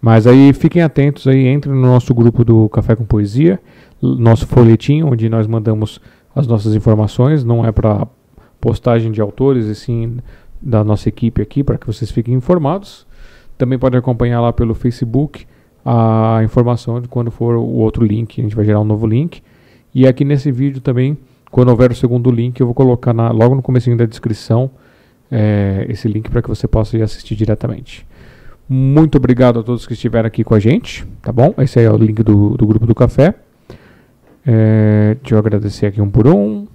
Mas 0.00 0.26
aí 0.26 0.52
fiquem 0.52 0.82
atentos 0.82 1.26
aí, 1.26 1.46
entrem 1.46 1.74
no 1.74 1.82
nosso 1.82 2.14
grupo 2.14 2.44
do 2.44 2.68
Café 2.70 2.96
com 2.96 3.04
Poesia, 3.04 3.60
nosso 4.00 4.46
folhetim, 4.46 5.02
onde 5.02 5.28
nós 5.28 5.46
mandamos 5.46 6.00
as 6.34 6.46
nossas 6.46 6.74
informações, 6.74 7.44
não 7.44 7.66
é 7.66 7.70
para 7.70 8.06
postagem 8.60 9.12
de 9.12 9.20
autores, 9.20 9.66
e 9.66 9.74
sim 9.74 10.18
da 10.60 10.82
nossa 10.82 11.08
equipe 11.08 11.42
aqui, 11.42 11.62
para 11.62 11.76
que 11.76 11.86
vocês 11.86 12.10
fiquem 12.10 12.34
informados. 12.34 13.06
Também 13.58 13.78
podem 13.78 13.98
acompanhar 13.98 14.40
lá 14.40 14.52
pelo 14.52 14.74
Facebook 14.74 15.46
a 15.84 16.40
informação 16.44 17.00
de 17.00 17.08
quando 17.08 17.30
for 17.30 17.56
o 17.56 17.64
outro 17.64 18.04
link, 18.04 18.40
a 18.40 18.44
gente 18.44 18.56
vai 18.56 18.64
gerar 18.64 18.80
um 18.80 18.84
novo 18.84 19.06
link. 19.06 19.42
E 19.94 20.06
aqui 20.06 20.24
nesse 20.24 20.50
vídeo 20.52 20.80
também, 20.80 21.16
quando 21.50 21.68
houver 21.70 21.90
o 21.90 21.94
segundo 21.94 22.30
link, 22.30 22.58
eu 22.60 22.66
vou 22.66 22.74
colocar 22.74 23.12
na, 23.12 23.30
logo 23.30 23.54
no 23.54 23.62
começo 23.62 23.94
da 23.96 24.06
descrição 24.06 24.70
é, 25.30 25.86
esse 25.88 26.08
link 26.08 26.30
para 26.30 26.42
que 26.42 26.48
você 26.48 26.68
possa 26.68 26.96
ir 26.96 27.02
assistir 27.02 27.34
diretamente. 27.34 28.06
Muito 28.72 29.18
obrigado 29.18 29.58
a 29.58 29.64
todos 29.64 29.84
que 29.84 29.94
estiveram 29.94 30.28
aqui 30.28 30.44
com 30.44 30.54
a 30.54 30.60
gente, 30.60 31.04
tá 31.20 31.32
bom? 31.32 31.52
Esse 31.58 31.80
aí 31.80 31.86
é 31.86 31.90
o 31.90 31.96
link 31.96 32.22
do, 32.22 32.50
do 32.50 32.64
grupo 32.64 32.86
do 32.86 32.94
café. 32.94 33.34
É, 34.46 35.16
deixa 35.20 35.34
eu 35.34 35.40
agradecer 35.40 35.86
aqui 35.86 36.00
um 36.00 36.08
por 36.08 36.28
um. 36.28 36.68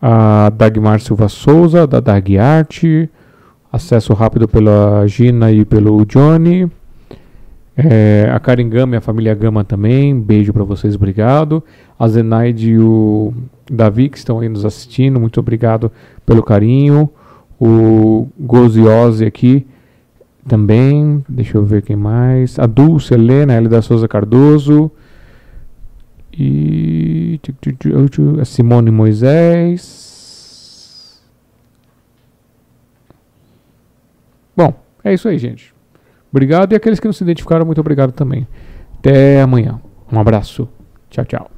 A 0.00 0.48
Dagmar 0.48 1.00
Silva 1.00 1.28
Souza, 1.28 1.86
da 1.86 2.00
Dag 2.00 2.38
Art. 2.38 2.82
Acesso 3.70 4.14
rápido 4.14 4.48
pela 4.48 5.06
Gina 5.06 5.52
e 5.52 5.66
pelo 5.66 6.02
Johnny. 6.06 6.66
É, 7.76 8.30
a 8.34 8.40
Karen 8.40 8.70
Gama 8.70 8.94
e 8.94 8.96
a 8.96 9.02
família 9.02 9.34
Gama 9.34 9.62
também. 9.64 10.18
Beijo 10.18 10.54
para 10.54 10.64
vocês, 10.64 10.94
obrigado. 10.94 11.62
A 11.98 12.08
Zenaide 12.08 12.70
e 12.70 12.78
o 12.78 13.34
Davi 13.70 14.08
que 14.08 14.16
estão 14.16 14.40
aí 14.40 14.48
nos 14.48 14.64
assistindo, 14.64 15.20
muito 15.20 15.38
obrigado 15.38 15.92
pelo 16.24 16.42
carinho. 16.42 17.10
O 17.60 18.28
Goziose 18.40 19.26
aqui 19.26 19.66
também. 20.48 21.24
Deixa 21.28 21.56
eu 21.56 21.64
ver 21.64 21.82
quem 21.82 21.94
mais. 21.94 22.58
A 22.58 22.66
Dulce 22.66 23.14
Helena, 23.14 23.54
L 23.54 23.68
da 23.68 23.80
Souza 23.82 24.08
Cardoso. 24.08 24.90
E 26.32 27.40
a 28.40 28.44
Simone 28.44 28.90
Moisés. 28.90 30.08
Bom, 34.56 34.74
é 35.04 35.14
isso 35.14 35.28
aí, 35.28 35.38
gente. 35.38 35.74
Obrigado. 36.30 36.72
E 36.72 36.76
aqueles 36.76 36.98
que 37.00 37.06
não 37.06 37.12
se 37.12 37.22
identificaram, 37.22 37.66
muito 37.66 37.80
obrigado 37.80 38.12
também. 38.12 38.46
Até 38.98 39.40
amanhã. 39.40 39.80
Um 40.12 40.18
abraço. 40.18 40.68
Tchau, 41.10 41.24
tchau. 41.24 41.57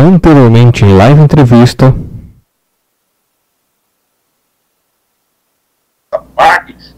Anteriormente 0.00 0.84
em 0.84 0.96
live 0.96 1.20
entrevista. 1.20 1.94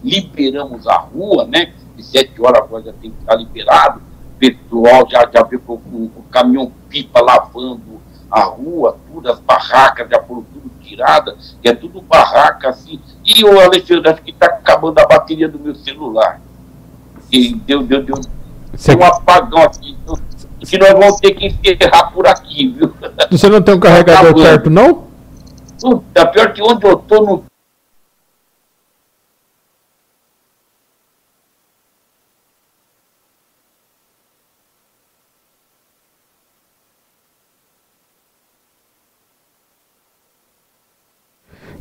Liberamos 0.03 0.87
a 0.87 0.97
rua, 0.97 1.47
né? 1.47 1.73
De 1.97 2.03
7 2.03 2.41
horas 2.41 2.63
agora 2.63 2.85
já 2.85 2.93
tem 2.95 3.11
que 3.11 3.19
estar 3.21 3.37
liberado. 3.37 4.01
O 4.01 4.39
pessoal 4.39 5.09
já, 5.09 5.29
já 5.33 5.43
viu 5.45 5.61
com 5.61 5.75
o 5.75 6.25
caminhão 6.31 6.73
pipa 6.89 7.21
lavando 7.21 8.01
a 8.31 8.45
rua, 8.45 8.99
tudo, 9.07 9.31
as 9.31 9.39
barracas 9.41 10.09
já 10.11 10.21
foram 10.23 10.43
tudo 10.43 10.71
tiradas, 10.81 11.57
que 11.63 11.69
é 11.69 11.75
tudo 11.75 12.01
barraca 12.01 12.71
assim. 12.71 12.99
E 13.25 13.45
o 13.45 13.61
Alexandre, 13.61 14.11
acho 14.11 14.23
que 14.23 14.31
está 14.31 14.47
acabando 14.47 14.99
a 14.99 15.07
bateria 15.07 15.49
do 15.49 15.59
meu 15.59 15.75
celular. 15.75 16.41
E 17.31 17.55
deu, 17.55 17.83
deu, 17.83 18.03
deu, 18.03 18.17
deu 18.17 18.99
um 18.99 19.05
apagão 19.05 19.63
aqui 19.63 19.97
que 20.69 20.79
nós 20.79 20.93
vamos 20.93 21.21
ter 21.21 21.33
que 21.33 21.47
encerrar 21.47 22.11
por 22.13 22.27
aqui, 22.27 22.69
viu? 22.69 22.95
Você 23.31 23.49
não 23.49 23.61
tem 23.61 23.75
um 23.75 23.81
carregador 23.81 24.35
tá 24.35 24.43
perto, 24.43 24.71
não? 24.71 25.05
Puta, 25.81 26.27
pior 26.27 26.53
que 26.53 26.63
onde 26.63 26.87
eu 26.87 26.97
tô 26.97 27.23
no. 27.23 27.45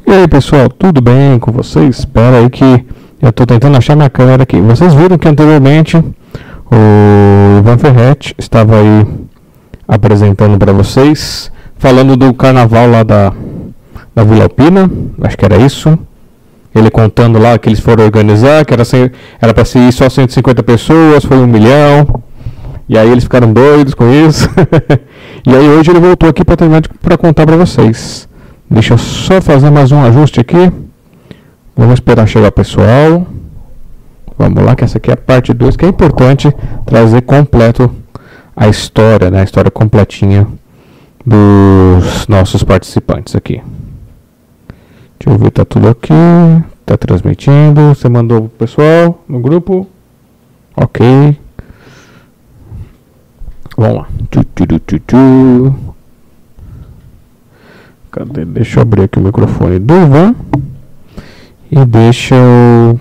E 0.08 0.12
aí 0.14 0.28
pessoal, 0.28 0.68
tudo 0.68 1.00
bem 1.00 1.40
com 1.40 1.52
vocês? 1.52 2.00
Espera 2.00 2.40
aí 2.40 2.50
que 2.50 2.64
eu 3.22 3.30
estou 3.30 3.46
tentando 3.46 3.78
achar 3.78 3.96
minha 3.96 4.10
câmera 4.10 4.44
aqui. 4.44 4.60
Vocês 4.60 4.94
viram 4.94 5.18
que 5.18 5.28
anteriormente 5.28 6.04
o 6.72 7.60
Ivan 7.60 7.78
Ferretti 7.78 8.34
estava 8.38 8.78
aí 8.80 9.06
apresentando 9.88 10.58
para 10.58 10.72
vocês, 10.72 11.52
falando 11.78 12.16
do 12.16 12.34
carnaval 12.34 12.90
lá 12.90 13.04
da, 13.04 13.34
da 14.16 14.24
Vila 14.24 14.44
Alpina, 14.44 14.90
acho 15.22 15.38
que 15.38 15.46
era 15.46 15.58
isso. 15.58 15.98
Ele 16.74 16.90
contando 16.90 17.38
lá 17.38 17.58
que 17.58 17.68
eles 17.68 17.82
foram 17.82 18.06
organizar, 18.06 18.66
que 18.66 18.74
era 18.74 18.84
era 19.42 19.54
para 19.54 19.66
ser 19.66 19.92
só 19.92 20.10
150 20.10 20.64
pessoas, 20.64 21.26
foi 21.26 21.38
um 21.38 21.46
milhão. 21.48 22.24
E 22.88 22.98
aí 22.98 23.10
eles 23.10 23.26
ficaram 23.26 23.52
doidos 23.52 23.94
com 23.94 24.10
isso. 24.10 24.50
e 25.46 25.54
aí 25.54 25.68
hoje 25.68 25.92
ele 25.92 26.00
voltou 26.00 26.30
aqui 26.30 26.46
para 26.46 26.56
terminar 26.56 26.82
para 27.02 27.18
contar 27.18 27.46
para 27.46 27.58
vocês. 27.58 28.28
Deixa 28.70 28.94
eu 28.94 28.98
só 28.98 29.42
fazer 29.42 29.70
mais 29.70 29.92
um 29.92 30.02
ajuste 30.02 30.40
aqui. 30.40 30.72
Vamos 31.76 31.96
esperar 31.96 32.26
chegar 32.26 32.48
o 32.48 32.52
pessoal. 32.54 33.28
Vamos 34.38 34.64
lá, 34.64 34.76
que 34.76 34.84
essa 34.84 34.98
aqui 34.98 35.12
é 35.12 35.14
a 35.14 35.18
parte 35.18 35.54
2, 35.54 35.76
que 35.76 35.86
é 35.86 35.88
importante 35.88 36.54
trazer 36.86 37.22
completo 37.22 37.92
a 38.56 38.68
história, 38.68 39.30
né? 39.30 39.42
A 39.42 39.44
história 39.44 39.72
completinha 39.72 40.48
dos 41.26 42.28
nossos 42.28 42.64
participantes 42.64 43.36
aqui. 43.36 43.62
Deixa 45.20 45.30
eu 45.30 45.38
ver, 45.38 45.52
tá 45.52 45.64
tudo 45.64 45.88
aqui. 45.88 46.14
Tá 46.86 46.98
transmitindo. 46.98 47.90
Você 47.90 48.10
mandou 48.10 48.50
pro 48.50 48.50
pessoal 48.68 49.24
no 49.28 49.40
grupo? 49.40 49.88
Ok. 50.76 51.38
Vamos 53.78 53.98
lá. 53.98 54.08
Cadê? 58.12 58.44
Deixa 58.46 58.80
eu 58.80 58.82
abrir 58.82 59.04
aqui 59.04 59.20
o 59.20 59.22
microfone 59.22 59.80
do 59.80 59.94
Ivan. 59.94 60.36
E 61.72 61.86
deixa 61.86 62.36
eu 62.36 63.00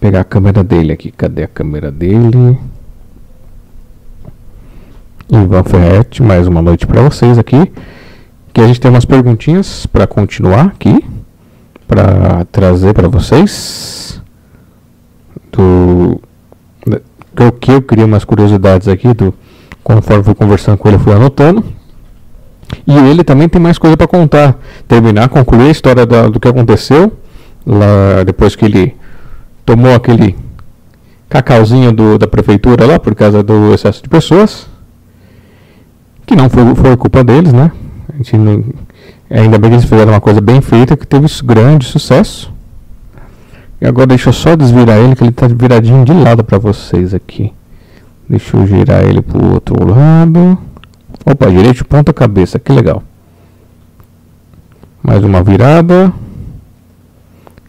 pegar 0.00 0.20
a 0.20 0.24
câmera 0.24 0.62
dele 0.62 0.92
aqui. 0.92 1.10
Cadê 1.10 1.44
a 1.44 1.48
câmera 1.48 1.90
dele? 1.90 2.58
Ivan 5.30 5.62
Ferretti, 5.62 6.22
mais 6.22 6.48
uma 6.48 6.60
noite 6.60 6.86
para 6.86 7.02
vocês 7.02 7.38
aqui. 7.38 7.70
Que 8.52 8.60
a 8.60 8.66
gente 8.66 8.80
tem 8.80 8.90
umas 8.90 9.04
perguntinhas 9.04 9.86
para 9.86 10.06
continuar 10.06 10.66
aqui, 10.66 11.04
para 11.86 12.44
trazer 12.50 12.94
para 12.94 13.08
vocês. 13.08 14.20
do. 15.52 16.20
Que 17.36 17.50
que 17.52 17.70
eu 17.70 17.82
queria 17.82 18.04
umas 18.04 18.24
curiosidades 18.24 18.88
aqui, 18.88 19.14
do, 19.14 19.32
conforme 19.84 20.24
fui 20.24 20.34
conversando 20.34 20.76
com 20.76 20.88
ele, 20.88 20.98
fui 20.98 21.12
anotando. 21.12 21.64
E 22.86 22.96
ele 22.96 23.22
também 23.22 23.48
tem 23.48 23.60
mais 23.60 23.78
coisa 23.78 23.96
para 23.96 24.08
contar. 24.08 24.58
Terminar, 24.88 25.28
concluir 25.28 25.68
a 25.68 25.70
história 25.70 26.04
da, 26.04 26.28
do 26.28 26.40
que 26.40 26.48
aconteceu. 26.48 27.12
Lá 27.64 28.24
depois 28.24 28.56
que 28.56 28.64
ele 28.64 28.96
tomou 29.70 29.94
aquele 29.94 30.36
cacauzinho 31.28 31.92
do, 31.92 32.18
da 32.18 32.26
prefeitura 32.26 32.84
lá 32.84 32.98
por 32.98 33.14
causa 33.14 33.40
do 33.40 33.72
excesso 33.72 34.02
de 34.02 34.08
pessoas. 34.08 34.66
Que 36.26 36.34
não 36.34 36.50
foi, 36.50 36.74
foi 36.74 36.96
culpa 36.96 37.22
deles, 37.22 37.52
né? 37.52 37.70
A 38.12 38.16
gente 38.16 38.36
não, 38.36 38.64
ainda 39.30 39.58
bem 39.58 39.70
que 39.70 39.76
eles 39.76 39.88
fizeram 39.88 40.12
uma 40.12 40.20
coisa 40.20 40.40
bem 40.40 40.60
feita 40.60 40.96
que 40.96 41.06
teve 41.06 41.28
grande 41.44 41.86
sucesso. 41.86 42.52
E 43.80 43.86
agora 43.86 44.08
deixa 44.08 44.30
eu 44.30 44.32
só 44.32 44.56
desvirar 44.56 44.98
ele, 44.98 45.14
que 45.14 45.22
ele 45.22 45.30
está 45.30 45.46
viradinho 45.46 46.04
de 46.04 46.12
lado 46.12 46.42
para 46.42 46.58
vocês 46.58 47.14
aqui. 47.14 47.52
Deixa 48.28 48.56
eu 48.56 48.66
girar 48.66 49.04
ele 49.04 49.22
pro 49.22 49.54
outro 49.54 49.88
lado. 49.88 50.58
Opa, 51.24 51.48
direito 51.48 51.84
ponta 51.84 52.12
cabeça, 52.12 52.58
que 52.58 52.72
legal. 52.72 53.04
Mais 55.00 55.22
uma 55.22 55.44
virada. 55.44 56.12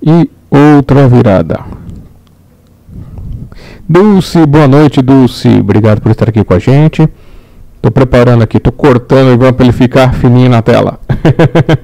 E 0.02 0.30
outra 0.50 1.08
virada. 1.08 1.81
Dulce, 3.92 4.46
boa 4.46 4.70
noite, 4.70 5.02
Dulce. 5.02 5.50
Obrigado 5.60 6.00
por 6.00 6.12
estar 6.12 6.30
aqui 6.30 6.46
com 6.46 6.54
a 6.54 6.60
gente. 6.60 7.10
Tô 7.82 7.92
preparando 7.92 8.42
aqui, 8.42 8.58
tô 8.58 8.72
cortando 8.72 9.34
igual 9.34 9.52
para 9.52 9.66
ele 9.66 9.74
ficar 9.74 10.14
fininho 10.14 10.50
na 10.50 10.62
tela. 10.62 10.98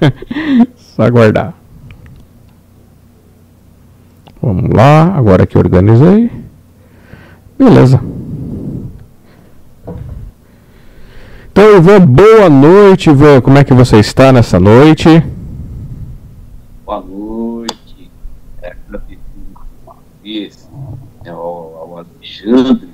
Só 0.78 1.04
aguardar. 1.04 1.54
Vamos 4.42 4.70
lá, 4.74 5.18
agora 5.18 5.46
que 5.46 5.58
organizei. 5.58 6.32
Beleza. 7.60 8.00
Então, 11.52 11.76
Ivan, 11.76 12.06
boa 12.06 12.50
noite, 12.50 13.10
Ivan. 13.10 13.42
Como 13.42 13.58
é 13.58 13.66
que 13.66 13.74
você 13.74 13.98
está 13.98 14.32
nessa 14.32 14.58
noite? 14.58 15.22
Boa 16.86 17.02
noite. 17.02 18.10
É, 18.62 18.74
vez 20.24 20.70
é, 21.28 21.30
ao 21.30 21.57
Alexandre 22.46 22.90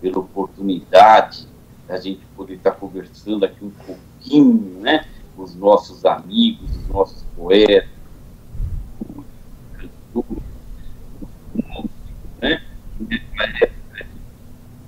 pela 0.00 0.18
oportunidade 0.18 1.46
da 1.86 1.98
gente 1.98 2.20
poder 2.36 2.54
estar 2.54 2.72
conversando 2.72 3.44
aqui 3.44 3.64
um 3.64 3.70
pouquinho, 3.70 4.80
né? 4.80 5.04
Os 5.36 5.54
nossos 5.54 6.04
amigos, 6.04 6.70
os 6.76 6.88
nossos 6.88 7.24
poetas, 7.36 7.88
né? 12.40 12.62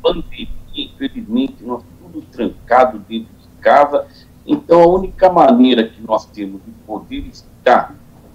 Pandemia, 0.03 0.49
infelizmente, 0.74 1.62
nós 1.62 1.83
tudo 2.12 2.23
trancado 2.31 2.99
dentro 2.99 3.33
de 3.41 3.49
casa. 3.61 4.07
Então, 4.47 4.83
a 4.83 4.87
única 4.87 5.33
maneira 5.33 5.89
que 5.89 6.03
nós 6.03 6.27
temos 6.27 6.61
de 6.65 6.70
poder 6.87 7.27
estar 7.27 7.95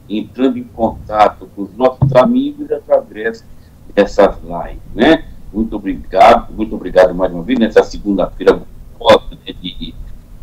entrando 0.10 0.58
em 0.58 0.64
contato 0.64 1.50
com 1.56 1.64
os 1.64 1.76
nossos 1.76 2.16
amigos 2.16 2.72
é 2.72 2.76
através 2.76 3.46
dessas 3.94 4.38
lives, 4.42 4.82
né? 4.96 5.26
Muito 5.52 5.76
obrigado, 5.76 6.54
muito 6.54 6.76
obrigado 6.76 7.14
mais 7.16 7.32
uma 7.32 7.44
vez 7.44 7.60
nessa 7.60 7.84
segunda-feira 7.84 8.54
né, 8.56 9.54
de, 9.62 9.94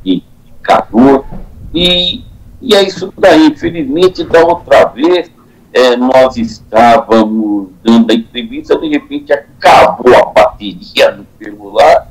de, 0.05 0.23
calor. 0.63 1.25
E, 1.75 2.23
e 2.61 2.75
é 2.75 2.83
isso 2.83 3.13
daí. 3.19 3.47
Infelizmente, 3.47 4.25
da 4.25 4.45
outra 4.45 4.87
vez, 4.87 5.31
é, 5.73 5.97
nós 5.97 6.37
estávamos 6.37 7.69
dando 7.83 8.11
a 8.11 8.15
entrevista, 8.15 8.79
de 8.79 8.89
repente 8.89 9.33
acabou 9.33 10.15
a 10.17 10.27
bateria 10.27 11.13
do 11.13 11.27
celular 11.39 12.09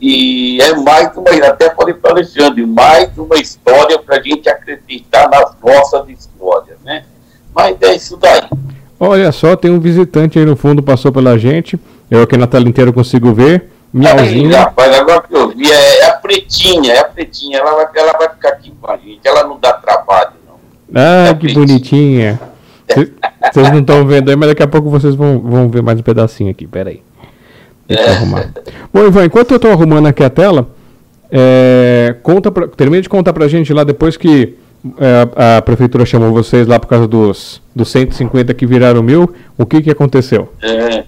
e 0.00 0.58
é 0.62 0.74
mais 0.76 1.14
uma, 1.14 1.30
até 1.46 1.74
falei 1.74 1.92
para 1.92 2.10
o 2.10 2.12
Alexandre, 2.14 2.64
mais 2.64 3.16
uma 3.18 3.36
história 3.36 3.98
para 3.98 4.16
a 4.16 4.22
gente 4.22 4.48
acreditar 4.48 5.28
nas 5.28 5.54
nossas 5.62 6.08
histórias, 6.08 6.78
né? 6.82 7.04
Mas 7.54 7.76
é 7.82 7.94
isso 7.94 8.16
daí. 8.16 8.40
Olha 8.98 9.30
só, 9.30 9.54
tem 9.54 9.70
um 9.70 9.78
visitante 9.78 10.38
aí 10.38 10.44
no 10.44 10.56
fundo, 10.56 10.82
passou 10.82 11.12
pela 11.12 11.38
gente. 11.38 11.78
Eu 12.10 12.22
aqui 12.22 12.36
na 12.36 12.46
tela 12.46 12.68
inteira 12.68 12.92
consigo 12.92 13.32
ver. 13.32 13.70
Miauzinho. 13.92 14.54
rapaz, 14.54 14.94
agora 14.96 15.22
que 15.22 15.34
eu 15.34 15.48
vi, 15.48 15.70
é, 15.70 16.00
é, 16.00 16.06
a 16.06 16.12
pretinha, 16.12 16.92
é 16.92 16.98
a 17.00 17.04
pretinha. 17.04 17.58
Ela 17.58 17.74
vai, 17.74 17.86
ela 17.94 18.12
vai 18.18 18.28
ficar 18.30 18.50
aqui 18.50 18.72
com 18.80 18.90
a 18.90 18.96
gente. 18.96 19.20
Ela 19.24 19.44
não 19.44 19.58
dá 19.58 19.72
trabalho, 19.72 20.32
não. 20.46 20.54
Ah, 20.94 21.28
é 21.28 21.34
que 21.34 21.40
pretinha. 21.40 21.66
bonitinha. 21.66 22.40
Vocês 23.52 23.70
não 23.70 23.80
estão 23.80 24.06
vendo 24.06 24.30
aí, 24.30 24.36
mas 24.36 24.48
daqui 24.48 24.62
a 24.62 24.68
pouco 24.68 24.90
vocês 24.90 25.14
vão, 25.14 25.38
vão 25.38 25.68
ver 25.68 25.82
mais 25.82 25.98
um 25.98 26.02
pedacinho 26.02 26.50
aqui. 26.50 26.66
Pera 26.66 26.90
aí. 26.90 27.02
Deixa 27.86 28.04
eu 28.04 28.12
arrumar. 28.12 28.50
Bom, 28.92 29.06
Ivan, 29.06 29.24
enquanto 29.24 29.50
eu 29.52 29.56
estou 29.56 29.70
arrumando 29.70 30.06
aqui 30.06 30.22
a 30.22 30.30
tela, 30.30 30.68
é, 31.30 32.16
conta 32.22 32.50
pra, 32.50 32.68
termine 32.68 33.02
de 33.02 33.08
contar 33.08 33.32
pra 33.32 33.48
gente 33.48 33.72
lá 33.72 33.82
depois 33.82 34.16
que 34.16 34.56
é, 34.98 35.56
a 35.56 35.62
prefeitura 35.62 36.06
chamou 36.06 36.32
vocês 36.32 36.66
lá 36.66 36.78
por 36.78 36.86
causa 36.86 37.06
dos, 37.06 37.60
dos 37.74 37.88
150 37.90 38.54
que 38.54 38.66
viraram 38.66 39.02
mil, 39.02 39.32
o 39.58 39.66
que, 39.66 39.82
que 39.82 39.90
aconteceu? 39.90 40.52
É, 40.62 41.04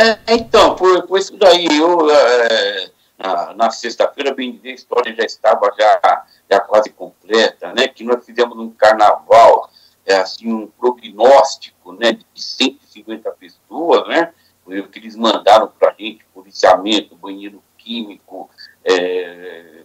é 0.00 0.34
então, 0.34 0.76
por, 0.76 1.06
por 1.06 1.18
isso 1.18 1.36
daí, 1.36 1.66
eu, 1.66 2.10
é, 2.10 2.90
na, 3.18 3.54
na 3.54 3.70
sexta-feira, 3.70 4.34
bem 4.34 4.52
dizer, 4.52 4.70
a 4.70 4.74
história 4.74 5.14
já 5.14 5.24
estava 5.24 5.72
já, 5.78 6.26
já 6.50 6.60
quase 6.60 6.90
completa, 6.90 7.72
né, 7.72 7.88
que 7.88 8.04
nós 8.04 8.24
fizemos 8.24 8.58
um 8.58 8.70
carnaval, 8.70 9.70
é, 10.04 10.16
assim, 10.16 10.52
um 10.52 10.66
prognóstico, 10.66 11.92
né, 11.92 12.12
de 12.12 12.24
150 12.34 13.30
pessoas, 13.32 14.06
né, 14.08 14.32
que 14.92 14.98
eles 14.98 15.16
mandaram 15.16 15.68
para 15.78 15.90
a 15.90 15.94
gente, 15.98 16.24
policiamento, 16.34 17.14
banheiro 17.14 17.62
químico, 17.78 18.50
é, 18.84 19.75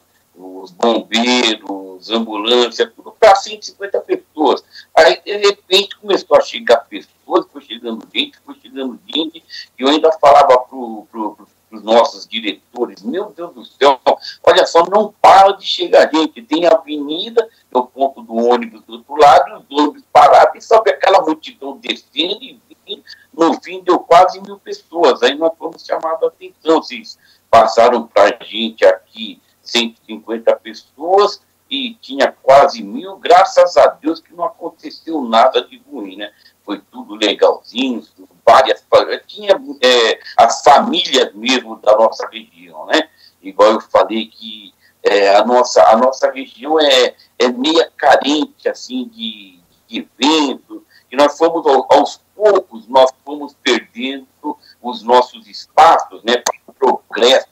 os 0.41 0.71
bombeiros, 0.71 2.09
ambulância, 2.09 2.91
tudo 2.95 3.11
para 3.11 3.35
150 3.35 3.99
pessoas. 4.01 4.63
Aí, 4.95 5.21
de 5.23 5.37
repente, 5.37 5.97
começou 5.97 6.37
a 6.37 6.41
chegar 6.41 6.77
pessoas, 6.77 7.45
foi 7.51 7.61
chegando 7.61 8.07
gente, 8.13 8.37
foi 8.45 8.55
chegando 8.61 8.99
gente, 9.07 9.43
e 9.77 9.83
eu 9.83 9.87
ainda 9.87 10.11
falava 10.13 10.57
para 10.59 10.77
os 11.71 11.83
nossos 11.83 12.27
diretores, 12.27 13.01
meu 13.01 13.31
Deus 13.31 13.53
do 13.53 13.65
céu, 13.65 13.99
olha 14.43 14.65
só, 14.65 14.85
não 14.89 15.13
para 15.21 15.53
de 15.53 15.65
chegar 15.65 16.09
gente, 16.13 16.41
tem 16.41 16.65
avenida, 16.65 17.47
é 17.73 17.77
o 17.77 17.85
ponto 17.85 18.21
do 18.21 18.35
ônibus 18.35 18.81
do 18.83 18.93
outro 18.93 19.15
lado, 19.15 19.65
os 19.69 19.79
ônibus 19.79 20.03
parados, 20.11 20.63
e 20.63 20.67
sabe 20.67 20.91
aquela 20.91 21.21
multidão 21.21 21.77
descendo 21.77 22.43
e 22.43 22.59
no 23.33 23.53
fim 23.61 23.81
deu 23.83 23.99
quase 23.99 24.41
mil 24.41 24.59
pessoas. 24.59 25.23
Aí 25.23 25.35
nós 25.35 25.53
fomos 25.57 25.85
chamados 25.85 26.23
a 26.23 26.27
atenção. 26.27 26.81
Vocês 26.81 27.17
passaram 27.49 28.07
para 28.07 28.35
a 28.35 28.43
gente 28.43 28.85
aqui 28.85 29.41
150 29.61 30.55
pessoas 30.57 31.41
e 31.69 31.95
tinha 32.01 32.31
quase 32.31 32.83
mil. 32.83 33.17
Graças 33.17 33.77
a 33.77 33.87
Deus 33.87 34.19
que 34.19 34.33
não 34.33 34.43
aconteceu 34.43 35.21
nada 35.21 35.61
de 35.65 35.81
ruim, 35.89 36.17
né? 36.17 36.31
Foi 36.63 36.79
tudo 36.91 37.15
legalzinho, 37.15 38.03
várias. 38.45 38.85
Tinha 39.25 39.53
é, 39.81 40.19
as 40.37 40.61
famílias 40.61 41.33
mesmo 41.33 41.77
da 41.77 41.95
nossa 41.95 42.27
região, 42.27 42.85
né? 42.87 43.09
Igual 43.41 43.71
eu 43.71 43.81
falei 43.81 44.27
que 44.27 44.73
é, 45.03 45.35
a, 45.35 45.45
nossa, 45.45 45.83
a 45.89 45.97
nossa 45.97 46.29
região 46.31 46.79
é, 46.79 47.15
é 47.39 47.47
meia 47.47 47.91
carente, 47.97 48.69
assim, 48.69 49.07
de, 49.07 49.59
de 49.87 50.07
eventos, 50.19 50.81
e 51.11 51.15
nós 51.15 51.37
fomos 51.37 51.65
aos 51.65 52.21
poucos 52.41 52.87
nós 52.87 53.11
fomos 53.23 53.55
perdendo 53.61 54.27
os 54.81 55.03
nossos 55.03 55.47
espaços 55.47 56.23
né, 56.23 56.41
para 56.79 56.89
o 56.89 56.97
progresso, 56.97 57.47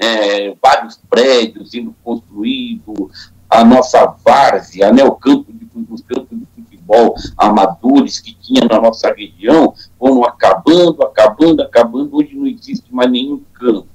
né, 0.00 0.54
vários 0.62 1.00
prédios 1.08 1.70
sendo 1.70 1.94
construídos, 2.02 3.32
a 3.48 3.64
nossa 3.64 4.06
várzea, 4.24 4.92
né, 4.92 5.04
o 5.04 5.12
campo 5.12 5.52
de, 5.52 5.66
os 5.90 6.02
campos 6.02 6.38
de 6.38 6.46
futebol 6.54 7.14
amadores 7.36 8.20
que 8.20 8.34
tinha 8.34 8.62
na 8.68 8.80
nossa 8.80 9.12
região, 9.12 9.74
foram 9.98 10.24
acabando, 10.24 11.02
acabando, 11.02 11.62
acabando, 11.62 12.16
hoje 12.16 12.34
não 12.34 12.46
existe 12.46 12.94
mais 12.94 13.10
nenhum 13.10 13.40
campo. 13.54 13.86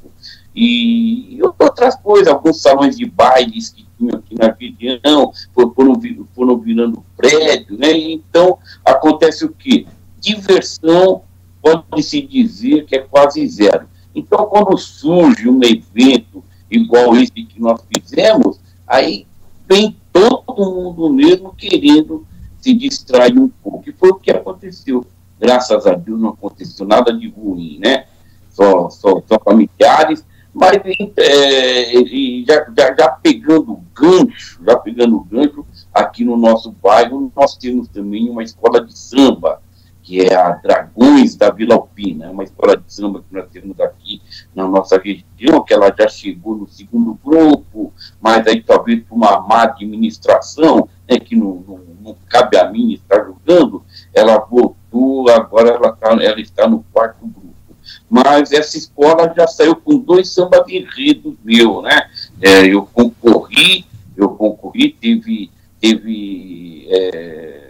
E, 0.53 1.38
e 1.38 1.40
outras 1.44 1.95
coisas, 1.95 2.28
alguns 2.28 2.61
salões 2.61 2.98
de 2.98 3.06
bailes 3.06 3.69
que 3.69 3.88
tinham 3.98 4.18
aqui 4.18 4.36
na 4.36 4.53
região 4.60 5.32
foram, 5.53 5.95
foram 6.36 6.57
virando 6.57 7.06
prédios, 7.15 7.80
né? 7.80 7.91
Então, 7.91 8.57
acontece 8.86 9.45
o 9.45 9.49
quê? 9.49 9.86
diversão 10.22 11.23
pode-se 11.61 12.22
dizer 12.22 12.86
que 12.86 12.95
é 12.95 12.99
quase 12.99 13.45
zero. 13.48 13.90
Então, 14.14 14.46
quando 14.46 14.78
surge 14.78 15.50
um 15.50 15.60
evento 15.64 16.44
igual 16.70 17.16
esse 17.16 17.32
que 17.32 17.60
nós 17.60 17.82
fizemos, 17.94 18.60
aí 18.86 19.26
vem 19.68 19.96
todo 20.12 20.54
mundo 20.58 21.12
mesmo 21.12 21.54
querendo 21.56 22.26
se 22.60 22.74
distrair 22.74 23.38
um 23.40 23.50
pouco. 23.50 23.90
E 23.90 23.94
foi 23.94 24.10
o 24.10 24.16
que 24.16 24.32
aconteceu. 24.32 25.06
Graças 25.40 25.88
a 25.88 25.94
Deus 25.94 26.20
não 26.20 26.30
aconteceu 26.30 26.86
nada 26.86 27.12
de 27.12 27.30
ruim, 27.30 27.80
né? 27.80 28.06
Só, 28.52 28.90
só, 28.90 29.22
só 29.28 29.40
familiares, 29.44 30.24
mas 30.54 30.82
é, 31.18 32.46
já, 32.46 32.66
já, 32.78 32.96
já 33.00 33.10
pegando 33.10 33.80
gancho, 33.96 34.62
já 34.66 34.76
pegando 34.76 35.20
gancho, 35.22 35.66
aqui 35.94 36.26
no 36.26 36.36
nosso 36.36 36.72
bairro, 36.72 37.32
nós 37.36 37.56
temos 37.56 37.88
também 37.88 38.30
uma 38.30 38.44
escola 38.44 38.86
de 38.86 38.98
samba 38.98 39.62
que 40.03 40.22
é 40.22 40.36
a 40.36 40.49
Dragões 40.52 41.36
da 41.36 41.52
Vila 41.52 41.76
Alpina, 41.76 42.26
é 42.26 42.30
uma 42.30 42.44
escola 42.44 42.76
de 42.76 42.91
samba 42.91 43.19
que 43.19 43.34
nós 43.34 43.45
temos 43.52 43.80
aqui 43.80 44.22
na 44.53 44.68
nossa 44.68 44.98
região, 44.98 45.64
que 45.64 45.73
ela 45.73 45.94
já 45.98 46.07
chegou 46.07 46.56
no 46.56 46.68
segundo 46.68 47.19
grupo, 47.23 47.94
mas 48.19 48.45
aí 48.48 48.61
talvez 48.61 49.03
por 49.03 49.15
uma 49.15 49.40
má 49.41 49.64
administração, 49.64 50.90
né, 51.10 51.19
que 51.19 51.36
não, 51.36 51.64
não, 51.68 51.80
não 52.02 52.18
cabe 52.28 52.57
a 52.57 52.69
mim 52.69 52.94
estar 52.94 53.23
jogando, 53.23 53.84
ela 54.14 54.38
voltou, 54.40 55.30
agora 55.30 55.69
ela, 55.69 55.91
tá, 55.91 56.10
ela 56.11 56.41
está 56.41 56.68
no 56.68 56.84
quarto 56.91 57.26
grupo. 57.26 57.52
Mas 58.10 58.52
essa 58.52 58.78
escola 58.78 59.34
já 59.36 59.48
saiu 59.48 59.76
com 59.76 59.98
dois 59.98 60.30
samba 60.30 60.64
de 60.64 60.78
enredos 60.78 61.36
meu, 61.44 61.82
né? 61.82 62.10
É, 62.41 62.65
eu 62.65 62.86
concorri, 62.86 63.86
eu 64.15 64.30
concorri, 64.30 64.91
teve, 64.91 65.52
teve 65.80 66.88
é, 66.90 67.61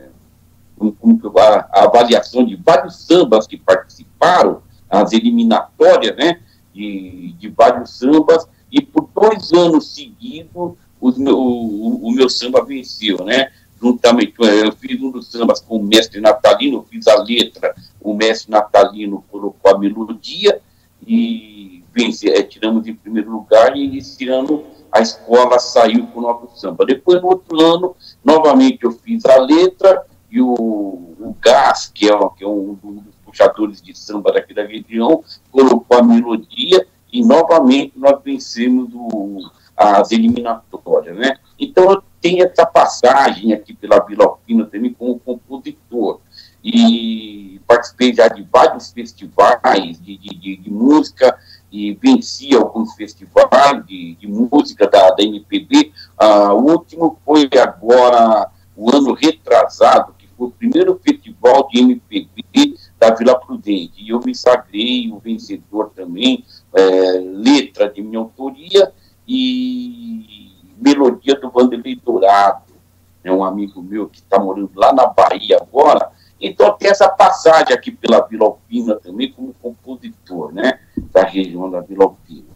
a, 1.37 1.83
avaliação 1.83 2.45
de 2.45 2.55
vários 2.55 2.95
sambas 2.95 3.47
que 3.47 3.57
participaram, 3.57 4.61
as 4.89 5.13
eliminatórias, 5.13 6.15
né? 6.17 6.39
De, 6.73 7.33
de 7.37 7.49
vários 7.49 7.97
sambas, 7.97 8.47
e 8.71 8.81
por 8.81 9.09
dois 9.13 9.51
anos 9.51 9.93
seguidos 9.93 10.73
os 10.99 11.17
meu, 11.17 11.37
o, 11.37 12.07
o 12.07 12.11
meu 12.11 12.29
samba 12.29 12.63
venceu, 12.63 13.23
né? 13.25 13.51
juntamente, 13.81 14.35
eu 14.37 14.71
fiz 14.73 15.01
um 15.01 15.09
dos 15.09 15.27
sambas 15.27 15.59
com 15.59 15.77
o 15.77 15.83
mestre 15.83 16.21
Natalino, 16.21 16.85
fiz 16.87 17.07
a 17.07 17.21
letra, 17.23 17.73
o 17.99 18.13
mestre 18.13 18.51
Natalino 18.51 19.25
colocou 19.31 19.73
a 19.73 19.77
melodia 19.77 20.61
e 21.05 21.83
venci, 21.91 22.29
é, 22.29 22.43
tiramos 22.43 22.87
em 22.87 22.93
primeiro 22.93 23.31
lugar 23.31 23.75
e 23.75 23.97
esse 23.97 24.29
ano 24.29 24.63
a 24.91 25.01
escola 25.01 25.57
saiu 25.57 26.05
com 26.07 26.19
o 26.19 26.21
nosso 26.21 26.59
samba. 26.59 26.85
Depois, 26.85 27.19
no 27.21 27.29
outro 27.29 27.59
ano, 27.59 27.95
novamente 28.23 28.83
eu 28.83 28.91
fiz 28.91 29.25
a 29.25 29.37
letra 29.37 30.05
e 30.31 30.41
o, 30.41 30.47
o 30.49 31.35
Gás, 31.41 31.91
que 31.93 32.09
é, 32.09 32.17
que 32.37 32.43
é 32.43 32.47
um 32.47 32.73
dos 32.81 33.03
puxadores 33.25 33.81
de 33.81 33.97
samba 33.97 34.31
daqui 34.31 34.53
da 34.53 34.63
região, 34.63 35.23
colocou 35.51 35.97
a 35.97 36.03
melodia 36.03 36.87
e 37.11 37.23
novamente 37.23 37.93
nós 37.97 38.21
vencemos 38.23 38.89
o, 38.93 39.51
as 39.75 40.11
eliminatórias, 40.11 41.17
né? 41.17 41.35
Então, 41.59 42.01
tem 42.21 42.41
essa 42.41 42.65
passagem 42.65 43.51
aqui 43.51 43.73
pela 43.73 43.99
Vila 43.99 44.25
Alpina 44.25 44.65
também 44.65 44.93
como 44.93 45.19
compositor. 45.19 46.19
E 46.63 47.59
participei 47.67 48.13
já 48.13 48.27
de 48.27 48.43
vários 48.43 48.91
festivais 48.91 49.99
de, 49.99 50.17
de, 50.17 50.29
de, 50.29 50.57
de 50.57 50.69
música 50.69 51.35
e 51.71 51.93
venci 51.93 52.55
alguns 52.55 52.93
festivais 52.93 53.85
de, 53.87 54.17
música 54.27 54.87
da, 54.87 55.09
da 55.09 55.23
MPB. 55.23 55.91
Ah, 56.17 56.53
o 56.53 56.71
último 56.71 57.17
foi 57.25 57.49
agora, 57.59 58.49
o 58.75 58.95
ano 58.95 59.13
retrasado, 59.13 60.13
o 60.45 60.51
primeiro 60.51 60.99
festival 61.03 61.67
de 61.71 61.79
MPB 61.79 62.75
da 62.99 63.13
Vila 63.13 63.39
Prudente. 63.39 63.93
E 63.97 64.09
eu 64.09 64.19
me 64.23 64.33
sagrei 64.35 65.11
o 65.11 65.19
vencedor 65.19 65.91
também, 65.95 66.43
é, 66.73 67.11
letra 67.19 67.89
de 67.89 68.01
minha 68.01 68.19
autoria 68.19 68.91
e 69.27 70.51
melodia 70.77 71.35
do 71.35 71.49
Vanderlei 71.49 71.95
Dourado, 71.95 72.71
é 73.23 73.31
um 73.31 73.43
amigo 73.43 73.81
meu 73.81 74.09
que 74.09 74.17
está 74.17 74.39
morando 74.39 74.71
lá 74.75 74.91
na 74.91 75.05
Bahia 75.07 75.57
agora. 75.61 76.09
Então 76.39 76.75
tem 76.75 76.89
essa 76.89 77.07
passagem 77.07 77.73
aqui 77.73 77.91
pela 77.91 78.25
Vila 78.25 78.45
Alpina 78.45 78.95
também 78.95 79.31
como 79.31 79.53
compositor, 79.61 80.51
né, 80.51 80.79
da 81.11 81.23
região 81.23 81.69
da 81.69 81.81
Vila 81.81 82.05
Alpina. 82.05 82.49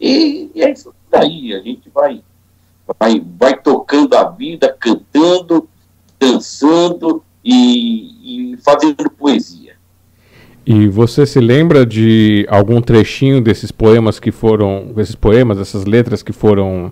E, 0.00 0.52
e 0.54 0.62
é 0.62 0.70
isso 0.70 0.94
daí, 1.10 1.52
a 1.52 1.60
gente 1.60 1.90
vai, 1.90 2.22
vai, 2.98 3.20
vai 3.20 3.60
tocando 3.60 4.14
a 4.14 4.30
vida, 4.30 4.72
cantando, 4.78 5.68
dançando 6.24 7.22
e, 7.44 8.52
e 8.52 8.56
fazendo 8.58 9.10
poesia. 9.10 9.74
E 10.66 10.88
você 10.88 11.26
se 11.26 11.40
lembra 11.40 11.84
de 11.84 12.46
algum 12.48 12.80
trechinho 12.80 13.40
desses 13.42 13.70
poemas 13.70 14.18
que 14.18 14.32
foram, 14.32 14.92
desses 14.94 15.14
poemas, 15.14 15.58
dessas 15.58 15.84
letras 15.84 16.22
que 16.22 16.32
foram 16.32 16.90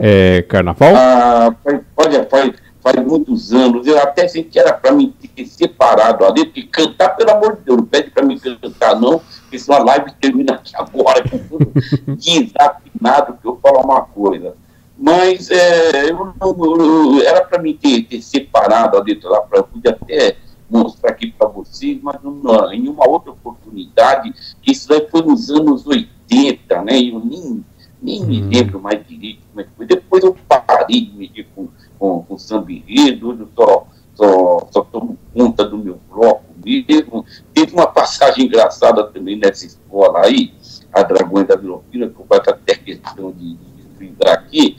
é, 0.00 0.42
carnaval? 0.42 0.92
Ah, 0.96 1.54
faz, 1.62 1.80
olha, 1.96 2.26
faz, 2.28 2.52
faz 2.82 3.06
muitos 3.06 3.52
anos. 3.52 3.86
Eu 3.86 3.96
até 4.00 4.26
senti 4.26 4.48
que 4.48 4.58
era 4.58 4.72
para 4.72 4.90
mim 4.90 5.14
ter 5.36 5.46
separado 5.46 6.24
ali, 6.24 6.46
porque 6.46 6.64
cantar, 6.64 7.10
pelo 7.10 7.30
amor 7.30 7.56
de 7.56 7.62
Deus, 7.62 7.78
não 7.78 7.86
pede 7.86 8.10
para 8.10 8.24
mim 8.24 8.36
cantar, 8.38 8.98
não, 9.00 9.20
porque 9.42 9.58
senão 9.58 9.78
a 9.78 9.84
live 9.84 10.12
termina 10.20 10.54
aqui 10.54 10.72
agora, 10.74 11.22
com 11.28 11.38
tudo 11.38 11.72
desafinado, 12.18 13.38
que 13.40 13.46
eu 13.46 13.56
falo 13.62 13.82
uma 13.84 14.00
coisa. 14.00 14.54
Mas 15.02 15.50
é, 15.50 16.10
eu, 16.12 16.32
eu, 16.40 17.22
era 17.22 17.44
para 17.44 17.60
mim 17.60 17.76
ter, 17.76 18.04
ter 18.04 18.22
separado 18.22 18.96
ali 18.96 19.18
lá, 19.24 19.40
para 19.40 19.58
eu 19.58 19.64
poder 19.64 19.88
até 19.88 20.36
mostrar 20.70 21.10
aqui 21.10 21.32
para 21.32 21.48
vocês, 21.48 21.98
mas 22.00 22.22
não, 22.22 22.72
em 22.72 22.88
uma 22.88 23.08
outra 23.08 23.32
oportunidade, 23.32 24.32
isso 24.64 24.88
daí 24.88 25.04
foi 25.10 25.22
nos 25.22 25.50
anos 25.50 25.88
80, 25.88 26.82
né? 26.82 27.02
Eu 27.02 27.18
nem 27.18 27.64
nem 28.00 28.24
me 28.24 28.42
hum. 28.42 28.48
lembro 28.48 28.80
mais 28.80 29.04
direito 29.04 29.40
como 29.48 29.60
é 29.60 29.64
que 29.64 29.70
foi. 29.76 29.86
Depois 29.86 30.22
eu 30.22 30.36
parei 30.48 31.00
de 31.00 31.16
medir 31.16 31.48
com, 31.52 31.68
com, 31.98 32.22
com 32.22 32.38
samba 32.38 32.70
enredo, 32.70 33.32
eu 33.32 33.48
só, 33.56 33.86
só, 34.14 34.68
só 34.70 34.80
tomo 34.82 35.18
conta 35.34 35.64
do 35.64 35.78
meu 35.78 35.98
bloco 36.08 36.44
mesmo. 36.64 37.24
Teve 37.52 37.72
uma 37.74 37.88
passagem 37.88 38.46
engraçada 38.46 39.04
também 39.08 39.36
nessa 39.36 39.66
escola 39.66 40.24
aí, 40.24 40.54
a 40.92 41.02
Dragões 41.02 41.48
da 41.48 41.56
Vilopina, 41.56 42.08
que 42.08 42.20
eu 42.20 42.26
faço 42.28 42.50
até 42.50 42.76
questão 42.76 43.32
de, 43.32 43.56
de 43.98 44.28
aqui. 44.28 44.76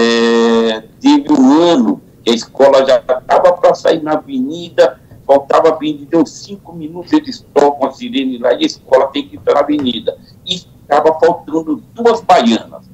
É, 0.00 0.84
teve 1.00 1.32
um 1.32 1.60
ano 1.60 2.00
que 2.22 2.30
a 2.30 2.34
escola 2.34 2.86
já 2.86 2.98
estava 2.98 3.52
para 3.54 3.74
sair 3.74 4.00
na 4.00 4.12
avenida, 4.12 5.00
faltava 5.26 5.72
bem 5.72 6.06
deu 6.08 6.24
cinco 6.24 6.72
minutos, 6.72 7.12
eles 7.12 7.44
tocam 7.52 7.88
a 7.88 7.90
sirene 7.90 8.38
lá 8.38 8.52
e 8.52 8.62
a 8.62 8.66
escola 8.66 9.08
tem 9.08 9.26
que 9.26 9.34
estar 9.34 9.54
na 9.54 9.60
avenida. 9.60 10.16
E 10.46 10.54
estava 10.54 11.18
faltando 11.18 11.82
duas 11.92 12.20
baianas. 12.20 12.88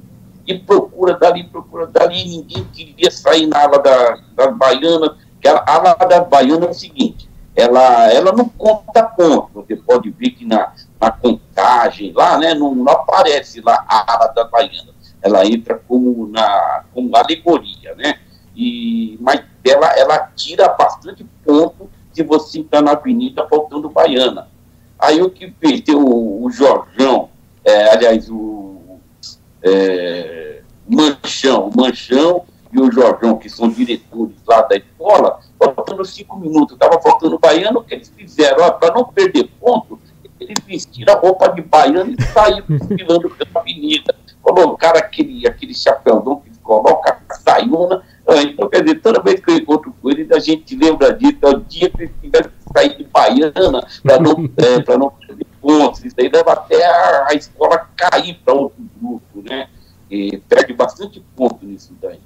E 0.47 0.57
procura 0.57 1.13
dali, 1.13 1.43
procura 1.43 1.85
dali, 1.85 2.25
ninguém 2.25 2.65
queria 2.73 3.11
sair 3.11 3.45
na 3.45 3.61
ala 3.61 3.77
da, 3.77 4.17
das 4.35 4.57
baianas, 4.57 5.11
que 5.39 5.47
a 5.47 5.63
ala 5.67 5.93
das 5.93 6.27
baianas 6.27 6.67
é 6.67 6.71
o 6.71 6.73
seguinte, 6.73 7.29
ela, 7.55 8.11
ela 8.11 8.31
não 8.31 8.49
conta 8.49 9.03
ponto, 9.03 9.49
você 9.53 9.75
pode 9.75 10.09
ver 10.09 10.31
que 10.31 10.45
na, 10.45 10.73
na 10.99 11.11
contagem 11.11 12.11
lá, 12.13 12.37
né, 12.37 12.55
não, 12.55 12.73
não 12.73 12.91
aparece 12.91 13.61
lá 13.61 13.85
a 13.87 14.13
ala 14.13 14.27
das 14.33 14.49
baianas, 14.49 14.94
ela 15.25 15.43
entra 15.43 15.81
como, 15.87 16.27
na, 16.27 16.83
como 16.93 17.15
alegoria, 17.17 17.95
né, 17.95 18.19
e, 18.55 19.17
mas 19.19 19.41
ela, 19.65 19.87
ela 19.97 20.19
tira 20.35 20.69
bastante 20.69 21.25
ponto 21.43 21.89
se 22.13 22.21
você 22.21 22.59
está 22.61 22.79
na 22.81 22.91
avenida 22.91 23.45
faltando 23.47 23.89
baiana. 23.89 24.47
Aí 24.99 25.21
o 25.21 25.29
que? 25.29 25.51
Tem 25.81 25.95
o, 25.95 26.43
o 26.43 26.49
Jorjão, 26.51 27.29
é, 27.63 27.89
aliás, 27.91 28.29
o 28.29 28.99
é, 29.63 30.61
Manchão, 30.87 31.71
Manchão 31.75 32.45
e 32.71 32.79
o 32.79 32.91
Jorgão, 32.91 33.37
que 33.37 33.49
são 33.49 33.67
diretores 33.67 34.35
lá 34.47 34.61
da 34.61 34.75
escola, 34.75 35.39
faltando 35.59 36.05
cinco 36.05 36.37
minutos, 36.39 36.75
estava 36.75 37.01
faltando 37.01 37.39
baiano, 37.39 37.79
o 37.79 37.83
que 37.83 37.95
eles 37.95 38.13
fizeram? 38.15 38.71
Para 38.79 38.93
não 38.93 39.05
perder 39.05 39.49
ponto, 39.59 39.99
eles 40.49 40.63
vestiram 40.65 41.13
a 41.13 41.19
roupa 41.19 41.49
de 41.49 41.61
baiano 41.61 42.15
e 42.17 42.23
saíram 42.23 42.65
desfilando 42.69 43.29
pela 43.29 43.49
avenida. 43.61 44.15
Colocaram 44.41 44.99
aquele, 44.99 45.47
aquele 45.47 45.73
chapéuzão 45.73 46.37
que 46.37 46.49
eles 46.49 46.59
colocam, 46.59 47.15
a 47.29 47.33
saiona. 47.35 48.03
Ah, 48.27 48.41
então, 48.41 48.69
quer 48.69 48.83
dizer, 48.83 49.01
toda 49.01 49.21
vez 49.21 49.39
que 49.39 49.51
eu 49.51 49.57
encontro 49.57 49.93
com 50.01 50.09
eles, 50.09 50.31
a 50.31 50.39
gente 50.39 50.75
lembra 50.75 51.13
disso, 51.13 51.37
é 51.41 51.47
o 51.47 51.59
dia 51.59 51.89
que 51.89 52.03
eles 52.03 52.13
tiveram 52.21 52.49
que 52.49 52.73
sair 52.73 52.97
de 52.97 53.03
baiana 53.05 53.87
para 54.03 54.19
não, 54.19 54.49
é, 54.57 54.97
não 54.97 55.09
perder 55.09 55.45
pontos, 55.61 56.05
isso 56.05 56.15
aí 56.19 56.29
leva 56.29 56.53
até 56.53 56.85
a, 56.85 57.27
a 57.29 57.33
escola 57.33 57.89
cair 57.95 58.39
para 58.45 58.53
outro 58.53 58.83
grupo, 59.01 59.41
né? 59.43 59.67
E 60.09 60.37
perde 60.37 60.73
bastante 60.73 61.19
ponto 61.35 61.65
nisso 61.65 61.91
daí. 61.99 62.19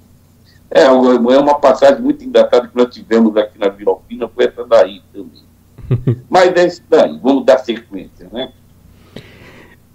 É, 0.70 0.82
é 0.82 0.90
uma 0.90 1.58
passagem 1.58 2.00
muito 2.00 2.22
engraçada 2.22 2.68
que 2.68 2.76
nós 2.76 2.94
tivemos 2.94 3.34
aqui 3.36 3.58
na 3.58 3.68
Vila 3.68 3.92
Alpina, 3.92 4.28
foi 4.28 4.44
essa 4.44 4.64
daí 4.64 5.02
também. 5.12 5.49
mas 6.28 6.48
é 6.56 6.82
daí, 6.88 7.18
vamos 7.22 7.44
dar 7.44 7.58
sequência, 7.58 8.28
né? 8.32 8.52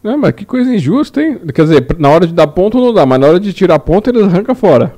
Não, 0.03 0.17
mas 0.17 0.33
que 0.33 0.45
coisa 0.45 0.73
injusta, 0.73 1.21
hein? 1.21 1.39
Quer 1.53 1.63
dizer, 1.63 1.87
na 1.97 2.09
hora 2.09 2.27
de 2.27 2.33
dar 2.33 2.47
ponto 2.47 2.79
não 2.79 2.93
dá, 2.93 3.05
mas 3.05 3.19
na 3.19 3.27
hora 3.27 3.39
de 3.39 3.53
tirar 3.53 3.79
ponto 3.79 4.09
eles 4.09 4.23
arrancam 4.23 4.53
fora. 4.53 4.95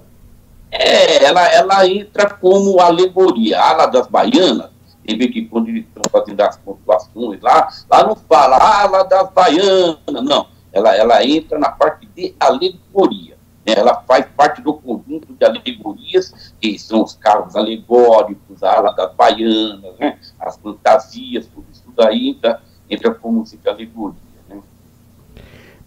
É, 0.69 1.23
ela, 1.23 1.47
ela 1.53 1.87
entra 1.87 2.29
como 2.29 2.79
alegoria. 2.81 3.57
A 3.57 3.69
ala 3.69 3.85
das 3.85 4.07
baianas 4.07 4.69
você 5.07 5.15
vê 5.15 5.29
que 5.29 5.45
quando 5.45 5.69
eles 5.69 5.85
estão 5.85 6.03
fazendo 6.11 6.41
as 6.41 6.57
pontuações 6.57 7.39
lá, 7.41 7.69
lá 7.89 8.05
não 8.05 8.15
fala, 8.15 8.57
lá 8.57 9.03
das 9.03 9.31
baianas, 9.31 9.97
não. 10.05 10.47
Ela, 10.73 10.95
ela 10.95 11.25
entra 11.25 11.57
na 11.57 11.69
parte 11.69 12.07
de 12.13 12.35
alegoria. 12.37 13.36
Ela 13.75 14.01
faz 14.07 14.25
parte 14.35 14.61
do 14.61 14.73
conjunto 14.73 15.33
de 15.33 15.45
alegorias, 15.45 16.53
que 16.59 16.79
são 16.79 17.03
os 17.03 17.13
carros 17.15 17.55
alegóricos, 17.55 18.63
a 18.63 18.77
ala 18.77 18.93
das 18.93 19.13
baianas, 19.13 19.97
né? 19.99 20.17
as 20.39 20.57
fantasias, 20.57 21.47
tudo 21.47 21.65
isso 21.71 21.83
daí 21.95 22.29
entra, 22.29 22.61
entra 22.89 23.13
como 23.13 23.39
música 23.39 23.71
alegoria. 23.71 24.15
Né? 24.47 24.61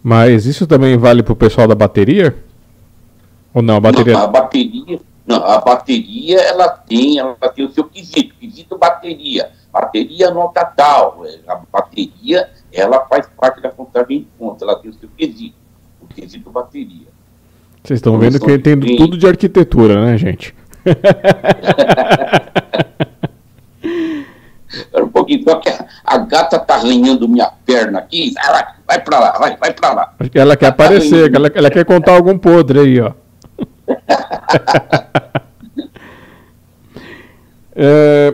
Mas 0.03 0.45
isso 0.45 0.67
também 0.67 0.95
vale 0.97 1.23
para 1.23 1.33
o 1.33 1.35
pessoal 1.35 1.67
da 1.67 1.75
bateria? 1.75 2.35
Ou 3.53 3.61
não? 3.61 3.77
A 3.77 3.79
bateria, 3.79 4.13
não, 4.13 4.21
a 4.21 4.27
bateria 4.27 5.01
não, 5.25 5.45
a 5.45 5.61
bateria 5.61 6.41
ela 6.41 6.67
tem, 6.67 7.19
ela 7.19 7.35
tem 7.35 7.63
o 7.63 7.71
seu 7.71 7.83
quesito, 7.85 8.35
quesito 8.35 8.77
bateria. 8.77 9.51
bateria 9.71 10.31
nota 10.31 10.65
tal. 10.65 11.25
É, 11.25 11.39
a 11.47 11.55
bateria, 11.71 12.49
ela 12.71 13.05
faz 13.05 13.29
parte 13.37 13.61
da 13.61 13.69
contagem 13.69 14.19
de 14.19 14.25
pontos, 14.37 14.61
ela 14.61 14.79
tem 14.79 14.89
o 14.89 14.93
seu 14.93 15.09
quesito, 15.09 15.55
o 16.01 16.07
quesito 16.07 16.49
bateria. 16.49 17.07
Vocês 17.83 17.97
estão 17.97 18.17
vendo 18.19 18.39
que 18.39 18.57
tem 18.59 18.79
tudo 18.97 19.17
de 19.17 19.27
arquitetura, 19.27 20.05
né, 20.05 20.17
gente? 20.17 20.53
Um 24.95 25.07
pouquinho, 25.09 25.43
só 25.43 25.55
que 25.55 25.67
a, 25.69 25.85
a, 26.05 26.17
gata 26.19 26.57
tá 26.57 26.75
arranhando 26.75 27.27
minha 27.27 27.51
perna 27.65 27.99
aqui. 27.99 28.33
Vai, 28.35 28.63
vai 28.87 29.01
pra 29.01 29.19
lá, 29.19 29.31
vai, 29.37 29.57
vai 29.57 29.73
pra 29.73 29.93
lá. 29.93 30.13
Ela 30.19 30.29
quer 30.29 30.39
ela 30.39 30.55
tá 30.55 30.67
aparecer, 30.69 31.29
tá 31.29 31.37
ela, 31.37 31.51
ela 31.53 31.69
quer 31.69 31.83
contar 31.83 32.13
algum 32.13 32.37
podre 32.37 32.79
aí, 32.79 33.01
ó. 33.01 33.11
é, 37.75 38.33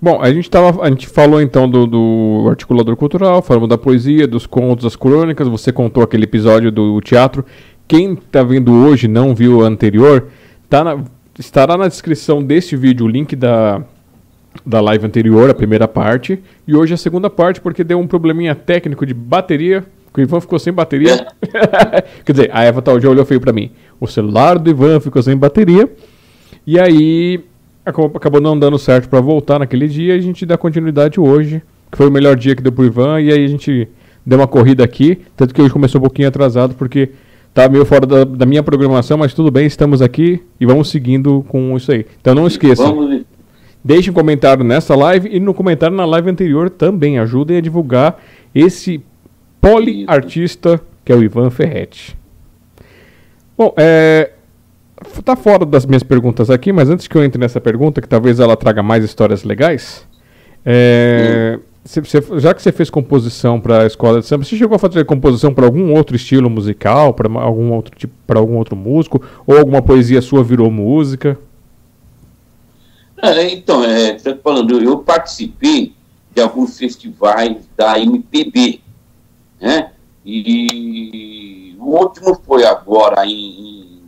bom, 0.00 0.20
a 0.20 0.30
gente, 0.30 0.50
tava, 0.50 0.82
a 0.82 0.90
gente 0.90 1.06
falou 1.06 1.40
então 1.40 1.68
do, 1.68 1.86
do, 1.86 2.46
articulador 2.50 2.94
cultural, 2.96 3.40
falamos 3.40 3.70
da 3.70 3.78
poesia, 3.78 4.26
dos 4.26 4.46
contos, 4.46 4.84
das 4.84 4.94
crônicas. 4.96 5.48
Você 5.48 5.72
contou 5.72 6.02
aquele 6.02 6.24
episódio 6.24 6.70
do 6.70 7.00
teatro. 7.00 7.46
Quem 7.86 8.14
está 8.14 8.42
vendo 8.42 8.72
hoje 8.72 9.06
não 9.06 9.34
viu 9.34 9.58
o 9.58 9.62
anterior, 9.62 10.28
tá 10.70 10.82
na, 10.82 11.04
estará 11.38 11.76
na 11.76 11.86
descrição 11.86 12.42
deste 12.42 12.76
vídeo 12.76 13.04
o 13.04 13.08
link 13.08 13.36
da, 13.36 13.82
da 14.64 14.80
live 14.80 15.06
anterior, 15.06 15.50
a 15.50 15.54
primeira 15.54 15.86
parte, 15.86 16.42
e 16.66 16.74
hoje 16.74 16.94
a 16.94 16.96
segunda 16.96 17.28
parte, 17.28 17.60
porque 17.60 17.84
deu 17.84 17.98
um 17.98 18.06
probleminha 18.06 18.54
técnico 18.54 19.04
de 19.04 19.12
bateria. 19.12 19.84
O 20.16 20.20
Ivan 20.20 20.40
ficou 20.40 20.58
sem 20.60 20.72
bateria. 20.72 21.26
Quer 22.24 22.32
dizer, 22.32 22.50
a 22.52 22.62
Eva 22.62 22.80
tá, 22.80 22.96
já 23.00 23.10
olhou 23.10 23.26
feio 23.26 23.40
para 23.40 23.52
mim. 23.52 23.72
O 24.00 24.06
celular 24.06 24.58
do 24.58 24.70
Ivan 24.70 25.00
ficou 25.00 25.20
sem 25.20 25.36
bateria. 25.36 25.90
E 26.64 26.78
aí 26.78 27.44
acabou 27.84 28.40
não 28.40 28.56
dando 28.56 28.78
certo 28.78 29.08
para 29.08 29.20
voltar 29.20 29.58
naquele 29.58 29.88
dia. 29.88 30.14
E 30.14 30.18
a 30.18 30.22
gente 30.22 30.46
dá 30.46 30.56
continuidade 30.56 31.18
hoje, 31.18 31.60
que 31.90 31.98
foi 31.98 32.06
o 32.06 32.12
melhor 32.12 32.36
dia 32.36 32.54
que 32.54 32.62
deu 32.62 32.70
pro 32.70 32.84
Ivan. 32.84 33.20
E 33.20 33.32
aí 33.32 33.44
a 33.44 33.48
gente 33.48 33.88
deu 34.24 34.38
uma 34.38 34.46
corrida 34.46 34.84
aqui. 34.84 35.20
Tanto 35.36 35.52
que 35.52 35.60
hoje 35.60 35.72
começou 35.72 36.00
um 36.00 36.02
pouquinho 36.02 36.28
atrasado, 36.28 36.76
porque 36.76 37.10
tá 37.54 37.68
meio 37.68 37.86
fora 37.86 38.04
da, 38.04 38.24
da, 38.24 38.44
minha 38.44 38.62
programação, 38.62 39.16
mas 39.16 39.32
tudo 39.32 39.50
bem, 39.50 39.64
estamos 39.64 40.02
aqui 40.02 40.42
e 40.60 40.66
vamos 40.66 40.90
seguindo 40.90 41.46
com 41.48 41.76
isso 41.76 41.92
aí. 41.92 42.04
Então 42.20 42.34
não 42.34 42.46
esqueçam. 42.46 43.24
Deixe 43.82 44.10
um 44.10 44.14
comentário 44.14 44.64
nessa 44.64 44.96
live 44.96 45.28
e 45.30 45.38
no 45.38 45.54
comentário 45.54 45.96
na 45.96 46.04
live 46.04 46.30
anterior 46.30 46.68
também. 46.68 47.18
Ajudem 47.18 47.58
a 47.58 47.60
divulgar 47.60 48.18
esse 48.54 49.02
poliartista 49.60 50.80
que 51.04 51.12
é 51.12 51.14
o 51.14 51.22
Ivan 51.22 51.50
Ferretti. 51.50 52.16
Bom, 53.56 53.72
é, 53.76 54.30
tá 55.24 55.36
fora 55.36 55.64
das 55.66 55.84
minhas 55.86 56.02
perguntas 56.02 56.50
aqui, 56.50 56.72
mas 56.72 56.88
antes 56.88 57.06
que 57.06 57.16
eu 57.16 57.22
entre 57.22 57.38
nessa 57.38 57.60
pergunta, 57.60 58.00
que 58.00 58.08
talvez 58.08 58.40
ela 58.40 58.56
traga 58.56 58.82
mais 58.82 59.04
histórias 59.04 59.44
legais, 59.44 60.06
é, 60.64 61.58
você, 61.84 62.40
já 62.40 62.54
que 62.54 62.62
você 62.62 62.72
fez 62.72 62.88
composição 62.88 63.60
para 63.60 63.82
a 63.82 63.86
escola 63.86 64.18
de 64.18 64.26
samba, 64.26 64.42
você 64.42 64.56
chegou 64.56 64.74
a 64.74 64.78
fazer 64.78 65.04
composição 65.04 65.52
para 65.52 65.66
algum 65.66 65.92
outro 65.94 66.16
estilo 66.16 66.48
musical, 66.48 67.12
para 67.12 67.28
algum 67.42 67.72
outro 67.72 67.94
tipo, 67.94 68.14
para 68.26 68.40
algum 68.40 68.56
outro 68.56 68.74
músico, 68.74 69.22
ou 69.46 69.58
alguma 69.58 69.82
poesia 69.82 70.22
sua 70.22 70.42
virou 70.42 70.70
música? 70.70 71.38
É, 73.22 73.52
então, 73.52 73.84
é, 73.84 74.18
falando, 74.42 74.82
eu 74.82 74.98
participei 74.98 75.94
de 76.34 76.40
alguns 76.40 76.78
festivais 76.78 77.68
da 77.76 77.98
MPB, 77.98 78.80
né? 79.60 79.92
E 80.24 81.76
o 81.78 81.98
último 81.98 82.34
foi 82.46 82.64
agora 82.64 83.26
em, 83.26 83.30
em 83.30 84.02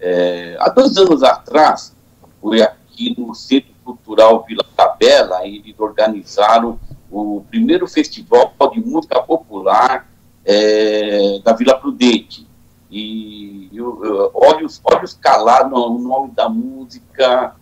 é, 0.00 0.56
há 0.60 0.68
dois 0.68 0.96
anos 0.96 1.24
atrás, 1.24 1.92
foi 2.40 2.62
aqui 2.62 3.12
no 3.18 3.34
Centro 3.34 3.72
Cultural 3.84 4.44
Vila 4.46 4.64
Tabela, 4.76 5.44
eles 5.44 5.74
organizaram 5.78 6.78
o 7.10 7.44
primeiro 7.48 7.86
festival 7.86 8.54
de 8.72 8.80
música 8.80 9.20
popular 9.22 10.10
é, 10.44 11.38
da 11.42 11.52
Vila 11.52 11.78
Prudente. 11.78 12.46
E 12.90 13.68
eu, 13.72 14.04
eu, 14.04 14.30
olhos, 14.34 14.80
olhos 14.84 15.14
calados, 15.14 15.78
o 15.78 15.98
nome 15.98 16.30
da 16.32 16.48
música, 16.48 17.54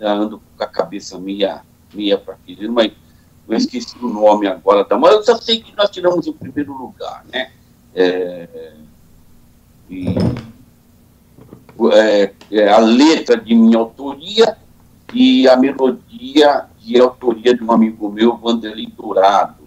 ando 0.00 0.40
com 0.56 0.62
a 0.62 0.66
cabeça 0.66 1.18
meia, 1.18 1.62
meia 1.92 2.16
partida, 2.16 2.70
mas 2.70 2.92
eu 3.48 3.56
esqueci 3.56 3.96
o 4.02 4.08
nome 4.08 4.46
agora, 4.46 4.84
tá? 4.84 4.96
mas 4.98 5.12
eu 5.12 5.22
só 5.22 5.36
sei 5.36 5.60
que 5.60 5.74
nós 5.76 5.90
tiramos 5.90 6.26
o 6.26 6.32
primeiro 6.32 6.72
lugar, 6.72 7.24
né? 7.32 7.50
É, 7.94 8.74
e, 9.88 10.14
é, 11.92 12.32
é, 12.50 12.68
a 12.68 12.78
letra 12.78 13.36
de 13.36 13.54
minha 13.54 13.78
autoria 13.78 14.56
e 15.12 15.48
a 15.48 15.56
melodia 15.56 16.66
de 16.86 17.00
autoria 17.00 17.52
de 17.52 17.64
um 17.64 17.72
amigo 17.72 18.08
meu, 18.08 18.36
Vanderlei 18.36 18.86
Dourado. 18.86 19.66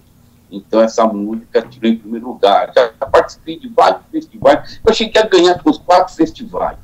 Então, 0.49 0.81
essa 0.81 1.05
música 1.05 1.61
tirou 1.61 1.91
em 1.91 1.97
primeiro 1.97 2.29
lugar. 2.29 2.71
Já 2.73 2.89
participei 3.05 3.59
de 3.59 3.67
vários 3.67 4.01
festivais. 4.09 4.79
Eu 4.83 4.93
cheguei 4.93 5.21
a 5.21 5.27
ganhar 5.27 5.61
com 5.61 5.69
os 5.69 5.77
quatro 5.77 6.15
festivais. 6.15 6.77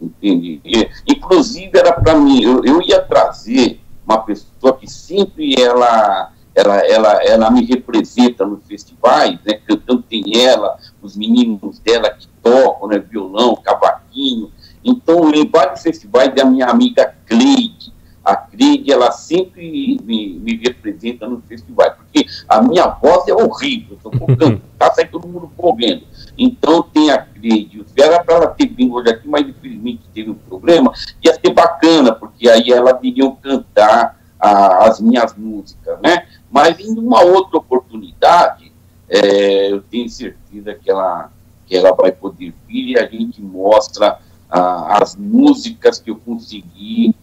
Entende? 0.00 0.60
E, 0.64 0.88
inclusive, 1.08 1.76
era 1.76 1.92
para 1.92 2.14
mim, 2.14 2.42
eu, 2.42 2.62
eu 2.64 2.82
ia 2.82 3.00
trazer 3.00 3.80
uma 4.06 4.18
pessoa 4.18 4.76
que 4.76 4.86
sempre 4.86 5.60
ela 5.60 6.32
ela, 6.54 6.78
ela, 6.78 7.24
ela 7.24 7.50
me 7.52 7.64
representa 7.64 8.44
nos 8.44 8.64
festivais, 8.66 9.38
né, 9.46 9.60
cantando 9.64 10.02
tem 10.02 10.44
ela, 10.44 10.76
os 11.00 11.16
meninos 11.16 11.78
dela 11.78 12.10
que 12.10 12.26
tocam, 12.42 12.88
né, 12.88 12.98
violão, 12.98 13.54
cavaquinho. 13.54 14.50
Então, 14.84 15.30
em 15.32 15.48
vários 15.48 15.82
festivais, 15.82 16.32
a 16.36 16.44
minha 16.44 16.66
amiga 16.66 17.14
Cleide, 17.26 17.92
a 18.28 18.36
Cleide, 18.36 18.92
ela 18.92 19.10
sempre 19.10 19.98
me, 20.04 20.38
me 20.38 20.56
representa 20.56 21.26
no 21.26 21.40
festival, 21.40 21.92
porque 21.96 22.26
a 22.46 22.60
minha 22.60 22.86
voz 22.86 23.26
é 23.26 23.32
horrível, 23.32 23.96
eu 24.04 24.10
estou 24.10 24.36
cantar, 24.36 24.94
sai 24.94 25.08
todo 25.08 25.26
mundo 25.26 25.50
correndo. 25.56 26.04
Então 26.36 26.82
tem 26.82 27.10
a 27.10 27.22
Cleide, 27.22 27.82
era 27.96 28.22
para 28.22 28.34
ela 28.34 28.46
ter 28.48 28.66
vindo 28.66 28.94
hoje 28.94 29.08
aqui, 29.08 29.26
mas 29.26 29.48
infelizmente 29.48 30.02
teve 30.12 30.30
um 30.30 30.34
problema, 30.34 30.92
ia 31.24 31.32
ser 31.32 31.54
bacana, 31.54 32.14
porque 32.14 32.50
aí 32.50 32.70
ela 32.70 32.92
viria 32.92 33.30
cantar 33.42 34.20
a, 34.38 34.86
as 34.86 35.00
minhas 35.00 35.34
músicas, 35.34 35.98
né? 36.02 36.26
Mas 36.50 36.78
em 36.80 36.98
uma 36.98 37.22
outra 37.22 37.56
oportunidade, 37.56 38.70
é, 39.08 39.72
eu 39.72 39.80
tenho 39.80 40.08
certeza 40.10 40.74
que 40.74 40.90
ela, 40.90 41.32
que 41.66 41.74
ela 41.74 41.92
vai 41.94 42.12
poder 42.12 42.52
vir 42.66 42.90
e 42.90 42.98
a 42.98 43.06
gente 43.06 43.40
mostra 43.40 44.18
ah, 44.50 44.98
as 45.02 45.16
músicas 45.16 45.98
que 45.98 46.10
eu 46.10 46.16
consegui 46.16 47.16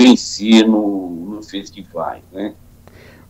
vencer 0.00 0.66
no, 0.66 1.34
no 1.34 1.42
festivais, 1.42 2.22
né? 2.32 2.54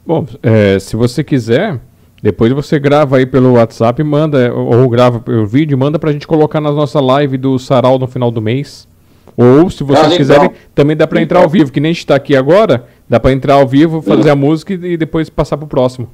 Bom, 0.06 0.24
é, 0.40 0.78
se 0.78 0.94
você 0.94 1.24
quiser, 1.24 1.80
depois 2.22 2.52
você 2.52 2.78
grava 2.78 3.16
aí 3.16 3.26
pelo 3.26 3.54
WhatsApp, 3.54 4.02
manda, 4.04 4.52
ou 4.54 4.88
grava 4.88 5.22
o 5.28 5.46
vídeo, 5.46 5.76
manda 5.76 5.98
pra 5.98 6.12
gente 6.12 6.28
colocar 6.28 6.60
na 6.60 6.70
nossa 6.70 7.00
live 7.00 7.36
do 7.36 7.58
Sarau 7.58 7.98
no 7.98 8.06
final 8.06 8.30
do 8.30 8.40
mês. 8.40 8.88
Ou, 9.36 9.68
se 9.68 9.82
vocês 9.82 10.12
ah, 10.12 10.16
quiserem, 10.16 10.50
também 10.74 10.96
dá 10.96 11.06
para 11.06 11.20
entrar 11.20 11.40
ao 11.40 11.48
vivo, 11.48 11.72
que 11.72 11.80
nem 11.80 11.90
a 11.90 11.92
gente 11.92 12.00
está 12.00 12.14
aqui 12.14 12.36
agora, 12.36 12.86
dá 13.08 13.18
para 13.18 13.32
entrar 13.32 13.54
ao 13.54 13.66
vivo, 13.66 14.02
fazer 14.02 14.30
a 14.30 14.36
música 14.36 14.72
e, 14.74 14.96
depois 14.96 15.28
passar 15.28 15.56
pro 15.56 15.66
próximo. 15.66 16.08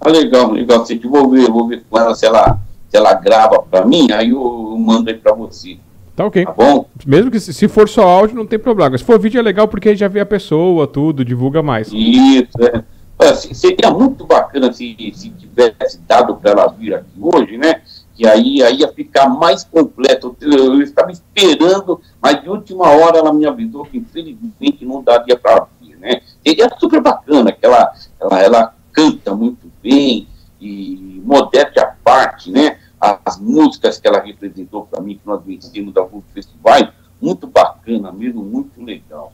Ah, 0.00 0.10
legal, 0.10 0.50
legal. 0.50 0.84
Se 0.84 1.00
eu 1.02 1.10
vou 1.10 1.30
ver, 1.30 1.48
vou 1.50 1.68
ver 1.68 1.82
com 1.88 1.98
ela 1.98 2.14
se 2.14 2.26
ela, 2.26 2.58
se 2.88 2.96
ela 2.96 3.14
grava 3.14 3.60
para 3.60 3.84
mim, 3.84 4.10
aí 4.12 4.30
eu, 4.30 4.40
eu 4.40 4.78
mando 4.78 5.10
aí 5.10 5.16
para 5.16 5.32
você. 5.32 5.78
Tá 6.16 6.24
ok. 6.26 6.44
Tá 6.44 6.52
bom? 6.52 6.86
Mesmo 7.04 7.30
que 7.30 7.40
se 7.40 7.68
for 7.68 7.88
só 7.88 8.02
áudio, 8.06 8.36
não 8.36 8.46
tem 8.46 8.58
problema. 8.58 8.96
Se 8.96 9.04
for 9.04 9.18
vídeo 9.18 9.38
é 9.38 9.42
legal 9.42 9.66
porque 9.66 9.88
aí 9.88 9.96
já 9.96 10.08
vê 10.08 10.20
a 10.20 10.26
pessoa, 10.26 10.86
tudo, 10.86 11.24
divulga 11.24 11.62
mais. 11.62 11.92
Isso, 11.92 12.52
é. 12.60 12.84
é 13.18 13.34
seria 13.34 13.90
muito 13.90 14.24
bacana 14.24 14.72
se, 14.72 14.96
se 15.14 15.30
tivesse 15.30 16.00
dado 16.06 16.36
para 16.36 16.52
ela 16.52 16.68
vir 16.68 16.94
aqui 16.94 17.18
hoje, 17.20 17.58
né? 17.58 17.82
Que 18.14 18.26
aí, 18.28 18.62
aí 18.62 18.76
ia 18.78 18.92
ficar 18.92 19.28
mais 19.28 19.64
completo. 19.64 20.36
Eu, 20.40 20.74
eu, 20.74 20.82
estava 20.82 21.10
esperando, 21.10 22.00
mas 22.22 22.40
de 22.40 22.48
última 22.48 22.88
hora 22.88 23.18
ela 23.18 23.32
me 23.32 23.44
avisou 23.44 23.84
que 23.84 23.98
infelizmente 23.98 24.84
não 24.84 25.02
daria 25.02 25.36
para 25.36 25.66
vir, 25.80 25.96
né? 25.98 26.20
Seria 26.46 26.70
super 26.78 27.00
bacana, 27.00 27.50
que 27.50 27.66
ela, 27.66 27.92
ela, 28.20 28.40
ela 28.40 28.74
canta 28.92 29.34
muito 29.34 29.66
bem 29.82 30.28
e 30.60 31.20
modéstia 31.24 31.82
à 31.82 31.86
parte, 32.04 32.52
né? 32.52 32.78
As 33.24 33.38
músicas 33.38 33.98
que 33.98 34.08
ela 34.08 34.20
representou 34.20 34.86
para 34.86 35.02
mim, 35.02 35.14
que 35.14 35.26
nós 35.26 35.42
vencemos 35.44 35.96
alguns 35.96 36.24
festivais, 36.32 36.88
muito 37.20 37.46
bacana 37.46 38.10
mesmo, 38.10 38.42
muito 38.42 38.82
legal. 38.82 39.32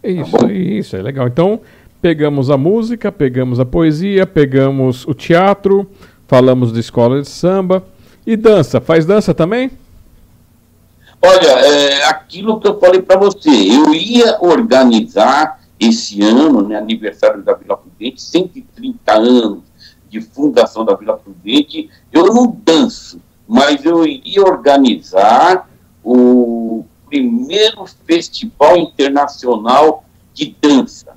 Tá 0.00 0.08
isso, 0.08 0.38
tá 0.38 0.52
isso, 0.52 0.96
é 0.96 1.02
legal. 1.02 1.26
Então, 1.28 1.60
pegamos 2.00 2.50
a 2.50 2.56
música, 2.56 3.12
pegamos 3.12 3.60
a 3.60 3.64
poesia, 3.64 4.26
pegamos 4.26 5.06
o 5.06 5.14
teatro, 5.14 5.88
falamos 6.26 6.72
de 6.72 6.80
escola 6.80 7.20
de 7.20 7.28
samba. 7.28 7.84
E 8.26 8.36
dança, 8.36 8.80
faz 8.80 9.04
dança 9.04 9.34
também? 9.34 9.70
Olha, 11.20 11.48
é 11.48 12.04
aquilo 12.04 12.58
que 12.58 12.66
eu 12.66 12.80
falei 12.80 13.02
para 13.02 13.18
você, 13.18 13.50
eu 13.50 13.94
ia 13.94 14.38
organizar 14.40 15.60
esse 15.78 16.22
ano, 16.22 16.66
né, 16.66 16.76
aniversário 16.76 17.42
da 17.42 17.54
Vila 17.54 17.76
Prudente, 17.76 18.22
130 18.22 19.12
anos 19.12 19.71
de 20.12 20.20
fundação 20.20 20.84
da 20.84 20.94
Vila 20.94 21.16
Prudente, 21.16 21.88
eu 22.12 22.26
não 22.26 22.54
danço, 22.62 23.18
mas 23.48 23.82
eu 23.82 24.04
iria 24.04 24.42
organizar 24.42 25.70
o 26.04 26.84
primeiro 27.08 27.86
festival 28.04 28.76
internacional 28.76 30.04
de 30.34 30.54
dança. 30.60 31.16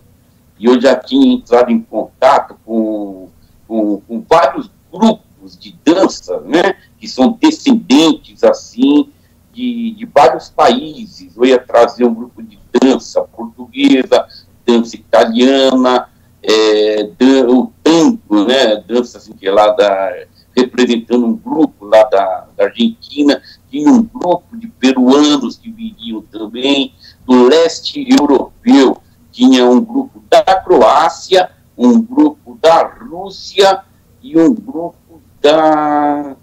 e 0.58 0.66
eu 0.66 0.80
já 0.80 0.96
tinha 0.96 1.34
entrado 1.34 1.70
em 1.72 1.82
contato 1.82 2.58
com, 2.66 3.28
com, 3.68 4.00
com 4.00 4.26
vários 4.30 4.72
grupos 4.90 5.58
de 5.60 5.78
dança, 5.84 6.40
né, 6.40 6.78
que 6.98 7.06
são 7.06 7.34
descendentes, 7.34 8.46
assim, 8.46 9.10
de, 9.52 9.92
de 9.92 10.06
vários 10.06 10.50
países. 10.50 11.36
Eu 11.36 11.44
ia 11.44 11.60
trazer 11.60 12.06
um 12.06 12.14
grupo 12.14 12.42
de 12.42 12.58
dança 12.82 13.22
portuguesa, 13.24 14.26
dança 14.66 14.96
italiana, 14.96 16.08
é, 16.48 17.10
o 17.48 17.72
tango, 17.84 18.46
né, 18.46 18.78
dança 18.88 19.18
assim, 19.18 19.34
que 19.34 19.50
lá 19.50 19.72
da, 19.72 20.14
representando 20.56 21.26
um 21.26 21.36
grupo 21.36 21.86
lá 21.86 22.04
da, 22.04 22.48
da 22.56 22.66
Argentina, 22.66 23.42
tinha 23.70 23.90
um 23.90 24.04
grupo 24.04 24.56
de 24.56 24.68
peruanos 24.68 25.58
que 25.58 25.70
viriam 25.70 26.22
também, 26.22 26.94
do 27.26 27.48
leste 27.48 28.06
europeu, 28.10 28.98
tinha 29.32 29.66
um 29.68 29.84
grupo 29.84 30.24
da 30.30 30.44
Croácia, 30.44 31.50
um 31.78 32.02
grupo 32.02 32.58
da 32.62 32.88
Rússia 32.88 33.84
e 34.22 34.40
um 34.40 34.54
grupo 34.54 35.22
da. 35.42 36.36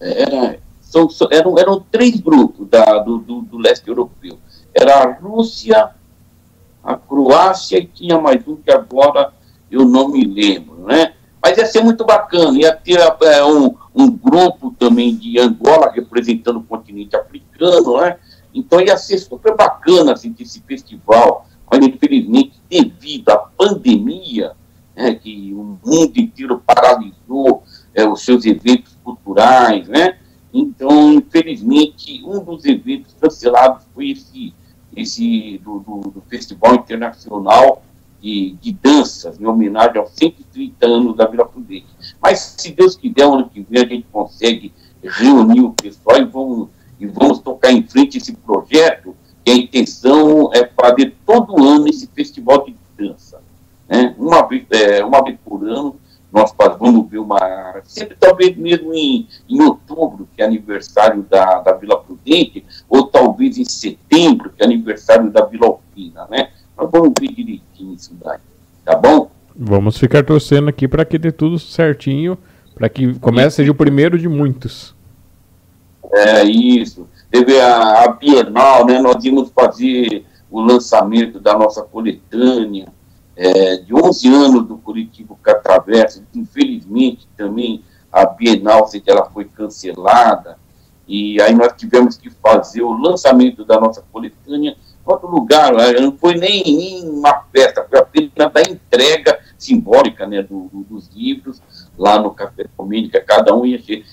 Era, 0.00 0.58
são, 0.80 1.08
eram, 1.30 1.58
eram 1.58 1.84
três 1.90 2.18
grupos 2.20 2.68
da, 2.68 2.98
do, 2.98 3.18
do, 3.18 3.42
do 3.42 3.58
leste 3.58 3.88
europeu. 3.88 4.38
Era 4.72 5.02
a 5.02 5.12
Rússia, 5.12 5.90
a 6.84 6.96
Croácia 6.96 7.78
e 7.78 7.86
tinha 7.86 8.20
mais 8.20 8.46
um 8.46 8.56
que 8.56 8.70
agora 8.70 9.32
eu 9.70 9.84
não 9.84 10.08
me 10.08 10.24
lembro, 10.24 10.84
né? 10.84 11.14
Mas 11.42 11.58
ia 11.58 11.66
ser 11.66 11.82
muito 11.82 12.04
bacana, 12.04 12.58
ia 12.58 12.74
ter 12.74 12.98
é, 12.98 13.44
um, 13.44 13.74
um 13.94 14.10
grupo 14.10 14.74
também 14.78 15.14
de 15.16 15.38
Angola 15.38 15.90
representando 15.90 16.58
o 16.58 16.64
continente 16.64 17.16
africano, 17.16 18.00
né? 18.00 18.18
Então 18.54 18.80
ia 18.80 18.96
ser 18.96 19.18
super 19.18 19.56
bacana 19.56 20.12
assim, 20.12 20.34
esse 20.38 20.60
festival, 20.60 21.46
mas 21.70 21.84
infelizmente 21.84 22.62
devido 22.68 23.30
à 23.30 23.38
pandemia, 23.38 24.52
né, 24.94 25.14
que 25.14 25.52
o 25.54 25.78
mundo 25.84 26.16
inteiro 26.16 26.62
paralisou 26.64 27.64
é, 27.94 28.06
os 28.06 28.22
seus 28.24 28.44
eventos 28.44 28.96
culturais, 29.02 29.88
né? 29.88 30.18
Então, 30.52 31.14
infelizmente, 31.14 32.22
um 32.24 32.38
dos 32.44 32.64
eventos 32.64 33.12
cancelados 33.20 33.84
foi 33.92 34.10
esse, 34.10 34.54
esse 34.96 35.58
do, 35.58 35.80
do, 35.80 36.10
do 36.10 36.22
Festival 36.28 36.74
Internacional 36.74 37.82
de, 38.20 38.56
de, 38.60 38.72
Danças, 38.72 39.38
em 39.38 39.46
homenagem 39.46 39.98
aos 39.98 40.10
130 40.12 40.86
anos 40.86 41.16
da 41.16 41.26
Vila 41.26 41.44
Prudente. 41.44 41.86
Mas, 42.20 42.54
se 42.58 42.72
Deus 42.72 42.96
quiser, 42.96 43.24
ano 43.24 43.48
que 43.48 43.60
vem 43.68 43.82
a 43.82 43.86
gente 43.86 44.06
consegue 44.10 44.72
reunir 45.02 45.60
o 45.60 45.72
pessoal 45.72 46.18
e 46.18 46.24
vamos, 46.24 46.68
e 46.98 47.06
vamos 47.06 47.40
tocar 47.40 47.70
em 47.70 47.82
frente 47.82 48.16
esse 48.16 48.32
projeto, 48.34 49.14
que 49.44 49.50
a 49.50 49.56
intenção 49.56 50.50
é 50.54 50.66
fazer 50.66 51.14
todo 51.26 51.62
ano 51.62 51.86
esse 51.86 52.06
festival 52.06 52.64
de 52.64 52.74
dança. 52.96 53.42
Né? 53.86 54.14
Uma, 54.18 54.42
vez, 54.48 54.64
é, 54.70 55.04
uma 55.04 55.22
vez 55.22 55.36
por 55.44 55.62
ano, 55.68 55.96
nós 56.34 56.52
vamos 56.80 57.08
ver 57.08 57.18
uma. 57.18 57.80
Sempre 57.84 58.16
talvez 58.18 58.56
mesmo 58.56 58.92
em, 58.92 59.28
em 59.48 59.62
outubro, 59.62 60.28
que 60.34 60.42
é 60.42 60.44
aniversário 60.44 61.22
da, 61.30 61.60
da 61.60 61.72
Vila 61.74 62.02
Prudente, 62.02 62.64
ou 62.88 63.06
talvez 63.06 63.56
em 63.56 63.64
setembro, 63.64 64.50
que 64.50 64.60
é 64.60 64.66
aniversário 64.66 65.30
da 65.30 65.44
Vila 65.44 65.68
Alpina, 65.68 66.26
né? 66.28 66.50
Nós 66.76 66.90
vamos 66.90 67.12
ver 67.20 67.28
direitinho 67.28 67.94
isso 67.94 68.12
daí, 68.20 68.40
tá 68.84 68.96
bom? 68.96 69.30
Vamos 69.54 69.96
ficar 69.96 70.24
torcendo 70.24 70.68
aqui 70.68 70.88
para 70.88 71.04
que 71.04 71.16
dê 71.16 71.30
tudo 71.30 71.56
certinho, 71.56 72.36
para 72.74 72.88
que 72.88 73.16
comece 73.20 73.56
seja 73.56 73.70
o 73.70 73.74
primeiro 73.74 74.18
de 74.18 74.28
muitos. 74.28 74.92
É 76.12 76.42
isso. 76.42 77.08
Teve 77.30 77.60
a, 77.60 78.02
a 78.02 78.08
Bienal, 78.08 78.84
né? 78.84 79.00
Nós 79.00 79.24
íamos 79.24 79.52
fazer 79.54 80.24
o 80.50 80.60
lançamento 80.60 81.38
da 81.38 81.56
nossa 81.56 81.82
coletânea 81.82 82.92
é, 83.36 83.76
de 83.78 83.94
11 83.94 84.28
anos 84.28 84.66
do 84.66 84.76
coletivo 84.78 85.38
Cataverso, 85.42 86.22
infelizmente 86.34 87.28
também 87.36 87.82
a 88.12 88.26
Bienal, 88.26 88.88
ela 89.06 89.24
foi 89.30 89.44
cancelada, 89.44 90.56
e 91.06 91.40
aí 91.42 91.54
nós 91.54 91.72
tivemos 91.76 92.16
que 92.16 92.30
fazer 92.30 92.82
o 92.82 92.92
lançamento 92.92 93.64
da 93.64 93.78
nossa 93.78 94.02
coletânea 94.12 94.70
em 94.70 94.76
outro 95.04 95.28
lugar, 95.28 95.74
né? 95.74 95.92
não 96.00 96.16
foi 96.16 96.34
nem, 96.34 97.08
uma 97.08 97.44
festa, 97.52 97.86
foi 97.88 97.98
apenas 97.98 98.52
da 98.52 98.62
entrega 98.62 99.38
simbólica 99.58 100.26
né, 100.26 100.42
do, 100.42 100.70
do, 100.72 100.84
dos 100.84 101.10
livros 101.14 101.60
lá 101.98 102.18
no 102.18 102.30
Café 102.30 102.66
Comênica, 102.76 103.20
cada 103.20 103.54
um 103.54 103.66
ia 103.66 103.82
ser, 103.82 104.04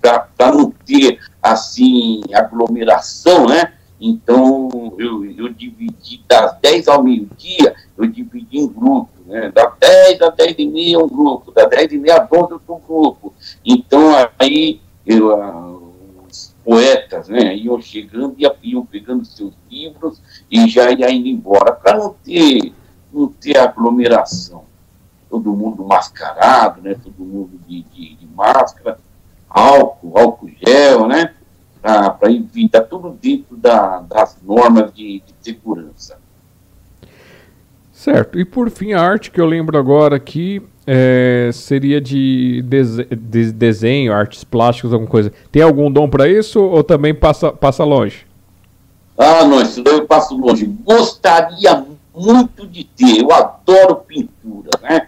para 0.00 0.52
não 0.52 0.70
ter, 0.70 1.18
assim, 1.42 2.22
aglomeração, 2.32 3.46
né, 3.46 3.72
então, 4.00 4.94
eu, 4.98 5.24
eu 5.24 5.48
dividi 5.48 6.22
das 6.28 6.58
10 6.60 6.88
ao 6.88 7.02
meio-dia, 7.02 7.74
eu 7.96 8.06
dividi 8.06 8.58
em 8.58 8.66
grupo, 8.66 9.10
né? 9.26 9.50
Das 9.54 9.72
10 9.78 10.20
às 10.22 10.34
10 10.34 10.56
e 10.58 10.66
meia 10.66 10.98
um 10.98 11.08
grupo, 11.08 11.52
das 11.52 11.68
10 11.70 11.92
e 11.92 11.98
meia 11.98 12.22
às 12.22 12.30
11 12.30 12.52
outro 12.54 12.80
grupo. 12.86 13.32
Então, 13.64 14.12
aí, 14.38 14.80
eu, 15.06 15.34
ah, 15.40 15.78
os 16.28 16.54
poetas, 16.64 17.28
né, 17.28 17.56
iam 17.56 17.80
chegando 17.80 18.34
e 18.38 18.70
iam 18.70 18.84
pegando 18.84 19.24
seus 19.24 19.54
livros 19.70 20.20
e 20.50 20.68
já 20.68 20.90
iam 20.90 21.10
indo 21.10 21.28
embora, 21.28 21.72
para 21.72 21.96
não 21.96 22.14
ter, 22.24 22.74
não 23.12 23.28
ter 23.28 23.56
aglomeração. 23.58 24.64
Todo 25.30 25.52
mundo 25.52 25.84
mascarado, 25.84 26.82
né? 26.82 26.94
Todo 26.94 27.24
mundo 27.24 27.58
de, 27.66 27.82
de, 27.82 28.14
de 28.16 28.26
máscara, 28.26 28.98
álcool, 29.48 30.18
álcool 30.18 30.50
gel, 30.64 31.08
né? 31.08 31.34
Para 31.84 32.32
evitar 32.32 32.80
tudo 32.82 33.16
dentro 33.20 33.58
da, 33.58 33.98
das 34.00 34.38
normas 34.42 34.90
de, 34.94 35.20
de, 35.20 35.34
segurança. 35.42 36.18
Certo. 37.92 38.38
E 38.38 38.44
por 38.44 38.70
fim, 38.70 38.94
a 38.94 39.02
arte 39.02 39.30
que 39.30 39.38
eu 39.38 39.44
lembro 39.44 39.76
agora 39.78 40.16
aqui 40.16 40.62
é, 40.86 41.50
seria 41.52 42.00
de, 42.00 42.62
de, 42.62 43.04
de, 43.14 43.52
desenho, 43.52 44.14
artes 44.14 44.44
plásticas, 44.44 44.94
alguma 44.94 45.10
coisa. 45.10 45.30
Tem 45.52 45.60
algum 45.60 45.90
dom 45.92 46.08
para 46.08 46.26
isso 46.26 46.58
ou 46.62 46.82
também 46.82 47.14
passa, 47.14 47.52
passa 47.52 47.84
longe? 47.84 48.26
Ah, 49.18 49.44
não, 49.44 49.60
isso 49.60 49.82
daí 49.82 49.94
eu 49.94 50.06
passo 50.06 50.34
longe. 50.36 50.64
Gostaria 50.64 51.84
muito 52.14 52.66
de 52.66 52.84
ter. 52.84 53.20
Eu 53.20 53.30
adoro 53.30 53.96
pintura, 53.96 54.70
né? 54.82 55.06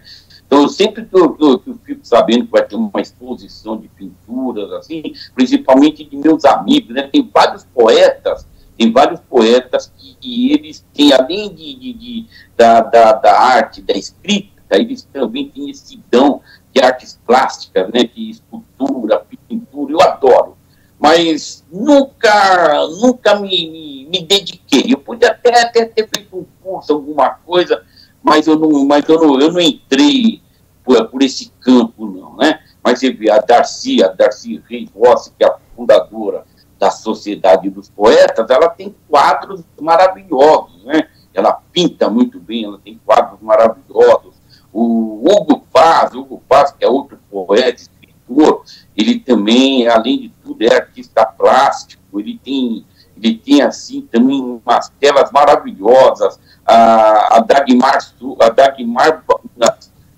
Então, 0.57 0.71
sempre 0.71 1.05
que 1.05 1.15
eu, 1.15 1.37
eu, 1.39 1.63
eu 1.67 1.79
fico 1.85 2.01
sabendo 2.03 2.47
que 2.47 2.53
vai 2.53 2.67
ter 2.67 2.77
uma 2.77 2.99
exposição 2.99 3.77
de 3.77 3.89
pinturas, 3.89 4.73
assim, 4.73 5.03
principalmente 5.35 6.03
de 6.03 6.17
meus 6.17 6.47
amigos, 6.47 6.95
né? 6.95 7.11
Tem 7.13 7.31
vários 7.31 7.63
poetas, 7.65 8.49
tem 8.79 8.91
vários 8.91 9.21
poetas 9.21 9.93
que, 9.95 10.17
que 10.19 10.53
eles 10.55 10.83
têm, 10.95 11.13
além 11.13 11.55
de, 11.55 11.75
de, 11.79 11.93
de 11.93 12.27
da, 12.57 12.81
da, 12.81 13.13
da, 13.13 13.39
arte, 13.39 13.83
da 13.83 13.93
escrita, 13.93 14.49
eles 14.71 15.07
também 15.13 15.51
têm 15.51 15.69
esse 15.69 16.03
dom 16.11 16.41
de 16.73 16.81
artes 16.81 17.21
plásticas, 17.27 17.91
né? 17.93 18.05
De 18.05 18.31
escultura, 18.31 19.27
pintura, 19.47 19.93
eu 19.93 20.01
adoro. 20.01 20.57
Mas 20.99 21.67
nunca, 21.71 22.87
nunca 22.99 23.39
me, 23.39 23.71
me, 23.71 24.09
me 24.11 24.23
dediquei. 24.23 24.87
Eu 24.89 24.97
podia 24.97 25.33
até, 25.33 25.61
até 25.61 25.85
ter 25.85 26.09
feito 26.09 26.35
um 26.35 26.47
curso, 26.63 26.95
alguma 26.95 27.29
coisa, 27.29 27.85
mas 28.23 28.47
eu 28.47 28.59
não, 28.59 28.87
mas 28.87 29.07
eu 29.07 29.21
não, 29.21 29.39
eu 29.39 29.53
não 29.53 29.61
entrei 29.61 30.46
por, 30.87 31.09
por 31.09 31.23
esse 31.23 31.53
campo, 31.61 32.07
não, 32.07 32.37
né? 32.37 32.61
Mas 32.83 33.01
você 33.01 33.13
vê 33.13 33.29
a 33.29 33.39
Darcy, 33.39 34.03
a 34.03 34.09
Darcy 34.09 34.63
Reis 34.71 34.89
Rossi, 34.95 35.33
que 35.37 35.45
é 35.45 35.49
a 35.49 35.57
fundadora 35.75 36.45
da 36.79 36.91
Sociedade 36.91 37.69
dos 37.69 37.89
Poetas, 37.89 38.49
ela 38.49 38.69
tem 38.69 38.95
quadros 39.09 39.65
maravilhosos, 39.81 40.85
né? 40.85 41.09
Ela 41.35 41.61
pinta 41.73 42.09
muito 42.09 42.39
bem, 42.39 42.65
ela 42.65 42.79
tem 42.79 43.01
quadros 43.05 43.41
maravilhosos. 43.41 44.35
O 44.73 45.23
Hugo 45.27 45.67
Paz, 45.73 46.15
Hugo 46.15 46.43
Paz, 46.49 46.73
que 46.73 46.85
é 46.85 46.89
outro 46.89 47.19
poeta, 47.31 47.83
escritor, 47.83 48.63
ele 48.97 49.19
também, 49.19 49.89
além 49.89 50.21
de 50.21 50.29
tudo, 50.43 50.63
é 50.63 50.75
artista 50.75 51.27
plástico, 51.27 52.21
ele 52.21 52.39
tem, 52.43 52.85
ele 53.17 53.37
tem 53.37 53.63
assim, 53.63 54.03
também 54.03 54.61
umas 54.65 54.91
telas 55.01 55.31
maravilhosas, 55.33 56.39
a, 56.65 57.37
a 57.37 57.41
Dagmar, 57.41 57.99
a 58.41 58.49
Dagmar, 58.51 59.25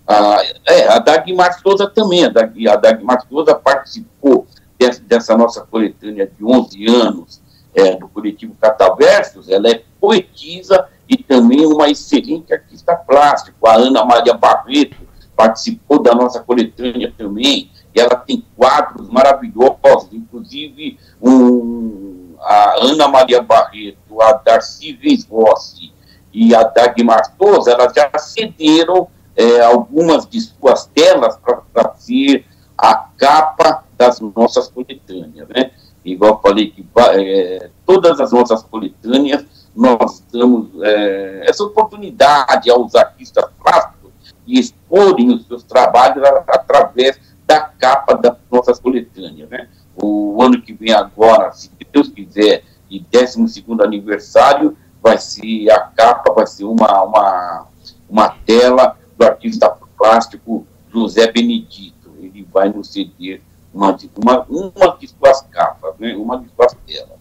a, 0.08 0.42
é, 0.66 0.88
a 0.88 0.98
Dagmar 0.98 1.60
Souza 1.60 1.86
também, 1.86 2.24
a, 2.24 2.30
Dag, 2.30 2.66
a 2.66 2.76
Dagmar 2.76 3.26
Souza 3.28 3.54
participou 3.54 4.46
dessa, 4.78 5.02
dessa, 5.02 5.36
nossa 5.36 5.60
coletânea 5.60 6.26
de 6.26 6.42
11 6.42 6.86
anos 6.88 7.42
é, 7.74 7.94
do 7.94 8.08
coletivo 8.08 8.56
Cataversos, 8.58 9.50
ela 9.50 9.68
é 9.68 9.82
poetisa 10.00 10.88
e 11.06 11.16
também 11.18 11.66
uma 11.66 11.90
excelente 11.90 12.54
artista 12.54 12.96
plástica, 12.96 13.54
a 13.66 13.74
Ana 13.74 14.02
Maria 14.04 14.32
Barreto 14.32 14.96
participou 15.36 16.02
da 16.02 16.14
nossa 16.14 16.40
coletânea 16.40 17.12
também, 17.16 17.70
e 17.94 18.00
ela 18.00 18.16
tem 18.16 18.44
quadros 18.56 19.08
maravilhosos, 19.08 20.08
inclusive 20.12 20.98
um, 21.20 22.34
a 22.40 22.84
Ana 22.84 23.08
Maria 23.08 23.42
Barreto, 23.42 24.20
a 24.20 24.32
Darcy 24.32 24.98
Reis 25.00 25.26
Rossi, 25.26 25.92
e 26.32 26.54
a 26.54 26.62
Dagmar 26.62 27.22
Souza, 27.36 27.72
elas 27.72 27.92
já 27.94 28.10
cederam 28.18 29.08
é, 29.38 29.60
algumas 29.60 30.26
de 30.26 30.40
suas 30.40 30.86
telas 30.86 31.38
para 31.38 31.94
ser 31.94 32.44
a 32.76 32.96
capa 33.16 33.84
das 33.96 34.18
nossas 34.20 34.66
coletâneas, 34.66 35.48
né? 35.48 35.70
Igual 36.04 36.40
falei 36.42 36.70
que 36.70 36.84
é, 37.12 37.70
todas 37.86 38.18
as 38.20 38.32
nossas 38.32 38.64
coletâneas, 38.64 39.46
nós 39.76 40.24
damos 40.32 40.70
é, 40.82 41.44
essa 41.46 41.62
oportunidade 41.62 42.68
aos 42.68 42.96
artistas 42.96 43.44
plásticos 43.62 44.10
de 44.44 44.58
exporem 44.58 45.32
os 45.32 45.46
seus 45.46 45.62
trabalhos 45.62 46.24
através 46.48 47.20
da 47.46 47.60
capa 47.60 48.14
das 48.14 48.36
nossas 48.50 48.80
coletâneas. 48.80 49.48
Né? 49.48 49.68
O 49.94 50.42
ano 50.42 50.60
que 50.60 50.72
vem 50.72 50.92
agora, 50.92 51.52
se 51.52 51.70
Deus 51.92 52.08
quiser, 52.08 52.64
e 52.90 52.98
12 52.98 53.64
aniversário, 53.84 54.76
vai 55.00 55.18
ser 55.18 55.70
a 55.70 55.80
capa, 55.80 56.32
vai 56.32 56.46
ser 56.46 56.64
uma, 56.64 57.02
uma, 57.02 57.66
uma 58.08 58.28
tela 58.44 58.96
do 59.18 59.24
artista 59.24 59.68
plástico 59.98 60.66
José 60.92 61.30
Benedito. 61.32 62.10
Ele 62.20 62.46
vai 62.52 62.68
nos 62.68 62.92
ceder 62.92 63.42
uma, 63.74 63.96
uma, 64.16 64.46
uma 64.48 64.96
de 64.96 65.08
suas 65.08 65.42
capas, 65.50 65.94
né? 65.98 66.14
uma 66.16 66.38
de 66.38 66.48
suas 66.54 66.74
telas. 66.86 67.18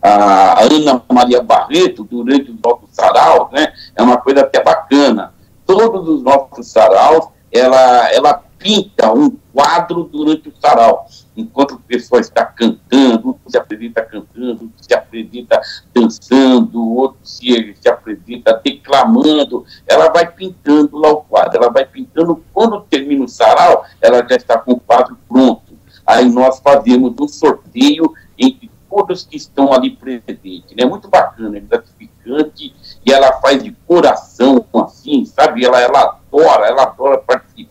A 0.00 0.62
Ana 0.62 1.02
Maria 1.12 1.42
Barreto, 1.42 2.04
durante 2.04 2.50
os 2.50 2.60
nossos 2.62 2.88
saraus, 2.92 3.50
né? 3.50 3.72
é 3.94 4.02
uma 4.02 4.16
coisa 4.16 4.42
até 4.42 4.62
bacana. 4.62 5.34
Todos 5.66 6.08
os 6.08 6.22
nossos 6.22 6.66
saraus, 6.68 7.28
ela, 7.52 8.10
ela 8.12 8.42
pinta 8.60 9.10
um 9.12 9.30
quadro 9.52 10.04
durante 10.04 10.50
o 10.50 10.52
sarau 10.60 11.08
enquanto 11.40 11.72
o 11.72 11.80
pessoal 11.80 12.20
está 12.20 12.44
cantando, 12.44 13.30
um 13.44 13.50
se 13.50 13.56
apresenta 13.56 14.02
cantando, 14.02 14.64
outro 14.64 14.72
se 14.76 14.94
apresenta 14.94 15.60
dançando, 15.94 16.94
outro 16.94 17.18
se, 17.24 17.74
se 17.80 17.88
apresenta 17.88 18.60
declamando, 18.62 19.64
ela 19.86 20.10
vai 20.10 20.30
pintando 20.30 20.98
lá 20.98 21.10
o 21.10 21.22
quadro, 21.22 21.56
ela 21.56 21.72
vai 21.72 21.86
pintando, 21.86 22.44
quando 22.52 22.82
termina 22.82 23.24
o 23.24 23.28
sarau, 23.28 23.84
ela 24.00 24.24
já 24.28 24.36
está 24.36 24.58
com 24.58 24.72
o 24.72 24.80
quadro 24.80 25.18
pronto. 25.26 25.78
Aí 26.06 26.28
nós 26.28 26.60
fazemos 26.60 27.14
um 27.18 27.28
sorteio 27.28 28.12
entre 28.38 28.70
todos 28.88 29.24
que 29.24 29.36
estão 29.36 29.72
ali 29.72 29.90
presentes. 29.90 30.74
É 30.76 30.84
muito 30.84 31.08
bacana, 31.08 31.56
é 31.56 31.60
gratificante, 31.60 32.74
e 33.06 33.12
ela 33.12 33.40
faz 33.40 33.62
de 33.62 33.72
coração, 33.86 34.64
assim, 34.74 35.24
sabe? 35.24 35.64
Ela, 35.64 35.80
ela 35.80 36.02
adora, 36.02 36.66
ela 36.66 36.82
adora 36.82 37.18
participar 37.18 37.69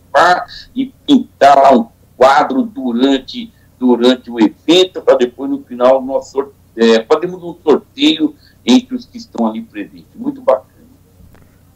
e 0.74 0.92
pintar 1.06 1.56
lá 1.56 1.72
um 1.72 1.88
quadro 2.16 2.62
durante 2.62 3.52
durante 3.80 4.30
o 4.30 4.38
evento, 4.38 5.00
para 5.00 5.16
depois, 5.16 5.50
no 5.50 5.64
final, 5.64 6.02
nós 6.02 6.30
é, 6.76 7.02
fazemos 7.04 7.42
um 7.42 7.56
sorteio 7.64 8.34
entre 8.64 8.94
os 8.94 9.06
que 9.06 9.16
estão 9.16 9.46
ali 9.46 9.62
presentes. 9.62 10.14
Muito 10.14 10.42
bacana. 10.42 10.68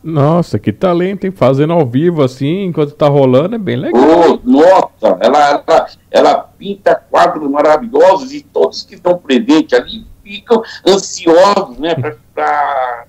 Nossa, 0.03 0.59
que 0.59 0.71
talento, 0.71 1.25
hein? 1.25 1.31
Fazendo 1.31 1.73
ao 1.73 1.87
vivo 1.87 2.23
assim, 2.23 2.65
enquanto 2.65 2.91
está 2.91 3.09
rolando, 3.09 3.55
é 3.55 3.59
bem 3.59 3.77
legal. 3.77 4.03
Oh, 4.03 4.39
nossa, 4.45 5.19
ela, 5.19 5.65
ela, 5.67 5.87
ela 6.11 6.35
pinta 6.59 6.95
quadros 6.95 7.51
maravilhosos 7.51 8.35
e 8.35 8.43
todos 8.43 8.83
que 8.83 8.97
estão 8.97 9.17
presentes 9.17 9.73
ali 9.73 10.07
ficam 10.23 10.63
ansiosos, 10.87 11.79
né? 11.79 11.95
Para 12.35 13.07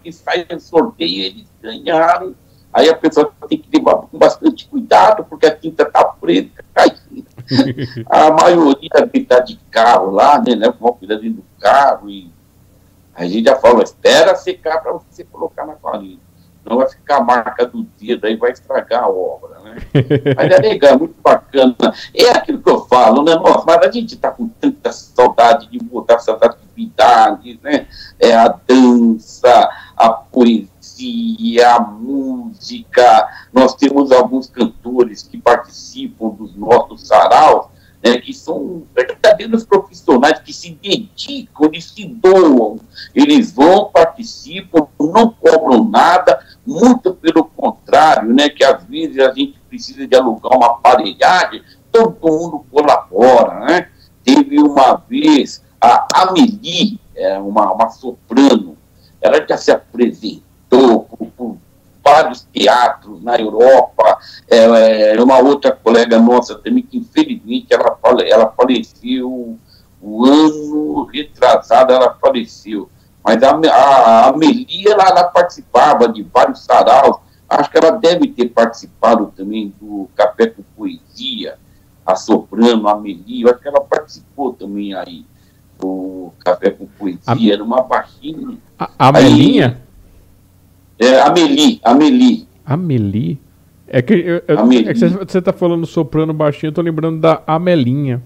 que 0.00 0.12
saia 0.12 0.46
o 0.54 0.60
sorteio, 0.60 1.24
eles 1.24 1.46
ganharam. 1.60 2.36
Aí 2.72 2.88
a 2.88 2.96
pessoa 2.96 3.32
tem 3.48 3.58
que 3.58 3.76
levar 3.76 3.96
com 3.96 4.18
bastante 4.18 4.66
cuidado, 4.66 5.24
porque 5.24 5.46
a 5.46 5.54
tinta 5.54 5.82
está 5.82 6.04
preta, 6.04 6.64
caindo 6.72 7.02
a 8.08 8.30
maioria 8.30 8.88
está 9.12 9.40
de 9.40 9.56
carro 9.70 10.10
lá, 10.10 10.38
né? 10.38 10.54
Leva 10.54 10.76
uma 10.80 10.92
cuidado 10.92 11.20
dentro 11.20 11.38
do 11.38 11.60
carro 11.60 12.08
e 12.08 12.30
a 13.14 13.24
gente 13.26 13.44
já 13.44 13.56
falou, 13.56 13.82
espera 13.82 14.34
secar 14.34 14.82
para 14.82 14.92
você 14.92 15.24
colocar 15.24 15.66
na 15.66 15.74
parede. 15.74 16.20
Não 16.64 16.76
vai 16.76 16.88
ficar 16.88 17.16
a 17.16 17.24
marca 17.24 17.66
do 17.66 17.82
dedo, 18.00 18.24
aí 18.24 18.36
vai 18.36 18.52
estragar 18.52 19.04
a 19.04 19.08
obra, 19.08 19.58
né? 19.60 19.76
Mas 20.36 20.50
é 20.52 20.58
legal, 20.58 20.92
é 20.92 20.96
muito 20.96 21.20
bacana. 21.20 21.74
É 22.14 22.30
aquilo 22.30 22.62
que 22.62 22.70
eu 22.70 22.86
falo, 22.86 23.24
né? 23.24 23.34
Nossa, 23.34 23.64
mas 23.66 23.86
a 23.88 23.90
gente 23.90 24.14
está 24.14 24.30
com 24.30 24.46
tanta 24.48 24.92
saudade 24.92 25.68
de 25.68 25.78
voltar 25.78 26.14
essas 26.14 26.40
atividades, 26.40 27.58
né? 27.60 27.88
É 28.18 28.32
a 28.32 28.48
dança, 28.48 29.68
a 29.96 30.10
poesia 30.10 30.71
poesia, 31.02 31.74
a 31.74 31.80
música. 31.80 33.28
Nós 33.52 33.74
temos 33.74 34.12
alguns 34.12 34.48
cantores 34.48 35.22
que 35.22 35.38
participam 35.38 36.28
dos 36.30 36.54
nossos 36.54 37.06
saraus, 37.06 37.66
né, 38.02 38.18
que 38.18 38.32
são 38.32 38.84
verdadeiros 38.94 39.64
profissionais 39.64 40.40
que 40.40 40.52
se 40.52 40.76
dedicam, 40.82 41.66
eles 41.66 41.84
se 41.84 42.04
doam, 42.06 42.78
eles 43.14 43.52
vão, 43.52 43.90
participam, 43.92 44.88
não 44.98 45.30
cobram 45.30 45.84
nada, 45.84 46.44
muito 46.66 47.14
pelo 47.14 47.44
contrário, 47.44 48.32
né, 48.32 48.48
que 48.48 48.64
às 48.64 48.82
vezes 48.84 49.18
a 49.20 49.32
gente 49.32 49.58
precisa 49.68 50.06
de 50.06 50.16
alugar 50.16 50.56
uma 50.56 50.66
aparelhagem, 50.66 51.62
todo 51.92 52.16
mundo 52.22 52.64
colabora, 52.70 53.66
né? 53.66 53.88
Teve 54.24 54.58
uma 54.58 54.94
vez 54.94 55.62
a 55.80 56.06
Amelie, 56.14 56.98
é 57.14 57.38
uma, 57.38 57.72
uma 57.72 57.90
soprano, 57.90 58.76
ela 59.20 59.44
já 59.46 59.56
se 59.56 59.70
apresentou 59.70 60.51
por, 60.72 61.06
por 61.36 61.58
vários 62.02 62.42
teatros 62.52 63.22
na 63.22 63.36
Europa. 63.36 64.18
É, 64.48 65.14
é, 65.14 65.22
uma 65.22 65.38
outra 65.38 65.72
colega 65.72 66.18
nossa 66.18 66.54
também, 66.56 66.82
que 66.82 66.96
infelizmente 66.96 67.68
ela, 67.70 67.98
ela 68.26 68.52
faleceu, 68.56 69.58
o 70.00 70.24
ano 70.24 71.04
retrasado 71.04 71.92
ela 71.92 72.16
faleceu. 72.20 72.88
Mas 73.22 73.42
a, 73.42 73.50
a, 73.50 74.28
a 74.28 74.36
Melia, 74.36 74.92
ela, 74.92 75.08
ela, 75.08 75.24
participava 75.24 76.08
de 76.08 76.22
vários 76.22 76.64
saraus, 76.64 77.18
acho 77.48 77.70
que 77.70 77.78
ela 77.78 77.92
deve 77.92 78.28
ter 78.28 78.48
participado 78.48 79.32
também 79.36 79.72
do 79.80 80.08
Café 80.16 80.46
com 80.46 80.62
Poesia, 80.76 81.56
a 82.04 82.16
soprano, 82.16 82.88
a 82.88 82.98
Melia, 82.98 83.52
acho 83.52 83.60
que 83.60 83.68
ela 83.68 83.80
participou 83.80 84.52
também 84.54 84.92
aí 84.92 85.24
do 85.78 86.32
Café 86.40 86.70
com 86.70 86.86
Poesia, 86.86 87.22
a, 87.26 87.52
era 87.52 87.62
uma 87.62 87.82
baixinha. 87.82 88.58
A, 88.76 88.90
a 88.98 89.12
Melinha? 89.12 89.82
É, 91.02 91.20
Amelie, 91.20 91.80
Amelie. 91.82 92.48
Amelie? 92.64 93.40
É 93.88 94.00
que, 94.00 94.14
eu, 94.14 94.42
eu, 94.46 94.88
é 94.88 94.94
que 94.94 95.00
você 95.00 95.38
está 95.38 95.52
falando 95.52 95.84
soprano 95.84 96.32
baixinho, 96.32 96.68
eu 96.70 96.74
tô 96.74 96.80
lembrando 96.80 97.20
da 97.20 97.42
Amelinha. 97.44 98.22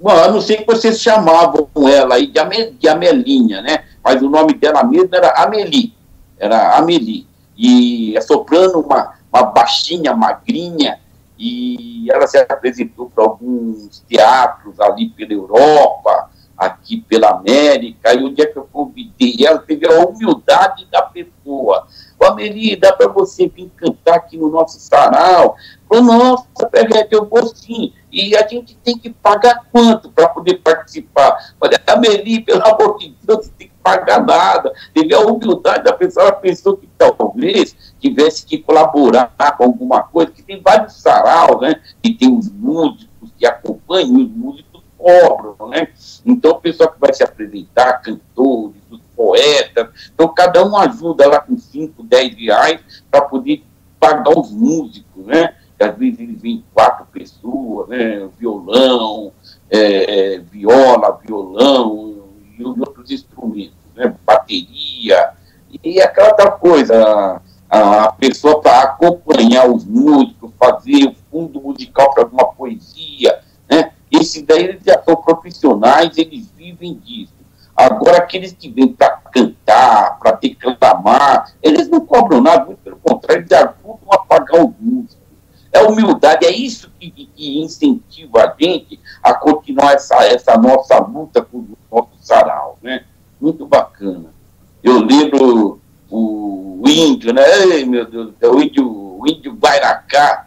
Bom, 0.00 0.10
eu 0.10 0.32
não 0.32 0.40
sei 0.40 0.56
que 0.56 0.64
vocês 0.64 0.98
chamavam 0.98 1.68
ela 1.86 2.14
aí 2.14 2.28
de, 2.28 2.38
Ame, 2.38 2.70
de 2.70 2.88
Amelinha, 2.88 3.60
né? 3.60 3.84
Mas 4.02 4.22
o 4.22 4.30
nome 4.30 4.54
dela 4.54 4.82
mesmo 4.84 5.14
era 5.14 5.32
Amelie. 5.42 5.92
Era 6.38 6.78
Amelie. 6.78 7.26
E 7.58 8.16
é 8.16 8.20
soprano, 8.22 8.80
uma, 8.80 9.12
uma 9.30 9.42
baixinha, 9.42 10.16
magrinha, 10.16 10.98
e 11.38 12.06
ela 12.10 12.26
se 12.26 12.38
apresentou 12.38 13.10
para 13.14 13.22
alguns 13.22 14.02
teatros 14.08 14.80
ali 14.80 15.10
pela 15.10 15.34
Europa, 15.34 16.30
aqui 16.56 17.00
pela 17.08 17.30
América, 17.30 18.14
e 18.14 18.22
o 18.22 18.34
dia 18.34 18.50
que 18.50 18.58
eu 18.58 18.68
convidei 18.72 19.36
ela, 19.44 19.58
teve 19.58 19.86
a 19.86 20.04
humildade 20.06 20.86
da 20.90 21.02
pessoa. 21.02 21.86
Ô, 22.18 22.24
Ameli, 22.24 22.76
dá 22.76 22.92
para 22.92 23.08
você 23.08 23.48
vir 23.48 23.70
cantar 23.76 24.14
aqui 24.14 24.36
no 24.36 24.48
nosso 24.48 24.78
sarau? 24.78 25.56
Falou, 25.88 26.04
nossa, 26.04 26.66
Peguete, 26.70 27.14
eu 27.14 27.26
vou 27.26 27.46
sim. 27.48 27.92
E 28.10 28.36
a 28.36 28.46
gente 28.46 28.76
tem 28.76 28.96
que 28.96 29.10
pagar 29.10 29.64
quanto 29.72 30.10
para 30.10 30.28
poder 30.28 30.58
participar? 30.58 31.54
Falei, 31.58 31.78
Ameli, 31.86 32.40
pelo 32.40 32.64
amor 32.66 32.98
de 32.98 33.14
Deus, 33.22 33.46
não 33.48 33.54
tem 33.56 33.68
que 33.68 33.74
pagar 33.82 34.24
nada. 34.24 34.72
Teve 34.92 35.12
a 35.14 35.20
humildade 35.20 35.84
da 35.84 35.92
pessoa, 35.92 36.26
ela 36.26 36.32
pensou 36.32 36.76
que 36.76 36.88
talvez 36.96 37.76
tivesse 38.00 38.46
que 38.46 38.58
colaborar 38.58 39.34
com 39.56 39.64
alguma 39.64 40.02
coisa, 40.04 40.30
que 40.30 40.42
tem 40.42 40.60
vários 40.62 40.94
saraus, 40.94 41.60
né? 41.60 41.80
Que 42.02 42.14
tem 42.14 42.34
os 42.36 42.50
músicos 42.50 43.30
que 43.36 43.44
acompanham, 43.44 44.22
os 44.22 44.30
músicos 44.30 44.73
cobram, 45.04 45.68
né? 45.68 45.88
Então, 46.24 46.52
o 46.52 46.60
pessoal 46.60 46.90
que 46.90 46.98
vai 46.98 47.12
se 47.12 47.22
apresentar, 47.22 48.00
cantores, 48.00 48.80
poetas, 49.14 50.10
então 50.12 50.26
cada 50.34 50.64
um 50.66 50.76
ajuda 50.76 51.28
lá 51.28 51.38
com 51.38 51.56
5, 51.56 52.02
10 52.02 52.34
reais 52.36 52.80
para 53.10 53.20
poder 53.20 53.62
pagar 54.00 54.36
os 54.36 54.50
músicos, 54.50 55.26
né? 55.26 55.54
Que 55.78 55.84
às 55.84 55.96
vezes 55.96 56.18
eles 56.18 56.40
vêm 56.40 56.64
quatro 56.72 57.06
pessoas, 57.12 57.88
né? 57.88 58.28
Violão, 58.38 59.30
é, 59.70 60.34
é, 60.34 60.38
viola, 60.38 61.20
violão 61.22 62.24
e 62.58 62.64
outros 62.64 63.10
instrumentos, 63.10 63.76
né? 63.94 64.14
Bateria, 64.24 65.32
e 65.82 66.00
aquela 66.00 66.28
outra 66.28 66.50
coisa, 66.50 67.40
a, 67.68 68.04
a 68.04 68.12
pessoa 68.12 68.60
para 68.60 68.82
acompanhar 68.82 69.68
os 69.70 69.84
músicos, 69.84 70.50
fazer 70.58 71.06
o 71.06 71.14
fundo 71.30 71.60
musical 71.60 72.12
para 72.12 72.24
alguma 72.24 72.46
poesia, 72.46 73.40
né? 73.70 73.92
Esses 74.20 74.42
daí 74.42 74.64
eles 74.64 74.82
já 74.84 75.02
são 75.02 75.16
profissionais, 75.16 76.16
eles 76.16 76.50
vivem 76.56 76.94
disso. 76.94 77.34
Agora, 77.76 78.18
aqueles 78.18 78.52
que 78.52 78.68
vêm 78.68 78.88
para 78.88 79.10
cantar, 79.32 80.18
para 80.20 80.32
declamar, 80.32 81.52
eles 81.60 81.88
não 81.88 82.06
cobram 82.06 82.40
nada, 82.40 82.64
muito 82.64 82.78
pelo 82.78 82.96
contrário, 82.98 83.42
eles 83.42 83.52
ajudam 83.52 84.12
a 84.12 84.18
pagar 84.18 84.64
os 84.64 84.72
músicos. 84.78 85.24
É 85.72 85.82
humildade, 85.82 86.46
é 86.46 86.52
isso 86.52 86.88
que, 87.00 87.10
que, 87.10 87.58
incentiva 87.58 88.44
a 88.44 88.54
gente 88.56 89.00
a 89.20 89.34
continuar 89.34 89.94
essa, 89.94 90.24
essa 90.24 90.56
nossa 90.56 91.00
luta 91.00 91.42
por 91.42 91.58
o 91.58 91.76
nosso 91.90 92.12
sarau, 92.20 92.78
né? 92.80 93.04
Muito 93.40 93.66
bacana. 93.66 94.32
Eu 94.80 95.00
lembro 95.00 95.80
o, 96.08 96.80
o 96.80 96.88
índio, 96.88 97.32
né? 97.32 97.42
Ei, 97.72 97.84
meu 97.84 98.08
Deus, 98.08 98.34
o 98.40 98.60
índio, 98.60 98.86
o 98.88 99.26
índio 99.26 99.52
Guairacá, 99.54 100.46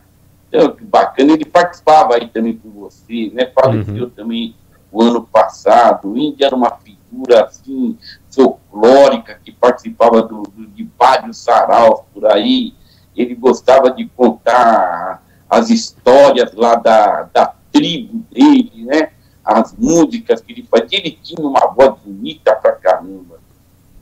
então, 0.57 0.75
que 0.75 0.83
bacana, 0.83 1.33
ele 1.33 1.45
participava 1.45 2.15
aí 2.15 2.27
também 2.27 2.57
com 2.57 2.69
você, 2.69 3.31
né? 3.33 3.51
Faleceu 3.53 4.05
uhum. 4.05 4.09
também 4.09 4.55
o 4.91 5.01
ano 5.03 5.23
passado. 5.23 6.11
O 6.11 6.17
Índia 6.17 6.47
era 6.47 6.55
uma 6.55 6.71
figura 6.71 7.45
assim 7.45 7.97
folclórica, 8.31 9.39
que 9.43 9.51
participava 9.51 10.21
do, 10.21 10.43
do, 10.43 10.67
de 10.67 10.89
vários 10.97 11.37
saraus 11.37 12.01
por 12.13 12.25
aí. 12.25 12.73
Ele 13.15 13.35
gostava 13.35 13.91
de 13.91 14.07
contar 14.09 15.23
as 15.49 15.69
histórias 15.69 16.53
lá 16.53 16.75
da, 16.75 17.23
da 17.33 17.53
tribo 17.71 18.23
dele, 18.31 18.85
né? 18.85 19.11
As 19.43 19.73
músicas 19.75 20.41
que 20.41 20.51
ele 20.51 20.67
fazia. 20.69 20.99
Ele 20.99 21.19
tinha 21.21 21.45
uma 21.45 21.67
voz 21.67 21.95
bonita 22.03 22.55
pra 22.55 22.73
caramba. 22.73 23.37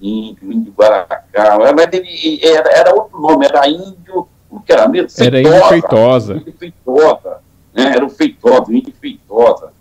Índio, 0.02 0.52
índio 0.52 0.74
Guaracá. 0.74 1.58
Mas 1.76 1.88
ele 1.94 2.40
era, 2.44 2.70
era 2.70 2.96
outro 2.96 3.20
nome, 3.20 3.46
era 3.46 3.68
índio. 3.68 4.28
Que 4.62 4.74
era 4.74 4.88
mesmo? 4.88 5.10
Feitosa, 5.10 5.26
era 5.26 5.42
índio 5.42 5.68
feitosa. 5.70 6.34
Índio 6.36 6.54
feitosa. 6.58 7.38
Né? 7.74 7.84
Era 7.96 8.06
o 8.06 8.10
feitosa, 8.10 8.72
o 8.72 8.74
índio 8.74 8.94
feitosa. 9.00 9.74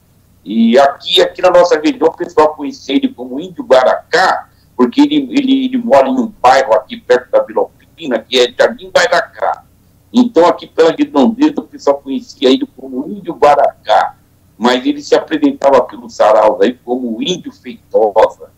E 0.45 0.79
aqui, 0.79 1.23
aqui 1.23 1.41
na 1.41 1.51
nossa 1.51 1.81
região, 1.81 2.09
o 2.09 2.17
pessoal 2.17 2.55
conhecia 2.55 2.97
ele 2.97 3.09
como 3.09 3.41
Índio 3.41 3.65
Guaracá, 3.65 4.49
porque 4.77 5.01
ele, 5.01 5.29
ele, 5.31 5.65
ele 5.65 5.79
mora 5.79 6.07
em 6.09 6.19
um 6.19 6.33
bairro 6.43 6.75
aqui 6.75 6.99
perto 6.99 7.31
da 7.31 7.43
Vila 7.43 7.63
Alpina, 7.63 8.19
que 8.19 8.39
é 8.39 8.53
Jardim 8.53 8.91
Guaracá. 8.91 9.65
Então, 10.13 10.47
aqui 10.47 10.67
pela 10.67 10.93
redondeza, 10.93 11.55
o 11.59 11.63
pessoal 11.63 11.97
conhecia 11.99 12.51
ele 12.51 12.69
como 12.77 13.09
Índio 13.09 13.35
Guaracá, 13.35 14.17
mas 14.59 14.85
ele 14.85 15.03
se 15.03 15.15
apresentava 15.15 15.83
pelo 15.83 16.11
sarau 16.11 16.61
aí 16.63 16.75
como 16.85 17.23
Índio 17.23 17.51
Feitosa. 17.51 18.51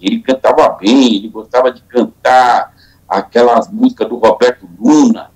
Ele 0.00 0.20
cantava 0.20 0.68
bem, 0.70 1.16
ele 1.16 1.28
gostava 1.28 1.70
de 1.70 1.80
cantar 1.82 2.74
aquelas 3.08 3.70
músicas 3.70 4.08
do 4.08 4.16
Roberto 4.16 4.68
Luna, 4.78 5.30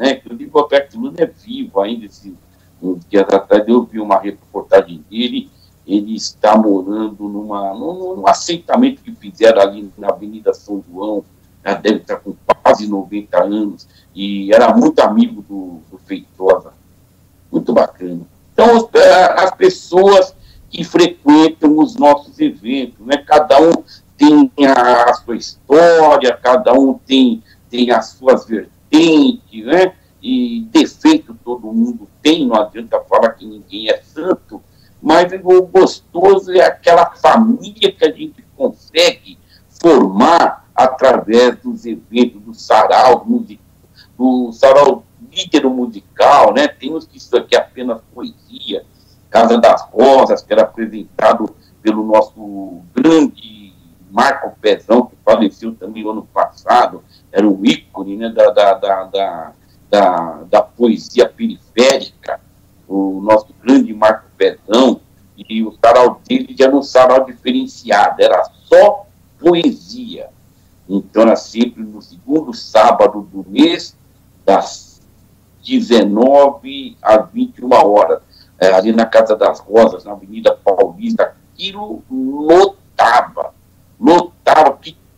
né? 0.00 0.12
Inclusive, 0.12 0.50
o 0.50 0.58
Roberto 0.58 0.98
Luna 0.98 1.16
é 1.18 1.26
vivo 1.26 1.78
ainda, 1.78 2.06
esse 2.06 2.34
uns 2.82 3.04
dias 3.04 3.28
atrás 3.28 3.68
eu 3.68 3.84
vi 3.84 4.00
uma 4.00 4.18
reportagem 4.18 5.04
dele, 5.10 5.50
ele 5.86 6.16
está 6.16 6.56
morando 6.56 7.28
numa, 7.28 7.74
num, 7.74 8.16
num 8.16 8.26
assentamento 8.26 9.02
que 9.02 9.14
fizeram 9.14 9.60
ali 9.60 9.92
na 9.98 10.08
Avenida 10.08 10.54
São 10.54 10.82
João, 10.90 11.22
já 11.62 11.74
deve 11.74 11.98
estar 11.98 12.16
com 12.16 12.34
quase 12.46 12.88
90 12.88 13.42
anos, 13.42 13.86
e 14.14 14.50
era 14.50 14.74
muito 14.74 15.00
amigo 15.00 15.42
do, 15.42 15.80
do 15.90 15.98
Feitosa. 15.98 16.72
Muito 17.52 17.70
bacana. 17.74 18.22
Então, 18.54 18.88
as 19.36 19.50
pessoas 19.50 20.34
que 20.70 20.82
frequentam 20.82 21.76
os 21.78 21.96
nossos 21.96 22.38
eventos, 22.38 23.04
né? 23.04 23.18
cada 23.18 23.60
um 23.60 23.72
tem 24.16 24.50
a, 24.66 25.10
a 25.10 25.14
sua 25.14 25.36
história, 25.36 26.34
cada 26.42 26.72
um 26.72 26.94
tem, 26.94 27.42
tem 27.68 27.90
as 27.90 28.10
suas 28.10 28.46
vertentes, 28.90 29.64
né? 29.64 29.94
e 30.22 30.68
defeito 30.70 31.34
todo 31.44 31.72
mundo 31.72 32.08
tem, 32.20 32.46
não 32.46 32.56
adianta 32.56 33.00
falar 33.08 33.30
que 33.30 33.46
ninguém 33.46 33.88
é 33.88 34.02
santo, 34.02 34.62
mas 35.00 35.32
o 35.42 35.62
gostoso 35.62 36.52
é 36.52 36.62
aquela 36.62 37.10
família 37.12 37.90
que 37.90 38.04
a 38.04 38.12
gente 38.12 38.44
consegue 38.54 39.38
formar 39.82 40.68
através 40.74 41.56
dos 41.56 41.86
eventos, 41.86 42.42
do 42.42 42.52
sarau, 42.52 43.26
do 44.18 44.52
sarau 44.52 45.04
líder 45.32 45.64
musical, 45.64 46.52
né? 46.52 46.68
Temos 46.68 47.06
que 47.06 47.16
isso 47.16 47.34
aqui 47.36 47.56
é 47.56 47.58
apenas 47.58 48.02
poesia, 48.12 48.84
Casa 49.30 49.58
das 49.58 49.82
Rosas, 49.90 50.42
que 50.42 50.52
era 50.52 50.62
apresentado 50.62 51.54
pelo 51.80 52.04
nosso 52.04 52.82
grande 52.94 53.72
Marco 54.10 54.54
Pezão, 54.60 55.06
que 55.06 55.16
faleceu 55.30 55.74
também 55.74 56.02
no 56.02 56.10
ano 56.10 56.28
passado, 56.32 57.02
era 57.30 57.46
um 57.46 57.64
ícone 57.64 58.16
né, 58.16 58.28
da, 58.28 58.50
da, 58.50 58.74
da, 58.74 59.04
da 59.04 59.52
da, 59.90 60.62
poesia 60.62 61.28
periférica, 61.28 62.40
o 62.88 63.20
nosso 63.20 63.48
grande 63.62 63.92
Marco 63.92 64.26
Pezão, 64.36 65.00
e 65.36 65.62
o 65.62 65.72
sarau 65.82 66.20
dele 66.26 66.54
já 66.56 66.66
era 66.66 66.76
um 66.76 66.82
sarau 66.82 67.24
diferenciado, 67.24 68.22
era 68.22 68.44
só 68.64 69.06
poesia. 69.38 70.28
Então 70.88 71.22
era 71.22 71.36
sempre 71.36 71.82
no 71.82 72.00
segundo 72.02 72.52
sábado 72.52 73.22
do 73.32 73.44
mês, 73.48 73.96
das 74.44 75.00
19 75.64 76.96
às 77.00 77.30
21 77.30 77.72
horas, 77.72 78.22
é, 78.58 78.72
ali 78.72 78.92
na 78.92 79.06
Casa 79.06 79.34
das 79.36 79.60
Rosas, 79.60 80.04
na 80.04 80.12
Avenida 80.12 80.54
Paulista, 80.54 81.34
aquilo 81.52 82.02
lotava, 82.10 83.29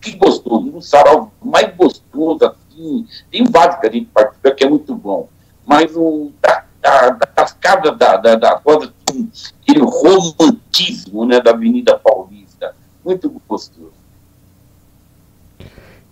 que, 0.03 0.17
gostoso, 0.17 0.77
um 0.77 0.81
sarau 0.81 1.33
mais 1.41 1.75
gostoso, 1.77 2.45
assim, 2.45 3.07
tem 3.31 3.45
vários 3.45 3.77
que 3.77 3.87
a 3.87 3.91
gente 3.91 4.07
participa 4.07 4.51
que 4.51 4.65
é 4.65 4.69
muito 4.69 4.95
bom, 4.95 5.29
mas 5.65 5.95
o 5.95 6.33
da, 6.43 6.65
da, 6.83 7.11
das 7.37 7.53
casas 7.53 7.97
da, 7.97 8.17
da, 8.17 8.35
da 8.35 8.57
coisa, 8.57 8.93
assim, 9.09 9.31
aquele 9.63 9.85
romantismo 9.85 11.25
né, 11.25 11.41
da 11.41 11.53
Avenida 11.53 11.97
Paulista, 11.97 12.75
muito 13.05 13.31
gostoso. 13.49 13.93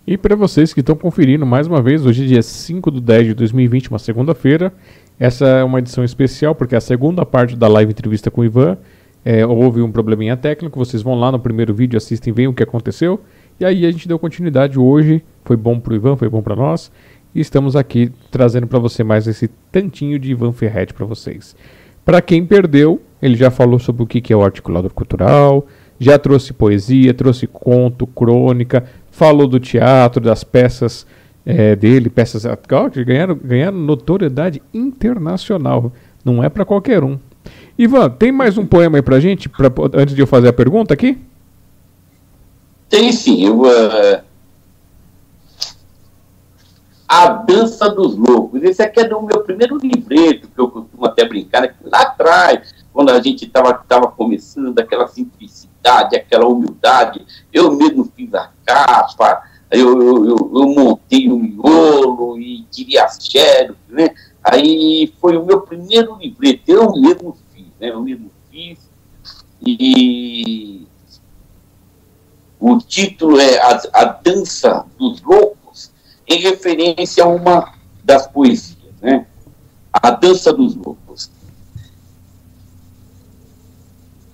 E 0.07 0.17
para 0.17 0.35
vocês 0.35 0.73
que 0.73 0.81
estão 0.81 0.97
conferindo 0.97 1.45
mais 1.45 1.67
uma 1.67 1.83
vez, 1.83 2.07
hoje 2.07 2.25
é 2.25 2.27
dia 2.27 2.43
5 2.43 2.91
de 2.91 3.01
10 3.01 3.27
de 3.27 3.35
2020, 3.35 3.91
uma 3.91 3.99
segunda-feira. 3.99 4.73
Essa 5.19 5.47
é 5.47 5.65
uma 5.65 5.79
edição 5.79 6.03
especial 6.03 6.55
porque 6.55 6.75
é 6.75 6.79
a 6.79 6.81
segunda 6.81 7.27
parte 7.27 7.55
da 7.55 7.69
live 7.69 7.93
entrevista 7.93 8.31
com 8.31 8.41
o 8.41 8.45
Ivan. 8.45 8.79
É, 9.25 9.45
houve 9.45 9.83
um 9.83 9.93
probleminha 9.93 10.37
técnico, 10.37 10.79
vocês 10.79 11.03
vão 11.03 11.15
lá 11.15 11.31
no 11.31 11.39
primeiro 11.39 11.75
vídeo, 11.75 11.97
assistem, 11.97 12.33
veem 12.33 12.49
o 12.49 12.55
que 12.55 12.63
aconteceu. 12.63 13.21
E 13.61 13.65
aí 13.67 13.85
a 13.85 13.91
gente 13.91 14.09
deu 14.09 14.19
continuidade 14.19 14.79
hoje, 14.79 15.23
foi 15.45 15.55
bom 15.55 15.79
para 15.79 15.93
o 15.93 15.97
Ivan, 15.97 16.17
foi 16.17 16.31
bom 16.31 16.41
para 16.41 16.57
nós. 16.57 16.91
E 17.35 17.41
estamos 17.41 17.77
aqui 17.77 18.11
trazendo 18.31 18.67
para 18.67 18.79
você 18.79 19.05
mais 19.05 19.27
esse 19.27 19.49
tantinho 19.71 20.19
de 20.19 20.31
Ivan 20.31 20.51
Ferretti 20.51 20.95
para 20.95 21.05
vocês. 21.05 21.55
Para 22.03 22.23
quem 22.23 22.47
perdeu, 22.47 23.03
ele 23.21 23.37
já 23.37 23.51
falou 23.51 23.79
sobre 23.79 24.03
o 24.03 24.07
que 24.07 24.33
é 24.33 24.37
o 24.37 24.43
articulador 24.43 24.91
cultural, 24.95 25.67
já 25.99 26.19
trouxe 26.19 26.55
poesia, 26.55 27.13
trouxe 27.13 27.47
conto, 27.47 28.07
crônica, 28.07 28.83
falou 29.11 29.47
do 29.47 29.61
teatro, 29.61 30.23
das 30.23 30.43
peças 30.43 31.07
é, 31.45 31.77
dele, 31.77 32.09
peças 32.09 32.45
que 32.91 33.05
ganharam, 33.05 33.39
ganharam 33.45 33.77
notoriedade 33.77 34.63
internacional. 34.73 35.93
Não 36.25 36.43
é 36.43 36.49
para 36.49 36.65
qualquer 36.65 37.05
um. 37.05 37.19
Ivan, 37.79 38.09
tem 38.09 38.33
mais 38.33 38.57
um 38.57 38.65
poema 38.65 38.97
aí 38.97 39.03
pra 39.03 39.21
gente, 39.21 39.51
pra, 39.51 39.71
antes 39.93 40.15
de 40.15 40.23
eu 40.23 40.27
fazer 40.27 40.49
a 40.49 40.53
pergunta 40.53 40.95
aqui? 40.95 41.19
Tem 42.91 43.13
sim. 43.13 43.47
Eu, 43.47 43.63
uh, 43.63 44.23
a 47.07 47.29
Dança 47.29 47.89
dos 47.89 48.17
Loucos. 48.17 48.63
Esse 48.63 48.83
aqui 48.83 49.01
é 49.01 49.09
do 49.09 49.23
meu 49.23 49.43
primeiro 49.43 49.79
livreto, 49.79 50.49
que 50.49 50.61
eu 50.61 50.69
costumo 50.69 51.07
até 51.07 51.25
brincar, 51.25 51.63
né? 51.63 51.75
lá 51.83 52.03
atrás, 52.03 52.75
quando 52.93 53.11
a 53.11 53.21
gente 53.21 53.47
estava 53.47 53.73
tava 53.75 54.09
começando, 54.09 54.79
aquela 54.79 55.07
simplicidade, 55.07 56.17
aquela 56.17 56.47
humildade. 56.47 57.25
Eu 57.53 57.73
mesmo 57.77 58.11
fiz 58.17 58.35
a 58.35 58.51
capa, 58.65 59.43
eu, 59.71 60.03
eu, 60.03 60.25
eu, 60.25 60.53
eu 60.55 60.69
montei 60.69 61.29
o 61.31 61.39
miolo 61.39 62.39
e 62.39 62.65
tirei 62.71 62.99
as 62.99 63.19
xerox, 63.21 63.77
né? 63.89 64.11
Aí 64.43 65.13
foi 65.21 65.37
o 65.37 65.45
meu 65.45 65.61
primeiro 65.61 66.17
livreto, 66.17 66.63
eu 66.67 66.93
mesmo 66.93 67.37
fiz, 67.53 67.67
né? 67.81 67.91
Eu 67.91 68.03
mesmo 68.03 68.31
fiz. 68.51 68.91
E 69.65 70.87
o 72.61 72.77
título 72.77 73.41
é 73.41 73.59
a, 73.59 73.81
a 73.95 74.05
Dança 74.05 74.85
dos 74.99 75.23
Loucos, 75.23 75.91
em 76.29 76.41
referência 76.41 77.25
a 77.25 77.27
uma 77.27 77.73
das 78.05 78.27
poesias, 78.27 78.93
né? 79.01 79.27
A 79.91 80.11
Dança 80.11 80.53
dos 80.53 80.77
Loucos. 80.77 81.31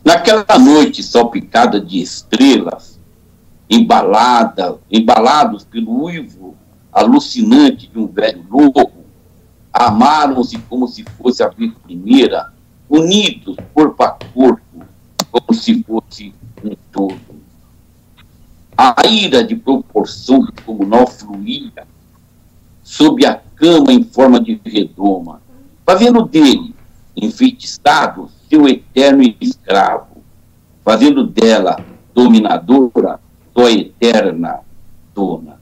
Naquela 0.05 0.59
noite 0.59 1.05
salpicada 1.05 1.81
de 1.81 2.01
estrelas, 2.01 2.99
embalada, 3.71 4.79
embalados 4.91 5.65
pelo 5.65 6.05
uivo 6.05 6.57
alucinante 6.93 7.87
de 7.87 7.99
um 7.99 8.07
velho 8.07 8.45
lobo, 8.51 9.05
amaram-se 9.73 10.59
como 10.59 10.89
se 10.89 11.05
fosse 11.17 11.43
a 11.43 11.49
vez 11.49 11.73
primeira, 11.85 12.53
unidos 12.89 13.57
corpo 13.75 14.03
a 14.03 14.17
corpo, 14.33 14.85
como 15.31 15.55
se 15.55 15.85
fosse 15.85 16.35
um 16.65 16.75
todo 16.91 17.35
a 18.77 18.95
ira 19.07 19.43
de 19.43 19.57
proporção 19.57 20.41
do 20.41 20.53
comunal 20.63 21.07
fluía 21.07 21.87
sob 22.83 23.25
a 23.25 23.35
cama 23.35 23.91
em 23.91 24.05
forma 24.05 24.39
de 24.39 24.61
redoma, 24.65 25.41
fazendo 25.85 26.27
dele, 26.27 26.75
enfeitiçado, 27.17 28.29
seu 28.49 28.69
eterno 28.69 29.23
escravo, 29.41 30.23
fazendo 30.85 31.27
dela 31.27 31.83
dominadora, 32.15 33.19
sua 33.55 33.73
eterna 33.73 34.61
dona. 35.15 35.59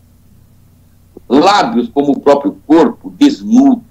Lábios 1.28 1.88
como 1.88 2.12
o 2.12 2.20
próprio 2.20 2.58
corpo, 2.66 3.10
desnudos, 3.10 3.84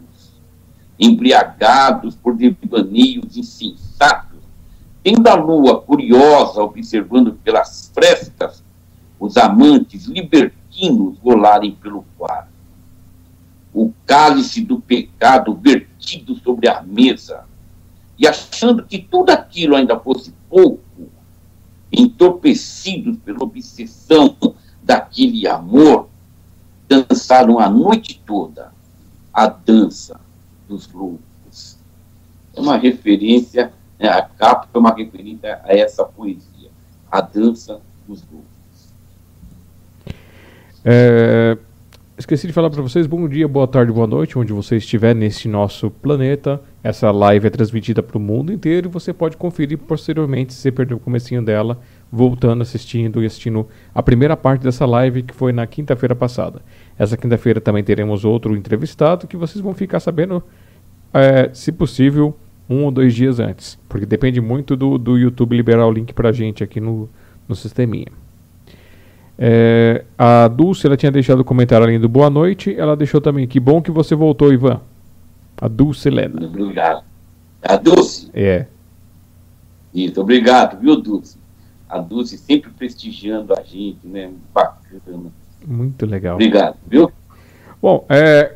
embriagados 1.00 2.16
por 2.16 2.35
devaneios 2.35 3.38
insensatos, 3.38 4.40
tendo 5.02 5.27
a 5.27 5.34
lua 5.34 5.82
curiosa 5.82 6.61
observando 6.61 7.34
pelas 7.43 7.90
frestas 7.93 8.64
os 9.24 9.38
amantes 9.38 10.03
libertinos 10.03 11.18
rolarem 11.19 11.72
pelo 11.72 12.03
quarto. 12.18 12.52
O 13.74 13.93
cálice 14.06 14.60
do 14.60 14.82
pecado 14.82 15.56
vertido 15.56 16.35
sobre 16.35 16.68
a 16.68 16.82
mesa, 16.82 17.45
e 18.19 18.27
achando 18.27 18.84
que 18.84 19.00
tudo 19.00 19.30
aquilo 19.30 19.77
ainda 19.77 19.98
fosse 19.98 20.34
pouco, 20.50 21.10
entorpecidos 21.90 23.18
pela 23.19 23.42
obsessão 23.43 24.35
daquele 24.84 25.48
amor, 25.48 26.10
dançaram 26.90 27.60
a 27.60 27.69
noite 27.69 28.22
toda 28.26 28.74
a 29.34 29.48
dança 29.48 30.19
dos 30.68 30.92
loucos. 30.92 31.77
É 32.53 32.60
uma 32.60 32.76
referência, 32.76 33.72
né, 33.98 34.10
a 34.10 34.22
capa 34.22 34.68
é 34.74 34.77
uma 34.77 34.93
referência 34.93 35.61
a 35.64 35.74
essa 35.74 36.03
poesia, 36.03 36.69
a 37.10 37.22
dança 37.22 37.80
dos 38.06 38.22
loucos. 38.30 38.52
É, 40.85 41.57
esqueci 42.17 42.45
de 42.45 42.51
falar 42.51 42.69
para 42.69 42.81
vocês, 42.81 43.07
bom 43.07 43.25
dia, 43.25 43.47
boa 43.47 43.65
tarde, 43.65 43.91
boa 43.93 44.05
noite, 44.05 44.37
onde 44.37 44.51
você 44.51 44.75
estiver 44.75 45.15
nesse 45.15 45.47
nosso 45.47 45.89
planeta. 45.89 46.61
Essa 46.83 47.09
live 47.09 47.47
é 47.47 47.49
transmitida 47.49 48.03
para 48.03 48.17
o 48.17 48.19
mundo 48.19 48.51
inteiro 48.51 48.89
e 48.89 48.91
você 48.91 49.13
pode 49.13 49.37
conferir 49.37 49.77
posteriormente, 49.77 50.53
se 50.53 50.59
você 50.59 50.71
perdeu 50.71 50.97
o 50.97 50.99
comecinho 50.99 51.41
dela, 51.41 51.79
voltando, 52.11 52.61
assistindo 52.61 53.23
e 53.23 53.25
assistindo 53.25 53.65
a 53.95 54.03
primeira 54.03 54.35
parte 54.35 54.63
dessa 54.63 54.85
live 54.85 55.23
que 55.23 55.33
foi 55.33 55.53
na 55.53 55.65
quinta-feira 55.65 56.13
passada. 56.13 56.61
Essa 56.99 57.15
quinta-feira 57.15 57.61
também 57.61 57.83
teremos 57.83 58.25
outro 58.25 58.53
entrevistado 58.55 59.25
que 59.25 59.37
vocês 59.37 59.63
vão 59.63 59.73
ficar 59.73 60.01
sabendo, 60.01 60.43
é, 61.13 61.49
se 61.53 61.71
possível, 61.71 62.37
um 62.69 62.83
ou 62.83 62.91
dois 62.91 63.13
dias 63.13 63.39
antes, 63.39 63.79
porque 63.87 64.05
depende 64.05 64.41
muito 64.41 64.75
do, 64.75 64.97
do 64.97 65.17
YouTube 65.17 65.55
liberar 65.55 65.87
o 65.87 65.91
link 65.91 66.13
para 66.13 66.31
gente 66.31 66.61
aqui 66.61 66.81
no, 66.81 67.09
no 67.47 67.55
sisteminha. 67.55 68.23
É, 69.45 70.05
a 70.17 70.47
Dulce 70.47 70.88
ela 70.88 70.95
tinha 70.95 71.11
deixado 71.11 71.41
o 71.41 71.43
comentário 71.43 71.85
além 71.85 71.99
do 71.99 72.07
boa 72.07 72.30
noite. 72.30 72.73
Ela 72.80 72.95
deixou 72.95 73.19
também. 73.19 73.45
Que 73.45 73.59
bom 73.59 73.81
que 73.81 73.91
você 73.91 74.15
voltou, 74.15 74.53
Ivan. 74.53 74.80
A 75.57 75.67
Dulce 75.67 76.07
Helena. 76.07 76.45
Obrigado. 76.45 77.03
A 77.61 77.75
Dulce? 77.75 78.30
É. 78.33 78.67
Isso, 79.93 80.22
obrigado, 80.22 80.80
viu, 80.80 80.95
Dulce? 80.95 81.38
A 81.89 81.99
Dulce 81.99 82.38
sempre 82.38 82.72
prestigiando 82.72 83.53
a 83.53 83.61
gente, 83.61 84.07
né? 84.07 84.31
Bacana. 84.53 85.30
Muito 85.67 86.05
legal. 86.05 86.35
Obrigado, 86.35 86.77
viu? 86.88 87.11
Bom, 87.81 88.05
é, 88.07 88.53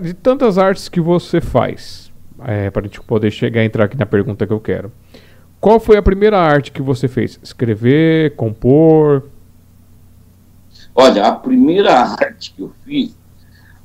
de 0.00 0.14
tantas 0.14 0.56
artes 0.56 0.88
que 0.88 1.00
você 1.00 1.40
faz, 1.40 2.12
é, 2.44 2.70
para 2.70 2.82
a 2.82 2.84
gente 2.84 3.00
poder 3.00 3.32
chegar 3.32 3.64
entrar 3.64 3.86
aqui 3.86 3.96
na 3.96 4.06
pergunta 4.06 4.46
que 4.46 4.52
eu 4.52 4.60
quero. 4.60 4.92
Qual 5.60 5.80
foi 5.80 5.96
a 5.96 6.02
primeira 6.02 6.38
arte 6.38 6.70
que 6.70 6.80
você 6.80 7.08
fez? 7.08 7.40
Escrever, 7.42 8.36
compor? 8.36 9.24
Olha, 11.00 11.28
a 11.28 11.32
primeira 11.32 11.94
arte 11.94 12.52
que 12.52 12.60
eu 12.60 12.72
fiz, 12.84 13.16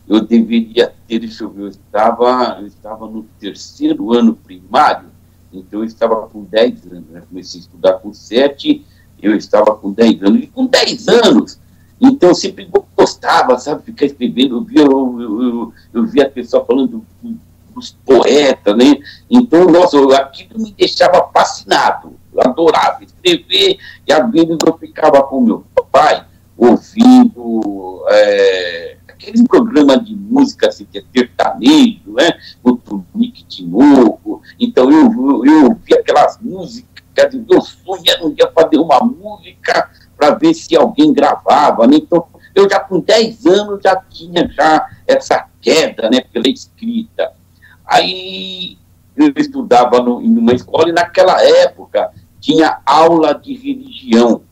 eu 0.09 0.21
deveria 0.21 0.91
ter, 1.07 1.19
deixa 1.19 1.43
eu 1.43 1.49
ver, 1.51 1.61
eu 1.61 1.67
estava, 1.67 2.57
eu 2.59 2.65
estava 2.65 3.05
no 3.05 3.21
terceiro 3.39 4.11
ano 4.11 4.33
primário, 4.33 5.09
então 5.53 5.81
eu 5.81 5.85
estava 5.85 6.27
com 6.27 6.43
10 6.43 6.87
anos, 6.91 7.09
né? 7.11 7.21
comecei 7.29 7.59
a 7.59 7.61
estudar 7.61 7.93
com 7.99 8.11
7, 8.11 8.83
eu 9.21 9.35
estava 9.35 9.75
com 9.75 9.91
10 9.91 10.23
anos, 10.23 10.43
e 10.43 10.47
com 10.47 10.65
10 10.65 11.07
anos, 11.07 11.59
então 12.01 12.29
eu 12.29 12.35
sempre 12.35 12.67
gostava, 12.97 13.59
sabe, 13.59 13.83
ficar 13.83 14.07
escrevendo, 14.07 14.55
eu 14.55 14.63
via, 14.63 14.81
eu, 14.81 15.21
eu, 15.21 15.73
eu, 15.93 16.07
via 16.07 16.23
a 16.23 16.31
pessoa 16.31 16.65
falando 16.65 17.05
dos 17.75 17.95
poetas, 18.03 18.75
né, 18.75 18.97
então, 19.29 19.65
nossa, 19.65 19.99
aquilo 20.17 20.59
me 20.59 20.71
deixava 20.71 21.29
fascinado, 21.31 22.13
eu 22.33 22.41
adorava 22.41 23.03
escrever, 23.03 23.77
e 24.07 24.11
às 24.11 24.31
vezes 24.31 24.57
eu 24.65 24.77
ficava 24.79 25.21
com 25.21 25.41
meu 25.41 25.63
pai, 25.91 26.25
ouvindo 26.63 28.05
é, 28.09 28.97
aqueles 29.07 29.43
programas 29.43 30.03
de 30.05 30.15
música 30.15 30.67
assim, 30.67 30.85
que 30.85 30.99
é 30.99 31.03
sertanejo, 31.15 32.13
né? 32.13 32.31
o 32.63 32.75
Tunique 32.75 33.43
de 33.45 33.65
novo. 33.65 34.41
Então 34.59 34.91
eu, 34.91 35.45
eu 35.45 35.63
ouvi 35.69 35.93
aquelas 35.93 36.39
músicas, 36.39 37.33
meu 37.33 37.61
sonho 37.61 38.03
era 38.07 38.25
um 38.25 38.33
dia 38.33 38.51
fazer 38.53 38.77
uma 38.77 38.99
música 38.99 39.89
para 40.17 40.31
ver 40.31 40.53
se 40.53 40.75
alguém 40.75 41.13
gravava. 41.13 41.87
Né? 41.87 41.97
Então 41.97 42.25
eu 42.55 42.69
já 42.69 42.79
com 42.79 42.99
10 42.99 43.45
anos 43.45 43.81
já 43.83 43.95
tinha 43.95 44.47
já 44.49 44.87
essa 45.07 45.47
queda 45.61 46.09
né, 46.09 46.21
pela 46.31 46.47
escrita. 46.47 47.31
Aí 47.85 48.77
eu 49.15 49.33
estudava 49.35 50.01
no, 50.01 50.21
em 50.21 50.37
uma 50.37 50.53
escola 50.53 50.89
e 50.89 50.93
naquela 50.93 51.41
época 51.43 52.11
tinha 52.39 52.79
aula 52.85 53.33
de 53.33 53.53
religião. 53.53 54.43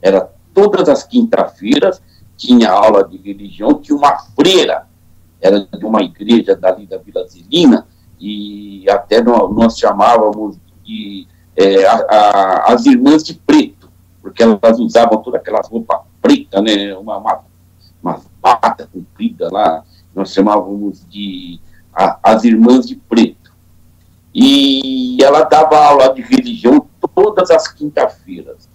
Era 0.00 0.30
todas 0.56 0.88
as 0.88 1.04
quinta-feiras 1.04 2.00
tinha 2.34 2.70
aula 2.70 3.06
de 3.06 3.18
religião, 3.18 3.74
tinha 3.74 3.94
uma 3.94 4.18
freira, 4.34 4.86
era 5.38 5.60
de 5.60 5.84
uma 5.84 6.00
igreja 6.02 6.56
dali 6.56 6.86
da 6.86 6.96
Vila 6.96 7.28
Zelina, 7.28 7.86
e 8.18 8.88
até 8.88 9.22
nós, 9.22 9.54
nós 9.54 9.78
chamávamos 9.78 10.56
de 10.82 11.28
é, 11.54 11.86
a, 11.86 11.94
a, 11.94 12.72
as 12.72 12.86
irmãs 12.86 13.22
de 13.22 13.34
preto, 13.34 13.90
porque 14.22 14.42
elas 14.42 14.80
usavam 14.80 15.22
todas 15.22 15.42
aquelas 15.42 15.68
roupas 15.68 15.98
pretas, 16.22 16.62
né, 16.62 16.96
uma, 16.96 17.18
uma, 17.18 17.44
uma 18.02 18.20
bata 18.40 18.88
comprida 18.90 19.50
lá, 19.52 19.84
nós 20.14 20.32
chamávamos 20.32 21.06
de 21.06 21.60
a, 21.92 22.18
as 22.22 22.44
irmãs 22.44 22.86
de 22.88 22.96
preto. 22.96 23.52
E 24.34 25.18
ela 25.22 25.44
dava 25.44 25.76
aula 25.78 26.14
de 26.14 26.22
religião 26.22 26.86
todas 27.14 27.50
as 27.50 27.68
quinta-feiras. 27.68 28.68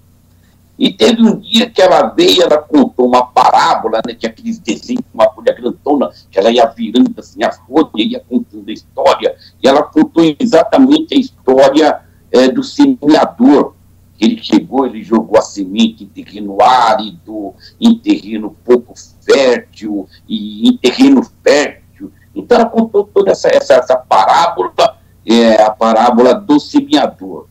E 0.82 0.92
teve 0.92 1.22
um 1.22 1.38
dia 1.38 1.70
que 1.70 1.80
ela 1.80 2.08
veio, 2.08 2.42
ela 2.42 2.58
contou 2.58 3.06
uma 3.06 3.24
parábola, 3.24 4.02
né, 4.04 4.16
tinha 4.16 4.32
aqueles 4.32 4.58
desenhos, 4.58 5.04
uma 5.14 5.30
folha 5.30 5.54
grandona, 5.54 6.10
que 6.32 6.40
ela 6.40 6.50
ia 6.50 6.66
virando 6.66 7.14
assim 7.20 7.44
a 7.44 7.52
folha, 7.52 7.88
ia 7.98 8.20
contando 8.28 8.68
a 8.68 8.74
história, 8.74 9.36
e 9.62 9.68
ela 9.68 9.84
contou 9.84 10.24
exatamente 10.40 11.14
a 11.14 11.20
história 11.20 12.02
é, 12.32 12.48
do 12.48 12.64
semeador. 12.64 13.76
Ele 14.20 14.42
chegou, 14.42 14.88
ele 14.88 15.04
jogou 15.04 15.38
a 15.38 15.44
semente 15.44 16.04
em 16.04 16.08
terreno 16.08 16.60
árido, 16.60 17.54
em 17.80 17.96
terreno 18.00 18.58
pouco 18.66 18.96
fértil, 19.22 20.10
e 20.28 20.68
em 20.68 20.76
terreno 20.78 21.22
fértil. 21.44 22.12
Então 22.34 22.58
ela 22.58 22.68
contou 22.68 23.04
toda 23.04 23.30
essa, 23.30 23.50
essa, 23.50 23.76
essa 23.76 23.98
parábola, 23.98 24.98
é, 25.28 25.62
a 25.62 25.70
parábola 25.70 26.34
do 26.34 26.60
semeador. 26.60 27.51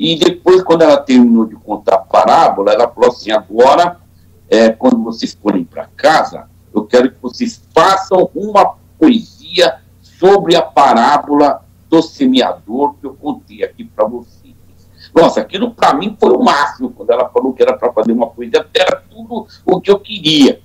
E 0.00 0.16
depois, 0.16 0.62
quando 0.62 0.80
ela 0.80 0.96
terminou 0.96 1.44
de 1.44 1.54
contar 1.56 1.96
a 1.96 1.98
parábola, 1.98 2.72
ela 2.72 2.88
falou 2.88 3.10
assim: 3.10 3.30
agora, 3.30 3.98
é, 4.48 4.70
quando 4.70 5.04
vocês 5.04 5.34
forem 5.34 5.62
para 5.62 5.90
casa, 5.94 6.48
eu 6.74 6.86
quero 6.86 7.10
que 7.10 7.20
vocês 7.20 7.62
façam 7.74 8.30
uma 8.34 8.76
poesia 8.98 9.76
sobre 10.00 10.56
a 10.56 10.62
parábola 10.62 11.62
do 11.86 12.00
semeador 12.00 12.94
que 12.94 13.06
eu 13.06 13.12
contei 13.12 13.62
aqui 13.62 13.84
para 13.84 14.06
vocês. 14.06 14.54
Nossa, 15.14 15.42
aquilo 15.42 15.72
para 15.72 15.92
mim 15.92 16.16
foi 16.18 16.30
o 16.30 16.42
máximo, 16.42 16.90
quando 16.90 17.10
ela 17.10 17.28
falou 17.28 17.52
que 17.52 17.62
era 17.62 17.76
para 17.76 17.92
fazer 17.92 18.12
uma 18.12 18.28
poesia, 18.28 18.66
era 18.72 19.02
tudo 19.10 19.46
o 19.66 19.80
que 19.82 19.90
eu 19.90 20.00
queria. 20.00 20.62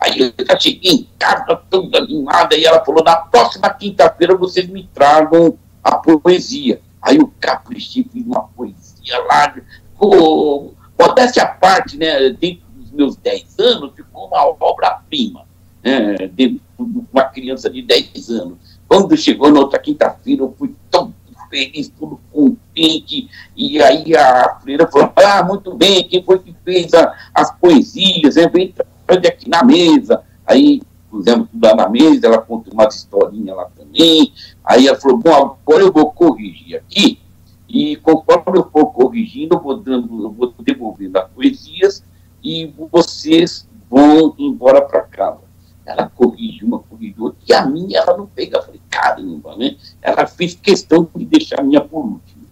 Aí 0.00 0.32
eu 0.38 0.46
já 0.46 0.58
cheguei 0.58 0.90
em 0.90 1.08
casa 1.18 1.54
toda 1.68 1.98
animada 1.98 2.56
e 2.56 2.64
ela 2.64 2.82
falou: 2.82 3.04
na 3.04 3.16
próxima 3.16 3.68
quinta-feira 3.68 4.34
vocês 4.34 4.66
me 4.68 4.88
tragam 4.94 5.58
a 5.84 5.96
poesia. 5.96 6.80
Aí 7.00 7.16
eu 7.16 7.32
caprichei, 7.40 8.04
fiz 8.12 8.26
uma 8.26 8.42
poesia 8.42 9.18
lá, 9.26 9.52
ficou, 9.52 10.74
modéstia 10.98 11.44
à 11.44 11.46
parte, 11.46 11.96
né, 11.96 12.30
dentro 12.30 12.66
dos 12.74 12.90
meus 12.90 13.16
10 13.16 13.58
anos, 13.58 13.94
ficou 13.94 14.26
uma 14.26 14.44
obra-prima, 14.44 15.46
né, 15.82 16.16
dentro 16.28 16.60
de 16.78 17.02
uma 17.12 17.24
criança 17.24 17.70
de 17.70 17.82
10 17.82 18.30
anos. 18.30 18.58
Quando 18.86 19.16
chegou 19.16 19.50
na 19.50 19.60
outra 19.60 19.78
quinta-feira, 19.78 20.42
eu 20.42 20.54
fui 20.58 20.74
tão 20.90 21.14
feliz, 21.48 21.88
tudo 21.88 22.20
contente, 22.32 23.28
e 23.56 23.82
aí 23.82 24.14
a 24.14 24.56
freira 24.62 24.86
falou, 24.86 25.12
ah, 25.16 25.42
muito 25.42 25.74
bem, 25.74 26.06
quem 26.06 26.22
foi 26.22 26.38
que 26.38 26.54
fez 26.64 26.94
a, 26.94 27.12
as 27.34 27.50
poesias, 27.58 28.36
né, 28.36 28.48
vem 28.48 28.72
aqui 29.08 29.50
na 29.50 29.64
mesa, 29.64 30.22
aí 30.46 30.80
pusemos 31.10 31.48
tudo 31.50 31.66
lá 31.66 31.74
na 31.74 31.88
mesa, 31.88 32.26
ela 32.26 32.38
contou 32.38 32.72
umas 32.72 32.94
historinhas 32.94 33.56
lá 33.56 33.66
também, 33.76 34.32
Aí 34.64 34.86
ela 34.86 34.98
falou, 34.98 35.18
bom, 35.18 35.56
agora 35.64 35.82
eu 35.82 35.92
vou 35.92 36.12
corrigir 36.12 36.76
aqui, 36.76 37.18
e 37.68 37.96
conforme 37.96 38.58
eu 38.58 38.68
for 38.70 38.86
corrigindo, 38.86 39.56
eu 39.56 39.60
vou, 39.60 39.76
dando, 39.76 40.24
eu 40.24 40.30
vou 40.30 40.54
devolvendo 40.60 41.18
as 41.18 41.28
poesias, 41.30 42.04
e 42.42 42.72
vocês 42.90 43.68
vão 43.88 44.34
embora 44.38 44.82
para 44.82 45.02
casa. 45.02 45.50
Ela 45.84 46.08
corrigiu 46.08 46.68
uma, 46.68 46.78
corrigiu 46.78 47.24
outra, 47.24 47.40
e 47.48 47.52
a 47.52 47.66
minha 47.66 47.98
ela 47.98 48.16
não 48.16 48.26
pega. 48.26 48.58
Eu 48.58 48.62
falei, 48.62 48.80
caramba, 48.88 49.56
né? 49.56 49.76
Ela 50.00 50.26
fez 50.26 50.54
questão 50.54 51.08
de 51.14 51.24
deixar 51.24 51.60
a 51.60 51.62
minha 51.62 51.80
por 51.80 52.04
último. 52.04 52.44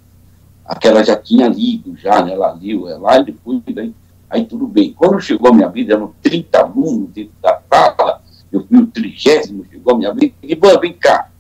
Aquela 0.65 1.05
já 1.05 1.17
tinha 1.17 1.49
lido, 1.49 1.97
já, 1.97 2.23
né? 2.23 2.33
Ela 2.33 2.53
leu, 2.53 2.89
ela, 2.89 3.19
e 3.19 3.25
depois, 3.25 3.63
aí, 3.77 3.95
aí 4.29 4.45
tudo 4.45 4.67
bem. 4.67 4.93
Quando 4.93 5.21
chegou 5.21 5.51
a 5.51 5.55
minha 5.55 5.69
vida, 5.69 5.95
eram 5.95 6.13
30 6.23 6.59
alunos 6.59 7.11
dentro 7.11 7.33
da 7.41 7.61
sala, 7.69 8.18
eu 8.53 8.67
fui 8.67 8.79
o 8.79 8.87
trigésimo, 8.87 9.65
chegou 9.71 9.95
a 9.95 9.99
minha 9.99 10.15
vida, 10.15 10.35
e 10.43 10.55
vem 10.81 10.93
cá, 10.93 11.31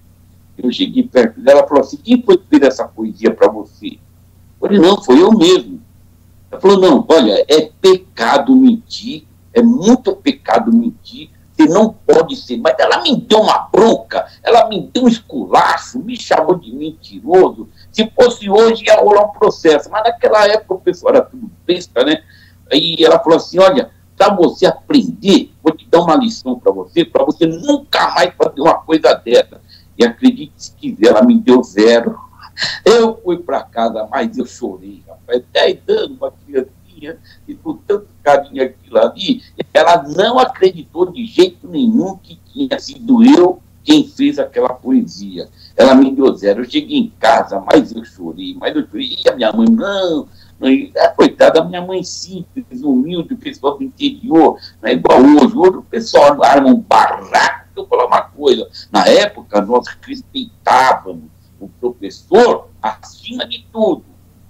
eu 0.59 0.73
cheguei 0.73 1.05
perto 1.05 1.41
dela 1.41 1.63
e 1.65 1.69
falou 1.69 1.83
assim: 1.83 1.97
quem 1.97 2.23
foi 2.23 2.37
que 2.37 2.47
fez 2.49 2.63
essa 2.63 2.87
poesia 2.87 3.33
para 3.33 3.49
você? 3.49 3.99
Eu 4.61 4.69
falei: 4.69 4.79
não, 4.79 5.03
foi 5.03 5.23
eu 5.23 5.31
mesmo. 5.33 5.81
Ela 6.51 6.61
falou: 6.61 6.79
não, 6.79 7.07
olha, 7.09 7.45
é 7.49 7.71
pecado 7.81 8.55
mentir, 8.57 9.25
é 9.53 9.63
muito 9.63 10.15
pecado 10.17 10.73
mentir, 10.73 11.31
você 11.53 11.67
não 11.67 11.93
pode 11.93 12.35
ser. 12.35 12.57
Mas 12.57 12.75
ela 12.79 13.01
me 13.03 13.17
deu 13.17 13.41
uma 13.41 13.69
bronca, 13.73 14.27
ela 14.43 14.69
me 14.69 14.91
deu 14.93 15.05
um 15.05 15.09
esculacho, 15.09 16.01
me 16.01 16.17
chamou 16.17 16.57
de 16.57 16.75
mentiroso. 16.75 17.69
Se 17.93 18.11
fosse 18.11 18.51
hoje, 18.51 18.85
ia 18.85 18.97
rolar 18.97 19.27
um 19.27 19.33
processo. 19.33 19.89
Mas 19.91 20.03
naquela 20.03 20.47
época 20.47 20.75
o 20.75 20.81
pessoal 20.81 21.15
era 21.15 21.25
tudo 21.25 21.51
besta, 21.65 22.05
né? 22.05 22.23
Aí 22.73 22.97
ela 23.01 23.21
falou 23.21 23.37
assim: 23.37 23.59
olha, 23.61 23.91
para 24.19 24.35
você 24.35 24.67
aprender, 24.67 25.53
vou 25.63 25.73
te 25.73 25.87
dar 25.89 26.01
uma 26.01 26.17
lição 26.17 26.59
para 26.59 26.73
você, 26.73 27.05
para 27.05 27.25
você 27.25 27.47
nunca 27.47 28.13
mais 28.15 28.35
fazer 28.35 28.61
uma 28.61 28.75
coisa 28.75 29.15
dessa. 29.15 29.61
E 29.97 30.05
acredite 30.05 30.53
se 30.57 30.73
quiser, 30.73 31.09
ela 31.09 31.23
me 31.23 31.39
deu 31.39 31.63
zero. 31.63 32.19
Eu 32.85 33.21
fui 33.23 33.39
para 33.39 33.63
casa, 33.63 34.07
mas 34.11 34.37
eu 34.37 34.45
chorei, 34.45 35.03
rapaz. 35.09 35.43
Dez 35.53 35.79
anos, 35.89 36.19
uma 36.19 36.33
criancinha, 36.33 37.17
e 37.47 37.55
com 37.55 37.75
tanto 37.75 38.09
carinho 38.23 38.65
aquilo 38.65 38.99
ali, 38.99 39.43
ela 39.73 40.03
não 40.03 40.39
acreditou 40.39 41.11
de 41.11 41.25
jeito 41.25 41.69
nenhum 41.69 42.17
que 42.17 42.37
tinha 42.53 42.79
sido 42.81 43.23
eu 43.23 43.63
quem 43.85 44.07
fez 44.07 44.39
aquela 44.39 44.71
poesia. 44.71 45.49
Ela 45.77 45.95
me 45.95 46.13
deu 46.13 46.35
zero. 46.37 46.61
Eu 46.61 46.69
cheguei 46.69 46.99
em 46.99 47.13
casa, 47.19 47.59
mas 47.61 47.95
eu 47.95 48.05
chorei, 48.05 48.55
mas 48.59 48.77
eu 48.77 48.87
chorei. 48.87 49.17
E 49.25 49.29
a 49.29 49.35
minha 49.35 49.53
mãe, 49.53 49.67
não, 49.67 50.29
é, 50.63 51.09
coitada, 51.09 51.65
minha 51.65 51.81
mãe 51.81 52.03
simples, 52.03 52.83
humilde, 52.83 53.37
pessoal 53.37 53.79
do 53.79 53.85
interior, 53.85 54.59
não 54.83 54.89
é 54.89 54.93
igual 54.93 55.21
hoje. 55.21 55.57
Hoje 55.57 55.77
o 55.79 55.83
pessoal 55.83 56.43
arma 56.43 56.69
um 56.69 56.81
barraco. 56.81 57.69
Eu 57.77 57.87
vou 57.87 57.87
falar 57.87 58.07
uma 58.07 58.23
coisa, 58.23 58.69
na 58.91 59.07
época 59.07 59.61
nós 59.61 59.87
respeitávamos 60.03 61.31
o 61.61 61.69
professor 61.69 62.69
acima 62.83 63.47
de 63.47 63.65
tudo, 63.73 64.05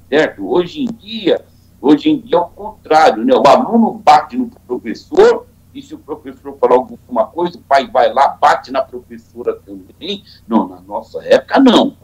certo? 0.09 0.49
Hoje 0.49 0.83
em 0.83 0.87
dia, 0.87 1.45
hoje 1.81 2.11
em 2.11 2.19
dia 2.21 2.37
é 2.37 2.41
o 2.41 2.47
contrário, 2.47 3.25
né? 3.25 3.35
O 3.35 3.47
aluno 3.47 3.93
bate 3.93 4.37
no 4.37 4.51
professor 4.67 5.47
e 5.75 5.83
se 5.83 5.95
o 5.95 5.99
professor 5.99 6.57
falar 6.59 6.75
alguma 6.75 7.27
coisa, 7.27 7.59
o 7.59 7.63
pai 7.63 7.87
vai 7.87 8.13
lá, 8.13 8.29
bate 8.29 8.73
na 8.73 8.83
professora 8.83 9.55
também. 9.65 10.25
Não, 10.47 10.67
na 10.67 10.81
nossa 10.81 11.23
época, 11.23 11.61
não. 11.61 11.97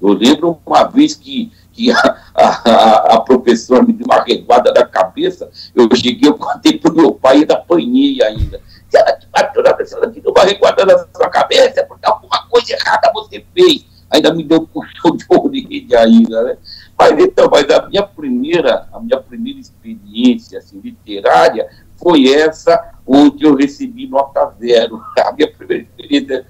Eu 0.00 0.14
lembro 0.14 0.58
uma 0.64 0.84
vez 0.84 1.14
que, 1.14 1.52
que 1.80 1.90
a, 1.90 2.18
a, 2.34 3.14
a 3.14 3.20
professora 3.20 3.82
me 3.82 3.94
deu 3.94 4.04
uma 4.04 4.22
reguada 4.22 4.70
da 4.72 4.86
cabeça, 4.86 5.50
eu 5.74 5.88
cheguei, 5.96 6.28
eu 6.28 6.34
contei 6.34 6.78
para 6.78 6.92
o 6.92 6.94
meu 6.94 7.12
pai 7.12 7.38
e 7.38 7.40
ainda 7.40 7.54
apanhei 7.54 8.22
ainda. 8.22 8.60
Se 8.88 8.98
ela 8.98 9.12
te 9.12 9.26
bateu 9.28 9.62
na 9.62 9.70
ela 9.70 10.10
te 10.10 10.20
deu 10.20 10.30
uma 10.30 10.44
reguada 10.44 10.84
na 10.84 10.98
sua 11.16 11.30
cabeça, 11.30 11.84
porque 11.84 12.06
alguma 12.06 12.46
coisa 12.48 12.74
errada 12.74 13.10
você 13.14 13.42
fez. 13.54 13.86
Ainda 14.10 14.34
me 14.34 14.42
deu 14.42 14.58
um 14.58 14.66
puxão 14.66 15.16
de 15.16 15.24
orelha 15.28 16.00
ainda, 16.00 16.42
né? 16.42 16.56
Mas 16.98 17.18
então, 17.18 17.48
mas 17.50 17.70
a 17.70 17.86
minha 17.88 18.02
primeira, 18.02 18.88
a 18.92 19.00
minha 19.00 19.18
primeira 19.20 19.60
experiência 19.60 20.58
assim, 20.58 20.80
literária 20.80 21.68
foi 21.96 22.28
essa 22.32 22.92
onde 23.06 23.44
eu 23.44 23.54
recebi 23.54 24.08
nota 24.08 24.52
zero. 24.58 25.00
A 25.24 25.32
minha 25.32 25.50
primeira 25.52 25.84
experiência, 25.84 26.46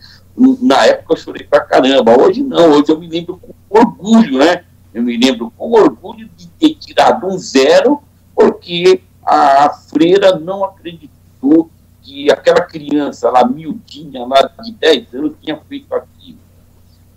na 0.63 0.87
época 0.87 1.13
eu 1.13 1.17
chorei 1.19 1.47
pra 1.47 1.61
caramba, 1.61 2.19
hoje 2.19 2.43
não, 2.43 2.71
hoje 2.71 2.89
eu 2.89 2.99
me 2.99 3.09
lembro 3.09 3.39
com 3.39 3.53
orgulho, 3.69 4.39
né? 4.39 4.65
Eu 4.93 5.03
me 5.03 5.17
lembro 5.17 5.53
com 5.57 5.71
orgulho 5.71 6.29
de 6.37 6.49
ter 6.49 6.75
tirado 6.75 7.27
um 7.27 7.39
zero, 7.39 8.03
porque 8.35 9.03
a 9.25 9.71
freira 9.71 10.39
não 10.39 10.65
acreditou 10.65 11.71
que 12.03 12.31
aquela 12.31 12.63
criança 12.63 13.31
lá, 13.31 13.47
miudinha, 13.47 14.25
lá 14.27 14.43
de 14.63 14.73
10 14.73 15.15
anos, 15.15 15.33
tinha 15.41 15.57
feito 15.69 15.95
aquilo. 15.95 16.39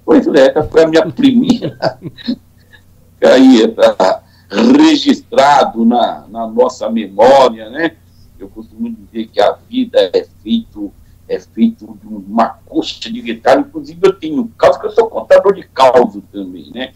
Pois 0.06 0.28
é, 0.28 0.50
essa 0.50 0.64
foi 0.64 0.84
a 0.84 0.88
minha 0.88 1.10
primeira. 1.12 1.78
aí 3.24 3.62
está 3.62 4.22
registrado 4.50 5.86
na, 5.86 6.26
na 6.28 6.48
nossa 6.48 6.90
memória, 6.90 7.70
né? 7.70 7.96
Eu 8.38 8.50
costumo 8.50 8.90
dizer 8.90 9.28
que 9.28 9.42
a 9.42 9.54
vida 9.70 10.12
é 10.14 10.26
feito 10.44 10.94
é 11.28 11.40
feito 11.40 11.98
de 12.02 12.08
uma 12.08 12.50
coxa 12.66 13.10
de 13.10 13.22
guitarra. 13.22 13.62
Inclusive, 13.62 14.00
eu 14.04 14.14
tenho 14.14 14.46
causa, 14.58 14.78
que 14.78 14.88
eu 14.88 14.92
sou 14.92 15.10
contador 15.10 15.54
de 15.54 15.64
causa 15.64 16.22
também, 16.32 16.70
né? 16.72 16.94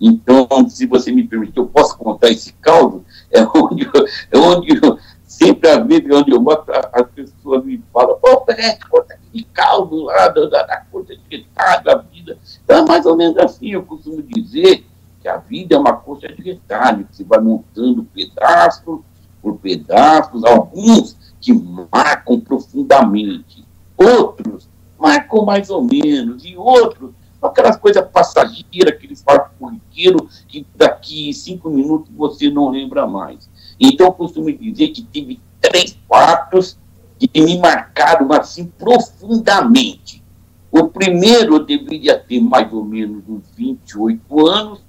Então, 0.00 0.48
se 0.68 0.86
você 0.86 1.10
me 1.10 1.26
permitir, 1.26 1.58
eu 1.58 1.66
posso 1.66 1.96
contar 1.96 2.30
esse 2.30 2.52
caos. 2.54 3.02
É 3.30 3.42
onde, 3.42 3.84
eu, 3.84 4.06
é 4.32 4.38
onde 4.38 4.80
eu, 4.82 4.98
sempre 5.22 5.68
a 5.68 5.80
vida 5.80 6.16
onde 6.16 6.30
eu 6.30 6.40
mostro, 6.40 6.72
as 6.94 7.06
pessoas 7.10 7.62
me 7.62 7.84
falam, 7.92 8.18
pô, 8.18 8.40
Pérez, 8.40 8.78
conta 8.84 9.12
aquele 9.12 9.44
caos 9.52 10.04
lá 10.04 10.28
da, 10.28 10.46
da, 10.46 10.62
da 10.62 10.76
coxa 10.90 11.14
de 11.14 11.22
guitarra, 11.28 11.82
da 11.82 11.96
vida. 11.96 12.38
Então, 12.64 12.78
é 12.78 12.88
mais 12.88 13.04
ou 13.04 13.14
menos 13.18 13.36
assim, 13.36 13.72
eu 13.72 13.82
costumo 13.82 14.22
dizer 14.22 14.86
que 15.20 15.28
a 15.28 15.36
vida 15.36 15.76
é 15.76 15.78
uma 15.78 15.92
coxa 15.92 16.28
de 16.28 16.40
retalho, 16.40 17.04
que 17.04 17.16
você 17.16 17.24
vai 17.24 17.38
montando 17.38 18.02
pedaço 18.14 19.04
por 19.42 19.58
pedaços, 19.58 20.42
alguns 20.42 21.16
que 21.38 21.52
marcam 21.92 22.40
profundamente, 22.40 23.62
outros 23.94 24.68
marcam 24.98 25.44
mais 25.44 25.70
ou 25.70 25.82
menos, 25.82 26.44
e 26.44 26.56
outros 26.56 27.12
aquelas 27.42 27.76
coisas 27.76 28.04
passageiras, 28.10 28.94
aqueles 28.94 29.22
fatos 29.22 29.50
corriqueiros 29.58 30.44
que 30.48 30.66
daqui 30.74 31.32
cinco 31.32 31.70
minutos 31.70 32.10
você 32.16 32.50
não 32.50 32.70
lembra 32.70 33.06
mais. 33.06 33.48
Então, 33.78 34.06
eu 34.06 34.12
costumo 34.12 34.52
dizer 34.52 34.88
que 34.88 35.02
tive 35.02 35.40
três 35.60 35.96
fatos 36.08 36.78
que 37.18 37.40
me 37.40 37.58
marcaram 37.58 38.32
assim 38.32 38.66
profundamente. 38.66 40.22
O 40.70 40.88
primeiro 40.88 41.56
eu 41.56 41.64
deveria 41.64 42.18
ter 42.18 42.40
mais 42.40 42.72
ou 42.72 42.84
menos 42.84 43.22
uns 43.28 43.44
28 43.56 44.46
anos, 44.46 44.80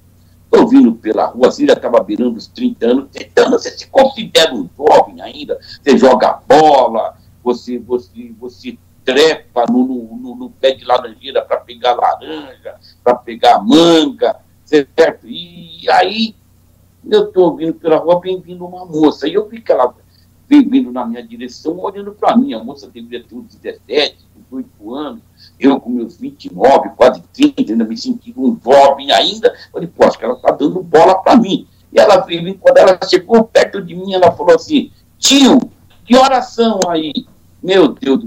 Estou 0.52 0.68
vindo 0.68 0.94
pela 0.94 1.28
rua, 1.28 1.50
assim, 1.50 1.68
já 1.68 1.74
estava 1.74 2.02
beirando 2.02 2.36
os 2.36 2.48
30 2.48 2.86
anos, 2.88 3.10
30 3.12 3.42
anos, 3.46 3.62
você 3.62 3.78
se 3.78 3.88
considera 3.88 4.52
um 4.52 4.68
jovem 4.76 5.22
ainda, 5.22 5.60
você 5.80 5.96
joga 5.96 6.42
bola, 6.48 7.16
você, 7.44 7.78
você, 7.78 8.34
você 8.40 8.76
trepa 9.14 9.66
no, 9.70 9.86
no, 9.86 10.36
no 10.36 10.50
pé 10.50 10.72
de 10.72 10.86
laranjeira 10.86 11.42
para 11.44 11.58
pegar 11.58 11.94
laranja, 11.94 12.76
para 13.04 13.16
pegar 13.16 13.60
manga, 13.60 14.36
certo? 14.66 15.28
E 15.28 15.90
aí 15.90 16.36
eu 17.10 17.26
estou 17.26 17.56
vindo 17.56 17.74
pela 17.74 17.98
rua, 17.98 18.20
vem 18.20 18.40
vindo 18.40 18.66
uma 18.66 18.86
moça, 18.86 19.28
e 19.28 19.34
eu 19.34 19.48
vi 19.48 19.62
que 19.62 19.72
ela 19.72 19.94
vem 20.48 20.68
vindo 20.68 20.92
na 20.92 21.06
minha 21.06 21.26
direção, 21.26 21.78
olhando 21.80 22.12
para 22.12 22.36
mim, 22.36 22.54
a 22.54 22.64
moça 22.64 22.88
deveria 22.88 23.24
ter 23.24 23.36
uns 23.36 23.56
17, 23.56 24.18
18 24.50 24.96
anos, 24.96 25.22
eu 25.60 25.80
com 25.80 25.90
meus 25.90 26.18
29, 26.18 26.90
quase 26.98 27.22
30, 27.34 27.72
ainda 27.72 27.86
me 27.86 27.98
sentindo 27.98 28.42
um 28.42 28.60
jovem 28.64 29.12
ainda, 29.12 29.54
falei, 29.72 29.88
pô, 29.88 30.06
acho 30.06 30.18
que 30.18 30.26
ela 30.26 30.34
está 30.34 30.52
dando 30.52 30.82
bola 30.82 31.22
para 31.22 31.36
mim. 31.36 31.68
E 31.92 32.00
ela 32.00 32.18
veio, 32.22 32.58
quando 32.58 32.78
ela 32.78 33.00
chegou 33.08 33.44
perto 33.44 33.82
de 33.82 33.96
mim, 33.96 34.14
ela 34.14 34.32
falou 34.32 34.56
assim, 34.56 34.92
tio, 35.18 35.60
que 36.06 36.16
oração 36.16 36.80
aí? 36.88 37.28
Meu 37.62 37.90
Deus, 37.90 38.26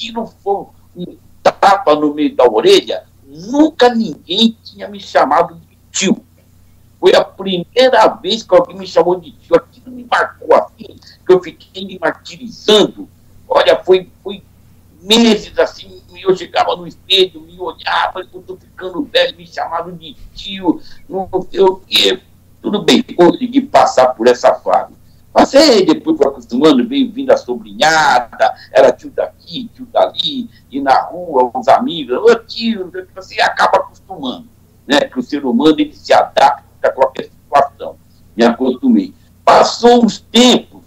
aquilo 0.00 0.26
foi 0.42 0.66
um 0.96 1.18
tapa 1.42 1.94
no 1.94 2.14
meio 2.14 2.34
da 2.34 2.48
orelha, 2.48 3.04
nunca 3.26 3.94
ninguém 3.94 4.56
tinha 4.64 4.88
me 4.88 4.98
chamado 4.98 5.54
de 5.54 5.78
tio. 5.92 6.24
Foi 6.98 7.14
a 7.14 7.24
primeira 7.24 8.06
vez 8.08 8.42
que 8.42 8.54
alguém 8.54 8.76
me 8.76 8.86
chamou 8.86 9.18
de 9.18 9.32
tio. 9.32 9.56
Aquilo 9.56 9.90
me 9.90 10.04
marcou 10.04 10.54
assim, 10.54 10.96
que 11.26 11.32
eu 11.32 11.42
fiquei 11.42 11.86
me 11.86 11.98
martirizando. 11.98 13.08
Olha, 13.48 13.82
foi, 13.82 14.10
foi 14.22 14.42
meses 15.02 15.58
assim, 15.58 16.02
eu 16.22 16.36
chegava 16.36 16.76
no 16.76 16.86
espelho, 16.86 17.40
me 17.40 17.58
olhava, 17.58 18.20
eu 18.20 18.40
estou 18.40 18.56
ficando 18.56 19.02
velho, 19.04 19.36
me 19.36 19.46
chamavam 19.46 19.96
de 19.96 20.14
tio, 20.34 20.80
não 21.08 21.28
sei 21.50 21.60
o 21.60 21.76
quê. 21.76 22.20
Tudo 22.60 22.82
bem, 22.82 23.02
consegui 23.02 23.62
passar 23.62 24.08
por 24.08 24.26
essa 24.26 24.54
fase. 24.54 24.92
Passei, 25.32 25.86
depois 25.86 26.16
fui 26.16 26.26
acostumando, 26.26 26.86
veio 26.88 27.12
vindo 27.12 27.30
a 27.30 27.36
sobrinhada, 27.36 28.54
era 28.72 28.92
tio 28.92 29.10
daqui, 29.10 29.70
tio 29.74 29.86
dali, 29.86 30.50
e 30.70 30.80
na 30.80 31.02
rua, 31.02 31.50
os 31.54 31.68
amigos, 31.68 32.18
ô 32.18 32.34
tio, 32.34 32.90
você 33.14 33.40
acaba 33.40 33.78
acostumando, 33.78 34.48
né? 34.86 35.00
Que 35.00 35.18
o 35.18 35.22
ser 35.22 35.44
humano 35.44 35.76
ele 35.78 35.92
se 35.94 36.12
adapta 36.12 36.64
a 36.82 36.90
qualquer 36.90 37.24
situação. 37.24 37.96
Me 38.36 38.44
acostumei. 38.44 39.14
Passou 39.44 40.04
uns 40.04 40.18
tempos, 40.18 40.82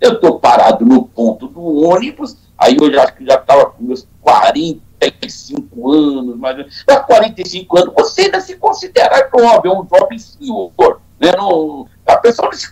eu 0.00 0.12
estou 0.12 0.38
parado 0.38 0.84
no 0.84 1.06
ponto 1.06 1.48
do 1.48 1.60
ônibus, 1.84 2.36
Aí 2.58 2.76
eu 2.78 2.92
já, 2.92 3.06
já 3.20 3.34
estava 3.36 3.66
com 3.66 3.84
meus 3.84 4.06
45 4.20 5.90
anos, 5.92 6.36
mais 6.36 6.84
Mas 6.86 7.06
45 7.06 7.78
anos, 7.78 7.94
você 7.94 8.22
ainda 8.22 8.40
se 8.40 8.56
considera 8.56 9.30
jovem, 9.32 9.70
um 9.70 9.86
jovem 9.88 10.18
senhor. 10.18 10.72
Né? 11.20 11.30
Não, 11.36 11.86
a 12.04 12.16
pessoa 12.16 12.48
não 12.48 12.58
se 12.58 12.68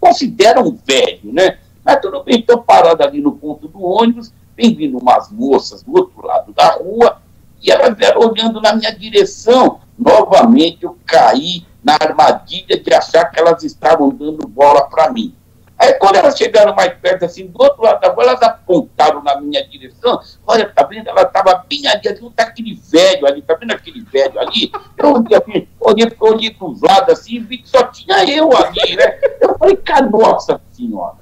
considera 0.00 0.60
um 0.60 0.76
velho, 0.84 1.32
né? 1.32 1.58
Mas 1.84 2.00
tudo 2.00 2.22
bem, 2.24 2.40
estou 2.40 2.62
parado 2.62 3.02
ali 3.02 3.20
no 3.20 3.32
ponto 3.32 3.68
do 3.68 3.82
ônibus, 3.82 4.32
vem 4.56 4.74
vindo 4.74 4.98
umas 4.98 5.30
moças 5.30 5.82
do 5.82 5.96
outro 5.96 6.26
lado 6.26 6.52
da 6.52 6.74
rua, 6.74 7.20
e 7.62 7.70
elas 7.70 7.96
vieram 7.96 8.20
olhando 8.20 8.60
na 8.60 8.74
minha 8.74 8.90
direção. 8.90 9.80
Novamente 9.98 10.84
eu 10.84 10.96
caí 11.04 11.64
na 11.84 11.94
armadilha 11.94 12.78
de 12.78 12.94
achar 12.94 13.26
que 13.26 13.38
elas 13.38 13.62
estavam 13.62 14.08
dando 14.08 14.46
bola 14.46 14.82
para 14.88 15.12
mim. 15.12 15.34
Aí 15.80 15.94
quando 15.94 16.16
elas 16.16 16.36
chegaram 16.36 16.74
mais 16.74 16.92
perto, 16.98 17.24
assim, 17.24 17.46
do 17.46 17.62
outro 17.62 17.82
lado 17.82 18.02
da 18.02 18.10
rua, 18.10 18.24
elas 18.24 18.42
apontaram 18.42 19.22
na 19.22 19.40
minha 19.40 19.66
direção. 19.66 20.20
Olha, 20.46 20.68
tá 20.68 20.84
vendo? 20.84 21.08
Ela 21.08 21.22
estava 21.22 21.64
bem 21.66 21.86
ali, 21.86 22.06
ali, 22.06 22.30
tá 22.36 22.42
aquele 22.42 22.74
velho 22.74 23.26
ali, 23.26 23.40
tá 23.40 23.54
vendo 23.54 23.72
aquele 23.72 24.02
velho 24.02 24.38
ali? 24.38 24.70
Eu 24.98 25.14
olhei, 25.14 25.38
assim, 25.38 25.68
olhei, 25.80 26.16
olhei 26.20 26.50
para 26.50 26.66
os 26.66 26.82
lados 26.82 27.18
assim 27.18 27.36
e 27.36 27.38
vi 27.38 27.58
que 27.58 27.68
só 27.70 27.84
tinha 27.84 28.22
eu 28.30 28.54
ali, 28.54 28.94
né? 28.94 29.18
Eu 29.40 29.56
falei, 29.56 29.76
cara, 29.76 30.04
nossa 30.04 30.60
senhora, 30.70 31.16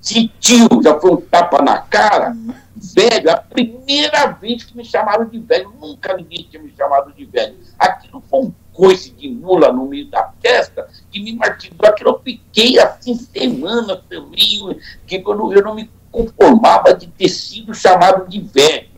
se 0.00 0.28
tio 0.40 0.66
já 0.82 0.98
foi 0.98 1.10
um 1.10 1.16
tapa 1.20 1.60
na 1.60 1.78
cara, 1.78 2.34
velho, 2.74 3.30
a 3.30 3.36
primeira 3.36 4.28
vez 4.28 4.64
que 4.64 4.74
me 4.74 4.84
chamaram 4.84 5.26
de 5.26 5.38
velho, 5.38 5.70
nunca 5.78 6.16
ninguém 6.16 6.46
tinha 6.50 6.62
me 6.62 6.74
chamado 6.74 7.12
de 7.12 7.26
velho. 7.26 7.58
Aquilo 7.78 8.22
foi 8.30 8.40
um 8.40 8.52
coice 8.74 9.12
de 9.12 9.28
mula 9.28 9.72
no 9.72 9.86
meio 9.86 10.06
da 10.10 10.22
testa, 10.42 10.88
que 11.10 11.22
me 11.22 11.32
martirizou, 11.32 11.86
aquilo 11.86 12.10
eu 12.10 12.20
fiquei 12.22 12.78
assim 12.78 13.14
semanas 13.14 14.00
também, 14.10 14.78
que 15.06 15.20
quando 15.20 15.52
eu 15.52 15.62
não 15.62 15.74
me 15.74 15.88
conformava 16.10 16.92
de 16.92 17.06
ter 17.06 17.28
sido 17.28 17.72
chamado 17.72 18.28
de 18.28 18.40
velho. 18.40 18.92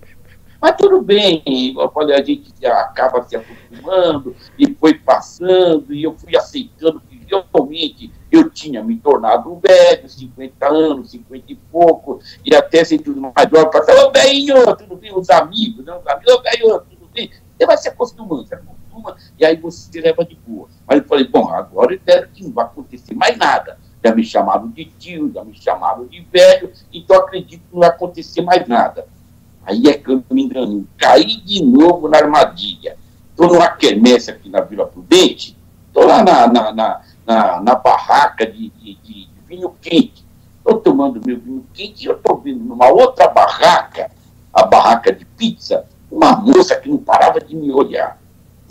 Mas 0.61 0.75
tudo 0.77 1.03
bem, 1.03 1.43
eu 1.79 1.91
falei, 1.91 2.17
a 2.17 2.25
gente 2.25 2.51
acaba 2.67 3.23
se 3.23 3.37
acostumando, 3.37 4.35
e 4.59 4.75
foi 4.75 4.95
passando, 4.95 5.93
e 5.93 6.03
eu 6.03 6.17
fui 6.17 6.35
aceitando 6.35 7.01
que 7.01 7.21
realmente 7.27 8.11
eu 8.33 8.49
tinha 8.49 8.83
me 8.83 8.97
tornado 8.97 9.61
velho, 9.63 10.09
50 10.09 10.67
anos, 10.67 11.11
50 11.11 11.45
e 11.53 11.55
pouco, 11.55 12.21
e 12.45 12.55
até 12.55 12.83
sentindo 12.83 13.21
mais 13.21 13.51
jovem, 13.51 13.71
falava, 13.71 14.09
ô 14.09 14.11
velho, 14.11 14.77
tudo 14.77 14.97
bem, 14.97 15.15
os 15.15 15.29
amigos, 15.29 15.85
né, 15.85 15.95
os 15.95 16.07
amigos, 16.07 16.35
ô 16.35 16.43
velho, 16.43 16.81
tudo 16.81 17.09
bem, 17.13 17.31
você 17.57 17.67
vai 17.67 17.77
se 17.77 17.89
acostumando, 17.89 18.47
se 18.47 18.55
acostuma, 18.97 19.17
e 19.39 19.45
aí 19.45 19.57
você 19.57 20.01
leva 20.01 20.25
de 20.25 20.35
boa. 20.35 20.69
Mas 20.87 20.99
eu 20.99 21.05
falei, 21.05 21.29
bom, 21.29 21.49
agora 21.49 21.93
eu 21.93 21.97
espero 21.97 22.29
que 22.29 22.43
não 22.45 22.53
vai 22.53 22.65
acontecer 22.65 23.15
mais 23.15 23.37
nada. 23.37 23.79
Já 24.03 24.15
me 24.15 24.25
chamaram 24.25 24.69
de 24.71 24.85
tio, 24.85 25.31
já 25.33 25.45
me 25.45 25.55
chamaram 25.55 26.07
de 26.07 26.21
velho, 26.21 26.73
então 26.93 27.17
acredito 27.17 27.61
que 27.61 27.75
não 27.75 27.81
vai 27.81 27.89
acontecer 27.89 28.43
mais 28.43 28.67
nada. 28.67 29.07
Aí 29.65 29.89
é 29.89 29.95
que 29.95 30.11
eu 30.11 30.23
me 30.31 30.45
enganei, 30.45 30.85
caí 30.97 31.41
de 31.41 31.65
novo 31.65 32.09
na 32.09 32.19
armadilha. 32.19 32.97
Estou 33.31 33.49
numa 33.49 33.69
quermesse 33.69 34.31
aqui 34.31 34.49
na 34.49 34.61
Vila 34.61 34.87
Prudente, 34.87 35.57
estou 35.89 36.07
lá 36.07 36.23
na, 36.23 36.47
na, 36.47 36.73
na, 36.73 37.01
na, 37.27 37.61
na 37.61 37.75
barraca 37.75 38.47
de, 38.47 38.71
de, 38.71 38.95
de 39.03 39.29
vinho 39.47 39.75
quente. 39.81 40.25
Estou 40.59 40.81
tomando 40.81 41.21
meu 41.25 41.39
vinho 41.39 41.67
quente 41.75 42.05
e 42.05 42.07
eu 42.07 42.17
estou 42.17 42.39
vendo 42.39 42.61
numa 42.61 42.89
outra 42.89 43.29
barraca, 43.29 44.11
a 44.53 44.65
barraca 44.65 45.13
de 45.13 45.25
pizza, 45.25 45.85
uma 46.11 46.37
moça 46.37 46.77
que 46.77 46.89
não 46.89 46.99
parava 46.99 47.41
de 47.41 47.55
me 47.55 47.71
olhar. 47.73 48.19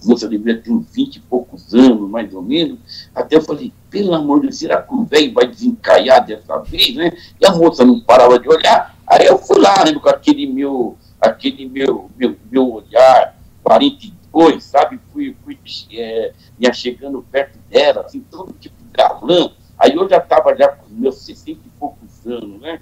Moça 0.06 0.30
ter 0.30 0.72
uns 0.72 0.86
20 0.92 1.16
e 1.16 1.20
poucos 1.22 1.74
anos, 1.74 2.10
mais 2.10 2.34
ou 2.34 2.42
menos. 2.42 3.10
Até 3.14 3.36
eu 3.36 3.42
falei, 3.42 3.74
pelo 3.90 4.14
amor 4.14 4.38
de 4.38 4.48
Deus, 4.48 4.60
será 4.60 4.82
que 4.82 4.94
o 4.94 5.04
velho 5.04 5.34
vai 5.34 5.48
desencaiar 5.48 6.26
dessa 6.26 6.60
vez, 6.60 6.96
né? 6.96 7.12
E 7.40 7.46
a 7.46 7.56
moça 7.56 7.84
não 7.84 8.00
parava 8.00 8.40
de 8.40 8.48
olhar. 8.48 8.96
Aí 9.08 9.26
eu 9.26 9.38
fui 9.38 9.60
lá, 9.60 9.84
né, 9.86 9.94
com 9.94 10.10
aquele 10.10 10.48
meu, 10.48 10.98
aquele 11.20 11.68
meu, 11.68 12.10
meu, 12.18 12.36
meu 12.52 12.74
olhar 12.74 13.38
42, 13.64 14.64
sabe? 14.64 15.00
Fui, 15.12 15.36
fui 15.44 15.58
é, 15.94 16.34
me 16.60 16.74
chegando 16.74 17.26
perto 17.32 17.58
dela, 17.70 18.02
assim, 18.02 18.20
todo 18.20 18.54
tipo 18.54 18.76
galã. 18.94 19.52
Aí 19.78 19.94
eu 19.94 20.10
já 20.10 20.18
estava 20.18 20.56
já 20.56 20.70
com 20.70 20.86
meus 20.90 21.18
60 21.18 21.60
e 21.66 21.70
poucos 21.80 22.26
anos, 22.26 22.62
né? 22.62 22.80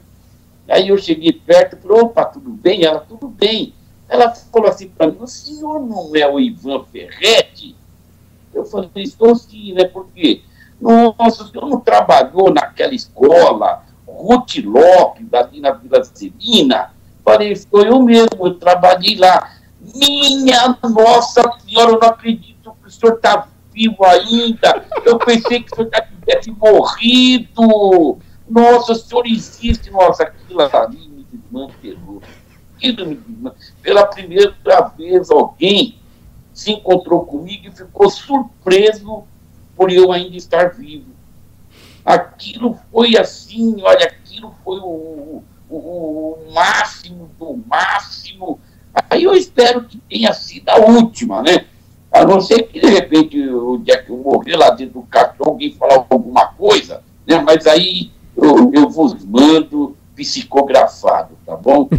Aí 0.67 0.87
eu 0.87 0.97
cheguei 0.97 1.33
perto 1.33 1.75
e 1.75 1.81
falei, 1.81 2.01
opa, 2.01 2.25
tudo 2.25 2.49
bem? 2.49 2.85
Ela, 2.85 2.99
tudo 2.99 3.27
bem. 3.27 3.73
Ela 4.07 4.33
falou 4.33 4.69
assim 4.69 4.89
para 4.89 5.07
mim, 5.07 5.17
o 5.19 5.27
senhor 5.27 5.79
não 5.79 6.15
é 6.15 6.29
o 6.29 6.39
Ivan 6.39 6.83
Ferretti? 6.85 7.75
Eu 8.53 8.65
falei, 8.65 8.89
estou 8.97 9.35
sim, 9.35 9.73
né? 9.73 9.85
Porque, 9.85 10.43
nossa, 10.79 11.43
o 11.43 11.47
senhor 11.47 11.67
não 11.67 11.79
trabalhou 11.79 12.53
naquela 12.53 12.93
escola, 12.93 13.83
Ruth 14.07 14.57
Lopes, 14.63 15.33
ali 15.33 15.59
na 15.59 15.71
Vila 15.71 16.03
Celina? 16.03 16.93
Falei, 17.23 17.55
foi 17.55 17.87
eu 17.87 18.01
mesmo, 18.01 18.45
eu 18.45 18.55
trabalhei 18.55 19.15
lá. 19.15 19.53
Minha 19.95 20.77
nossa 20.83 21.41
senhora, 21.65 21.91
eu 21.91 21.99
não 21.99 22.07
acredito 22.07 22.75
que 22.81 22.87
o 22.87 22.91
senhor 22.91 23.15
está 23.15 23.47
vivo 23.73 24.03
ainda. 24.05 24.85
Eu 25.05 25.17
pensei 25.17 25.63
que 25.63 25.73
o 25.73 25.75
senhor 25.75 25.89
já 25.93 26.01
tivesse 26.01 26.51
morrido. 26.51 28.19
Nossa, 28.47 28.91
o 28.91 28.95
senhor 28.95 29.25
existe. 29.25 29.89
Nossa, 29.89 30.23
aquilo 30.23 30.61
ali 30.61 31.07
me 31.09 31.25
desmantelou. 31.31 32.21
Pela 33.81 34.05
primeira 34.07 34.53
vez, 34.97 35.31
alguém 35.31 35.97
se 36.53 36.71
encontrou 36.71 37.25
comigo 37.25 37.67
e 37.67 37.71
ficou 37.71 38.09
surpreso 38.09 39.23
por 39.75 39.91
eu 39.91 40.11
ainda 40.11 40.35
estar 40.35 40.73
vivo. 40.73 41.11
Aquilo 42.05 42.77
foi 42.91 43.17
assim, 43.17 43.81
olha, 43.81 44.05
aquilo 44.05 44.53
foi 44.63 44.77
o, 44.79 45.43
o, 45.69 45.77
o 45.77 46.53
máximo 46.53 47.31
do 47.39 47.57
máximo. 47.67 48.59
Aí 49.09 49.23
eu 49.23 49.33
espero 49.33 49.85
que 49.85 49.97
tenha 49.97 50.33
sido 50.33 50.69
a 50.69 50.77
última, 50.77 51.41
né? 51.41 51.65
A 52.11 52.23
não 52.25 52.39
ser 52.39 52.63
que, 52.63 52.79
de 52.79 52.87
repente, 52.87 53.41
o 53.49 53.77
dia 53.77 54.03
que 54.03 54.11
eu 54.11 54.17
morrer 54.17 54.55
lá 54.55 54.69
dentro 54.69 55.01
do 55.01 55.07
cartão, 55.07 55.47
alguém 55.47 55.73
falar 55.73 56.05
alguma 56.09 56.47
coisa, 56.47 57.01
né? 57.25 57.39
Mas 57.39 57.65
aí 57.65 58.11
eu, 58.37 58.71
eu 58.71 58.89
vos 58.89 59.23
mando 59.25 59.97
psicografado, 60.15 61.35
tá 61.45 61.55
bom? 61.55 61.87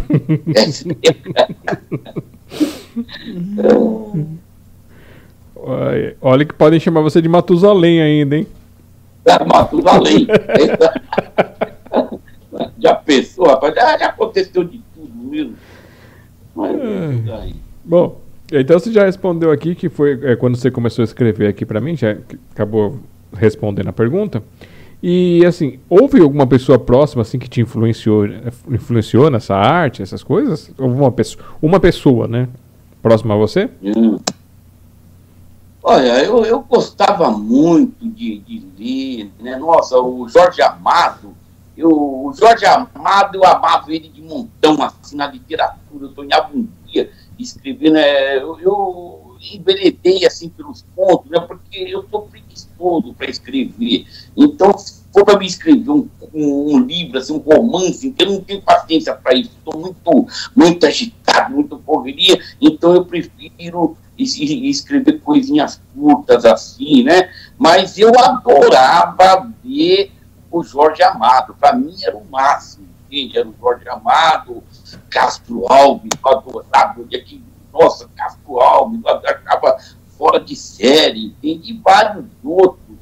Olha 6.21 6.45
que 6.45 6.53
podem 6.53 6.79
chamar 6.79 7.01
você 7.01 7.21
de 7.21 7.27
Matusalém 7.27 8.01
ainda, 8.01 8.37
hein? 8.37 8.47
Matusalém. 9.47 10.27
já 12.79 12.95
pensou, 12.95 13.47
rapaz? 13.47 13.73
Já, 13.73 13.97
já 13.97 14.07
aconteceu 14.07 14.63
de 14.63 14.81
tudo 14.93 15.29
mesmo. 15.29 15.55
Mas, 16.55 16.79
é. 16.79 17.49
Bom, 17.83 18.21
então 18.51 18.79
você 18.79 18.91
já 18.91 19.05
respondeu 19.05 19.51
aqui 19.51 19.75
que 19.75 19.89
foi 19.89 20.19
é, 20.23 20.35
quando 20.35 20.55
você 20.55 20.69
começou 20.69 21.03
a 21.03 21.05
escrever 21.05 21.47
aqui 21.47 21.65
para 21.65 21.81
mim, 21.81 21.95
já 21.95 22.15
acabou 22.51 22.99
respondendo 23.35 23.89
a 23.89 23.93
pergunta. 23.93 24.43
E 25.07 25.45
assim, 25.45 25.79
houve 25.87 26.19
alguma 26.19 26.47
pessoa 26.47 26.79
próxima 26.79 27.21
assim 27.21 27.37
que 27.37 27.47
te 27.47 27.61
influenciou, 27.61 28.25
influenciou 28.67 29.29
nessa 29.29 29.53
arte, 29.55 30.01
essas 30.01 30.23
coisas? 30.23 30.71
Ou 30.79 30.89
uma 30.89 31.11
pessoa, 31.11 31.45
uma 31.61 31.79
pessoa, 31.79 32.27
né, 32.27 32.49
próxima 33.03 33.35
a 33.35 33.37
você? 33.37 33.69
Hum. 33.83 34.17
Olha, 35.83 36.23
eu, 36.23 36.43
eu 36.43 36.59
gostava 36.61 37.29
muito 37.29 38.03
de, 38.09 38.39
de 38.39 38.65
ler, 38.79 39.31
né? 39.39 39.55
Nossa, 39.57 39.95
o 39.99 40.27
Jorge 40.27 40.63
Amado, 40.63 41.35
eu, 41.77 41.91
o 41.91 42.33
Jorge 42.33 42.65
Amado, 42.65 43.35
eu 43.35 43.45
amava 43.45 43.93
ele 43.93 44.09
de 44.09 44.23
montão, 44.23 44.75
assim, 44.81 45.15
na 45.15 45.27
literatura, 45.27 46.05
eu 46.05 46.13
sonhava 46.15 46.49
um 46.51 46.67
dia 46.87 47.11
escrever, 47.37 47.91
né? 47.91 48.37
Eu, 48.37 48.59
eu 48.59 49.24
enveredei, 49.53 50.25
assim, 50.25 50.49
pelos 50.49 50.83
pontos, 50.95 51.29
né? 51.29 51.39
Porque 51.39 51.77
eu 51.77 52.05
sou 52.09 52.23
preguiçoso 52.23 53.13
para 53.13 53.29
escrever. 53.29 54.05
Então, 54.35 54.77
se 54.77 55.03
for 55.13 55.23
para 55.23 55.37
me 55.37 55.45
escrever 55.45 55.89
um, 55.89 56.07
um, 56.33 56.75
um, 56.75 56.79
livro, 56.79 57.17
assim, 57.17 57.33
um 57.33 57.37
romance, 57.37 58.13
eu 58.17 58.25
não 58.25 58.41
tenho 58.41 58.61
paciência 58.61 59.13
para 59.13 59.33
isso, 59.33 59.51
estou 59.57 59.79
muito, 59.79 60.27
muito 60.55 60.85
agitado, 60.85 61.53
muito 61.53 61.77
correria, 61.79 62.39
então 62.59 62.93
eu 62.93 63.05
prefiro 63.05 63.97
escrever 64.17 65.19
coisinhas 65.21 65.81
curtas 65.93 66.45
assim, 66.45 67.03
né? 67.03 67.29
Mas 67.57 67.97
eu 67.97 68.11
adorava 68.17 69.51
ver 69.63 70.11
o 70.49 70.63
Jorge 70.63 71.03
Amado. 71.03 71.55
Para 71.55 71.75
mim 71.75 71.95
era 72.03 72.15
o 72.15 72.25
máximo, 72.25 72.87
entende? 73.05 73.37
Era 73.37 73.47
o 73.47 73.55
Jorge 73.59 73.87
Amado, 73.89 74.63
Castro 75.09 75.65
Alves, 75.71 76.09
eu 76.13 76.31
adorava. 76.31 77.03
Que, 77.03 77.43
nossa, 77.77 78.09
Castro 78.15 78.59
Alves, 78.59 79.05
acaba 79.05 79.77
fora 80.17 80.39
de 80.39 80.55
série, 80.55 81.25
entende? 81.25 81.71
E 81.71 81.77
vários 81.77 82.25
outros 82.43 82.97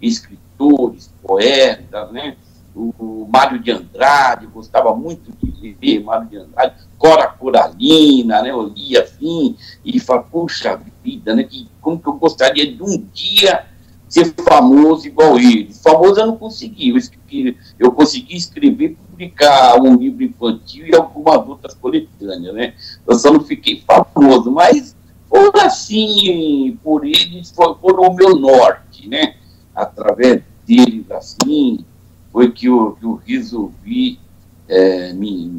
escritores, 0.00 1.10
poetas, 1.22 2.12
né? 2.12 2.36
o 2.78 3.26
Mário 3.28 3.58
de 3.58 3.70
Andrade, 3.72 4.46
gostava 4.46 4.94
muito 4.94 5.32
de 5.32 5.76
ler 5.80 6.04
Mário 6.04 6.28
de 6.28 6.36
Andrade, 6.36 6.74
Cora 6.96 7.26
Coralina, 7.26 8.42
né, 8.42 8.50
eu 8.50 8.62
lia 8.68 9.02
assim, 9.02 9.56
e 9.84 9.98
falava, 9.98 10.28
puxa 10.30 10.80
vida, 11.02 11.34
né, 11.34 11.42
que, 11.42 11.68
como 11.80 11.98
que 11.98 12.08
eu 12.08 12.14
gostaria 12.14 12.72
de 12.72 12.82
um 12.82 13.04
dia 13.12 13.66
ser 14.08 14.34
famoso 14.34 15.06
igual 15.06 15.38
ele. 15.38 15.72
Famoso 15.74 16.20
eu 16.20 16.26
não 16.26 16.36
consegui, 16.36 16.90
eu, 16.90 17.54
eu 17.78 17.92
consegui 17.92 18.36
escrever 18.36 18.96
publicar 19.18 19.80
um 19.80 19.96
livro 19.96 20.22
infantil 20.22 20.86
e 20.86 20.94
algumas 20.94 21.48
outras 21.48 21.74
coletâneas, 21.74 22.54
né, 22.54 22.74
eu 23.04 23.18
só 23.18 23.32
não 23.32 23.40
fiquei 23.40 23.82
famoso, 23.84 24.52
mas 24.52 24.96
por 25.28 25.52
assim, 25.58 26.78
por 26.84 27.04
eles, 27.04 27.50
foram 27.50 28.02
o 28.02 28.14
meu 28.14 28.36
norte, 28.36 29.08
né, 29.08 29.34
através 29.74 30.42
deles 30.64 31.10
assim, 31.10 31.84
foi 32.32 32.52
que 32.52 32.66
eu, 32.66 32.92
que 32.92 33.04
eu 33.04 33.20
resolvi 33.26 34.20
é, 34.68 35.12
me 35.14 35.50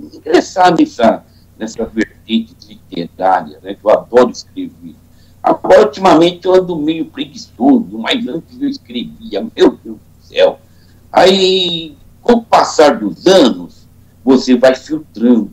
ingressar 0.00 0.72
nessa, 0.78 1.24
nessa 1.58 1.84
vertente 1.86 2.54
literária, 2.68 3.58
né, 3.60 3.74
que 3.74 3.84
eu 3.84 3.90
adoro 3.90 4.30
escrever. 4.30 4.94
Agora, 5.48 5.86
ultimamente, 5.86 6.46
eu 6.46 6.54
ando 6.54 6.76
meio 6.76 7.06
preguiçoso, 7.06 7.96
mas 7.98 8.28
antes 8.28 8.60
eu 8.60 8.68
escrevia, 8.68 9.40
meu 9.56 9.78
Deus 9.82 9.96
do 9.96 9.98
céu. 10.20 10.58
Aí, 11.10 11.96
com 12.20 12.34
o 12.34 12.44
passar 12.44 12.98
dos 12.98 13.26
anos, 13.26 13.88
você 14.22 14.58
vai 14.58 14.74
filtrando. 14.74 15.50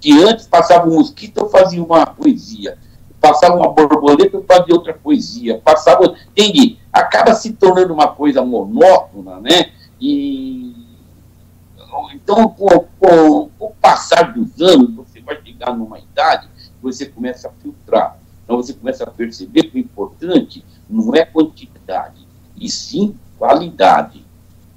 Que 0.00 0.12
antes 0.22 0.46
passava 0.46 0.88
um 0.88 0.94
mosquito, 0.94 1.38
eu 1.38 1.48
fazia 1.48 1.82
uma 1.82 2.06
poesia. 2.06 2.78
Passava 3.20 3.56
uma 3.56 3.72
borboleta, 3.72 4.36
eu 4.36 4.44
fazia 4.44 4.72
outra 4.72 4.94
poesia. 4.94 5.60
Passava, 5.64 6.14
entende? 6.30 6.78
Acaba 6.92 7.34
se 7.34 7.54
tornando 7.54 7.92
uma 7.92 8.06
coisa 8.06 8.40
monótona, 8.44 9.40
né? 9.40 9.72
E 10.00 10.76
então, 12.14 12.48
com, 12.50 12.68
com, 12.68 13.50
com, 13.58 13.66
o 13.66 13.70
passar 13.80 14.32
dos 14.32 14.60
anos, 14.60 14.94
você 14.94 15.20
vai 15.20 15.40
chegar 15.44 15.74
numa 15.76 15.98
idade 15.98 16.46
que 16.46 16.82
você 16.82 17.06
começa 17.06 17.48
a 17.48 17.52
filtrar. 17.60 18.21
Então, 18.44 18.56
você 18.56 18.72
começa 18.72 19.04
a 19.04 19.10
perceber 19.10 19.64
que 19.64 19.76
o 19.76 19.80
importante 19.80 20.64
não 20.88 21.14
é 21.14 21.24
quantidade, 21.24 22.26
e 22.56 22.68
sim 22.68 23.14
qualidade. 23.38 24.24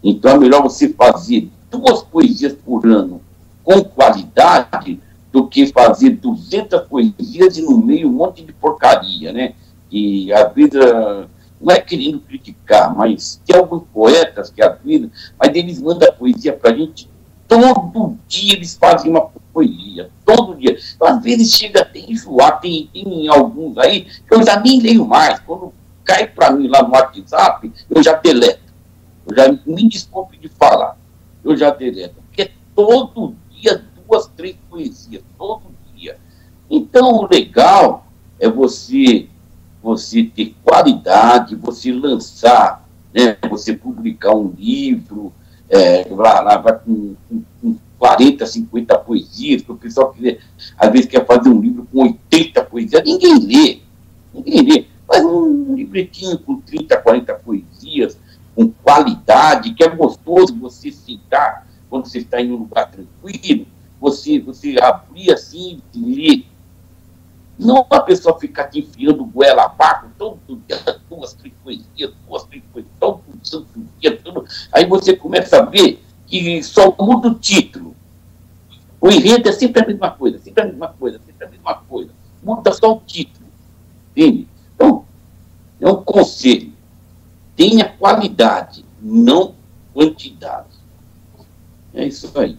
Então 0.04 0.32
é 0.32 0.38
melhor 0.38 0.62
você 0.62 0.90
fazer 0.90 1.50
duas 1.70 2.04
poesias 2.04 2.54
por 2.54 2.86
ano 2.86 3.22
com 3.64 3.84
qualidade 3.84 5.00
do 5.32 5.48
que 5.48 5.68
fazer 5.68 6.12
200 6.12 6.82
poesias 6.82 7.58
e 7.58 7.64
no 7.64 7.78
meio 7.78 8.08
um 8.08 8.14
monte 8.14 8.44
de 8.44 8.54
porcaria, 8.54 9.34
né? 9.34 9.56
E 9.92 10.32
a 10.32 10.46
vida 10.46 11.28
não 11.60 11.74
é 11.74 11.80
querendo 11.80 12.20
criticar, 12.20 12.96
mas 12.96 13.42
tem 13.46 13.58
alguns 13.58 13.84
poetas 13.92 14.52
que 14.52 14.62
a 14.62 14.70
vida, 14.70 15.10
mas 15.40 15.56
eles 15.56 15.82
mandam 15.82 16.14
poesia 16.14 16.54
para 16.54 16.72
a 16.72 16.76
gente 16.76 17.10
todo 17.48 18.18
dia 18.28 18.54
eles 18.54 18.76
fazem 18.76 19.12
uma 19.12 19.30
poesia, 19.54 20.10
todo 20.26 20.56
dia. 20.56 20.78
Então, 20.96 21.08
às 21.08 21.24
vezes 21.24 21.52
chega 21.52 21.82
até 21.82 22.00
enjoar, 22.00 22.60
tem, 22.60 22.90
tem 22.94 23.28
alguns 23.28 23.78
aí 23.78 24.06
que 24.06 24.34
eu 24.34 24.44
já 24.44 24.60
nem 24.60 24.82
leio 24.82 25.06
mais. 25.06 25.40
Quando 25.40 25.74
cai 26.04 26.28
para 26.28 26.52
mim 26.52 26.68
lá 26.68 26.84
no 26.84 26.92
WhatsApp, 26.92 27.72
eu 27.90 28.04
já 28.04 28.14
deleto. 28.14 28.74
Eu 29.26 29.36
já 29.36 29.52
me 29.66 29.90
desculpe 29.90 30.38
de 30.38 30.50
falar. 30.50 30.98
Eu 31.44 31.56
já 31.56 31.70
deleto. 31.70 32.16
Porque 32.28 32.52
todo 32.76 33.36
dia, 33.50 33.84
duas, 34.08 34.28
três 34.36 34.56
poesias, 34.70 35.24
todo 35.38 35.64
dia. 35.96 36.18
Então, 36.70 37.14
o 37.14 37.28
legal 37.28 38.06
é 38.40 38.50
você 38.50 39.28
você 39.86 40.24
ter 40.24 40.56
qualidade, 40.64 41.56
você 41.56 41.92
lançar, 41.92 42.90
né, 43.14 43.38
você 43.48 43.72
publicar 43.72 44.34
um 44.34 44.52
livro, 44.58 45.32
é, 45.70 46.06
lá, 46.10 46.42
lá 46.42 46.58
vai 46.58 46.78
com, 46.80 47.16
com, 47.30 47.44
com 47.62 47.78
40, 47.98 48.46
50 48.46 48.98
poesias, 49.00 49.62
que 49.62 49.72
o 49.72 49.78
pessoal 49.78 50.12
quiser, 50.14 50.40
às 50.78 50.92
vezes 50.92 51.08
quer 51.08 51.26
fazer 51.26 51.50
um 51.50 51.60
livro 51.60 51.88
com 51.92 52.04
80 52.04 52.64
poesias, 52.66 53.04
ninguém 53.04 53.40
lê, 53.40 53.80
ninguém 54.34 54.62
lê. 54.62 54.86
Faz 55.08 55.24
um 55.24 55.76
livretinho 55.76 56.38
com 56.40 56.60
30, 56.62 56.98
40 56.98 57.34
poesias, 57.36 58.18
com 58.56 58.72
qualidade, 58.72 59.74
que 59.74 59.84
é 59.84 59.90
gostoso 59.90 60.56
você 60.56 60.92
sentar 60.92 61.68
quando 61.90 62.08
você 62.08 62.20
está 62.20 62.42
em 62.42 62.52
um 62.52 62.58
lugar 62.58 62.90
tranquilo, 62.90 63.66
você, 64.00 64.40
você 64.40 64.76
abrir 64.82 65.32
assim 65.32 65.82
e 65.94 66.00
ler. 66.00 66.46
Não 67.58 67.86
a 67.90 68.00
pessoa 68.02 68.38
ficar 68.40 68.66
te 68.66 68.80
enfiando 68.80 69.24
goela 69.26 69.64
abaixo 69.64 70.08
todo 70.18 70.40
dia, 70.68 70.78
duas, 71.10 71.38
poesias, 71.64 72.14
duas, 72.28 72.44
poesias, 72.44 72.92
todo 73.00 73.22
santo 73.44 73.68
dia, 74.00 74.18
tudo. 74.18 74.46
Aí 74.72 74.86
você 74.86 75.16
começa 75.16 75.60
a 75.60 75.66
ver 75.66 76.04
que 76.28 76.62
só 76.64 76.94
muda 77.00 77.30
o 77.30 77.36
título. 77.36 77.96
O 79.00 79.10
enredo 79.10 79.48
é 79.48 79.52
sempre 79.52 79.84
a 79.84 79.88
mesma 79.88 80.12
coisa, 80.12 80.40
sempre 80.40 80.64
a 80.64 80.66
mesma 80.66 80.88
coisa, 80.90 81.22
sempre 81.26 81.46
a 81.46 81.50
mesma 81.50 81.76
coisa. 81.76 82.12
Muda 82.44 82.74
só 82.74 82.94
o 82.94 83.02
título. 83.06 83.48
Entende? 84.12 84.48
Então, 84.76 85.06
é 85.80 85.88
um 85.88 86.04
conselho. 86.04 86.74
Tenha 87.56 87.86
qualidade, 87.86 88.84
não 89.02 89.56
quantidade. 89.94 90.76
É 91.94 92.06
isso 92.06 92.32
aí. 92.38 92.58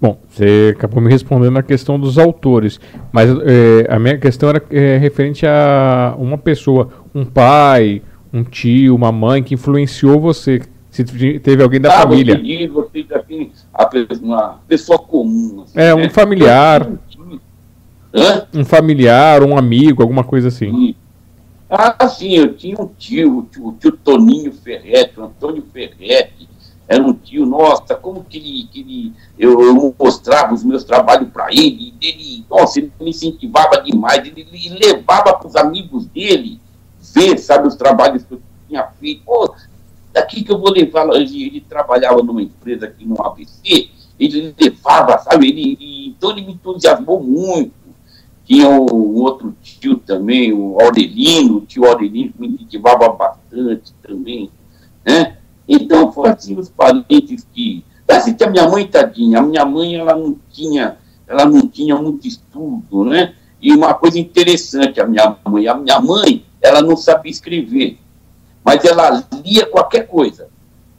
Bom, 0.00 0.18
você 0.28 0.74
acabou 0.76 1.00
me 1.00 1.10
respondendo 1.10 1.58
a 1.58 1.62
questão 1.62 1.98
dos 1.98 2.18
autores, 2.18 2.78
mas 3.10 3.30
é, 3.30 3.86
a 3.88 3.98
minha 3.98 4.18
questão 4.18 4.50
era 4.50 4.62
é, 4.70 4.98
referente 4.98 5.46
a 5.46 6.14
uma 6.18 6.36
pessoa, 6.36 6.90
um 7.14 7.24
pai, 7.24 8.02
um 8.32 8.44
tio, 8.44 8.94
uma 8.94 9.10
mãe 9.10 9.42
que 9.42 9.54
influenciou 9.54 10.20
você, 10.20 10.60
se 10.90 11.04
teve 11.40 11.62
alguém 11.62 11.80
da 11.80 11.94
ah, 11.94 12.02
família. 12.02 12.34
Entendi, 12.34 12.66
você 12.66 13.04
já 13.08 13.18
tem 13.20 13.50
uma 14.22 14.60
pessoa 14.68 14.98
comum. 14.98 15.62
Assim, 15.62 15.78
é, 15.78 15.94
um 15.94 15.98
né? 15.98 16.08
familiar. 16.10 16.90
Hã? 18.14 18.46
Um 18.54 18.64
familiar, 18.64 19.42
um 19.42 19.56
amigo, 19.56 20.02
alguma 20.02 20.24
coisa 20.24 20.48
assim. 20.48 20.70
Sim. 20.70 20.94
Ah, 21.68 22.08
sim, 22.08 22.34
eu 22.36 22.54
tinha 22.54 22.80
um 22.80 22.86
tio, 22.86 23.38
o 23.38 23.42
tio, 23.42 23.66
o 23.68 23.72
tio 23.72 23.92
Toninho 23.92 24.52
Ferretti, 24.52 25.18
o 25.18 25.24
Antônio 25.24 25.64
Ferretti, 25.72 26.35
era 26.88 27.02
um 27.02 27.12
tio, 27.12 27.44
nossa, 27.44 27.94
como 27.96 28.24
que 28.24 28.38
ele, 28.38 28.68
que 28.70 28.80
ele 28.80 29.12
eu, 29.38 29.60
eu 29.60 29.94
mostrava 29.98 30.54
os 30.54 30.62
meus 30.62 30.84
trabalhos 30.84 31.28
para 31.30 31.48
ele, 31.50 31.92
ele, 32.00 32.44
nossa, 32.48 32.78
ele 32.78 32.92
me 33.00 33.10
incentivava 33.10 33.82
demais, 33.82 34.24
ele, 34.24 34.46
ele 34.52 34.78
levava 34.78 35.34
para 35.34 35.48
os 35.48 35.56
amigos 35.56 36.06
dele 36.06 36.60
ver, 37.12 37.38
sabe, 37.38 37.66
os 37.66 37.74
trabalhos 37.74 38.22
que 38.22 38.34
eu 38.34 38.40
tinha 38.68 38.84
feito, 39.00 39.22
pô, 39.24 39.52
daqui 40.12 40.44
que 40.44 40.52
eu 40.52 40.58
vou 40.58 40.70
levar, 40.70 41.08
ele, 41.14 41.44
ele 41.44 41.60
trabalhava 41.60 42.22
numa 42.22 42.42
empresa 42.42 42.86
aqui 42.86 43.04
no 43.04 43.20
ABC, 43.20 43.90
ele 44.18 44.54
levava, 44.58 45.18
sabe, 45.18 45.48
ele, 45.48 45.72
ele, 45.72 46.08
então 46.08 46.30
ele 46.30 46.42
me 46.42 46.52
entusiasmou 46.52 47.20
muito, 47.20 47.72
tinha 48.44 48.68
um 48.68 49.16
outro 49.16 49.56
tio 49.60 49.96
também, 49.96 50.52
o 50.52 50.80
Aurelino, 50.80 51.56
o 51.56 51.60
tio 51.62 51.84
Aurelino 51.84 52.32
me 52.38 52.46
incentivava 52.46 53.08
bastante 53.08 53.92
também, 54.02 54.48
né? 55.04 55.36
Então, 55.68 56.12
foram 56.12 56.32
assim 56.32 56.56
os 56.56 56.68
parentes 56.68 57.46
que. 57.52 57.84
Assim 58.08 58.34
que 58.34 58.44
a 58.44 58.50
minha 58.50 58.68
mãe, 58.68 58.86
tadinha, 58.86 59.40
a 59.40 59.42
minha 59.42 59.64
mãe, 59.64 59.96
ela 59.96 60.14
não 60.14 60.36
tinha, 60.50 60.96
ela 61.26 61.44
não 61.44 61.66
tinha 61.66 61.96
muito 61.96 62.26
estudo, 62.26 63.04
né? 63.04 63.34
E 63.60 63.72
uma 63.74 63.94
coisa 63.94 64.18
interessante, 64.18 65.00
a 65.00 65.06
minha 65.06 65.36
mãe, 65.44 65.66
a 65.66 65.74
minha 65.74 66.00
mãe, 66.00 66.44
ela 66.60 66.82
não 66.82 66.96
sabia 66.96 67.32
escrever, 67.32 67.98
mas 68.64 68.84
ela 68.84 69.24
lia 69.44 69.66
qualquer 69.66 70.06
coisa. 70.06 70.48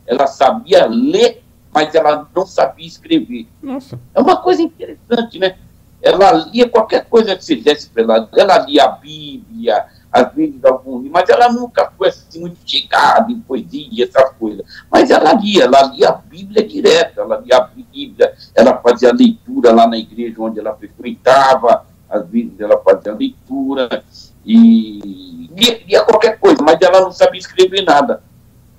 Ela 0.05 0.27
sabia 0.27 0.85
ler, 0.85 1.43
mas 1.73 1.93
ela 1.95 2.27
não 2.35 2.45
sabia 2.45 2.87
escrever. 2.87 3.47
Nossa. 3.61 3.99
É 4.13 4.19
uma 4.19 4.37
coisa 4.37 4.61
interessante, 4.61 5.39
né? 5.39 5.57
Ela 6.01 6.31
lia 6.51 6.69
qualquer 6.69 7.05
coisa 7.05 7.35
que 7.35 7.43
você 7.43 7.55
desse 7.55 7.89
para 7.89 8.03
ela. 8.03 8.29
Ela 8.35 8.57
lia 8.59 8.83
a 8.83 8.89
Bíblia, 8.89 9.85
às 10.17 10.33
vezes 10.33 10.63
algum 10.65 10.97
livro, 10.97 11.13
mas 11.13 11.29
ela 11.29 11.51
nunca 11.51 11.91
foi 11.95 12.07
assim 12.07 12.39
muito 12.39 12.57
chegada 12.65 13.31
em 13.31 13.39
poesia, 13.39 14.03
essas 14.03 14.31
coisas. 14.33 14.65
Mas 14.91 15.11
ela 15.11 15.33
lia, 15.33 15.65
ela 15.65 15.83
lia 15.83 16.09
a 16.09 16.13
Bíblia 16.13 16.67
direto, 16.67 17.21
ela 17.21 17.37
lia 17.37 17.57
a 17.57 17.61
Bíblia, 17.61 18.33
ela 18.55 18.77
fazia 18.77 19.13
leitura 19.13 19.71
lá 19.71 19.87
na 19.87 19.97
igreja 19.97 20.35
onde 20.39 20.59
ela 20.59 20.75
frequentava, 20.75 21.85
às 22.09 22.27
vezes 22.27 22.59
ela 22.59 22.79
fazia 22.79 23.13
leitura 23.13 24.03
e 24.43 25.49
lia, 25.55 25.83
lia 25.85 26.03
qualquer 26.03 26.39
coisa, 26.39 26.63
mas 26.63 26.81
ela 26.81 27.01
não 27.01 27.11
sabia 27.11 27.39
escrever 27.39 27.83
nada. 27.83 28.23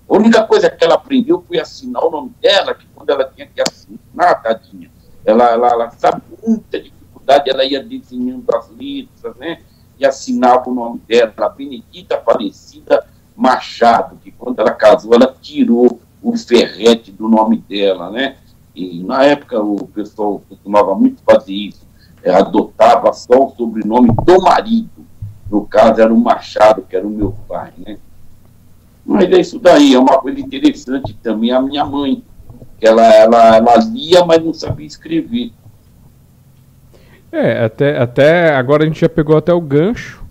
A 0.08 0.16
única 0.16 0.42
coisa 0.44 0.68
que 0.68 0.82
ela 0.82 0.94
aprendeu 0.94 1.44
foi 1.46 1.60
assinar 1.60 2.02
o 2.02 2.10
nome 2.10 2.32
dela, 2.40 2.74
que 2.74 2.86
quando 2.94 3.10
ela 3.10 3.30
tinha 3.32 3.46
que 3.46 3.60
assinar, 3.60 4.42
tadinha, 4.42 4.90
ela, 5.24 5.50
ela, 5.50 5.68
ela 5.68 5.90
sabe 5.90 6.22
muita 6.44 6.80
dificuldade, 6.80 7.48
ela 7.48 7.64
ia 7.64 7.82
desenhando 7.82 8.44
as 8.56 8.70
letras, 8.70 9.36
né? 9.36 9.60
E 9.98 10.06
assinava 10.06 10.70
o 10.70 10.74
nome 10.74 11.00
dela, 11.06 11.32
a 11.38 11.48
Benedita 11.48 12.14
Aparecida 12.14 13.04
Machado, 13.36 14.18
que 14.22 14.30
quando 14.32 14.58
ela 14.58 14.72
casou, 14.72 15.14
ela 15.14 15.34
tirou 15.40 16.00
o 16.22 16.36
ferrete 16.36 17.12
do 17.12 17.28
nome 17.28 17.58
dela, 17.68 18.10
né? 18.10 18.36
E 18.74 19.02
na 19.02 19.24
época 19.24 19.60
o 19.60 19.86
pessoal 19.86 20.42
costumava 20.48 20.94
muito 20.94 21.22
fazer 21.22 21.52
isso, 21.52 21.86
é, 22.22 22.32
adotava 22.32 23.12
só 23.12 23.46
o 23.46 23.54
sobrenome 23.56 24.08
do 24.24 24.42
marido. 24.42 25.06
No 25.50 25.64
caso 25.64 26.00
era 26.00 26.12
o 26.12 26.18
Machado, 26.18 26.82
que 26.82 26.94
era 26.94 27.06
o 27.06 27.10
meu 27.10 27.34
pai, 27.48 27.72
né? 27.78 27.98
Mas 29.04 29.30
é 29.30 29.40
isso 29.40 29.58
daí, 29.58 29.94
é 29.94 29.98
uma 29.98 30.18
coisa 30.18 30.38
interessante 30.38 31.14
também. 31.22 31.50
A 31.50 31.62
minha 31.62 31.84
mãe, 31.84 32.22
que 32.78 32.86
ela, 32.86 33.02
ela, 33.02 33.56
ela 33.56 33.76
lia, 33.76 34.24
mas 34.24 34.44
não 34.44 34.52
sabia 34.52 34.86
escrever. 34.86 35.50
É, 37.30 37.64
até, 37.64 37.98
até 37.98 38.54
agora 38.54 38.84
a 38.84 38.86
gente 38.86 39.00
já 39.00 39.08
pegou 39.08 39.36
até 39.36 39.52
o 39.52 39.60
gancho 39.60 40.24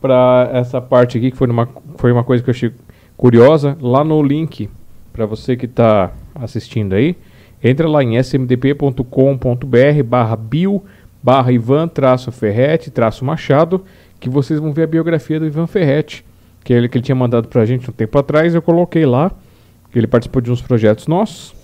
para 0.00 0.50
essa 0.52 0.80
parte 0.80 1.18
aqui, 1.18 1.30
que 1.30 1.36
foi 1.36 1.48
uma, 1.48 1.68
foi 1.96 2.10
uma 2.10 2.24
coisa 2.24 2.42
que 2.42 2.48
eu 2.48 2.54
achei 2.54 2.72
curiosa. 3.16 3.76
Lá 3.80 4.02
no 4.02 4.22
link, 4.22 4.70
para 5.12 5.26
você 5.26 5.56
que 5.56 5.66
está 5.66 6.12
assistindo 6.34 6.94
aí, 6.94 7.16
entra 7.62 7.86
lá 7.86 8.02
em 8.02 8.16
smdp.com.br 8.16 9.04
barra 10.04 10.36
bio 10.36 10.82
barra 11.22 11.52
Ivan 11.52 11.86
traço 11.86 12.32
Ferretti 12.32 12.90
traço 12.90 13.24
Machado, 13.24 13.84
que 14.18 14.30
vocês 14.30 14.58
vão 14.58 14.72
ver 14.72 14.84
a 14.84 14.86
biografia 14.86 15.38
do 15.38 15.46
Ivan 15.46 15.66
Ferretti, 15.66 16.24
que 16.64 16.72
é 16.72 16.76
ele 16.76 16.88
que 16.88 16.96
ele 16.96 17.04
tinha 17.04 17.14
mandado 17.14 17.48
para 17.48 17.60
a 17.60 17.66
gente 17.66 17.90
um 17.90 17.92
tempo 17.92 18.18
atrás, 18.18 18.54
eu 18.54 18.62
coloquei 18.62 19.04
lá, 19.04 19.30
que 19.92 19.98
ele 19.98 20.06
participou 20.06 20.40
de 20.40 20.50
uns 20.50 20.62
projetos 20.62 21.06
nossos. 21.06 21.54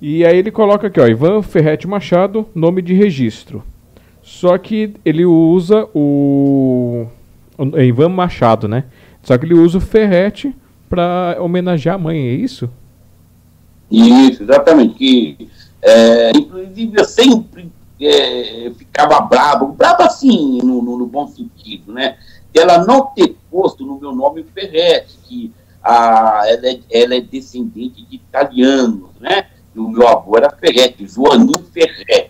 E 0.00 0.24
aí 0.24 0.38
ele 0.38 0.50
coloca 0.50 0.86
aqui, 0.86 0.98
ó, 0.98 1.06
Ivan 1.06 1.42
Ferretti 1.42 1.86
Machado, 1.86 2.46
nome 2.54 2.80
de 2.80 2.94
registro. 2.94 3.62
Só 4.30 4.56
que 4.56 4.94
ele 5.04 5.26
usa 5.26 5.88
o, 5.92 7.04
o 7.58 7.78
Ivan 7.80 8.10
Machado, 8.10 8.68
né? 8.68 8.84
Só 9.24 9.36
que 9.36 9.44
ele 9.44 9.54
usa 9.54 9.78
o 9.78 9.80
Ferrete 9.80 10.54
para 10.88 11.36
homenagear 11.40 11.96
a 11.96 11.98
mãe, 11.98 12.16
é 12.16 12.32
isso? 12.32 12.70
Isso, 13.90 14.44
exatamente. 14.44 14.94
Que, 14.94 15.50
é, 15.82 16.30
inclusive, 16.30 16.92
eu 16.96 17.04
sempre 17.04 17.72
é, 18.00 18.70
ficava 18.78 19.20
bravo, 19.20 19.72
bravo 19.72 20.04
assim, 20.04 20.58
no, 20.62 20.80
no, 20.80 20.96
no, 20.96 21.06
bom 21.06 21.26
sentido, 21.26 21.92
né? 21.92 22.16
Ela 22.54 22.86
não 22.86 23.06
ter 23.06 23.36
posto 23.50 23.84
no 23.84 23.98
meu 23.98 24.12
nome 24.12 24.44
Ferrete, 24.54 25.18
que 25.24 25.52
a, 25.82 26.44
ela, 26.46 26.68
é, 26.68 26.80
ela 26.88 27.14
é 27.16 27.20
descendente 27.20 28.06
de 28.06 28.14
italianos, 28.14 29.10
né? 29.20 29.48
E 29.74 29.78
o 29.80 29.88
meu 29.88 30.06
avô 30.06 30.36
era 30.36 30.50
Ferrete, 30.50 31.04
Joaninho 31.06 31.64
Ferrete. 31.74 32.29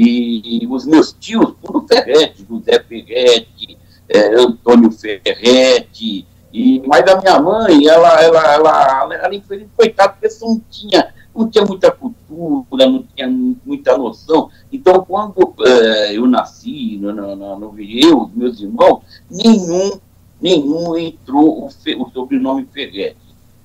E, 0.00 0.62
e 0.62 0.66
os 0.68 0.86
meus 0.86 1.12
tios, 1.12 1.54
tudo 1.60 1.84
Ferretti, 1.88 2.46
José 2.48 2.78
Ferretti, 2.88 3.76
é, 4.08 4.34
Antônio 4.36 4.92
Ferretti, 4.92 6.24
E, 6.52 6.80
mas 6.86 7.06
a 7.08 7.20
minha 7.20 7.40
mãe, 7.40 7.86
ela, 7.88 8.22
ela, 8.22 8.54
ela, 8.54 9.00
ela, 9.00 9.14
ela 9.14 9.42
coitada, 9.76 10.12
porque 10.14 10.34
não 10.40 10.60
tinha, 10.70 11.14
não 11.34 11.48
tinha 11.48 11.64
muita 11.64 11.90
cultura, 11.90 12.86
não 12.86 13.02
tinha 13.02 13.28
muita 13.64 13.98
noção. 13.98 14.50
Então, 14.72 15.04
quando 15.04 15.54
é, 15.66 16.16
eu 16.16 16.26
nasci, 16.26 16.96
no, 17.00 17.12
no, 17.12 17.34
no, 17.34 17.58
no, 17.58 17.80
eu, 17.80 18.30
meus 18.34 18.60
irmãos, 18.60 19.02
nenhum, 19.28 19.98
nenhum 20.40 20.96
entrou 20.96 21.64
o, 21.64 21.66
o 21.66 22.10
sobrenome 22.10 22.68
Ferretti. 22.72 23.16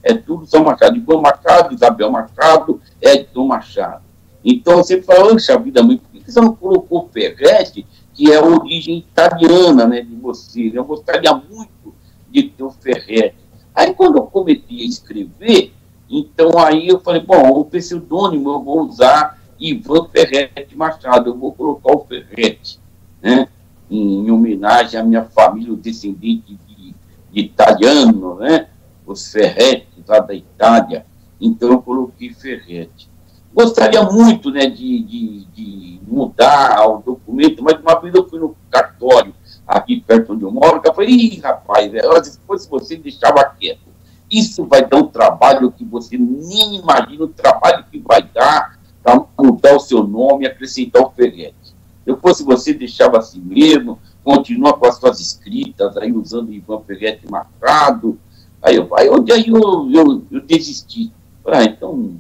É 0.02 0.14
tudo 0.14 0.46
São 0.46 0.64
Machado, 0.64 0.98
Ivan 0.98 1.22
Machado, 1.22 1.74
Isabel 1.74 2.12
Machado, 2.12 2.82
Edson 3.00 3.46
Machado. 3.46 4.04
Então, 4.44 4.78
você 4.78 5.02
fala, 5.02 5.30
poxa 5.30 5.58
vida, 5.58 5.82
mãe, 5.82 6.02
você 6.32 6.42
não 6.42 6.56
colocou 6.56 7.10
Ferretti, 7.12 7.86
que 8.14 8.32
é 8.32 8.38
a 8.38 8.46
origem 8.46 8.98
italiana 9.00 9.88
né, 9.88 10.02
de 10.02 10.16
você? 10.16 10.72
Eu 10.74 10.84
gostaria 10.84 11.34
muito 11.34 11.94
de 12.30 12.44
ter 12.44 12.64
o 12.64 12.72
Ferretti. 12.72 13.36
Aí, 13.74 13.94
quando 13.94 14.18
eu 14.18 14.24
comecei 14.24 14.82
a 14.82 14.86
escrever, 14.86 15.74
então 16.10 16.60
aí 16.60 16.88
eu 16.88 17.00
falei, 17.00 17.22
bom, 17.22 17.50
o 17.50 17.66
pseudônimo 17.66 18.52
eu 18.52 18.62
vou 18.62 18.82
usar 18.84 19.40
Ivan 19.60 20.08
Ferretti 20.10 20.76
Machado, 20.76 21.30
eu 21.30 21.38
vou 21.38 21.54
colocar 21.54 21.94
o 21.94 22.06
Ferretti, 22.06 22.80
né? 23.22 23.48
Em, 23.90 24.26
em 24.26 24.32
homenagem 24.32 25.00
à 25.00 25.04
minha 25.04 25.24
família, 25.24 25.74
o 25.74 25.78
descendente 25.78 26.58
de, 26.68 26.96
de 27.32 27.40
italiano, 27.40 28.36
né? 28.36 28.68
Os 29.06 29.32
Ferretti, 29.32 30.04
lá 30.08 30.20
da 30.20 30.34
Itália. 30.34 31.06
Então 31.40 31.70
eu 31.72 31.82
coloquei 31.82 32.34
Ferretti. 32.34 33.10
Gostaria 33.54 34.02
muito 34.04 34.50
né, 34.50 34.66
de, 34.66 35.04
de, 35.04 35.46
de, 35.54 36.00
mudar 36.08 36.88
o 36.88 36.98
documento, 37.00 37.64
mas 37.64 37.80
uma 37.80 38.00
vez 38.00 38.14
eu 38.16 38.28
fui 38.28 38.40
no 38.40 38.56
cartório, 38.70 39.34
aqui 39.68 40.02
perto 40.02 40.34
onde 40.34 40.44
eu 40.44 40.52
moro, 40.52 40.82
eu 40.84 40.94
falei, 40.94 41.10
Ih, 41.10 41.40
rapaz, 41.40 41.92
se 42.26 42.40
fosse 42.48 42.70
você, 42.70 42.98
deixava 42.98 43.44
quieto. 43.46 43.94
Isso 44.30 44.66
vai 44.66 44.86
dar 44.86 44.98
um 44.98 45.08
trabalho 45.08 45.72
que 45.72 45.86
você 45.86 46.18
nem 46.18 46.78
imagina 46.78 47.26
o 47.26 47.28
trabalho 47.28 47.86
que 47.92 48.00
vai 48.00 48.24
dar 48.24 48.80
para 49.04 49.24
mudar 49.40 49.76
o 49.76 49.80
seu 49.80 50.04
nome 50.04 50.46
e 50.46 50.48
acrescentar 50.48 51.04
o 51.04 51.12
Ferretti. 51.12 51.76
Eu 52.06 52.18
fosse 52.18 52.44
você, 52.44 52.74
deixava 52.74 53.20
assim 53.20 53.40
mesmo, 53.40 54.00
continua 54.24 54.74
com 54.74 54.88
as 54.88 54.98
suas 54.98 55.20
escritas, 55.20 55.96
aí 55.98 56.12
usando 56.12 56.52
Ivan 56.52 56.82
Ferretti 56.82 57.30
Machado. 57.30 58.18
Aí 58.62 58.78
eu, 58.78 58.90
aí, 58.96 59.08
aí 59.32 59.48
eu, 59.48 59.92
eu, 59.92 60.24
eu 60.32 60.42
desisti. 60.42 61.12
Ah, 61.46 61.64
então 61.64 62.16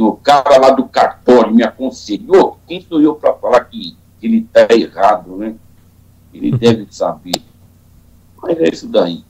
o 0.00 0.12
cara 0.12 0.58
lá 0.58 0.70
do 0.70 0.84
cartório 0.84 1.54
me 1.54 1.62
aconselhou, 1.62 2.58
quem 2.66 2.80
sou 2.80 3.00
eu 3.00 3.14
para 3.14 3.34
falar 3.34 3.64
que 3.64 3.96
ele 4.22 4.38
está 4.38 4.72
errado, 4.74 5.36
né? 5.36 5.54
Ele 6.32 6.52
deve 6.56 6.86
saber. 6.90 7.40
Mas 8.40 8.58
é 8.58 8.68
isso 8.68 8.88
daí. 8.88 9.24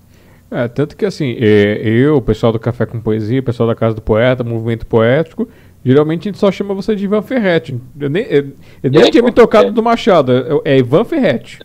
É, 0.51 0.67
tanto 0.67 0.97
que 0.97 1.05
assim, 1.05 1.37
é, 1.39 1.81
eu, 1.85 2.17
o 2.17 2.23
pessoal 2.23 2.53
do 2.53 2.59
Café 2.59 2.87
com 2.87 3.01
Poesia, 3.01 3.41
o 3.41 3.43
pessoal 3.43 3.69
da 3.69 3.75
Casa 3.75 3.95
do 3.95 4.03
Poeta, 4.03 4.43
Movimento 4.43 4.87
Poético, 4.87 5.47
geralmente 5.85 6.23
a 6.23 6.33
gente 6.33 6.39
só 6.39 6.51
chama 6.51 6.75
você 6.75 6.97
de 6.97 7.05
Ivan 7.05 7.21
Ferretti. 7.23 7.79
Eu 7.99 8.09
nem, 8.09 8.25
eu, 8.25 8.53
eu 8.83 8.91
nem 8.91 9.03
é, 9.03 9.11
tinha 9.11 9.23
me 9.23 9.33
tocado 9.33 9.69
é. 9.69 9.71
do 9.71 9.83
Machado, 9.83 10.33
é, 10.65 10.75
é 10.75 10.79
Ivan 10.79 11.05
Ferretti. 11.05 11.59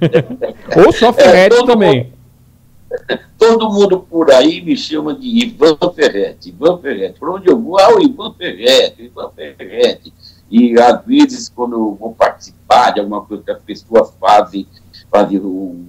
Ou 0.84 0.92
só 0.92 1.12
Ferretti 1.12 1.64
também. 1.64 2.04
Mundo, 2.04 2.15
Todo 3.38 3.70
mundo 3.70 4.00
por 4.00 4.30
aí 4.30 4.60
me 4.60 4.76
chama 4.76 5.14
de 5.14 5.44
Ivan 5.44 5.76
Ferretti, 5.94 6.48
Ivan 6.48 6.78
Ferretti. 6.78 7.18
Por 7.18 7.30
onde 7.30 7.48
eu 7.48 7.60
vou, 7.60 7.78
ah, 7.78 7.94
o 7.94 8.02
Ivan 8.02 8.32
Ferretti, 8.32 9.04
Ivan 9.04 9.30
Ferretti. 9.30 10.12
E 10.50 10.78
às 10.80 11.04
vezes, 11.04 11.48
quando 11.48 11.74
eu 11.74 11.94
vou 11.94 12.14
participar 12.14 12.92
de 12.92 13.00
alguma 13.00 13.22
coisa 13.22 13.42
que 13.42 13.50
as 13.50 13.62
pessoas 13.62 14.12
fazem, 14.20 14.66
fazem 15.10 15.40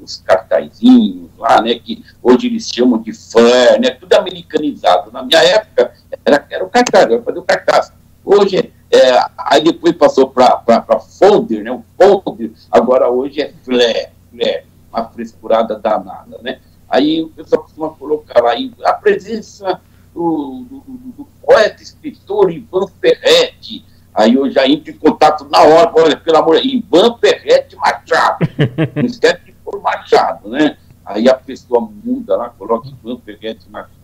os 0.04 0.18
cartazinhos 0.18 1.30
lá, 1.38 1.62
né, 1.62 1.76
que 1.76 2.04
hoje 2.22 2.48
eles 2.48 2.68
chamam 2.68 3.00
de 3.00 3.14
fã, 3.14 3.78
né, 3.80 3.92
tudo 3.92 4.14
americanizado. 4.14 5.12
Na 5.12 5.24
minha 5.24 5.40
época, 5.40 5.94
era, 6.26 6.46
era 6.50 6.66
o 6.66 6.70
cartaz, 6.70 7.06
era 7.06 7.22
fazer 7.22 7.40
o 7.40 7.44
cartaz. 7.44 7.94
Hoje, 8.26 8.74
é, 8.92 9.26
aí 9.38 9.64
depois 9.64 9.96
passou 9.96 10.30
para 10.30 11.00
folder, 11.00 11.64
né, 11.64 11.72
o 11.72 11.84
folder, 11.98 12.52
agora 12.72 13.10
hoje 13.10 13.42
é 13.42 13.54
flare, 13.64 14.10
flare, 14.32 14.66
uma 14.92 15.06
frescurada 15.10 15.78
danada, 15.78 16.40
né. 16.42 16.60
Aí 16.90 17.22
o 17.22 17.30
pessoal 17.30 17.64
costuma 17.64 17.90
colocar 17.90 18.42
lá 18.42 18.54
a 18.86 18.94
presença 18.94 19.82
do, 20.14 20.66
do, 20.70 20.84
do, 21.18 21.28
poeta, 21.44 21.84
escritor 21.84 22.52
Ivan 22.52 22.88
Ferretti. 23.00 23.86
Aí 24.14 24.34
eu 24.34 24.50
já 24.50 24.68
entro 24.68 24.92
em 24.92 24.98
contato 24.98 25.48
na 25.50 25.62
hora, 25.62 25.92
olha, 25.94 26.18
pelo 26.18 26.38
amor 26.38 26.60
de 26.60 26.78
Ivan 26.78 27.18
Ferretti 27.18 27.76
Machado. 27.76 28.40
Não 28.96 29.06
esquece 29.06 29.46
de 29.46 29.52
pôr 29.52 29.80
Machado, 29.82 30.50
né? 30.50 30.78
Aí 31.06 31.30
a 31.30 31.36
pessoa 31.36 31.82
muda 32.04 32.36
lá, 32.36 32.50
coloca 32.50 32.88
Ivan 32.88 33.20
Ferretti 33.20 33.70
Machado. 33.70 33.98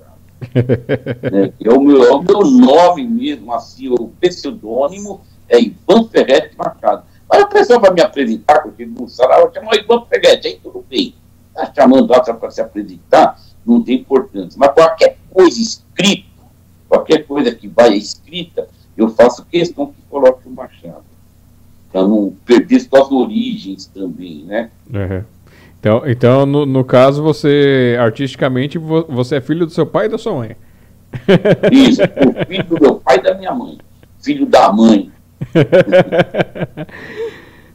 é, 0.54 1.54
é, 1.66 1.74
o 1.74 1.82
meu, 1.82 2.04
é 2.04 2.12
o 2.12 2.22
meu 2.22 2.42
nome 2.42 3.08
mesmo, 3.08 3.54
assim, 3.54 3.90
o 3.90 4.10
pseudônimo 4.20 5.22
é 5.50 5.60
Ivan 5.60 6.08
Ferretti 6.10 6.56
Machado. 6.58 7.04
Mas 7.30 7.42
a 7.42 7.48
pessoa 7.48 7.80
vai 7.80 7.92
me 7.92 8.02
apresentar, 8.02 8.62
porque 8.62 8.86
no 8.86 9.08
salário 9.08 9.52
chama 9.54 9.76
Ivan 9.76 10.06
Ferretti, 10.06 10.48
aí 10.48 10.60
tudo 10.62 10.86
bem. 10.88 11.16
Está 11.56 11.72
chamando 11.74 12.12
outra 12.12 12.34
para 12.34 12.50
se 12.50 12.62
apresentar, 12.62 13.40
não 13.66 13.82
tem 13.82 14.00
importância. 14.00 14.58
Mas 14.60 14.74
qualquer 14.74 15.18
coisa 15.30 15.62
escrita, 15.62 16.42
qualquer 16.90 17.26
coisa 17.26 17.54
que 17.54 17.68
vai 17.68 17.94
escrita, 17.94 18.68
eu 18.98 19.10
faço 19.10 19.46
questão 19.46 19.88
que 19.88 20.02
coloque 20.10 20.48
o 20.48 20.52
Machado. 20.52 21.04
Para 21.92 22.02
não 22.08 22.36
perder 22.44 22.80
suas 22.80 23.12
origens 23.12 23.86
também, 23.86 24.44
né? 24.46 24.72
Uhum. 24.92 25.24
Então, 25.80 26.02
então 26.08 26.46
no, 26.46 26.66
no, 26.66 26.84
caso, 26.84 27.22
você, 27.22 27.96
artisticamente, 28.00 28.80
você 28.80 29.36
é 29.36 29.42
filho 29.42 29.66
do 29.66 29.72
seu 29.72 29.86
pai 29.86 30.08
e 30.08 30.10
da 30.10 30.18
sua 30.18 30.34
mãe. 30.34 30.56
Isso, 31.72 32.02
filho 32.48 32.64
do 32.64 32.82
meu 32.82 32.96
pai 32.96 33.18
e 33.18 33.22
da 33.22 33.36
minha 33.36 33.54
mãe. 33.54 33.78
Filho 34.20 34.48
da 34.48 34.72
mãe. 34.72 35.12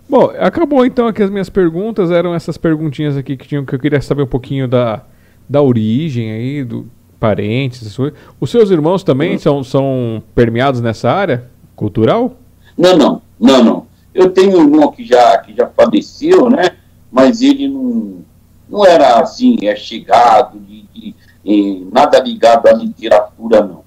Bom, 0.09 0.33
acabou 0.39 0.87
então 0.87 1.07
aqui 1.07 1.23
as 1.23 1.31
minhas 1.31 1.51
perguntas. 1.51 2.11
Eram 2.11 2.35
essas 2.35 2.57
perguntinhas 2.57 3.17
aqui 3.17 3.37
que, 3.37 3.47
tinham, 3.47 3.65
que 3.65 3.75
eu 3.75 3.79
queria 3.79 4.01
saber 4.01 4.23
um 4.23 4.27
pouquinho 4.27 4.67
da, 4.67 5.03
da 5.49 5.61
origem 5.61 6.33
aí, 6.33 6.65
do 6.65 6.87
parentes. 7.19 7.97
Os 8.41 8.51
seus 8.51 8.71
irmãos 8.71 9.03
também 9.03 9.33
uhum. 9.33 9.39
são, 9.39 9.65
são 9.65 10.23
permeados 10.35 10.81
nessa 10.81 11.11
área 11.11 11.51
cultural? 11.77 12.37
Não, 12.77 12.97
não, 12.97 13.23
não, 13.39 13.65
não. 13.65 13.87
Eu 14.15 14.31
tenho 14.31 14.59
um 14.59 14.63
irmão 14.63 14.91
que 14.91 15.05
já, 15.05 15.39
que 15.39 15.55
já 15.55 15.67
faleceu, 15.69 16.49
né? 16.49 16.77
Mas 17.11 17.43
ele 17.43 17.69
não, 17.69 18.25
não 18.69 18.85
era 18.85 19.21
assim, 19.21 19.59
é 19.63 19.77
chegado, 19.77 20.59
de, 20.59 20.83
de, 20.95 21.15
de, 21.45 21.87
nada 21.93 22.19
ligado 22.21 22.67
à 22.67 22.73
literatura, 22.73 23.63
não. 23.63 23.83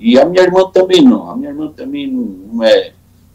E 0.00 0.18
a 0.18 0.24
minha 0.24 0.42
irmã 0.42 0.70
também 0.72 1.02
não. 1.02 1.30
A 1.30 1.36
minha 1.36 1.50
irmã 1.50 1.72
também 1.74 2.10
não, 2.10 2.22
não 2.22 2.64
é 2.64 2.92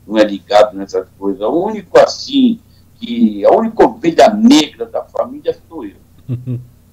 não 0.07 0.17
é 0.17 0.23
ligado 0.23 0.77
nessas 0.77 1.07
coisas. 1.17 1.41
O 1.41 1.65
único 1.65 1.99
assim, 1.99 2.59
que 2.99 3.45
a 3.45 3.51
única 3.51 3.85
ovelha 3.85 4.29
negra 4.29 4.85
da 4.85 5.03
família 5.03 5.57
sou 5.67 5.85
eu. 5.85 5.97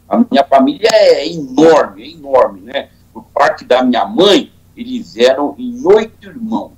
A 0.08 0.18
minha 0.18 0.44
família 0.44 0.88
é 0.92 1.28
enorme, 1.28 2.02
é 2.02 2.10
enorme, 2.10 2.60
né? 2.62 2.90
Por 3.12 3.24
parte 3.24 3.64
da 3.64 3.82
minha 3.82 4.04
mãe, 4.04 4.52
eles 4.76 5.16
eram 5.16 5.54
em 5.58 5.86
oito 5.86 6.26
irmãos. 6.26 6.72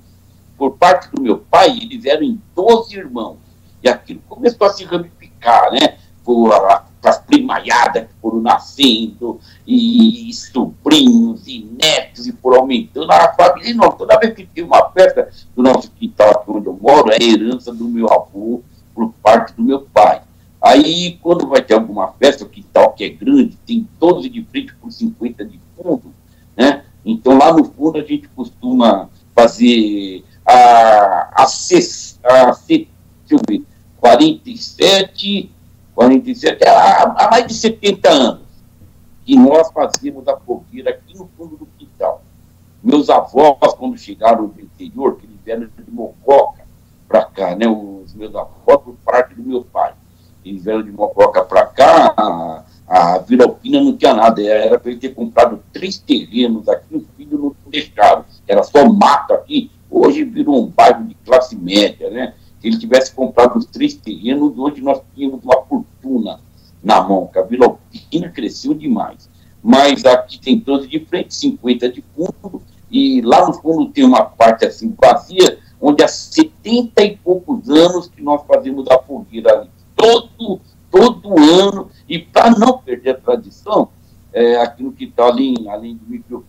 Por 0.57 0.77
parte 0.77 1.09
do 1.11 1.21
meu 1.21 1.39
pai, 1.39 1.71
eles 1.71 2.05
eram 2.05 2.23
em 2.23 2.39
doze 2.55 2.95
irmãos. 2.95 3.37
E 3.81 3.89
aquilo 3.89 4.21
começou 4.29 4.67
a 4.67 4.73
se 4.73 4.83
ramificar, 4.83 5.71
né? 5.71 5.97
Por 6.23 6.53
as 6.53 6.83
desmaiada 7.37 8.01
que 8.01 8.13
foram 8.21 8.41
nascendo, 8.41 9.39
e, 9.65 10.29
e 10.29 10.33
sobrinhos, 10.33 11.47
e 11.47 11.65
netos, 11.81 12.27
e 12.27 12.33
por 12.33 12.55
aumentando 12.55 13.11
a 13.11 13.33
família. 13.33 13.71
E 13.71 13.73
não, 13.73 13.91
toda 13.91 14.19
vez 14.19 14.33
que 14.33 14.45
tinha 14.45 14.65
uma 14.65 14.89
festa 14.89 15.29
do 15.55 15.63
nosso 15.63 15.91
quintal 15.91 16.31
aqui 16.31 16.51
onde 16.51 16.67
eu 16.67 16.77
moro, 16.79 17.11
é 17.11 17.21
herança 17.21 17.73
do 17.73 17.85
meu 17.85 18.11
avô 18.11 18.61
por 18.93 19.13
parte 19.21 19.53
do 19.53 19.63
meu 19.63 19.81
pai. 19.93 20.21
Aí, 20.61 21.17
quando 21.21 21.47
vai 21.47 21.61
ter 21.61 21.73
alguma 21.73 22.13
festa, 22.13 22.45
o 22.45 22.49
quintal 22.49 22.93
que 22.93 23.03
é 23.03 23.09
grande, 23.09 23.57
tem 23.65 23.87
12 23.99 24.29
de 24.29 24.43
frente 24.45 24.73
por 24.75 24.91
50 24.91 25.45
de 25.45 25.59
fundo, 25.75 26.13
né? 26.55 26.85
Então, 27.05 27.37
lá 27.37 27.51
no 27.51 27.65
fundo, 27.65 27.97
a 27.97 28.03
gente 28.03 28.29
costuma 28.29 29.09
fazer 29.35 30.23
a, 30.45 30.53
a, 30.53 31.43
a, 31.43 31.47
a, 32.23 32.49
a 32.51 32.55
47 34.03 35.49
podem 35.95 36.19
dizer 36.19 36.57
que 36.57 36.65
é 36.65 36.69
há, 36.69 37.29
mais 37.31 37.47
de 37.47 37.53
70 37.53 38.09
anos 38.09 38.43
que 39.25 39.35
nós 39.37 39.71
fazíamos 39.71 40.27
a 40.27 40.37
fogueira 40.37 40.89
aqui 40.89 41.17
no 41.17 41.29
fundo 41.37 41.55
do 41.55 41.65
quintal. 41.77 42.21
Meus 42.83 43.09
avós, 43.09 43.73
quando 43.77 43.97
chegaram 43.97 44.47
do 44.47 44.59
interior, 44.59 45.17
que 45.17 45.25
eles 45.25 45.37
vieram 45.43 45.61
de 45.61 45.91
Mococa 45.91 46.65
para 47.07 47.23
cá, 47.23 47.55
né? 47.55 47.65
Os 47.67 48.13
meus 48.13 48.35
avós, 48.35 48.81
por 48.81 48.95
parte 49.05 49.33
do 49.35 49.43
meu 49.43 49.63
pai. 49.63 49.93
Eles 50.43 50.65
vieram 50.65 50.83
de 50.83 50.91
Mococa 50.91 51.45
para 51.45 51.65
cá, 51.67 52.13
a, 52.17 52.63
a 52.85 53.17
Vila 53.19 53.45
Alpina 53.45 53.79
não 53.79 53.95
tinha 53.95 54.13
nada, 54.13 54.41
era 54.43 54.77
para 54.77 54.91
ele 54.91 54.99
ter 54.99 55.15
comprado 55.15 55.63
três 55.71 55.97
terrenos 55.97 56.67
aqui, 56.67 56.97
os 56.97 57.05
filhos 57.15 57.39
não 57.39 57.55
deixaram, 57.67 58.25
era 58.45 58.61
só 58.63 58.85
mato 58.91 59.33
aqui. 59.33 59.71
Hoje 59.89 60.25
virou 60.25 60.61
um 60.61 60.67
bairro 60.67 61.05
de 61.05 61.13
classe 61.15 61.55
média, 61.55 62.09
né? 62.09 62.33
Ele 62.63 62.77
tivesse 62.77 63.13
comprado 63.13 63.57
os 63.57 63.65
três 63.65 63.93
terrenos, 63.93 64.57
hoje 64.57 64.81
nós 64.81 65.01
tínhamos 65.13 65.43
uma 65.43 65.61
fortuna. 65.63 66.39
na 66.81 67.01
mão, 67.01 67.29
a 67.35 67.41
Vila 67.41 67.65
Alpina 67.65 68.29
cresceu 68.29 68.73
demais. 68.73 69.29
Mas 69.61 70.05
aqui 70.05 70.39
tem 70.39 70.59
12 70.59 70.87
de 70.87 70.99
frente, 71.05 71.33
50 71.35 71.89
de 71.89 72.03
fundo, 72.15 72.61
e 72.91 73.21
lá 73.21 73.47
no 73.47 73.53
fundo 73.53 73.91
tem 73.91 74.03
uma 74.03 74.23
parte 74.23 74.65
assim 74.65 74.95
vazia, 74.99 75.59
onde 75.79 76.03
há 76.03 76.07
70 76.07 77.03
e 77.03 77.17
poucos 77.17 77.69
anos 77.69 78.07
que 78.07 78.21
nós 78.21 78.41
fazemos 78.47 78.87
a 78.89 78.99
fogueira 78.99 79.59
ali. 79.59 79.69
Todo, 79.95 80.61
todo 80.91 81.39
ano, 81.39 81.89
e 82.07 82.19
para 82.19 82.51
não 82.51 82.77
perder 82.77 83.11
a 83.11 83.19
tradição, 83.19 83.89
é, 84.31 84.55
aquilo 84.57 84.91
que 84.91 85.05
está 85.05 85.27
ali, 85.27 85.67
além 85.67 85.95
de, 85.95 86.05
micro, 86.09 86.45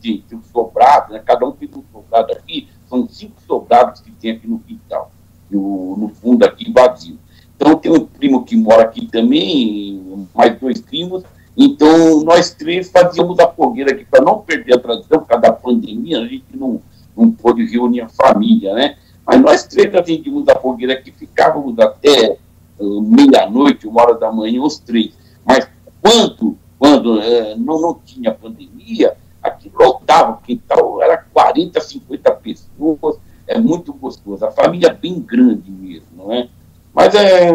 de, 0.00 0.18
de 0.18 0.34
um 0.34 0.42
sobrado, 0.42 1.12
né, 1.12 1.22
cada 1.24 1.46
um 1.46 1.52
tem 1.52 1.68
um 1.74 1.82
sobrado 1.92 2.32
aqui, 2.32 2.68
são 2.88 3.08
cinco 3.08 3.40
sobrados 3.46 4.00
que 4.00 4.10
tem 4.10 4.32
aqui 4.32 4.46
no 4.46 4.58
quintal, 4.58 5.11
no, 5.52 5.96
no 5.96 6.08
fundo 6.08 6.44
aqui 6.44 6.72
vazio. 6.72 7.18
Então 7.56 7.76
tem 7.76 7.92
um 7.92 8.06
primo 8.06 8.44
que 8.44 8.56
mora 8.56 8.82
aqui 8.82 9.06
também, 9.06 10.26
mais 10.34 10.58
dois 10.58 10.80
primos, 10.80 11.22
então 11.56 12.22
nós 12.24 12.50
três 12.50 12.90
fazíamos 12.90 13.38
a 13.38 13.48
fogueira 13.48 13.92
aqui 13.92 14.04
para 14.04 14.24
não 14.24 14.40
perder 14.40 14.74
a 14.74 14.80
tradição, 14.80 15.20
por 15.20 15.28
causa 15.28 15.42
da 15.42 15.52
pandemia, 15.52 16.20
a 16.20 16.26
gente 16.26 16.44
não, 16.54 16.80
não 17.16 17.30
pôde 17.30 17.64
reunir 17.64 18.00
a 18.00 18.08
família, 18.08 18.74
né? 18.74 18.96
Mas 19.24 19.40
nós 19.40 19.62
três 19.64 19.94
acendíamos 19.94 20.48
a 20.48 20.56
fogueira 20.56 20.94
aqui, 20.94 21.12
ficávamos 21.12 21.78
até 21.78 22.36
uh, 22.78 23.02
meia-noite, 23.02 23.86
uma 23.86 24.02
hora 24.02 24.14
da 24.14 24.32
manhã, 24.32 24.60
os 24.60 24.78
três. 24.78 25.12
Mas 25.44 25.68
quando 26.00 26.56
quando 26.82 27.20
é, 27.20 27.54
não, 27.54 27.80
não 27.80 27.94
tinha 28.04 28.34
pandemia, 28.34 29.16
aqui 29.40 29.70
lotava 29.72 30.32
o 30.32 30.38
quintal, 30.38 31.00
era 31.00 31.16
40, 31.32 31.80
50 31.80 32.30
pessoas, 32.32 33.18
é 33.46 33.58
muito 33.58 33.92
gostoso. 33.92 34.44
A 34.44 34.50
família 34.50 34.88
é 34.88 34.94
bem 34.94 35.20
grande 35.20 35.70
mesmo, 35.70 36.06
não 36.16 36.32
é? 36.32 36.48
Mas 36.94 37.14
é, 37.14 37.50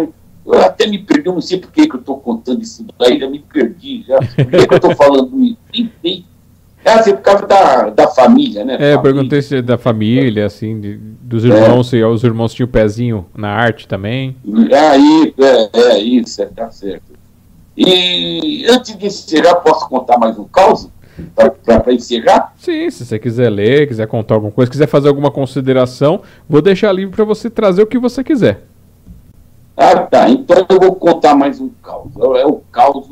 eu 0.47 0.61
até 0.61 0.87
me 0.87 0.97
perdi, 0.97 1.27
eu 1.27 1.33
não 1.33 1.41
sei 1.41 1.59
por 1.59 1.71
que, 1.71 1.87
que 1.87 1.95
eu 1.95 1.99
estou 1.99 2.17
contando 2.17 2.61
isso 2.61 2.85
daí, 2.97 3.19
já 3.19 3.29
me 3.29 3.39
perdi, 3.39 4.03
já. 4.07 4.17
Por 4.17 4.51
que, 4.51 4.67
que 4.67 4.73
eu 4.73 4.77
estou 4.77 4.95
falando 4.95 5.43
isso? 5.43 5.57
Tem, 6.01 6.25
É 6.85 6.93
assim, 6.93 7.13
por 7.13 7.21
causa 7.21 7.45
da, 7.45 7.89
da 7.89 8.07
família, 8.07 8.63
né? 8.63 8.77
É, 8.79 8.93
eu 8.93 9.01
perguntei 9.01 9.41
se 9.41 9.57
é 9.57 9.61
da 9.61 9.77
família, 9.77 10.45
assim, 10.45 10.79
de, 10.79 10.97
dos 10.97 11.43
irmãos, 11.43 11.87
é. 11.87 11.89
se 11.89 12.03
os 12.03 12.23
irmãos 12.23 12.53
tinham 12.53 12.67
o 12.67 12.71
pezinho 12.71 13.25
na 13.35 13.49
arte 13.49 13.87
também. 13.87 14.37
Isso, 14.45 15.43
é, 15.43 15.69
é 15.73 15.99
isso, 15.99 16.41
é, 16.41 16.45
tá 16.45 16.71
certo. 16.71 17.17
E 17.75 18.65
antes 18.69 18.97
de 18.97 19.05
encerrar, 19.05 19.55
posso 19.55 19.87
contar 19.87 20.17
mais 20.17 20.39
um 20.39 20.45
caos? 20.45 20.89
Para 21.63 21.93
encerrar? 21.93 22.53
Sim, 22.57 22.89
se 22.89 23.05
você 23.05 23.17
quiser 23.17 23.49
ler, 23.49 23.87
quiser 23.87 24.07
contar 24.07 24.35
alguma 24.35 24.51
coisa, 24.51 24.71
quiser 24.71 24.87
fazer 24.87 25.07
alguma 25.07 25.31
consideração, 25.31 26.21
vou 26.47 26.61
deixar 26.61 26.91
livre 26.91 27.15
para 27.15 27.25
você 27.25 27.49
trazer 27.49 27.81
o 27.81 27.87
que 27.87 27.97
você 27.97 28.23
quiser. 28.23 28.63
Ah, 29.75 29.95
tá. 29.97 30.29
Então 30.29 30.65
eu 30.69 30.79
vou 30.79 30.95
contar 30.95 31.35
mais 31.35 31.59
um 31.61 31.69
caos. 31.83 32.11
É 32.39 32.45
o 32.45 32.61
caos 32.71 33.07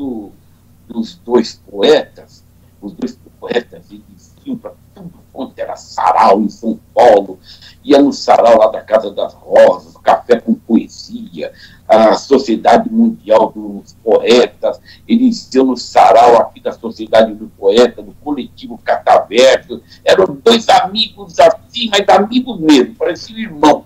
dos 0.88 1.19
dois 1.24 1.61
poetas. 1.69 2.43
Os 2.82 2.93
dois 2.93 3.17
poetas 3.40 3.92
eles 3.92 4.35
iam 4.45 4.58
para 4.58 4.72
tudo 4.93 5.11
quanto 5.32 5.59
era 5.59 5.75
sarau 5.75 6.42
em 6.42 6.50
São 6.50 6.80
Paulo. 6.93 7.40
Ia 7.85 8.01
no 8.01 8.11
sarau 8.11 8.57
lá 8.57 8.67
da 8.67 8.81
Casa 8.81 9.11
das 9.11 9.35
Rosas, 9.35 9.95
café 9.97 10.39
com 10.39 10.55
poesia, 10.55 11.53
a 11.88 12.15
Sociedade 12.15 12.91
Mundial 12.91 13.51
dos 13.51 13.93
Poetas, 14.03 14.81
eles 15.07 15.53
iam 15.53 15.67
no 15.67 15.77
sarau 15.77 16.38
aqui 16.38 16.59
da 16.59 16.72
Sociedade 16.72 17.35
do 17.35 17.47
Poeta, 17.47 18.01
do 18.01 18.11
coletivo 18.23 18.80
Cataverso, 18.83 19.83
eram 20.03 20.35
dois 20.43 20.67
amigos 20.67 21.39
assim, 21.39 21.89
mas 21.91 22.09
amigos 22.09 22.59
mesmo, 22.59 22.95
pareciam 22.95 23.38
irmão. 23.38 23.85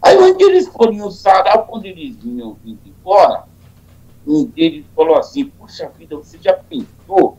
Aí 0.00 0.16
onde 0.16 0.44
eles 0.44 0.68
foram 0.68 0.92
no 0.92 1.10
sarau, 1.10 1.66
quando 1.66 1.86
eles 1.86 2.16
vinham 2.16 2.56
vindo 2.64 2.80
embora, 2.86 3.44
um 4.24 4.44
deles 4.44 4.84
falou 4.94 5.18
assim, 5.18 5.46
puxa 5.46 5.90
vida, 5.98 6.16
você 6.16 6.38
já 6.40 6.52
pensou 6.54 7.36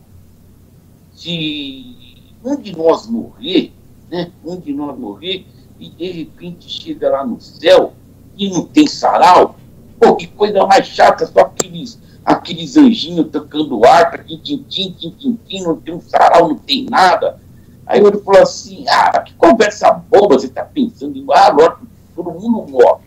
se 1.14 2.34
um 2.44 2.58
de 2.58 2.76
nós 2.76 3.08
morrer, 3.08 3.72
né, 4.10 4.30
um 4.44 4.58
de 4.60 4.74
nós 4.74 4.98
morrer, 4.98 5.46
e 5.80 5.90
de 5.90 6.12
repente 6.12 6.70
chega 6.70 7.10
lá 7.10 7.26
no 7.26 7.40
céu, 7.42 7.94
e 8.38 8.50
não 8.50 8.66
tem 8.66 8.88
sarau? 8.88 9.56
Pô, 10.00 10.16
que 10.16 10.28
coisa 10.28 10.66
mais 10.66 10.88
chata, 10.88 11.26
só 11.26 11.42
aqueles, 11.42 12.00
aqueles 12.26 12.78
anjinhos 12.78 13.30
tocando 13.32 13.86
harpa, 13.86 14.18
tim-tim, 14.20 14.92
tim-tim, 14.92 15.64
não 15.64 15.76
tem 15.76 15.94
um 15.94 16.02
sarau, 16.02 16.50
não 16.50 16.58
tem 16.58 16.86
nada. 16.90 17.40
Aí 17.86 18.00
ele 18.00 18.18
falou 18.20 18.42
assim, 18.42 18.86
ah, 18.88 19.20
que 19.20 19.34
conversa 19.34 19.92
boba, 19.92 20.40
você 20.40 20.48
está 20.48 20.64
pensando 20.64 21.18
em, 21.18 21.26
ah, 21.32 21.50
lógico, 21.50 21.88
todo 22.16 22.32
mundo 22.32 22.72
morre. 22.72 23.04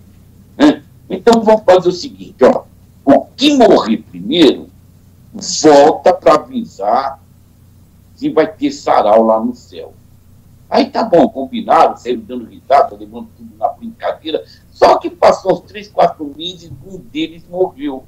Né? 0.57 0.83
Então 1.09 1.43
vamos 1.43 1.62
fazer 1.65 1.89
o 1.89 1.93
seguinte, 1.93 2.45
ó, 2.45 2.65
o 3.05 3.27
que 3.36 3.57
morrer 3.57 3.99
primeiro, 4.11 4.69
volta 5.33 6.12
para 6.12 6.35
avisar 6.35 7.20
se 8.15 8.31
vai 8.31 8.47
ter 8.47 8.70
sarau 8.70 9.23
lá 9.25 9.41
no 9.41 9.55
céu. 9.55 9.93
Aí 10.69 10.91
tá 10.91 11.05
bom, 11.05 11.28
combinado, 11.28 12.01
saiu 12.01 12.20
dando 12.20 12.47
risada, 12.47 12.97
levando 12.97 13.28
tudo 13.36 13.57
na 13.57 13.69
brincadeira. 13.69 14.45
Só 14.70 14.99
que 14.99 15.09
passou 15.09 15.53
uns 15.53 15.61
três, 15.61 15.89
quatro 15.89 16.33
meses, 16.36 16.70
um 16.86 16.99
deles 16.99 17.45
morreu. 17.49 18.05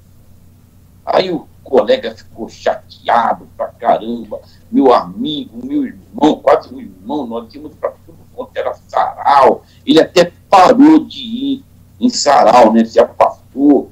Aí 1.07 1.33
o 1.33 1.49
colega 1.63 2.15
ficou 2.15 2.49
chateado 2.49 3.47
pra 3.57 3.69
caramba, 3.69 4.41
meu 4.71 4.93
amigo, 4.93 5.65
meu 5.65 5.85
irmão, 5.85 6.41
quase 6.43 6.73
meu 6.73 6.83
irmão, 6.83 7.27
nós 7.27 7.55
íamos 7.55 7.75
para 7.75 7.93
tudo 8.05 8.19
quanto 8.35 8.57
era 8.57 8.75
sarau. 8.75 9.65
Ele 9.87 10.01
até 10.01 10.33
parou 10.51 11.05
de 11.05 11.21
ir 11.21 11.65
em 12.01 12.09
sarau, 12.09 12.73
né? 12.73 12.85
Se 12.85 13.01
afastou. 13.01 13.91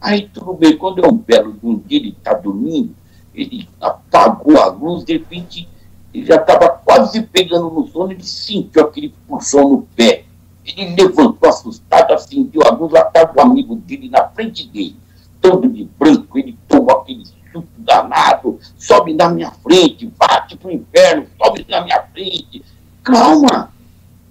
Aí 0.00 0.28
tudo 0.28 0.54
bem, 0.54 0.76
quando 0.76 1.04
é 1.04 1.08
um 1.08 1.16
belo 1.16 1.56
um 1.62 1.78
dia, 1.78 1.98
ele 1.98 2.10
está 2.10 2.34
dormindo, 2.34 2.94
ele 3.34 3.68
apagou 3.80 4.58
a 4.60 4.66
luz, 4.66 5.04
de 5.04 5.14
repente 5.14 5.68
ele 6.16 6.24
já 6.24 6.36
estava 6.36 6.70
quase 6.70 7.20
pegando 7.20 7.68
no 7.68 7.86
sono, 7.88 8.10
ele 8.10 8.22
sentiu 8.22 8.82
aquele 8.82 9.14
puxão 9.28 9.68
no 9.68 9.82
pé. 9.94 10.24
Ele 10.64 10.94
levantou 10.94 11.46
assustado, 11.46 12.14
acendeu 12.14 12.62
a 12.64 12.70
luz, 12.70 12.90
lá 12.90 13.00
estava 13.00 13.36
o 13.36 13.40
amigo 13.42 13.76
dele 13.76 14.08
na 14.08 14.26
frente 14.28 14.66
dele, 14.66 14.96
todo 15.42 15.68
de 15.68 15.84
branco, 15.84 16.38
ele 16.38 16.58
tomou 16.66 16.90
aquele 16.90 17.22
susto 17.26 17.68
danado, 17.76 18.58
sobe 18.78 19.12
na 19.12 19.28
minha 19.28 19.50
frente, 19.50 20.10
bate 20.18 20.56
pro 20.56 20.72
inferno, 20.72 21.26
sobe 21.36 21.66
na 21.68 21.82
minha 21.82 22.02
frente. 22.04 22.64
Calma, 23.04 23.70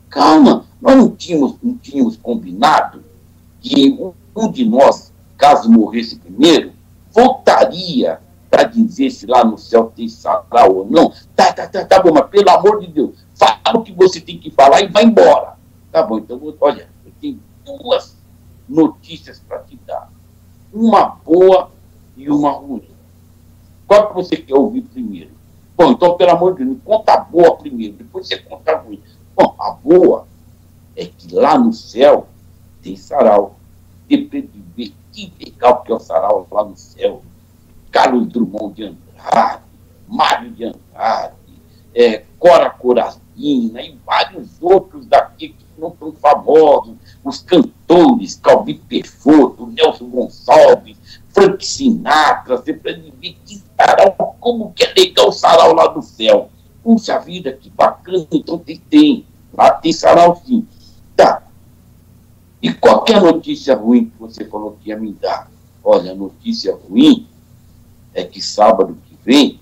calma, 0.10 0.66
nós 0.82 0.96
não 0.96 1.12
tínhamos, 1.12 1.56
não 1.62 1.78
tínhamos 1.78 2.18
combinado 2.18 3.04
que 3.62 3.98
um 4.36 4.52
de 4.52 4.66
nós, 4.66 5.14
caso 5.38 5.72
morresse 5.72 6.18
primeiro, 6.18 6.74
voltaria 7.14 8.20
para 8.56 8.64
dizer 8.64 9.10
se 9.10 9.28
lá 9.28 9.44
no 9.44 9.58
céu 9.58 9.92
tem 9.94 10.08
sarau 10.08 10.78
ou 10.78 10.90
não. 10.90 11.12
Tá, 11.36 11.52
tá, 11.52 11.68
tá, 11.68 11.84
tá 11.84 12.02
bom, 12.02 12.14
mas 12.14 12.30
pelo 12.30 12.50
amor 12.50 12.80
de 12.80 12.88
Deus, 12.88 13.26
fala 13.34 13.60
o 13.74 13.84
que 13.84 13.92
você 13.92 14.22
tem 14.22 14.38
que 14.38 14.50
falar 14.50 14.80
e 14.80 14.88
vai 14.88 15.04
embora. 15.04 15.58
Tá 15.92 16.02
bom, 16.02 16.20
então, 16.20 16.40
olha, 16.62 16.88
eu 17.06 17.12
tenho 17.20 17.38
duas 17.66 18.16
notícias 18.70 19.44
para 19.46 19.60
te 19.60 19.78
dar. 19.86 20.10
Uma 20.72 21.06
boa 21.06 21.70
e 22.16 22.30
uma 22.30 22.52
ruim. 22.52 22.88
Qual 23.86 24.08
que 24.08 24.14
você 24.14 24.38
quer 24.38 24.56
ouvir 24.56 24.84
primeiro? 24.84 25.32
Bom, 25.76 25.92
então, 25.92 26.16
pelo 26.16 26.32
amor 26.32 26.56
de 26.56 26.64
Deus, 26.64 26.78
conta 26.86 27.14
a 27.14 27.18
boa 27.18 27.58
primeiro, 27.58 27.96
depois 27.96 28.26
você 28.26 28.38
conta 28.38 28.72
a 28.72 28.78
ruim. 28.78 29.02
Bom, 29.36 29.54
a 29.60 29.72
boa 29.72 30.26
é 30.96 31.04
que 31.06 31.36
lá 31.36 31.60
no 31.60 31.74
céu 31.74 32.28
tem 32.82 32.96
sarau. 32.96 33.58
Depende 34.08 34.48
de 34.48 34.62
ver 34.78 34.94
que 35.12 35.34
legal 35.44 35.82
que 35.82 35.92
é 35.92 35.96
o 35.96 36.00
sarau 36.00 36.48
lá 36.50 36.64
no 36.64 36.78
céu. 36.78 37.22
Carlos 37.96 38.28
Drummond 38.28 38.76
de 38.76 38.84
Andrade, 38.84 39.64
Mário 40.06 40.52
de 40.52 40.66
Andrade, 40.66 41.34
é, 41.96 42.26
Cora 42.38 42.70
Corazina 42.70 43.82
e 43.82 43.98
vários 44.06 44.50
outros 44.60 45.06
daqui 45.06 45.56
que 45.58 45.66
não 45.78 45.92
tão 45.92 46.12
famosos, 46.12 46.98
os 47.24 47.42
cantores, 47.42 48.36
Calvi 48.36 48.74
Peixoto, 48.74 49.68
Nelson 49.68 50.10
Gonçalves, 50.10 50.98
Frank 51.30 51.66
Sinatra, 51.66 52.58
você 52.58 52.74
pode 52.74 53.14
ver 53.22 53.38
que 53.46 53.64
sarau, 53.78 54.36
como 54.42 54.74
que 54.74 54.84
é 54.84 54.94
legal 54.94 55.30
o 55.30 55.32
sarau 55.32 55.74
lá 55.74 55.88
do 55.88 56.02
céu. 56.02 56.50
Puxa 56.84 57.18
vida, 57.20 57.54
que 57.54 57.70
bacana, 57.70 58.28
então 58.30 58.58
tem, 58.58 58.78
tem. 58.78 59.26
Lá 59.54 59.72
tem 59.72 59.94
sarau 59.94 60.42
sim. 60.46 60.68
Tá. 61.16 61.44
E 62.62 62.74
qual 62.74 63.06
que 63.06 63.14
a 63.14 63.22
notícia 63.22 63.74
ruim 63.74 64.08
que 64.08 64.20
você 64.20 64.44
falou 64.44 64.78
que 64.82 64.90
ia 64.90 65.00
me 65.00 65.14
dar? 65.14 65.50
Olha, 65.82 66.14
notícia 66.14 66.76
ruim 66.76 67.26
é 68.16 68.24
que 68.24 68.42
sábado 68.42 68.98
que 69.06 69.16
vem 69.24 69.60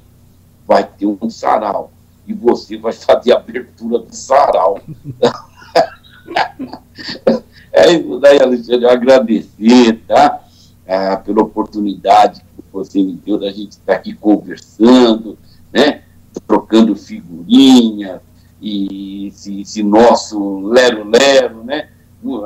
vai 0.65 0.85
ter 0.85 1.07
um 1.07 1.30
sarau 1.30 1.91
e 2.25 2.33
você 2.33 2.77
vai 2.77 2.93
fazer 2.93 3.33
a 3.33 3.38
abertura 3.38 3.99
do 3.99 4.15
sarau. 4.15 4.80
é 7.73 7.91
isso 7.91 8.19
daí, 8.19 8.40
Alexandre, 8.40 8.85
eu 8.85 8.90
agradecer, 8.90 10.01
tá? 10.07 10.41
Ah, 10.88 11.17
pela 11.17 11.41
oportunidade 11.41 12.41
que 12.41 12.64
você 12.72 13.01
me 13.01 13.14
deu 13.14 13.40
da 13.40 13.51
gente 13.51 13.72
estar 13.72 13.95
aqui 13.95 14.14
conversando, 14.14 15.38
né? 15.72 16.03
Trocando 16.48 16.95
figurinhas 16.95 18.22
e 18.61 19.27
esse, 19.27 19.61
esse 19.61 19.83
nosso 19.83 20.61
lero-lero, 20.61 21.64
né? 21.64 21.90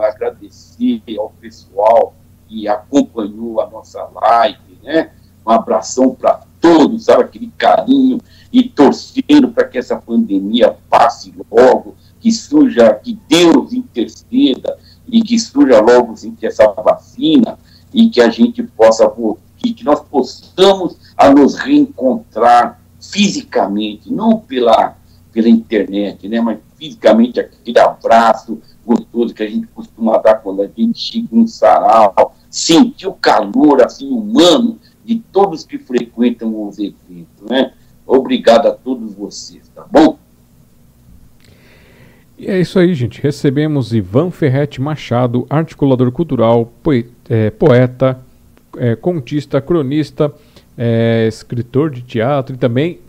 Agradecer 0.02 1.04
ao 1.20 1.30
pessoal 1.40 2.16
que 2.48 2.68
acompanhou 2.68 3.62
a 3.62 3.70
nossa 3.70 4.10
live, 4.16 4.80
né? 4.82 5.12
Um 5.48 5.52
abração 5.52 6.14
para 6.14 6.42
todos, 6.60 7.06
sabe? 7.06 7.24
Aquele 7.24 7.52
carinho 7.58 8.20
e 8.52 8.64
torcendo 8.64 9.50
para 9.54 9.66
que 9.66 9.78
essa 9.78 9.96
pandemia 9.96 10.76
passe 10.90 11.34
logo, 11.50 11.96
que 12.20 12.32
surja, 12.34 12.94
que 12.96 13.18
Deus 13.30 13.72
interceda 13.72 14.78
e 15.08 15.22
que 15.22 15.40
surja 15.40 15.80
logo 15.80 16.12
assim, 16.12 16.36
que 16.36 16.46
essa 16.46 16.68
vacina 16.74 17.58
e 17.94 18.10
que 18.10 18.20
a 18.20 18.30
gente 18.30 18.62
possa 18.62 19.10
que, 19.56 19.74
que 19.74 19.86
nós 19.86 20.02
possamos 20.02 20.98
a 21.16 21.30
nos 21.30 21.56
reencontrar 21.56 22.82
fisicamente, 23.00 24.12
não 24.12 24.40
pela 24.40 24.98
pela 25.32 25.50
internet, 25.50 26.28
né, 26.28 26.42
mas 26.42 26.58
fisicamente 26.78 27.40
aquele 27.40 27.78
abraço 27.78 28.60
gostoso 28.84 29.36
que 29.36 29.44
a 29.44 29.48
gente 29.48 29.68
costuma 29.68 30.18
dar 30.18 30.36
quando 30.36 30.64
a 30.64 30.68
gente 30.68 30.98
chega 30.98 31.28
um 31.32 31.46
sarau, 31.46 32.36
sentir 32.50 33.06
o 33.06 33.14
calor 33.14 33.84
assim 33.84 34.10
humano 34.10 34.80
de 35.08 35.20
todos 35.32 35.64
que 35.64 35.78
frequentam 35.78 36.68
os 36.68 36.78
eventos, 36.78 37.50
né? 37.50 37.72
Obrigado 38.06 38.68
a 38.68 38.72
todos 38.72 39.14
vocês, 39.16 39.72
tá 39.74 39.86
bom? 39.90 40.20
E 42.38 42.48
é 42.48 42.60
isso 42.60 42.78
aí, 42.78 42.94
gente. 42.94 43.22
Recebemos 43.22 43.94
Ivan 43.94 44.30
Ferretti 44.30 44.82
Machado, 44.82 45.48
articulador 45.50 46.12
cultural, 46.12 46.72
é, 47.30 47.50
poeta, 47.50 48.20
é, 48.78 48.96
contista, 48.98 49.62
cronista, 49.62 50.32
é, 50.78 51.26
escritor 51.28 51.90
de 51.90 52.02
teatro 52.02 52.54
e 52.54 52.58
também 52.58 53.00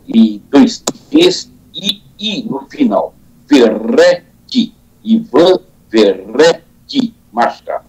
e 0.07 0.41
dois 0.49 0.83
T's 1.11 1.51
e 1.75 2.01
I 2.19 2.43
no 2.49 2.67
final. 2.67 3.13
Ferrete, 3.45 4.73
Ivan 5.03 5.59
Ferrete 5.89 7.13
Machado. 7.31 7.85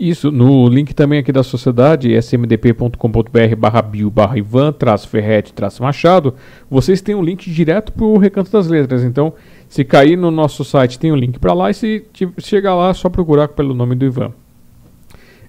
Isso, 0.00 0.32
no 0.32 0.66
link 0.66 0.92
também 0.94 1.18
aqui 1.18 1.30
da 1.30 1.42
sociedade, 1.42 2.14
smdp.com.br 2.14 3.56
barra 3.58 3.82
bio 3.82 4.10
barra 4.10 4.38
Ivan, 4.38 4.72
traço 4.72 5.06
Ferrete, 5.06 5.52
traço 5.52 5.82
Machado, 5.82 6.34
vocês 6.70 7.02
têm 7.02 7.14
um 7.14 7.22
link 7.22 7.50
direto 7.50 7.92
para 7.92 8.06
o 8.06 8.16
Recanto 8.16 8.50
das 8.50 8.66
Letras. 8.66 9.04
Então, 9.04 9.34
se 9.68 9.84
cair 9.84 10.16
no 10.16 10.30
nosso 10.30 10.64
site, 10.64 10.98
tem 10.98 11.12
o 11.12 11.14
um 11.14 11.18
link 11.18 11.38
para 11.38 11.52
lá 11.52 11.70
e 11.70 11.74
se 11.74 12.02
chegar 12.38 12.74
lá, 12.74 12.88
é 12.88 12.94
só 12.94 13.10
procurar 13.10 13.48
pelo 13.48 13.74
nome 13.74 13.94
do 13.94 14.06
Ivan. 14.06 14.32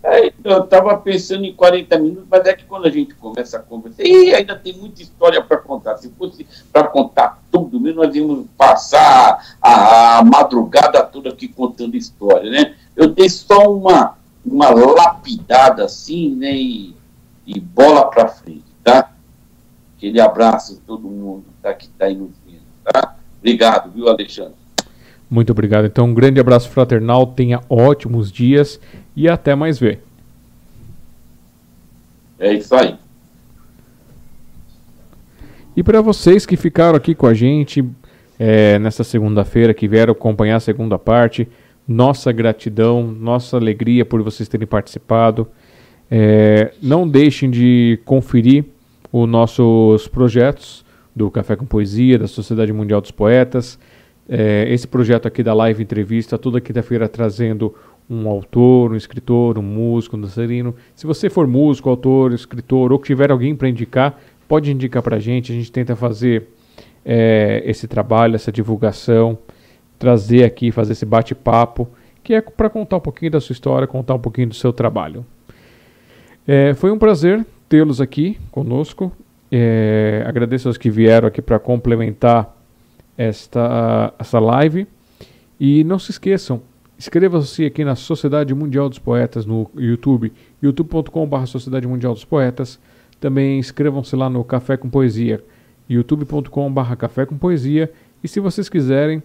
É, 0.03 0.33
eu 0.45 0.65
estava 0.65 0.97
pensando 0.97 1.45
em 1.45 1.53
40 1.53 1.99
minutos, 1.99 2.25
mas 2.31 2.47
é 2.47 2.55
que 2.55 2.65
quando 2.65 2.87
a 2.87 2.91
gente 2.91 3.15
começa 3.15 3.59
a 3.59 3.61
conversar, 3.61 4.03
e 4.03 4.35
ainda 4.35 4.57
tem 4.57 4.75
muita 4.75 5.03
história 5.03 5.43
para 5.43 5.59
contar. 5.59 5.97
Se 5.99 6.11
fosse 6.11 6.47
para 6.73 6.85
contar 6.89 7.43
tudo 7.51 7.79
mesmo, 7.79 8.03
nós 8.03 8.15
íamos 8.15 8.47
passar 8.57 9.57
a, 9.61 10.19
a, 10.19 10.25
madrugada 10.25 11.03
toda 11.03 11.29
aqui 11.29 11.49
contando 11.49 11.97
história, 11.97 12.51
né? 12.51 12.75
Eu 12.97 13.09
dei 13.09 13.29
só 13.29 13.71
uma, 13.71 14.17
uma 14.45 14.71
lapidada 14.71 15.85
assim, 15.85 16.35
né? 16.35 16.53
E, 16.53 16.95
e 17.47 17.61
bola 17.61 18.09
para 18.11 18.29
frente, 18.29 18.65
tá? 18.83 19.11
Aquele 20.01 20.19
abraço 20.19 20.81
a 20.83 20.87
todo 20.87 21.07
mundo 21.07 21.45
tá, 21.61 21.75
que 21.75 21.85
está 21.85 22.07
aí 22.07 22.17
nos 22.17 22.31
vendo, 22.47 22.63
tá? 22.83 23.17
Obrigado, 23.39 23.93
viu, 23.93 24.09
Alexandre? 24.09 24.55
Muito 25.29 25.53
obrigado. 25.53 25.85
Então, 25.85 26.07
um 26.07 26.15
grande 26.15 26.41
abraço 26.41 26.71
fraternal, 26.71 27.27
tenha 27.27 27.61
ótimos 27.69 28.33
dias 28.33 28.81
e 29.15 29.29
até 29.29 29.55
mais 29.55 29.79
ver. 29.79 30.03
É 32.39 32.55
isso 32.55 32.75
aí. 32.75 32.97
E 35.77 35.83
para 35.83 36.01
vocês 36.01 36.47
que 36.47 36.57
ficaram 36.57 36.97
aqui 36.97 37.15
com 37.15 37.27
a 37.27 37.35
gente 37.35 37.85
é, 38.39 38.79
nessa 38.79 39.05
segunda-feira, 39.05 39.75
que 39.75 39.87
vieram 39.87 40.13
acompanhar 40.13 40.57
a 40.57 40.61
segunda 40.61 40.99
parte, 40.99 41.47
nossa 41.87 42.33
gratidão, 42.33 43.03
nossa 43.03 43.59
alegria 43.59 44.07
por 44.07 44.23
vocês 44.23 44.49
terem 44.49 44.67
participado. 44.67 45.47
É, 46.11 46.73
não 46.81 47.07
deixem 47.07 47.51
de 47.51 48.01
conferir 48.07 48.65
os 49.13 49.29
nossos 49.29 50.09
projetos 50.09 50.85
do 51.15 51.31
Café 51.31 51.57
com 51.57 51.65
Poesia, 51.65 52.19
da 52.19 52.29
Sociedade 52.29 52.73
Mundial 52.73 53.01
dos 53.01 53.11
Poetas. 53.11 53.79
É, 54.29 54.67
esse 54.73 54.87
projeto 54.87 55.27
aqui 55.27 55.43
da 55.43 55.53
live 55.53 55.83
entrevista, 55.83 56.39
toda 56.39 56.61
quinta-feira 56.61 57.09
trazendo 57.09 57.75
um 58.09 58.29
autor, 58.29 58.93
um 58.93 58.97
escritor, 58.97 59.59
um 59.59 59.63
músico, 59.63 60.17
um 60.17 60.21
dançarino. 60.21 60.75
Se 60.95 61.07
você 61.07 61.29
for 61.29 61.47
músico, 61.47 61.89
autor, 61.89 62.33
escritor 62.33 62.93
ou 62.93 62.99
tiver 62.99 63.31
alguém 63.31 63.55
para 63.55 63.69
indicar, 63.69 64.21
pode 64.49 64.71
indicar 64.71 65.03
para 65.03 65.17
a 65.17 65.21
gente. 65.21 65.53
A 65.53 65.55
gente 65.55 65.71
tenta 65.71 65.97
fazer 65.97 66.49
é, 67.05 67.63
esse 67.65 67.87
trabalho, 67.89 68.35
essa 68.35 68.53
divulgação, 68.53 69.39
trazer 69.99 70.45
aqui, 70.45 70.73
fazer 70.73 70.93
esse 70.93 71.07
bate-papo, 71.07 71.89
que 72.23 72.35
é 72.35 72.41
para 72.41 72.71
contar 72.71 72.97
um 72.97 73.01
pouquinho 73.01 73.33
da 73.33 73.41
sua 73.41 73.53
história, 73.53 73.87
contar 73.87 74.15
um 74.15 74.19
pouquinho 74.19 74.49
do 74.49 74.55
seu 74.55 74.73
trabalho. 74.73 75.25
É, 76.47 76.75
foi 76.75 76.91
um 76.91 76.99
prazer 76.99 77.45
tê-los 77.71 78.03
aqui 78.03 78.37
conosco. 78.51 79.11
É, 79.51 80.23
agradeço 80.27 80.69
aos 80.69 80.77
que 80.77 80.91
vieram 80.91 81.27
aqui 81.27 81.41
para 81.41 81.59
complementar 81.59 82.55
esta, 83.17 84.13
essa 84.19 84.39
live. 84.39 84.87
E 85.59 85.83
não 85.85 85.99
se 85.99 86.11
esqueçam, 86.11 86.63
Inscreva-se 87.01 87.65
aqui 87.65 87.83
na 87.83 87.97
Sociedade 87.97 88.55
Mundial 88.55 88.87
dos 88.87 88.99
Poetas 88.99 89.47
no 89.47 89.71
YouTube, 89.75 90.31
youtube.com.br 90.63 91.47
Sociedade 91.47 91.89
Mundial 91.89 92.13
dos 92.13 92.27
Poetas. 92.27 92.79
Também 93.19 93.59
inscrevam-se 93.59 94.15
lá 94.15 94.29
no 94.29 94.45
Café 94.45 94.77
com 94.77 94.91
Poesia, 94.91 95.43
youtube.com.br 95.89 96.97
Café 96.99 97.25
com 97.25 97.39
Poesia 97.39 97.91
E 98.23 98.29
se 98.29 98.39
vocês 98.39 98.69
quiserem, 98.69 99.23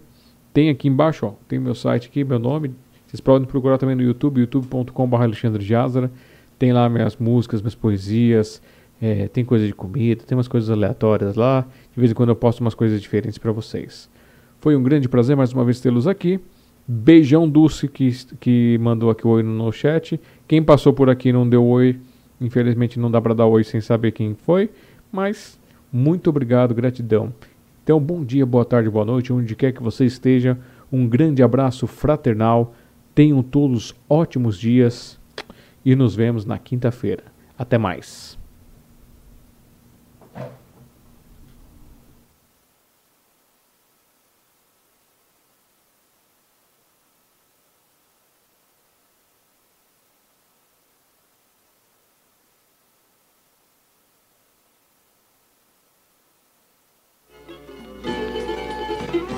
tem 0.54 0.70
aqui 0.70 0.88
embaixo, 0.88 1.26
ó, 1.26 1.32
tem 1.46 1.58
meu 1.58 1.74
site 1.74 2.08
aqui, 2.08 2.24
meu 2.24 2.38
nome. 2.38 2.74
Vocês 3.06 3.20
podem 3.20 3.46
procurar 3.46 3.76
também 3.76 3.94
no 3.94 4.02
YouTube, 4.02 4.40
youtube.com.br 4.40 5.16
Alexandre 5.16 5.62
Jazara. 5.62 6.10
Tem 6.58 6.72
lá 6.72 6.88
minhas 6.88 7.16
músicas, 7.16 7.60
minhas 7.60 7.74
poesias, 7.74 8.62
é, 9.00 9.28
tem 9.28 9.44
coisa 9.44 9.66
de 9.66 9.74
comida, 9.74 10.24
tem 10.24 10.36
umas 10.36 10.48
coisas 10.48 10.70
aleatórias 10.70 11.36
lá. 11.36 11.66
De 11.92 12.00
vez 12.00 12.10
em 12.10 12.14
quando 12.14 12.30
eu 12.30 12.36
posto 12.36 12.60
umas 12.60 12.74
coisas 12.74 13.00
diferentes 13.00 13.38
para 13.38 13.52
vocês. 13.52 14.08
Foi 14.60 14.74
um 14.74 14.82
grande 14.82 15.08
prazer 15.08 15.36
mais 15.36 15.52
uma 15.52 15.64
vez 15.64 15.80
tê-los 15.80 16.06
aqui. 16.06 16.40
Beijão 16.88 17.48
Dulce 17.48 17.88
que, 17.88 18.10
que 18.40 18.78
mandou 18.80 19.10
aqui 19.10 19.26
o 19.26 19.30
oi 19.30 19.42
no 19.42 19.70
chat. 19.72 20.20
Quem 20.46 20.62
passou 20.62 20.92
por 20.92 21.10
aqui 21.10 21.32
não 21.32 21.48
deu 21.48 21.64
oi, 21.64 21.98
infelizmente 22.40 22.98
não 22.98 23.10
dá 23.10 23.20
para 23.20 23.34
dar 23.34 23.46
oi 23.46 23.64
sem 23.64 23.80
saber 23.80 24.12
quem 24.12 24.34
foi, 24.34 24.70
mas 25.10 25.58
muito 25.92 26.30
obrigado, 26.30 26.74
gratidão. 26.74 27.32
Então, 27.82 28.00
bom 28.00 28.24
dia, 28.24 28.46
boa 28.46 28.64
tarde, 28.64 28.88
boa 28.88 29.04
noite, 29.04 29.32
onde 29.32 29.54
quer 29.54 29.72
que 29.72 29.82
você 29.82 30.04
esteja. 30.04 30.58
Um 30.92 31.06
grande 31.06 31.42
abraço 31.42 31.86
fraternal. 31.86 32.74
Tenham 33.14 33.42
todos 33.42 33.94
ótimos 34.08 34.58
dias 34.58 35.18
e 35.86 35.94
nos 35.94 36.16
vemos 36.16 36.44
na 36.44 36.58
quinta-feira. 36.58 37.22
Até 37.56 37.78
mais. 37.78 38.25